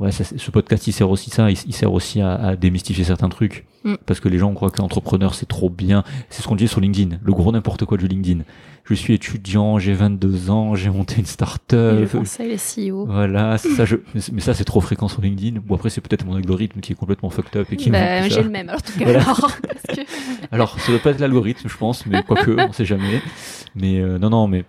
ouais, 0.00 0.12
ça, 0.12 0.24
ce 0.24 0.50
podcast 0.50 0.86
il 0.86 0.92
sert 0.92 1.10
aussi 1.10 1.30
ça, 1.30 1.50
il, 1.50 1.58
il 1.66 1.74
sert 1.74 1.92
aussi 1.92 2.20
à, 2.20 2.34
à 2.34 2.56
démystifier 2.56 3.04
certains 3.04 3.28
trucs 3.28 3.64
Mm. 3.84 3.94
parce 4.06 4.18
que 4.18 4.28
les 4.28 4.38
gens 4.38 4.52
croient 4.54 4.70
qu'entrepreneur 4.70 5.34
c'est 5.34 5.46
trop 5.46 5.70
bien. 5.70 6.02
C'est 6.30 6.42
ce 6.42 6.48
qu'on 6.48 6.56
disait 6.56 6.68
sur 6.68 6.80
LinkedIn, 6.80 7.18
le 7.22 7.32
gros 7.32 7.52
n'importe 7.52 7.84
quoi 7.84 7.96
du 7.96 8.08
LinkedIn. 8.08 8.42
Je 8.84 8.94
suis 8.94 9.12
étudiant, 9.14 9.78
j'ai 9.78 9.92
22 9.92 10.50
ans, 10.50 10.74
j'ai 10.74 10.88
monté 10.90 11.16
une 11.18 11.26
start-up. 11.26 12.08
je 12.10 12.16
conseille 12.18 12.48
les 12.48 12.90
CEO 12.90 13.06
Voilà, 13.06 13.58
ça, 13.58 13.84
je, 13.84 13.96
mais 14.32 14.40
ça 14.40 14.54
c'est 14.54 14.64
trop 14.64 14.80
fréquent 14.80 15.08
sur 15.08 15.22
LinkedIn. 15.22 15.60
Ou 15.68 15.74
après 15.74 15.90
c'est 15.90 16.00
peut-être 16.00 16.24
mon 16.26 16.34
algorithme 16.34 16.80
qui 16.80 16.92
est 16.92 16.96
complètement 16.96 17.30
fucked 17.30 17.54
up 17.60 17.68
et 17.70 17.76
qui 17.76 17.90
bah, 17.90 18.22
dit 18.22 18.30
j'ai 18.30 18.42
le 18.42 18.50
même 18.50 18.68
alors 18.68 18.80
en 18.80 18.90
tout 18.92 18.98
cas 18.98 19.04
Voilà. 19.04 19.20
alors, 19.22 19.36
parce 19.62 19.96
que 19.96 20.02
Alors, 20.50 20.80
ça 20.80 20.90
doit 20.90 21.00
pas 21.00 21.10
être 21.10 21.20
l'algorithme, 21.20 21.68
je 21.68 21.76
pense, 21.76 22.04
mais 22.06 22.22
quoique, 22.22 22.50
on 22.50 22.72
sait 22.72 22.84
jamais. 22.84 23.20
Mais 23.74 24.00
euh, 24.00 24.18
non, 24.18 24.30
non, 24.30 24.48
mais 24.48 24.64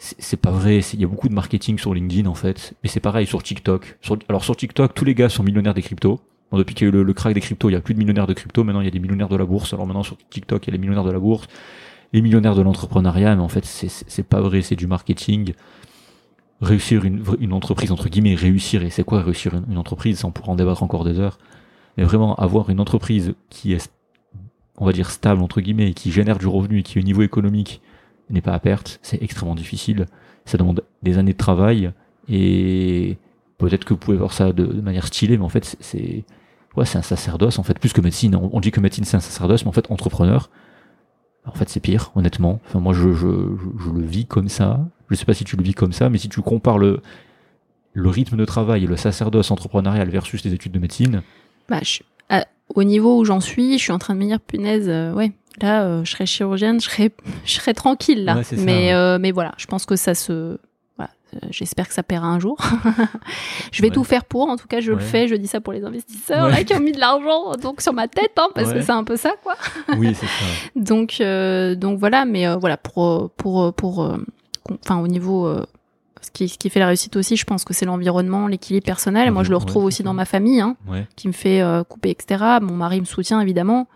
c'est 0.00 0.38
pas 0.38 0.50
vrai. 0.50 0.80
Il 0.94 1.00
y 1.00 1.04
a 1.04 1.06
beaucoup 1.06 1.28
de 1.28 1.34
marketing 1.34 1.78
sur 1.78 1.92
LinkedIn, 1.92 2.28
en 2.28 2.34
fait. 2.34 2.74
Mais 2.82 2.88
c'est 2.88 3.00
pareil 3.00 3.26
sur 3.26 3.42
TikTok. 3.42 3.98
Alors, 4.28 4.42
sur 4.42 4.56
TikTok, 4.56 4.94
tous 4.94 5.04
les 5.04 5.14
gars 5.14 5.28
sont 5.28 5.42
millionnaires 5.42 5.74
des 5.74 5.82
cryptos. 5.82 6.20
Depuis 6.52 6.74
qu'il 6.74 6.88
y 6.88 6.90
a 6.90 6.94
eu 6.94 7.04
le, 7.04 7.12
crack 7.12 7.34
des 7.34 7.40
cryptos, 7.40 7.68
il 7.68 7.74
y 7.74 7.76
a 7.76 7.80
plus 7.80 7.92
de 7.94 7.98
millionnaires 7.98 8.26
de 8.26 8.32
crypto. 8.32 8.64
Maintenant, 8.64 8.80
il 8.80 8.86
y 8.86 8.88
a 8.88 8.90
des 8.90 8.98
millionnaires 8.98 9.28
de 9.28 9.36
la 9.36 9.44
bourse. 9.44 9.74
Alors 9.74 9.86
maintenant, 9.86 10.02
sur 10.02 10.16
TikTok, 10.30 10.66
il 10.66 10.70
y 10.70 10.70
a 10.70 10.72
les 10.72 10.78
millionnaires 10.78 11.04
de 11.04 11.12
la 11.12 11.18
bourse, 11.18 11.46
les 12.14 12.22
millionnaires 12.22 12.54
de 12.54 12.62
l'entrepreneuriat. 12.62 13.36
Mais 13.36 13.42
en 13.42 13.48
fait, 13.48 13.66
c'est- 13.66 14.22
pas 14.22 14.40
vrai. 14.40 14.62
C'est 14.62 14.74
du 14.74 14.86
marketing. 14.86 15.52
Réussir 16.62 17.04
une, 17.04 17.52
entreprise, 17.52 17.92
entre 17.92 18.08
guillemets, 18.08 18.34
réussir. 18.34 18.82
C'est 18.90 19.04
quoi 19.04 19.22
réussir 19.22 19.52
une, 19.68 19.76
entreprise 19.78 20.18
Ça, 20.20 20.28
on 20.28 20.30
pourra 20.30 20.52
en 20.52 20.56
débattre 20.56 20.82
encore 20.82 21.04
des 21.04 21.18
heures? 21.18 21.38
Mais 21.98 22.04
vraiment, 22.04 22.34
avoir 22.36 22.70
une 22.70 22.80
entreprise 22.80 23.34
qui 23.50 23.74
est 23.74 23.90
on 24.78 24.86
va 24.86 24.92
dire 24.92 25.10
stable 25.10 25.42
entre 25.42 25.60
guillemets, 25.60 25.90
et 25.90 25.94
qui 25.94 26.10
génère 26.10 26.38
du 26.38 26.46
revenu 26.46 26.78
et 26.78 26.82
qui 26.82 26.98
au 26.98 27.02
niveau 27.02 27.20
économique 27.20 27.82
n'est 28.30 28.40
pas 28.40 28.52
à 28.52 28.58
perte, 28.58 28.98
c'est 29.02 29.22
extrêmement 29.22 29.54
difficile. 29.54 30.06
Ça 30.44 30.58
demande 30.58 30.82
des 31.02 31.18
années 31.18 31.32
de 31.32 31.38
travail 31.38 31.92
et 32.28 33.16
peut-être 33.58 33.84
que 33.84 33.94
vous 33.94 33.98
pouvez 33.98 34.16
voir 34.16 34.32
ça 34.32 34.52
de, 34.52 34.64
manière 34.64 35.06
stylée, 35.06 35.36
mais 35.38 35.44
en 35.44 35.48
fait 35.48 35.76
c'est- 35.80 36.24
ouais 36.76 36.84
c'est 36.84 36.98
un 36.98 37.02
sacerdoce 37.02 37.58
en 37.58 37.62
fait 37.62 37.78
plus 37.78 37.92
que 37.92 38.00
médecine. 38.00 38.36
On, 38.36 38.60
dit 38.60 38.70
que 38.70 38.80
médecine 38.80 39.04
c'est 39.04 39.16
un 39.16 39.20
sacerdoce, 39.20 39.64
mais 39.64 39.68
en 39.68 39.72
fait 39.72 39.90
entrepreneur, 39.90 40.50
en 41.44 41.52
fait 41.52 41.68
c'est 41.68 41.80
pire 41.80 42.12
honnêtement. 42.14 42.60
Enfin 42.66 42.80
moi 42.80 42.92
je, 42.92 43.12
je, 43.12 43.28
je, 43.78 43.90
le 43.90 44.02
vis 44.02 44.26
comme 44.26 44.48
ça. 44.48 44.80
Je 45.08 45.16
sais 45.16 45.24
pas 45.24 45.34
si 45.34 45.44
tu 45.44 45.56
le 45.56 45.62
vis 45.62 45.74
comme 45.74 45.92
ça, 45.92 46.08
mais 46.08 46.18
si 46.18 46.28
tu 46.28 46.40
compares 46.40 46.78
le 46.78 47.02
le 47.92 48.08
rythme 48.08 48.36
de 48.36 48.44
travail 48.44 48.84
et 48.84 48.86
le 48.86 48.96
sacerdoce 48.96 49.50
entrepreneurial 49.50 50.08
versus 50.10 50.44
les 50.44 50.54
études 50.54 50.70
de 50.70 50.78
médecine, 50.78 51.22
bah, 51.68 51.80
au 52.74 52.84
niveau 52.84 53.18
où 53.18 53.24
j'en 53.24 53.40
suis, 53.40 53.74
je 53.78 53.82
suis 53.82 53.92
en 53.92 53.98
train 53.98 54.14
de 54.14 54.20
me 54.20 54.26
dire, 54.26 54.40
punaise, 54.40 54.86
euh, 54.88 55.12
ouais, 55.12 55.32
là, 55.60 55.82
euh, 55.84 56.04
je 56.04 56.10
serais 56.12 56.26
chirurgienne, 56.26 56.80
je 56.80 56.86
serais, 56.88 57.10
je 57.44 57.52
serais 57.52 57.74
tranquille 57.74 58.24
là. 58.24 58.36
Ouais, 58.36 58.44
c'est 58.44 58.56
ça, 58.56 58.62
mais, 58.62 58.88
ouais. 58.88 58.92
euh, 58.94 59.18
mais 59.20 59.30
voilà, 59.32 59.52
je 59.56 59.66
pense 59.66 59.86
que 59.86 59.96
ça 59.96 60.14
se, 60.14 60.58
voilà, 60.96 61.10
j'espère 61.50 61.88
que 61.88 61.94
ça 61.94 62.02
paiera 62.02 62.26
un 62.26 62.38
jour. 62.38 62.58
je 63.72 63.82
vais 63.82 63.88
Ouais. 63.88 63.94
tout 63.94 64.04
faire 64.04 64.24
pour. 64.24 64.48
En 64.48 64.56
tout 64.56 64.66
cas, 64.68 64.80
je 64.80 64.92
le 64.92 64.98
fais. 64.98 65.28
Je 65.28 65.34
dis 65.34 65.46
ça 65.46 65.60
pour 65.60 65.72
les 65.72 65.84
investisseurs 65.84 66.48
là 66.48 66.62
qui 66.64 66.74
ont 66.74 66.80
mis 66.80 66.92
de 66.92 67.00
l'argent 67.00 67.52
donc 67.56 67.80
sur 67.80 67.92
ma 67.92 68.08
tête, 68.08 68.32
hein, 68.36 68.48
parce 68.54 68.72
que 68.72 68.80
c'est 68.82 68.90
un 68.92 69.04
peu 69.04 69.16
ça, 69.16 69.32
quoi. 69.42 69.54
oui 69.96 70.14
c'est 70.14 70.26
ça. 70.26 70.44
Donc, 70.76 71.22
donc 71.80 71.98
voilà, 71.98 72.24
mais 72.24 72.52
voilà 72.56 72.76
pour 72.76 73.30
pour 73.36 73.72
pour, 73.74 74.14
enfin 74.84 74.98
au 75.00 75.08
niveau 75.08 75.48
ce 76.22 76.30
qui, 76.30 76.48
ce 76.48 76.58
qui 76.58 76.68
fait 76.70 76.80
la 76.80 76.86
réussite 76.86 77.16
aussi, 77.16 77.36
je 77.36 77.44
pense 77.44 77.64
que 77.64 77.72
c'est 77.74 77.86
l'environnement, 77.86 78.46
l'équilibre 78.46 78.84
personnel. 78.84 79.30
Moi, 79.30 79.42
je 79.44 79.50
le 79.50 79.56
retrouve 79.56 79.84
aussi 79.84 80.02
dans 80.02 80.12
ma 80.14 80.24
famille, 80.24 80.60
hein, 80.60 80.76
Ouais. 80.88 81.06
qui 81.16 81.28
me 81.28 81.32
fait 81.32 81.60
euh, 81.62 81.82
couper, 81.84 82.10
etc. 82.10 82.44
Mon 82.60 82.74
mari 82.76 83.00
me 83.00 83.06
soutient 83.06 83.40
évidemment. 83.40 83.88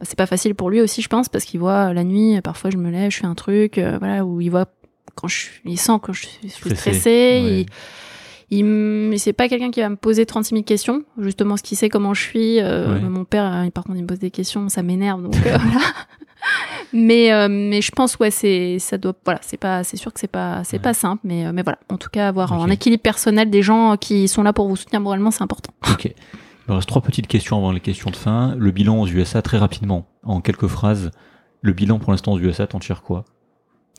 Bah, 0.00 0.06
C'est 0.08 0.16
pas 0.16 0.26
facile 0.26 0.54
pour 0.54 0.70
lui 0.70 0.80
aussi, 0.80 1.02
je 1.02 1.08
pense, 1.08 1.28
parce 1.28 1.44
qu'il 1.44 1.60
voit 1.60 1.92
la 1.92 2.04
nuit, 2.04 2.40
parfois 2.42 2.70
je 2.70 2.76
me 2.76 2.90
lève, 2.90 3.10
je 3.10 3.18
fais 3.18 3.26
un 3.26 3.34
truc, 3.34 3.78
euh, 3.78 3.98
voilà, 3.98 4.24
où 4.24 4.40
il 4.40 4.50
voit 4.50 4.66
quand 5.14 5.28
je, 5.28 5.36
suis- 5.36 5.60
il 5.64 5.78
sent 5.78 5.98
que 6.02 6.12
je 6.12 6.26
suis, 6.26 6.38
je 6.44 6.48
suis 6.48 6.60
Stressé, 6.70 6.74
stressée. 6.76 7.08
ouais. 7.44 7.60
Il, 7.62 7.66
il 8.50 9.14
c'est 9.18 9.32
pas 9.32 9.48
quelqu'un 9.48 9.70
qui 9.70 9.80
va 9.80 9.88
me 9.88 9.96
poser 9.96 10.24
36 10.26 10.50
000 10.54 10.62
questions, 10.64 11.02
justement, 11.18 11.56
ce 11.56 11.62
qu'il 11.62 11.76
sait 11.76 11.88
comment 11.88 12.14
je 12.14 12.22
suis. 12.22 12.60
euh, 12.60 12.94
Ouais. 12.94 13.00
Mon 13.00 13.24
père, 13.24 13.44
euh, 13.54 13.70
par 13.70 13.84
contre, 13.84 13.96
il 13.98 14.02
me 14.02 14.06
pose 14.06 14.18
des 14.18 14.30
questions, 14.30 14.68
ça 14.68 14.82
m'énerve, 14.82 15.22
donc 15.22 15.34
euh, 15.46 15.58
voilà. 15.62 15.80
Mais 16.92 17.32
euh, 17.32 17.48
mais 17.50 17.82
je 17.82 17.90
pense 17.90 18.16
ouais 18.18 18.30
c'est 18.30 18.78
ça 18.78 18.96
doit 18.96 19.12
voilà 19.24 19.40
c'est 19.42 19.56
pas 19.58 19.84
c'est 19.84 19.96
sûr 19.98 20.12
que 20.14 20.20
c'est 20.20 20.28
pas 20.30 20.62
c'est 20.64 20.76
Ouais. 20.78 20.82
pas 20.82 20.94
simple 20.94 21.20
mais 21.24 21.44
euh, 21.44 21.52
mais 21.52 21.62
voilà 21.62 21.78
en 21.90 21.98
tout 21.98 22.08
cas 22.10 22.28
avoir 22.28 22.52
Ok. 22.52 22.60
un 22.66 22.70
équilibre 22.70 23.02
personnel 23.02 23.50
des 23.50 23.60
gens 23.60 23.96
qui 23.98 24.28
sont 24.28 24.42
là 24.42 24.52
pour 24.54 24.68
vous 24.68 24.76
soutenir 24.76 25.00
moralement 25.00 25.30
c'est 25.30 25.42
important. 25.42 25.72
Ok. 25.92 26.04
Il 26.06 26.70
me 26.70 26.74
reste 26.76 26.88
trois 26.88 27.02
petites 27.02 27.26
questions 27.26 27.56
avant 27.58 27.72
les 27.72 27.80
questions 27.80 28.10
de 28.10 28.16
fin. 28.16 28.54
Le 28.56 28.70
bilan 28.70 29.00
aux 29.00 29.06
USA, 29.06 29.40
très 29.42 29.56
rapidement, 29.58 30.06
en 30.22 30.40
quelques 30.42 30.66
phrases. 30.68 31.10
Le 31.62 31.72
bilan 31.72 31.98
pour 31.98 32.12
l'instant 32.12 32.32
aux 32.34 32.38
USA, 32.38 32.66
t'en 32.66 32.78
tires 32.78 33.02
quoi? 33.02 33.24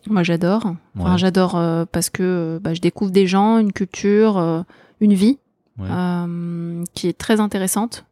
Moi 0.07 0.23
j'adore. 0.23 0.73
Enfin 0.97 1.17
j'adore 1.17 1.55
euh, 1.55 1.85
parce 1.91 2.09
que 2.09 2.23
euh, 2.23 2.59
bah, 2.61 2.73
je 2.73 2.81
découvre 2.81 3.11
des 3.11 3.27
gens, 3.27 3.57
une 3.59 3.73
culture, 3.73 4.37
euh, 4.37 4.61
une 5.01 5.13
vie 5.13 5.37
Ouais. 5.77 5.87
euh, 5.89 6.83
qui 6.93 7.07
est 7.07 7.17
très 7.17 7.39
intéressante, 7.39 8.03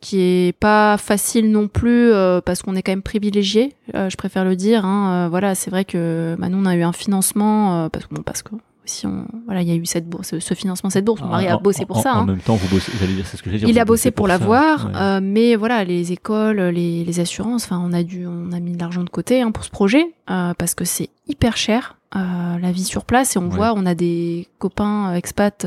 qui 0.00 0.20
est 0.20 0.52
pas 0.58 0.96
facile 0.96 1.50
non 1.50 1.68
plus 1.68 2.10
parce 2.46 2.62
qu'on 2.62 2.74
est 2.76 2.82
quand 2.82 2.92
même 2.92 3.02
privilégié. 3.02 3.74
Je 3.92 4.16
préfère 4.16 4.44
le 4.44 4.56
dire. 4.56 4.86
Hein, 4.86 5.28
voilà, 5.28 5.54
c'est 5.54 5.70
vrai 5.70 5.84
que 5.84 6.34
bah, 6.38 6.48
nous 6.48 6.56
on 6.58 6.64
a 6.64 6.74
eu 6.76 6.82
un 6.82 6.92
financement 6.92 7.88
parce 7.90 8.06
que 8.06 8.14
bon, 8.14 8.22
parce 8.22 8.42
que 8.42 8.50
si 8.88 9.06
on 9.06 9.26
voilà, 9.46 9.62
il 9.62 9.68
y 9.68 9.72
a 9.72 9.74
eu 9.74 9.86
cette 9.86 10.08
bourse, 10.08 10.38
ce 10.38 10.54
financement, 10.54 10.90
cette 10.90 11.04
bourse. 11.04 11.20
Mon 11.20 11.28
mari 11.28 11.46
a 11.48 11.56
bossé 11.58 11.86
pour 11.86 12.00
ça. 12.00 12.14
En 12.14 12.20
hein. 12.22 12.26
même 12.26 12.40
temps, 12.40 12.56
vous 12.56 12.68
bossez. 12.68 12.90
J'allais 12.98 13.12
dire, 13.14 13.26
c'est 13.26 13.36
ce 13.36 13.42
que 13.42 13.50
j'allais 13.50 13.60
dire. 13.60 13.68
Il 13.68 13.78
a 13.78 13.84
bossé 13.84 14.10
pour, 14.10 14.26
ça. 14.26 14.32
l'avoir, 14.32 14.86
Ouais. 14.86 14.92
euh, 14.96 15.20
mais 15.22 15.54
voilà, 15.56 15.84
les 15.84 16.12
écoles, 16.12 16.60
les, 16.60 17.04
les 17.04 17.20
assurances. 17.20 17.64
Enfin, 17.64 17.80
on 17.84 17.92
a 17.92 18.02
dû, 18.02 18.26
on 18.26 18.52
a 18.52 18.60
mis 18.60 18.72
de 18.72 18.78
l'argent 18.78 19.04
de 19.04 19.10
côté 19.10 19.42
hein, 19.42 19.50
pour 19.52 19.64
ce 19.64 19.70
projet 19.70 20.04
euh, 20.30 20.54
parce 20.58 20.74
que 20.74 20.84
c'est 20.84 21.10
hyper 21.28 21.56
cher 21.56 21.96
euh, 22.16 22.18
la 22.58 22.72
vie 22.72 22.84
sur 22.84 23.04
place 23.04 23.36
et 23.36 23.38
on 23.38 23.48
Ouais. 23.48 23.56
voit, 23.56 23.72
on 23.76 23.86
a 23.86 23.94
des 23.94 24.48
copains 24.58 25.14
expats 25.14 25.66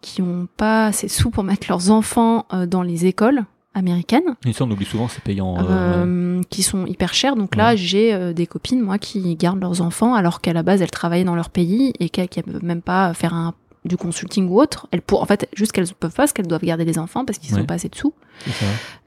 qui 0.00 0.22
ont 0.22 0.46
pas 0.56 0.86
assez 0.86 1.06
de 1.06 1.12
sous 1.12 1.30
pour 1.30 1.44
mettre 1.44 1.66
leurs 1.68 1.90
enfants 1.90 2.46
dans 2.68 2.82
les 2.82 3.06
écoles 3.06 3.44
américaines. 3.78 4.36
Et 4.46 4.52
ça, 4.52 4.64
on 4.64 4.70
oublie 4.70 4.84
souvent, 4.84 5.08
c'est 5.08 5.22
payant. 5.22 5.56
euh, 5.58 5.60
ouais. 5.62 5.66
euh, 5.70 6.42
qui 6.50 6.62
sont 6.62 6.84
hyper 6.86 7.14
chers. 7.14 7.36
Donc 7.36 7.56
là, 7.56 7.70
Ouais. 7.70 7.76
j'ai 7.76 8.12
euh, 8.12 8.32
des 8.32 8.46
copines, 8.46 8.80
moi, 8.80 8.98
qui 8.98 9.34
gardent 9.36 9.60
leurs 9.60 9.80
enfants 9.80 10.14
alors 10.14 10.40
qu'à 10.40 10.52
la 10.52 10.62
base, 10.62 10.82
elles 10.82 10.90
travaillaient 10.90 11.24
dans 11.24 11.34
leur 11.36 11.50
pays 11.50 11.92
et 12.00 12.08
qu'elles 12.10 12.28
ne 12.46 12.52
peuvent 12.52 12.64
même 12.64 12.82
pas 12.82 13.14
faire 13.14 13.32
un, 13.34 13.54
du 13.84 13.96
consulting 13.96 14.48
ou 14.48 14.60
autre. 14.60 14.86
Elles 14.90 15.00
pour, 15.02 15.22
en 15.22 15.26
fait, 15.26 15.48
juste 15.54 15.72
qu'elles 15.72 15.84
ne 15.84 15.92
peuvent 15.92 16.10
pas 16.12 16.24
parce 16.24 16.32
qu'elles 16.32 16.46
doivent 16.48 16.64
garder 16.64 16.84
les 16.84 16.98
enfants 16.98 17.24
parce 17.24 17.38
qu'ils 17.38 17.54
Ouais. 17.54 17.60
sont 17.60 17.66
pas 17.66 17.74
assez 17.74 17.88
de 17.88 17.94
sous. 17.96 18.12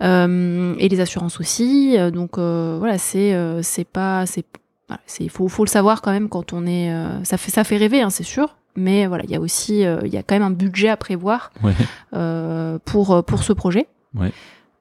Euh, 0.01 0.75
et 0.77 0.89
les 0.89 0.99
assurances 0.99 1.39
aussi. 1.39 1.95
Euh, 1.97 2.11
donc 2.11 2.37
euh, 2.37 2.77
voilà, 2.79 2.97
c'est 2.97 3.33
euh, 3.33 3.61
c'est 3.61 3.83
pas 3.85 4.25
c'est 4.25 4.45
voilà, 4.87 5.01
c'est 5.05 5.27
faut 5.29 5.47
faut 5.47 5.63
le 5.63 5.69
savoir 5.69 6.01
quand 6.01 6.11
même 6.11 6.29
quand 6.29 6.53
on 6.53 6.65
est 6.65 6.91
euh, 6.91 7.23
ça 7.23 7.37
fait 7.37 7.51
ça 7.51 7.63
fait 7.63 7.77
rêver 7.77 8.01
hein, 8.01 8.09
c'est 8.09 8.23
sûr. 8.23 8.57
Mais 8.75 9.05
voilà, 9.05 9.25
il 9.25 9.31
y 9.31 9.35
a 9.35 9.39
aussi 9.41 9.85
euh, 9.85 9.99
il 10.05 10.13
y 10.13 10.17
a 10.17 10.23
quand 10.23 10.35
même 10.35 10.43
un 10.43 10.49
budget 10.51 10.89
à 10.89 10.97
prévoir 10.97 11.51
Ouais. 11.63 11.73
euh, 12.13 12.79
pour 12.85 13.11
euh, 13.13 13.21
pour 13.21 13.43
ce 13.43 13.53
projet. 13.53 13.87
Ouais. 14.15 14.31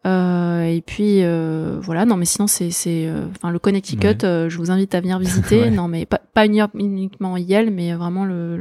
Euh, 0.07 0.63
et 0.63 0.81
puis 0.81 1.23
euh, 1.23 1.79
voilà, 1.83 2.07
non 2.07 2.17
mais 2.17 2.25
sinon 2.25 2.47
c'est 2.47 2.71
c'est 2.71 3.07
euh, 3.07 3.27
enfin 3.37 3.51
le 3.51 3.59
Connecticut, 3.59 4.07
Ouais. 4.07 4.25
euh, 4.25 4.49
je 4.49 4.57
vous 4.57 4.71
invite 4.71 4.95
à 4.95 5.01
venir 5.03 5.19
visiter. 5.19 5.61
Ouais. 5.65 5.71
Non 5.71 5.89
mais 5.89 6.07
pas 6.07 6.23
pas 6.33 6.47
uni- 6.47 6.63
uniquement 6.75 7.37
Yale, 7.37 7.71
mais 7.71 7.93
vraiment 7.93 8.25
le 8.25 8.59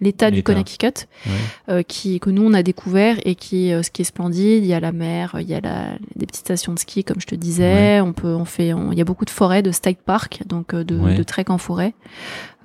l'état 0.00 0.32
du. 0.32 0.42
Connecticut 0.42 1.06
Ouais. 1.26 1.32
euh, 1.68 1.82
qui 1.82 2.18
que 2.18 2.28
nous 2.30 2.42
on 2.44 2.52
a 2.54 2.64
découvert 2.64 3.18
et 3.24 3.36
qui 3.36 3.72
euh, 3.72 3.84
ce 3.84 3.90
qui 3.92 4.02
est 4.02 4.04
splendide. 4.04 4.64
Il 4.64 4.66
y 4.66 4.74
a 4.74 4.80
la 4.80 4.90
mer, 4.90 5.36
il 5.40 5.48
y 5.48 5.54
a 5.54 5.60
la, 5.60 5.92
des 6.16 6.26
petites 6.26 6.44
stations 6.44 6.74
de 6.74 6.78
ski 6.80 7.04
comme 7.04 7.20
je 7.20 7.26
te 7.26 7.36
disais. 7.36 8.00
On 8.00 8.12
peut 8.12 8.34
on 8.34 8.44
fait 8.44 8.72
on- 8.72 8.90
il 8.90 8.98
y 8.98 9.00
a 9.00 9.04
beaucoup 9.04 9.24
de 9.24 9.30
forêts, 9.30 9.62
de 9.62 9.70
state 9.70 9.98
park, 10.04 10.40
donc 10.46 10.74
de, 10.74 10.82
de 11.16 11.22
trek 11.22 11.44
en 11.50 11.58
forêt. 11.58 11.94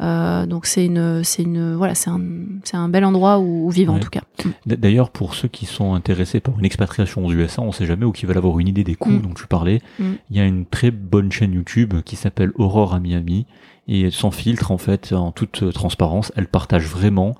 Euh, 0.01 0.45
donc 0.45 0.65
c'est 0.65 0.85
une 0.85 1.23
c'est 1.25 1.43
une 1.43 1.75
voilà 1.75 1.93
c'est 1.93 2.09
un 2.09 2.21
c'est 2.63 2.77
un 2.77 2.87
bel 2.87 3.03
endroit 3.03 3.39
où, 3.39 3.67
où 3.67 3.69
vivre 3.69 3.93
en 3.93 3.99
tout 3.99 4.09
cas. 4.09 4.21
D'ailleurs, 4.65 5.09
pour 5.09 5.35
ceux 5.35 5.49
qui 5.49 5.65
sont 5.65 5.93
intéressés 5.93 6.39
par 6.39 6.57
une 6.57 6.63
expatriation 6.65 7.25
aux 7.25 7.33
USA, 7.33 7.61
on 7.61 7.71
sait 7.73 7.85
jamais 7.85 8.05
ou 8.05 8.11
qui 8.13 8.25
veulent 8.25 8.37
avoir 8.37 8.59
une 8.59 8.67
idée 8.69 8.83
des 8.85 8.95
coûts 8.95 9.09
Mm. 9.09 9.21
dont 9.21 9.33
tu 9.33 9.47
parlais. 9.47 9.81
Mm. 9.99 10.03
Il 10.29 10.37
y 10.37 10.39
a 10.39 10.45
une 10.45 10.65
très 10.65 10.91
bonne 10.91 11.31
chaîne 11.31 11.51
YouTube 11.53 11.95
qui 12.05 12.15
s'appelle 12.15 12.51
Aurore 12.55 12.93
à 12.93 12.99
Miami 12.99 13.45
et 13.87 14.11
sans 14.11 14.31
filtre 14.31 14.71
en 14.71 14.77
fait, 14.77 15.11
en 15.13 15.31
toute 15.31 15.63
euh, 15.63 15.71
transparence, 15.71 16.31
elle 16.35 16.47
partage 16.47 16.85
vraiment 16.85 17.35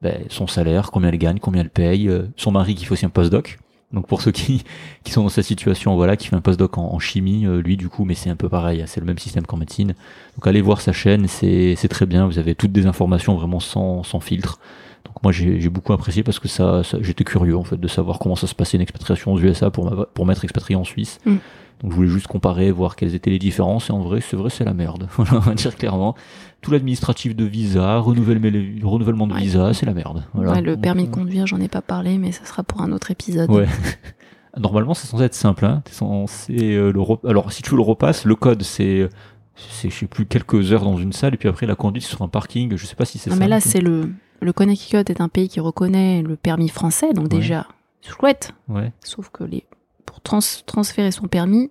ben, 0.00 0.22
son 0.28 0.46
salaire, 0.46 0.90
combien 0.92 1.08
elle 1.10 1.18
gagne, 1.18 1.38
combien 1.40 1.60
elle 1.62 1.70
paye, 1.70 2.08
euh, 2.08 2.22
son 2.36 2.52
mari 2.52 2.74
qui 2.74 2.84
fait 2.84 2.92
aussi 2.92 3.04
un 3.04 3.10
postdoc. 3.10 3.58
Donc 3.92 4.06
pour 4.06 4.20
ceux 4.20 4.32
qui, 4.32 4.64
qui 5.04 5.12
sont 5.12 5.22
dans 5.22 5.28
cette 5.28 5.44
situation, 5.46 5.94
voilà, 5.96 6.16
qui 6.16 6.28
fait 6.28 6.36
un 6.36 6.40
postdoc 6.40 6.76
en, 6.78 6.92
en 6.92 6.98
chimie, 6.98 7.46
euh, 7.46 7.60
lui 7.62 7.76
du 7.76 7.88
coup, 7.88 8.04
mais 8.04 8.14
c'est 8.14 8.30
un 8.30 8.36
peu 8.36 8.48
pareil, 8.48 8.82
hein, 8.82 8.86
c'est 8.86 9.00
le 9.00 9.06
même 9.06 9.18
système 9.18 9.46
qu'en 9.46 9.56
médecine. 9.56 9.94
Donc 10.36 10.46
allez 10.46 10.60
voir 10.60 10.80
sa 10.80 10.92
chaîne, 10.92 11.26
c'est 11.28 11.74
c'est 11.76 11.88
très 11.88 12.06
bien, 12.06 12.26
vous 12.26 12.38
avez 12.38 12.54
toutes 12.54 12.72
des 12.72 12.86
informations 12.86 13.34
vraiment 13.36 13.60
sans, 13.60 14.02
sans 14.02 14.20
filtre. 14.20 14.58
Donc 15.06 15.22
moi 15.22 15.32
j'ai 15.32 15.60
j'ai 15.60 15.70
beaucoup 15.70 15.92
apprécié 15.94 16.22
parce 16.22 16.38
que 16.38 16.48
ça, 16.48 16.82
ça- 16.84 16.98
j'étais 17.00 17.24
curieux 17.24 17.56
en 17.56 17.64
fait 17.64 17.78
de 17.80 17.88
savoir 17.88 18.18
comment 18.18 18.36
ça 18.36 18.46
se 18.46 18.54
passait 18.54 18.76
une 18.76 18.82
expatriation 18.82 19.32
aux 19.32 19.38
USA 19.40 19.70
pour, 19.70 19.90
ma- 19.90 20.04
pour 20.06 20.26
m'être 20.26 20.44
expatrié 20.44 20.76
en 20.76 20.84
Suisse. 20.84 21.18
Mm. 21.24 21.36
Donc 21.82 21.92
je 21.92 21.96
voulais 21.96 22.08
juste 22.08 22.26
comparer, 22.26 22.72
voir 22.72 22.96
quelles 22.96 23.14
étaient 23.14 23.30
les 23.30 23.38
différences 23.38 23.88
et 23.88 23.92
en 23.92 24.00
vrai 24.00 24.20
c'est 24.20 24.36
vrai 24.36 24.50
c'est 24.50 24.64
la 24.64 24.74
merde. 24.74 25.08
Voilà, 25.16 25.34
on 25.36 25.38
va 25.40 25.54
dire 25.54 25.74
clairement. 25.76 26.14
Tout 26.60 26.70
l'administratif 26.72 27.36
de 27.36 27.44
visa, 27.44 27.98
renouvellement, 27.98 28.48
renouvellement 28.88 29.26
de 29.28 29.34
Ouais. 29.34 29.40
visa, 29.40 29.72
c'est 29.74 29.86
la 29.86 29.94
merde. 29.94 30.24
Voilà. 30.34 30.52
Ouais, 30.52 30.60
le 30.60 30.76
permis 30.76 31.04
euh, 31.04 31.06
de 31.06 31.10
conduire, 31.12 31.46
j'en 31.46 31.60
ai 31.60 31.68
pas 31.68 31.82
parlé, 31.82 32.18
mais 32.18 32.32
ça 32.32 32.44
sera 32.44 32.62
pour 32.64 32.80
un 32.82 32.90
autre 32.92 33.10
épisode. 33.10 33.48
Ouais. 33.50 33.66
Normalement, 34.56 34.94
c'est 34.94 35.06
censé 35.06 35.24
être 35.24 35.34
simple. 35.34 35.64
Hein. 35.64 35.82
Censé 35.90 36.56
euh, 36.74 36.90
le 36.92 37.00
Alors, 37.28 37.52
si 37.52 37.62
tu 37.62 37.76
le 37.76 37.82
repasses, 37.82 38.24
le 38.24 38.34
code, 38.34 38.62
c'est, 38.64 39.08
c'est, 39.54 39.88
je 39.88 39.94
sais 40.00 40.06
plus, 40.06 40.26
quelques 40.26 40.72
heures 40.72 40.82
dans 40.82 40.96
une 40.96 41.12
salle, 41.12 41.34
et 41.34 41.36
puis 41.36 41.48
après, 41.48 41.66
la 41.66 41.76
conduite 41.76 42.04
sur 42.04 42.22
un 42.22 42.28
parking. 42.28 42.76
Je 42.76 42.84
sais 42.86 42.96
pas 42.96 43.04
si 43.04 43.18
c'est 43.18 43.30
Non, 43.30 43.36
ça. 43.36 43.40
mais 43.40 43.48
là, 43.48 43.60
c'est 43.60 43.80
le, 43.80 44.10
le 44.40 44.52
Connecticut 44.52 44.96
est 44.96 45.20
un 45.20 45.28
pays 45.28 45.48
qui 45.48 45.60
reconnaît 45.60 46.22
le 46.22 46.34
permis 46.34 46.68
français, 46.68 47.12
donc 47.12 47.24
Ouais. 47.32 47.38
déjà, 47.38 47.66
chouette. 48.02 48.52
Ouais, 48.68 48.92
Sauf 49.04 49.28
que 49.30 49.44
les, 49.44 49.64
pour 50.06 50.20
trans- 50.22 50.40
transférer 50.66 51.12
son 51.12 51.28
permis, 51.28 51.70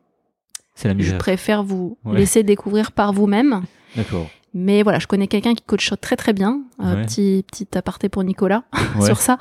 c'est 0.76 0.94
la 0.94 1.04
je 1.04 1.16
préfère 1.16 1.64
vous 1.64 1.98
Ouais. 2.06 2.20
laisser 2.20 2.44
découvrir 2.44 2.94
par 2.94 3.12
vous-même. 3.12 3.64
D'accord. 3.98 4.28
Mais 4.58 4.82
voilà, 4.84 5.00
je 5.00 5.08
connais 5.08 5.28
quelqu'un 5.28 5.54
qui 5.54 5.64
coach 5.64 5.92
très 6.02 6.16
très 6.16 6.34
bien. 6.34 6.62
Euh, 6.82 6.96
Ouais. 6.96 7.06
petit, 7.06 7.46
petit 7.52 7.68
aparté 7.78 8.10
pour 8.10 8.24
Nicolas 8.24 8.64
Ouais. 9.00 9.06
sur 9.06 9.18
ça. 9.18 9.38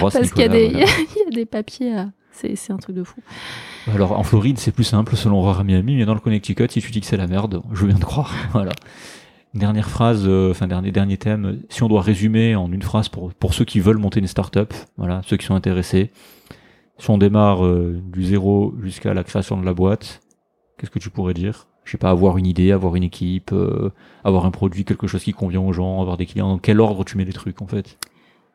Parce 0.00 0.30
qu'il 0.30 0.42
y, 0.42 0.44
a 0.44 0.48
des- 0.48 0.70
voilà. 0.70 0.86
il 1.16 1.22
y 1.24 1.26
a 1.26 1.30
des 1.34 1.44
papiers. 1.46 1.94
à- 1.96 2.10
C'est 2.32 2.54
c'est 2.56 2.72
un 2.72 2.76
truc 2.76 2.94
de 2.96 3.02
fou. 3.04 3.20
Alors, 3.92 4.12
en 4.18 4.22
Floride, 4.22 4.58
c'est 4.58 4.72
plus 4.72 4.84
simple 4.84 5.16
selon 5.16 5.38
Aurora 5.38 5.64
Miami, 5.64 5.96
mais 5.96 6.04
dans 6.04 6.14
le 6.14 6.20
Connecticut, 6.20 6.68
si 6.70 6.80
tu 6.80 6.90
dis 6.90 7.00
que 7.00 7.06
c'est 7.06 7.16
la 7.16 7.26
merde, 7.26 7.62
je 7.72 7.86
bien 7.86 7.96
te 7.96 8.04
croire. 8.04 8.32
Voilà. 8.52 8.72
Dernière 9.54 9.88
phrase, 9.88 10.24
euh, 10.26 10.50
enfin, 10.50 10.66
dernier, 10.66 10.92
dernier 10.92 11.16
thème. 11.16 11.62
Si 11.70 11.82
on 11.82 11.88
doit 11.88 12.02
résumer 12.02 12.54
en 12.56 12.70
une 12.70 12.82
phrase 12.82 13.08
pour, 13.08 13.32
pour 13.32 13.54
ceux 13.54 13.64
qui 13.64 13.80
veulent 13.80 13.96
monter 13.96 14.20
une 14.20 14.26
start-up, 14.26 14.74
voilà, 14.98 15.22
ceux 15.24 15.38
qui 15.38 15.46
sont 15.46 15.54
intéressés. 15.54 16.10
Si 16.98 17.10
on 17.10 17.16
démarre 17.18 17.64
euh, 17.64 17.98
du 18.12 18.24
zéro 18.24 18.74
jusqu'à 18.82 19.14
la 19.14 19.24
création 19.24 19.56
de 19.58 19.64
la 19.64 19.72
boîte, 19.72 20.20
qu'est-ce 20.78 20.90
que 20.90 20.98
tu 20.98 21.08
pourrais 21.10 21.32
dire? 21.34 21.66
Je 21.86 21.92
sais 21.92 21.98
pas, 21.98 22.10
avoir 22.10 22.36
une 22.36 22.46
idée, 22.46 22.72
avoir 22.72 22.96
une 22.96 23.04
équipe, 23.04 23.52
euh, 23.52 23.90
avoir 24.24 24.44
un 24.44 24.50
produit, 24.50 24.84
quelque 24.84 25.06
chose 25.06 25.22
qui 25.24 25.32
convient 25.32 25.60
aux 25.62 25.72
gens, 25.72 26.00
avoir 26.02 26.16
des 26.18 26.26
clients. 26.26 26.48
Dans 26.48 26.58
quel 26.58 26.80
ordre 26.80 27.04
tu 27.04 27.16
mets 27.16 27.24
les 27.24 27.32
trucs, 27.32 27.62
en 27.62 27.66
fait? 27.66 27.96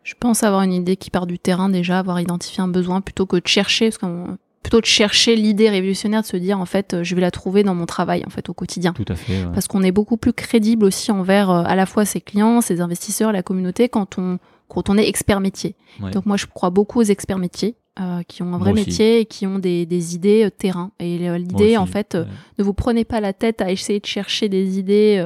Je 0.04 0.14
pense 0.20 0.44
avoir 0.44 0.62
une 0.64 0.74
idée 0.74 0.98
qui 0.98 1.10
part 1.10 1.26
du 1.28 1.40
terrain 1.40 1.70
déjà, 1.70 1.98
avoir 2.00 2.20
identifié 2.20 2.62
un 2.62 2.68
besoin 2.68 3.02
plutôt 3.02 3.26
que 3.26 3.38
de 3.38 3.48
chercher, 3.48 3.86
parce 3.88 3.98
qu'on- 4.00 4.38
plutôt 4.64 4.80
de 4.82 4.86
chercher 4.86 5.36
l'idée 5.36 5.70
révolutionnaire 5.70 6.22
de 6.22 6.28
se 6.28 6.38
dire 6.38 6.60
en 6.60 6.66
fait 6.68 6.94
euh, 6.94 7.04
je 7.04 7.16
vais 7.16 7.22
la 7.22 7.32
trouver 7.32 7.64
dans 7.64 7.74
mon 7.74 7.88
travail 7.88 8.24
en 8.28 8.30
fait 8.30 8.48
au 8.48 8.54
quotidien. 8.54 8.94
Tout 8.94 9.06
à 9.08 9.16
fait. 9.16 9.44
ouais. 9.44 9.52
Parce 9.56 9.68
qu'on 9.68 9.82
est 9.82 9.92
beaucoup 9.92 10.18
plus 10.18 10.34
crédible 10.34 10.86
aussi 10.86 11.12
envers 11.12 11.50
euh, 11.50 11.64
à 11.66 11.76
la 11.76 11.88
fois 11.88 12.06
ses 12.06 12.22
clients, 12.22 12.62
ses 12.62 12.80
investisseurs, 12.80 13.32
la 13.32 13.42
communauté 13.42 13.90
quand 13.90 14.20
on 14.20 14.38
quand 14.68 14.90
on 14.90 14.98
est 15.00 15.08
expert 15.08 15.40
métier. 15.40 15.76
Ouais. 16.00 16.12
Donc 16.12 16.28
moi 16.28 16.38
je 16.38 16.46
crois 16.46 16.70
beaucoup 16.70 17.00
aux 17.00 17.04
experts 17.04 17.40
métiers 17.40 17.76
euh, 18.00 18.22
qui 18.28 18.42
ont 18.44 18.54
un 18.54 18.58
vrai 18.58 18.74
métier 18.74 19.20
et 19.20 19.26
qui 19.26 19.46
ont 19.48 19.60
des, 19.60 19.86
des 19.86 20.16
idées 20.16 20.46
euh, 20.46 20.50
terrain. 20.50 20.92
Et 21.00 21.30
euh, 21.30 21.38
l'idée 21.38 21.76
en 21.78 21.86
fait, 21.86 22.16
ouais. 22.16 22.26
ne 22.58 22.64
vous 22.64 22.74
prenez 22.74 23.04
pas 23.06 23.20
la 23.20 23.34
tête 23.34 23.62
à 23.62 23.72
essayer 23.72 24.00
de 24.00 24.06
chercher 24.06 24.48
des 24.50 24.80
idées 24.80 25.22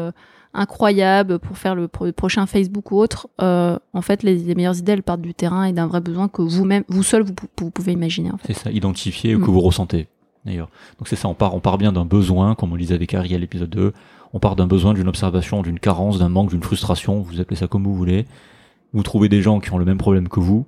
incroyables 0.54 1.40
pour 1.40 1.58
faire 1.58 1.76
le, 1.76 1.88
pro- 1.88 2.06
le 2.06 2.12
prochain 2.14 2.46
Facebook 2.46 2.92
ou 2.92 2.98
autre. 2.98 3.28
En 3.40 4.02
fait, 4.02 4.24
les, 4.24 4.36
les 4.38 4.56
meilleures 4.56 4.78
idées, 4.78 4.94
elles 4.94 5.04
partent 5.04 5.22
du 5.22 5.34
terrain 5.34 5.66
et 5.66 5.74
d'un 5.74 5.88
vrai 5.88 6.02
besoin 6.02 6.28
que 6.28 6.42
vous-même, 6.42 6.84
vous 6.88 7.04
seul, 7.04 7.24
vous, 7.24 7.34
pou- 7.34 7.48
vous 7.60 7.72
pouvez 7.72 7.92
imaginer. 7.94 8.32
En 8.32 8.38
fait. 8.38 8.54
C'est 8.54 8.60
ça, 8.64 8.72
identifier 8.72 9.36
Mm. 9.36 9.42
que 9.42 9.52
vous 9.52 9.60
ressentez, 9.62 10.08
d'ailleurs. 10.46 10.70
Donc 10.98 11.08
c'est 11.08 11.16
ça, 11.16 11.28
on 11.28 11.34
part, 11.34 11.56
on 11.56 11.60
part 11.60 11.78
bien 11.78 11.92
d'un 11.92 12.06
besoin, 12.06 12.56
comme 12.56 12.72
on 12.72 12.76
le 12.76 12.82
disait 12.82 12.96
avec 12.96 13.14
Harry 13.14 13.36
à 13.36 13.38
l'épisode 13.38 13.70
2, 13.70 13.94
on 14.34 14.40
part 14.40 14.56
d'un 14.56 14.68
besoin, 14.68 14.94
d'une 14.94 15.08
observation, 15.08 15.62
d'une 15.62 15.80
carence, 15.80 16.20
d'un 16.20 16.30
manque, 16.30 16.50
d'une 16.50 16.64
frustration, 16.64 17.20
vous 17.22 17.40
appelez 17.42 17.56
ça 17.58 17.68
comme 17.68 17.84
vous 17.84 17.96
voulez. 17.96 18.26
Vous 18.94 19.04
trouvez 19.04 19.28
des 19.30 19.42
gens 19.42 19.60
qui 19.60 19.74
ont 19.74 19.78
le 19.78 19.86
même 19.86 19.98
problème 19.98 20.30
que 20.30 20.40
vous, 20.40 20.66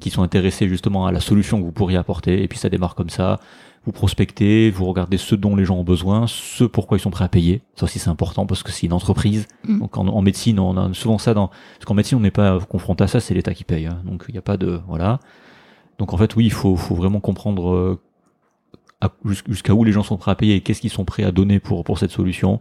qui 0.00 0.10
sont 0.10 0.22
intéressés 0.22 0.68
justement 0.68 1.06
à 1.06 1.12
la 1.12 1.20
solution 1.20 1.58
que 1.58 1.64
vous 1.64 1.72
pourriez 1.72 1.96
apporter, 1.96 2.42
et 2.42 2.48
puis 2.48 2.58
ça 2.58 2.68
démarre 2.68 2.94
comme 2.94 3.10
ça. 3.10 3.40
Vous 3.84 3.92
prospectez, 3.92 4.70
vous 4.70 4.84
regardez 4.84 5.16
ce 5.16 5.34
dont 5.34 5.56
les 5.56 5.64
gens 5.64 5.76
ont 5.76 5.84
besoin, 5.84 6.26
ce 6.26 6.64
pourquoi 6.64 6.98
ils 6.98 7.00
sont 7.00 7.10
prêts 7.10 7.24
à 7.24 7.28
payer. 7.28 7.62
Ça 7.74 7.84
aussi 7.84 7.98
c'est 7.98 8.10
important 8.10 8.44
parce 8.44 8.62
que 8.62 8.70
c'est 8.70 8.86
une 8.86 8.92
entreprise. 8.92 9.46
Mm. 9.64 9.78
Donc 9.78 9.96
en, 9.96 10.06
en 10.08 10.20
médecine, 10.20 10.58
on 10.58 10.76
a 10.76 10.92
souvent 10.92 11.16
ça 11.18 11.32
dans, 11.32 11.48
parce 11.48 11.84
qu'en 11.86 11.94
médecine 11.94 12.18
on 12.18 12.20
n'est 12.20 12.30
pas 12.30 12.58
confronté 12.60 13.04
à 13.04 13.06
ça, 13.06 13.20
c'est 13.20 13.34
l'État 13.34 13.54
qui 13.54 13.64
paye. 13.64 13.86
hein. 13.86 14.02
Donc 14.04 14.24
il 14.28 14.32
n'y 14.32 14.38
a 14.38 14.42
pas 14.42 14.56
de, 14.56 14.80
voilà. 14.88 15.20
Donc 15.98 16.12
en 16.12 16.16
fait, 16.16 16.36
oui, 16.36 16.44
il 16.44 16.52
faut, 16.52 16.76
faut 16.76 16.94
vraiment 16.94 17.20
comprendre 17.20 17.70
euh, 17.70 18.00
jusqu'à 19.46 19.74
où 19.74 19.84
les 19.84 19.92
gens 19.92 20.02
sont 20.02 20.16
prêts 20.16 20.32
à 20.32 20.34
payer 20.34 20.56
et 20.56 20.60
qu'est-ce 20.60 20.80
qu'ils 20.80 20.90
sont 20.90 21.04
prêts 21.04 21.24
à 21.24 21.32
donner 21.32 21.58
pour, 21.60 21.82
pour 21.84 21.98
cette 21.98 22.10
solution. 22.10 22.60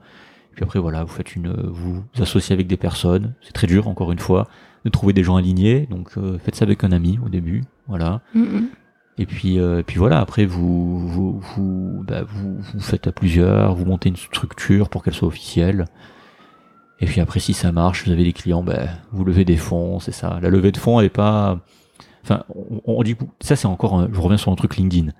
Puis 0.53 0.63
après, 0.63 0.79
voilà, 0.79 1.03
vous 1.03 1.13
faites 1.13 1.35
une, 1.35 1.51
vous 1.51 1.95
vous 1.95 2.21
associez 2.23 2.53
avec 2.53 2.67
des 2.67 2.77
personnes. 2.77 3.35
C'est 3.41 3.53
très 3.53 3.67
dur, 3.67 3.87
encore 3.87 4.11
une 4.11 4.19
fois, 4.19 4.47
de 4.85 4.89
trouver 4.89 5.13
des 5.13 5.23
gens 5.23 5.35
alignés. 5.35 5.87
Donc 5.89 6.09
euh, 6.17 6.37
faites 6.39 6.55
ça 6.55 6.65
avec 6.65 6.83
un 6.83 6.91
ami 6.91 7.19
au 7.25 7.29
début, 7.29 7.63
voilà. 7.87 8.21
Mm. 8.33 8.65
Et 9.19 9.25
puis, 9.25 9.59
euh, 9.59 9.81
puis 9.85 9.97
voilà, 9.97 10.19
après 10.19 10.45
vous, 10.45 10.99
vous, 11.07 11.39
vous, 11.39 12.03
bah, 12.07 12.21
vous, 12.27 12.57
vous 12.59 12.79
faites 12.79 13.07
à 13.07 13.11
plusieurs, 13.11 13.73
vous 13.73 13.85
montez 13.85 14.09
une 14.09 14.15
structure 14.15 14.89
pour 14.89 15.03
qu'elle 15.03 15.15
soit 15.15 15.27
officielle. 15.27 15.85
Et 16.99 17.05
puis 17.07 17.19
après, 17.21 17.39
si 17.39 17.53
ça 17.53 17.71
marche, 17.71 18.05
vous 18.05 18.11
avez 18.11 18.23
des 18.23 18.33
clients, 18.33 18.63
bah, 18.63 18.85
vous 19.11 19.23
levez 19.25 19.43
des 19.45 19.57
fonds, 19.57 19.99
c'est 19.99 20.11
ça. 20.11 20.39
La 20.41 20.49
levée 20.49 20.71
de 20.71 20.77
fonds, 20.77 20.99
elle 20.99 21.07
est 21.07 21.09
pas, 21.09 21.59
enfin, 22.23 22.43
on, 22.55 22.81
on 22.85 23.03
dit, 23.03 23.15
ça 23.39 23.55
c'est 23.55 23.67
encore, 23.67 23.95
un- 23.99 24.09
je 24.11 24.19
reviens 24.19 24.37
sur 24.37 24.51
un 24.51 24.55
truc 24.55 24.77
LinkedIn. 24.77 25.11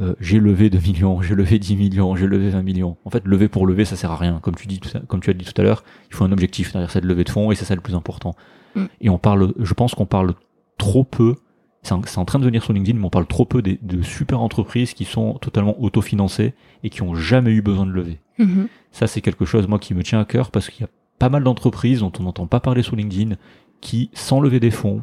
Euh, 0.00 0.14
j'ai 0.20 0.40
levé 0.40 0.70
2 0.70 0.78
millions, 0.78 1.22
j'ai 1.22 1.34
levé 1.34 1.58
10 1.58 1.76
millions, 1.76 2.16
j'ai 2.16 2.26
levé 2.26 2.50
20 2.50 2.62
millions. 2.62 2.96
En 3.04 3.10
fait, 3.10 3.22
lever 3.24 3.48
pour 3.48 3.66
lever, 3.66 3.84
ça 3.84 3.96
sert 3.96 4.10
à 4.10 4.16
rien. 4.16 4.38
Comme 4.42 4.54
tu 4.56 4.66
dis, 4.66 4.80
tout 4.80 4.88
ça- 4.88 5.00
comme 5.06 5.20
tu 5.20 5.30
as 5.30 5.34
dit 5.34 5.44
tout 5.44 5.58
à 5.60 5.64
l'heure, 5.64 5.84
il 6.10 6.14
faut 6.14 6.24
un 6.24 6.32
objectif 6.32 6.72
derrière 6.72 6.90
cette 6.90 7.04
levée 7.04 7.24
de 7.24 7.30
fonds 7.30 7.52
et 7.52 7.54
c'est 7.54 7.64
ça 7.64 7.74
le 7.74 7.80
plus 7.80 7.94
important. 7.94 8.34
Mm. 8.74 8.84
Et 9.00 9.10
on 9.10 9.18
parle, 9.18 9.52
je 9.58 9.74
pense 9.74 9.94
qu'on 9.94 10.06
parle 10.06 10.34
trop 10.78 11.04
peu 11.04 11.36
c'est 11.84 12.18
en, 12.18 12.24
train 12.24 12.38
de 12.38 12.44
venir 12.44 12.62
sur 12.64 12.72
LinkedIn, 12.72 12.98
mais 12.98 13.04
on 13.04 13.10
parle 13.10 13.26
trop 13.26 13.44
peu 13.44 13.60
des- 13.60 13.78
de 13.82 14.02
super 14.02 14.40
entreprises 14.40 14.94
qui 14.94 15.04
sont 15.04 15.34
totalement 15.34 15.80
autofinancées 15.82 16.54
et 16.82 16.88
qui 16.90 17.02
ont 17.02 17.14
jamais 17.14 17.50
eu 17.52 17.60
besoin 17.60 17.84
de 17.86 17.92
lever. 17.92 18.20
Mhm. 18.38 18.68
Ça, 18.90 19.06
c'est 19.06 19.20
quelque 19.20 19.44
chose, 19.44 19.68
moi, 19.68 19.78
qui 19.78 19.94
me 19.94 20.02
tient 20.02 20.20
à 20.20 20.24
cœur 20.24 20.50
parce 20.50 20.70
qu'il 20.70 20.80
y 20.82 20.84
a 20.84 20.90
pas 21.18 21.28
mal 21.28 21.44
d'entreprises 21.44 22.00
dont 22.00 22.12
on 22.18 22.22
n'entend 22.22 22.46
pas 22.46 22.60
parler 22.60 22.82
sur 22.82 22.96
LinkedIn 22.96 23.36
qui, 23.80 24.10
sans 24.14 24.40
lever 24.40 24.60
des 24.60 24.70
fonds, 24.70 25.02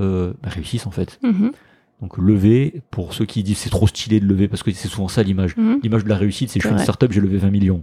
euh, 0.00 0.32
bah, 0.42 0.48
réussissent 0.48 0.86
en 0.86 0.90
fait. 0.90 1.18
Mhm. 1.22 1.52
Donc 2.00 2.16
lever, 2.16 2.80
pour 2.90 3.12
ceux 3.12 3.26
qui 3.26 3.42
disent 3.42 3.58
c'est 3.58 3.70
trop 3.70 3.86
stylé 3.86 4.20
de 4.20 4.24
lever, 4.26 4.48
parce 4.48 4.62
que 4.62 4.70
c'est 4.70 4.88
souvent 4.88 5.08
ça 5.08 5.22
l'image. 5.22 5.56
Mhm. 5.56 5.80
L'image 5.82 6.04
de 6.04 6.08
la 6.08 6.16
réussite, 6.16 6.48
c'est 6.48 6.60
je 6.60 6.66
fais 6.68 6.72
une 6.72 6.78
startup, 6.78 7.12
j'ai 7.12 7.20
levé 7.20 7.36
20 7.36 7.50
millions. 7.50 7.82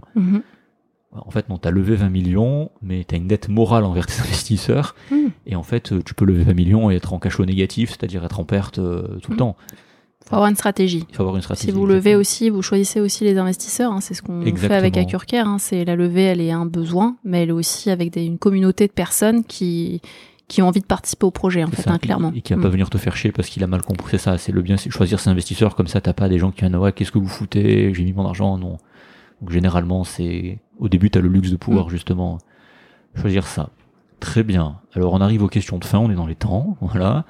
En 1.24 1.30
fait, 1.30 1.48
non, 1.48 1.58
t'as 1.58 1.70
levé 1.70 1.94
20 1.96 2.08
millions, 2.08 2.70
mais 2.82 3.04
t'as 3.04 3.16
une 3.16 3.26
dette 3.28 3.48
morale 3.48 3.84
envers 3.84 4.06
tes 4.06 4.14
investisseurs. 4.20 4.94
Mhm. 5.10 5.30
Et 5.46 5.56
en 5.56 5.62
fait, 5.62 5.92
euh, 5.92 6.02
tu 6.04 6.14
peux 6.14 6.24
lever 6.24 6.44
20 6.44 6.54
millions 6.54 6.90
et 6.90 6.96
être 6.96 7.12
en 7.12 7.18
cash 7.18 7.34
flow 7.34 7.44
négatif, 7.46 7.90
c'est-à-dire 7.90 8.24
être 8.24 8.40
en 8.40 8.44
perte 8.44 8.78
euh, 8.78 9.18
tout 9.22 9.30
le 9.30 9.34
Mhm. 9.34 9.38
temps. 9.38 9.56
Faut 10.28 10.34
avoir 10.34 10.48
une 10.50 10.56
stratégie. 10.56 11.06
Il 11.08 11.14
faut 11.14 11.22
avoir 11.22 11.36
une 11.36 11.42
stratégie. 11.42 11.68
Si 11.68 11.72
vous 11.72 11.86
levez 11.86 12.16
aussi, 12.16 12.50
vous 12.50 12.60
choisissez 12.60 13.00
aussi 13.00 13.22
les 13.22 13.38
investisseurs. 13.38 13.92
hein, 13.92 14.00
c'est 14.00 14.12
ce 14.14 14.22
qu'on 14.22 14.42
fait 14.56 14.74
avec 14.74 14.96
Acurcare. 14.96 15.46
Hein, 15.46 15.58
c'est 15.60 15.84
la 15.84 15.94
levée, 15.94 16.22
elle 16.24 16.40
est 16.40 16.50
un 16.50 16.66
besoin, 16.66 17.16
mais 17.24 17.44
elle 17.44 17.50
est 17.50 17.52
aussi 17.52 17.90
avec 17.90 18.10
des- 18.12 18.24
une 18.24 18.38
communauté 18.38 18.86
de 18.88 18.92
personnes 18.92 19.44
qui 19.44 20.00
qui 20.48 20.62
ont 20.62 20.68
envie 20.68 20.78
de 20.80 20.86
participer 20.86 21.26
au 21.26 21.32
projet, 21.32 21.64
en 21.64 21.66
fait, 21.66 21.82
ça, 21.82 21.90
hein, 21.90 21.98
clairement. 21.98 22.32
Et 22.32 22.40
qui 22.40 22.54
va 22.54 22.60
pas 22.62 22.68
Mm. 22.68 22.70
venir 22.70 22.88
te 22.88 22.98
faire 22.98 23.16
chier 23.16 23.32
parce 23.32 23.48
qu'il 23.48 23.64
a 23.64 23.66
mal 23.66 23.82
compris. 23.82 24.12
C'est 24.12 24.18
ça, 24.18 24.38
c'est 24.38 24.52
le 24.52 24.62
bien, 24.62 24.76
c'est 24.76 24.90
choisir 24.90 25.18
ses 25.18 25.28
investisseurs 25.28 25.74
comme 25.74 25.88
ça. 25.88 26.00
T'as 26.00 26.12
pas 26.12 26.28
des 26.28 26.38
gens 26.38 26.52
qui 26.52 26.60
viennent, 26.60 26.76
ouais, 26.76 26.92
qu'est-ce 26.92 27.10
que 27.10 27.18
vous 27.18 27.26
foutez 27.26 27.92
J'ai 27.92 28.04
mis 28.04 28.12
mon 28.12 28.24
argent, 28.26 28.56
non. 28.56 28.76
Donc 29.40 29.50
généralement, 29.50 30.04
c'est 30.04 30.58
au 30.78 30.88
début, 30.88 31.10
t'as 31.10 31.20
le 31.20 31.28
luxe 31.28 31.50
de 31.50 31.54
Mm. 31.56 31.58
pouvoir 31.58 31.90
justement 31.90 32.38
choisir 33.14 33.46
ça. 33.46 33.70
Très 34.20 34.42
bien. 34.42 34.76
Alors 34.94 35.12
on 35.12 35.20
arrive 35.20 35.42
aux 35.42 35.48
questions 35.48 35.78
de 35.78 35.84
fin. 35.84 35.98
On 35.98 36.10
est 36.10 36.14
dans 36.14 36.26
les 36.26 36.34
temps, 36.34 36.76
voilà. 36.80 37.24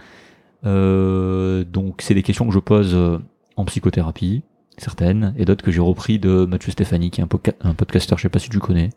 Euh, 0.65 1.65
donc 1.65 2.01
c'est 2.03 2.15
des 2.15 2.23
questions 2.23 2.47
que 2.47 2.53
je 2.53 2.59
pose 2.59 2.95
euh, 2.95 3.19
en 3.57 3.65
psychothérapie, 3.65 4.43
certaines, 4.79 5.35
et 5.37 5.45
d'autres 5.45 5.65
que 5.65 5.71
j'ai 5.71 5.81
repris 5.81 6.19
de 6.19 6.45
Mathieu 6.45 6.73
Stéphanie, 6.73 7.11
qui 7.11 7.21
est 7.21 7.25
un, 7.25 7.29
podca- 7.29 7.55
un 7.63 7.75
podcasteur, 7.75 8.19
je 8.19 8.23
sais 8.23 8.29
pas 8.29 8.39
si 8.39 8.49
tu 8.51 8.59
connais. 8.59 8.91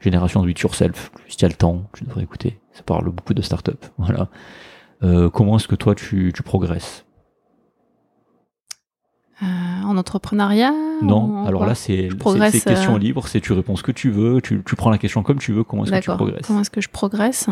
Génération 0.00 0.42
de 0.42 0.50
It 0.50 0.58
Yourself. 0.58 1.12
Si 1.28 1.36
tu 1.36 1.44
as 1.44 1.48
le 1.48 1.54
temps, 1.54 1.84
tu 1.94 2.02
devrais 2.04 2.22
écouter. 2.24 2.58
Ça 2.72 2.82
parle 2.82 3.08
beaucoup 3.10 3.34
de 3.34 3.42
start-up. 3.42 3.84
Voilà. 3.98 4.28
Euh, 5.04 5.30
comment 5.30 5.56
est-ce 5.56 5.68
que 5.68 5.74
toi 5.76 5.94
tu, 5.94 6.32
tu 6.34 6.42
progresses? 6.42 7.04
En 9.84 9.96
entrepreneuriat 9.96 10.72
Non, 11.02 11.38
en 11.42 11.46
alors 11.46 11.66
là 11.66 11.74
c'est 11.74 12.08
question 12.64 12.94
euh, 12.94 12.98
libre, 12.98 13.26
c'est 13.28 13.40
tu 13.40 13.52
réponds 13.52 13.76
ce 13.76 13.82
que 13.82 13.92
tu 13.92 14.10
veux, 14.10 14.40
tu, 14.40 14.62
tu 14.64 14.76
prends 14.76 14.90
la 14.90 14.98
question 14.98 15.22
comme 15.22 15.38
tu 15.38 15.52
veux, 15.52 15.64
comment 15.64 15.84
est-ce 15.84 15.92
que 15.92 15.98
tu 16.00 16.10
progresses 16.10 16.46
Comment 16.46 16.60
est-ce 16.60 16.70
que 16.70 16.80
je 16.80 16.88
progresse? 16.88 17.48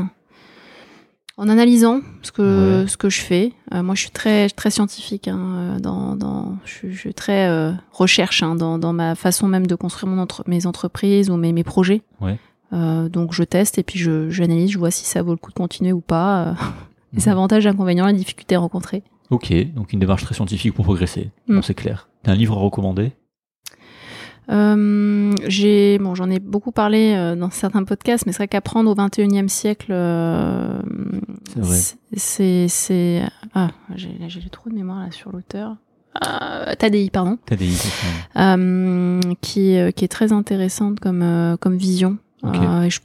En 1.37 1.49
analysant 1.49 2.01
ce 2.23 2.33
que 2.33 2.83
Ouais. 2.83 2.87
ce 2.89 2.97
que 2.99 3.09
je 3.09 3.21
fais. 3.21 3.53
Euh, 3.73 3.83
moi, 3.83 3.95
je 3.95 4.03
suis 4.03 4.11
très 4.11 4.49
très 4.51 4.71
scientifique. 4.71 5.27
Hein, 5.27 5.39
euh, 5.39 5.79
dans 5.79 6.15
dans 6.15 6.57
je, 6.67 6.71
suis- 6.73 6.93
je 6.93 6.99
suis 6.99 7.15
très 7.15 7.49
euh, 7.49 7.73
recherche 7.93 8.43
hein, 8.43 8.55
dans 8.57 8.79
dans 8.79 8.93
ma 8.93 9.15
façon 9.15 9.47
même 9.49 9.67
de 9.67 9.75
construire 9.75 10.13
mon 10.13 10.21
entre- 10.21 10.45
mes 10.47 10.67
entreprises 10.67 11.31
ou 11.31 11.37
mes 11.39 11.53
mes 11.53 11.65
projets. 11.65 12.03
Ouais. 12.21 12.39
Euh, 12.75 13.09
donc 13.09 13.33
je 13.33 13.43
teste 13.43 13.79
et 13.79 13.83
puis 13.83 13.99
je 13.99 14.29
j'analyse, 14.29 14.71
je 14.73 14.79
vois 14.79 14.91
si 14.91 15.07
ça 15.07 15.23
vaut 15.23 15.31
le 15.33 15.39
coup 15.39 15.51
de 15.51 15.57
continuer 15.57 15.93
ou 15.93 16.03
pas. 16.03 16.55
les 17.15 17.23
Mhm. 17.23 17.29
avantages, 17.33 17.67
inconvénients, 17.67 18.07
les 18.07 18.13
difficultés 18.13 18.57
rencontrées. 18.57 19.03
Ok, 19.31 19.51
donc 19.75 19.93
une 19.95 20.01
démarche 20.01 20.25
très 20.25 20.35
scientifique 20.35 20.75
pour 20.75 20.85
progresser. 20.85 21.31
Mm. 21.49 21.55
Bon, 21.57 21.63
c'est 21.63 21.75
clair. 21.75 22.09
T'as 22.23 22.33
un 22.33 22.35
livre 22.35 22.57
à 22.57 22.61
recommander? 22.61 23.13
Euh, 24.51 25.33
j'ai 25.47 25.99
bon, 25.99 26.15
j'en 26.15 26.29
ai 26.29 26.41
beaucoup 26.41 26.73
parlé 26.73 27.15
euh, 27.15 27.37
dans 27.37 27.51
certains 27.51 27.85
podcasts, 27.85 28.27
mais 28.27 28.33
c'est 28.33 28.39
vrai 28.39 28.49
qu'apprendre 28.49 28.91
au 28.91 28.95
21e 28.95 29.49
siècle, 29.49 29.91
euh, 29.91 30.81
C'est 32.17 33.23
ah 33.55 33.71
j'ai 33.95 34.11
j'ai 34.27 34.51
trop 34.51 34.69
de 34.71 34.75
mémoire 34.75 35.01
là 35.01 35.11
sur 35.13 35.31
l'auteur. 35.31 35.77
Euh, 36.27 36.75
Tadei, 36.75 37.09
pardon, 37.11 37.39
ça. 37.77 38.55
euh, 38.55 39.21
qui 39.41 39.77
qui 39.95 40.05
est 40.05 40.09
très 40.11 40.33
intéressante 40.33 40.99
comme 40.99 41.57
comme 41.61 41.77
vision. 41.77 42.19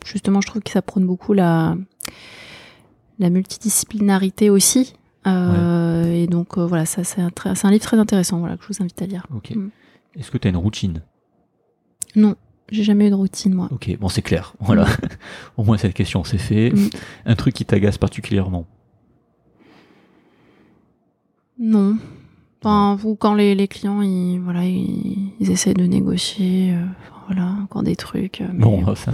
Justement, 0.06 0.42
je 0.42 0.48
trouve 0.48 0.64
que 0.64 0.72
ça 0.72 0.82
prône 0.82 1.06
beaucoup 1.06 1.34
la 1.34 1.76
la 3.20 3.30
multidisciplinarité 3.30 4.50
aussi. 4.50 4.96
Euh, 5.28 6.06
Et 6.12 6.28
donc 6.28 6.58
euh, 6.58 6.66
voilà, 6.66 6.86
ça 6.86 7.04
c'est 7.04 7.22
un, 7.22 7.30
très- 7.30 7.56
c'est 7.56 7.66
un 7.68 7.72
livre 7.72 7.84
très 7.84 7.98
intéressant, 8.00 8.40
voilà 8.40 8.58
que 8.58 8.64
je 8.64 8.68
vous 8.78 8.84
invite 8.84 9.02
à 9.02 9.06
lire. 9.06 9.26
Ok. 9.36 9.52
Mm. 9.56 9.70
Est-ce 10.20 10.32
que 10.32 10.38
t'as 10.38 10.50
une 10.50 10.58
routine? 10.58 11.02
Non, 12.16 12.36
j'ai 12.72 12.84
jamais 12.84 13.08
eu 13.08 13.10
de 13.10 13.16
routine 13.16 13.54
moi. 13.54 13.68
Ok, 13.72 13.96
bon 14.00 14.08
c'est 14.10 14.22
clair. 14.22 14.54
Voilà. 14.60 14.86
Au 15.58 15.64
moins 15.64 15.78
cette 15.78 15.94
question 15.94 16.24
c'est 16.24 16.38
fait. 16.38 16.72
Mm. 16.72 16.90
Un 17.26 17.36
truc 17.36 17.54
qui 17.56 17.66
t'agace 17.66 17.98
particulièrement? 17.98 18.66
Non. 21.60 21.98
Enfin, 22.62 22.98
ou 23.04 23.16
quand 23.16 23.36
les, 23.36 23.54
les 23.56 23.68
clients, 23.68 24.02
ils, 24.02 24.40
voilà, 24.40 24.64
ils, 24.66 25.32
ils 25.40 25.52
essaient 25.52 25.74
de 25.76 25.86
négocier, 25.86 26.74
euh, 26.74 26.84
voilà, 27.28 27.56
encore 27.64 27.84
des 27.84 27.96
trucs. 27.96 28.42
Non, 28.54 28.96
ça. 28.96 29.12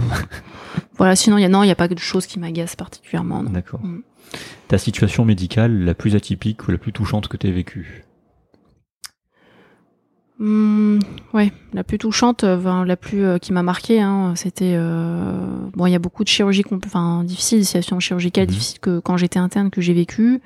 voilà, 0.96 1.14
sinon, 1.16 1.36
il 1.36 1.42
y 1.42 1.44
a, 1.44 1.48
non, 1.50 1.62
n'y 1.62 1.70
a 1.70 1.74
pas 1.74 1.88
de 1.88 1.98
choses 1.98 2.26
qui 2.26 2.38
m'agacent 2.38 2.76
particulièrement. 2.76 3.42
non. 3.42 3.50
D'accord. 3.50 3.80
Ta 4.68 4.78
situation 4.78 5.24
médicale 5.24 5.84
la 5.84 5.94
plus 5.94 6.14
atypique 6.16 6.66
ou 6.66 6.70
la 6.72 6.78
plus 6.78 6.92
touchante 6.92 7.28
que 7.28 7.36
t'aies 7.36 7.50
vécue 7.50 8.04
Hmm, 10.38 10.98
ouais, 11.34 11.52
la 11.72 11.84
plus 11.84 11.98
touchante, 11.98 12.42
euh, 12.42 12.58
enfin, 12.58 12.84
la 12.84 12.96
plus 12.96 13.22
euh, 13.24 13.38
qui 13.38 13.52
m'a 13.52 13.62
marqué, 13.62 14.00
hein, 14.00 14.32
c'était 14.34 14.74
euh, 14.76 15.46
bon, 15.74 15.86
il 15.86 15.92
y 15.92 15.94
a 15.94 16.00
beaucoup 16.00 16.24
de 16.24 16.28
chirurgies, 16.28 16.64
enfin 16.84 17.22
difficiles, 17.22 17.58
des 17.58 17.64
situations 17.64 18.00
chirurgicales 18.00 18.46
Mhm. 18.46 18.50
difficiles 18.50 18.80
que 18.80 18.98
quand 18.98 19.16
j'étais 19.16 19.38
interne 19.38 19.70
que 19.70 19.80
j'ai 19.80 19.92
vécu. 19.92 20.40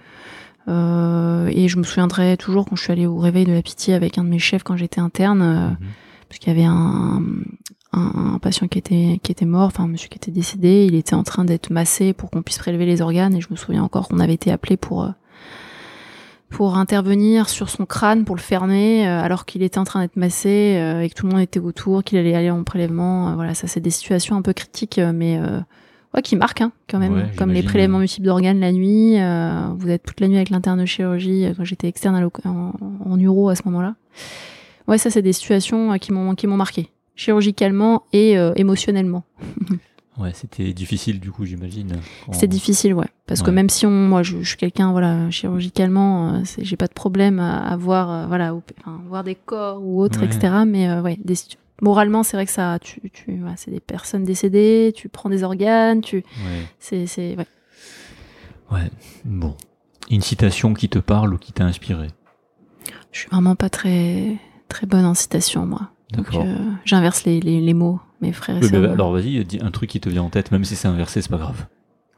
Euh, 0.69 1.48
et 1.53 1.69
je 1.69 1.78
me 1.78 1.85
souviendrai 1.85 2.36
toujours 2.36 2.66
quand 2.66 2.74
je 2.77 2.82
suis 2.82 2.93
allée 2.93 3.07
au 3.07 3.19
réveil 3.19 3.44
de 3.44 3.53
la 3.53 3.62
pitié 3.62 3.94
avec 3.94 4.19
un 4.19 4.24
de 4.24 4.28
mes 4.28 4.40
chefs 4.40 4.65
quand 4.65 4.77
j'étais 4.77 5.01
interne. 5.01 5.77
Mhm. 5.81 5.86
parce 6.28 6.40
qu'il 6.40 6.53
y 6.53 6.57
avait 6.57 6.66
un, 6.66 7.23
un, 7.97 8.35
un 8.35 8.39
patient 8.39 8.68
qui 8.68 8.78
était 8.78 9.18
qui 9.23 9.32
était 9.32 9.44
mort, 9.47 9.66
enfin 9.66 9.85
un 9.85 9.89
monsieur 9.89 10.09
qui 10.09 10.16
était 10.18 10.31
décédé, 10.31 10.85
il 10.86 10.94
était 10.94 11.14
en 11.14 11.23
train 11.24 11.44
d'être 11.44 11.70
massé 11.70 12.12
pour 12.12 12.31
qu'on 12.31 12.43
puisse 12.43 12.59
prélever 12.59 12.86
les 12.86 13.01
organes 13.02 13.35
et 13.35 13.40
je 13.40 13.48
me 13.51 13.56
souviens 13.56 13.82
encore 13.82 14.06
qu'on 14.09 14.20
avait 14.20 14.35
été 14.35 14.52
appelé 14.52 14.77
pour 14.77 15.02
euh, 15.05 15.09
pour 16.48 16.77
intervenir 16.78 17.48
sur 17.48 17.68
son 17.68 17.86
crâne 17.86 18.24
pour 18.24 18.36
le 18.36 18.40
fermer 18.40 19.06
euh, 19.06 19.20
alors 19.20 19.47
qu'il 19.47 19.62
était 19.62 19.78
en 19.78 19.85
train 19.85 20.01
d'être 20.01 20.16
massé 20.16 20.77
euh, 20.77 21.01
et 21.01 21.09
que 21.10 21.14
tout 21.14 21.27
le 21.27 21.32
monde 21.32 21.43
était 21.43 21.59
autour, 21.59 22.05
qu'il 22.05 22.18
allait 22.18 22.35
aller 22.35 22.51
en 22.51 22.62
prélèvement. 22.62 23.35
Voilà, 23.35 23.55
ça 23.55 23.66
c'est 23.66 23.81
des 23.81 23.90
situations 23.90 24.36
un 24.36 24.43
peu 24.43 24.52
critiques, 24.52 25.01
mais 25.12 25.39
euh, 25.39 25.59
ouais, 26.14 26.23
qui 26.23 26.36
marquent 26.36 26.60
hein, 26.60 26.73
quand 26.89 26.98
même, 27.01 27.14
Ouais, 27.14 27.31
comme 27.36 27.51
les 27.51 27.62
prélèvements 27.64 27.98
multiples 27.98 28.27
d'organes 28.27 28.60
la 28.60 28.70
nuit. 28.73 29.18
euh, 29.20 29.66
vous 29.77 29.90
êtes 29.90 30.05
toute 30.05 30.20
la 30.20 30.28
nuit 30.28 30.36
avec 30.36 30.51
l'interne 30.51 30.81
de 30.81 30.86
chirurgie 30.86 31.47
quand 31.56 31.64
j'étais 31.64 31.89
externe 31.89 32.20
l'oc- 32.20 32.44
en, 32.47 32.73
en 33.05 33.18
uro 33.18 33.48
à 33.48 33.56
ce 33.56 33.62
moment-là. 33.66 33.97
Ouais, 34.86 34.98
ça 34.98 35.10
c'est 35.10 35.23
des 35.23 35.32
situations 35.32 35.98
qui 35.98 36.12
m'ont 36.12 36.36
qui 36.36 36.47
m'ont 36.47 36.56
marqué 36.56 36.90
chirurgicalement 37.16 38.05
et 38.12 38.38
euh, 38.38 38.52
émotionnellement. 38.56 39.24
Ouais, 40.18 40.30
c'était 40.32 40.72
difficile 40.72 41.20
du 41.20 41.30
coup, 41.30 41.44
j'imagine. 41.44 41.93
quand- 42.24 42.32
C'est 42.32 42.47
difficile, 42.47 42.94
ouais, 42.94 43.05
parce 43.26 43.43
que 43.43 43.51
même 43.51 43.68
si 43.68 43.84
on, 43.84 43.90
moi, 43.90 44.22
je, 44.22 44.38
je 44.40 44.48
suis 44.48 44.56
quelqu'un, 44.56 44.90
voilà, 44.93 45.30
chirurgicalement, 45.30 46.36
euh, 46.36 46.40
j'ai 46.56 46.76
pas 46.78 46.86
de 46.86 46.94
problème 46.94 47.38
à, 47.38 47.59
à 47.68 47.76
voir, 47.76 48.10
euh, 48.10 48.26
voilà, 48.26 48.55
ou- 48.55 48.62
enfin, 48.80 48.98
voir 49.09 49.24
des 49.24 49.34
corps 49.34 49.82
ou 49.82 50.01
autres, 50.01 50.20
Ouais. 50.20 50.24
etc. 50.24 50.55
Mais 50.66 50.88
euh, 50.88 51.02
ouais, 51.02 51.18
des, 51.22 51.34
moralement, 51.82 52.22
c'est 52.22 52.38
vrai 52.38 52.47
que 52.47 52.51
ça, 52.51 52.78
tu, 52.80 53.10
tu, 53.10 53.43
c'est 53.56 53.70
des 53.70 53.78
personnes 53.80 54.24
décédées, 54.24 54.94
tu 54.97 55.10
prends 55.10 55.28
des 55.28 55.43
organes, 55.44 56.01
tu, 56.01 56.16
Ouais. 56.16 56.64
c'est, 56.78 57.06
c'est, 57.06 57.36
ouais. 57.36 57.47
Ouais. 58.72 58.90
Bon. 59.26 59.55
Une 60.10 60.22
citation 60.22 60.72
qui 60.72 60.88
te 60.88 60.98
parle 60.98 61.34
ou 61.34 61.36
qui 61.36 61.52
t'a 61.52 61.64
inspiré? 61.64 62.06
Je 63.12 63.18
suis 63.20 63.28
vraiment 63.28 63.55
pas 63.55 63.68
très, 63.68 64.38
très 64.68 64.86
bonne 64.86 65.05
en 65.05 65.12
citation, 65.12 65.66
moi. 65.66 65.90
Donc, 66.10 66.34
euh, 66.34 66.72
j'inverse 66.84 67.24
les, 67.24 67.40
les, 67.40 67.60
les 67.60 67.74
mots, 67.74 68.00
mes 68.20 68.32
frères 68.32 68.56
et 68.56 68.62
sœurs. 68.62 68.80
bah, 68.80 68.92
alors 68.92 69.12
vas-y, 69.12 69.44
dis 69.44 69.58
un 69.60 69.70
truc 69.70 69.90
qui 69.90 70.00
te 70.00 70.08
vient 70.08 70.22
en 70.22 70.30
tête, 70.30 70.50
même 70.52 70.64
si 70.64 70.76
c'est 70.76 70.88
inversé, 70.88 71.22
c'est 71.22 71.30
pas 71.30 71.36
grave. 71.38 71.66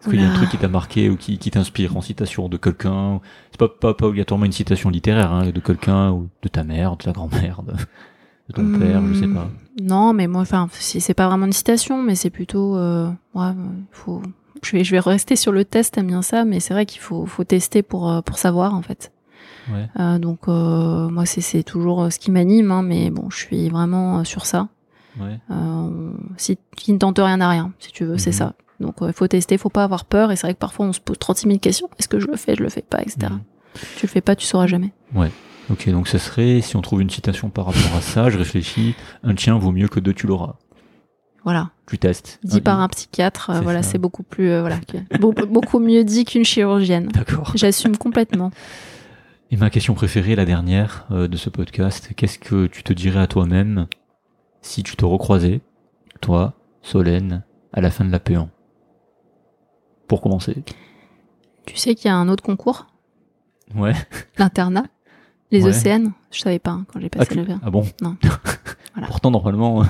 Est-ce 0.01 0.09
qu'il 0.09 0.21
y 0.21 0.25
a 0.25 0.29
un 0.29 0.33
truc 0.33 0.51
qui 0.51 0.59
t'a 0.59 0.69
marqué 0.69 1.11
ou 1.11 1.17
qui, 1.17 1.39
qui 1.39 1.51
t'inspire 1.51 1.97
en 1.97 2.01
citation 2.01 2.49
de 2.49 2.57
quelqu'un 2.57 3.21
C'est 3.51 3.59
pas, 3.59 3.69
pas, 3.69 3.95
pas 3.95 4.07
obligatoirement 4.07 4.45
une 4.47 4.53
citation 4.53 4.91
littéraire, 4.91 5.33
hein, 5.33 5.51
de 5.51 5.61
quelqu'un 5.61 6.13
ou 6.13 6.29
de 6.43 6.49
ta 6.49 6.63
mère, 6.65 6.97
de 6.97 7.03
ta 7.05 7.13
grand-mère, 7.13 7.63
de, 7.65 7.73
de 7.73 8.53
ton 8.53 8.71
père, 8.71 9.07
je 9.09 9.15
sais 9.15 9.27
Hmm, 9.27 9.35
pas. 9.35 9.51
Non, 9.81 10.13
mais 10.13 10.27
moi, 10.27 10.43
enfin, 10.43 10.69
c'est 10.73 11.01
c'est 11.01 11.15
pas 11.15 11.29
vraiment 11.29 11.47
une 11.47 11.53
citation, 11.53 12.03
mais 12.03 12.15
c'est 12.17 12.31
plutôt, 12.31 12.77
euh, 12.77 13.09
ouais, 13.35 13.45
euh, 13.47 13.55
faut. 13.93 14.23
Je 14.63 14.73
vais, 14.77 14.83
je 14.85 14.91
vais 14.91 14.99
rester 15.01 15.37
sur 15.37 15.53
le 15.53 15.65
test, 15.65 15.95
t'aimes 15.95 16.09
bien 16.09 16.23
ça, 16.23 16.45
mais 16.45 16.59
c'est 16.61 16.75
vrai 16.75 16.85
qu'il 16.87 17.01
faut, 17.01 17.27
faut 17.27 17.45
tester 17.45 17.83
pour, 17.83 18.11
euh, 18.11 18.21
pour 18.23 18.39
savoir 18.39 18.75
en 18.75 18.83
fait. 18.83 19.13
Ouais. 19.73 19.89
Euh, 20.01 20.19
donc 20.19 20.41
euh, 20.49 21.09
moi, 21.09 21.27
c'est 21.27 21.63
toujours 21.63 22.03
euh, 22.05 22.11
ce 22.11 22.19
qui 22.19 22.31
m'anime, 22.31 22.71
hein, 22.71 22.83
mais 22.83 23.11
bon, 23.11 23.31
je 23.31 23.37
suis 23.39 23.69
vraiment 23.69 24.25
sur 24.25 24.47
ça. 24.47 24.69
Ouais. 25.21 25.39
Euh, 25.51 26.11
si 26.37 26.59
qui 26.77 26.93
ne 26.93 26.99
tente 26.99 27.19
rien 27.19 27.39
n'a 27.39 27.49
rien, 27.51 27.73
si 27.79 27.91
tu 27.93 28.05
veux, 28.05 28.19
c'est 28.19 28.31
Mhm. 28.31 28.37
ça. 28.37 28.55
Donc 28.81 28.97
il 29.03 29.13
faut 29.13 29.27
tester, 29.27 29.59
faut 29.59 29.69
pas 29.71 29.85
avoir 29.85 30.05
peur. 30.05 30.31
Et 30.31 30.37
c'est 30.37 30.47
vrai 30.47 30.55
que 30.55 30.59
parfois 30.61 30.87
on 30.87 30.93
se 30.93 31.01
pose 31.01 31.19
36 31.19 31.47
000 31.49 31.59
questions. 31.59 31.89
Est-ce 31.99 32.09
que 32.09 32.21
je 32.21 32.27
le 32.29 32.37
fais, 32.37 32.55
je 32.55 32.63
le 32.63 32.69
fais 32.69 32.83
pas, 32.83 33.01
etc. 33.03 33.17
Mhm. 33.31 33.41
Tu 33.97 34.07
le 34.07 34.09
fais 34.11 34.21
pas, 34.21 34.37
tu 34.37 34.47
sauras 34.47 34.67
jamais. 34.69 34.93
Ok, 35.71 35.89
donc 35.91 36.09
ce 36.09 36.17
serait, 36.19 36.61
si 36.63 36.77
on 36.77 36.81
trouve 36.81 37.03
une 37.03 37.11
citation 37.11 37.51
par 37.51 37.67
rapport 37.67 37.95
à 37.97 38.01
ça, 38.01 38.31
je 38.31 38.39
réfléchis, 38.39 38.95
un 39.23 39.35
tien 39.35 39.59
vaut 39.59 39.71
mieux 39.73 39.89
que 39.89 40.01
deux, 40.01 40.15
tu 40.15 40.27
l'auras. 40.27 40.55
Voilà, 41.45 41.71
Tu 41.87 41.99
testes. 41.99 42.39
dit 42.43 42.61
par 42.61 42.81
un 42.81 42.89
psychiatre. 42.89 43.51
euh, 43.51 43.55
C'est 43.59 43.63
voilà, 43.63 43.83
c'est 43.83 43.99
beaucoup 43.99 44.23
plus, 44.23 44.59
voilà, 44.61 44.79
beaucoup 45.21 45.79
mieux 45.79 46.05
dit 46.05 46.25
qu'une 46.25 46.45
chirurgienne. 46.45 47.09
D'accord. 47.09 47.53
J'assume 47.55 47.97
complètement. 47.97 48.51
Et 49.51 49.57
ma 49.57 49.71
question 49.71 49.95
préférée, 49.95 50.35
la 50.37 50.45
dernière 50.45 51.07
euh, 51.11 51.27
de 51.29 51.37
ce 51.37 51.49
podcast, 51.49 52.11
qu'est-ce 52.17 52.39
que 52.39 52.67
tu 52.67 52.83
te 52.83 52.93
dirais 52.93 53.21
à 53.21 53.27
toi-même 53.27 53.87
si 54.61 54.83
tu 54.83 54.97
te 54.97 55.05
recroisais, 55.05 55.61
toi, 56.21 56.55
Solène, 56.83 57.45
à 57.73 57.81
la 57.81 57.91
fin 57.91 58.05
de 58.05 58.11
la 58.13 58.19
P1 58.19 58.49
Pour 60.07 60.21
commencer. 60.21 60.63
Tu 61.67 61.77
sais 61.77 61.95
qu'il 61.95 62.07
y 62.09 62.11
a 62.11 62.17
un 62.17 62.29
autre 62.29 62.43
concours? 62.43 62.87
Ouais. 63.75 63.95
L'internat? 64.37 64.85
Les 65.51 65.63
Ouais. 65.65 65.71
océanes 65.71 66.13
Je 66.31 66.41
savais 66.41 66.59
pas 66.59 66.73
hein, 66.73 66.87
quand 66.93 67.01
j'ai 67.01 67.09
Ah, 67.15 67.19
passé 67.19 67.31
tu- 67.33 67.37
le 67.39 67.45
verre. 67.45 67.61
ah 67.63 67.71
bon? 67.71 67.85
Non. 68.03 68.17
Voilà. 68.95 69.07
Pourtant, 69.09 69.31
normalement, 69.31 69.85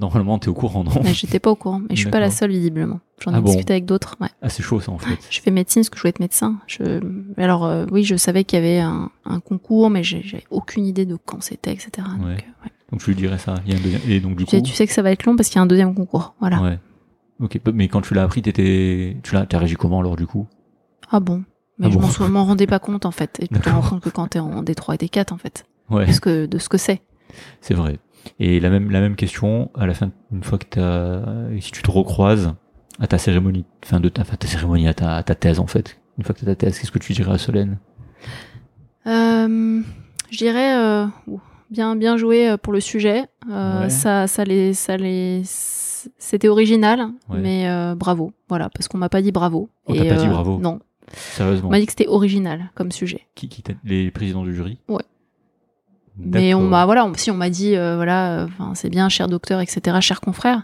normalement, 0.00 0.38
t'es 0.38 0.48
au 0.48 0.54
courant, 0.54 0.82
non 0.84 0.90
Mais 1.04 1.14
j'étais 1.14 1.38
pas 1.38 1.50
au 1.50 1.54
courant. 1.56 1.82
Et 1.90 1.94
je 1.96 2.00
suis 2.00 2.10
pas 2.10 2.18
la 2.20 2.30
seule, 2.30 2.50
visiblement. 2.50 3.00
J'en 3.22 3.32
ai 3.32 3.36
Ah 3.36 3.40
bon 3.40 3.46
discuté 3.52 3.74
avec 3.74 3.84
d'autres. 3.84 4.16
Ouais. 4.20 4.28
Ah, 4.42 4.48
c'est 4.48 4.62
chaud 4.62 4.80
ça 4.80 4.90
en 4.92 4.98
fait. 4.98 5.18
Je 5.30 5.40
fais 5.40 5.50
médecine 5.50 5.82
parce 5.82 5.90
que 5.90 5.96
je 5.96 6.02
voulais 6.02 6.10
être 6.10 6.20
médecin. 6.20 6.58
Je... 6.66 7.00
Alors, 7.36 7.64
euh, 7.66 7.86
oui, 7.92 8.02
je 8.04 8.16
savais 8.16 8.44
qu'il 8.44 8.58
y 8.58 8.62
avait 8.62 8.78
un, 8.80 9.10
un 9.26 9.40
concours, 9.40 9.90
mais 9.90 10.02
j'avais 10.02 10.44
aucune 10.50 10.86
idée 10.86 11.04
de 11.06 11.16
quand 11.24 11.42
c'était, 11.42 11.72
etc. 11.72 11.90
Donc, 12.18 12.26
Ouais. 12.26 12.32
euh, 12.32 12.64
ouais. 12.64 12.70
Donc 12.90 13.00
tu 13.02 13.10
lui 13.10 13.16
dirais 13.16 13.38
ça. 13.38 13.54
Il 13.66 13.72
y 13.72 13.76
a 13.76 13.78
un 13.78 13.82
deuxième- 13.82 14.00
Et 14.08 14.18
donc 14.20 14.36
du 14.36 14.44
Tu, 14.46 14.50
sais, 14.50 14.58
coup. 14.60 14.66
tu 14.66 14.72
sais 14.72 14.86
que 14.86 14.92
ça 14.92 15.02
va 15.02 15.12
être 15.12 15.24
long 15.24 15.36
parce 15.36 15.48
qu'il 15.48 15.56
y 15.56 15.58
a 15.60 15.62
un 15.62 15.66
deuxième 15.66 15.94
concours. 15.94 16.34
Voilà. 16.40 16.60
Ouais. 16.60 16.78
Ok. 17.40 17.60
Mais 17.72 17.88
quand 17.88 18.00
tu 18.00 18.14
l'as 18.14 18.22
appris, 18.24 18.42
t'étais, 18.42 19.16
tu 19.22 19.34
l'as, 19.34 19.46
t'as 19.46 19.58
réagi 19.58 19.76
comment 19.76 20.00
alors 20.00 20.16
du 20.16 20.26
coup? 20.26 20.46
Ah 21.10 21.20
bon 21.20 21.44
Mais 21.78 21.86
Ah 21.86 21.90
je 21.90 21.98
bon. 21.98 22.28
m'en 22.28 22.44
rendais 22.46 22.66
pas 22.66 22.78
compte, 22.78 23.04
en 23.06 23.10
fait. 23.10 23.38
Et 23.40 23.48
tu 23.48 23.60
te 23.60 23.68
rends 23.70 23.80
compte 23.82 24.00
que 24.02 24.08
quand 24.10 24.26
t'es 24.28 24.38
en 24.40 24.62
D3 24.62 24.94
et 24.94 25.06
D4, 25.06 25.32
en 25.32 25.38
fait. 25.38 25.64
Ouais. 25.90 26.06
Que, 26.22 26.46
de 26.46 26.58
ce 26.58 26.68
que 26.68 26.78
c'est. 26.78 27.00
C'est 27.60 27.74
vrai. 27.74 27.98
Et 28.38 28.60
la 28.60 28.70
même, 28.70 28.90
la 28.90 29.00
même 29.00 29.16
question, 29.16 29.70
à 29.74 29.86
la 29.86 29.94
fin, 29.94 30.10
une 30.32 30.42
fois 30.44 30.58
que 30.58 30.66
t'as, 30.68 31.60
si 31.60 31.70
tu 31.72 31.82
te 31.82 31.90
recroises 31.90 32.52
à 32.98 33.06
ta 33.06 33.18
cérémonie, 33.18 33.64
fin 33.84 34.00
de 34.00 34.08
ta, 34.08 34.22
enfin, 34.22 34.36
ta 34.36 34.46
cérémonie, 34.46 34.88
à 34.88 34.94
ta, 34.94 35.16
à 35.16 35.22
ta 35.22 35.34
thèse 35.34 35.58
en 35.60 35.66
fait. 35.66 35.98
Une 36.18 36.24
fois 36.24 36.34
que 36.34 36.40
t'as 36.40 36.46
ta 36.46 36.54
thèse, 36.56 36.78
qu'est-ce 36.78 36.92
que 36.92 36.98
tu 36.98 37.12
dirais 37.14 37.32
à 37.32 37.38
Solène? 37.38 37.78
Euh, 39.06 39.80
je 40.30 40.36
dirais 40.36 40.76
euh, 40.76 41.06
bien 41.70 41.96
bien 41.96 42.16
joué 42.16 42.50
euh, 42.50 42.56
pour 42.56 42.72
le 42.72 42.80
sujet. 42.80 43.24
Euh, 43.50 43.82
Ouais. 43.84 43.90
Ça 43.90 44.26
ça 44.26 44.44
les 44.44 44.74
ça 44.74 44.96
les 44.96 45.42
c'était 45.44 46.48
original, 46.48 47.08
Ouais. 47.28 47.38
mais 47.40 47.94
bravo. 47.94 48.32
Voilà, 48.48 48.70
parce 48.70 48.88
qu'on 48.88 48.98
m'a 48.98 49.08
pas 49.10 49.22
dit 49.22 49.32
bravo. 49.32 49.68
On 49.86 49.94
t'a 49.94 50.04
pas 50.04 50.14
dit 50.16 50.28
bravo? 50.28 50.58
Non, 50.58 50.78
Sérieusement? 51.12 51.68
On 51.68 51.70
m'a 51.70 51.78
dit 51.80 51.86
que 51.86 51.92
c'était 51.92 52.06
original 52.08 52.70
comme 52.74 52.90
sujet. 52.92 53.26
Qui, 53.34 53.48
qui 53.48 53.62
Les 53.84 54.10
présidents 54.10 54.44
du 54.44 54.54
jury? 54.54 54.78
Ouais. 54.88 55.02
Mais 56.18 56.52
on 56.54 56.62
m'a 56.68 56.84
voilà, 56.84 57.06
on- 57.06 57.14
si 57.14 57.30
on 57.30 57.34
m'a 57.36 57.50
dit 57.50 57.76
euh, 57.76 57.96
voilà, 57.96 58.46
c'est 58.74 58.90
bien, 58.90 59.08
cher 59.08 59.28
docteur, 59.28 59.60
etc., 59.60 59.96
cher 60.00 60.20
confrère. 60.20 60.62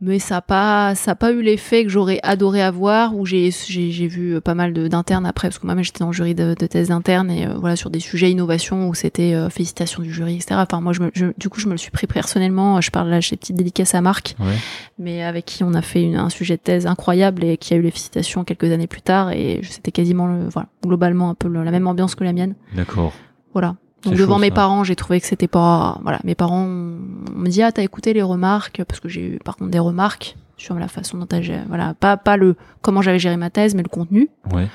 Mais 0.00 0.18
ça 0.18 0.38
a 0.38 0.40
pas 0.42 0.94
ça 0.96 1.12
a 1.12 1.14
pas 1.14 1.30
eu 1.32 1.40
l'effet 1.40 1.84
que 1.84 1.88
j'aurais 1.88 2.18
adoré 2.24 2.60
avoir. 2.60 3.16
Où 3.16 3.24
j'ai 3.24 3.50
j'ai 3.50 3.90
j'ai 3.90 4.06
vu 4.06 4.38
pas 4.40 4.54
mal 4.54 4.74
d'internes 4.74 5.24
après, 5.24 5.48
parce 5.48 5.58
que 5.58 5.66
moi-même 5.66 5.84
j'étais 5.84 6.00
dans 6.00 6.08
le 6.08 6.12
jury 6.12 6.34
de, 6.34 6.54
de 6.58 6.66
thèse 6.66 6.88
d'interne 6.88 7.30
et 7.30 7.46
euh, 7.46 7.54
voilà 7.54 7.74
sur 7.76 7.88
des 7.90 8.00
sujets 8.00 8.30
innovation 8.30 8.88
où 8.88 8.94
c'était 8.94 9.32
euh, 9.34 9.48
félicitations 9.48 10.02
du 10.02 10.12
jury, 10.12 10.34
etc. 10.34 10.56
Enfin 10.58 10.80
moi 10.82 10.92
je, 10.92 11.00
me- 11.00 11.10
je- 11.14 11.26
du 11.38 11.48
coup 11.48 11.58
je 11.60 11.66
me 11.68 11.72
le 11.72 11.78
suis 11.78 11.92
pris 11.92 12.06
personnellement. 12.06 12.80
Je 12.82 12.90
parle 12.90 13.08
là 13.08 13.20
chez 13.22 13.36
petite 13.36 13.56
dédicace 13.56 13.94
à 13.94 14.02
Marc, 14.02 14.34
Ouais. 14.40 14.56
mais 14.98 15.22
avec 15.22 15.46
qui 15.46 15.62
on 15.64 15.72
a 15.72 15.80
fait 15.80 16.02
une- 16.02 16.16
un 16.16 16.28
sujet 16.28 16.56
de 16.56 16.62
thèse 16.62 16.86
incroyable 16.86 17.42
et 17.44 17.56
qui 17.56 17.72
a 17.72 17.76
eu 17.78 17.82
les 17.82 17.90
félicitations 17.92 18.44
quelques 18.44 18.70
années 18.72 18.88
plus 18.88 19.00
tard 19.02 19.30
et 19.30 19.60
c'était 19.62 19.92
quasiment 19.92 20.26
le, 20.26 20.48
voilà 20.48 20.68
globalement 20.84 21.30
un 21.30 21.34
peu 21.34 21.48
le- 21.48 21.62
la 21.64 21.70
même 21.70 21.86
ambiance 21.86 22.14
que 22.14 22.24
la 22.24 22.32
mienne. 22.34 22.56
D'accord. 22.74 23.12
Voilà. 23.54 23.76
Donc 24.04 24.14
devant 24.18 24.34
chaud, 24.36 24.40
mes 24.40 24.48
ça. 24.48 24.54
parents, 24.54 24.84
j'ai 24.84 24.96
trouvé 24.96 25.20
que 25.20 25.26
c'était 25.26 25.48
pas 25.48 25.98
voilà, 26.02 26.18
mes 26.24 26.34
parents 26.34 26.64
on 26.64 27.38
me 27.38 27.48
dit 27.48 27.62
ah 27.62 27.72
t'as 27.72 27.82
écouté 27.82 28.12
les 28.12 28.22
remarques 28.22 28.82
parce 28.86 29.00
que 29.00 29.08
j'ai 29.08 29.34
eu 29.34 29.38
par 29.44 29.56
contre 29.56 29.70
des 29.70 29.78
remarques 29.78 30.36
sur 30.56 30.74
la 30.78 30.88
façon 30.88 31.18
dont 31.18 31.26
t'as 31.26 31.40
géré- 31.40 31.64
voilà, 31.68 31.94
pas 31.94 32.16
pas 32.16 32.36
le 32.36 32.56
comment 32.82 33.02
j'avais 33.02 33.18
géré 33.18 33.36
ma 33.36 33.50
thèse 33.50 33.74
mais 33.74 33.82
le 33.82 33.88
contenu. 33.88 34.28
Ouais. 34.52 34.68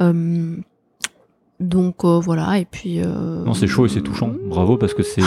Euh, 0.00 0.56
donc 1.58 2.04
euh, 2.04 2.18
voilà 2.20 2.58
et 2.58 2.64
puis 2.64 3.00
euh, 3.00 3.44
Non, 3.44 3.52
c'est 3.52 3.66
chaud 3.66 3.84
et 3.84 3.88
c'est 3.90 4.00
touchant. 4.00 4.32
Bravo 4.46 4.78
parce 4.78 4.94
que 4.94 5.02
c'est, 5.02 5.20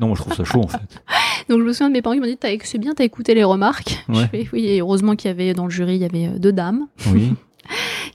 non, 0.00 0.06
moi 0.08 0.16
je 0.16 0.20
trouve 0.22 0.34
ça 0.34 0.44
chaud 0.44 0.60
en 0.62 0.68
fait. 0.68 0.78
Donc 1.48 1.58
je 1.60 1.64
me 1.64 1.72
souviens 1.72 1.88
de 1.88 1.94
mes 1.94 2.02
parents 2.02 2.14
qui 2.14 2.20
m'ont 2.20 2.26
dit 2.26 2.38
c'est 2.62 2.78
bien 2.78 2.92
t'as 2.94 3.02
écouté 3.02 3.34
les 3.34 3.42
remarques. 3.42 4.04
Ouais. 4.08 4.20
Je 4.20 4.26
fais, 4.26 4.48
oui 4.52 4.66
et 4.66 4.80
heureusement 4.80 5.16
qu'il 5.16 5.28
y 5.28 5.32
avait 5.32 5.52
dans 5.52 5.64
le 5.64 5.70
jury 5.70 5.96
il 5.96 6.02
y 6.02 6.04
avait 6.04 6.38
deux 6.38 6.52
dames 6.52 6.86
Oui. 7.12 7.34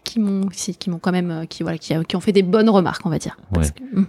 qui 0.04 0.20
m'ont 0.20 0.48
qui 0.48 0.90
m'ont 0.90 1.00
quand 1.00 1.12
même 1.12 1.32
euh, 1.32 1.46
qui 1.46 1.64
voilà 1.64 1.78
qui, 1.78 1.94
a- 1.94 2.04
qui 2.04 2.16
ont 2.16 2.20
fait 2.22 2.32
des 2.32 2.44
bonnes 2.44 2.70
remarques 2.70 3.06
on 3.06 3.10
va 3.10 3.20
dire. 3.20 3.38
Que- 3.54 4.02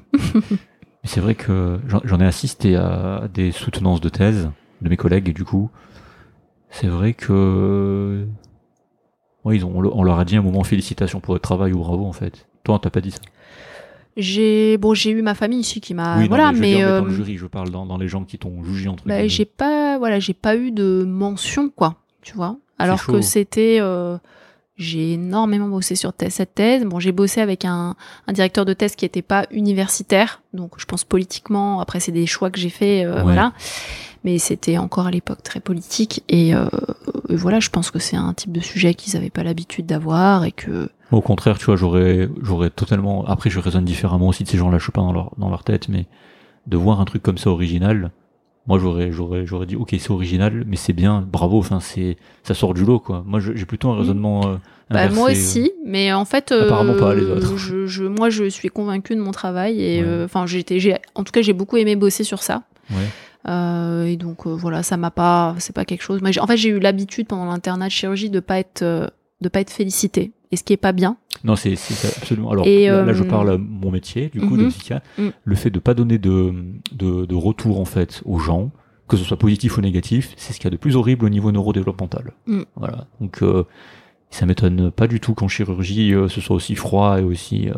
c'est 1.04 1.20
vrai 1.20 1.34
que 1.34 1.78
j'en 2.04 2.20
ai 2.20 2.26
assisté 2.26 2.74
à 2.76 3.28
des 3.32 3.52
soutenances 3.52 4.00
de 4.00 4.08
thèse 4.08 4.50
de 4.82 4.88
mes 4.88 4.96
collègues 4.96 5.28
et 5.28 5.32
du 5.32 5.44
coup, 5.44 5.70
c'est 6.70 6.88
vrai 6.88 7.14
que 7.14 8.26
ouais, 9.44 9.56
ils 9.56 9.64
ont, 9.64 9.72
on 9.76 10.02
leur 10.02 10.18
a 10.18 10.24
dit 10.24 10.36
à 10.36 10.40
un 10.40 10.42
moment 10.42 10.64
félicitations 10.64 11.20
pour 11.20 11.34
votre 11.34 11.42
travail 11.42 11.72
ou 11.72 11.78
bravo 11.78 12.04
en 12.04 12.12
fait. 12.12 12.46
Toi, 12.64 12.74
on 12.74 12.78
t'a 12.78 12.90
pas 12.90 13.00
dit 13.00 13.12
ça? 13.12 13.20
J'ai 14.16 14.78
bon 14.78 14.94
j'ai 14.94 15.10
eu 15.10 15.20
ma 15.22 15.34
famille 15.34 15.60
ici 15.60 15.80
qui 15.80 15.92
m'a 15.94 16.16
oui, 16.16 16.22
non, 16.24 16.28
voilà 16.28 16.46
mais, 16.52 16.52
je 16.52 16.56
veux 16.56 16.60
mais, 16.62 16.74
dire, 16.76 16.88
euh, 16.88 16.98
dans 17.00 17.04
le 17.04 17.12
jury, 17.12 17.36
je 17.36 17.46
parle 17.46 17.70
dans, 17.70 17.84
dans 17.84 17.98
les 17.98 18.08
gens 18.08 18.24
qui 18.24 18.38
t'ont 18.38 18.64
jugé 18.64 18.88
entre 18.88 19.06
Bah, 19.06 19.28
j'ai 19.28 19.44
pas 19.44 19.98
voilà 19.98 20.18
j'ai 20.20 20.32
pas 20.34 20.56
eu 20.56 20.70
de 20.72 21.04
mention 21.06 21.68
quoi 21.68 21.96
tu 22.22 22.34
vois 22.34 22.56
alors 22.78 23.06
que 23.06 23.20
c'était 23.20 23.78
euh, 23.80 24.16
j'ai 24.76 25.14
énormément 25.14 25.68
bossé 25.68 25.94
sur 25.96 26.12
cette 26.28 26.54
thèse 26.54 26.84
bon 26.84 27.00
j'ai 27.00 27.12
bossé 27.12 27.40
avec 27.40 27.64
un, 27.64 27.94
un 28.26 28.32
directeur 28.32 28.64
de 28.64 28.72
thèse 28.74 28.94
qui 28.94 29.04
était 29.04 29.22
pas 29.22 29.46
universitaire 29.50 30.42
donc 30.52 30.72
je 30.78 30.84
pense 30.84 31.04
politiquement 31.04 31.80
après 31.80 31.98
c'est 32.00 32.12
des 32.12 32.26
choix 32.26 32.50
que 32.50 32.58
j'ai 32.58 32.68
fait 32.68 33.04
euh, 33.04 33.16
Ouais. 33.16 33.22
voilà 33.22 33.52
mais 34.24 34.38
c'était 34.38 34.76
encore 34.76 35.06
à 35.06 35.10
l'époque 35.10 35.42
très 35.42 35.60
politique 35.60 36.22
et, 36.28 36.54
euh, 36.54 36.66
et 37.28 37.36
voilà 37.36 37.60
je 37.60 37.70
pense 37.70 37.90
que 37.90 37.98
c'est 37.98 38.16
un 38.16 38.34
type 38.34 38.52
de 38.52 38.60
sujet 38.60 38.92
qu'ils 38.94 39.16
avaient 39.16 39.30
pas 39.30 39.42
l'habitude 39.44 39.86
d'avoir 39.86 40.44
et 40.44 40.52
que 40.52 40.90
Au 41.12 41.20
contraire, 41.20 41.56
tu 41.58 41.66
vois, 41.66 41.76
j'aurais, 41.76 42.28
j'aurais 42.42 42.70
totalement. 42.70 43.24
Après, 43.26 43.48
je 43.50 43.60
raisonne 43.60 43.84
différemment 43.84 44.26
aussi 44.28 44.42
de 44.42 44.48
ces 44.48 44.58
gens-là. 44.58 44.78
Je 44.78 44.82
suis 44.82 44.90
pas 44.92 45.00
dans 45.02 45.12
leur, 45.12 45.30
dans 45.38 45.48
leur 45.48 45.62
tête, 45.62 45.88
mais 45.88 46.06
de 46.66 46.76
voir 46.76 47.00
un 47.00 47.04
truc 47.04 47.22
comme 47.22 47.38
ça 47.38 47.48
original, 47.50 48.10
moi, 48.66 48.78
j'aurais, 48.78 49.12
j'aurais, 49.12 49.46
j'aurais 49.46 49.66
dit, 49.66 49.76
ok, 49.76 49.94
c'est 49.98 50.10
original, 50.10 50.64
mais 50.66 50.76
c'est 50.76 50.92
bien, 50.92 51.26
bravo. 51.30 51.58
Enfin, 51.58 51.80
c'est, 51.80 52.16
ça 52.42 52.54
sort 52.54 52.74
du 52.74 52.84
lot, 52.84 52.98
quoi. 52.98 53.22
Moi, 53.26 53.38
j'ai 53.40 53.64
plutôt 53.66 53.90
un 53.90 53.98
raisonnement. 53.98 54.46
euh, 54.46 54.56
Bah, 54.90 55.00
inversé, 55.00 55.14
moi 55.16 55.28
euh. 55.28 55.32
aussi, 55.32 55.72
mais 55.84 56.12
en 56.12 56.24
fait, 56.24 56.52
euh, 56.52 56.66
Apparemment 56.66 56.94
pas, 56.96 57.14
les 57.14 57.24
autres. 57.24 57.56
Je, 57.56 57.86
je- 57.86 58.04
moi, 58.04 58.30
je 58.30 58.44
suis 58.48 58.68
convaincue 58.68 59.14
de 59.16 59.20
mon 59.20 59.32
travail 59.32 59.80
et 59.82 60.00
Ouais. 60.00 60.06
euh, 60.08 60.24
enfin, 60.26 60.46
j'étais, 60.46 60.78
j'ai, 60.80 60.96
en 61.16 61.24
tout 61.24 61.32
cas, 61.32 61.42
j'ai 61.42 61.52
beaucoup 61.52 61.76
aimé 61.76 61.96
bosser 61.96 62.22
sur 62.24 62.42
ça. 62.42 62.62
Ouais. 62.90 62.96
Euh, 63.48 64.04
et 64.06 64.16
donc 64.16 64.46
voilà, 64.46 64.82
ça 64.82 64.96
m'a 64.96 65.10
pas, 65.10 65.54
c'est 65.58 65.74
pas 65.74 65.84
quelque 65.84 66.02
chose. 66.02 66.20
J'ai- 66.30 66.40
en 66.40 66.46
fait, 66.46 66.56
j'ai 66.56 66.68
eu 66.70 66.78
l'habitude 66.80 67.26
pendant 67.26 67.46
l'internat 67.46 67.86
de 67.86 67.92
chirurgie 67.92 68.30
de 68.30 68.40
pas 68.40 68.58
être, 68.58 68.82
de 69.40 69.48
pas 69.48 69.60
être 69.60 69.70
félicitée, 69.70 70.32
et 70.56 70.58
ce 70.58 70.64
qui 70.64 70.72
est 70.72 70.78
pas 70.78 70.92
bien. 70.92 71.18
Non, 71.44 71.54
c'est, 71.54 71.76
c'est 71.76 72.08
absolument. 72.16 72.50
Alors, 72.50 72.66
Et, 72.66 72.86
là, 72.86 73.04
là, 73.04 73.12
je 73.12 73.22
euh, 73.22 73.28
parle 73.28 73.50
à 73.50 73.58
mon 73.58 73.90
métier, 73.90 74.30
du 74.30 74.40
coup, 74.40 74.56
mhm. 74.56 74.64
de 74.64 74.68
psychiatre. 74.70 75.06
Mm. 75.18 75.28
Le 75.44 75.54
fait 75.54 75.68
de 75.68 75.78
pas 75.78 75.92
donner 75.92 76.16
de, 76.16 76.54
de, 76.92 77.26
de 77.26 77.34
retour, 77.34 77.78
en 77.78 77.84
fait, 77.84 78.22
aux 78.24 78.38
gens, 78.38 78.70
que 79.06 79.18
ce 79.18 79.24
soit 79.24 79.36
positif 79.36 79.76
ou 79.76 79.82
négatif, 79.82 80.32
c'est 80.38 80.54
ce 80.54 80.58
qu'il 80.58 80.64
y 80.64 80.68
a 80.68 80.70
de 80.70 80.78
plus 80.78 80.96
horrible 80.96 81.26
au 81.26 81.28
niveau 81.28 81.52
neurodéveloppemental. 81.52 82.32
Mm. 82.46 82.62
Voilà. 82.76 83.06
Donc, 83.20 83.42
euh, 83.42 83.64
ça 84.30 84.46
m'étonne 84.46 84.90
pas 84.90 85.06
du 85.06 85.20
tout 85.20 85.34
qu'en 85.34 85.48
chirurgie, 85.48 86.14
euh, 86.14 86.28
ce 86.28 86.40
soit 86.40 86.56
aussi 86.56 86.74
froid 86.74 87.20
et 87.20 87.22
aussi. 87.22 87.68
euh, 87.68 87.74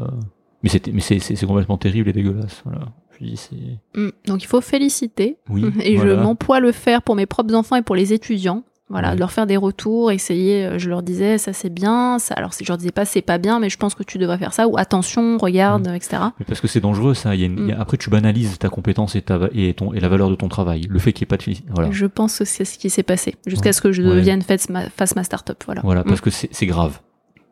Mais, 0.63 0.69
c'était, 0.69 0.93
mais 0.93 1.01
c'est, 1.01 1.19
c'est, 1.19 1.35
c'est 1.35 1.47
complètement 1.47 1.79
terrible 1.79 2.09
et 2.09 2.13
dégueulasse. 2.13 2.63
Voilà. 2.65 2.87
C'est. 3.35 3.57
Mm. 3.97 4.11
Donc 4.27 4.45
il 4.45 4.47
faut 4.47 4.61
féliciter. 4.61 5.39
Oui. 5.49 5.65
Et 5.83 5.97
voilà. 5.97 6.15
je 6.15 6.21
m'emploie 6.23 6.59
à 6.59 6.61
le 6.61 6.71
faire 6.71 7.03
pour 7.03 7.17
mes 7.17 7.27
propres 7.27 7.53
enfants 7.55 7.75
et 7.75 7.83
pour 7.83 7.97
les 7.97 8.13
étudiants. 8.13 8.63
Voilà, 8.91 9.09
Ouais. 9.11 9.15
de 9.17 9.21
leur 9.21 9.31
faire 9.33 9.47
des 9.47 9.59
retours, 9.59 10.11
essayer. 10.11 10.65
euh, 10.65 10.79
Je 10.79 10.89
leur 10.89 11.03
disais 11.03 11.37
ça 11.37 11.53
c'est 11.53 11.69
bien, 11.73 12.19
ça. 12.19 12.35
Alors 12.35 12.55
si 12.55 12.65
je 12.65 12.71
leur 12.71 12.79
disais 12.79 12.91
pas 12.91 13.05
c'est 13.05 13.21
pas 13.21 13.37
bien, 13.39 13.61
mais 13.61 13.69
je 13.69 13.77
pense 13.77 13.95
que 13.95 14.03
tu 14.03 14.17
devrais 14.17 14.39
faire 14.39 14.55
ça 14.55 14.67
ou 14.67 14.79
attention, 14.79 15.37
regarde, 15.39 15.87
etc. 15.95 16.23
Mais 16.39 16.47
parce 16.47 16.61
que 16.63 16.69
c'est 16.69 16.81
dangereux, 16.81 17.13
ça. 17.15 17.35
Il 17.35 17.41
y 17.41 17.45
a 17.45 17.47
une- 17.47 17.67
Mm. 17.67 17.77
Après, 17.79 17.97
tu 17.99 18.09
banalises 18.09 18.59
ta 18.59 18.69
compétence 18.71 19.15
et, 19.15 19.21
ta, 19.23 19.39
et, 19.53 19.75
ton, 19.75 19.93
et 19.93 20.01
la 20.01 20.09
valeur 20.09 20.31
de 20.31 20.35
ton 20.37 20.49
travail. 20.49 20.87
Le 20.89 20.99
fait 20.99 21.13
qu'il 21.13 21.25
n'y 21.25 21.35
ait 21.35 21.37
pas 21.37 21.45
de. 21.45 21.57
Voilà. 21.75 21.91
Je 21.91 22.07
pense 22.07 22.39
que 22.39 22.45
c'est 22.47 22.65
ce 22.65 22.79
qui 22.79 22.89
s'est 22.89 23.03
passé 23.03 23.35
jusqu'à 23.47 23.69
Ouais. 23.69 23.73
ce 23.75 23.81
que 23.83 23.93
je 23.93 24.03
Ouais. 24.03 24.09
devienne 24.17 24.41
fasse 24.43 24.69
ma, 24.71 24.89
fasse 24.89 25.15
ma 25.17 25.23
start-up. 25.25 25.63
Voilà. 25.67 25.83
Voilà, 25.85 26.01
Mm. 26.01 26.05
parce 26.05 26.21
que 26.23 26.31
c'est 26.31 26.67
grave. 26.67 27.01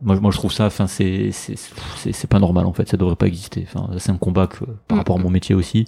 Moi, 0.02 0.18
moi, 0.20 0.30
je 0.30 0.36
trouve 0.36 0.52
ça, 0.52 0.66
enfin, 0.66 0.86
c'est 0.86 1.30
c'est- 1.32 2.26
pas 2.28 2.38
normal 2.38 2.66
en 2.66 2.72
fait. 2.72 2.86
Ça 2.88 2.96
devrait 2.96 3.16
pas 3.16 3.26
exister. 3.26 3.66
Enfin, 3.72 3.90
c'est 3.98 4.10
un 4.10 4.16
combat 4.18 4.46
que, 4.46 4.64
par 4.88 4.96
Mm. 4.96 4.98
rapport 4.98 5.16
à 5.18 5.22
mon 5.22 5.30
métier 5.30 5.54
aussi. 5.54 5.86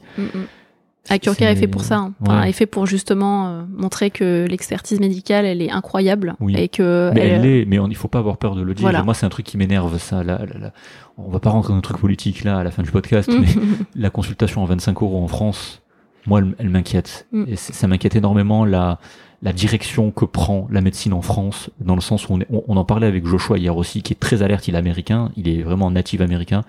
Mm, 1.08 1.12
mm. 1.12 1.16
Akurker 1.16 1.44
est 1.44 1.56
fait 1.56 1.66
pour 1.68 1.82
ça. 1.82 1.96
hein. 1.96 2.12
Enfin, 2.20 2.40
Ouais. 2.42 2.50
est 2.50 2.52
fait 2.52 2.66
pour 2.66 2.86
justement 2.86 3.48
euh, 3.48 3.62
montrer 3.76 4.10
que 4.10 4.46
l'expertise 4.48 5.00
médicale, 5.00 5.44
elle 5.44 5.62
est 5.62 5.70
incroyable 5.70 6.34
Oui. 6.40 6.54
et 6.56 6.68
que 6.68 7.10
Mais 7.14 7.20
elle 7.20 7.32
elle- 7.32 7.42
l'est, 7.42 7.64
mais 7.66 7.78
on- 7.78 7.88
il 7.88 7.96
faut 7.96 8.08
pas 8.08 8.18
avoir 8.18 8.36
peur 8.38 8.54
de 8.54 8.62
le 8.62 8.74
dire. 8.74 8.82
Voilà. 8.82 9.02
Moi, 9.02 9.14
c'est 9.14 9.26
un 9.26 9.30
truc 9.30 9.46
qui 9.46 9.56
m'énerve, 9.56 9.98
ça. 9.98 10.22
Là, 10.22 10.38
là, 10.44 10.58
là. 10.58 10.72
On 11.16 11.30
va 11.30 11.40
pas 11.40 11.50
rentrer 11.50 11.72
dans 11.72 11.78
un 11.78 11.82
truc 11.82 11.98
politique 11.98 12.44
là 12.44 12.58
à 12.58 12.64
la 12.64 12.70
fin 12.70 12.82
du 12.82 12.90
podcast, 12.90 13.28
Mm. 13.30 13.40
mais 13.40 13.46
la 13.96 14.10
consultation 14.10 14.62
à 14.62 14.66
25 14.66 15.02
euros 15.02 15.22
en 15.22 15.28
France, 15.28 15.82
moi, 16.26 16.40
elle, 16.40 16.54
elle 16.58 16.68
m'inquiète. 16.68 17.26
Mm. 17.32 17.44
Et 17.48 17.56
ça 17.56 17.86
m'inquiète 17.88 18.14
énormément 18.16 18.64
la, 18.64 18.98
la 19.42 19.52
direction 19.52 20.10
que 20.10 20.24
prend 20.24 20.66
la 20.70 20.80
médecine 20.80 21.12
en 21.12 21.22
France, 21.22 21.70
dans 21.80 21.94
le 21.94 22.00
sens 22.00 22.28
où 22.28 22.32
on, 22.34 22.40
est- 22.40 22.46
on, 22.50 22.62
on 22.68 22.76
en 22.76 22.84
parlait 22.84 23.06
avec 23.06 23.24
Joshua 23.26 23.56
hier 23.58 23.76
aussi, 23.76 24.02
qui 24.02 24.12
est 24.12 24.16
très 24.20 24.42
alerte, 24.42 24.68
il 24.68 24.74
est 24.74 24.78
américain, 24.78 25.30
il 25.36 25.48
est 25.48 25.62
vraiment 25.62 25.90
natif 25.90 26.20
américain, 26.20 26.62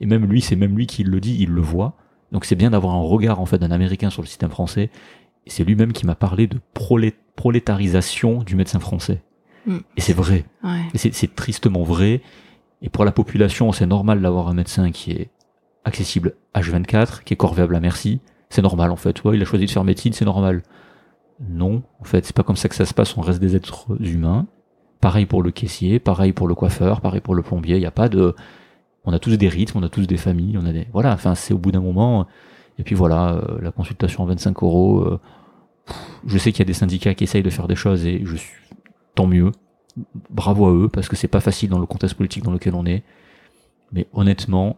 et 0.00 0.06
même 0.06 0.26
lui, 0.26 0.40
c'est 0.40 0.56
même 0.56 0.76
lui 0.76 0.86
qui 0.86 1.02
le 1.04 1.20
dit, 1.20 1.36
il 1.40 1.50
le 1.50 1.60
voit. 1.62 1.94
Donc 2.32 2.44
c'est 2.44 2.56
bien 2.56 2.70
d'avoir 2.70 2.94
un 2.94 3.02
regard 3.02 3.40
en 3.40 3.46
fait 3.46 3.58
d'un 3.58 3.70
américain 3.70 4.10
sur 4.10 4.22
le 4.22 4.26
système 4.26 4.50
français. 4.50 4.90
Et 5.46 5.50
c'est 5.50 5.64
lui-même 5.64 5.92
qui 5.92 6.06
m'a 6.06 6.14
parlé 6.16 6.46
de 6.46 6.58
prolé- 6.74 7.14
prolétarisation 7.36 8.42
du 8.42 8.56
médecin 8.56 8.80
français. 8.80 9.22
Mm. 9.66 9.76
Et 9.96 10.00
c'est 10.00 10.12
vrai. 10.12 10.44
Ouais. 10.64 10.80
Et 10.94 10.98
c'est 10.98 11.14
c'est 11.14 11.34
tristement 11.34 11.82
vrai. 11.82 12.20
Et 12.82 12.88
pour 12.88 13.04
la 13.04 13.12
population, 13.12 13.72
c'est 13.72 13.86
normal 13.86 14.20
d'avoir 14.20 14.48
un 14.48 14.54
médecin 14.54 14.90
qui 14.90 15.12
est 15.12 15.30
accessible 15.84 16.34
H24, 16.54 17.22
qui 17.24 17.34
est 17.34 17.36
corvéable 17.36 17.76
à 17.76 17.80
merci. 17.80 18.20
C'est 18.50 18.62
normal 18.62 18.90
en 18.90 18.96
fait. 18.96 19.22
Ouais, 19.24 19.36
il 19.36 19.42
a 19.42 19.44
choisi 19.44 19.66
de 19.66 19.70
faire 19.70 19.84
médecine, 19.84 20.12
c'est 20.12 20.24
normal. 20.24 20.62
Non, 21.48 21.82
en 22.00 22.04
fait, 22.04 22.24
c'est 22.24 22.34
pas 22.34 22.42
comme 22.42 22.56
ça 22.56 22.68
que 22.68 22.74
ça 22.74 22.86
se 22.86 22.94
passe. 22.94 23.16
On 23.16 23.20
reste 23.20 23.40
des 23.40 23.56
êtres 23.56 23.86
humains. 24.00 24.46
Pareil 25.00 25.26
pour 25.26 25.42
le 25.42 25.50
caissier, 25.50 25.98
pareil 25.98 26.32
pour 26.32 26.48
le 26.48 26.54
coiffeur, 26.54 27.00
pareil 27.00 27.20
pour 27.20 27.34
le 27.34 27.42
plombier. 27.42 27.76
Il 27.76 27.80
n'y 27.80 27.86
a 27.86 27.90
pas 27.90 28.08
de. 28.08 28.34
On 29.06 29.12
a 29.12 29.18
tous 29.18 29.36
des 29.36 29.48
rythmes, 29.48 29.78
on 29.78 29.82
a 29.82 29.88
tous 29.88 30.06
des 30.06 30.16
familles, 30.16 30.58
on 30.58 30.66
a 30.66 30.72
des. 30.72 30.86
Voilà. 30.92 31.12
Enfin, 31.12 31.34
c'est 31.34 31.54
au 31.54 31.58
bout 31.58 31.72
d'un 31.72 31.80
moment. 31.80 32.26
Et 32.78 32.82
puis 32.82 32.94
voilà, 32.94 33.34
euh, 33.34 33.58
la 33.62 33.70
consultation 33.70 34.24
à 34.24 34.26
25 34.26 34.62
euros. 34.62 35.00
euh, 35.00 35.20
je 36.26 36.36
sais 36.38 36.50
qu'il 36.52 36.58
y 36.60 36.62
a 36.62 36.66
des 36.66 36.72
syndicats 36.74 37.14
qui 37.14 37.24
essayent 37.24 37.42
de 37.44 37.50
faire 37.50 37.68
des 37.68 37.76
choses 37.76 38.04
et 38.06 38.22
je 38.24 38.36
suis 38.36 38.52
tant 39.14 39.26
mieux. 39.26 39.52
Bravo 40.30 40.66
à 40.66 40.72
eux 40.72 40.88
parce 40.88 41.08
que 41.08 41.16
c'est 41.16 41.28
pas 41.28 41.40
facile 41.40 41.70
dans 41.70 41.78
le 41.78 41.86
contexte 41.86 42.16
politique 42.16 42.42
dans 42.42 42.50
lequel 42.52 42.74
on 42.74 42.84
est. 42.84 43.02
Mais 43.92 44.08
honnêtement, 44.12 44.76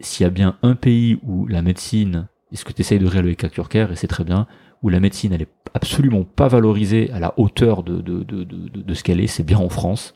s'il 0.00 0.24
y 0.24 0.26
a 0.26 0.30
bien 0.30 0.56
un 0.62 0.74
pays 0.74 1.18
où 1.22 1.46
la 1.46 1.62
médecine, 1.62 2.28
et 2.50 2.56
ce 2.56 2.64
que 2.64 2.72
tu 2.72 2.80
essayes 2.80 2.98
de 2.98 3.06
réaliser 3.06 3.28
avec 3.32 3.44
Acturcare, 3.44 3.92
et 3.92 3.96
c'est 3.96 4.06
très 4.08 4.24
bien, 4.24 4.46
où 4.82 4.88
la 4.88 5.00
médecine 5.00 5.32
elle 5.32 5.42
est 5.42 5.52
absolument 5.74 6.24
pas 6.24 6.48
valorisée 6.48 7.10
à 7.12 7.20
la 7.20 7.34
hauteur 7.38 7.82
de, 7.82 8.00
de, 8.00 8.22
de, 8.22 8.44
de, 8.44 8.68
de 8.80 8.94
ce 8.94 9.02
qu'elle 9.04 9.20
est, 9.20 9.26
c'est 9.26 9.42
bien 9.44 9.58
en 9.58 9.68
France. 9.68 10.14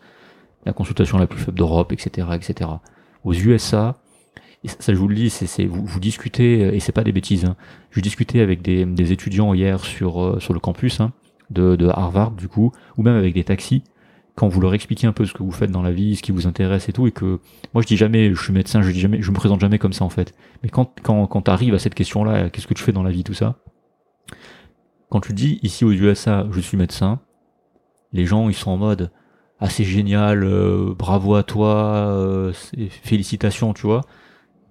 La 0.64 0.72
consultation 0.72 1.18
la 1.18 1.26
plus 1.26 1.40
faible 1.40 1.58
d'Europe, 1.58 1.92
etc., 1.92 2.28
etc. 2.34 2.70
Aux 3.24 3.34
USA, 3.34 4.02
et 4.64 4.68
ça, 4.68 4.92
je 4.92 4.98
vous 4.98 5.08
le 5.08 5.14
dis, 5.14 5.32
vous, 5.68 5.84
vous 5.84 6.00
discutez 6.00 6.74
et 6.74 6.80
c'est 6.80 6.92
pas 6.92 7.02
des 7.02 7.12
bêtises. 7.12 7.44
Hein. 7.44 7.56
Je 7.90 8.00
discutais 8.00 8.40
avec 8.40 8.62
des, 8.62 9.12
étudiants 9.12 9.54
hier 9.54 9.84
sur 9.84 10.22
euh, 10.22 10.40
sur 10.40 10.54
le 10.54 10.60
campus 10.60 11.00
hein, 11.00 11.12
de, 11.50 11.74
de 11.74 11.88
Harvard 11.88 12.32
du 12.32 12.48
coup, 12.48 12.72
ou 12.96 13.02
même 13.02 13.16
avec 13.16 13.34
des 13.34 13.44
taxis. 13.44 13.82
Quand 14.34 14.48
vous 14.48 14.60
leur 14.60 14.72
expliquez 14.72 15.06
un 15.06 15.12
peu 15.12 15.26
ce 15.26 15.34
que 15.34 15.42
vous 15.42 15.50
faites 15.50 15.70
dans 15.70 15.82
la 15.82 15.90
vie, 15.90 16.16
ce 16.16 16.22
qui 16.22 16.32
vous 16.32 16.46
intéresse 16.46 16.88
et 16.88 16.92
tout, 16.92 17.06
et 17.06 17.10
que 17.10 17.40
moi 17.74 17.82
je 17.82 17.86
dis 17.86 17.96
jamais, 17.96 18.32
je 18.32 18.42
suis 18.42 18.52
médecin, 18.52 18.80
je 18.80 18.90
dis 18.90 19.00
jamais, 19.00 19.20
je 19.20 19.30
me 19.30 19.36
présente 19.36 19.60
jamais 19.60 19.78
comme 19.78 19.92
ça 19.92 20.04
en 20.04 20.08
fait. 20.08 20.32
Mais 20.62 20.68
quand 20.68 20.92
quand 21.02 21.26
quand 21.26 21.42
t'arrives 21.42 21.74
à 21.74 21.78
cette 21.78 21.94
question-là, 21.94 22.48
qu'est-ce 22.48 22.66
que 22.66 22.74
tu 22.74 22.82
fais 22.82 22.92
dans 22.92 23.02
la 23.02 23.10
vie, 23.10 23.24
tout 23.24 23.34
ça? 23.34 23.56
Quand 25.10 25.20
tu 25.20 25.34
dis 25.34 25.58
ici 25.62 25.84
aux 25.84 25.92
USA, 25.92 26.46
je 26.50 26.60
suis 26.60 26.78
médecin, 26.78 27.20
les 28.12 28.24
gens 28.24 28.48
ils 28.48 28.54
sont 28.54 28.70
en 28.70 28.78
mode 28.78 29.10
ah 29.62 29.70
c'est 29.70 29.84
génial, 29.84 30.42
euh, 30.44 30.92
bravo 30.98 31.34
à 31.36 31.42
toi, 31.44 31.74
euh, 32.08 32.52
félicitations, 33.02 33.72
tu 33.72 33.86
vois. 33.86 34.02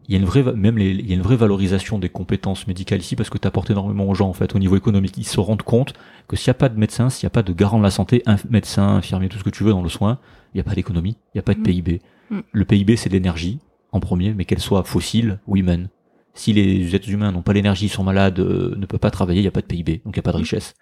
Il 0.07 0.13
y 0.13 0.17
a 0.17 0.19
une 0.19 0.25
vraie, 0.25 0.43
même 0.43 0.77
les, 0.77 0.89
il 0.89 1.07
y 1.07 1.13
a 1.13 1.15
une 1.15 1.21
vraie 1.21 1.37
valorisation 1.37 1.97
des 1.97 2.09
compétences 2.09 2.67
médicales 2.67 2.99
ici 2.99 3.15
parce 3.15 3.29
que 3.29 3.37
tu 3.37 3.47
apportes 3.47 3.69
énormément 3.69 4.09
aux 4.09 4.15
gens 4.15 4.27
en 4.27 4.33
fait 4.33 4.53
au 4.55 4.59
niveau 4.59 4.75
économique. 4.75 5.17
Ils 5.17 5.23
se 5.27 5.39
rendent 5.39 5.61
compte 5.61 5.93
que 6.27 6.35
s'il 6.35 6.49
n'y 6.49 6.55
a 6.55 6.55
pas 6.55 6.67
de 6.69 6.77
médecin, 6.77 7.09
s'il 7.09 7.25
n'y 7.25 7.27
a 7.27 7.31
pas 7.31 7.43
de 7.43 7.53
garant 7.53 7.77
de 7.77 7.83
la 7.83 7.91
santé, 7.91 8.21
un 8.25 8.35
médecin, 8.49 8.87
infirmier, 8.97 9.29
tout 9.29 9.37
ce 9.37 9.43
que 9.43 9.49
tu 9.49 9.63
veux 9.63 9.71
dans 9.71 9.83
le 9.83 9.89
soin, 9.89 10.19
il 10.53 10.57
n'y 10.57 10.61
a 10.61 10.63
pas 10.65 10.73
d'économie, 10.75 11.15
il 11.33 11.37
n'y 11.37 11.39
a 11.39 11.43
pas 11.43 11.53
de 11.53 11.59
Mm. 11.59 11.63
PIB. 11.63 12.01
Mm. 12.29 12.39
Le 12.51 12.65
PIB 12.65 12.95
c'est 12.97 13.09
l'énergie 13.09 13.59
en 13.93 14.01
premier, 14.01 14.33
mais 14.33 14.43
qu'elle 14.43 14.59
soit 14.59 14.83
fossile 14.83 15.39
ou 15.47 15.55
humaine. 15.55 15.87
Si 16.33 16.51
les 16.51 16.93
êtres 16.95 17.09
humains 17.09 17.31
n'ont 17.31 17.41
pas 17.41 17.53
l'énergie, 17.53 17.87
sont 17.87 18.03
malades, 18.03 18.39
euh, 18.39 18.73
ne 18.77 18.85
peuvent 18.85 18.99
pas 18.99 19.11
travailler, 19.11 19.39
il 19.39 19.43
n'y 19.43 19.47
a 19.49 19.51
pas 19.51 19.61
de 19.61 19.65
PIB, 19.67 20.01
donc 20.03 20.15
il 20.15 20.19
n'y 20.19 20.21
a 20.21 20.23
pas 20.23 20.31
de 20.31 20.37
Mm. 20.37 20.41
richesse. 20.41 20.73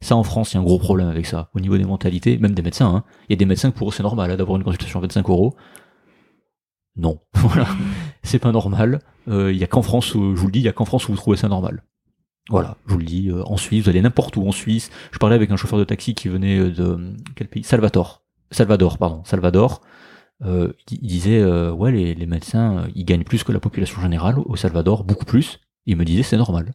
Ça 0.00 0.14
en 0.16 0.22
France, 0.22 0.52
il 0.52 0.54
y 0.54 0.58
a 0.58 0.60
un 0.60 0.64
gros 0.64 0.78
problème 0.78 1.08
avec 1.08 1.26
ça. 1.26 1.50
Au 1.54 1.60
niveau 1.60 1.76
des 1.78 1.84
mentalités, 1.84 2.38
même 2.38 2.54
des 2.54 2.62
médecins, 2.62 2.94
hein. 2.94 3.04
il 3.28 3.32
y 3.32 3.34
a 3.34 3.36
des 3.38 3.46
médecins 3.46 3.70
que 3.70 3.76
pour 3.76 3.88
eux 3.88 3.92
c'est 3.92 4.02
normal 4.02 4.30
hein, 4.30 4.36
d'avoir 4.36 4.56
une 4.58 4.64
consultation 4.64 4.98
à 4.98 5.02
25 5.02 5.28
euros. 5.30 5.54
Non, 6.96 7.20
voilà, 7.34 7.66
c'est 8.22 8.38
pas 8.38 8.52
normal. 8.52 9.00
Euh, 9.28 9.52
Il 9.52 9.58
y 9.58 9.64
a 9.64 9.66
qu'en 9.66 9.82
France, 9.82 10.14
où, 10.14 10.34
je 10.34 10.40
vous 10.40 10.46
le 10.46 10.52
dis, 10.52 10.60
il 10.60 10.64
y 10.64 10.68
a 10.68 10.72
qu'en 10.72 10.84
France 10.84 11.08
où 11.08 11.12
vous 11.12 11.16
trouvez 11.18 11.36
ça 11.36 11.48
normal. 11.48 11.82
Voilà, 12.48 12.76
je 12.86 12.92
vous 12.92 12.98
le 12.98 13.04
dis. 13.04 13.28
euh, 13.28 13.42
en 13.44 13.56
Suisse, 13.56 13.84
vous 13.84 13.90
allez 13.90 14.00
n'importe 14.00 14.36
où 14.36 14.46
en 14.46 14.52
Suisse. 14.52 14.90
Je 15.10 15.18
parlais 15.18 15.34
avec 15.34 15.50
un 15.50 15.56
chauffeur 15.56 15.78
de 15.78 15.84
taxi 15.84 16.14
qui 16.14 16.28
venait 16.28 16.58
euh, 16.58 16.70
de 16.70 17.14
quel 17.34 17.48
pays? 17.48 17.64
Salvador. 17.64 18.22
Salvador, 18.50 18.98
pardon, 18.98 19.22
Salvador. 19.24 19.80
Euh, 20.44 20.72
il 20.90 21.06
disait 21.06 21.40
euh, 21.40 21.72
ouais 21.72 21.90
les, 21.90 22.14
les 22.14 22.26
médecins 22.26 22.78
euh, 22.80 22.88
ils 22.94 23.06
gagnent 23.06 23.24
plus 23.24 23.42
que 23.42 23.52
la 23.52 23.58
population 23.58 24.02
générale 24.02 24.38
au 24.38 24.54
Salvador, 24.54 25.02
beaucoup 25.04 25.24
plus. 25.24 25.60
Il 25.86 25.96
me 25.96 26.04
disait 26.04 26.22
c'est 26.22 26.36
normal. 26.36 26.74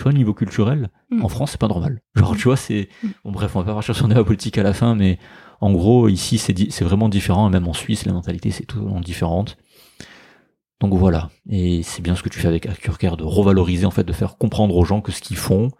Tu 0.00 0.04
vois, 0.04 0.14
niveau 0.14 0.32
culturel, 0.32 0.88
Mm. 1.10 1.22
en 1.26 1.28
France, 1.28 1.50
c'est 1.50 1.60
pas 1.60 1.68
normal. 1.68 2.00
Genre, 2.14 2.34
tu 2.34 2.44
vois, 2.44 2.56
c'est. 2.56 2.88
Mm. 3.02 3.08
Bon, 3.24 3.32
bref, 3.32 3.54
on 3.54 3.58
va 3.58 3.66
pas 3.66 3.74
partir 3.74 3.94
sur 3.94 4.08
débat 4.08 4.24
politique 4.24 4.56
à 4.56 4.62
la 4.62 4.72
fin, 4.72 4.94
mais 4.94 5.18
en 5.60 5.72
gros, 5.72 6.08
ici, 6.08 6.38
c'est 6.38 6.54
di- 6.54 6.70
vraiment 6.80 7.10
différent, 7.10 7.48
et 7.48 7.52
même 7.52 7.68
en 7.68 7.74
Suisse, 7.74 8.06
la 8.06 8.14
mentalité, 8.14 8.50
c'est 8.50 8.64
totalement 8.64 9.00
différente. 9.02 9.58
Donc 10.80 10.94
voilà. 10.94 11.28
Et 11.50 11.82
c'est 11.82 12.00
bien 12.00 12.16
ce 12.16 12.22
que 12.22 12.30
tu 12.30 12.38
fais 12.38 12.48
avec 12.48 12.64
Acurcare, 12.64 13.18
de 13.18 13.24
revaloriser, 13.24 13.84
en 13.84 13.90
fait, 13.90 14.04
de 14.04 14.12
faire 14.14 14.38
comprendre 14.38 14.74
aux 14.74 14.86
gens 14.86 15.02
que 15.02 15.12
ce 15.12 15.20
qu'ils 15.20 15.36
font, 15.36 15.70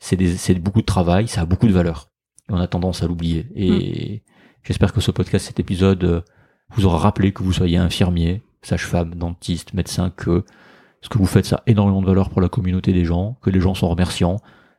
c'est 0.00 0.54
beaucoup 0.58 0.82
de 0.82 0.86
travail, 0.86 1.26
ça 1.26 1.40
a 1.40 1.46
beaucoup 1.46 1.66
de 1.66 1.72
valeur. 1.72 2.10
Et 2.50 2.52
on 2.52 2.58
a 2.58 2.66
tendance 2.66 3.02
à 3.02 3.06
l'oublier. 3.06 3.46
Et 3.56 4.22
j'espère 4.64 4.92
que 4.92 5.00
ce 5.00 5.10
podcast, 5.10 5.46
cet 5.46 5.60
épisode, 5.60 6.04
euh, 6.04 6.20
vous 6.74 6.84
aura 6.84 6.98
rappelé 6.98 7.32
que 7.32 7.42
vous 7.42 7.54
soyez 7.54 7.78
infirmier, 7.78 8.42
sage-femme, 8.60 9.14
dentiste, 9.14 9.72
médecin, 9.72 10.10
que 10.10 10.44
ce 11.04 11.10
que 11.10 11.18
vous 11.18 11.26
faites, 11.26 11.44
ça 11.44 11.56
a 11.56 11.62
énormément 11.66 12.00
de 12.00 12.06
valeur 12.06 12.30
pour 12.30 12.40
la 12.40 12.48
communauté 12.48 12.94
des 12.94 13.04
gens, 13.04 13.36
que 13.42 13.50
les 13.50 13.60
gens 13.60 13.74
sont 13.74 13.88
remerciants, 13.90 14.38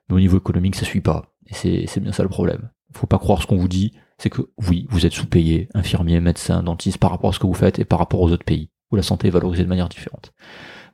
mais 0.09 0.15
au 0.15 0.19
niveau 0.19 0.39
économique, 0.39 0.75
ça 0.75 0.83
suit 0.83 0.99
pas. 1.01 1.31
Et 1.45 1.53
c'est, 1.53 1.99
bien 1.99 2.11
ça 2.11 2.23
le 2.23 2.29
problème. 2.29 2.69
Faut 2.93 3.05
pas 3.05 3.19
croire 3.19 3.41
ce 3.43 3.47
qu'on 3.47 3.57
vous 3.57 3.67
dit, 3.67 3.93
c'est 4.17 4.31
que 4.31 4.41
oui, 4.57 4.87
vous 4.89 5.05
êtes 5.05 5.13
sous-payé, 5.13 5.69
infirmier, 5.75 6.19
médecin, 6.19 6.63
dentiste, 6.63 6.97
par 6.97 7.11
rapport 7.11 7.29
à 7.29 7.33
ce 7.33 7.37
que 7.37 7.45
vous 7.45 7.53
faites 7.53 7.77
et 7.77 7.85
par 7.85 7.99
rapport 7.99 8.21
aux 8.21 8.31
autres 8.31 8.43
pays, 8.43 8.71
où 8.91 8.95
la 8.95 9.03
santé 9.03 9.27
est 9.27 9.31
valorisée 9.31 9.63
de 9.63 9.69
manière 9.69 9.87
différente. 9.87 10.33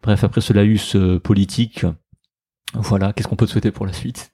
Bref, 0.03 0.24
après 0.26 0.41
ce 0.41 0.52
laïus 0.52 0.98
euh, 0.98 1.18
politique, 1.18 1.86
voilà, 2.74 3.14
qu'est-ce 3.14 3.30
qu'on 3.30 3.38
peut 3.38 3.45
te 3.45 3.52
souhaiter 3.52 3.72
pour 3.72 3.86
la 3.86 3.94
suite? 3.94 4.34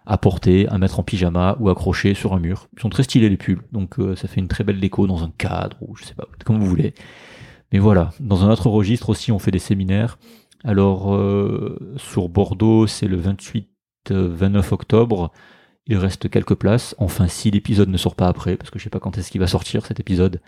à 0.06 0.18
porter, 0.18 0.68
à 0.68 0.78
mettre 0.78 0.98
en 0.98 1.02
pyjama 1.02 1.56
ou 1.60 1.68
accroché 1.68 2.14
sur 2.14 2.32
un 2.34 2.40
mur. 2.40 2.68
Ils 2.76 2.80
sont 2.80 2.90
très 2.90 3.02
stylés 3.02 3.28
les 3.28 3.36
pulls, 3.36 3.62
donc 3.72 3.98
euh, 3.98 4.16
ça 4.16 4.28
fait 4.28 4.40
une 4.40 4.48
très 4.48 4.64
belle 4.64 4.80
déco 4.80 5.06
dans 5.06 5.22
un 5.22 5.30
cadre 5.38 5.76
ou 5.80 5.96
je 5.96 6.04
sais 6.04 6.14
pas, 6.14 6.26
comme 6.44 6.58
vous 6.58 6.66
voulez. 6.66 6.94
Mais 7.72 7.78
voilà, 7.78 8.10
dans 8.18 8.44
un 8.44 8.50
autre 8.50 8.68
registre 8.68 9.10
aussi, 9.10 9.30
on 9.32 9.38
fait 9.38 9.50
des 9.52 9.60
séminaires. 9.60 10.18
Alors 10.64 11.14
euh, 11.14 11.78
sur 11.96 12.28
Bordeaux, 12.28 12.86
c'est 12.86 13.06
le 13.06 13.16
28-29 14.10 14.72
octobre. 14.74 15.32
Il 15.86 15.96
reste 15.96 16.28
quelques 16.28 16.54
places. 16.54 16.94
Enfin, 16.98 17.28
si 17.28 17.50
l'épisode 17.50 17.88
ne 17.88 17.96
sort 17.96 18.14
pas 18.14 18.28
après, 18.28 18.56
parce 18.56 18.70
que 18.70 18.78
je 18.78 18.84
sais 18.84 18.90
pas 18.90 19.00
quand 19.00 19.18
est-ce 19.18 19.30
qu'il 19.30 19.40
va 19.40 19.46
sortir 19.46 19.86
cet 19.86 20.00
épisode. 20.00 20.40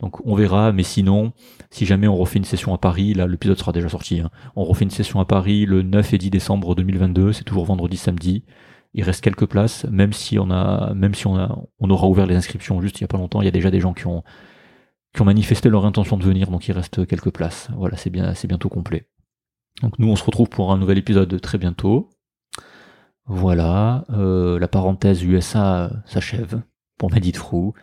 Donc 0.00 0.26
on 0.26 0.34
verra, 0.34 0.72
mais 0.72 0.82
sinon, 0.82 1.32
si 1.70 1.84
jamais 1.84 2.08
on 2.08 2.16
refait 2.16 2.38
une 2.38 2.44
session 2.44 2.72
à 2.74 2.78
Paris, 2.78 3.14
là 3.14 3.26
l'épisode 3.26 3.58
sera 3.58 3.72
déjà 3.72 3.88
sorti, 3.88 4.20
hein. 4.20 4.30
on 4.56 4.64
refait 4.64 4.84
une 4.84 4.90
session 4.90 5.20
à 5.20 5.26
Paris 5.26 5.66
le 5.66 5.82
9 5.82 6.14
et 6.14 6.18
10 6.18 6.30
décembre 6.30 6.74
2022, 6.74 7.32
c'est 7.32 7.44
toujours 7.44 7.66
vendredi 7.66 7.96
samedi. 7.96 8.44
Il 8.94 9.04
reste 9.04 9.22
quelques 9.22 9.46
places, 9.46 9.84
même 9.90 10.12
si 10.12 10.38
on 10.38 10.50
a, 10.50 10.94
même 10.94 11.14
si 11.14 11.26
on 11.26 11.36
aura 11.80 12.08
ouvert 12.08 12.26
les 12.26 12.34
inscriptions 12.34 12.80
juste 12.80 12.98
il 12.98 13.02
y 13.02 13.04
a 13.04 13.08
pas 13.08 13.18
longtemps, 13.18 13.42
il 13.42 13.44
y 13.44 13.48
a 13.48 13.52
déjà 13.52 13.70
des 13.70 13.78
gens 13.78 13.92
qui 13.92 14.06
ont, 14.06 14.24
qui 15.14 15.22
ont 15.22 15.26
manifesté 15.26 15.68
leur 15.68 15.84
intention 15.84 16.16
de 16.16 16.24
venir, 16.24 16.50
donc 16.50 16.66
il 16.66 16.72
reste 16.72 17.06
quelques 17.06 17.30
places. 17.30 17.68
Voilà, 17.76 17.96
c'est 17.96 18.10
bien, 18.10 18.34
c'est 18.34 18.48
bientôt 18.48 18.68
complet. 18.68 19.06
Donc 19.82 19.98
nous 19.98 20.08
on 20.08 20.16
se 20.16 20.24
retrouve 20.24 20.48
pour 20.48 20.72
un 20.72 20.78
nouvel 20.78 20.98
épisode 20.98 21.40
très 21.40 21.58
bientôt. 21.58 22.08
Voilà, 23.32 24.06
euh, 24.10 24.58
la 24.58 24.66
parenthèse 24.66 25.22
USA 25.22 25.88
s'achève 26.04 26.62
pour 26.98 27.12
Medit 27.12 27.34
Frou. 27.34 27.74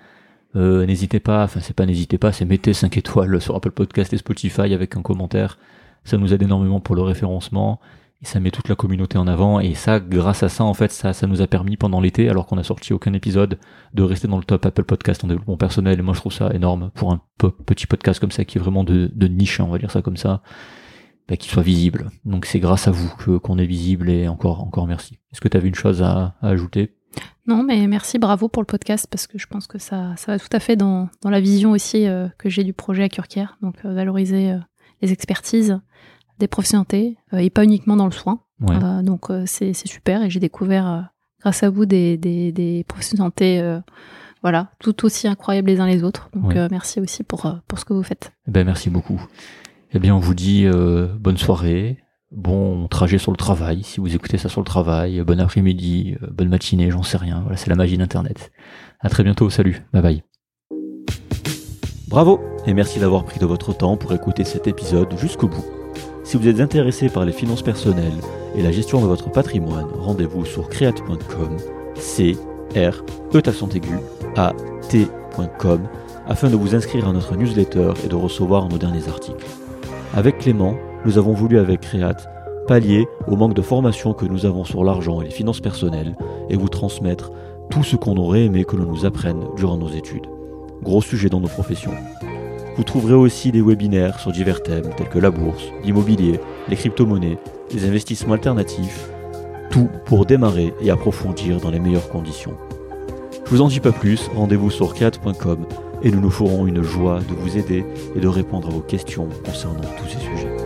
Euh, 0.57 0.85
n'hésitez 0.85 1.21
pas, 1.21 1.45
enfin 1.45 1.61
c'est 1.61 1.73
pas 1.73 1.85
n'hésitez 1.85 2.17
pas, 2.17 2.33
c'est 2.33 2.43
mettez 2.43 2.73
5 2.73 2.97
étoiles 2.97 3.39
sur 3.39 3.55
Apple 3.55 3.71
Podcast 3.71 4.11
et 4.11 4.17
Spotify 4.17 4.73
avec 4.73 4.97
un 4.97 5.01
commentaire. 5.01 5.57
Ça 6.03 6.17
nous 6.17 6.33
aide 6.33 6.41
énormément 6.41 6.81
pour 6.81 6.95
le 6.95 7.01
référencement 7.01 7.79
et 8.21 8.25
ça 8.25 8.41
met 8.41 8.51
toute 8.51 8.67
la 8.67 8.75
communauté 8.75 9.17
en 9.17 9.25
avant 9.25 9.61
et 9.61 9.73
ça 9.73 10.01
grâce 10.01 10.43
à 10.43 10.49
ça 10.49 10.65
en 10.65 10.73
fait 10.73 10.91
ça, 10.91 11.13
ça 11.13 11.27
nous 11.27 11.41
a 11.41 11.47
permis 11.47 11.77
pendant 11.77 12.01
l'été 12.01 12.27
alors 12.29 12.45
qu'on 12.45 12.57
a 12.57 12.63
sorti 12.63 12.91
aucun 12.91 13.13
épisode 13.13 13.57
de 13.93 14.03
rester 14.03 14.27
dans 14.27 14.39
le 14.39 14.43
top 14.43 14.65
Apple 14.65 14.83
Podcast 14.83 15.23
en 15.23 15.29
développement 15.29 15.55
personnel 15.55 15.97
et 15.97 16.01
moi 16.01 16.13
je 16.13 16.19
trouve 16.19 16.33
ça 16.33 16.49
énorme 16.53 16.91
pour 16.93 17.13
un 17.13 17.21
petit 17.37 17.87
podcast 17.87 18.19
comme 18.19 18.31
ça 18.31 18.43
qui 18.43 18.57
est 18.57 18.61
vraiment 18.61 18.83
de, 18.83 19.09
de 19.13 19.27
niche 19.27 19.61
on 19.61 19.69
va 19.69 19.77
dire 19.77 19.91
ça 19.91 20.01
comme 20.01 20.17
ça 20.17 20.41
bah, 21.27 21.37
qu'il 21.37 21.51
soit 21.51 21.63
visible 21.63 22.09
donc 22.25 22.45
c'est 22.45 22.59
grâce 22.59 22.87
à 22.87 22.91
vous 22.91 23.09
que 23.17 23.37
qu'on 23.37 23.57
est 23.57 23.65
visible 23.65 24.09
et 24.09 24.27
encore 24.27 24.61
encore 24.61 24.87
merci 24.87 25.19
est-ce 25.31 25.41
que 25.41 25.47
tu 25.47 25.57
avais 25.57 25.67
une 25.67 25.75
chose 25.75 26.01
à, 26.01 26.35
à 26.41 26.49
ajouter? 26.49 26.95
Non, 27.45 27.63
mais 27.63 27.87
merci, 27.87 28.19
bravo 28.19 28.49
pour 28.49 28.61
le 28.61 28.65
podcast, 28.65 29.07
parce 29.09 29.27
que 29.27 29.37
je 29.37 29.47
pense 29.47 29.67
que 29.67 29.77
ça, 29.77 30.13
ça 30.17 30.33
va 30.33 30.39
tout 30.39 30.49
à 30.51 30.59
fait 30.59 30.75
dans, 30.75 31.09
dans 31.21 31.29
la 31.29 31.39
vision 31.39 31.71
aussi 31.71 32.07
euh, 32.07 32.27
que 32.37 32.49
j'ai 32.49 32.63
du 32.63 32.73
projet 32.73 33.03
à 33.03 33.09
Curquière. 33.09 33.57
Donc, 33.61 33.75
euh, 33.85 33.93
valoriser 33.93 34.51
euh, 34.51 34.57
les 35.01 35.13
expertises 35.13 35.79
des 36.39 36.47
professionnalités, 36.47 37.17
et 37.33 37.49
pas 37.49 37.63
uniquement 37.63 37.95
dans 37.95 38.05
le 38.05 38.11
soin. 38.11 38.41
donc, 39.03 39.31
c'est 39.45 39.73
super, 39.73 40.21
et 40.21 40.29
j'ai 40.29 40.39
découvert, 40.39 41.09
grâce 41.39 41.63
à 41.63 41.69
vous, 41.71 41.87
des, 41.87 42.15
des, 42.17 42.51
des 42.51 42.83
professionnalités 42.87 43.79
voilà, 44.43 44.69
tout 44.79 45.03
aussi 45.03 45.27
incroyables 45.27 45.67
les 45.67 45.79
uns 45.79 45.87
les 45.87 46.03
autres. 46.03 46.29
Donc, 46.35 46.53
merci 46.69 46.99
aussi 46.99 47.23
pour, 47.23 47.51
pour 47.67 47.79
ce 47.79 47.85
que 47.85 47.93
vous 47.93 48.03
faites. 48.03 48.33
Eh 48.47 48.51
ben, 48.51 48.65
merci 48.65 48.91
beaucoup. 48.91 49.19
Eh 49.97 49.99
bien, 49.99 50.13
on 50.13 50.19
vous 50.19 50.35
dit 50.35 50.67
bonne 51.19 51.37
soirée, 51.37 51.97
bon 52.31 52.87
trajet 52.87 53.17
sur 53.17 53.31
le 53.31 53.35
travail, 53.35 53.81
si 53.81 53.99
vous 53.99 54.13
écoutez 54.13 54.37
ça 54.37 54.47
sur 54.47 54.61
le 54.61 54.65
travail, 54.65 55.23
bon 55.25 55.39
après-midi, 55.39 56.17
euh, 56.21 56.27
bonne 56.29 56.49
matinée, 56.49 56.91
j'en 56.91 57.01
sais 57.01 57.17
rien. 57.17 57.39
Voilà, 57.41 57.57
c'est 57.57 57.71
la 57.71 57.75
magie 57.75 57.97
d'Internet. 57.97 58.51
À 58.99 59.09
très 59.09 59.23
bientôt, 59.23 59.49
salut, 59.49 59.81
bye 59.93 60.03
bye. 60.03 60.21
Bravo 62.07 62.39
et 62.67 62.75
merci 62.75 62.99
d'avoir 62.99 63.25
pris 63.25 63.39
de 63.39 63.47
votre 63.47 63.75
temps 63.75 63.97
pour 63.97 64.13
écouter 64.13 64.43
cet 64.43 64.67
épisode 64.67 65.17
jusqu'au 65.17 65.47
bout. 65.47 65.65
Si 66.23 66.37
vous 66.37 66.47
êtes 66.47 66.59
intéressé 66.59 67.09
par 67.09 67.25
les 67.25 67.33
finances 67.33 67.63
personnelles 67.63 68.21
et 68.55 68.61
la 68.61 68.71
gestion 68.71 69.01
de 69.01 69.07
votre 69.07 69.31
patrimoine, 69.31 69.87
rendez-vous 69.97 70.45
sur 70.45 70.69
create.com, 70.69 71.57
c 71.95 72.37
r 72.75 73.03
e 73.33 73.41
a 74.35 74.53
afin 76.27 76.49
de 76.51 76.55
vous 76.55 76.75
inscrire 76.75 77.07
à 77.07 77.13
notre 77.13 77.35
newsletter 77.35 77.93
et 78.05 78.07
de 78.07 78.15
recevoir 78.15 78.69
nos 78.69 78.77
derniers 78.77 79.07
articles. 79.07 79.47
Avec 80.13 80.39
Clément, 80.39 80.75
nous 81.05 81.17
avons 81.17 81.33
voulu 81.33 81.59
avec 81.59 81.81
Créate 81.81 82.29
pallier 82.67 83.07
au 83.27 83.35
manque 83.35 83.53
de 83.53 83.61
formation 83.61 84.13
que 84.13 84.25
nous 84.25 84.45
avons 84.45 84.65
sur 84.65 84.83
l'argent 84.83 85.21
et 85.21 85.25
les 85.25 85.31
finances 85.31 85.61
personnelles 85.61 86.15
et 86.49 86.57
vous 86.57 86.67
transmettre 86.67 87.31
tout 87.69 87.83
ce 87.83 87.95
qu'on 87.95 88.17
aurait 88.17 88.45
aimé 88.45 88.65
que 88.65 88.75
l'on 88.75 88.85
nous 88.85 89.05
apprenne 89.05 89.45
durant 89.55 89.77
nos 89.77 89.89
études. 89.89 90.27
Gros 90.83 91.01
sujet 91.01 91.29
dans 91.29 91.39
nos 91.39 91.47
professions. 91.47 91.93
Vous 92.75 92.83
trouverez 92.83 93.13
aussi 93.13 93.51
des 93.51 93.61
webinaires 93.61 94.19
sur 94.19 94.31
divers 94.31 94.61
thèmes 94.61 94.89
tels 94.95 95.09
que 95.09 95.19
la 95.19 95.31
bourse, 95.31 95.71
l'immobilier, 95.83 96.39
les 96.67 96.75
crypto-monnaies, 96.75 97.39
les 97.73 97.85
investissements 97.87 98.33
alternatifs, 98.33 99.09
tout 99.71 99.89
pour 100.05 100.25
démarrer 100.25 100.73
et 100.81 100.91
approfondir 100.91 101.59
dans 101.59 101.71
les 101.71 101.79
meilleures 101.79 102.09
conditions. 102.09 102.55
Je 103.45 103.49
vous 103.49 103.61
en 103.61 103.67
dis 103.67 103.79
pas 103.79 103.93
plus, 103.93 104.29
rendez-vous 104.35 104.69
sur 104.69 104.93
create.com 104.93 105.65
et 106.01 106.11
nous 106.11 106.21
nous 106.21 106.29
ferons 106.29 106.67
une 106.67 106.81
joie 106.81 107.19
de 107.19 107.33
vous 107.33 107.57
aider 107.57 107.85
et 108.15 108.19
de 108.19 108.27
répondre 108.27 108.67
à 108.67 108.71
vos 108.71 108.81
questions 108.81 109.27
concernant 109.43 109.81
tous 109.97 110.07
ces 110.07 110.19
sujets. 110.19 110.57